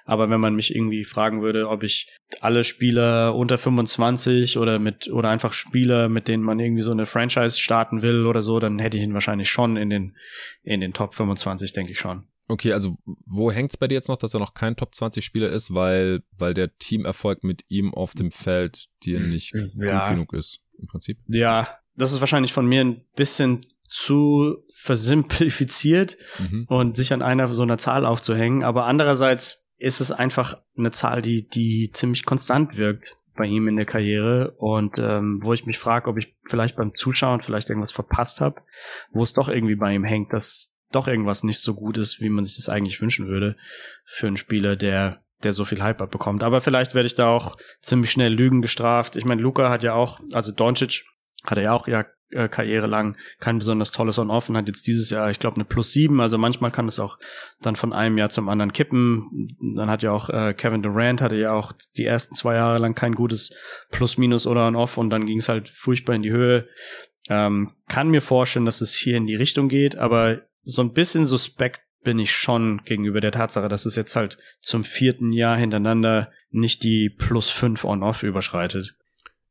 Aber 0.06 0.30
wenn 0.30 0.40
man 0.40 0.56
mich 0.56 0.74
irgendwie 0.74 1.04
fragen 1.04 1.42
würde, 1.42 1.70
ob 1.70 1.84
ich 1.84 2.10
alle 2.42 2.64
Spieler 2.64 3.36
unter 3.36 3.58
25 3.58 4.58
oder 4.58 4.80
mit, 4.80 5.10
oder 5.10 5.30
einfach 5.30 5.54
Spieler, 5.54 6.10
mit 6.10 6.28
denen 6.28 6.44
man 6.44 6.60
irgendwie 6.60 6.82
so 6.82 6.92
eine 6.92 7.06
Franchise 7.06 7.60
starten 7.60 8.02
will 8.02 8.26
oder 8.26 8.42
so, 8.42 8.60
dann 8.60 8.80
hätte 8.80 8.98
ich 8.98 9.04
ihn 9.04 9.14
wahrscheinlich 9.14 9.50
schon 9.50 9.78
in 9.78 9.90
den, 9.90 10.16
in 10.64 10.82
den 10.82 10.94
Top 10.94 11.14
25, 11.14 11.74
denke 11.74 11.92
ich 11.92 12.00
schon. 12.00 12.28
Okay, 12.48 12.74
also 12.74 12.98
wo 13.28 13.52
hängt's 13.52 13.78
bei 13.78 13.88
dir 13.88 13.94
jetzt 13.94 14.10
noch, 14.10 14.18
dass 14.18 14.34
er 14.34 14.40
noch 14.40 14.56
kein 14.56 14.76
Top 14.76 14.96
20 14.96 15.24
Spieler 15.24 15.52
ist, 15.52 15.74
weil, 15.74 16.24
weil 16.36 16.56
der 16.56 16.76
Teamerfolg 16.78 17.44
mit 17.44 17.64
ihm 17.68 17.94
auf 17.94 18.16
dem 18.16 18.32
Feld 18.32 18.88
dir 19.04 19.20
nicht 19.20 19.54
ja. 19.76 20.08
gut 20.08 20.16
genug 20.16 20.34
ist, 20.34 20.60
im 20.80 20.88
Prinzip? 20.88 21.20
Ja, 21.28 21.78
das 21.96 22.12
ist 22.12 22.22
wahrscheinlich 22.22 22.52
von 22.52 22.66
mir 22.66 22.82
ein 22.82 23.06
bisschen 23.16 23.62
zu 23.90 24.64
versimplifiziert 24.74 26.18
mhm. 26.38 26.66
und 26.70 26.96
sich 26.96 27.12
an 27.12 27.22
einer 27.22 27.48
so 27.54 27.64
einer 27.64 27.78
Zahl 27.78 28.06
aufzuhängen. 28.06 28.64
Aber 28.64 28.86
andererseits 28.86 29.70
ist 29.78 30.00
es 30.00 30.12
einfach 30.12 30.62
eine 30.78 30.92
Zahl, 30.92 31.22
die, 31.22 31.48
die 31.48 31.92
ziemlich 31.92 32.26
konstant 32.26 32.78
wirkt 32.78 33.18
bei 33.36 33.46
ihm 33.46 33.68
in 33.68 33.78
der 33.78 33.86
Karriere 33.86 34.52
und 34.58 35.00
ähm, 35.00 35.40
wo 35.42 35.54
ich 35.54 35.66
mich 35.66 35.78
frage, 35.78 36.10
ob 36.10 36.18
ich 36.18 36.36
vielleicht 36.46 36.76
beim 36.76 36.94
Zuschauen 36.94 37.42
vielleicht 37.42 37.70
irgendwas 37.70 37.94
verpasst 37.94 38.42
habe, 38.42 38.62
wo 39.12 39.24
es 39.24 39.34
doch 39.34 39.48
irgendwie 39.48 39.76
bei 39.76 39.96
ihm 39.96 40.04
hängt, 40.04 40.34
dass 40.34 40.74
doch 40.92 41.08
irgendwas 41.08 41.44
nicht 41.44 41.60
so 41.60 41.74
gut 41.74 41.98
ist, 41.98 42.20
wie 42.20 42.30
man 42.30 42.44
sich 42.44 42.58
das 42.58 42.68
eigentlich 42.68 43.02
wünschen 43.02 43.28
würde 43.28 43.56
für 44.04 44.28
einen 44.28 44.38
Spieler, 44.38 44.76
der 44.76 45.24
der 45.44 45.54
so 45.54 45.66
viel 45.66 45.82
Hype 45.82 46.02
abbekommt. 46.02 46.44
Aber 46.44 46.60
vielleicht 46.62 46.96
werde 46.96 47.08
ich 47.08 47.16
da 47.16 47.30
auch 47.30 47.56
ziemlich 47.82 48.12
schnell 48.12 48.34
Lügen 48.34 48.62
gestraft. 48.62 49.16
Ich 49.16 49.26
meine, 49.26 49.42
Luca 49.42 49.70
hat 49.70 49.84
ja 49.84 49.94
auch, 49.94 50.20
also 50.34 50.52
Doncic 50.52 51.06
hat 51.46 51.58
er 51.58 51.64
ja 51.66 51.74
auch 51.74 51.88
ja 51.88 52.06
äh, 52.32 52.48
Karriere 52.48 52.88
lang 52.88 53.18
kein 53.40 53.60
besonders 53.60 53.92
tolles 53.92 54.20
On-Off 54.20 54.50
und 54.50 54.58
hat 54.58 54.68
jetzt 54.68 54.88
dieses 54.88 55.10
Jahr, 55.10 55.32
ich 55.32 55.40
glaube, 55.40 55.56
eine 55.56 55.66
Plus 55.66 55.92
sieben. 55.92 56.22
Also 56.22 56.38
manchmal 56.38 56.72
kann 56.72 56.88
es 56.88 57.00
auch 57.00 57.18
dann 57.62 57.76
von 57.76 57.94
einem 57.94 58.18
Jahr 58.18 58.30
zum 58.30 58.50
anderen 58.50 58.74
kippen. 58.74 59.58
Dann 59.76 59.90
hat 59.90 60.04
ja 60.04 60.12
auch 60.12 60.30
äh, 60.30 60.54
Kevin 60.54 60.84
Durant 60.84 61.22
hatte 61.22 61.36
ja 61.36 61.54
auch 61.54 61.74
die 61.98 62.06
ersten 62.06 62.36
zwei 62.36 62.56
Jahre 62.56 62.78
lang 62.78 62.96
kein 62.96 63.16
gutes 63.16 63.52
Plus-Minus 63.92 64.48
oder 64.48 64.68
On-Off 64.68 64.98
und 64.98 65.10
dann 65.10 65.26
ging 65.26 65.40
es 65.40 65.50
halt 65.50 65.70
furchtbar 65.70 66.16
in 66.16 66.24
die 66.24 66.32
Höhe. 66.32 66.68
Ähm, 67.30 67.74
kann 67.88 68.10
mir 68.10 68.22
vorstellen, 68.22 68.66
dass 68.66 68.82
es 68.82 68.96
hier 68.96 69.18
in 69.18 69.28
die 69.28 69.36
Richtung 69.36 69.70
geht, 69.70 69.98
aber 69.98 70.42
so 70.64 70.82
ein 70.82 70.94
bisschen 70.94 71.26
suspekt 71.26 71.82
bin 72.04 72.18
ich 72.18 72.34
schon 72.34 72.82
gegenüber 72.86 73.22
der 73.22 73.32
Tatsache, 73.32 73.68
dass 73.68 73.86
es 73.86 73.96
jetzt 73.96 74.16
halt 74.16 74.38
zum 74.62 74.84
vierten 74.84 75.32
Jahr 75.32 75.58
hintereinander 75.58 76.32
nicht 76.50 76.84
die 76.84 77.10
plus 77.10 77.50
fünf 77.50 77.84
on-off 77.84 78.24
überschreitet. 78.24 78.96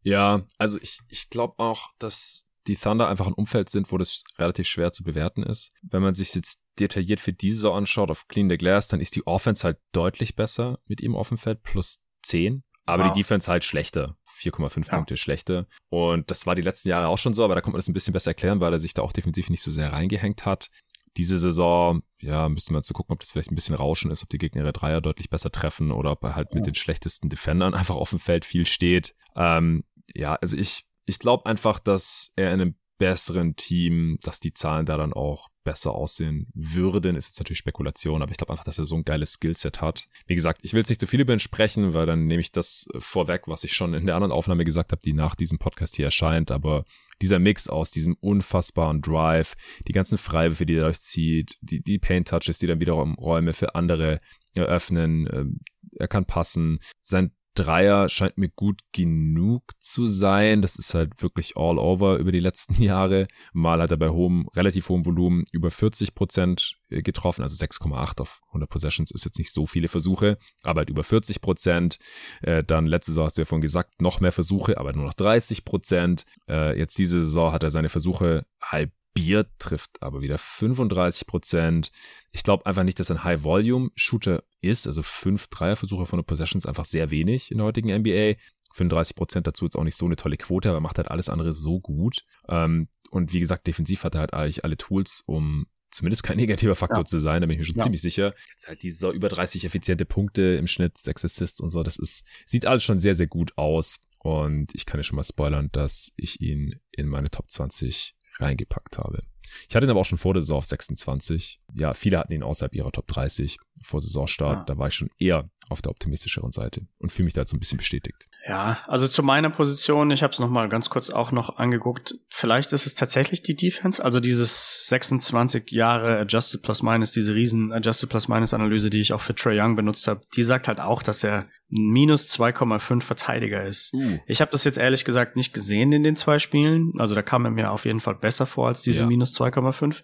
Ja, 0.03 0.43
also 0.59 0.79
ich, 0.81 1.01
ich 1.09 1.31
glaube 1.31 1.59
auch, 1.59 1.91
dass 1.99 2.47
die 2.67 2.77
Thunder 2.77 3.09
einfach 3.09 3.27
ein 3.27 3.33
Umfeld 3.33 3.71
sind, 3.71 3.91
wo 3.91 3.99
das 3.99 4.23
relativ 4.39 4.69
schwer 4.69 4.93
zu 4.93 5.03
bewerten 5.03 5.43
ist. 5.43 5.73
Wenn 5.83 6.03
man 6.03 6.15
sich 6.15 6.35
jetzt 6.35 6.63
detailliert 6.79 7.21
für 7.21 7.33
diese 7.33 7.57
Saison 7.57 7.79
anschaut 7.79 8.11
auf 8.11 8.29
Clean 8.29 8.49
the 8.49 8.59
Glass, 8.59 8.89
dann 8.89 9.01
ist 9.01 9.17
die 9.17 9.27
Offense 9.27 9.65
halt 9.65 9.79
deutlich 9.93 10.37
besser 10.37 10.79
mit 10.87 11.01
ihm 11.01 11.17
auf 11.17 11.29
dem 11.29 11.39
Feld, 11.39 11.63
plus 11.63 12.05
10. 12.23 12.63
Aber 12.87 13.05
wow. 13.05 13.13
die 13.13 13.21
Defense 13.21 13.51
halt 13.51 13.65
schlechter. 13.65 14.15
4,5 14.39 14.87
ja. 14.87 14.97
Punkte 14.97 15.17
schlechter. 15.17 15.67
Und 15.89 16.31
das 16.31 16.47
war 16.47 16.55
die 16.55 16.63
letzten 16.63 16.89
Jahre 16.89 17.09
auch 17.09 17.19
schon 17.19 17.35
so, 17.35 17.45
aber 17.45 17.55
da 17.55 17.61
kann 17.61 17.73
man 17.73 17.79
das 17.79 17.89
ein 17.89 17.95
bisschen 17.95 18.13
besser 18.13 18.31
erklären, 18.31 18.61
weil 18.61 18.73
er 18.73 18.79
sich 18.79 18.95
da 18.95 19.03
auch 19.03 19.13
defensiv 19.13 19.51
nicht 19.51 19.63
so 19.63 19.71
sehr 19.71 19.93
reingehängt 19.93 20.47
hat. 20.47 20.71
Diese 21.17 21.39
Saison, 21.39 22.03
ja, 22.21 22.49
müsste 22.49 22.73
man 22.73 22.83
zu 22.83 22.95
gucken, 22.95 23.13
ob 23.13 23.21
das 23.21 23.33
vielleicht 23.33 23.51
ein 23.51 23.57
bisschen 23.57 23.75
Rauschen 23.75 24.11
ist, 24.11 24.23
ob 24.23 24.29
die 24.29 24.39
Gegner 24.39 24.63
ihre 24.63 24.73
Dreier 24.73 25.01
deutlich 25.01 25.31
besser 25.31 25.51
treffen 25.51 25.91
oder 25.91 26.13
ob 26.13 26.23
er 26.23 26.37
halt 26.37 26.55
mit 26.55 26.67
den 26.67 26.75
schlechtesten 26.75 27.29
Defendern 27.29 27.75
einfach 27.75 27.97
auf 27.97 28.11
dem 28.11 28.21
Feld 28.21 28.45
viel 28.45 28.67
steht. 28.67 29.15
Ähm, 29.39 29.85
ja, 30.15 30.35
also 30.35 30.57
ich, 30.57 30.85
ich 31.07 31.19
glaube 31.19 31.47
einfach, 31.47 31.79
dass 31.79 32.33
er 32.37 32.53
in 32.53 32.61
einem 32.61 32.75
besseren 32.99 33.55
Team, 33.55 34.19
dass 34.23 34.41
die 34.41 34.53
Zahlen 34.53 34.85
da 34.85 34.97
dann 34.97 35.13
auch 35.13 35.49
besser 35.63 35.93
aussehen 35.93 36.49
würden, 36.55 37.15
ist 37.15 37.29
jetzt 37.29 37.39
natürlich 37.39 37.59
Spekulation, 37.59 38.23
aber 38.23 38.33
ich 38.33 38.39
glaube 38.39 38.53
einfach, 38.53 38.65
dass 38.65 38.79
er 38.79 38.87
so 38.87 38.97
ein 38.97 39.05
geiles 39.05 39.35
Skillset 39.35 39.81
hat. 39.81 40.09
Wie 40.27 40.35
gesagt, 40.35 40.61
ich 40.63 40.73
will 40.73 40.81
jetzt 40.81 40.89
nicht 40.89 41.01
zu 41.01 41.07
viel 41.07 41.21
über 41.21 41.33
ihn 41.33 41.39
sprechen, 41.39 41.95
weil 41.95 42.07
dann 42.07 42.27
nehme 42.27 42.41
ich 42.41 42.51
das 42.51 42.89
vorweg, 42.99 43.47
was 43.47 43.65
ich 43.65 43.75
schon 43.75 43.95
in 43.95 44.07
der 44.07 44.17
anderen 44.17 44.33
Aufnahme 44.33 44.65
gesagt 44.65 44.91
habe, 44.91 45.03
die 45.05 45.13
nach 45.13 45.37
diesem 45.37 45.59
Podcast 45.59 45.95
hier 45.95 46.07
erscheint, 46.07 46.51
aber 46.51 46.85
dieser 47.23 47.39
Mix 47.39 47.69
aus 47.69 47.91
diesem 47.91 48.17
unfassbaren 48.21 49.01
Drive, 49.01 49.55
die 49.87 49.93
ganzen 49.93 50.19
Freiwürfe, 50.19 50.67
die 50.67 50.75
er 50.75 50.85
durchzieht, 50.85 51.57
die, 51.61 51.83
die 51.83 51.99
Paint-Touches, 51.99 52.59
die 52.59 52.67
dann 52.67 52.81
wiederum 52.81 53.15
Räume 53.15 53.53
für 53.53 53.75
andere 53.75 54.21
eröffnen, 54.55 55.29
ähm, 55.33 55.61
er 55.97 56.09
kann 56.09 56.25
passen, 56.25 56.81
sein 57.01 57.33
Dreier 57.59 58.09
scheint 58.09 58.39
mir 58.39 58.49
gut 58.49 58.83
genug 58.93 59.63
zu 59.81 60.07
sein. 60.07 60.63
Das 60.63 60.77
ist 60.77 60.95
halt 60.95 61.21
wirklich 61.23 61.57
all 61.57 61.79
over 61.79 62.19
über 62.19 62.31
die 62.31 62.41
letzten 62.41 62.75
Jahre. 62.83 63.27
Mal 63.53 63.83
hat 63.83 63.91
er 63.91 63.97
bei 63.97 64.11
hohem, 64.11 64.47
relativ 64.55 64.89
hohem 64.89 65.05
Volumen 65.05 65.45
über 65.53 65.71
40 65.71 66.15
Prozent 66.15 66.77
äh, 66.91 67.03
getroffen, 67.03 67.43
also 67.43 67.57
6,8 67.57 68.21
auf 68.21 68.41
100 68.49 68.71
Possessions 68.71 69.11
ist 69.11 69.25
jetzt 69.25 69.39
nicht 69.39 69.53
so 69.53 69.67
viele 69.67 69.89
Versuche, 69.89 70.39
aber 70.63 70.81
halt 70.81 70.91
über 70.91 71.03
40 71.03 71.41
Prozent. 71.41 71.99
Äh, 72.43 72.63
dann 72.63 72.87
letzte 72.87 73.11
Saison 73.11 73.25
hast 73.25 73.37
du 73.37 73.43
ja 73.43 73.47
vorhin 73.47 73.63
gesagt, 73.63 74.01
noch 74.01 74.21
mehr 74.21 74.33
Versuche, 74.33 74.79
aber 74.79 74.93
nur 74.93 75.05
noch 75.05 75.15
30 75.15 75.65
Prozent. 75.65 76.25
Äh, 76.49 76.79
jetzt 76.79 76.97
diese 76.97 77.21
Saison 77.21 77.53
hat 77.53 77.65
er 77.65 77.71
seine 77.71 77.89
Versuche 77.89 78.45
halb 78.63 78.93
Bier 79.19 79.47
trifft 79.59 80.01
aber 80.01 80.23
wieder 80.23 80.39
35 80.39 81.27
Prozent. 81.27 81.91
Ich 82.31 82.45
glaube 82.45 82.67
einfach 82.67 82.85
nicht, 82.85 83.01
dass 83.01 83.11
ein 83.11 83.25
High-Volume-Shooter 83.25 84.45
ist. 84.61 84.87
Also 84.87 85.03
fünf 85.03 85.49
Dreierversuche 85.49 86.07
von 86.07 86.21
den 86.21 86.25
Possessions 86.25 86.67
einfach 86.67 86.85
sehr 86.85 87.11
wenig 87.11 87.51
in 87.51 87.59
der 87.59 87.67
heutigen 87.67 87.93
NBA. 87.93 88.37
35 88.75 89.17
Prozent 89.17 89.47
dazu 89.49 89.67
ist 89.67 89.77
auch 89.77 89.83
nicht 89.83 89.97
so 89.97 90.07
eine 90.07 90.15
tolle 90.15 90.37
Quote, 90.37 90.71
aber 90.71 90.79
macht 90.79 90.99
halt 90.99 91.11
alles 91.11 91.29
andere 91.29 91.53
so 91.53 91.81
gut. 91.81 92.25
Ähm, 92.49 92.87
und 93.11 93.33
wie 93.33 93.41
gesagt, 93.41 93.67
defensiv 93.67 94.05
hat 94.05 94.15
er 94.15 94.21
halt 94.21 94.35
eigentlich 94.35 94.63
alle 94.63 94.77
Tools, 94.77 95.25
um 95.27 95.67
zumindest 95.91 96.23
kein 96.23 96.37
negativer 96.37 96.77
Faktor 96.77 96.99
ja. 96.99 97.05
zu 97.05 97.19
sein, 97.19 97.41
da 97.41 97.49
bin 97.49 97.55
ich 97.55 97.59
mir 97.59 97.67
schon 97.67 97.79
ja. 97.79 97.83
ziemlich 97.83 98.03
sicher. 98.03 98.35
Jetzt 98.53 98.69
halt 98.69 98.85
diese 98.85 99.11
über 99.11 99.29
30 99.29 99.65
effiziente 99.65 100.05
Punkte 100.05 100.43
im 100.55 100.69
Schnitt, 100.69 100.97
6 100.97 101.25
Assists 101.25 101.61
und 101.61 101.71
so, 101.71 101.83
das 101.83 101.97
ist, 101.97 102.25
sieht 102.47 102.67
alles 102.67 102.85
schon 102.85 103.01
sehr, 103.01 103.17
sehr 103.17 103.27
gut 103.27 103.59
aus. 103.59 103.99
Und 104.21 104.75
ich 104.77 104.87
kann 104.87 105.01
ja 105.01 105.05
schon 105.05 105.17
mal 105.17 105.25
spoilern, 105.25 105.71
dass 105.73 106.13
ich 106.17 106.41
ihn 106.41 106.79
in 106.93 107.09
meine 107.09 107.31
Top 107.31 107.51
20 107.51 108.15
reingepackt 108.39 108.99
habe. 108.99 109.23
Ich 109.69 109.75
hatte 109.75 109.87
ihn 109.87 109.91
aber 109.91 110.01
auch 110.01 110.05
schon 110.05 110.19
vor 110.19 110.35
der 110.35 110.43
Saison 110.43 110.59
auf 110.59 110.67
26. 110.67 111.61
Ja, 111.75 111.95
viele 111.95 112.19
hatten 112.19 112.33
ihn 112.33 112.43
außerhalb 112.43 112.75
ihrer 112.75 112.93
Top 112.93 113.07
30 113.07 113.59
vor 113.83 114.01
Saisonstart. 114.01 114.59
Ah. 114.59 114.65
Da 114.65 114.79
war 114.79 114.89
ich 114.89 114.95
schon 114.95 115.11
eher 115.19 115.51
auf 115.69 115.83
der 115.83 115.91
optimistischeren 115.91 116.53
Seite 116.53 116.87
und 116.99 117.13
fühle 117.13 117.25
mich 117.25 117.35
da 117.35 117.43
jetzt 117.43 117.53
ein 117.53 117.59
bisschen 117.59 117.79
bestätigt. 117.79 118.29
Ja, 118.47 118.79
also 118.87 119.09
zu 119.09 119.23
meiner 119.23 119.51
Position, 119.51 120.11
ich 120.11 120.23
habe 120.23 120.33
es 120.33 120.39
nochmal 120.39 120.69
ganz 120.69 120.91
kurz 120.91 121.11
auch 121.11 121.33
noch 121.33 121.59
angeguckt. 121.59 122.15
Vielleicht 122.31 122.73
ist 122.73 122.87
es 122.87 122.95
tatsächlich 122.95 123.43
die 123.43 123.57
Defense, 123.57 124.03
also 124.03 124.21
dieses 124.21 124.87
26 124.87 125.71
Jahre 125.73 126.19
Adjusted 126.19 126.63
Plus 126.63 126.83
Minus, 126.83 127.13
diese 127.13 127.35
riesen 127.35 127.73
Adjusted 127.73 128.09
Plus 128.09 128.29
Minus 128.29 128.55
Analyse, 128.55 128.91
die 128.91 129.01
ich 129.01 129.13
auch 129.13 129.21
für 129.21 129.35
Trey 129.35 129.61
Young 129.61 129.77
benutzt 129.77 130.07
habe, 130.07 130.21
die 130.37 130.43
sagt 130.45 130.69
halt 130.69 130.81
auch, 130.81 131.03
dass 131.03 131.25
er 131.25 131.47
minus 131.69 132.27
2,5 132.29 133.03
Verteidiger 133.03 133.65
ist. 133.65 133.93
Uh. 133.93 134.19
Ich 134.27 134.41
habe 134.41 134.51
das 134.51 134.65
jetzt 134.65 134.79
ehrlich 134.79 135.05
gesagt 135.05 135.37
nicht 135.37 135.53
gesehen 135.53 135.93
in 135.93 136.03
den 136.03 136.17
zwei 136.17 136.39
Spielen. 136.39 136.93
Also 136.99 137.15
da 137.15 137.23
kam 137.23 137.45
er 137.45 137.51
mir 137.51 137.71
auf 137.71 137.85
jeden 137.85 138.01
Fall 138.01 138.15
besser 138.15 138.47
vor 138.47 138.69
als 138.69 138.83
diese 138.83 139.03
ja. 139.03 139.07
minus 139.07 139.39
2,5. 139.39 139.97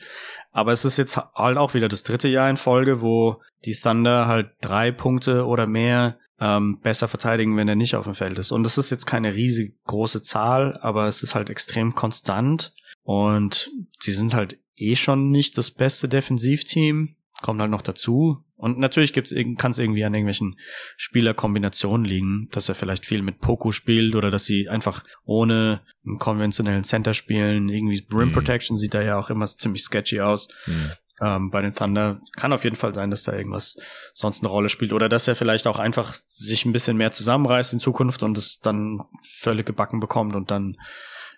Aber 0.53 0.73
es 0.73 0.85
ist 0.85 0.99
jetzt 0.99 1.17
halt 1.17 1.57
auch 1.57 1.75
wieder 1.75 1.89
das 1.89 2.03
dritte 2.03 2.29
Jahr 2.29 2.51
in 2.51 2.57
Folge, 2.57 3.01
wo 3.01 3.41
die 3.65 3.75
Thunder 3.75 4.27
halt 4.27 4.51
drei 4.61 4.93
Punkte 4.93 5.47
oder 5.47 5.67
mehr 5.67 6.19
ähm, 6.41 6.81
besser 6.81 7.09
verteidigen, 7.09 7.57
wenn 7.57 7.69
er 7.69 7.77
nicht 7.77 7.95
auf 7.95 8.05
dem 8.05 8.15
Feld 8.15 8.39
ist. 8.39 8.51
Und 8.51 8.65
das 8.65 8.79
ist 8.79 8.91
jetzt 8.91 9.07
keine 9.07 9.35
riesig 9.35 9.77
große 9.85 10.23
Zahl, 10.23 10.79
aber 10.83 11.07
es 11.07 11.23
ist 11.23 11.35
halt 11.35 11.51
extrem 11.51 11.95
konstant. 11.95 12.73
Und 13.03 13.71
sie 14.01 14.13
sind 14.13 14.35
halt 14.35 14.59
eh 14.77 14.97
schon 14.97 15.31
nicht 15.31 15.59
das 15.59 15.71
beste 15.71 16.09
Defensivteam. 16.09 17.17
Kommt 17.43 17.61
halt 17.61 17.71
noch 17.71 17.83
dazu. 17.83 18.39
Und 18.57 18.79
natürlich 18.79 19.13
gibt's, 19.13 19.35
kann 19.59 19.73
es 19.73 19.79
irgendwie 19.79 20.05
an 20.05 20.15
irgendwelchen 20.15 20.59
Spielerkombinationen 20.97 22.07
liegen, 22.07 22.49
dass 22.53 22.69
er 22.69 22.75
vielleicht 22.75 23.05
viel 23.05 23.21
mit 23.21 23.41
Poku 23.41 23.73
spielt 23.73 24.15
oder 24.15 24.31
dass 24.31 24.47
sie 24.47 24.69
einfach 24.71 25.05
ohne 25.25 25.83
einen 26.07 26.19
konventionellen 26.19 26.85
Center 26.85 27.13
spielen. 27.13 27.69
Irgendwie 27.69 28.01
Brim 28.01 28.29
mhm. 28.29 28.33
Protection 28.33 28.77
mhm. 28.77 28.79
sieht 28.79 28.95
da 28.95 29.03
ja 29.03 29.19
auch 29.19 29.29
immer 29.29 29.47
ziemlich 29.47 29.83
sketchy 29.83 30.21
aus. 30.21 30.49
Mhm 30.67 30.93
ähm, 31.21 31.51
bei 31.51 31.63
den 31.63 31.75
Thunder. 31.75 32.21
Kann 32.37 32.53
auf 32.53 32.65
jeden 32.65 32.77
Fall 32.77 32.95
sein, 32.95 33.11
dass 33.11 33.23
da 33.23 33.33
irgendwas 33.33 33.79
sonst 34.13 34.43
eine 34.43 34.49
Rolle 34.49 34.69
spielt 34.69 34.93
oder 34.93 35.09
dass 35.09 35.29
er 35.29 35.37
vielleicht 35.37 35.67
auch 35.67 35.79
einfach 35.79 36.15
sich 36.29 36.65
ein 36.65 36.73
bisschen 36.73 36.97
mehr 36.97 37.13
zusammenreißt 37.13 37.73
in 37.73 37.81
Zukunft 37.81 38.23
und 38.23 38.37
es 38.39 38.61
dann 38.61 39.03
völlig 39.23 39.67
gebacken 39.67 40.01
bekommt 40.01 40.35
und 40.35 40.51
dann 40.51 40.77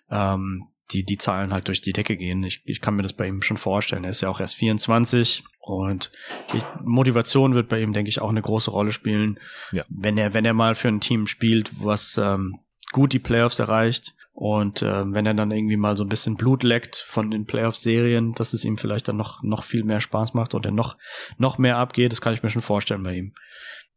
ähm, 0.09 0.67
die, 0.91 1.03
die 1.03 1.17
Zahlen 1.17 1.53
halt 1.53 1.67
durch 1.67 1.81
die 1.81 1.93
Decke 1.93 2.15
gehen. 2.15 2.43
Ich, 2.43 2.61
ich 2.65 2.81
kann 2.81 2.95
mir 2.95 3.03
das 3.03 3.13
bei 3.13 3.27
ihm 3.27 3.41
schon 3.41 3.57
vorstellen. 3.57 4.03
Er 4.03 4.11
ist 4.11 4.21
ja 4.21 4.29
auch 4.29 4.39
erst 4.39 4.55
24 4.55 5.43
und 5.59 6.11
die 6.53 6.61
Motivation 6.83 7.55
wird 7.55 7.67
bei 7.67 7.81
ihm, 7.81 7.91
denke 7.91 8.09
ich, 8.09 8.21
auch 8.21 8.29
eine 8.29 8.41
große 8.41 8.71
Rolle 8.71 8.91
spielen. 8.93 9.37
Ja. 9.71 9.83
Wenn 9.89 10.17
er, 10.17 10.33
wenn 10.33 10.45
er 10.45 10.53
mal 10.53 10.75
für 10.75 10.87
ein 10.87 11.01
Team 11.01 11.27
spielt, 11.27 11.71
was 11.83 12.17
ähm, 12.17 12.59
gut 12.93 13.11
die 13.11 13.19
Playoffs 13.19 13.59
erreicht, 13.59 14.15
und 14.39 14.83
äh, 14.83 15.11
wenn 15.13 15.25
er 15.25 15.33
dann 15.33 15.49
irgendwie 15.49 15.77
mal 15.77 15.97
so 15.97 16.03
ein 16.03 16.09
bisschen 16.09 16.35
Blut 16.35 16.61
leckt 16.61 16.95
von 16.95 17.31
den 17.31 17.47
Playoff-Serien, 17.47 18.33
dass 18.33 18.53
es 18.53 18.65
ihm 18.65 18.77
vielleicht 18.77 19.07
dann 19.07 19.17
noch, 19.17 19.41
noch 19.41 19.63
viel 19.63 19.83
mehr 19.83 19.99
Spaß 19.99 20.35
macht 20.35 20.53
und 20.53 20.63
er 20.63 20.71
noch, 20.71 20.95
noch 21.39 21.57
mehr 21.57 21.77
abgeht, 21.77 22.11
das 22.11 22.21
kann 22.21 22.35
ich 22.35 22.43
mir 22.43 22.51
schon 22.51 22.61
vorstellen 22.61 23.01
bei 23.01 23.15
ihm. 23.15 23.33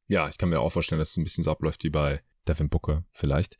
Ja, 0.07 0.31
ich 0.31 0.39
kann 0.39 0.49
mir 0.49 0.61
auch 0.61 0.73
vorstellen, 0.73 0.99
dass 0.99 1.11
es 1.11 1.19
ein 1.19 1.25
bisschen 1.25 1.45
so 1.45 1.51
abläuft 1.51 1.85
wie 1.85 1.91
bei 1.91 2.23
Devin 2.49 2.71
Booker 2.71 3.05
vielleicht. 3.12 3.59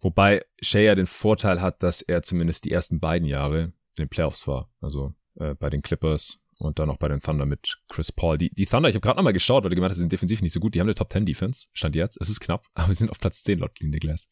Wobei 0.00 0.42
Shea 0.62 0.80
ja 0.80 0.94
den 0.94 1.06
Vorteil 1.06 1.60
hat, 1.60 1.82
dass 1.82 2.00
er 2.00 2.22
zumindest 2.22 2.64
die 2.64 2.70
ersten 2.70 2.98
beiden 2.98 3.28
Jahre 3.28 3.64
in 3.64 4.04
den 4.04 4.08
Playoffs 4.08 4.48
war. 4.48 4.70
Also 4.80 5.12
äh, 5.34 5.54
bei 5.54 5.68
den 5.68 5.82
Clippers 5.82 6.38
und 6.56 6.78
dann 6.78 6.88
auch 6.88 6.96
bei 6.96 7.08
den 7.08 7.20
Thunder 7.20 7.44
mit 7.44 7.76
Chris 7.90 8.10
Paul. 8.10 8.38
Die, 8.38 8.48
die 8.48 8.64
Thunder, 8.64 8.88
ich 8.88 8.94
habe 8.94 9.02
gerade 9.02 9.18
nochmal 9.18 9.34
geschaut, 9.34 9.64
weil 9.64 9.68
du 9.68 9.76
gemeint 9.76 9.90
hast, 9.90 9.98
sie 9.98 10.04
sind 10.04 10.12
defensiv 10.12 10.40
nicht 10.40 10.54
so 10.54 10.60
gut. 10.60 10.74
Die 10.74 10.80
haben 10.80 10.86
eine 10.86 10.94
Top 10.94 11.12
10 11.12 11.26
Defense, 11.26 11.66
stand 11.74 11.94
jetzt. 11.94 12.18
Es 12.22 12.30
ist 12.30 12.40
knapp, 12.40 12.64
aber 12.74 12.88
wir 12.88 12.94
sind 12.94 13.10
auf 13.10 13.20
Platz 13.20 13.42
10 13.42 13.58
laut 13.58 13.74
Clean 13.74 13.92
Glass. 13.92 14.30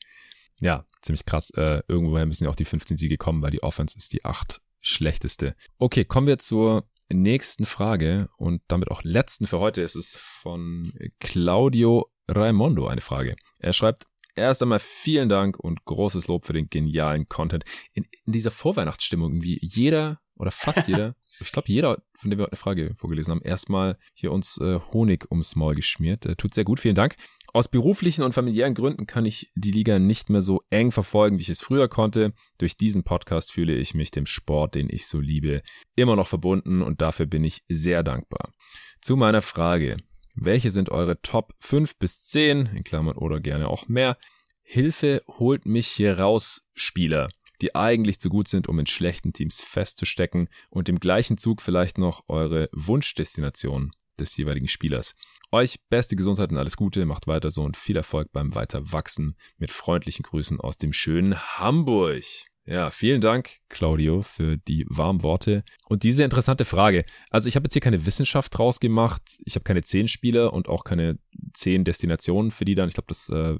Ja, 0.60 0.84
ziemlich 1.02 1.24
krass. 1.24 1.50
Äh, 1.56 1.82
irgendwoher 1.88 2.26
müssen 2.26 2.44
ja 2.44 2.50
auch 2.50 2.56
die 2.56 2.64
15 2.64 2.96
Siege 2.96 3.16
kommen, 3.16 3.42
weil 3.42 3.50
die 3.50 3.62
Offense 3.62 3.96
ist 3.96 4.12
die 4.12 4.24
acht 4.24 4.60
schlechteste. 4.80 5.56
Okay, 5.78 6.04
kommen 6.04 6.26
wir 6.26 6.38
zur 6.38 6.88
nächsten 7.12 7.66
Frage 7.66 8.28
und 8.36 8.62
damit 8.68 8.90
auch 8.90 9.02
letzten 9.02 9.46
für 9.46 9.58
heute 9.58 9.80
ist 9.80 9.96
es 9.96 10.16
von 10.16 10.92
Claudio 11.18 12.10
Raimondo 12.28 12.86
eine 12.86 13.00
Frage. 13.00 13.36
Er 13.58 13.72
schreibt, 13.72 14.04
Erst 14.36 14.62
einmal 14.62 14.78
vielen 14.78 15.28
Dank 15.28 15.58
und 15.58 15.84
großes 15.84 16.28
Lob 16.28 16.46
für 16.46 16.52
den 16.52 16.70
genialen 16.70 17.28
Content. 17.28 17.64
In, 17.92 18.06
in 18.24 18.32
dieser 18.32 18.50
Vorweihnachtsstimmung, 18.50 19.42
wie 19.42 19.58
jeder 19.60 20.20
oder 20.34 20.50
fast 20.50 20.88
jeder, 20.88 21.14
ich 21.40 21.52
glaube 21.52 21.70
jeder, 21.70 22.02
von 22.16 22.30
dem 22.30 22.38
wir 22.38 22.44
heute 22.44 22.52
eine 22.52 22.58
Frage 22.58 22.94
vorgelesen 22.96 23.32
haben, 23.32 23.42
erstmal 23.42 23.98
hier 24.14 24.32
uns 24.32 24.56
äh, 24.58 24.78
Honig 24.92 25.30
ums 25.30 25.56
Maul 25.56 25.74
geschmiert. 25.74 26.26
Äh, 26.26 26.36
tut 26.36 26.54
sehr 26.54 26.64
gut, 26.64 26.80
vielen 26.80 26.94
Dank. 26.94 27.16
Aus 27.52 27.68
beruflichen 27.68 28.22
und 28.22 28.32
familiären 28.32 28.74
Gründen 28.74 29.06
kann 29.06 29.26
ich 29.26 29.50
die 29.56 29.72
Liga 29.72 29.98
nicht 29.98 30.30
mehr 30.30 30.42
so 30.42 30.62
eng 30.70 30.92
verfolgen, 30.92 31.38
wie 31.38 31.42
ich 31.42 31.48
es 31.48 31.62
früher 31.62 31.88
konnte. 31.88 32.32
Durch 32.58 32.76
diesen 32.76 33.02
Podcast 33.02 33.52
fühle 33.52 33.74
ich 33.74 33.92
mich 33.92 34.12
dem 34.12 34.26
Sport, 34.26 34.76
den 34.76 34.88
ich 34.88 35.08
so 35.08 35.18
liebe, 35.18 35.62
immer 35.96 36.14
noch 36.14 36.28
verbunden 36.28 36.80
und 36.80 37.00
dafür 37.00 37.26
bin 37.26 37.42
ich 37.42 37.64
sehr 37.68 38.04
dankbar. 38.04 38.52
Zu 39.00 39.16
meiner 39.16 39.42
Frage. 39.42 39.96
Welche 40.36 40.70
sind 40.70 40.90
eure 40.90 41.20
Top 41.22 41.52
5 41.58 41.98
bis 41.98 42.22
10, 42.22 42.66
in 42.66 42.84
Klammern 42.84 43.16
oder 43.16 43.40
gerne 43.40 43.68
auch 43.68 43.88
mehr? 43.88 44.16
Hilfe 44.62 45.22
holt 45.26 45.66
mich 45.66 45.88
hier 45.88 46.20
raus, 46.20 46.70
Spieler, 46.74 47.28
die 47.60 47.74
eigentlich 47.74 48.20
zu 48.20 48.28
gut 48.28 48.46
sind, 48.46 48.68
um 48.68 48.78
in 48.78 48.86
schlechten 48.86 49.32
Teams 49.32 49.60
festzustecken 49.60 50.48
und 50.70 50.88
im 50.88 51.00
gleichen 51.00 51.36
Zug 51.36 51.60
vielleicht 51.60 51.98
noch 51.98 52.28
eure 52.28 52.68
Wunschdestination 52.72 53.90
des 54.20 54.36
jeweiligen 54.36 54.68
Spielers. 54.68 55.16
Euch 55.52 55.80
beste 55.88 56.14
Gesundheit 56.14 56.52
und 56.52 56.58
alles 56.58 56.76
Gute, 56.76 57.04
macht 57.06 57.26
weiter 57.26 57.50
so 57.50 57.62
und 57.64 57.76
viel 57.76 57.96
Erfolg 57.96 58.30
beim 58.32 58.54
Weiterwachsen. 58.54 59.36
Mit 59.58 59.72
freundlichen 59.72 60.22
Grüßen 60.22 60.60
aus 60.60 60.78
dem 60.78 60.92
schönen 60.92 61.36
Hamburg. 61.36 62.22
Ja, 62.66 62.90
vielen 62.90 63.20
Dank, 63.20 63.58
Claudio, 63.68 64.22
für 64.22 64.56
die 64.56 64.86
warmen 64.88 65.24
Worte 65.24 65.64
und 65.88 66.04
diese 66.04 66.22
interessante 66.22 66.64
Frage. 66.64 67.04
Also 67.30 67.48
ich 67.48 67.56
habe 67.56 67.64
jetzt 67.64 67.72
hier 67.72 67.82
keine 67.82 68.06
Wissenschaft 68.06 68.56
draus 68.56 68.78
gemacht. 68.78 69.22
Ich 69.44 69.56
habe 69.56 69.64
keine 69.64 69.82
zehn 69.82 70.06
Spieler 70.06 70.52
und 70.52 70.68
auch 70.68 70.84
keine 70.84 71.18
zehn 71.52 71.82
Destinationen 71.82 72.52
für 72.52 72.64
die 72.64 72.76
dann. 72.76 72.88
Ich 72.88 72.94
glaube, 72.94 73.08
das 73.08 73.28
äh, 73.30 73.56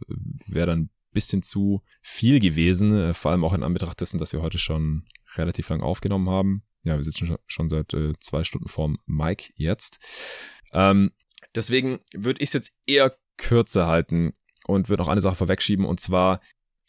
wäre 0.47 0.69
dann 0.69 0.81
ein 0.83 0.91
bisschen 1.13 1.43
zu 1.43 1.83
viel 2.03 2.39
gewesen, 2.39 2.97
äh, 2.97 3.15
vor 3.15 3.33
allem 3.33 3.43
auch 3.43 3.53
in 3.53 3.65
Anbetracht 3.65 4.01
dessen, 4.01 4.19
dass 4.19 4.33
wir 4.33 4.43
heute 4.43 4.59
schon 4.59 5.07
relativ 5.35 5.69
lang 5.71 5.81
aufgenommen 5.81 6.31
haben. 6.31 6.63
Ja, 6.85 6.95
wir 6.97 7.03
sitzen 7.03 7.37
schon, 7.49 7.69
seit 7.69 7.93
äh, 7.95 8.13
zwei 8.21 8.45
Stunden 8.45 8.69
vorm 8.69 8.99
Mike 9.07 9.51
jetzt. 9.57 9.99
Ähm, 10.73 11.11
deswegen 11.55 12.01
würde 12.15 12.43
ich 12.43 12.51
es 12.51 12.55
jetzt 12.55 12.73
eher 12.87 13.17
kürzer 13.37 13.87
halten 13.87 14.35
und 14.67 14.89
würde 14.89 15.03
noch 15.03 15.09
eine 15.09 15.23
Sache 15.23 15.37
vorwegschieben 15.37 15.85
und 15.85 16.01
zwar 16.01 16.41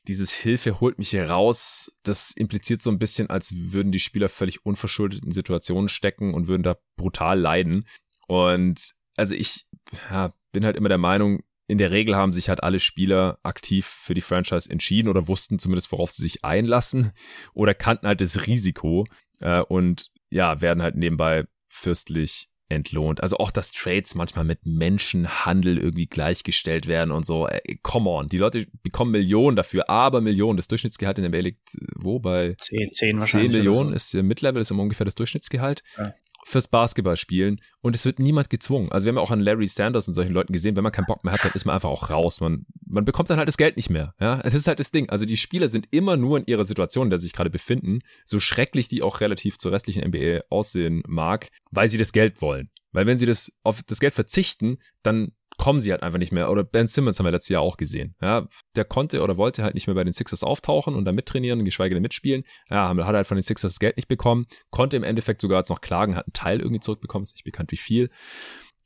dieses 0.07 0.31
Hilfe 0.31 0.79
holt 0.79 0.97
mich 0.97 1.11
hier 1.11 1.29
raus, 1.29 1.95
das 2.03 2.31
impliziert 2.31 2.81
so 2.81 2.89
ein 2.89 2.99
bisschen, 2.99 3.29
als 3.29 3.53
würden 3.55 3.91
die 3.91 3.99
Spieler 3.99 4.29
völlig 4.29 4.65
unverschuldet 4.65 5.23
in 5.23 5.31
Situationen 5.31 5.89
stecken 5.89 6.33
und 6.33 6.47
würden 6.47 6.63
da 6.63 6.77
brutal 6.95 7.39
leiden. 7.39 7.87
Und 8.27 8.93
also 9.15 9.35
ich 9.35 9.67
ja, 10.09 10.33
bin 10.51 10.65
halt 10.65 10.75
immer 10.75 10.89
der 10.89 10.97
Meinung, 10.97 11.43
in 11.67 11.77
der 11.77 11.91
Regel 11.91 12.15
haben 12.15 12.33
sich 12.33 12.49
halt 12.49 12.63
alle 12.63 12.79
Spieler 12.79 13.39
aktiv 13.43 13.85
für 13.85 14.13
die 14.13 14.21
Franchise 14.21 14.69
entschieden 14.69 15.07
oder 15.07 15.27
wussten 15.27 15.59
zumindest, 15.59 15.91
worauf 15.91 16.11
sie 16.11 16.23
sich 16.23 16.43
einlassen 16.43 17.11
oder 17.53 17.73
kannten 17.73 18.07
halt 18.07 18.21
das 18.21 18.47
Risiko 18.47 19.05
äh, 19.39 19.61
und 19.61 20.11
ja, 20.29 20.61
werden 20.61 20.81
halt 20.81 20.95
nebenbei 20.95 21.45
fürstlich 21.69 22.50
entlohnt. 22.71 23.21
Also 23.21 23.37
auch, 23.37 23.51
dass 23.51 23.71
Trades 23.71 24.15
manchmal 24.15 24.45
mit 24.45 24.65
Menschenhandel 24.65 25.77
irgendwie 25.77 26.07
gleichgestellt 26.07 26.87
werden 26.87 27.11
und 27.11 27.25
so. 27.25 27.47
Ey, 27.47 27.79
come 27.81 28.09
on, 28.09 28.29
die 28.29 28.37
Leute 28.37 28.67
bekommen 28.83 29.11
Millionen 29.11 29.55
dafür, 29.55 29.89
aber 29.89 30.21
Millionen. 30.21 30.57
Das 30.57 30.67
Durchschnittsgehalt 30.67 31.17
in 31.17 31.23
der 31.23 31.31
Welt 31.31 31.45
liegt 31.45 31.75
äh, 31.75 31.79
wo? 31.95 32.19
Bei 32.19 32.55
10, 32.57 32.91
10 32.93 33.19
wahrscheinlich. 33.19 33.51
10 33.51 33.59
Millionen 33.59 33.93
ist 33.93 34.13
der 34.13 34.23
Mid-Level, 34.23 34.61
ist 34.61 34.71
immer 34.71 34.83
ungefähr 34.83 35.05
das 35.05 35.15
Durchschnittsgehalt. 35.15 35.83
Ja 35.97 36.13
fürs 36.45 36.67
Basketballspielen 36.67 37.61
und 37.81 37.95
es 37.95 38.05
wird 38.05 38.19
niemand 38.19 38.49
gezwungen. 38.49 38.91
Also 38.91 39.05
wir 39.05 39.09
haben 39.09 39.17
ja 39.17 39.21
auch 39.21 39.31
an 39.31 39.39
Larry 39.39 39.67
Sanders 39.67 40.07
und 40.07 40.13
solchen 40.13 40.33
Leuten 40.33 40.53
gesehen, 40.53 40.75
wenn 40.75 40.83
man 40.83 40.91
keinen 40.91 41.05
Bock 41.05 41.23
mehr 41.23 41.33
hat, 41.33 41.43
dann 41.43 41.51
ist 41.53 41.65
man 41.65 41.75
einfach 41.75 41.89
auch 41.89 42.09
raus. 42.09 42.41
Man, 42.41 42.65
man 42.85 43.05
bekommt 43.05 43.29
dann 43.29 43.37
halt 43.37 43.47
das 43.47 43.57
Geld 43.57 43.77
nicht 43.77 43.89
mehr. 43.89 44.13
Ja, 44.19 44.41
es 44.41 44.53
ist 44.53 44.67
halt 44.67 44.79
das 44.79 44.91
Ding. 44.91 45.09
Also 45.09 45.25
die 45.25 45.37
Spieler 45.37 45.67
sind 45.67 45.87
immer 45.91 46.17
nur 46.17 46.37
in 46.37 46.45
ihrer 46.45 46.63
Situation, 46.63 47.07
in 47.07 47.09
der 47.09 47.19
sie 47.19 47.23
sich 47.23 47.33
gerade 47.33 47.49
befinden, 47.49 47.99
so 48.25 48.39
schrecklich 48.39 48.87
die 48.87 49.01
auch 49.01 49.21
relativ 49.21 49.57
zur 49.57 49.71
restlichen 49.71 50.07
NBA 50.07 50.41
aussehen 50.49 51.03
mag, 51.07 51.49
weil 51.71 51.89
sie 51.89 51.97
das 51.97 52.11
Geld 52.13 52.41
wollen. 52.41 52.69
Weil 52.91 53.05
wenn 53.05 53.17
sie 53.17 53.25
das 53.25 53.51
auf 53.63 53.83
das 53.83 53.99
Geld 53.99 54.13
verzichten, 54.13 54.77
dann 55.03 55.31
kommen 55.57 55.81
sie 55.81 55.91
halt 55.91 56.03
einfach 56.03 56.19
nicht 56.19 56.31
mehr. 56.31 56.49
Oder 56.51 56.63
Ben 56.63 56.87
Simmons 56.87 57.19
haben 57.19 57.25
wir 57.25 57.31
letztes 57.31 57.49
Jahr 57.49 57.61
auch 57.61 57.77
gesehen. 57.77 58.15
Ja, 58.21 58.47
der 58.75 58.85
konnte 58.85 59.21
oder 59.21 59.37
wollte 59.37 59.63
halt 59.63 59.75
nicht 59.75 59.87
mehr 59.87 59.95
bei 59.95 60.03
den 60.03 60.13
Sixers 60.13 60.43
auftauchen 60.43 60.95
und 60.95 61.05
da 61.05 61.11
mittrainieren, 61.11 61.65
geschweige 61.65 61.95
denn 61.95 62.01
mitspielen. 62.01 62.43
Ja, 62.69 62.89
hat 62.89 63.15
halt 63.15 63.27
von 63.27 63.37
den 63.37 63.43
Sixers 63.43 63.73
das 63.73 63.79
Geld 63.79 63.97
nicht 63.97 64.07
bekommen, 64.07 64.47
konnte 64.69 64.97
im 64.97 65.03
Endeffekt 65.03 65.41
sogar 65.41 65.59
jetzt 65.59 65.69
noch 65.69 65.81
klagen, 65.81 66.15
hat 66.15 66.25
einen 66.25 66.33
Teil 66.33 66.59
irgendwie 66.59 66.79
zurückbekommen, 66.79 67.23
ist 67.23 67.35
nicht 67.35 67.43
bekannt 67.43 67.71
wie 67.71 67.77
viel. 67.77 68.09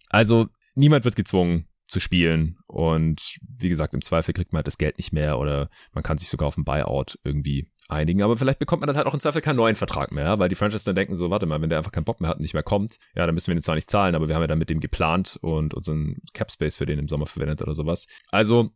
Also 0.10 0.48
niemand 0.76 1.06
wird 1.06 1.16
gezwungen 1.16 1.68
zu 1.88 2.00
spielen 2.00 2.58
und 2.68 3.38
wie 3.42 3.70
gesagt, 3.70 3.94
im 3.94 4.02
Zweifel 4.02 4.34
kriegt 4.34 4.52
man 4.52 4.60
halt 4.60 4.68
das 4.68 4.78
Geld 4.78 4.98
nicht 4.98 5.14
mehr 5.14 5.38
oder 5.38 5.70
man 5.94 6.04
kann 6.04 6.18
sich 6.18 6.30
sogar 6.30 6.48
auf 6.48 6.58
ein 6.58 6.66
Buyout 6.66 7.20
irgendwie 7.24 7.68
einigen, 7.88 8.22
aber 8.22 8.38
vielleicht 8.38 8.60
bekommt 8.60 8.82
man 8.82 8.88
dann 8.88 8.98
halt 8.98 9.08
auch 9.08 9.14
im 9.14 9.20
Zweifel 9.20 9.42
keinen 9.42 9.58
neuen 9.58 9.76
Vertrag 9.76 10.12
mehr, 10.12 10.40
weil 10.40 10.50
die 10.50 10.56
Franchise 10.56 10.86
dann 10.86 10.96
denken 10.96 11.16
so, 11.16 11.30
warte 11.30 11.46
mal, 11.46 11.62
wenn 11.62 11.70
der 11.70 11.78
einfach 11.78 11.92
keinen 11.92 12.06
Bock 12.06 12.22
mehr 12.22 12.30
hat 12.30 12.38
und 12.38 12.42
nicht 12.42 12.54
mehr 12.54 12.64
kommt, 12.64 12.98
ja, 13.16 13.26
dann 13.26 13.36
müssen 13.36 13.48
wir 13.48 13.56
ihn 13.56 13.62
zwar 13.62 13.76
nicht 13.76 13.90
zahlen, 13.90 14.16
aber 14.16 14.28
wir 14.28 14.36
haben 14.36 14.42
ja 14.42 14.48
dann 14.48 14.60
mit 14.60 14.70
dem 14.70 14.80
geplant 14.80 15.38
und 15.42 15.74
unseren 15.74 16.18
Cap 16.34 16.52
Space 16.52 16.78
für 16.78 16.86
den 16.86 17.00
im 17.00 17.08
Sommer 17.08 17.28
verwendet 17.28 17.62
oder 17.62 17.76
sowas. 17.76 18.08
Also, 18.30 18.70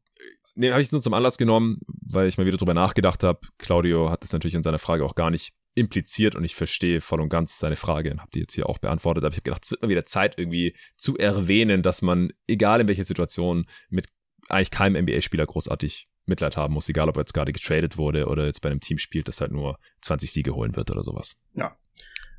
ne, 0.56 0.72
habe 0.72 0.82
ich 0.82 0.92
nur 0.92 1.02
zum 1.02 1.14
Anlass 1.14 1.38
genommen, 1.38 1.80
weil 1.88 2.28
ich 2.28 2.38
mal 2.38 2.46
wieder 2.46 2.58
drüber 2.58 2.74
nachgedacht 2.74 3.24
habe. 3.24 3.40
Claudio 3.58 4.10
hat 4.10 4.24
das 4.24 4.32
natürlich 4.32 4.56
in 4.56 4.64
seiner 4.64 4.80
Frage 4.80 5.06
auch 5.06 5.16
gar 5.16 5.32
nicht 5.32 5.54
impliziert 5.76 6.36
und 6.36 6.44
ich 6.44 6.56
verstehe 6.56 7.00
voll 7.00 7.22
und 7.22 7.30
ganz 7.30 7.60
seine 7.60 7.76
Frage 7.76 8.12
und 8.12 8.20
habe 8.20 8.32
die 8.34 8.40
jetzt 8.40 8.54
hier 8.54 8.68
auch 8.68 8.80
beantwortet, 8.80 9.24
aber 9.24 9.34
ich 9.34 9.38
habe 9.38 9.44
gedacht, 9.44 9.64
es 9.64 9.72
wird 9.72 9.82
mal 9.82 9.90
wieder 9.90 10.06
Zeit 10.06 10.38
irgendwie 10.38 10.76
zu 10.98 11.18
erwähnen, 11.18 11.82
dass 11.82 12.02
man, 12.02 12.34
egal 12.48 12.82
in 12.82 12.88
welcher 12.88 13.04
Situation, 13.04 13.66
mit 13.90 14.08
eigentlich 14.50 14.72
keinem 14.72 15.06
NBA-Spieler 15.06 15.46
großartig 15.46 16.10
Mitleid 16.30 16.58
haben 16.58 16.74
muss, 16.74 16.88
egal 16.90 17.10
ob 17.10 17.18
er 17.18 17.22
jetzt 17.22 17.34
gerade 17.34 17.52
getradet 17.52 17.98
wurde 17.98 18.28
oder 18.28 18.46
jetzt 18.46 18.62
bei 18.62 18.70
einem 18.70 18.80
Team 18.80 18.98
spielt, 18.98 19.28
das 19.28 19.42
halt 19.42 19.52
nur 19.52 19.78
20 20.02 20.32
Siege 20.32 20.56
holen 20.56 20.76
wird 20.76 20.92
oder 20.92 21.04
sowas. 21.04 21.40
Ja. 21.54 21.76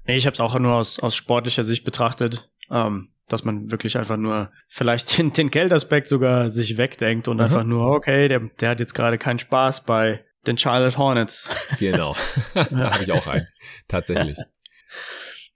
Nee, 0.07 0.17
ich 0.17 0.27
habe 0.27 0.35
es 0.35 0.41
auch 0.41 0.59
nur 0.59 0.75
aus, 0.75 0.99
aus 0.99 1.15
sportlicher 1.15 1.65
Sicht 1.65 1.85
betrachtet, 1.85 2.51
ähm, 2.71 3.13
dass 3.29 3.45
man 3.45 3.71
wirklich 3.71 3.99
einfach 3.99 4.17
nur 4.17 4.51
vielleicht 4.69 5.19
den, 5.19 5.33
den 5.33 5.51
Geldaspekt 5.51 6.09
sogar 6.09 6.51
sich 6.51 6.79
wegdenkt 6.79 7.29
und 7.29 7.37
mhm. 7.37 7.43
einfach 7.43 7.65
nur, 7.65 7.91
okay, 7.91 8.29
der, 8.29 8.41
der 8.41 8.71
hat 8.71 8.81
jetzt 8.81 8.95
gerade 8.95 9.19
keinen 9.19 9.39
Spaß 9.39 9.85
bei 9.85 10.25
den 10.47 10.57
Charlotte 10.59 10.97
Hornets. 10.99 11.51
Genau. 11.79 12.17
da 12.55 12.93
habe 12.93 13.05
ich 13.05 13.13
auch 13.13 13.27
einen. 13.27 13.47
Tatsächlich. 13.89 14.39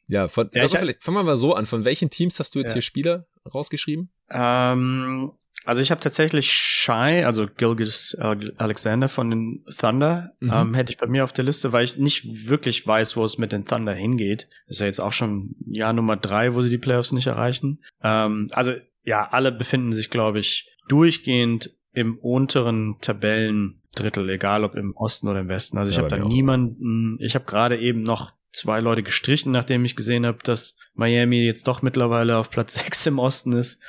Ja, 0.07 0.29
von, 0.29 0.51
ja, 0.53 0.69
vielleicht, 0.69 1.03
fangen 1.03 1.17
wir 1.17 1.25
mal 1.25 1.37
so 1.37 1.55
an. 1.55 1.67
Von 1.67 1.85
welchen 1.85 2.11
Teams 2.11 2.39
hast 2.39 2.55
du 2.55 2.59
jetzt 2.59 2.71
ja. 2.71 2.75
hier 2.75 2.83
Spieler 2.83 3.27
rausgeschrieben? 3.53 4.11
Ähm, 4.31 5.33
also 5.65 5.81
ich 5.81 5.91
habe 5.91 6.01
tatsächlich 6.01 6.53
Shy, 6.53 7.23
also 7.25 7.47
Gilgis 7.47 8.17
Alexander 8.19 9.09
von 9.09 9.31
den 9.31 9.65
Thunder, 9.79 10.33
mhm. 10.41 10.51
ähm, 10.53 10.75
hätte 10.75 10.93
ich 10.93 10.99
bei 10.99 11.07
mir 11.07 11.25
auf 11.25 11.33
der 11.33 11.45
Liste, 11.45 11.73
weil 11.73 11.85
ich 11.85 11.97
nicht 11.97 12.49
wirklich 12.49 12.87
weiß, 12.87 13.17
wo 13.17 13.25
es 13.25 13.39
mit 13.39 13.53
den 13.53 13.65
Thunder 13.65 13.93
hingeht. 13.93 14.49
Ist 14.67 14.81
ja 14.81 14.87
jetzt 14.87 15.01
auch 15.01 15.13
schon 15.13 15.55
Jahr 15.67 15.93
Nummer 15.93 16.17
drei, 16.17 16.55
wo 16.55 16.63
sie 16.63 16.71
die 16.71 16.79
Playoffs 16.79 17.13
nicht 17.13 17.27
erreichen. 17.27 17.81
Ähm, 18.03 18.49
also 18.53 18.73
ja, 19.05 19.29
alle 19.31 19.53
befinden 19.53 19.93
sich, 19.93 20.11
glaube 20.11 20.39
ich, 20.39 20.71
durchgehend 20.89 21.71
im 21.93 22.19
unteren 22.19 22.97
Tabellendrittel, 23.01 24.29
egal 24.31 24.65
ob 24.65 24.75
im 24.75 24.97
Osten 24.97 25.29
oder 25.29 25.41
im 25.41 25.49
Westen. 25.49 25.79
Also 25.79 25.91
ich 25.91 25.97
ja, 25.97 26.03
habe 26.03 26.17
da 26.17 26.23
niemanden, 26.23 27.19
ich 27.21 27.35
habe 27.35 27.45
gerade 27.45 27.79
eben 27.79 28.03
noch 28.03 28.33
zwei 28.55 28.81
Leute 28.81 29.03
gestrichen, 29.03 29.53
nachdem 29.53 29.85
ich 29.85 29.97
gesehen 29.97 30.25
habe, 30.27 30.39
dass 30.43 30.77
Miami 30.95 31.45
jetzt 31.45 31.67
doch 31.67 31.83
mittlerweile 31.83 32.39
auf 32.39 32.51
Platz 32.51 32.75
6 32.83 33.07
im 33.07 33.19
Osten 33.19 33.53
ist. 33.53 33.83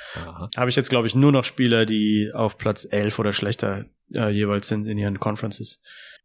Habe 0.56 0.70
ich 0.70 0.76
jetzt, 0.76 0.90
glaube 0.90 1.06
ich, 1.06 1.14
nur 1.14 1.32
noch 1.32 1.44
Spieler, 1.44 1.86
die 1.86 2.30
auf 2.34 2.58
Platz 2.58 2.86
11 2.88 3.18
oder 3.18 3.32
schlechter 3.32 3.84
äh, 4.12 4.30
jeweils 4.30 4.68
sind 4.68 4.86
in 4.86 4.98
ihren 4.98 5.20
Conferences. 5.20 5.82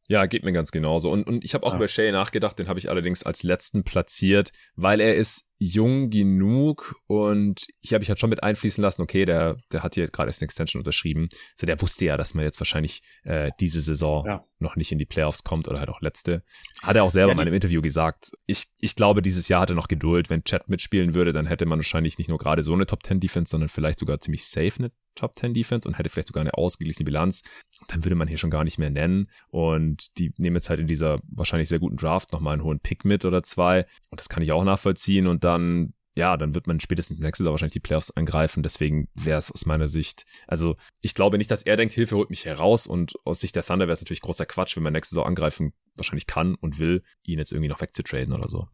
Ja, 0.08 0.26
geht 0.26 0.44
mir 0.44 0.52
ganz 0.52 0.72
genauso. 0.72 1.10
Und, 1.12 1.26
und 1.28 1.46
ich 1.46 1.54
habe 1.54 1.66
auch 1.66 1.72
ja. 1.72 1.78
über 1.78 1.88
Shay 1.88 2.12
nachgedacht, 2.12 2.60
den 2.60 2.68
habe 2.68 2.80
ich 2.80 2.90
allerdings 2.90 3.24
als 3.24 3.44
letzten 3.44 3.84
platziert, 3.84 4.52
weil 4.76 5.00
er 5.00 5.16
ist 5.16 5.51
jung 5.64 6.10
genug 6.10 6.96
und 7.06 7.68
ich 7.82 7.94
habe 7.94 8.04
ich 8.04 8.10
halt 8.10 8.20
schon 8.20 8.32
mit 8.32 8.42
einfließen 8.42 8.82
lassen, 8.82 9.04
okay, 9.04 9.26
der, 9.26 9.58
der 9.72 9.84
hat 9.84 9.94
hier 9.94 10.08
gerade 10.08 10.28
erst 10.28 10.42
eine 10.42 10.46
Extension 10.46 10.80
unterschrieben. 10.80 11.30
So, 11.56 11.68
der 11.68 11.80
wusste 11.84 12.06
ja, 12.06 12.18
dass 12.18 12.34
man 12.34 12.44
jetzt 12.44 12.60
wahrscheinlich 12.60 13.04
äh, 13.26 13.52
diese 13.60 13.80
Saison 13.80 14.26
ja. 14.26 14.44
noch 14.58 14.76
nicht 14.76 14.92
in 14.92 14.98
die 14.98 15.06
Playoffs 15.06 15.44
kommt 15.44 15.68
oder 15.68 15.78
halt 15.78 15.90
auch 15.90 16.02
letzte. 16.02 16.44
Hat 16.82 16.96
er 16.96 17.04
auch 17.04 17.12
selber 17.12 17.30
ja, 17.30 17.34
in 17.34 17.38
meinem 17.38 17.54
Interview 17.54 17.80
gesagt. 17.84 18.32
Ich, 18.48 18.70
ich 18.80 18.96
glaube, 18.96 19.22
dieses 19.22 19.50
Jahr 19.50 19.62
hat 19.62 19.70
er 19.70 19.76
noch 19.76 19.88
Geduld. 19.88 20.32
Wenn 20.32 20.44
Chat 20.44 20.68
mitspielen 20.68 21.14
würde, 21.14 21.32
dann 21.32 21.46
hätte 21.46 21.68
man 21.68 21.78
wahrscheinlich 21.78 22.18
nicht 22.18 22.28
nur 22.28 22.40
gerade 22.40 22.64
so 22.64 22.74
eine 22.74 22.88
Top 22.88 23.04
10 23.04 23.20
Defense, 23.20 23.52
sondern 23.52 23.70
vielleicht 23.70 24.00
sogar 24.00 24.20
ziemlich 24.20 24.48
safe 24.48 24.80
eine 24.80 24.92
Top 25.16 25.36
10 25.36 25.54
Defense 25.54 25.88
und 25.88 25.98
hätte 25.98 26.10
vielleicht 26.10 26.30
sogar 26.30 26.42
eine 26.42 26.54
ausgeglichene 26.54 27.06
Bilanz. 27.06 27.44
Dann 27.88 28.04
würde 28.04 28.16
man 28.16 28.28
hier 28.28 28.38
schon 28.38 28.50
gar 28.50 28.64
nicht 28.64 28.78
mehr 28.78 28.90
nennen. 28.90 29.30
Und 29.50 30.18
die 30.18 30.34
nehmen 30.38 30.56
jetzt 30.56 30.70
halt 30.70 30.80
in 30.80 30.88
dieser 30.88 31.20
wahrscheinlich 31.28 31.70
sehr 31.70 31.80
guten 31.80 31.98
Draft 31.98 32.32
nochmal 32.32 32.54
einen 32.54 32.64
hohen 32.64 32.80
Pick 32.80 33.06
mit 33.06 33.26
oder 33.26 33.44
zwei. 33.44 33.86
Und 34.10 34.20
das 34.20 34.30
kann 34.30 34.44
ich 34.44 34.52
auch 34.52 34.64
nachvollziehen. 34.64 35.28
Und 35.28 35.44
dann 35.52 35.94
ja, 36.14 36.36
dann 36.36 36.54
wird 36.54 36.68
man 36.68 36.80
spätestens 36.82 37.20
nächstes 37.20 37.46
Jahr 37.46 37.54
wahrscheinlich 37.54 37.74
die 37.74 37.80
Playoffs 37.80 38.12
angreifen. 38.12 38.64
Deswegen 38.64 39.08
wäre 39.16 39.40
es 39.40 39.50
aus 39.50 39.66
meiner 39.66 39.88
Sicht, 39.88 40.26
also 40.46 40.76
ich 41.00 41.16
glaube 41.16 41.38
nicht, 41.38 41.50
dass 41.50 41.64
er 41.64 41.78
denkt, 41.78 41.94
Hilfe 41.94 42.18
holt 42.18 42.30
mich 42.30 42.46
heraus. 42.46 42.86
Und 42.86 43.14
aus 43.24 43.40
Sicht 43.40 43.56
der 43.56 43.64
Thunder 43.64 43.88
wäre 43.88 43.94
es 43.94 44.02
natürlich 44.02 44.22
großer 44.22 44.46
Quatsch, 44.46 44.76
wenn 44.76 44.84
man 44.84 44.94
nächstes 44.94 45.16
Jahr 45.16 45.26
angreifen 45.26 45.74
wahrscheinlich 45.96 46.28
kann 46.28 46.56
und 46.56 46.80
will, 46.80 47.04
ihn 47.24 47.40
jetzt 47.40 47.54
irgendwie 47.54 47.70
noch 47.70 47.80
wegzutraden 47.80 48.34
oder 48.34 48.50
so. 48.50 48.68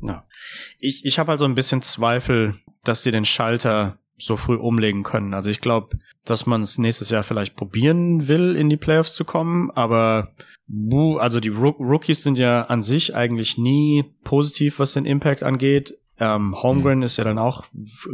Ja. 0.00 0.26
Ich, 0.78 1.04
ich 1.04 1.18
habe 1.18 1.30
also 1.30 1.44
ein 1.44 1.54
bisschen 1.54 1.82
Zweifel, 1.82 2.56
dass 2.82 3.04
sie 3.04 3.12
den 3.12 3.24
Schalter 3.24 3.98
so 4.18 4.36
früh 4.36 4.56
umlegen 4.56 5.04
können. 5.04 5.32
Also 5.32 5.50
ich 5.50 5.60
glaube, 5.60 5.98
dass 6.24 6.46
man 6.46 6.62
es 6.62 6.78
nächstes 6.78 7.10
Jahr 7.10 7.22
vielleicht 7.22 7.56
probieren 7.56 8.26
will, 8.26 8.56
in 8.56 8.68
die 8.68 8.76
Playoffs 8.76 9.14
zu 9.14 9.24
kommen, 9.24 9.70
aber 9.70 10.34
also 11.18 11.40
die 11.40 11.50
Rookies 11.50 12.22
sind 12.22 12.38
ja 12.38 12.62
an 12.62 12.82
sich 12.82 13.14
eigentlich 13.14 13.58
nie 13.58 14.04
positiv, 14.24 14.78
was 14.78 14.94
den 14.94 15.04
Impact 15.04 15.42
angeht. 15.42 15.98
Ähm, 16.20 16.54
Holmgren 16.62 16.98
mhm. 16.98 17.04
ist 17.04 17.16
ja 17.16 17.24
dann 17.24 17.38
auch 17.38 17.64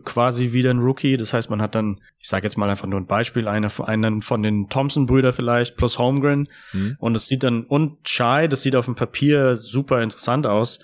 quasi 0.04 0.52
wieder 0.52 0.70
ein 0.70 0.78
Rookie. 0.78 1.16
Das 1.16 1.34
heißt, 1.34 1.50
man 1.50 1.60
hat 1.60 1.74
dann, 1.74 2.00
ich 2.18 2.28
sage 2.28 2.46
jetzt 2.46 2.56
mal 2.56 2.70
einfach 2.70 2.86
nur 2.86 2.98
ein 2.98 3.06
Beispiel, 3.06 3.46
einer, 3.46 3.70
einen 3.86 4.22
von 4.22 4.42
den 4.42 4.68
Thompson-Brüder 4.68 5.32
vielleicht 5.32 5.76
plus 5.76 5.98
Holmgren. 5.98 6.48
Mhm. 6.72 6.96
Und 6.98 7.16
es 7.16 7.26
sieht 7.26 7.42
dann, 7.42 7.64
und 7.64 8.08
Shy, 8.08 8.48
das 8.48 8.62
sieht 8.62 8.76
auf 8.76 8.86
dem 8.86 8.94
Papier 8.94 9.56
super 9.56 10.02
interessant 10.02 10.46
aus. 10.46 10.80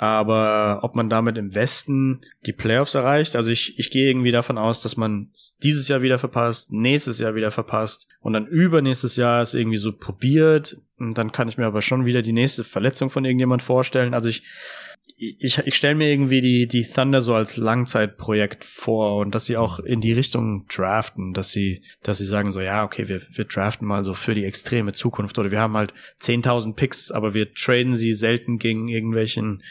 Aber 0.00 0.78
ob 0.82 0.94
man 0.94 1.10
damit 1.10 1.36
im 1.38 1.56
Westen 1.56 2.20
die 2.46 2.52
Playoffs 2.52 2.94
erreicht, 2.94 3.34
also 3.34 3.50
ich, 3.50 3.80
ich 3.80 3.90
gehe 3.90 4.08
irgendwie 4.08 4.30
davon 4.30 4.56
aus, 4.56 4.80
dass 4.80 4.96
man 4.96 5.30
dieses 5.64 5.88
Jahr 5.88 6.02
wieder 6.02 6.20
verpasst, 6.20 6.72
nächstes 6.72 7.18
Jahr 7.18 7.34
wieder 7.34 7.50
verpasst 7.50 8.06
und 8.20 8.32
dann 8.32 8.46
übernächstes 8.46 9.16
Jahr 9.16 9.42
es 9.42 9.54
irgendwie 9.54 9.76
so 9.76 9.92
probiert. 9.92 10.76
Und 10.98 11.18
dann 11.18 11.32
kann 11.32 11.48
ich 11.48 11.58
mir 11.58 11.66
aber 11.66 11.82
schon 11.82 12.04
wieder 12.04 12.22
die 12.22 12.32
nächste 12.32 12.62
Verletzung 12.62 13.10
von 13.10 13.24
irgendjemand 13.24 13.60
vorstellen. 13.60 14.14
Also 14.14 14.28
ich, 14.28 14.44
ich, 15.18 15.58
ich 15.58 15.74
stelle 15.74 15.96
mir 15.96 16.10
irgendwie 16.10 16.40
die, 16.40 16.68
die 16.68 16.82
Thunder 16.82 17.22
so 17.22 17.34
als 17.34 17.56
Langzeitprojekt 17.56 18.64
vor 18.64 19.16
und 19.16 19.34
dass 19.34 19.46
sie 19.46 19.56
auch 19.56 19.80
in 19.80 20.00
die 20.00 20.12
Richtung 20.12 20.66
draften, 20.68 21.34
dass 21.34 21.50
sie, 21.50 21.82
dass 22.02 22.18
sie 22.18 22.24
sagen 22.24 22.52
so, 22.52 22.60
ja, 22.60 22.84
okay, 22.84 23.08
wir, 23.08 23.22
wir 23.32 23.44
draften 23.44 23.86
mal 23.86 24.04
so 24.04 24.14
für 24.14 24.36
die 24.36 24.44
extreme 24.44 24.92
Zukunft 24.92 25.36
oder 25.38 25.50
wir 25.50 25.60
haben 25.60 25.76
halt 25.76 25.92
10.000 26.20 26.74
Picks, 26.74 27.10
aber 27.10 27.34
wir 27.34 27.52
traden 27.52 27.96
sie 27.96 28.12
selten 28.14 28.58
gegen 28.58 28.88
irgendwelchen 28.88 29.62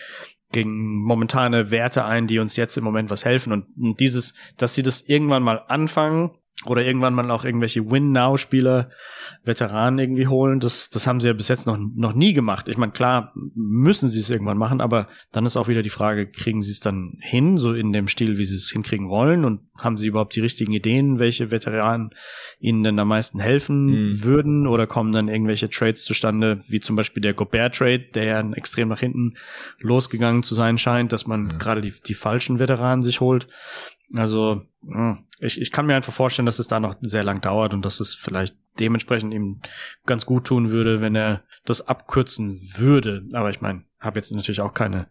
gegen 0.52 1.04
momentane 1.04 1.72
Werte 1.72 2.06
ein, 2.06 2.28
die 2.28 2.40
uns 2.40 2.56
jetzt 2.56 2.78
im 2.78 2.84
Moment 2.86 3.10
was 3.10 3.26
helfen. 3.26 3.52
Und, 3.52 4.00
dieses, 4.00 4.34
dass 4.56 4.76
sie 4.76 4.84
das 4.84 5.02
irgendwann 5.02 5.44
mal 5.44 5.62
anfangen 5.68 6.32
oder 6.66 6.84
irgendwann 6.84 7.14
mal 7.14 7.30
auch 7.30 7.46
irgendwelche 7.46 7.90
Win-Now-Spieler, 7.90 8.90
Veteranen 9.44 10.00
irgendwie 10.00 10.26
holen. 10.26 10.60
Das, 10.60 10.90
das 10.90 11.06
haben 11.06 11.20
sie 11.20 11.28
ja 11.28 11.34
bis 11.34 11.50
jetzt 11.50 11.68
noch, 11.68 11.78
noch 11.78 12.14
nie 12.14 12.34
gemacht. 12.34 12.68
Ich 12.68 12.78
meine, 12.78 12.92
klar 12.92 13.32
müssen 13.54 14.10
sie 14.10 14.20
es 14.20 14.32
irgendwann 14.32 14.58
machen, 14.58 14.82
aber 14.82 15.08
dann 15.32 15.46
ist 15.46 15.56
auch 15.56 15.68
wieder 15.68 15.84
die 15.84 15.92
Frage, 15.92 16.30
kriegen 16.30 16.64
sie 16.64 16.72
es 16.72 16.80
dann 16.80 17.18
hin, 17.22 17.60
so 17.60 17.74
in 17.74 17.94
dem 17.94 18.08
Stil, 18.08 18.40
wie 18.40 18.46
sie 18.46 18.56
es 18.56 18.72
hinkriegen 18.72 19.08
wollen? 19.08 19.46
Und 19.46 19.62
haben 19.78 19.98
sie 19.98 20.08
überhaupt 20.08 20.36
die 20.36 20.42
richtigen 20.42 20.74
Ideen, 20.74 21.20
welche 21.20 21.52
Veteranen 21.52 22.10
ihnen 22.60 22.84
denn 22.84 22.98
am 22.98 23.08
meisten 23.08 23.40
helfen 23.40 23.86
mhm. 23.86 24.24
würden? 24.24 24.68
Oder 24.68 24.88
kommen 24.88 25.12
dann 25.12 25.28
irgendwelche 25.28 25.70
Trades 25.70 26.04
zustande, 26.04 26.60
wie 26.68 26.80
zum 26.80 26.96
Beispiel 26.96 27.22
der 27.22 27.36
Gobert-Trade, 27.36 28.08
der 28.16 28.24
ja 28.24 28.52
extrem 28.54 28.90
nach 28.90 29.00
hinten 29.00 29.36
losgegangen 29.80 30.42
zu 30.42 30.56
sein 30.56 30.80
scheint, 30.80 31.14
dass 31.14 31.28
man 31.28 31.52
ja. 31.52 31.58
gerade 31.58 31.82
die, 31.82 31.94
die 32.06 32.16
falschen 32.16 32.58
Veteranen 32.58 33.04
sich 33.04 33.22
holt. 33.22 33.48
Also 34.14 34.62
ich, 35.40 35.62
ich 35.62 35.72
kann 35.72 35.86
mir 35.86 35.96
einfach 35.96 36.14
vorstellen, 36.14 36.46
dass 36.46 36.60
es 36.60 36.68
da 36.68 36.80
noch 36.80 36.96
sehr 37.02 37.24
lang 37.24 37.42
dauert 37.42 37.74
und 37.74 37.84
dass 37.84 38.00
es 38.00 38.16
vielleicht 38.16 38.56
dementsprechend 38.80 39.34
ihm 39.34 39.62
ganz 40.06 40.26
gut 40.26 40.46
tun 40.46 40.70
würde, 40.70 41.02
wenn 41.02 41.16
er 41.16 41.44
das 41.66 41.88
abkürzen 41.88 42.60
würde. 42.76 43.26
Aber 43.34 43.50
ich 43.50 43.62
meine, 43.62 43.84
habe 44.00 44.20
jetzt 44.20 44.32
natürlich 44.32 44.62
auch 44.62 44.74
keine, 44.74 45.08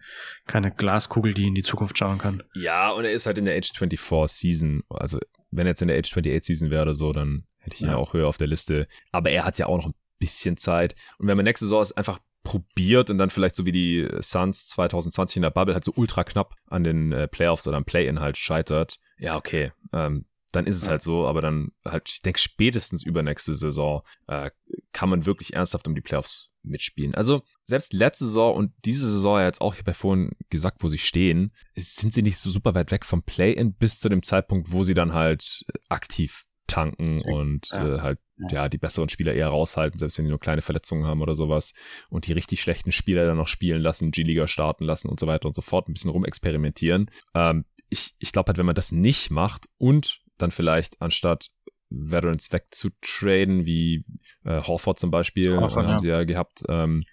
keine 0.46 0.70
Glaskugel, 0.70 1.34
die 1.34 1.48
in 1.48 1.54
die 1.54 1.62
Zukunft 1.62 1.98
schauen 1.98 2.18
kann. 2.18 2.42
Ja, 2.54 2.90
und 2.90 3.04
er 3.04 3.12
ist 3.12 3.26
halt 3.26 3.38
in 3.38 3.44
der 3.44 3.56
Age 3.56 3.72
24 3.76 4.36
Season. 4.36 4.82
Also, 4.88 5.18
wenn 5.50 5.66
er 5.66 5.70
jetzt 5.70 5.82
in 5.82 5.88
der 5.88 5.98
Age 5.98 6.10
28 6.10 6.44
Season 6.44 6.70
wäre 6.70 6.82
oder 6.82 6.94
so, 6.94 7.12
dann 7.12 7.46
hätte 7.58 7.76
ich 7.76 7.82
ihn 7.82 7.88
ja. 7.88 7.96
auch 7.96 8.12
höher 8.12 8.28
auf 8.28 8.38
der 8.38 8.46
Liste. 8.46 8.86
Aber 9.12 9.30
er 9.30 9.44
hat 9.44 9.58
ja 9.58 9.66
auch 9.66 9.78
noch 9.78 9.86
ein 9.86 9.94
bisschen 10.18 10.56
Zeit. 10.56 10.94
Und 11.18 11.26
wenn 11.26 11.36
man 11.36 11.44
nächste 11.44 11.66
Saison 11.66 11.82
es 11.82 11.92
einfach 11.92 12.20
probiert 12.46 13.10
und 13.10 13.18
dann 13.18 13.30
vielleicht 13.30 13.56
so 13.56 13.66
wie 13.66 13.72
die 13.72 14.08
Suns 14.20 14.68
2020 14.68 15.38
in 15.38 15.42
der 15.42 15.50
Bubble 15.50 15.74
halt 15.74 15.82
so 15.82 15.92
ultra 15.96 16.22
knapp 16.22 16.54
an 16.68 16.84
den 16.84 17.10
äh, 17.10 17.26
Playoffs 17.26 17.66
oder 17.66 17.76
am 17.76 17.84
Play-In 17.84 18.20
halt 18.20 18.36
scheitert, 18.36 19.00
ja, 19.18 19.36
okay, 19.36 19.72
ähm, 19.92 20.26
dann 20.52 20.68
ist 20.68 20.76
es 20.76 20.88
halt 20.88 21.02
so, 21.02 21.26
aber 21.26 21.42
dann 21.42 21.72
halt, 21.84 22.08
ich 22.08 22.22
denke, 22.22 22.38
spätestens 22.38 23.02
übernächste 23.02 23.56
Saison 23.56 24.02
äh, 24.28 24.52
kann 24.92 25.08
man 25.08 25.26
wirklich 25.26 25.54
ernsthaft 25.54 25.88
um 25.88 25.96
die 25.96 26.00
Playoffs 26.00 26.52
mitspielen. 26.62 27.16
Also 27.16 27.42
selbst 27.64 27.92
letzte 27.92 28.26
Saison 28.26 28.54
und 28.54 28.72
diese 28.84 29.10
Saison 29.10 29.40
jetzt 29.40 29.60
auch, 29.60 29.74
ich 29.74 29.80
habe 29.80 29.90
ja 29.90 29.94
vorhin 29.94 30.36
gesagt, 30.48 30.84
wo 30.84 30.88
sie 30.88 30.98
stehen, 30.98 31.52
sind 31.74 32.14
sie 32.14 32.22
nicht 32.22 32.38
so 32.38 32.48
super 32.48 32.76
weit 32.76 32.92
weg 32.92 33.04
vom 33.04 33.24
Play-In 33.24 33.74
bis 33.74 33.98
zu 33.98 34.08
dem 34.08 34.22
Zeitpunkt, 34.22 34.70
wo 34.70 34.84
sie 34.84 34.94
dann 34.94 35.14
halt 35.14 35.64
aktiv 35.88 36.44
tanken 36.66 37.20
und 37.20 37.68
ja. 37.70 37.96
äh, 37.96 38.00
halt 38.00 38.18
ja 38.50 38.68
die 38.68 38.78
besseren 38.78 39.08
Spieler 39.08 39.34
eher 39.34 39.48
raushalten, 39.48 39.98
selbst 39.98 40.18
wenn 40.18 40.24
die 40.24 40.30
nur 40.30 40.40
kleine 40.40 40.62
Verletzungen 40.62 41.06
haben 41.06 41.22
oder 41.22 41.34
sowas 41.34 41.72
und 42.10 42.26
die 42.26 42.32
richtig 42.32 42.60
schlechten 42.60 42.92
Spieler 42.92 43.26
dann 43.26 43.36
noch 43.36 43.48
spielen 43.48 43.80
lassen, 43.80 44.10
G-Liga 44.10 44.46
starten 44.46 44.84
lassen 44.84 45.08
und 45.08 45.18
so 45.18 45.26
weiter 45.26 45.46
und 45.46 45.54
so 45.54 45.62
fort, 45.62 45.88
ein 45.88 45.94
bisschen 45.94 46.10
rumexperimentieren. 46.10 47.10
Ähm, 47.34 47.64
ich 47.88 48.14
ich 48.18 48.32
glaube 48.32 48.48
halt, 48.48 48.58
wenn 48.58 48.66
man 48.66 48.74
das 48.74 48.92
nicht 48.92 49.30
macht 49.30 49.66
und 49.78 50.20
dann 50.38 50.50
vielleicht 50.50 51.00
anstatt 51.00 51.50
Veterans 51.88 52.52
wegzutraden, 52.52 53.64
wie 53.64 54.04
äh, 54.44 54.60
Horford 54.60 54.98
zum 54.98 55.10
Beispiel, 55.10 55.56
Horford, 55.56 55.84
äh, 55.84 55.86
haben 55.86 55.92
ja. 55.94 56.00
sie 56.00 56.08
ja 56.08 56.24
gehabt, 56.24 56.62
ähm, 56.68 57.04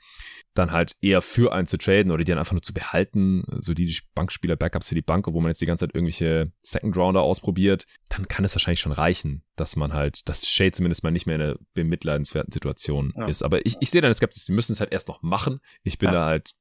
dann 0.54 0.72
halt 0.72 0.96
eher 1.02 1.22
für 1.22 1.54
einen 1.54 1.68
zu 1.68 1.78
traden 1.78 2.12
oder 2.12 2.24
die 2.24 2.30
dann 2.32 2.40
einfach 2.40 2.54
nur 2.54 2.62
zu 2.62 2.74
behalten, 2.74 3.44
so 3.60 3.74
die 3.74 3.98
Bankspieler, 4.14 4.56
Backups 4.56 4.90
für 4.90 4.96
die 4.96 5.02
Bank, 5.02 5.28
wo 5.28 5.42
man 5.42 5.50
jetzt 5.50 5.62
die 5.62 5.66
ganze 5.66 5.86
Zeit 5.86 5.96
irgendwelche 5.96 6.52
Second 6.62 6.96
Rounder 6.96 7.22
ausprobiert, 7.22 7.86
dann 8.10 8.28
kann 8.28 8.46
es 8.46 8.54
wahrscheinlich 8.56 8.80
schon 8.80 8.92
reichen, 8.92 9.44
dass 9.56 9.76
man 9.76 9.94
halt, 9.94 10.28
dass 10.30 10.48
Shay 10.48 10.72
zumindest 10.72 11.04
mal 11.04 11.12
nicht 11.12 11.26
mehr 11.26 11.36
in 11.36 11.42
einer 11.42 11.56
bemitleidenswerten 11.74 12.52
Situation 12.52 13.14
ja. 13.16 13.28
ist. 13.28 13.42
Aber 13.42 13.66
ich, 13.66 13.78
ich 13.80 13.90
sehe 13.90 14.02
dann 14.02 14.14
Skepsis, 14.14 14.46
sie 14.46 14.54
müssen 14.54 14.74
es 14.74 14.80
halt 14.80 14.92
erst 14.92 15.08
noch 15.08 15.24
machen. 15.24 15.60
Ich 15.84 15.98
bin 15.98 16.08
ja. 16.08 16.14
da 16.14 16.26
halt 16.26 16.54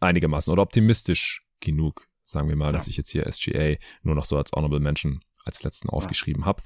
einigermaßen 0.00 0.52
oder 0.52 0.62
optimistisch 0.62 1.42
genug, 1.60 2.08
sagen 2.24 2.48
wir 2.48 2.56
mal, 2.56 2.66
ja. 2.66 2.72
dass 2.72 2.88
ich 2.88 2.96
jetzt 2.96 3.10
hier 3.10 3.30
SGA 3.30 3.76
nur 4.02 4.14
noch 4.14 4.24
so 4.24 4.36
als 4.36 4.52
Honorable 4.52 4.80
Mention 4.80 5.20
als 5.44 5.62
letzten 5.62 5.88
aufgeschrieben 5.88 6.44
habe. 6.44 6.62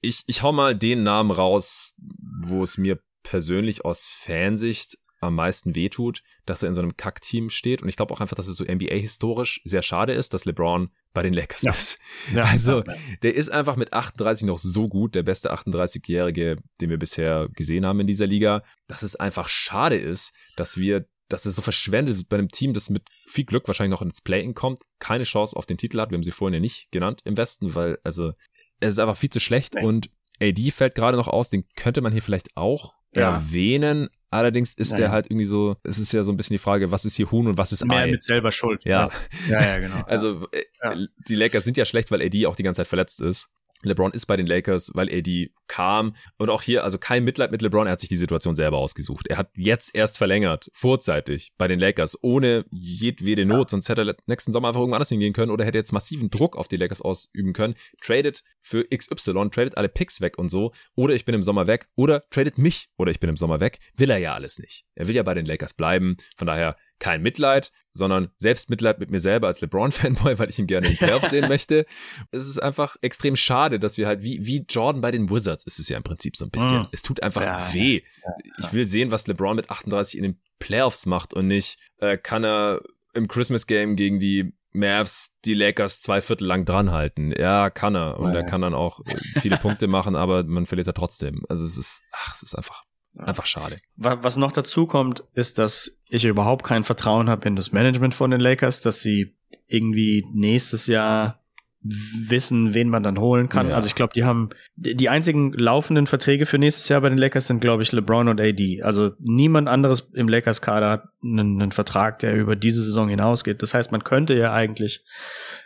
Ich, 0.00 0.22
ich 0.26 0.42
hau 0.42 0.52
mal 0.52 0.76
den 0.76 1.02
Namen 1.02 1.30
raus, 1.30 1.94
wo 1.98 2.62
es 2.62 2.76
mir 2.76 3.00
persönlich 3.22 3.84
aus 3.84 4.10
Fansicht 4.10 4.98
am 5.20 5.34
meisten 5.34 5.74
wehtut, 5.74 6.22
dass 6.46 6.62
er 6.62 6.68
in 6.68 6.74
so 6.74 6.80
einem 6.80 6.96
Kack-Team 6.96 7.50
steht. 7.50 7.82
Und 7.82 7.88
ich 7.88 7.96
glaube 7.96 8.14
auch 8.14 8.20
einfach, 8.20 8.36
dass 8.36 8.46
es 8.46 8.56
so 8.56 8.64
NBA-historisch 8.64 9.60
sehr 9.64 9.82
schade 9.82 10.12
ist, 10.12 10.34
dass 10.34 10.44
LeBron 10.44 10.90
bei 11.12 11.22
den 11.22 11.34
Lakers 11.34 11.62
ja. 11.62 11.72
ist. 11.72 11.98
Ja, 12.34 12.44
also, 12.44 12.82
der 13.22 13.34
ist 13.34 13.50
einfach 13.50 13.76
mit 13.76 13.92
38 13.92 14.46
noch 14.46 14.58
so 14.58 14.86
gut, 14.86 15.14
der 15.14 15.22
beste 15.22 15.52
38-Jährige, 15.52 16.58
den 16.80 16.90
wir 16.90 16.98
bisher 16.98 17.48
gesehen 17.54 17.84
haben 17.84 18.00
in 18.00 18.06
dieser 18.06 18.26
Liga, 18.26 18.62
dass 18.86 19.02
es 19.02 19.16
einfach 19.16 19.48
schade 19.48 19.96
ist, 19.96 20.32
dass 20.56 20.76
wir 20.76 21.06
dass 21.30 21.44
es 21.44 21.56
so 21.56 21.60
verschwendet 21.60 22.16
wird 22.16 22.28
bei 22.30 22.38
einem 22.38 22.48
Team, 22.48 22.72
das 22.72 22.88
mit 22.88 23.02
viel 23.26 23.44
Glück 23.44 23.66
wahrscheinlich 23.68 23.90
noch 23.90 24.00
ins 24.00 24.22
Play-In 24.22 24.54
kommt, 24.54 24.80
keine 24.98 25.24
Chance 25.24 25.54
auf 25.54 25.66
den 25.66 25.76
Titel 25.76 26.00
hat. 26.00 26.10
Wir 26.10 26.16
haben 26.16 26.22
sie 26.22 26.30
vorhin 26.30 26.54
ja 26.54 26.60
nicht 26.60 26.90
genannt 26.90 27.20
im 27.24 27.36
Westen, 27.36 27.74
weil 27.74 27.98
also 28.02 28.32
es 28.80 28.90
ist 28.90 28.98
einfach 28.98 29.16
viel 29.16 29.28
zu 29.28 29.40
schlecht 29.40 29.74
nee. 29.74 29.84
und 29.84 30.08
AD 30.40 30.70
fällt 30.70 30.94
gerade 30.94 31.16
noch 31.16 31.28
aus, 31.28 31.50
den 31.50 31.64
könnte 31.76 32.00
man 32.00 32.12
hier 32.12 32.22
vielleicht 32.22 32.56
auch 32.56 32.94
ja. 33.12 33.34
erwähnen. 33.34 34.08
Allerdings 34.30 34.74
ist 34.74 34.92
ja, 34.92 34.98
der 34.98 35.10
halt 35.10 35.26
irgendwie 35.26 35.46
so, 35.46 35.76
es 35.84 35.98
ist 35.98 36.12
ja 36.12 36.22
so 36.22 36.32
ein 36.32 36.36
bisschen 36.36 36.54
die 36.54 36.58
Frage, 36.58 36.92
was 36.92 37.06
ist 37.06 37.16
hier 37.16 37.30
Huhn 37.30 37.46
und 37.46 37.56
was 37.56 37.72
ist 37.72 37.84
Mehr 37.86 37.98
Ei? 37.98 38.10
mit 38.10 38.22
selber 38.22 38.52
Schuld. 38.52 38.84
Ja. 38.84 39.10
Ja, 39.48 39.62
ja, 39.64 39.78
genau. 39.78 40.02
also 40.06 40.46
äh, 40.52 41.06
die 41.28 41.34
Lakers 41.34 41.64
sind 41.64 41.78
ja 41.78 41.86
schlecht, 41.86 42.10
weil 42.10 42.20
AD 42.20 42.46
auch 42.46 42.56
die 42.56 42.62
ganze 42.62 42.80
Zeit 42.80 42.88
verletzt 42.88 43.22
ist. 43.22 43.48
LeBron 43.82 44.12
ist 44.12 44.26
bei 44.26 44.36
den 44.36 44.46
Lakers, 44.46 44.90
weil 44.94 45.08
AD 45.08 45.50
kam. 45.68 46.16
Und 46.36 46.50
auch 46.50 46.62
hier, 46.62 46.84
also 46.84 46.98
kein 46.98 47.24
Mitleid 47.24 47.52
mit 47.52 47.62
LeBron, 47.62 47.86
er 47.86 47.92
hat 47.92 48.00
sich 48.00 48.08
die 48.08 48.16
Situation 48.16 48.56
selber 48.56 48.78
ausgesucht. 48.78 49.28
Er 49.28 49.36
hat 49.36 49.50
jetzt 49.54 49.94
erst 49.94 50.18
verlängert, 50.18 50.70
vorzeitig, 50.72 51.52
bei 51.58 51.68
den 51.68 51.78
Lakers, 51.78 52.18
ohne 52.22 52.64
jedwede 52.70 53.44
Not. 53.44 53.70
Sonst 53.70 53.88
hätte 53.88 54.02
er 54.02 54.16
nächsten 54.26 54.52
Sommer 54.52 54.68
einfach 54.68 54.80
irgendwo 54.80 54.96
anders 54.96 55.10
hingehen 55.10 55.32
können 55.32 55.52
oder 55.52 55.64
hätte 55.64 55.78
jetzt 55.78 55.92
massiven 55.92 56.30
Druck 56.30 56.56
auf 56.56 56.68
die 56.68 56.76
Lakers 56.76 57.02
ausüben 57.02 57.52
können. 57.52 57.74
Tradet 58.00 58.42
für 58.60 58.84
XY, 58.84 59.50
tradet 59.50 59.76
alle 59.76 59.88
Picks 59.88 60.20
weg 60.20 60.38
und 60.38 60.48
so. 60.48 60.72
Oder 60.94 61.14
ich 61.14 61.24
bin 61.24 61.34
im 61.34 61.42
Sommer 61.42 61.66
weg. 61.66 61.88
Oder 61.94 62.22
tradet 62.30 62.58
mich 62.58 62.88
oder 62.96 63.10
ich 63.10 63.20
bin 63.20 63.30
im 63.30 63.36
Sommer 63.36 63.60
weg. 63.60 63.78
Will 63.96 64.10
er 64.10 64.18
ja 64.18 64.34
alles 64.34 64.58
nicht. 64.58 64.84
Er 64.94 65.06
will 65.06 65.14
ja 65.14 65.22
bei 65.22 65.34
den 65.34 65.46
Lakers 65.46 65.74
bleiben. 65.74 66.16
Von 66.36 66.46
daher 66.46 66.76
kein 66.98 67.22
Mitleid, 67.22 67.72
sondern 67.92 68.30
Selbstmitleid 68.36 68.98
mit 68.98 69.10
mir 69.10 69.20
selber 69.20 69.46
als 69.46 69.60
LeBron-Fanboy, 69.60 70.38
weil 70.38 70.50
ich 70.50 70.58
ihn 70.58 70.66
gerne 70.66 70.88
in 70.88 70.96
Playoffs 70.96 71.30
sehen 71.30 71.48
möchte. 71.48 71.86
Es 72.30 72.46
ist 72.46 72.58
einfach 72.58 72.96
extrem 73.02 73.36
schade, 73.36 73.78
dass 73.78 73.98
wir 73.98 74.06
halt, 74.06 74.22
wie, 74.22 74.44
wie 74.44 74.64
Jordan 74.68 75.00
bei 75.00 75.10
den 75.10 75.30
Wizards 75.30 75.66
ist 75.66 75.78
es 75.78 75.88
ja 75.88 75.96
im 75.96 76.02
Prinzip 76.02 76.36
so 76.36 76.44
ein 76.44 76.50
bisschen. 76.50 76.80
Mhm. 76.80 76.88
Es 76.92 77.02
tut 77.02 77.22
einfach 77.22 77.42
ja, 77.42 77.72
weh. 77.72 78.02
Ja, 78.22 78.30
ja. 78.30 78.52
Ich 78.58 78.72
will 78.72 78.86
sehen, 78.86 79.10
was 79.10 79.26
LeBron 79.26 79.56
mit 79.56 79.70
38 79.70 80.16
in 80.16 80.22
den 80.22 80.40
Playoffs 80.58 81.06
macht 81.06 81.34
und 81.34 81.46
nicht, 81.46 81.78
äh, 81.98 82.16
kann 82.16 82.44
er 82.44 82.80
im 83.14 83.28
Christmas 83.28 83.66
Game 83.66 83.96
gegen 83.96 84.18
die 84.18 84.52
Mavs 84.72 85.34
die 85.44 85.54
Lakers 85.54 86.00
zwei 86.00 86.20
Viertel 86.20 86.46
lang 86.46 86.64
dranhalten. 86.64 87.32
Ja, 87.36 87.70
kann 87.70 87.94
er. 87.94 88.18
Und 88.18 88.34
er 88.34 88.44
kann 88.44 88.60
dann 88.60 88.74
auch 88.74 89.00
äh, 89.00 89.40
viele 89.40 89.56
Punkte 89.56 89.86
machen, 89.86 90.14
aber 90.14 90.44
man 90.44 90.66
verliert 90.66 90.86
er 90.86 90.94
trotzdem. 90.94 91.42
Also 91.48 91.64
es 91.64 91.78
ist, 91.78 92.04
ach, 92.12 92.34
es 92.34 92.42
ist 92.42 92.54
einfach 92.54 92.84
Einfach 93.16 93.46
schade. 93.46 93.78
Was 93.96 94.36
noch 94.36 94.52
dazu 94.52 94.86
kommt, 94.86 95.24
ist, 95.34 95.58
dass 95.58 96.02
ich 96.08 96.24
überhaupt 96.24 96.64
kein 96.64 96.84
Vertrauen 96.84 97.28
habe 97.28 97.48
in 97.48 97.56
das 97.56 97.72
Management 97.72 98.14
von 98.14 98.30
den 98.30 98.40
Lakers, 98.40 98.80
dass 98.80 99.00
sie 99.00 99.34
irgendwie 99.66 100.24
nächstes 100.32 100.86
Jahr 100.86 101.40
wissen, 101.80 102.74
wen 102.74 102.88
man 102.88 103.02
dann 103.02 103.18
holen 103.18 103.48
kann. 103.48 103.68
Ja. 103.68 103.76
Also 103.76 103.86
ich 103.86 103.94
glaube, 103.94 104.12
die 104.12 104.24
haben 104.24 104.50
die 104.76 105.08
einzigen 105.08 105.52
laufenden 105.52 106.06
Verträge 106.06 106.44
für 106.44 106.58
nächstes 106.58 106.88
Jahr 106.88 107.00
bei 107.00 107.08
den 107.08 107.18
Lakers 107.18 107.46
sind, 107.46 107.60
glaube 107.60 107.82
ich, 107.82 107.92
LeBron 107.92 108.28
und 108.28 108.40
AD. 108.40 108.82
Also 108.82 109.12
niemand 109.20 109.68
anderes 109.68 110.10
im 110.12 110.28
Lakers-Kader 110.28 110.90
hat 110.90 111.04
einen, 111.22 111.62
einen 111.62 111.72
Vertrag, 111.72 112.18
der 112.18 112.34
über 112.34 112.56
diese 112.56 112.82
Saison 112.82 113.08
hinausgeht. 113.08 113.62
Das 113.62 113.74
heißt, 113.74 113.92
man 113.92 114.04
könnte 114.04 114.34
ja 114.34 114.52
eigentlich 114.52 115.04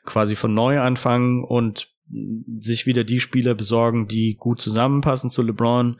quasi 0.04 0.36
von 0.36 0.52
neu 0.52 0.80
anfangen 0.80 1.44
und 1.44 1.88
sich 2.60 2.86
wieder 2.86 3.04
die 3.04 3.20
Spieler 3.20 3.54
besorgen, 3.54 4.06
die 4.06 4.36
gut 4.38 4.60
zusammenpassen 4.60 5.30
zu 5.30 5.42
LeBron. 5.42 5.98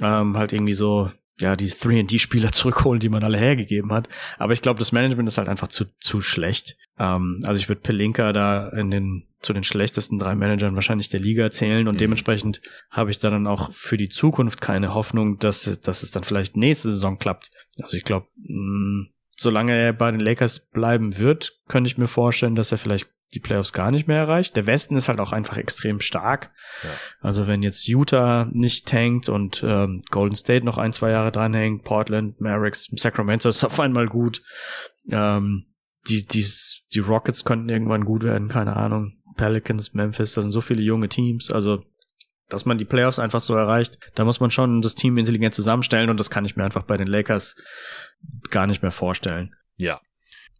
Ähm, 0.00 0.36
halt 0.36 0.52
irgendwie 0.52 0.74
so 0.74 1.10
ja, 1.40 1.56
die 1.56 1.70
3D-Spieler 1.70 2.52
zurückholen, 2.52 3.00
die 3.00 3.08
man 3.08 3.22
alle 3.22 3.38
hergegeben 3.38 3.92
hat. 3.92 4.08
Aber 4.38 4.52
ich 4.52 4.62
glaube, 4.62 4.78
das 4.78 4.92
Management 4.92 5.28
ist 5.28 5.38
halt 5.38 5.48
einfach 5.48 5.68
zu, 5.68 5.84
zu 5.98 6.20
schlecht. 6.20 6.76
Ähm, 6.98 7.40
also 7.44 7.58
ich 7.58 7.68
würde 7.68 7.82
Pelinka 7.82 8.32
da 8.32 8.68
in 8.70 8.90
den, 8.90 9.28
zu 9.40 9.52
den 9.52 9.64
schlechtesten 9.64 10.18
drei 10.18 10.34
Managern 10.34 10.74
wahrscheinlich 10.74 11.08
der 11.08 11.20
Liga 11.20 11.50
zählen 11.50 11.88
und 11.88 11.94
mhm. 11.96 11.98
dementsprechend 11.98 12.62
habe 12.90 13.10
ich 13.10 13.18
da 13.18 13.30
dann 13.30 13.46
auch 13.46 13.72
für 13.72 13.96
die 13.96 14.08
Zukunft 14.08 14.60
keine 14.60 14.94
Hoffnung, 14.94 15.38
dass, 15.38 15.80
dass 15.80 16.02
es 16.02 16.10
dann 16.10 16.24
vielleicht 16.24 16.56
nächste 16.56 16.90
Saison 16.90 17.18
klappt. 17.18 17.50
Also 17.80 17.96
ich 17.96 18.04
glaube, 18.04 18.28
mm, 18.36 19.08
solange 19.36 19.76
er 19.76 19.92
bei 19.92 20.10
den 20.10 20.20
Lakers 20.20 20.70
bleiben 20.70 21.18
wird, 21.18 21.58
könnte 21.68 21.88
ich 21.88 21.98
mir 21.98 22.08
vorstellen, 22.08 22.54
dass 22.54 22.72
er 22.72 22.78
vielleicht 22.78 23.10
die 23.34 23.40
Playoffs 23.40 23.72
gar 23.72 23.90
nicht 23.90 24.06
mehr 24.06 24.18
erreicht. 24.18 24.56
Der 24.56 24.66
Westen 24.66 24.96
ist 24.96 25.08
halt 25.08 25.18
auch 25.18 25.32
einfach 25.32 25.56
extrem 25.56 26.00
stark. 26.00 26.52
Ja. 26.82 26.90
Also 27.20 27.46
wenn 27.46 27.62
jetzt 27.62 27.86
Utah 27.86 28.48
nicht 28.52 28.86
tankt 28.86 29.28
und 29.28 29.64
ähm, 29.66 30.02
Golden 30.10 30.36
State 30.36 30.64
noch 30.64 30.78
ein, 30.78 30.92
zwei 30.92 31.10
Jahre 31.10 31.32
dranhängt, 31.32 31.84
Portland, 31.84 32.40
Mavericks, 32.40 32.88
Sacramento 32.94 33.48
ist 33.48 33.64
auf 33.64 33.80
einmal 33.80 34.06
gut. 34.06 34.42
Ähm, 35.10 35.66
die, 36.08 36.24
die, 36.24 36.46
die 36.94 37.00
Rockets 37.00 37.44
könnten 37.44 37.68
irgendwann 37.68 38.04
gut 38.04 38.22
werden, 38.22 38.48
keine 38.48 38.76
Ahnung. 38.76 39.12
Pelicans, 39.36 39.92
Memphis, 39.92 40.34
das 40.34 40.44
sind 40.44 40.52
so 40.52 40.60
viele 40.60 40.82
junge 40.82 41.08
Teams. 41.08 41.50
Also 41.50 41.82
dass 42.48 42.64
man 42.64 42.78
die 42.78 42.84
Playoffs 42.84 43.18
einfach 43.18 43.40
so 43.40 43.54
erreicht, 43.54 43.98
da 44.14 44.24
muss 44.24 44.38
man 44.38 44.52
schon 44.52 44.80
das 44.80 44.94
Team 44.94 45.18
intelligent 45.18 45.52
zusammenstellen 45.52 46.10
und 46.10 46.20
das 46.20 46.30
kann 46.30 46.44
ich 46.44 46.56
mir 46.56 46.64
einfach 46.64 46.84
bei 46.84 46.96
den 46.96 47.08
Lakers 47.08 47.56
gar 48.50 48.68
nicht 48.68 48.82
mehr 48.82 48.92
vorstellen. 48.92 49.54
Ja, 49.78 50.00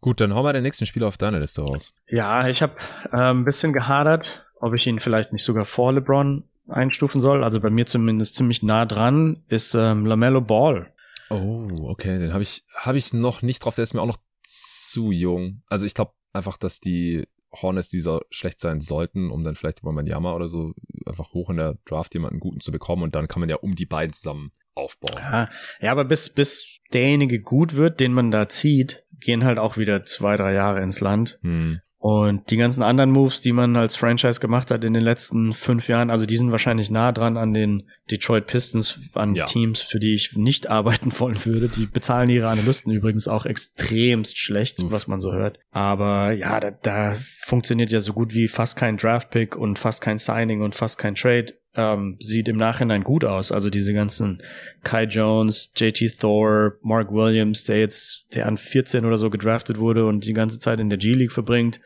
Gut, 0.01 0.21
dann 0.21 0.33
hauen 0.33 0.45
wir 0.45 0.53
den 0.53 0.63
nächsten 0.63 0.85
Spieler 0.85 1.07
auf 1.07 1.17
deine 1.17 1.39
Liste 1.39 1.61
raus. 1.61 1.93
Ja, 2.07 2.47
ich 2.47 2.61
habe 2.61 2.75
äh, 3.11 3.17
ein 3.17 3.45
bisschen 3.45 3.73
gehadert, 3.73 4.45
ob 4.59 4.73
ich 4.73 4.85
ihn 4.87 4.99
vielleicht 4.99 5.33
nicht 5.33 5.43
sogar 5.43 5.65
vor 5.65 5.93
LeBron 5.93 6.43
einstufen 6.67 7.21
soll. 7.21 7.43
Also 7.43 7.59
bei 7.59 7.69
mir 7.69 7.85
zumindest 7.85 8.35
ziemlich 8.35 8.63
nah 8.63 8.85
dran 8.85 9.43
ist 9.47 9.73
ähm, 9.73 10.05
Lamello 10.05 10.41
Ball. 10.41 10.93
Oh, 11.29 11.67
okay, 11.83 12.19
den 12.19 12.33
habe 12.33 12.43
ich 12.43 12.63
habe 12.75 12.97
ich 12.97 13.13
noch 13.13 13.41
nicht 13.41 13.63
drauf. 13.63 13.75
Der 13.75 13.83
ist 13.83 13.93
mir 13.93 14.01
auch 14.01 14.07
noch 14.07 14.19
zu 14.43 15.11
jung. 15.11 15.61
Also 15.67 15.85
ich 15.85 15.93
glaube 15.93 16.13
einfach, 16.33 16.57
dass 16.57 16.79
die 16.79 17.27
Hornets 17.53 17.89
dieser 17.89 18.21
schlecht 18.29 18.59
sein 18.59 18.81
sollten, 18.81 19.31
um 19.31 19.43
dann 19.43 19.55
vielleicht 19.55 19.79
über 19.79 19.91
Manjama 19.91 20.33
oder 20.33 20.47
so 20.47 20.73
einfach 21.05 21.33
hoch 21.33 21.49
in 21.49 21.57
der 21.57 21.77
Draft 21.85 22.13
jemanden 22.13 22.39
guten 22.39 22.59
zu 22.59 22.71
bekommen 22.71 23.03
und 23.03 23.15
dann 23.15 23.27
kann 23.27 23.39
man 23.39 23.49
ja 23.49 23.55
um 23.57 23.75
die 23.75 23.85
beiden 23.85 24.13
zusammen 24.13 24.51
aufbauen. 24.75 25.15
Ja, 25.17 25.49
ja 25.79 25.91
aber 25.91 26.05
bis 26.05 26.29
bis 26.29 26.79
derjenige 26.93 27.41
gut 27.41 27.75
wird, 27.75 27.99
den 27.99 28.13
man 28.13 28.31
da 28.31 28.47
zieht, 28.47 29.05
gehen 29.19 29.43
halt 29.43 29.59
auch 29.59 29.77
wieder 29.77 30.05
zwei, 30.05 30.37
drei 30.37 30.53
Jahre 30.53 30.81
ins 30.81 30.99
Land. 30.99 31.39
Hm. 31.41 31.79
Und 31.99 32.51
die 32.51 32.57
ganzen 32.57 32.83
anderen 32.83 33.11
Moves, 33.11 33.41
die 33.41 33.51
man 33.51 33.75
als 33.75 33.95
Franchise 33.95 34.39
gemacht 34.39 34.69
hat 34.69 34.83
in 34.83 34.93
den 34.93 35.01
letzten 35.01 35.51
fünf 35.51 35.87
Jahren, 35.87 36.11
also 36.11 36.27
die 36.27 36.37
sind 36.37 36.51
wahrscheinlich 36.51 36.91
nah 36.91 37.11
dran 37.11 37.37
an 37.37 37.53
den 37.53 37.89
Detroit 38.11 38.45
Pistons, 38.45 38.99
an 39.13 39.33
ja. 39.33 39.45
Teams, 39.45 39.81
für 39.81 39.99
die 39.99 40.13
ich 40.13 40.37
nicht 40.37 40.67
arbeiten 40.69 41.11
wollen 41.19 41.43
würde. 41.43 41.69
Die 41.69 41.87
bezahlen 41.87 42.29
ihre 42.29 42.49
Analysten 42.49 42.93
übrigens 42.93 43.27
auch 43.27 43.45
extremst 43.47 44.37
schlecht, 44.37 44.83
Uff. 44.83 44.91
was 44.91 45.07
man 45.07 45.19
so 45.19 45.33
hört. 45.33 45.59
Aber 45.71 46.33
ja, 46.33 46.59
da, 46.59 46.69
da 46.69 47.15
funktioniert 47.41 47.91
ja 47.91 47.99
so 47.99 48.13
gut 48.13 48.33
wie 48.33 48.47
fast 48.47 48.77
kein 48.77 48.97
Draftpick 48.97 49.55
und 49.55 49.79
fast 49.79 50.01
kein 50.01 50.19
Signing 50.19 50.61
und 50.61 50.75
fast 50.75 50.99
kein 50.99 51.15
Trade 51.15 51.55
ähm, 51.77 52.17
sieht 52.19 52.49
im 52.49 52.57
Nachhinein 52.57 53.03
gut 53.03 53.23
aus. 53.23 53.51
Also 53.51 53.69
diese 53.69 53.93
ganzen 53.93 54.41
Kai 54.83 55.03
Jones, 55.03 55.71
JT 55.77 56.19
Thor, 56.19 56.73
Mark 56.81 57.11
Williams, 57.11 57.63
der 57.63 57.79
jetzt, 57.79 58.33
der 58.33 58.47
an 58.47 58.57
14 58.57 59.05
oder 59.05 59.19
so 59.19 59.29
gedraftet 59.29 59.77
wurde 59.77 60.07
und 60.07 60.25
die 60.25 60.33
ganze 60.33 60.59
Zeit 60.59 60.79
in 60.79 60.89
der 60.89 60.97
G-League 60.97 61.31
verbringt. 61.31 61.79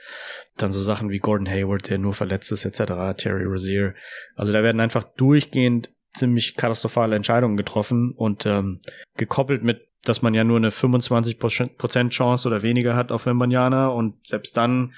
Dann 0.57 0.71
so 0.71 0.81
Sachen 0.81 1.09
wie 1.09 1.19
Gordon 1.19 1.49
Hayward, 1.49 1.89
der 1.89 1.97
nur 1.97 2.13
verletzt 2.13 2.51
ist, 2.53 2.63
etc., 2.63 2.93
Terry 3.17 3.43
Rozier. 3.43 3.93
Also 4.35 4.53
da 4.53 4.63
werden 4.63 4.79
einfach 4.79 5.03
durchgehend 5.03 5.91
ziemlich 6.13 6.55
katastrophale 6.55 7.15
Entscheidungen 7.15 7.57
getroffen 7.57 8.13
und 8.15 8.45
ähm, 8.45 8.79
gekoppelt 9.17 9.63
mit 9.63 9.87
dass 10.03 10.23
man 10.23 10.33
ja 10.33 10.43
nur 10.43 10.57
eine 10.57 10.71
25% 10.71 12.09
Chance 12.09 12.47
oder 12.47 12.63
weniger 12.63 12.95
hat 12.95 13.11
auf 13.11 13.27
Wembanyama 13.27 13.85
und 13.85 14.25
selbst 14.25 14.57
dann 14.57 14.93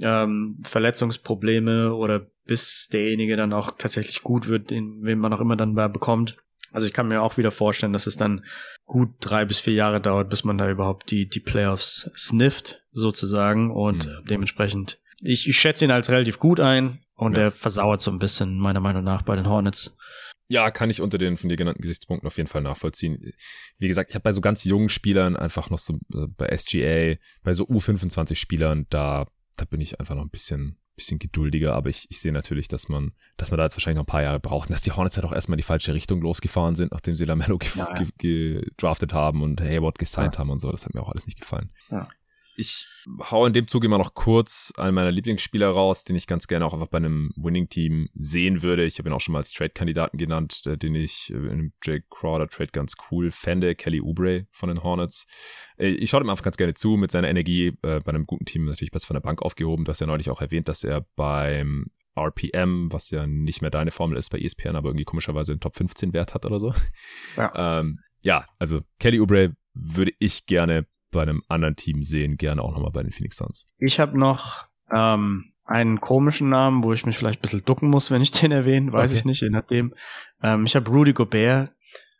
ähm, 0.00 0.58
Verletzungsprobleme 0.64 1.94
oder 1.94 2.26
bis 2.46 2.88
derjenige 2.92 3.36
dann 3.36 3.52
auch 3.52 3.72
tatsächlich 3.76 4.22
gut 4.22 4.48
wird, 4.48 4.70
den, 4.70 4.98
wen 5.02 5.18
man 5.18 5.32
auch 5.32 5.40
immer 5.40 5.56
dann 5.56 5.74
bekommt. 5.74 6.36
Also 6.72 6.86
ich 6.86 6.92
kann 6.92 7.08
mir 7.08 7.22
auch 7.22 7.36
wieder 7.36 7.50
vorstellen, 7.50 7.92
dass 7.92 8.06
es 8.06 8.16
dann 8.16 8.44
gut 8.86 9.10
drei 9.20 9.44
bis 9.44 9.60
vier 9.60 9.74
Jahre 9.74 10.00
dauert, 10.00 10.30
bis 10.30 10.44
man 10.44 10.58
da 10.58 10.70
überhaupt 10.70 11.10
die, 11.10 11.28
die 11.28 11.40
Playoffs 11.40 12.10
snifft, 12.16 12.82
sozusagen. 12.92 13.70
Und 13.70 14.06
mhm. 14.06 14.24
dementsprechend, 14.28 14.98
ich, 15.20 15.48
ich 15.48 15.58
schätze 15.58 15.84
ihn 15.84 15.90
als 15.90 16.08
relativ 16.08 16.38
gut 16.38 16.60
ein 16.60 17.00
und 17.14 17.36
ja. 17.36 17.44
er 17.44 17.50
versauert 17.50 18.00
so 18.00 18.10
ein 18.10 18.18
bisschen, 18.18 18.58
meiner 18.58 18.80
Meinung 18.80 19.04
nach, 19.04 19.22
bei 19.22 19.36
den 19.36 19.48
Hornets. 19.48 19.94
Ja, 20.48 20.70
kann 20.70 20.90
ich 20.90 21.00
unter 21.00 21.18
den 21.18 21.36
von 21.36 21.48
dir 21.48 21.56
genannten 21.56 21.82
Gesichtspunkten 21.82 22.26
auf 22.26 22.36
jeden 22.36 22.48
Fall 22.48 22.62
nachvollziehen. 22.62 23.18
Wie 23.78 23.88
gesagt, 23.88 24.10
ich 24.10 24.14
habe 24.14 24.24
bei 24.24 24.32
so 24.32 24.40
ganz 24.40 24.64
jungen 24.64 24.88
Spielern 24.88 25.36
einfach 25.36 25.70
noch 25.70 25.78
so 25.78 25.94
äh, 26.12 26.26
bei 26.36 26.54
SGA, 26.56 27.16
bei 27.42 27.54
so 27.54 27.64
U25 27.64 28.34
Spielern, 28.34 28.86
da, 28.90 29.26
da 29.56 29.64
bin 29.64 29.80
ich 29.80 30.00
einfach 30.00 30.14
noch 30.14 30.24
ein 30.24 30.30
bisschen 30.30 30.78
bisschen 31.02 31.18
geduldiger, 31.18 31.74
aber 31.74 31.90
ich, 31.90 32.06
ich 32.10 32.20
sehe 32.20 32.32
natürlich, 32.32 32.68
dass 32.68 32.88
man, 32.88 33.12
dass 33.36 33.50
man 33.50 33.58
da 33.58 33.64
jetzt 33.64 33.76
wahrscheinlich 33.76 33.96
noch 33.96 34.04
ein 34.04 34.06
paar 34.06 34.22
Jahre 34.22 34.40
braucht 34.40 34.68
und 34.68 34.72
dass 34.72 34.82
die 34.82 34.92
Hornets 34.92 35.16
halt 35.16 35.26
auch 35.26 35.32
erstmal 35.32 35.56
in 35.56 35.58
die 35.58 35.64
falsche 35.64 35.94
Richtung 35.94 36.20
losgefahren 36.20 36.74
sind, 36.74 36.92
nachdem 36.92 37.16
sie 37.16 37.24
Lamello 37.24 37.58
ge 37.58 37.68
ja, 37.74 37.88
ja. 37.94 38.06
gedraftet 38.18 39.12
haben 39.12 39.42
und 39.42 39.60
Hayward 39.60 39.98
gesigned 39.98 40.34
ja. 40.34 40.38
haben 40.38 40.50
und 40.50 40.58
so. 40.58 40.70
Das 40.70 40.84
hat 40.84 40.94
mir 40.94 41.02
auch 41.02 41.10
alles 41.10 41.26
nicht 41.26 41.40
gefallen. 41.40 41.70
Ja. 41.90 42.08
Ich 42.56 42.86
hau 43.30 43.46
in 43.46 43.52
dem 43.52 43.66
Zug 43.66 43.84
immer 43.84 43.98
noch 43.98 44.14
kurz 44.14 44.72
einen 44.76 44.94
meiner 44.94 45.10
Lieblingsspieler 45.10 45.68
raus, 45.68 46.04
den 46.04 46.16
ich 46.16 46.26
ganz 46.26 46.46
gerne 46.46 46.66
auch 46.66 46.74
einfach 46.74 46.88
bei 46.88 46.98
einem 46.98 47.32
Winning-Team 47.36 48.10
sehen 48.14 48.62
würde. 48.62 48.84
Ich 48.84 48.98
habe 48.98 49.08
ihn 49.08 49.12
auch 49.12 49.20
schon 49.20 49.32
mal 49.32 49.38
als 49.38 49.52
Trade-Kandidaten 49.52 50.18
genannt, 50.18 50.62
den 50.66 50.94
ich 50.94 51.30
in 51.30 51.48
einem 51.48 51.72
Jake 51.82 52.04
Crowder-Trade 52.10 52.70
ganz 52.72 52.96
cool 53.10 53.30
fände. 53.30 53.74
Kelly 53.74 54.00
Oubre 54.00 54.46
von 54.50 54.68
den 54.68 54.82
Hornets. 54.82 55.26
Äh, 55.78 55.88
ich 55.88 56.10
schaue 56.10 56.22
ihm 56.22 56.30
einfach 56.30 56.44
ganz 56.44 56.56
gerne 56.56 56.74
zu 56.74 56.96
mit 56.96 57.10
seiner 57.10 57.28
Energie. 57.28 57.68
Äh, 57.82 58.00
bei 58.00 58.12
einem 58.12 58.26
guten 58.26 58.44
Team 58.44 58.66
natürlich 58.66 58.92
besser 58.92 59.06
von 59.08 59.14
der 59.14 59.22
Bank 59.22 59.42
aufgehoben. 59.42 59.84
Du 59.84 59.90
hast 59.90 60.00
ja 60.00 60.06
neulich 60.06 60.30
auch 60.30 60.40
erwähnt, 60.40 60.68
dass 60.68 60.84
er 60.84 61.06
beim 61.16 61.90
RPM, 62.16 62.92
was 62.92 63.10
ja 63.10 63.26
nicht 63.26 63.62
mehr 63.62 63.70
deine 63.70 63.90
Formel 63.90 64.18
ist 64.18 64.30
bei 64.30 64.38
ESPN, 64.38 64.76
aber 64.76 64.90
irgendwie 64.90 65.04
komischerweise 65.04 65.52
einen 65.52 65.60
Top 65.60 65.76
15 65.76 66.12
Wert 66.12 66.34
hat 66.34 66.44
oder 66.44 66.60
so. 66.60 66.74
Ja, 67.36 67.80
ähm, 67.80 68.00
ja 68.20 68.46
also 68.58 68.80
Kelly 68.98 69.20
Oubre 69.20 69.56
würde 69.74 70.12
ich 70.18 70.46
gerne 70.46 70.86
bei 71.12 71.22
einem 71.22 71.42
anderen 71.48 71.76
Team 71.76 72.02
sehen, 72.02 72.36
gerne 72.36 72.62
auch 72.62 72.72
nochmal 72.72 72.90
bei 72.90 73.02
den 73.02 73.12
Phoenix 73.12 73.36
Suns. 73.36 73.66
Ich 73.78 74.00
habe 74.00 74.18
noch 74.18 74.66
ähm, 74.90 75.52
einen 75.64 76.00
komischen 76.00 76.48
Namen, 76.48 76.82
wo 76.82 76.92
ich 76.92 77.06
mich 77.06 77.16
vielleicht 77.16 77.38
ein 77.38 77.42
bisschen 77.42 77.64
ducken 77.64 77.88
muss, 77.88 78.10
wenn 78.10 78.22
ich 78.22 78.30
den 78.40 78.50
erwähne, 78.50 78.92
weiß 78.92 79.10
okay. 79.10 79.18
ich 79.18 79.24
nicht, 79.24 79.42
je 79.42 79.50
nachdem. 79.50 79.94
Ähm, 80.42 80.66
ich 80.66 80.74
habe 80.74 80.90
Rudy 80.90 81.12
Gobert. 81.12 81.70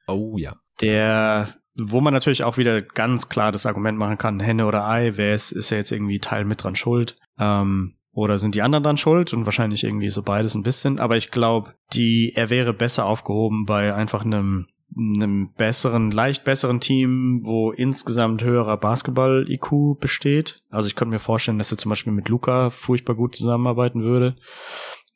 Oh 0.06 0.36
ja. 0.38 0.54
Der, 0.80 1.48
wo 1.74 2.00
man 2.00 2.12
natürlich 2.12 2.44
auch 2.44 2.56
wieder 2.56 2.80
ganz 2.80 3.28
klar 3.28 3.50
das 3.50 3.66
Argument 3.66 3.98
machen 3.98 4.18
kann, 4.18 4.40
Henne 4.40 4.66
oder 4.66 4.86
Ei, 4.86 5.12
wer 5.16 5.34
ist, 5.34 5.52
ist 5.52 5.70
ja 5.70 5.78
jetzt 5.78 5.92
irgendwie 5.92 6.18
Teil 6.18 6.44
mit 6.44 6.62
dran 6.62 6.76
schuld. 6.76 7.16
Ähm, 7.38 7.96
oder 8.14 8.38
sind 8.38 8.54
die 8.54 8.62
anderen 8.62 8.84
dann 8.84 8.98
schuld? 8.98 9.32
Und 9.32 9.46
wahrscheinlich 9.46 9.84
irgendwie 9.84 10.10
so 10.10 10.22
beides 10.22 10.54
ein 10.54 10.62
bisschen. 10.62 10.98
Aber 10.98 11.16
ich 11.16 11.30
glaube, 11.30 11.74
die, 11.94 12.34
er 12.34 12.50
wäre 12.50 12.74
besser 12.74 13.06
aufgehoben 13.06 13.64
bei 13.64 13.94
einfach 13.94 14.24
einem 14.24 14.66
einem 14.96 15.52
besseren, 15.54 16.10
leicht 16.10 16.44
besseren 16.44 16.80
Team, 16.80 17.40
wo 17.44 17.72
insgesamt 17.72 18.42
höherer 18.42 18.76
Basketball-IQ 18.76 19.98
besteht. 20.00 20.58
Also 20.70 20.86
ich 20.86 20.94
könnte 20.94 21.12
mir 21.12 21.18
vorstellen, 21.18 21.58
dass 21.58 21.72
er 21.72 21.78
zum 21.78 21.90
Beispiel 21.90 22.12
mit 22.12 22.28
Luca 22.28 22.70
furchtbar 22.70 23.14
gut 23.14 23.36
zusammenarbeiten 23.36 24.02
würde. 24.02 24.36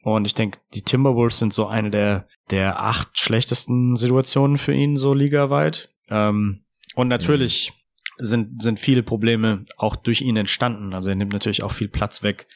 Und 0.02 0.24
ich 0.24 0.34
denke, 0.34 0.60
die 0.74 0.82
Timberwolves 0.82 1.38
sind 1.38 1.52
so 1.52 1.66
eine 1.66 1.90
der, 1.90 2.28
der 2.50 2.80
acht 2.80 3.18
schlechtesten 3.18 3.96
Situationen 3.96 4.56
für 4.56 4.72
ihn 4.72 4.96
so 4.96 5.14
ligaweit. 5.14 5.90
Ähm, 6.08 6.64
und 6.94 7.08
natürlich 7.08 7.72
mhm. 8.18 8.24
sind, 8.24 8.62
sind 8.62 8.80
viele 8.80 9.02
Probleme 9.02 9.64
auch 9.76 9.96
durch 9.96 10.22
ihn 10.22 10.36
entstanden. 10.36 10.94
Also 10.94 11.08
er 11.08 11.16
nimmt 11.16 11.32
natürlich 11.32 11.62
auch 11.62 11.72
viel 11.72 11.88
Platz 11.88 12.22
weg. 12.22 12.46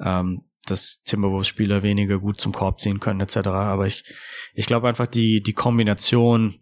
Ähm, 0.00 0.44
dass 0.66 1.02
Timberwolves-Spieler 1.02 1.82
weniger 1.82 2.18
gut 2.18 2.40
zum 2.40 2.52
Korb 2.52 2.80
ziehen 2.80 3.00
können, 3.00 3.20
etc. 3.20 3.48
Aber 3.48 3.86
ich, 3.86 4.04
ich 4.54 4.66
glaube 4.66 4.88
einfach, 4.88 5.06
die, 5.06 5.42
die 5.42 5.52
Kombination 5.52 6.60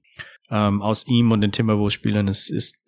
ähm, 0.53 0.83
aus 0.83 1.07
ihm 1.07 1.33
und 1.33 1.41
den 1.41 1.51
Timberwolves-Spielern 1.51 2.29
ist, 2.29 2.51
ist 2.51 2.85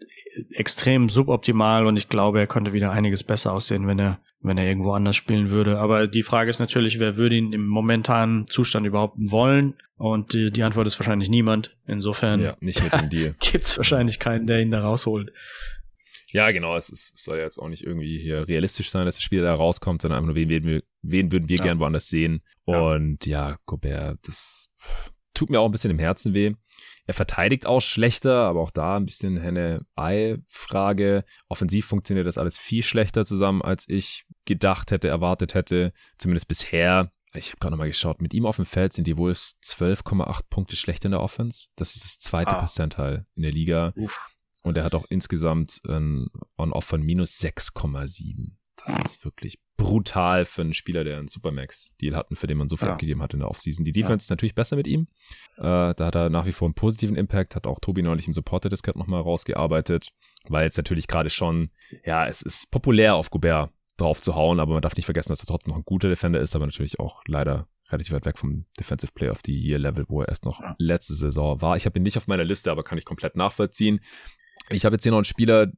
extrem 0.52 1.08
suboptimal 1.08 1.86
und 1.86 1.96
ich 1.96 2.08
glaube, 2.08 2.38
er 2.38 2.46
könnte 2.46 2.74
wieder 2.74 2.92
einiges 2.92 3.24
besser 3.24 3.52
aussehen, 3.52 3.86
wenn 3.86 3.98
er, 3.98 4.20
wenn 4.40 4.58
er 4.58 4.66
irgendwo 4.66 4.92
anders 4.92 5.16
spielen 5.16 5.50
würde. 5.50 5.78
Aber 5.78 6.06
die 6.06 6.22
Frage 6.22 6.50
ist 6.50 6.58
natürlich, 6.58 6.98
wer 6.98 7.16
würde 7.16 7.36
ihn 7.36 7.54
im 7.54 7.66
momentanen 7.66 8.46
Zustand 8.48 8.86
überhaupt 8.86 9.16
wollen? 9.18 9.74
Und 9.96 10.34
die, 10.34 10.50
die 10.50 10.62
Antwort 10.62 10.86
ist 10.86 10.98
wahrscheinlich 10.98 11.30
niemand. 11.30 11.76
Insofern 11.86 12.40
ja, 12.40 12.56
nicht 12.60 12.82
mit 12.82 12.92
dem 12.92 13.08
Deal. 13.08 13.34
gibt's 13.40 13.78
wahrscheinlich 13.78 14.18
keinen, 14.18 14.46
der 14.46 14.60
ihn 14.60 14.70
da 14.70 14.82
rausholt. 14.82 15.32
Ja, 16.32 16.50
genau. 16.50 16.76
Es, 16.76 16.90
ist, 16.90 17.14
es 17.14 17.22
soll 17.22 17.38
ja 17.38 17.44
jetzt 17.44 17.58
auch 17.58 17.68
nicht 17.68 17.84
irgendwie 17.84 18.18
hier 18.18 18.46
realistisch 18.46 18.90
sein, 18.90 19.06
dass 19.06 19.14
das 19.14 19.22
Spiel 19.22 19.40
da 19.40 19.54
rauskommt, 19.54 20.02
sondern 20.02 20.18
einfach 20.18 20.34
nur, 20.34 20.36
wen, 20.36 20.50
wen, 20.50 20.82
wen 21.00 21.32
würden 21.32 21.48
wir 21.48 21.56
ja. 21.56 21.64
gern 21.64 21.78
woanders 21.78 22.08
sehen. 22.08 22.42
Und 22.66 23.24
ja. 23.24 23.50
ja, 23.50 23.56
Gobert, 23.64 24.18
das 24.26 24.74
tut 25.32 25.48
mir 25.48 25.60
auch 25.60 25.66
ein 25.66 25.72
bisschen 25.72 25.92
im 25.92 25.98
Herzen 25.98 26.34
weh. 26.34 26.54
Er 27.06 27.14
verteidigt 27.14 27.66
auch 27.66 27.80
schlechter, 27.80 28.44
aber 28.46 28.60
auch 28.60 28.70
da 28.70 28.96
ein 28.96 29.04
bisschen 29.04 29.36
Henne-Ei-Frage. 29.36 31.24
Offensiv 31.48 31.86
funktioniert 31.86 32.26
das 32.26 32.38
alles 32.38 32.56
viel 32.56 32.82
schlechter 32.82 33.24
zusammen, 33.26 33.60
als 33.60 33.88
ich 33.88 34.24
gedacht 34.46 34.90
hätte, 34.90 35.08
erwartet 35.08 35.54
hätte. 35.54 35.92
Zumindest 36.16 36.48
bisher. 36.48 37.12
Ich 37.34 37.48
habe 37.48 37.58
gerade 37.58 37.72
nochmal 37.72 37.88
geschaut, 37.88 38.22
mit 38.22 38.32
ihm 38.32 38.46
auf 38.46 38.56
dem 38.56 38.64
Feld 38.64 38.92
sind 38.92 39.06
die 39.06 39.18
Wolves 39.18 39.58
12,8 39.62 40.42
Punkte 40.48 40.76
schlechter 40.76 41.06
in 41.06 41.12
der 41.12 41.20
Offense. 41.20 41.68
Das 41.76 41.96
ist 41.96 42.04
das 42.04 42.20
zweite 42.20 42.56
ah. 42.56 42.58
Percentile 42.60 43.26
in 43.34 43.42
der 43.42 43.52
Liga. 43.52 43.92
Uff. 43.96 44.30
Und 44.62 44.78
er 44.78 44.84
hat 44.84 44.94
auch 44.94 45.04
insgesamt 45.10 45.82
ein 45.86 46.28
On-Off 46.56 46.84
von 46.84 47.02
minus 47.02 47.38
6,7. 47.38 48.52
Das 48.84 48.98
ist 49.04 49.24
wirklich 49.24 49.58
brutal 49.76 50.44
für 50.44 50.62
einen 50.62 50.74
Spieler, 50.74 51.04
der 51.04 51.18
einen 51.18 51.28
Supermax-Deal 51.28 52.16
hatten, 52.16 52.36
für 52.36 52.46
den 52.46 52.58
man 52.58 52.68
so 52.68 52.76
viel 52.76 52.88
ja. 52.88 52.94
abgegeben 52.94 53.22
hat 53.22 53.34
in 53.34 53.40
der 53.40 53.48
Offseason. 53.48 53.84
Die 53.84 53.92
Defense 53.92 54.12
ja. 54.12 54.26
ist 54.26 54.30
natürlich 54.30 54.54
besser 54.54 54.76
mit 54.76 54.86
ihm. 54.86 55.08
Äh, 55.56 55.94
da 55.94 55.96
hat 55.98 56.14
er 56.14 56.30
nach 56.30 56.46
wie 56.46 56.52
vor 56.52 56.66
einen 56.66 56.74
positiven 56.74 57.16
Impact, 57.16 57.56
hat 57.56 57.66
auch 57.66 57.80
Tobi 57.80 58.02
neulich 58.02 58.26
im 58.26 58.34
Supporter-Discord 58.34 58.96
nochmal 58.96 59.22
rausgearbeitet, 59.22 60.12
weil 60.48 60.64
jetzt 60.64 60.76
natürlich 60.76 61.06
gerade 61.06 61.30
schon, 61.30 61.70
ja, 62.04 62.26
es 62.26 62.42
ist 62.42 62.70
populär 62.70 63.14
auf 63.14 63.30
Gobert 63.30 63.70
drauf 63.96 64.20
zu 64.20 64.34
hauen, 64.34 64.60
aber 64.60 64.72
man 64.72 64.82
darf 64.82 64.96
nicht 64.96 65.04
vergessen, 65.04 65.30
dass 65.30 65.40
er 65.40 65.46
trotzdem 65.46 65.70
noch 65.70 65.78
ein 65.78 65.84
guter 65.84 66.08
Defender 66.08 66.40
ist, 66.40 66.56
aber 66.56 66.66
natürlich 66.66 66.98
auch 66.98 67.22
leider 67.26 67.68
relativ 67.90 68.12
weit 68.12 68.26
weg 68.26 68.38
vom 68.38 68.66
Defensive 68.78 69.12
Player 69.12 69.30
of 69.30 69.40
the 69.44 69.54
Year 69.54 69.78
Level, 69.78 70.04
wo 70.08 70.22
er 70.22 70.28
erst 70.28 70.44
noch 70.44 70.60
letzte 70.78 71.14
Saison 71.14 71.60
war. 71.60 71.76
Ich 71.76 71.86
habe 71.86 71.98
ihn 71.98 72.02
nicht 72.02 72.16
auf 72.16 72.26
meiner 72.26 72.44
Liste, 72.44 72.70
aber 72.70 72.82
kann 72.82 72.98
ich 72.98 73.04
komplett 73.04 73.36
nachvollziehen. 73.36 74.00
Ich 74.70 74.84
habe 74.84 74.94
jetzt 74.94 75.02
hier 75.02 75.12
noch 75.12 75.18
einen 75.18 75.24
Spieler, 75.24 75.70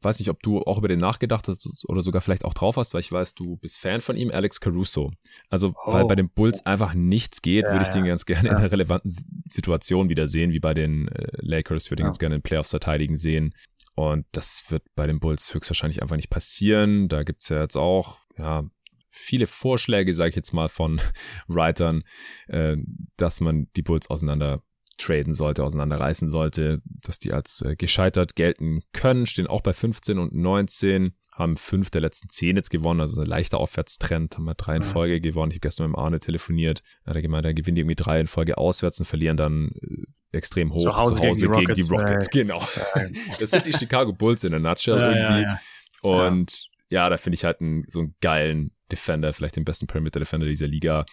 weiß 0.00 0.18
nicht, 0.18 0.30
ob 0.30 0.42
du 0.42 0.62
auch 0.62 0.78
über 0.78 0.88
den 0.88 0.98
nachgedacht 0.98 1.48
hast 1.48 1.68
oder 1.86 2.02
sogar 2.02 2.22
vielleicht 2.22 2.44
auch 2.44 2.54
drauf 2.54 2.76
hast, 2.76 2.94
weil 2.94 3.00
ich 3.00 3.12
weiß, 3.12 3.34
du 3.34 3.56
bist 3.56 3.78
Fan 3.78 4.00
von 4.00 4.16
ihm, 4.16 4.30
Alex 4.30 4.60
Caruso. 4.60 5.12
Also, 5.50 5.74
oh. 5.84 5.92
weil 5.92 6.06
bei 6.06 6.14
den 6.14 6.30
Bulls 6.30 6.64
einfach 6.64 6.94
nichts 6.94 7.42
geht, 7.42 7.64
ja, 7.64 7.72
würde 7.72 7.84
ich 7.84 7.90
den 7.90 8.04
ganz 8.04 8.24
gerne 8.24 8.48
ja. 8.48 8.52
in 8.52 8.58
einer 8.58 8.72
relevanten 8.72 9.12
Situation 9.50 10.08
wieder 10.08 10.26
sehen, 10.26 10.52
wie 10.52 10.60
bei 10.60 10.72
den 10.72 11.08
äh, 11.08 11.28
Lakers, 11.40 11.90
würde 11.90 12.02
ich 12.02 12.04
ja. 12.04 12.08
ganz 12.08 12.18
gerne 12.18 12.36
in 12.36 12.42
Playoffs 12.42 12.70
verteidigen 12.70 13.16
sehen. 13.16 13.54
Und 13.94 14.26
das 14.32 14.64
wird 14.68 14.82
bei 14.94 15.06
den 15.06 15.20
Bulls 15.20 15.52
höchstwahrscheinlich 15.52 16.00
einfach 16.00 16.16
nicht 16.16 16.30
passieren. 16.30 17.08
Da 17.08 17.24
gibt's 17.24 17.50
ja 17.50 17.60
jetzt 17.60 17.76
auch, 17.76 18.20
ja, 18.38 18.64
viele 19.10 19.46
Vorschläge, 19.46 20.14
sage 20.14 20.30
ich 20.30 20.36
jetzt 20.36 20.52
mal, 20.52 20.68
von 20.68 21.00
Writern, 21.48 22.02
äh, 22.48 22.76
dass 23.16 23.40
man 23.40 23.68
die 23.76 23.82
Bulls 23.82 24.08
auseinander 24.08 24.62
traden 25.02 25.34
sollte, 25.34 25.64
auseinanderreißen 25.64 26.28
sollte, 26.28 26.80
dass 27.02 27.18
die 27.18 27.32
als 27.32 27.62
äh, 27.62 27.76
gescheitert 27.76 28.36
gelten 28.36 28.82
können, 28.92 29.26
stehen 29.26 29.46
auch 29.46 29.60
bei 29.60 29.72
15 29.72 30.18
und 30.18 30.34
19, 30.34 31.12
haben 31.32 31.56
fünf 31.56 31.90
der 31.90 32.02
letzten 32.02 32.28
zehn 32.28 32.56
jetzt 32.56 32.70
gewonnen, 32.70 33.00
also 33.00 33.22
ein 33.22 33.26
leichter 33.26 33.58
Aufwärtstrend, 33.58 34.36
haben 34.36 34.44
wir 34.44 34.54
drei 34.54 34.76
in 34.76 34.82
Folge 34.82 35.20
gewonnen. 35.20 35.50
Ich 35.50 35.56
habe 35.56 35.68
gestern 35.68 35.86
mit 35.86 35.96
dem 35.96 35.98
Arne 35.98 36.20
telefoniert, 36.20 36.82
da 37.04 37.10
hat 37.10 37.16
er 37.16 37.22
gemeint, 37.22 37.44
da 37.44 37.52
gewinnen 37.52 37.74
die 37.74 37.80
irgendwie 37.80 37.96
drei 37.96 38.20
in 38.20 38.26
Folge 38.26 38.58
auswärts 38.58 39.00
und 39.00 39.06
verlieren 39.06 39.36
dann 39.36 39.72
äh, 39.80 40.36
extrem 40.36 40.72
hoch 40.72 40.82
zu 40.82 40.96
Hause, 40.96 41.14
zu 41.14 41.20
Hause 41.20 41.48
gegen, 41.48 41.74
die 41.74 41.82
Rockets. 41.82 42.30
Gegen 42.30 42.48
die 42.48 42.52
Rockets. 42.52 42.70
Genau. 43.00 43.18
das 43.40 43.50
sind 43.50 43.66
die 43.66 43.72
Chicago 43.72 44.12
Bulls 44.12 44.44
in 44.44 44.50
der 44.50 44.60
Nutshell 44.60 44.98
ja, 44.98 45.10
irgendwie. 45.10 45.42
Ja, 45.42 45.60
ja. 46.04 46.28
Und 46.28 46.66
ja, 46.90 47.08
da 47.08 47.16
finde 47.16 47.34
ich 47.34 47.44
halt 47.44 47.60
einen, 47.60 47.84
so 47.88 48.00
einen 48.00 48.14
geilen 48.20 48.72
Defender, 48.90 49.32
vielleicht 49.32 49.56
den 49.56 49.64
besten 49.64 49.86
Perimeter 49.86 50.20
Defender 50.20 50.46
dieser 50.46 50.66
Liga 50.66 51.06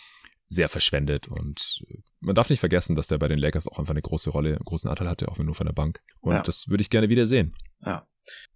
sehr 0.49 0.67
verschwendet 0.67 1.27
und 1.27 1.81
äh, 1.89 1.99
man 2.21 2.35
darf 2.35 2.49
nicht 2.49 2.59
vergessen, 2.59 2.95
dass 2.95 3.07
der 3.07 3.17
bei 3.17 3.27
den 3.27 3.39
Lakers 3.39 3.67
auch 3.67 3.79
einfach 3.79 3.93
eine 3.93 4.01
große 4.01 4.29
Rolle, 4.29 4.49
einen 4.49 4.65
großen 4.65 4.89
Anteil 4.89 5.07
hatte, 5.07 5.29
auch 5.29 5.39
wenn 5.39 5.45
nur 5.45 5.55
von 5.55 5.67
der 5.67 5.73
Bank. 5.73 6.01
Und 6.19 6.33
ja. 6.33 6.43
das 6.43 6.67
würde 6.67 6.81
ich 6.81 6.89
gerne 6.89 7.09
wieder 7.09 7.25
sehen. 7.25 7.55
Ja. 7.79 8.07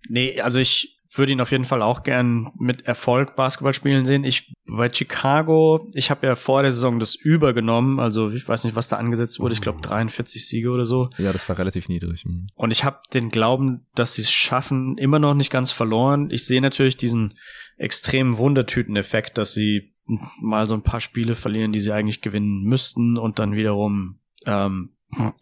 Nee, 0.10 0.42
also 0.42 0.60
ich 0.60 1.00
würde 1.16 1.32
ihn 1.32 1.42
auf 1.42 1.52
jeden 1.52 1.66
Fall 1.66 1.82
auch 1.82 2.04
gern 2.04 2.52
mit 2.58 2.86
Erfolg 2.86 3.36
Basketball 3.36 3.74
spielen 3.74 4.06
sehen. 4.06 4.24
Ich 4.24 4.54
bei 4.66 4.92
Chicago, 4.92 5.88
ich 5.94 6.10
habe 6.10 6.26
ja 6.26 6.36
vor 6.36 6.64
der 6.64 6.72
Saison 6.72 7.00
das 7.00 7.16
übergenommen, 7.16 8.00
also 8.00 8.32
ich 8.32 8.48
weiß 8.48 8.64
nicht, 8.64 8.76
was 8.76 8.88
da 8.88 8.98
angesetzt 8.98 9.40
wurde, 9.40 9.54
ich 9.54 9.62
glaube 9.62 9.82
43 9.82 10.48
Siege 10.48 10.72
oder 10.72 10.86
so. 10.86 11.10
Ja, 11.18 11.32
das 11.32 11.48
war 11.48 11.58
relativ 11.58 11.88
niedrig. 11.88 12.26
Mhm. 12.26 12.48
Und 12.56 12.72
ich 12.72 12.84
habe 12.84 13.00
den 13.14 13.30
Glauben, 13.30 13.86
dass 13.94 14.16
sie 14.16 14.24
es 14.24 14.32
schaffen, 14.32 14.98
immer 14.98 15.20
noch 15.20 15.36
nicht 15.36 15.52
ganz 15.52 15.72
verloren. 15.72 16.30
Ich 16.32 16.46
sehe 16.46 16.62
natürlich 16.62 16.98
diesen 16.98 17.36
extremen 17.78 18.38
Wundertüten-Effekt, 18.38 19.38
dass 19.38 19.54
sie 19.54 19.93
mal 20.42 20.68
so 20.68 20.74
ein 20.74 20.84
paar 20.84 21.02
Spiele 21.02 21.36
verlieren, 21.36 21.72
die 21.72 21.80
sie 21.80 21.94
eigentlich 21.94 22.22
gewinnen 22.22 22.64
müssten 22.64 23.18
und 23.18 23.40
dann 23.40 23.56
wiederum 23.56 24.20
ähm, 24.46 24.94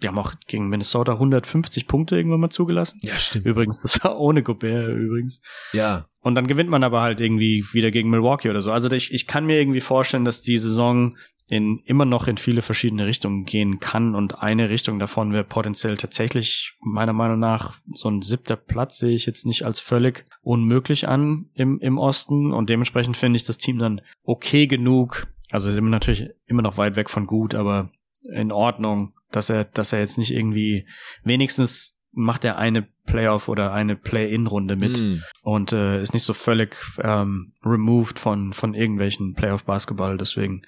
die 0.02 0.08
haben 0.08 0.18
auch 0.18 0.34
gegen 0.48 0.70
Minnesota 0.70 1.14
150 1.14 1.88
Punkte 1.88 2.18
irgendwann 2.18 2.40
mal 2.40 2.50
zugelassen. 2.50 3.00
Ja, 3.04 3.18
stimmt. 3.20 3.46
Übrigens, 3.46 3.82
das 3.82 4.04
war 4.04 4.20
ohne 4.20 4.44
Gobert 4.44 4.90
übrigens. 4.90 5.42
Ja. 5.74 6.08
Und 6.20 6.36
dann 6.36 6.48
gewinnt 6.48 6.70
man 6.70 6.84
aber 6.84 7.02
halt 7.02 7.20
irgendwie 7.20 7.66
wieder 7.72 7.92
gegen 7.92 8.10
Milwaukee 8.10 8.50
oder 8.50 8.62
so. 8.62 8.72
Also 8.72 8.92
ich, 8.92 9.14
ich 9.14 9.28
kann 9.28 9.46
mir 9.46 9.60
irgendwie 9.60 9.82
vorstellen, 9.82 10.26
dass 10.26 10.42
die 10.42 10.58
Saison 10.58 11.16
in 11.52 11.80
immer 11.84 12.06
noch 12.06 12.28
in 12.28 12.38
viele 12.38 12.62
verschiedene 12.62 13.06
Richtungen 13.06 13.44
gehen 13.44 13.82
kann 13.82 14.16
und 14.16 14.42
eine 14.42 14.70
Richtung 14.70 15.00
davon 15.00 15.34
wäre 15.34 15.44
potenziell 15.44 15.98
tatsächlich 15.98 16.78
meiner 16.80 17.12
Meinung 17.12 17.40
nach 17.40 17.76
so 17.94 18.10
ein 18.10 18.22
siebter 18.22 18.56
Platz 18.56 19.00
sehe 19.00 19.14
ich 19.14 19.26
jetzt 19.26 19.46
nicht 19.46 19.66
als 19.66 19.82
völlig 19.82 20.26
unmöglich 20.44 21.10
an 21.10 21.50
im, 21.54 21.78
im 21.80 21.98
Osten 21.98 22.54
und 22.54 22.70
dementsprechend 22.70 23.18
finde 23.18 23.36
ich 23.36 23.44
das 23.44 23.58
Team 23.58 23.80
dann 23.80 24.00
okay 24.24 24.66
genug, 24.66 25.28
also 25.52 25.70
sind 25.70 25.90
natürlich 25.90 26.30
immer 26.46 26.62
noch 26.62 26.78
weit 26.78 26.96
weg 26.96 27.10
von 27.10 27.28
gut, 27.28 27.54
aber 27.54 27.92
in 28.34 28.54
Ordnung, 28.54 29.14
dass 29.30 29.50
er, 29.50 29.66
dass 29.66 29.92
er 29.92 30.00
jetzt 30.00 30.18
nicht 30.18 30.32
irgendwie 30.32 30.88
wenigstens 31.26 32.02
macht 32.14 32.46
er 32.46 32.58
eine 32.58 32.88
Playoff 33.06 33.50
oder 33.50 33.74
eine 33.74 33.98
Play-in-Runde 33.98 34.78
mit 34.78 35.00
mm. 35.00 35.22
und 35.44 35.74
äh, 35.74 36.02
ist 36.02 36.14
nicht 36.14 36.24
so 36.24 36.34
völlig 36.34 36.78
ähm, 37.02 37.54
removed 37.66 38.20
von 38.20 38.52
von 38.52 38.74
irgendwelchen 38.74 39.34
Playoff-Basketball. 39.34 40.18
Deswegen 40.18 40.64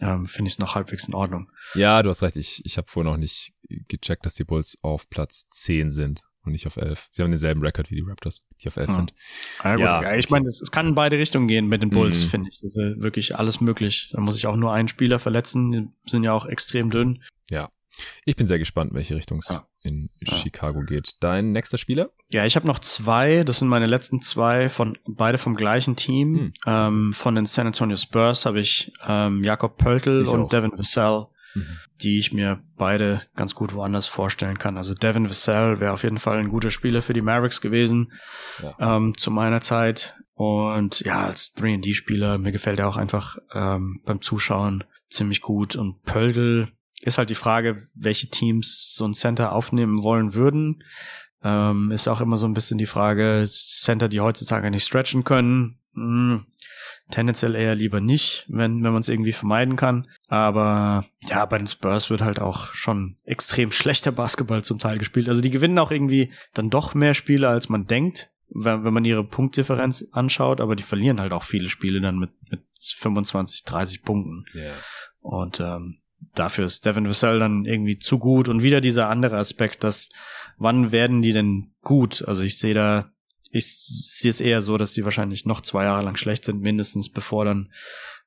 ähm, 0.00 0.26
finde 0.26 0.48
ich 0.48 0.54
es 0.54 0.58
noch 0.58 0.74
halbwegs 0.74 1.08
in 1.08 1.14
Ordnung. 1.14 1.50
Ja, 1.74 2.02
du 2.02 2.10
hast 2.10 2.22
recht. 2.22 2.36
Ich, 2.36 2.64
ich 2.64 2.76
habe 2.76 2.88
vorher 2.88 3.12
noch 3.12 3.18
nicht 3.18 3.52
gecheckt, 3.88 4.26
dass 4.26 4.34
die 4.34 4.44
Bulls 4.44 4.76
auf 4.82 5.08
Platz 5.08 5.48
10 5.48 5.90
sind 5.90 6.22
und 6.44 6.52
nicht 6.52 6.66
auf 6.66 6.76
11. 6.76 7.06
Sie 7.10 7.22
haben 7.22 7.30
denselben 7.30 7.62
Rekord 7.62 7.90
wie 7.90 7.96
die 7.96 8.04
Raptors, 8.06 8.44
die 8.60 8.68
auf 8.68 8.76
11 8.76 8.88
ja. 8.88 8.94
sind. 8.94 9.14
Ja, 9.62 9.78
ja, 9.78 10.02
ja 10.02 10.16
ich 10.16 10.30
meine, 10.30 10.48
es 10.48 10.70
kann 10.70 10.88
in 10.88 10.94
beide 10.94 11.18
Richtungen 11.18 11.48
gehen 11.48 11.66
mit 11.66 11.82
den 11.82 11.90
Bulls, 11.90 12.24
mhm. 12.24 12.28
finde 12.28 12.50
ich. 12.50 12.60
Das 12.60 12.76
ist 12.76 13.00
wirklich 13.00 13.36
alles 13.36 13.60
möglich. 13.60 14.10
Da 14.12 14.20
muss 14.20 14.36
ich 14.36 14.46
auch 14.46 14.56
nur 14.56 14.72
einen 14.72 14.88
Spieler 14.88 15.18
verletzen. 15.18 15.72
Die 15.72 16.10
sind 16.10 16.24
ja 16.24 16.32
auch 16.32 16.46
extrem 16.46 16.90
dünn. 16.90 17.22
Ja. 17.50 17.70
Ich 18.24 18.36
bin 18.36 18.46
sehr 18.46 18.58
gespannt, 18.58 18.92
welche 18.94 19.14
Richtung 19.14 19.38
es 19.38 19.48
ja. 19.48 19.66
in 19.82 20.10
ja. 20.20 20.34
Chicago 20.36 20.80
geht. 20.82 21.14
Dein 21.20 21.52
nächster 21.52 21.78
Spieler? 21.78 22.10
Ja, 22.30 22.44
ich 22.44 22.56
habe 22.56 22.66
noch 22.66 22.78
zwei. 22.78 23.44
Das 23.44 23.58
sind 23.58 23.68
meine 23.68 23.86
letzten 23.86 24.22
zwei 24.22 24.68
von 24.68 24.98
beide 25.06 25.38
vom 25.38 25.54
gleichen 25.54 25.96
Team. 25.96 26.36
Hm. 26.36 26.52
Ähm, 26.66 27.14
von 27.14 27.34
den 27.34 27.46
San 27.46 27.66
Antonio 27.66 27.96
Spurs 27.96 28.46
habe 28.46 28.60
ich 28.60 28.92
ähm, 29.06 29.44
Jakob 29.44 29.76
Pöltl 29.76 30.24
und 30.26 30.42
auch. 30.42 30.48
Devin 30.48 30.72
Vassell, 30.76 31.26
mhm. 31.54 31.78
die 32.02 32.18
ich 32.18 32.32
mir 32.32 32.62
beide 32.76 33.22
ganz 33.36 33.54
gut 33.54 33.74
woanders 33.74 34.06
vorstellen 34.06 34.58
kann. 34.58 34.76
Also 34.76 34.94
Devin 34.94 35.28
Vassell 35.28 35.80
wäre 35.80 35.92
auf 35.92 36.02
jeden 36.02 36.18
Fall 36.18 36.38
ein 36.38 36.48
guter 36.48 36.70
Spieler 36.70 37.02
für 37.02 37.12
die 37.12 37.22
Mavericks 37.22 37.60
gewesen 37.60 38.12
ja. 38.62 38.96
ähm, 38.96 39.16
zu 39.16 39.30
meiner 39.30 39.60
Zeit. 39.60 40.16
Und 40.36 41.00
ja, 41.00 41.24
als 41.26 41.54
3D-Spieler, 41.56 42.38
mir 42.38 42.50
gefällt 42.50 42.80
er 42.80 42.88
auch 42.88 42.96
einfach 42.96 43.38
ähm, 43.52 44.00
beim 44.04 44.20
Zuschauen 44.20 44.82
ziemlich 45.08 45.40
gut. 45.40 45.76
Und 45.76 46.02
Pöltl 46.02 46.72
ist 47.04 47.18
halt 47.18 47.28
die 47.28 47.34
Frage, 47.34 47.86
welche 47.94 48.28
Teams 48.28 48.94
so 48.94 49.04
ein 49.04 49.14
Center 49.14 49.52
aufnehmen 49.52 50.02
wollen 50.02 50.34
würden. 50.34 50.82
Ähm, 51.42 51.90
ist 51.90 52.08
auch 52.08 52.22
immer 52.22 52.38
so 52.38 52.46
ein 52.46 52.54
bisschen 52.54 52.78
die 52.78 52.86
Frage, 52.86 53.44
Center, 53.46 54.08
die 54.08 54.20
heutzutage 54.20 54.70
nicht 54.70 54.86
stretchen 54.86 55.22
können. 55.22 55.78
Hm, 55.92 56.46
tendenziell 57.10 57.54
eher 57.54 57.74
lieber 57.74 58.00
nicht, 58.00 58.46
wenn, 58.48 58.82
wenn 58.82 58.92
man 58.92 59.00
es 59.00 59.10
irgendwie 59.10 59.32
vermeiden 59.32 59.76
kann. 59.76 60.08
Aber 60.28 61.04
ja, 61.28 61.44
bei 61.44 61.58
den 61.58 61.66
Spurs 61.66 62.08
wird 62.08 62.22
halt 62.22 62.40
auch 62.40 62.72
schon 62.72 63.18
extrem 63.24 63.70
schlechter 63.72 64.10
Basketball 64.10 64.64
zum 64.64 64.78
Teil 64.78 64.96
gespielt. 64.96 65.28
Also 65.28 65.42
die 65.42 65.50
gewinnen 65.50 65.78
auch 65.78 65.90
irgendwie 65.90 66.32
dann 66.54 66.70
doch 66.70 66.94
mehr 66.94 67.12
Spiele, 67.12 67.48
als 67.50 67.68
man 67.68 67.86
denkt, 67.86 68.30
wenn, 68.48 68.82
wenn 68.82 68.94
man 68.94 69.04
ihre 69.04 69.24
Punktdifferenz 69.24 70.08
anschaut, 70.12 70.62
aber 70.62 70.74
die 70.74 70.82
verlieren 70.82 71.20
halt 71.20 71.32
auch 71.32 71.44
viele 71.44 71.68
Spiele 71.68 72.00
dann 72.00 72.18
mit, 72.18 72.30
mit 72.50 72.62
25, 72.80 73.64
30 73.64 74.02
Punkten. 74.02 74.46
Yeah. 74.54 74.76
Und 75.20 75.60
ähm, 75.60 75.98
dafür 76.34 76.66
ist 76.66 76.84
Devin 76.86 77.08
Vassell 77.08 77.38
dann 77.38 77.64
irgendwie 77.64 77.98
zu 77.98 78.18
gut. 78.18 78.48
Und 78.48 78.62
wieder 78.62 78.80
dieser 78.80 79.08
andere 79.08 79.36
Aspekt, 79.36 79.84
dass 79.84 80.10
wann 80.58 80.92
werden 80.92 81.22
die 81.22 81.32
denn 81.32 81.74
gut? 81.82 82.26
Also 82.26 82.42
ich 82.42 82.58
sehe 82.58 82.74
da, 82.74 83.10
ich 83.50 83.66
sehe 83.66 84.30
es 84.30 84.40
eher 84.40 84.62
so, 84.62 84.78
dass 84.78 84.92
sie 84.92 85.04
wahrscheinlich 85.04 85.46
noch 85.46 85.60
zwei 85.60 85.84
Jahre 85.84 86.04
lang 86.04 86.16
schlecht 86.16 86.44
sind, 86.44 86.60
mindestens 86.60 87.10
bevor 87.10 87.44
dann 87.44 87.72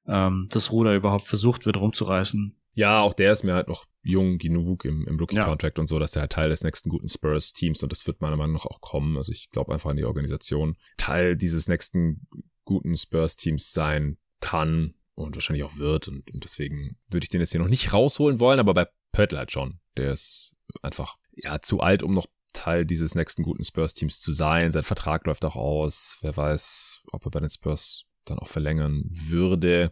ähm, 0.07 0.47
das 0.51 0.71
Ruder 0.71 0.95
überhaupt 0.95 1.27
versucht 1.27 1.65
wird 1.65 1.77
rumzureißen. 1.77 2.55
Ja, 2.73 3.01
auch 3.01 3.13
der 3.13 3.33
ist 3.33 3.43
mir 3.43 3.55
halt 3.55 3.67
noch 3.67 3.85
jung 4.03 4.37
genug 4.37 4.85
im, 4.85 5.05
im 5.07 5.19
Rookie-Contract 5.19 5.77
ja. 5.77 5.81
und 5.81 5.87
so, 5.87 5.99
dass 5.99 6.15
er 6.15 6.21
halt 6.21 6.31
Teil 6.31 6.49
des 6.49 6.63
nächsten 6.63 6.89
guten 6.89 7.09
Spurs-Teams 7.09 7.81
und 7.83 7.91
das 7.91 8.05
wird 8.07 8.21
meiner 8.21 8.37
Meinung 8.37 8.53
nach 8.53 8.65
auch 8.65 8.81
kommen. 8.81 9.17
Also 9.17 9.31
ich 9.31 9.49
glaube 9.49 9.73
einfach 9.73 9.89
an 9.89 9.97
die 9.97 10.05
Organisation. 10.05 10.77
Teil 10.97 11.35
dieses 11.35 11.67
nächsten 11.67 12.27
guten 12.63 12.95
Spurs-Teams 12.95 13.71
sein 13.71 14.17
kann 14.39 14.93
und 15.17 15.35
wahrscheinlich 15.35 15.63
auch 15.63 15.77
wird. 15.77 16.07
Und, 16.07 16.31
und 16.31 16.43
deswegen 16.43 16.95
würde 17.09 17.25
ich 17.25 17.29
den 17.29 17.41
jetzt 17.41 17.51
hier 17.51 17.59
noch 17.59 17.69
nicht 17.69 17.91
rausholen 17.91 18.39
wollen, 18.39 18.59
aber 18.59 18.73
bei 18.73 18.87
Pörtl 19.11 19.37
halt 19.37 19.51
schon. 19.51 19.79
Der 19.97 20.11
ist 20.11 20.55
einfach 20.81 21.17
ja 21.35 21.59
zu 21.59 21.79
alt, 21.79 22.03
um 22.03 22.13
noch 22.13 22.27
Teil 22.53 22.85
dieses 22.85 23.15
nächsten 23.15 23.43
guten 23.43 23.63
Spurs-Teams 23.63 24.19
zu 24.19 24.31
sein. 24.31 24.71
Sein 24.71 24.83
Vertrag 24.83 25.25
läuft 25.25 25.43
auch 25.43 25.55
aus. 25.55 26.19
Wer 26.21 26.37
weiß, 26.37 27.01
ob 27.11 27.25
er 27.25 27.31
bei 27.31 27.39
den 27.39 27.49
Spurs 27.49 28.05
dann 28.25 28.39
auch 28.39 28.47
verlängern 28.47 29.03
würde. 29.09 29.91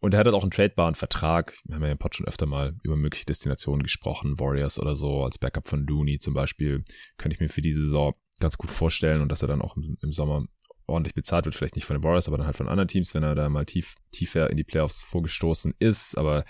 Und 0.00 0.14
er 0.14 0.20
hat 0.20 0.26
halt 0.26 0.36
auch 0.36 0.42
einen 0.42 0.50
tradebaren 0.50 0.94
Vertrag. 0.94 1.58
Wir 1.64 1.76
haben 1.76 1.84
ja 1.84 1.90
im 1.90 1.98
Pod 1.98 2.14
schon 2.14 2.26
öfter 2.26 2.46
mal 2.46 2.76
über 2.82 2.96
mögliche 2.96 3.24
Destinationen 3.24 3.82
gesprochen. 3.82 4.38
Warriors 4.38 4.78
oder 4.78 4.94
so, 4.94 5.24
als 5.24 5.38
Backup 5.38 5.66
von 5.66 5.86
Looney 5.86 6.18
zum 6.18 6.34
Beispiel. 6.34 6.84
Könnte 7.16 7.34
ich 7.34 7.40
mir 7.40 7.48
für 7.48 7.62
diese 7.62 7.80
Saison 7.80 8.14
ganz 8.38 8.58
gut 8.58 8.70
vorstellen 8.70 9.22
und 9.22 9.32
dass 9.32 9.42
er 9.42 9.48
dann 9.48 9.62
auch 9.62 9.76
im, 9.76 9.96
im 10.02 10.12
Sommer 10.12 10.46
ordentlich 10.88 11.14
bezahlt 11.14 11.44
wird, 11.44 11.54
vielleicht 11.54 11.76
nicht 11.76 11.84
von 11.84 11.96
den 11.96 12.02
Warriors, 12.02 12.28
aber 12.28 12.38
dann 12.38 12.46
halt 12.46 12.56
von 12.56 12.68
anderen 12.68 12.88
Teams, 12.88 13.14
wenn 13.14 13.22
er 13.22 13.34
da 13.34 13.48
mal 13.48 13.66
tief, 13.66 13.94
tiefer 14.10 14.50
in 14.50 14.56
die 14.56 14.64
Playoffs 14.64 15.02
vorgestoßen 15.02 15.74
ist. 15.78 16.16
Aber 16.16 16.44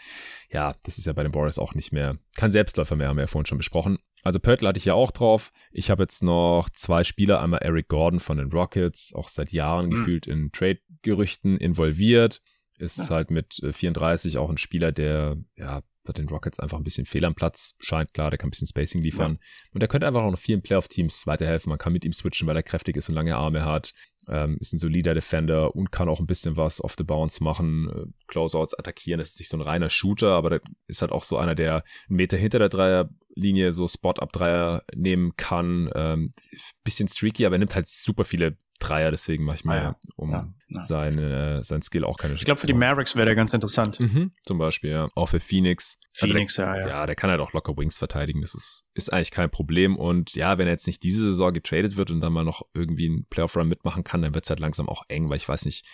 ja, 0.51 0.74
das 0.85 0.98
ist 0.98 1.06
ja 1.06 1.12
bei 1.12 1.23
den 1.23 1.35
Warriors 1.35 1.59
auch 1.59 1.74
nicht 1.74 1.93
mehr, 1.93 2.16
kein 2.36 2.52
Selbstläufer 2.52 2.97
mehr, 2.97 3.09
haben 3.09 3.16
wir 3.16 3.24
ja 3.24 3.27
vorhin 3.27 3.47
schon 3.47 3.59
besprochen. 3.59 3.98
Also 4.23 4.40
Pörtl 4.40 4.66
hatte 4.66 4.78
ich 4.78 4.85
ja 4.85 4.94
auch 4.94 5.10
drauf. 5.10 5.51
Ich 5.70 5.90
habe 5.90 6.02
jetzt 6.02 6.23
noch 6.23 6.69
zwei 6.70 7.05
Spieler, 7.05 7.40
einmal 7.40 7.60
Eric 7.60 7.89
Gordon 7.89 8.20
von 8.20 8.39
den 8.39 8.51
Rockets, 8.51 9.12
auch 9.15 9.28
seit 9.28 9.52
Jahren 9.52 9.86
mhm. 9.86 9.90
gefühlt 9.90 10.27
in 10.27 10.51
Trade-Gerüchten 10.52 11.56
involviert. 11.56 12.40
Ist 12.78 12.98
ja. 12.98 13.10
halt 13.10 13.31
mit 13.31 13.60
34 13.70 14.35
äh, 14.35 14.39
auch 14.39 14.51
ein 14.51 14.59
Spieler, 14.59 14.93
der 14.93 15.36
ja 15.56 15.82
bei 16.09 16.12
den 16.14 16.28
Rockets 16.28 16.59
einfach 16.59 16.78
ein 16.78 16.85
bisschen 16.85 17.06
fehl 17.06 17.24
am 17.24 17.35
Platz 17.35 17.76
scheint. 17.78 18.12
Klar, 18.14 18.30
der 18.30 18.39
kann 18.39 18.48
ein 18.48 18.51
bisschen 18.51 18.66
Spacing 18.66 19.02
liefern. 19.02 19.32
Ja. 19.32 19.70
Und 19.74 19.80
der 19.80 19.89
könnte 19.89 20.06
einfach 20.06 20.22
auch 20.22 20.30
noch 20.30 20.39
vielen 20.39 20.62
Playoff-Teams 20.62 21.26
weiterhelfen. 21.26 21.68
Man 21.70 21.78
kann 21.78 21.93
mit 21.93 22.05
ihm 22.05 22.12
switchen, 22.12 22.48
weil 22.48 22.56
er 22.56 22.62
kräftig 22.62 22.97
ist 22.97 23.09
und 23.09 23.14
lange 23.14 23.36
Arme 23.36 23.64
hat. 23.64 23.93
Ähm, 24.26 24.56
ist 24.59 24.72
ein 24.72 24.78
solider 24.78 25.14
Defender 25.14 25.76
und 25.76 25.93
kann 25.93 26.09
auch 26.09 26.18
ein 26.18 26.26
bisschen 26.26 26.56
was 26.56 26.82
off 26.82 26.94
the 26.98 27.05
bounce 27.05 27.43
machen, 27.43 27.90
äh, 27.90 28.06
Closeouts 28.26 28.74
attackieren. 28.78 29.20
Das 29.20 29.30
ist 29.30 29.39
nicht 29.39 29.48
so 29.48 29.56
ein 29.56 29.62
reiner 29.62 29.90
Shooter, 29.90 30.32
aber 30.32 30.51
der 30.51 30.60
ist 30.86 31.02
halt 31.02 31.12
auch 31.12 31.24
so 31.24 31.36
einer, 31.36 31.55
der 31.55 31.85
einen 32.09 32.16
Meter 32.16 32.36
hinter 32.36 32.59
der 32.59 32.68
Dreierlinie 32.68 33.72
so 33.72 33.86
Spot-Up-Dreier 33.86 34.82
nehmen 34.94 35.36
kann. 35.36 35.90
Ähm, 35.94 36.32
bisschen 36.85 37.09
streaky, 37.09 37.47
aber 37.47 37.56
er 37.56 37.60
nimmt 37.60 37.74
halt 37.74 37.89
super 37.89 38.24
viele 38.24 38.56
Dreier, 38.79 39.11
deswegen 39.11 39.45
mache 39.45 39.57
ich 39.57 39.65
mir 39.65 39.73
ah, 39.73 39.83
ja. 39.83 39.97
um 40.17 40.31
ja, 40.31 40.49
ja. 40.69 40.81
Seine, 40.81 41.65
sein 41.65 41.83
Skill 41.83 42.05
auch 42.05 42.17
keine 42.17 42.35
Ich 42.35 42.45
glaube, 42.45 42.61
für 42.61 42.67
die 42.67 42.75
Mavericks 42.75 43.17
wäre 43.17 43.27
der 43.27 43.35
ganz 43.35 43.53
interessant. 43.53 43.99
Mhm, 43.99 44.33
zum 44.45 44.59
Beispiel, 44.59 44.91
ja. 44.91 45.09
Auch 45.15 45.31
für 45.31 45.41
Phoenix. 45.41 45.99
Phoenix, 46.15 46.59
also 46.59 46.73
der, 46.73 46.81
ja, 46.81 46.87
ja. 46.87 46.95
Ja, 47.01 47.07
der 47.07 47.15
kann 47.15 47.31
halt 47.31 47.41
auch 47.41 47.53
locker 47.53 47.77
Wings 47.77 47.99
verteidigen. 47.99 48.41
Das 48.41 48.55
ist, 48.55 48.85
ist 48.95 49.13
eigentlich 49.13 49.31
kein 49.31 49.51
Problem. 49.51 49.97
Und 49.97 50.35
ja, 50.35 50.59
wenn 50.59 50.67
er 50.67 50.73
jetzt 50.73 50.87
nicht 50.87 51.03
diese 51.03 51.25
Saison 51.25 51.53
getradet 51.53 51.97
wird 51.97 52.11
und 52.11 52.21
dann 52.21 52.33
mal 52.33 52.45
noch 52.45 52.63
irgendwie 52.75 53.07
einen 53.07 53.27
Playoff-Run 53.27 53.69
mitmachen 53.69 54.05
kann, 54.05 54.23
dann 54.23 54.35
wird 54.35 54.45
es 54.45 54.51
halt 54.51 54.61
langsam 54.61 54.89
auch 54.89 55.03
eng, 55.09 55.29
weil 55.29 55.37
ich 55.37 55.49
weiß 55.49 55.65
nicht, 55.65 55.85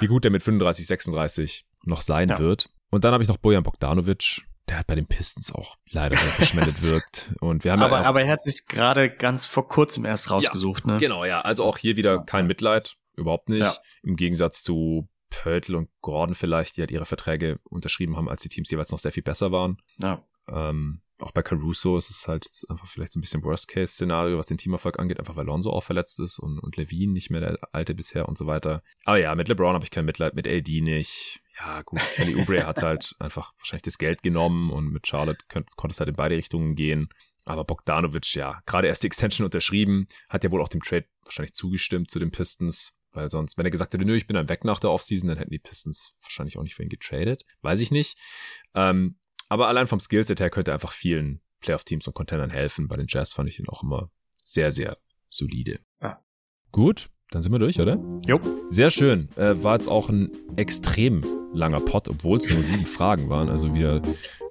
wie 0.00 0.06
gut 0.06 0.24
der 0.24 0.30
mit 0.30 0.42
35, 0.42 0.86
36 0.86 1.66
noch 1.84 2.02
sein 2.02 2.28
wird. 2.38 2.70
Und 2.90 3.04
dann 3.04 3.12
habe 3.12 3.22
ich 3.22 3.28
noch 3.28 3.36
Bojan 3.36 3.62
Bogdanovic 3.62 4.47
der 4.68 4.78
hat 4.78 4.86
bei 4.86 4.94
den 4.94 5.06
Pistons 5.06 5.52
auch 5.52 5.76
leider 5.90 6.16
sehr 6.16 6.30
verschwendet 6.30 6.82
wirkt. 6.82 7.30
Und 7.40 7.64
wir 7.64 7.72
haben 7.72 7.82
aber, 7.82 8.00
ja 8.00 8.06
aber 8.06 8.22
er 8.22 8.32
hat 8.32 8.42
sich 8.42 8.66
gerade 8.66 9.10
ganz 9.10 9.46
vor 9.46 9.68
kurzem 9.68 10.04
erst 10.04 10.30
rausgesucht, 10.30 10.84
ja, 10.86 10.94
ne? 10.94 10.98
Genau, 10.98 11.24
ja. 11.24 11.40
Also 11.40 11.64
auch 11.64 11.78
hier 11.78 11.96
wieder 11.96 12.24
kein 12.24 12.46
Mitleid, 12.46 12.96
überhaupt 13.16 13.48
nicht. 13.48 13.62
Ja. 13.62 13.76
Im 14.02 14.16
Gegensatz 14.16 14.62
zu 14.62 15.08
Pörtl 15.30 15.74
und 15.74 15.88
Gordon 16.00 16.34
vielleicht, 16.34 16.76
die 16.76 16.82
halt 16.82 16.90
ihre 16.90 17.06
Verträge 17.06 17.58
unterschrieben 17.64 18.16
haben, 18.16 18.28
als 18.28 18.42
die 18.42 18.48
Teams 18.48 18.70
jeweils 18.70 18.90
noch 18.90 18.98
sehr 18.98 19.12
viel 19.12 19.22
besser 19.22 19.52
waren. 19.52 19.78
Ja. 19.98 20.24
Ähm, 20.50 21.02
auch 21.20 21.32
bei 21.32 21.42
Caruso 21.42 21.96
ist 21.96 22.10
es 22.10 22.28
halt 22.28 22.46
einfach 22.68 22.86
vielleicht 22.86 23.12
so 23.12 23.18
ein 23.18 23.22
bisschen 23.22 23.42
Worst-Case-Szenario, 23.42 24.38
was 24.38 24.46
den 24.46 24.58
Teamerfolg 24.58 24.98
angeht, 24.98 25.18
einfach 25.18 25.34
weil 25.34 25.46
Lonzo 25.46 25.70
auch 25.70 25.82
verletzt 25.82 26.20
ist 26.20 26.38
und, 26.38 26.58
und 26.60 26.76
Levine 26.76 27.12
nicht 27.12 27.30
mehr 27.30 27.40
der 27.40 27.56
alte 27.72 27.94
bisher 27.94 28.28
und 28.28 28.38
so 28.38 28.46
weiter. 28.46 28.82
Aber 29.04 29.18
ja, 29.18 29.34
mit 29.34 29.48
LeBron 29.48 29.74
habe 29.74 29.84
ich 29.84 29.90
kein 29.90 30.04
Mitleid, 30.04 30.34
mit 30.34 30.46
AD 30.46 30.80
nicht. 30.80 31.40
Ja, 31.58 31.82
gut, 31.82 32.00
Kelly 32.14 32.36
Oubre 32.36 32.66
hat 32.66 32.82
halt 32.82 33.14
einfach 33.18 33.52
wahrscheinlich 33.58 33.82
das 33.82 33.98
Geld 33.98 34.22
genommen 34.22 34.70
und 34.70 34.92
mit 34.92 35.06
Charlotte 35.06 35.44
könnt, 35.48 35.74
konnte 35.76 35.92
es 35.92 36.00
halt 36.00 36.08
in 36.08 36.16
beide 36.16 36.36
Richtungen 36.36 36.76
gehen. 36.76 37.08
Aber 37.44 37.64
Bogdanovic, 37.64 38.34
ja, 38.34 38.60
gerade 38.66 38.88
erst 38.88 39.02
die 39.02 39.06
Extension 39.06 39.44
unterschrieben, 39.44 40.06
hat 40.28 40.44
ja 40.44 40.50
wohl 40.50 40.60
auch 40.60 40.68
dem 40.68 40.82
Trade 40.82 41.06
wahrscheinlich 41.22 41.54
zugestimmt 41.54 42.10
zu 42.10 42.18
den 42.18 42.30
Pistons. 42.30 42.94
Weil 43.12 43.30
sonst, 43.30 43.56
wenn 43.56 43.64
er 43.64 43.70
gesagt 43.70 43.94
hätte, 43.94 44.04
nö, 44.04 44.14
ich 44.14 44.26
bin 44.26 44.34
dann 44.34 44.50
weg 44.50 44.64
nach 44.64 44.80
der 44.80 44.90
Offseason, 44.90 45.28
dann 45.28 45.38
hätten 45.38 45.50
die 45.50 45.58
Pistons 45.58 46.14
wahrscheinlich 46.20 46.58
auch 46.58 46.62
nicht 46.62 46.74
für 46.74 46.82
ihn 46.82 46.90
getradet. 46.90 47.44
Weiß 47.62 47.80
ich 47.80 47.90
nicht. 47.90 48.18
Ähm, 48.74 49.18
aber 49.48 49.68
allein 49.68 49.86
vom 49.86 49.98
Skillset 49.98 50.40
her 50.40 50.50
könnte 50.50 50.72
er 50.72 50.74
einfach 50.74 50.92
vielen 50.92 51.40
Playoff-Teams 51.60 52.06
und 52.06 52.14
Contendern 52.14 52.50
helfen. 52.50 52.86
Bei 52.86 52.96
den 52.96 53.06
Jazz 53.08 53.32
fand 53.32 53.48
ich 53.48 53.58
ihn 53.58 53.68
auch 53.68 53.82
immer 53.82 54.10
sehr, 54.44 54.70
sehr 54.70 54.98
solide. 55.30 55.80
Ah. 56.00 56.18
Gut, 56.70 57.08
dann 57.30 57.42
sind 57.42 57.52
wir 57.52 57.58
durch, 57.58 57.78
oder? 57.80 57.98
Jo. 58.26 58.40
Sehr 58.70 58.90
schön. 58.90 59.28
Äh, 59.36 59.62
war 59.62 59.74
jetzt 59.74 59.88
auch 59.88 60.08
ein 60.08 60.30
extrem 60.56 61.22
langer 61.52 61.80
Pod, 61.80 62.08
obwohl 62.08 62.38
es 62.38 62.52
nur 62.52 62.62
sieben 62.62 62.86
Fragen 62.86 63.28
waren. 63.28 63.48
Also 63.48 63.74
wieder 63.74 64.00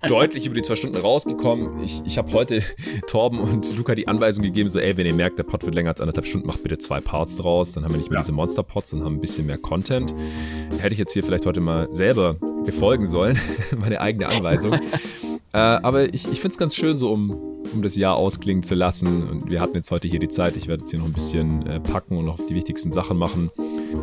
deutlich 0.08 0.45
über 0.45 0.56
die 0.56 0.62
zwei 0.62 0.76
Stunden 0.76 0.98
rausgekommen. 0.98 1.84
Ich, 1.84 2.02
ich 2.06 2.18
habe 2.18 2.32
heute 2.34 2.62
Torben 3.08 3.40
und 3.40 3.76
Luca 3.76 3.95
die 3.95 4.08
Anweisung 4.08 4.44
gegeben, 4.44 4.70
so 4.70 4.80
ey, 4.80 4.95
wenn 4.95 5.08
ihr 5.08 5.14
merkt, 5.14 5.40
der 5.40 5.44
Pod 5.44 5.66
wird 5.66 5.74
länger 5.74 5.90
als 5.90 6.02
anderthalb 6.02 6.28
Stunden, 6.28 6.48
macht 6.48 6.62
bitte 6.62 6.78
zwei 6.78 7.02
Parts 7.02 7.38
draus. 7.38 7.74
Dann 7.74 7.84
haben 7.84 7.94
wir 7.94 7.98
nicht 7.98 8.10
mehr 8.10 8.18
ja. 8.18 8.22
diese 8.22 8.32
Monster-Pods 8.34 8.94
und 8.94 9.04
haben 9.04 9.16
ein 9.16 9.22
bisschen 9.22 9.48
mehr 9.48 9.58
Content. 9.58 10.14
Hätte 10.80 10.94
ich 10.94 10.99
jetzt 10.99 11.14
hier 11.14 11.24
vielleicht 11.24 11.45
heute 11.45 11.62
mal 11.62 11.88
selber 11.91 12.36
befolgen 12.66 13.08
sollen, 13.08 13.40
meine 13.78 14.02
eigene 14.02 14.28
Anweisung. 14.28 14.80
Äh, 15.57 15.79
aber 15.81 16.13
ich, 16.13 16.31
ich 16.31 16.39
finde 16.39 16.51
es 16.51 16.57
ganz 16.57 16.75
schön, 16.75 16.97
so 16.97 17.11
um 17.11 17.57
um 17.73 17.81
das 17.81 17.95
Jahr 17.95 18.15
ausklingen 18.15 18.63
zu 18.63 18.75
lassen. 18.75 19.27
Und 19.27 19.49
wir 19.49 19.59
hatten 19.59 19.75
jetzt 19.75 19.91
heute 19.91 20.07
hier 20.07 20.19
die 20.19 20.29
Zeit. 20.29 20.55
Ich 20.55 20.67
werde 20.67 20.84
jetzt 20.84 20.91
hier 20.91 20.99
noch 20.99 21.07
ein 21.07 21.13
bisschen 21.13 21.65
äh, 21.67 21.79
packen 21.79 22.17
und 22.17 22.25
noch 22.25 22.39
die 22.45 22.55
wichtigsten 22.55 22.91
Sachen 22.91 23.17
machen, 23.17 23.51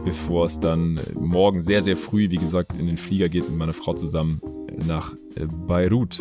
bevor 0.05 0.47
es 0.47 0.61
dann 0.61 1.01
morgen 1.15 1.63
sehr, 1.63 1.83
sehr 1.83 1.97
früh, 1.97 2.31
wie 2.31 2.37
gesagt, 2.37 2.79
in 2.79 2.87
den 2.87 2.99
Flieger 2.99 3.29
geht 3.29 3.49
mit 3.49 3.57
meiner 3.57 3.73
Frau 3.73 3.95
zusammen 3.95 4.41
nach 4.87 5.15
äh, 5.37 5.47
Beirut. 5.67 6.21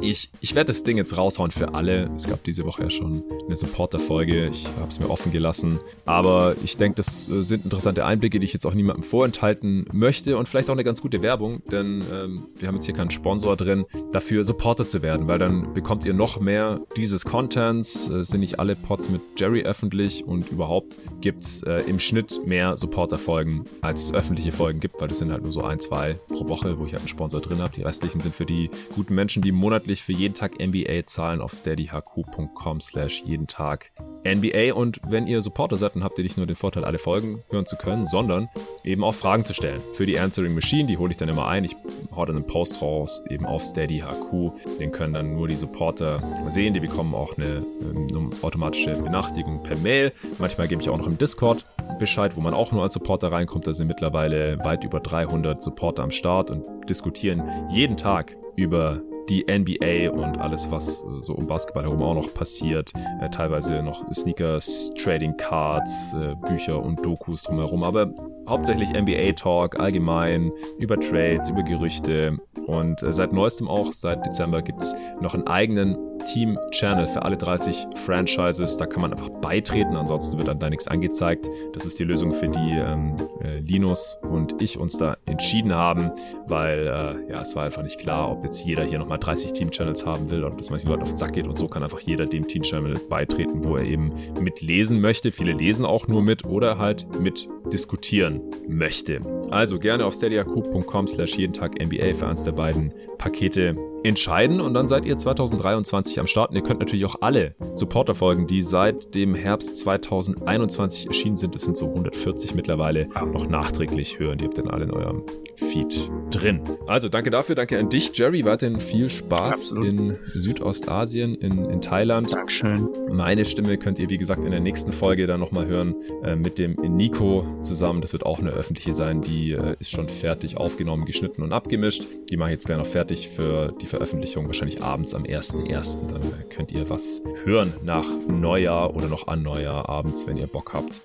Ich, 0.00 0.30
ich 0.40 0.54
werde 0.54 0.68
das 0.68 0.82
Ding 0.82 0.96
jetzt 0.96 1.16
raushauen 1.16 1.50
für 1.50 1.74
alle. 1.74 2.10
Es 2.16 2.26
gab 2.26 2.42
diese 2.44 2.64
Woche 2.64 2.84
ja 2.84 2.90
schon 2.90 3.22
eine 3.46 3.54
Supporter-Folge. 3.54 4.46
Ich 4.46 4.66
habe 4.78 4.88
es 4.88 4.98
mir 4.98 5.10
offen 5.10 5.30
gelassen. 5.30 5.78
Aber 6.06 6.56
ich 6.64 6.76
denke, 6.76 6.96
das 6.96 7.28
äh, 7.28 7.42
sind 7.42 7.64
interessante 7.64 8.06
Einblicke, 8.06 8.38
die 8.38 8.46
ich 8.46 8.52
jetzt 8.52 8.66
auch 8.66 8.74
niemandem 8.74 9.04
vorenthalten 9.04 9.86
möchte 9.92 10.38
und 10.38 10.48
vielleicht 10.48 10.68
auch 10.70 10.74
eine 10.74 10.84
ganz 10.84 11.02
gute 11.02 11.22
Werbung, 11.22 11.62
denn 11.70 12.02
ähm, 12.12 12.46
wir 12.58 12.68
haben 12.68 12.76
jetzt 12.76 12.86
hier 12.86 12.94
keinen 12.94 13.10
Sponsor 13.10 13.56
drin, 13.56 13.84
dafür 14.12 14.44
Supporter 14.44 14.88
zu 14.88 15.02
werden, 15.02 15.28
weil 15.28 15.38
dann 15.38 15.74
bekommt 15.74 16.06
ihr 16.06 16.14
noch 16.14 16.40
mehr 16.40 16.80
dieses 16.96 17.24
Contents. 17.24 18.08
Äh, 18.08 18.24
sind 18.24 18.40
nicht 18.40 18.58
alle 18.58 18.76
Pods 18.76 19.10
mit 19.10 19.20
Jerry 19.36 19.62
öffentlich 19.62 20.24
und 20.24 20.50
überhaupt 20.50 20.98
gibt 21.20 21.44
es 21.44 21.62
äh, 21.62 21.82
im 21.86 21.98
Schnitt 21.98 22.40
mehr 22.46 22.76
Supporter-Folgen, 22.76 23.66
als 23.82 24.02
es 24.02 24.14
öffentliche 24.14 24.52
Folgen 24.52 24.80
gibt, 24.80 25.00
weil 25.00 25.08
das 25.08 25.18
sind 25.18 25.30
halt 25.30 25.42
nur 25.42 25.52
so 25.52 25.62
ein, 25.62 25.78
zwei 25.78 26.14
pro 26.28 26.48
Woche, 26.48 26.78
wo 26.78 26.86
ich 26.86 26.92
halt 26.92 27.02
einen 27.02 27.08
Sponsor 27.08 27.40
drin 27.40 27.60
habe. 27.60 27.74
Die 27.76 27.82
restlichen 27.82 28.20
sind 28.20 28.34
für 28.34 28.46
die 28.46 28.70
guten 28.94 29.14
Menschen, 29.14 29.42
die 29.42 29.52
monatlich 29.52 29.69
monatlich 29.70 30.02
für 30.02 30.12
jeden 30.12 30.34
Tag 30.34 30.58
NBA 30.58 31.06
zahlen 31.06 31.40
auf 31.40 31.52
steadyhq.com 31.52 32.80
slash 32.80 33.22
jeden 33.24 33.46
Tag 33.46 33.92
NBA. 34.24 34.74
Und 34.74 35.00
wenn 35.06 35.28
ihr 35.28 35.42
Supporter 35.42 35.76
seid, 35.76 35.94
dann 35.94 36.02
habt 36.02 36.18
ihr 36.18 36.24
nicht 36.24 36.36
nur 36.36 36.46
den 36.46 36.56
Vorteil, 36.56 36.84
alle 36.84 36.98
Folgen 36.98 37.44
hören 37.50 37.66
zu 37.66 37.76
können, 37.76 38.04
sondern 38.04 38.48
eben 38.82 39.04
auch 39.04 39.14
Fragen 39.14 39.44
zu 39.44 39.54
stellen. 39.54 39.80
Für 39.92 40.06
die 40.06 40.18
Answering 40.18 40.54
Machine, 40.54 40.88
die 40.88 40.98
hole 40.98 41.12
ich 41.12 41.18
dann 41.18 41.28
immer 41.28 41.46
ein. 41.46 41.62
Ich 41.62 41.76
hau 42.16 42.26
dann 42.26 42.34
einen 42.34 42.48
Post 42.48 42.82
raus, 42.82 43.22
eben 43.30 43.46
auf 43.46 43.62
SteadyHQ. 43.62 44.50
Den 44.80 44.90
können 44.90 45.14
dann 45.14 45.36
nur 45.36 45.46
die 45.46 45.54
Supporter 45.54 46.20
sehen. 46.48 46.74
Die 46.74 46.80
bekommen 46.80 47.14
auch 47.14 47.38
eine, 47.38 47.64
eine 47.80 48.30
automatische 48.42 48.96
Benachrichtigung 48.96 49.62
per 49.62 49.76
Mail. 49.76 50.10
Manchmal 50.38 50.66
gebe 50.66 50.82
ich 50.82 50.88
auch 50.88 50.98
noch 50.98 51.06
im 51.06 51.16
Discord 51.16 51.64
Bescheid, 52.00 52.36
wo 52.36 52.40
man 52.40 52.54
auch 52.54 52.72
nur 52.72 52.82
als 52.82 52.94
Supporter 52.94 53.30
reinkommt. 53.30 53.68
Da 53.68 53.72
sind 53.72 53.86
mittlerweile 53.86 54.58
weit 54.64 54.82
über 54.82 54.98
300 54.98 55.62
Supporter 55.62 56.02
am 56.02 56.10
Start 56.10 56.50
und 56.50 56.66
diskutieren 56.88 57.48
jeden 57.70 57.96
Tag 57.96 58.36
über 58.56 59.00
die 59.30 59.44
NBA 59.48 60.10
und 60.10 60.38
alles, 60.38 60.70
was 60.70 61.02
äh, 61.04 61.22
so 61.22 61.34
um 61.34 61.46
Basketball 61.46 61.84
herum 61.84 62.02
auch 62.02 62.14
noch 62.14 62.34
passiert. 62.34 62.92
Äh, 63.20 63.30
teilweise 63.30 63.82
noch 63.82 64.12
Sneakers, 64.12 64.92
Trading 65.00 65.36
Cards, 65.36 66.14
äh, 66.14 66.34
Bücher 66.48 66.82
und 66.82 67.04
Dokus 67.04 67.44
drumherum. 67.44 67.84
Aber 67.84 68.12
hauptsächlich 68.48 68.90
NBA 68.90 69.32
Talk 69.32 69.78
allgemein, 69.78 70.50
über 70.78 70.98
Trades, 70.98 71.48
über 71.48 71.62
Gerüchte. 71.62 72.38
Und 72.66 73.00
seit 73.00 73.32
neuestem 73.32 73.68
auch, 73.68 73.92
seit 73.92 74.26
Dezember, 74.26 74.62
gibt 74.62 74.82
es 74.82 74.94
noch 75.20 75.34
einen 75.34 75.46
eigenen 75.46 75.96
Team-Channel 76.32 77.06
für 77.06 77.22
alle 77.22 77.36
30 77.36 77.86
Franchises. 78.04 78.76
Da 78.76 78.86
kann 78.86 79.02
man 79.02 79.12
einfach 79.12 79.28
beitreten, 79.28 79.96
ansonsten 79.96 80.36
wird 80.38 80.48
dann 80.48 80.58
da 80.58 80.68
nichts 80.68 80.86
angezeigt. 80.86 81.48
Das 81.72 81.84
ist 81.84 81.98
die 81.98 82.04
Lösung, 82.04 82.32
für 82.32 82.48
die 82.48 82.72
ähm, 82.72 83.16
äh, 83.42 83.58
Linus 83.60 84.18
und 84.22 84.60
ich 84.60 84.78
uns 84.78 84.98
da 84.98 85.16
entschieden 85.26 85.74
haben, 85.74 86.10
weil 86.46 86.86
äh, 86.86 87.32
ja, 87.32 87.42
es 87.42 87.54
war 87.56 87.64
einfach 87.64 87.82
nicht 87.82 87.98
klar, 87.98 88.30
ob 88.30 88.44
jetzt 88.44 88.64
jeder 88.64 88.84
hier 88.84 88.98
nochmal 88.98 89.18
30 89.20 89.52
Team-Channels 89.52 90.06
haben 90.06 90.30
will 90.30 90.40
oder 90.40 90.52
ob 90.52 90.58
das 90.58 90.70
manchen 90.70 90.88
Leuten 90.88 91.02
auf 91.02 91.10
den 91.10 91.18
Sack 91.18 91.34
geht 91.34 91.46
und 91.46 91.58
so 91.58 91.68
kann 91.68 91.82
einfach 91.82 92.00
jeder 92.00 92.26
dem 92.26 92.48
Team-Channel 92.48 92.94
beitreten, 93.08 93.64
wo 93.64 93.76
er 93.76 93.84
eben 93.84 94.12
mitlesen 94.40 95.00
möchte. 95.00 95.32
Viele 95.32 95.52
lesen 95.52 95.84
auch 95.84 96.08
nur 96.08 96.22
mit 96.22 96.44
oder 96.44 96.78
halt 96.78 97.06
mit 97.20 97.48
diskutieren 97.72 98.40
möchte. 98.68 99.20
Also 99.50 99.78
gerne 99.78 100.04
auf 100.04 100.14
steadyaq.com 100.14 101.08
slash 101.08 101.36
jeden 101.36 101.52
Tag 101.52 101.80
NBA 101.80 102.14
für 102.14 102.26
eins 102.26 102.44
der 102.44 102.52
beiden 102.52 102.92
Pakete 103.18 103.76
entscheiden 104.02 104.60
und 104.60 104.74
dann 104.74 104.88
seid 104.88 105.04
ihr 105.04 105.18
2023 105.18 106.20
am 106.20 106.26
Start. 106.26 106.50
Und 106.50 106.56
ihr 106.56 106.62
könnt 106.62 106.80
natürlich 106.80 107.04
auch 107.04 107.16
alle 107.20 107.54
Supporter-Folgen, 107.74 108.46
die 108.46 108.62
seit 108.62 109.14
dem 109.14 109.34
Herbst 109.34 109.78
2021 109.78 111.06
erschienen 111.08 111.36
sind, 111.36 111.54
das 111.54 111.62
sind 111.62 111.76
so 111.76 111.88
140 111.88 112.54
mittlerweile, 112.54 113.08
noch 113.32 113.46
nachträglich 113.48 114.18
hören. 114.18 114.38
Die 114.38 114.46
habt 114.46 114.56
ihr 114.56 114.64
dann 114.64 114.72
alle 114.72 114.84
in 114.84 114.90
eurem 114.90 115.22
Feed 115.60 116.10
drin. 116.30 116.60
Also 116.86 117.08
danke 117.08 117.30
dafür, 117.30 117.54
danke 117.54 117.78
an 117.78 117.88
dich, 117.88 118.10
Jerry. 118.14 118.44
Weiterhin 118.44 118.80
viel 118.80 119.08
Spaß 119.08 119.72
Absolut. 119.72 119.84
in 119.86 120.18
Südostasien, 120.34 121.34
in, 121.34 121.68
in 121.70 121.80
Thailand. 121.80 122.32
Dankeschön. 122.32 122.88
Meine 123.10 123.44
Stimme 123.44 123.76
könnt 123.76 123.98
ihr, 123.98 124.08
wie 124.10 124.18
gesagt, 124.18 124.44
in 124.44 124.50
der 124.50 124.60
nächsten 124.60 124.92
Folge 124.92 125.26
dann 125.26 125.40
nochmal 125.40 125.66
hören 125.66 125.94
äh, 126.24 126.36
mit 126.36 126.58
dem 126.58 126.74
Nico 126.74 127.44
zusammen. 127.62 128.00
Das 128.00 128.12
wird 128.12 128.24
auch 128.24 128.38
eine 128.38 128.50
öffentliche 128.50 128.94
sein. 128.94 129.20
Die 129.20 129.52
äh, 129.52 129.76
ist 129.78 129.90
schon 129.90 130.08
fertig 130.08 130.56
aufgenommen, 130.56 131.04
geschnitten 131.04 131.42
und 131.42 131.52
abgemischt. 131.52 132.04
Die 132.30 132.36
mache 132.36 132.50
ich 132.50 132.54
jetzt 132.54 132.66
gleich 132.66 132.78
noch 132.78 132.86
fertig 132.86 133.28
für 133.28 133.74
die 133.80 133.86
Veröffentlichung, 133.86 134.46
wahrscheinlich 134.46 134.82
abends 134.82 135.14
am 135.14 135.24
1.1. 135.24 135.98
Dann 136.08 136.22
äh, 136.22 136.54
könnt 136.54 136.72
ihr 136.72 136.88
was 136.88 137.22
hören 137.44 137.72
nach 137.84 138.06
Neujahr 138.28 138.94
oder 138.94 139.08
noch 139.08 139.28
an 139.28 139.42
Neujahr 139.42 139.88
abends, 139.88 140.26
wenn 140.26 140.36
ihr 140.36 140.46
Bock 140.46 140.72
habt. 140.74 141.00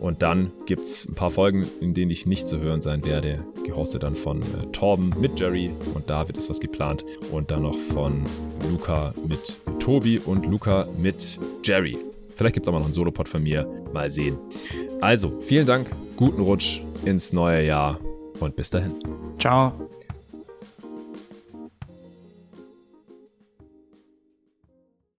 Und 0.00 0.22
dann 0.22 0.52
gibt 0.66 0.84
es 0.84 1.06
ein 1.08 1.14
paar 1.14 1.30
Folgen, 1.30 1.66
in 1.80 1.94
denen 1.94 2.10
ich 2.10 2.26
nicht 2.26 2.46
zu 2.46 2.60
hören 2.60 2.80
sein 2.82 3.04
werde, 3.04 3.44
gehostet 3.64 3.95
dann 3.98 4.14
von 4.14 4.42
äh, 4.42 4.66
Torben 4.72 5.14
mit 5.20 5.38
Jerry 5.38 5.70
und 5.94 6.08
David 6.08 6.36
ist 6.36 6.50
was 6.50 6.60
geplant 6.60 7.04
und 7.30 7.50
dann 7.50 7.62
noch 7.62 7.78
von 7.78 8.24
Luca 8.70 9.14
mit 9.26 9.56
Tobi 9.78 10.18
und 10.18 10.46
Luca 10.46 10.86
mit 10.98 11.38
Jerry. 11.64 11.98
Vielleicht 12.34 12.54
gibt 12.54 12.66
es 12.66 12.68
auch 12.68 12.72
mal 12.72 12.80
noch 12.80 12.86
einen 12.86 12.94
Solopod 12.94 13.28
von 13.28 13.42
mir. 13.42 13.66
Mal 13.92 14.10
sehen. 14.10 14.38
Also, 15.00 15.40
vielen 15.40 15.66
Dank, 15.66 15.90
guten 16.16 16.42
Rutsch 16.42 16.82
ins 17.04 17.32
neue 17.32 17.64
Jahr 17.64 17.98
und 18.40 18.56
bis 18.56 18.70
dahin. 18.70 18.94
Ciao. 19.38 19.72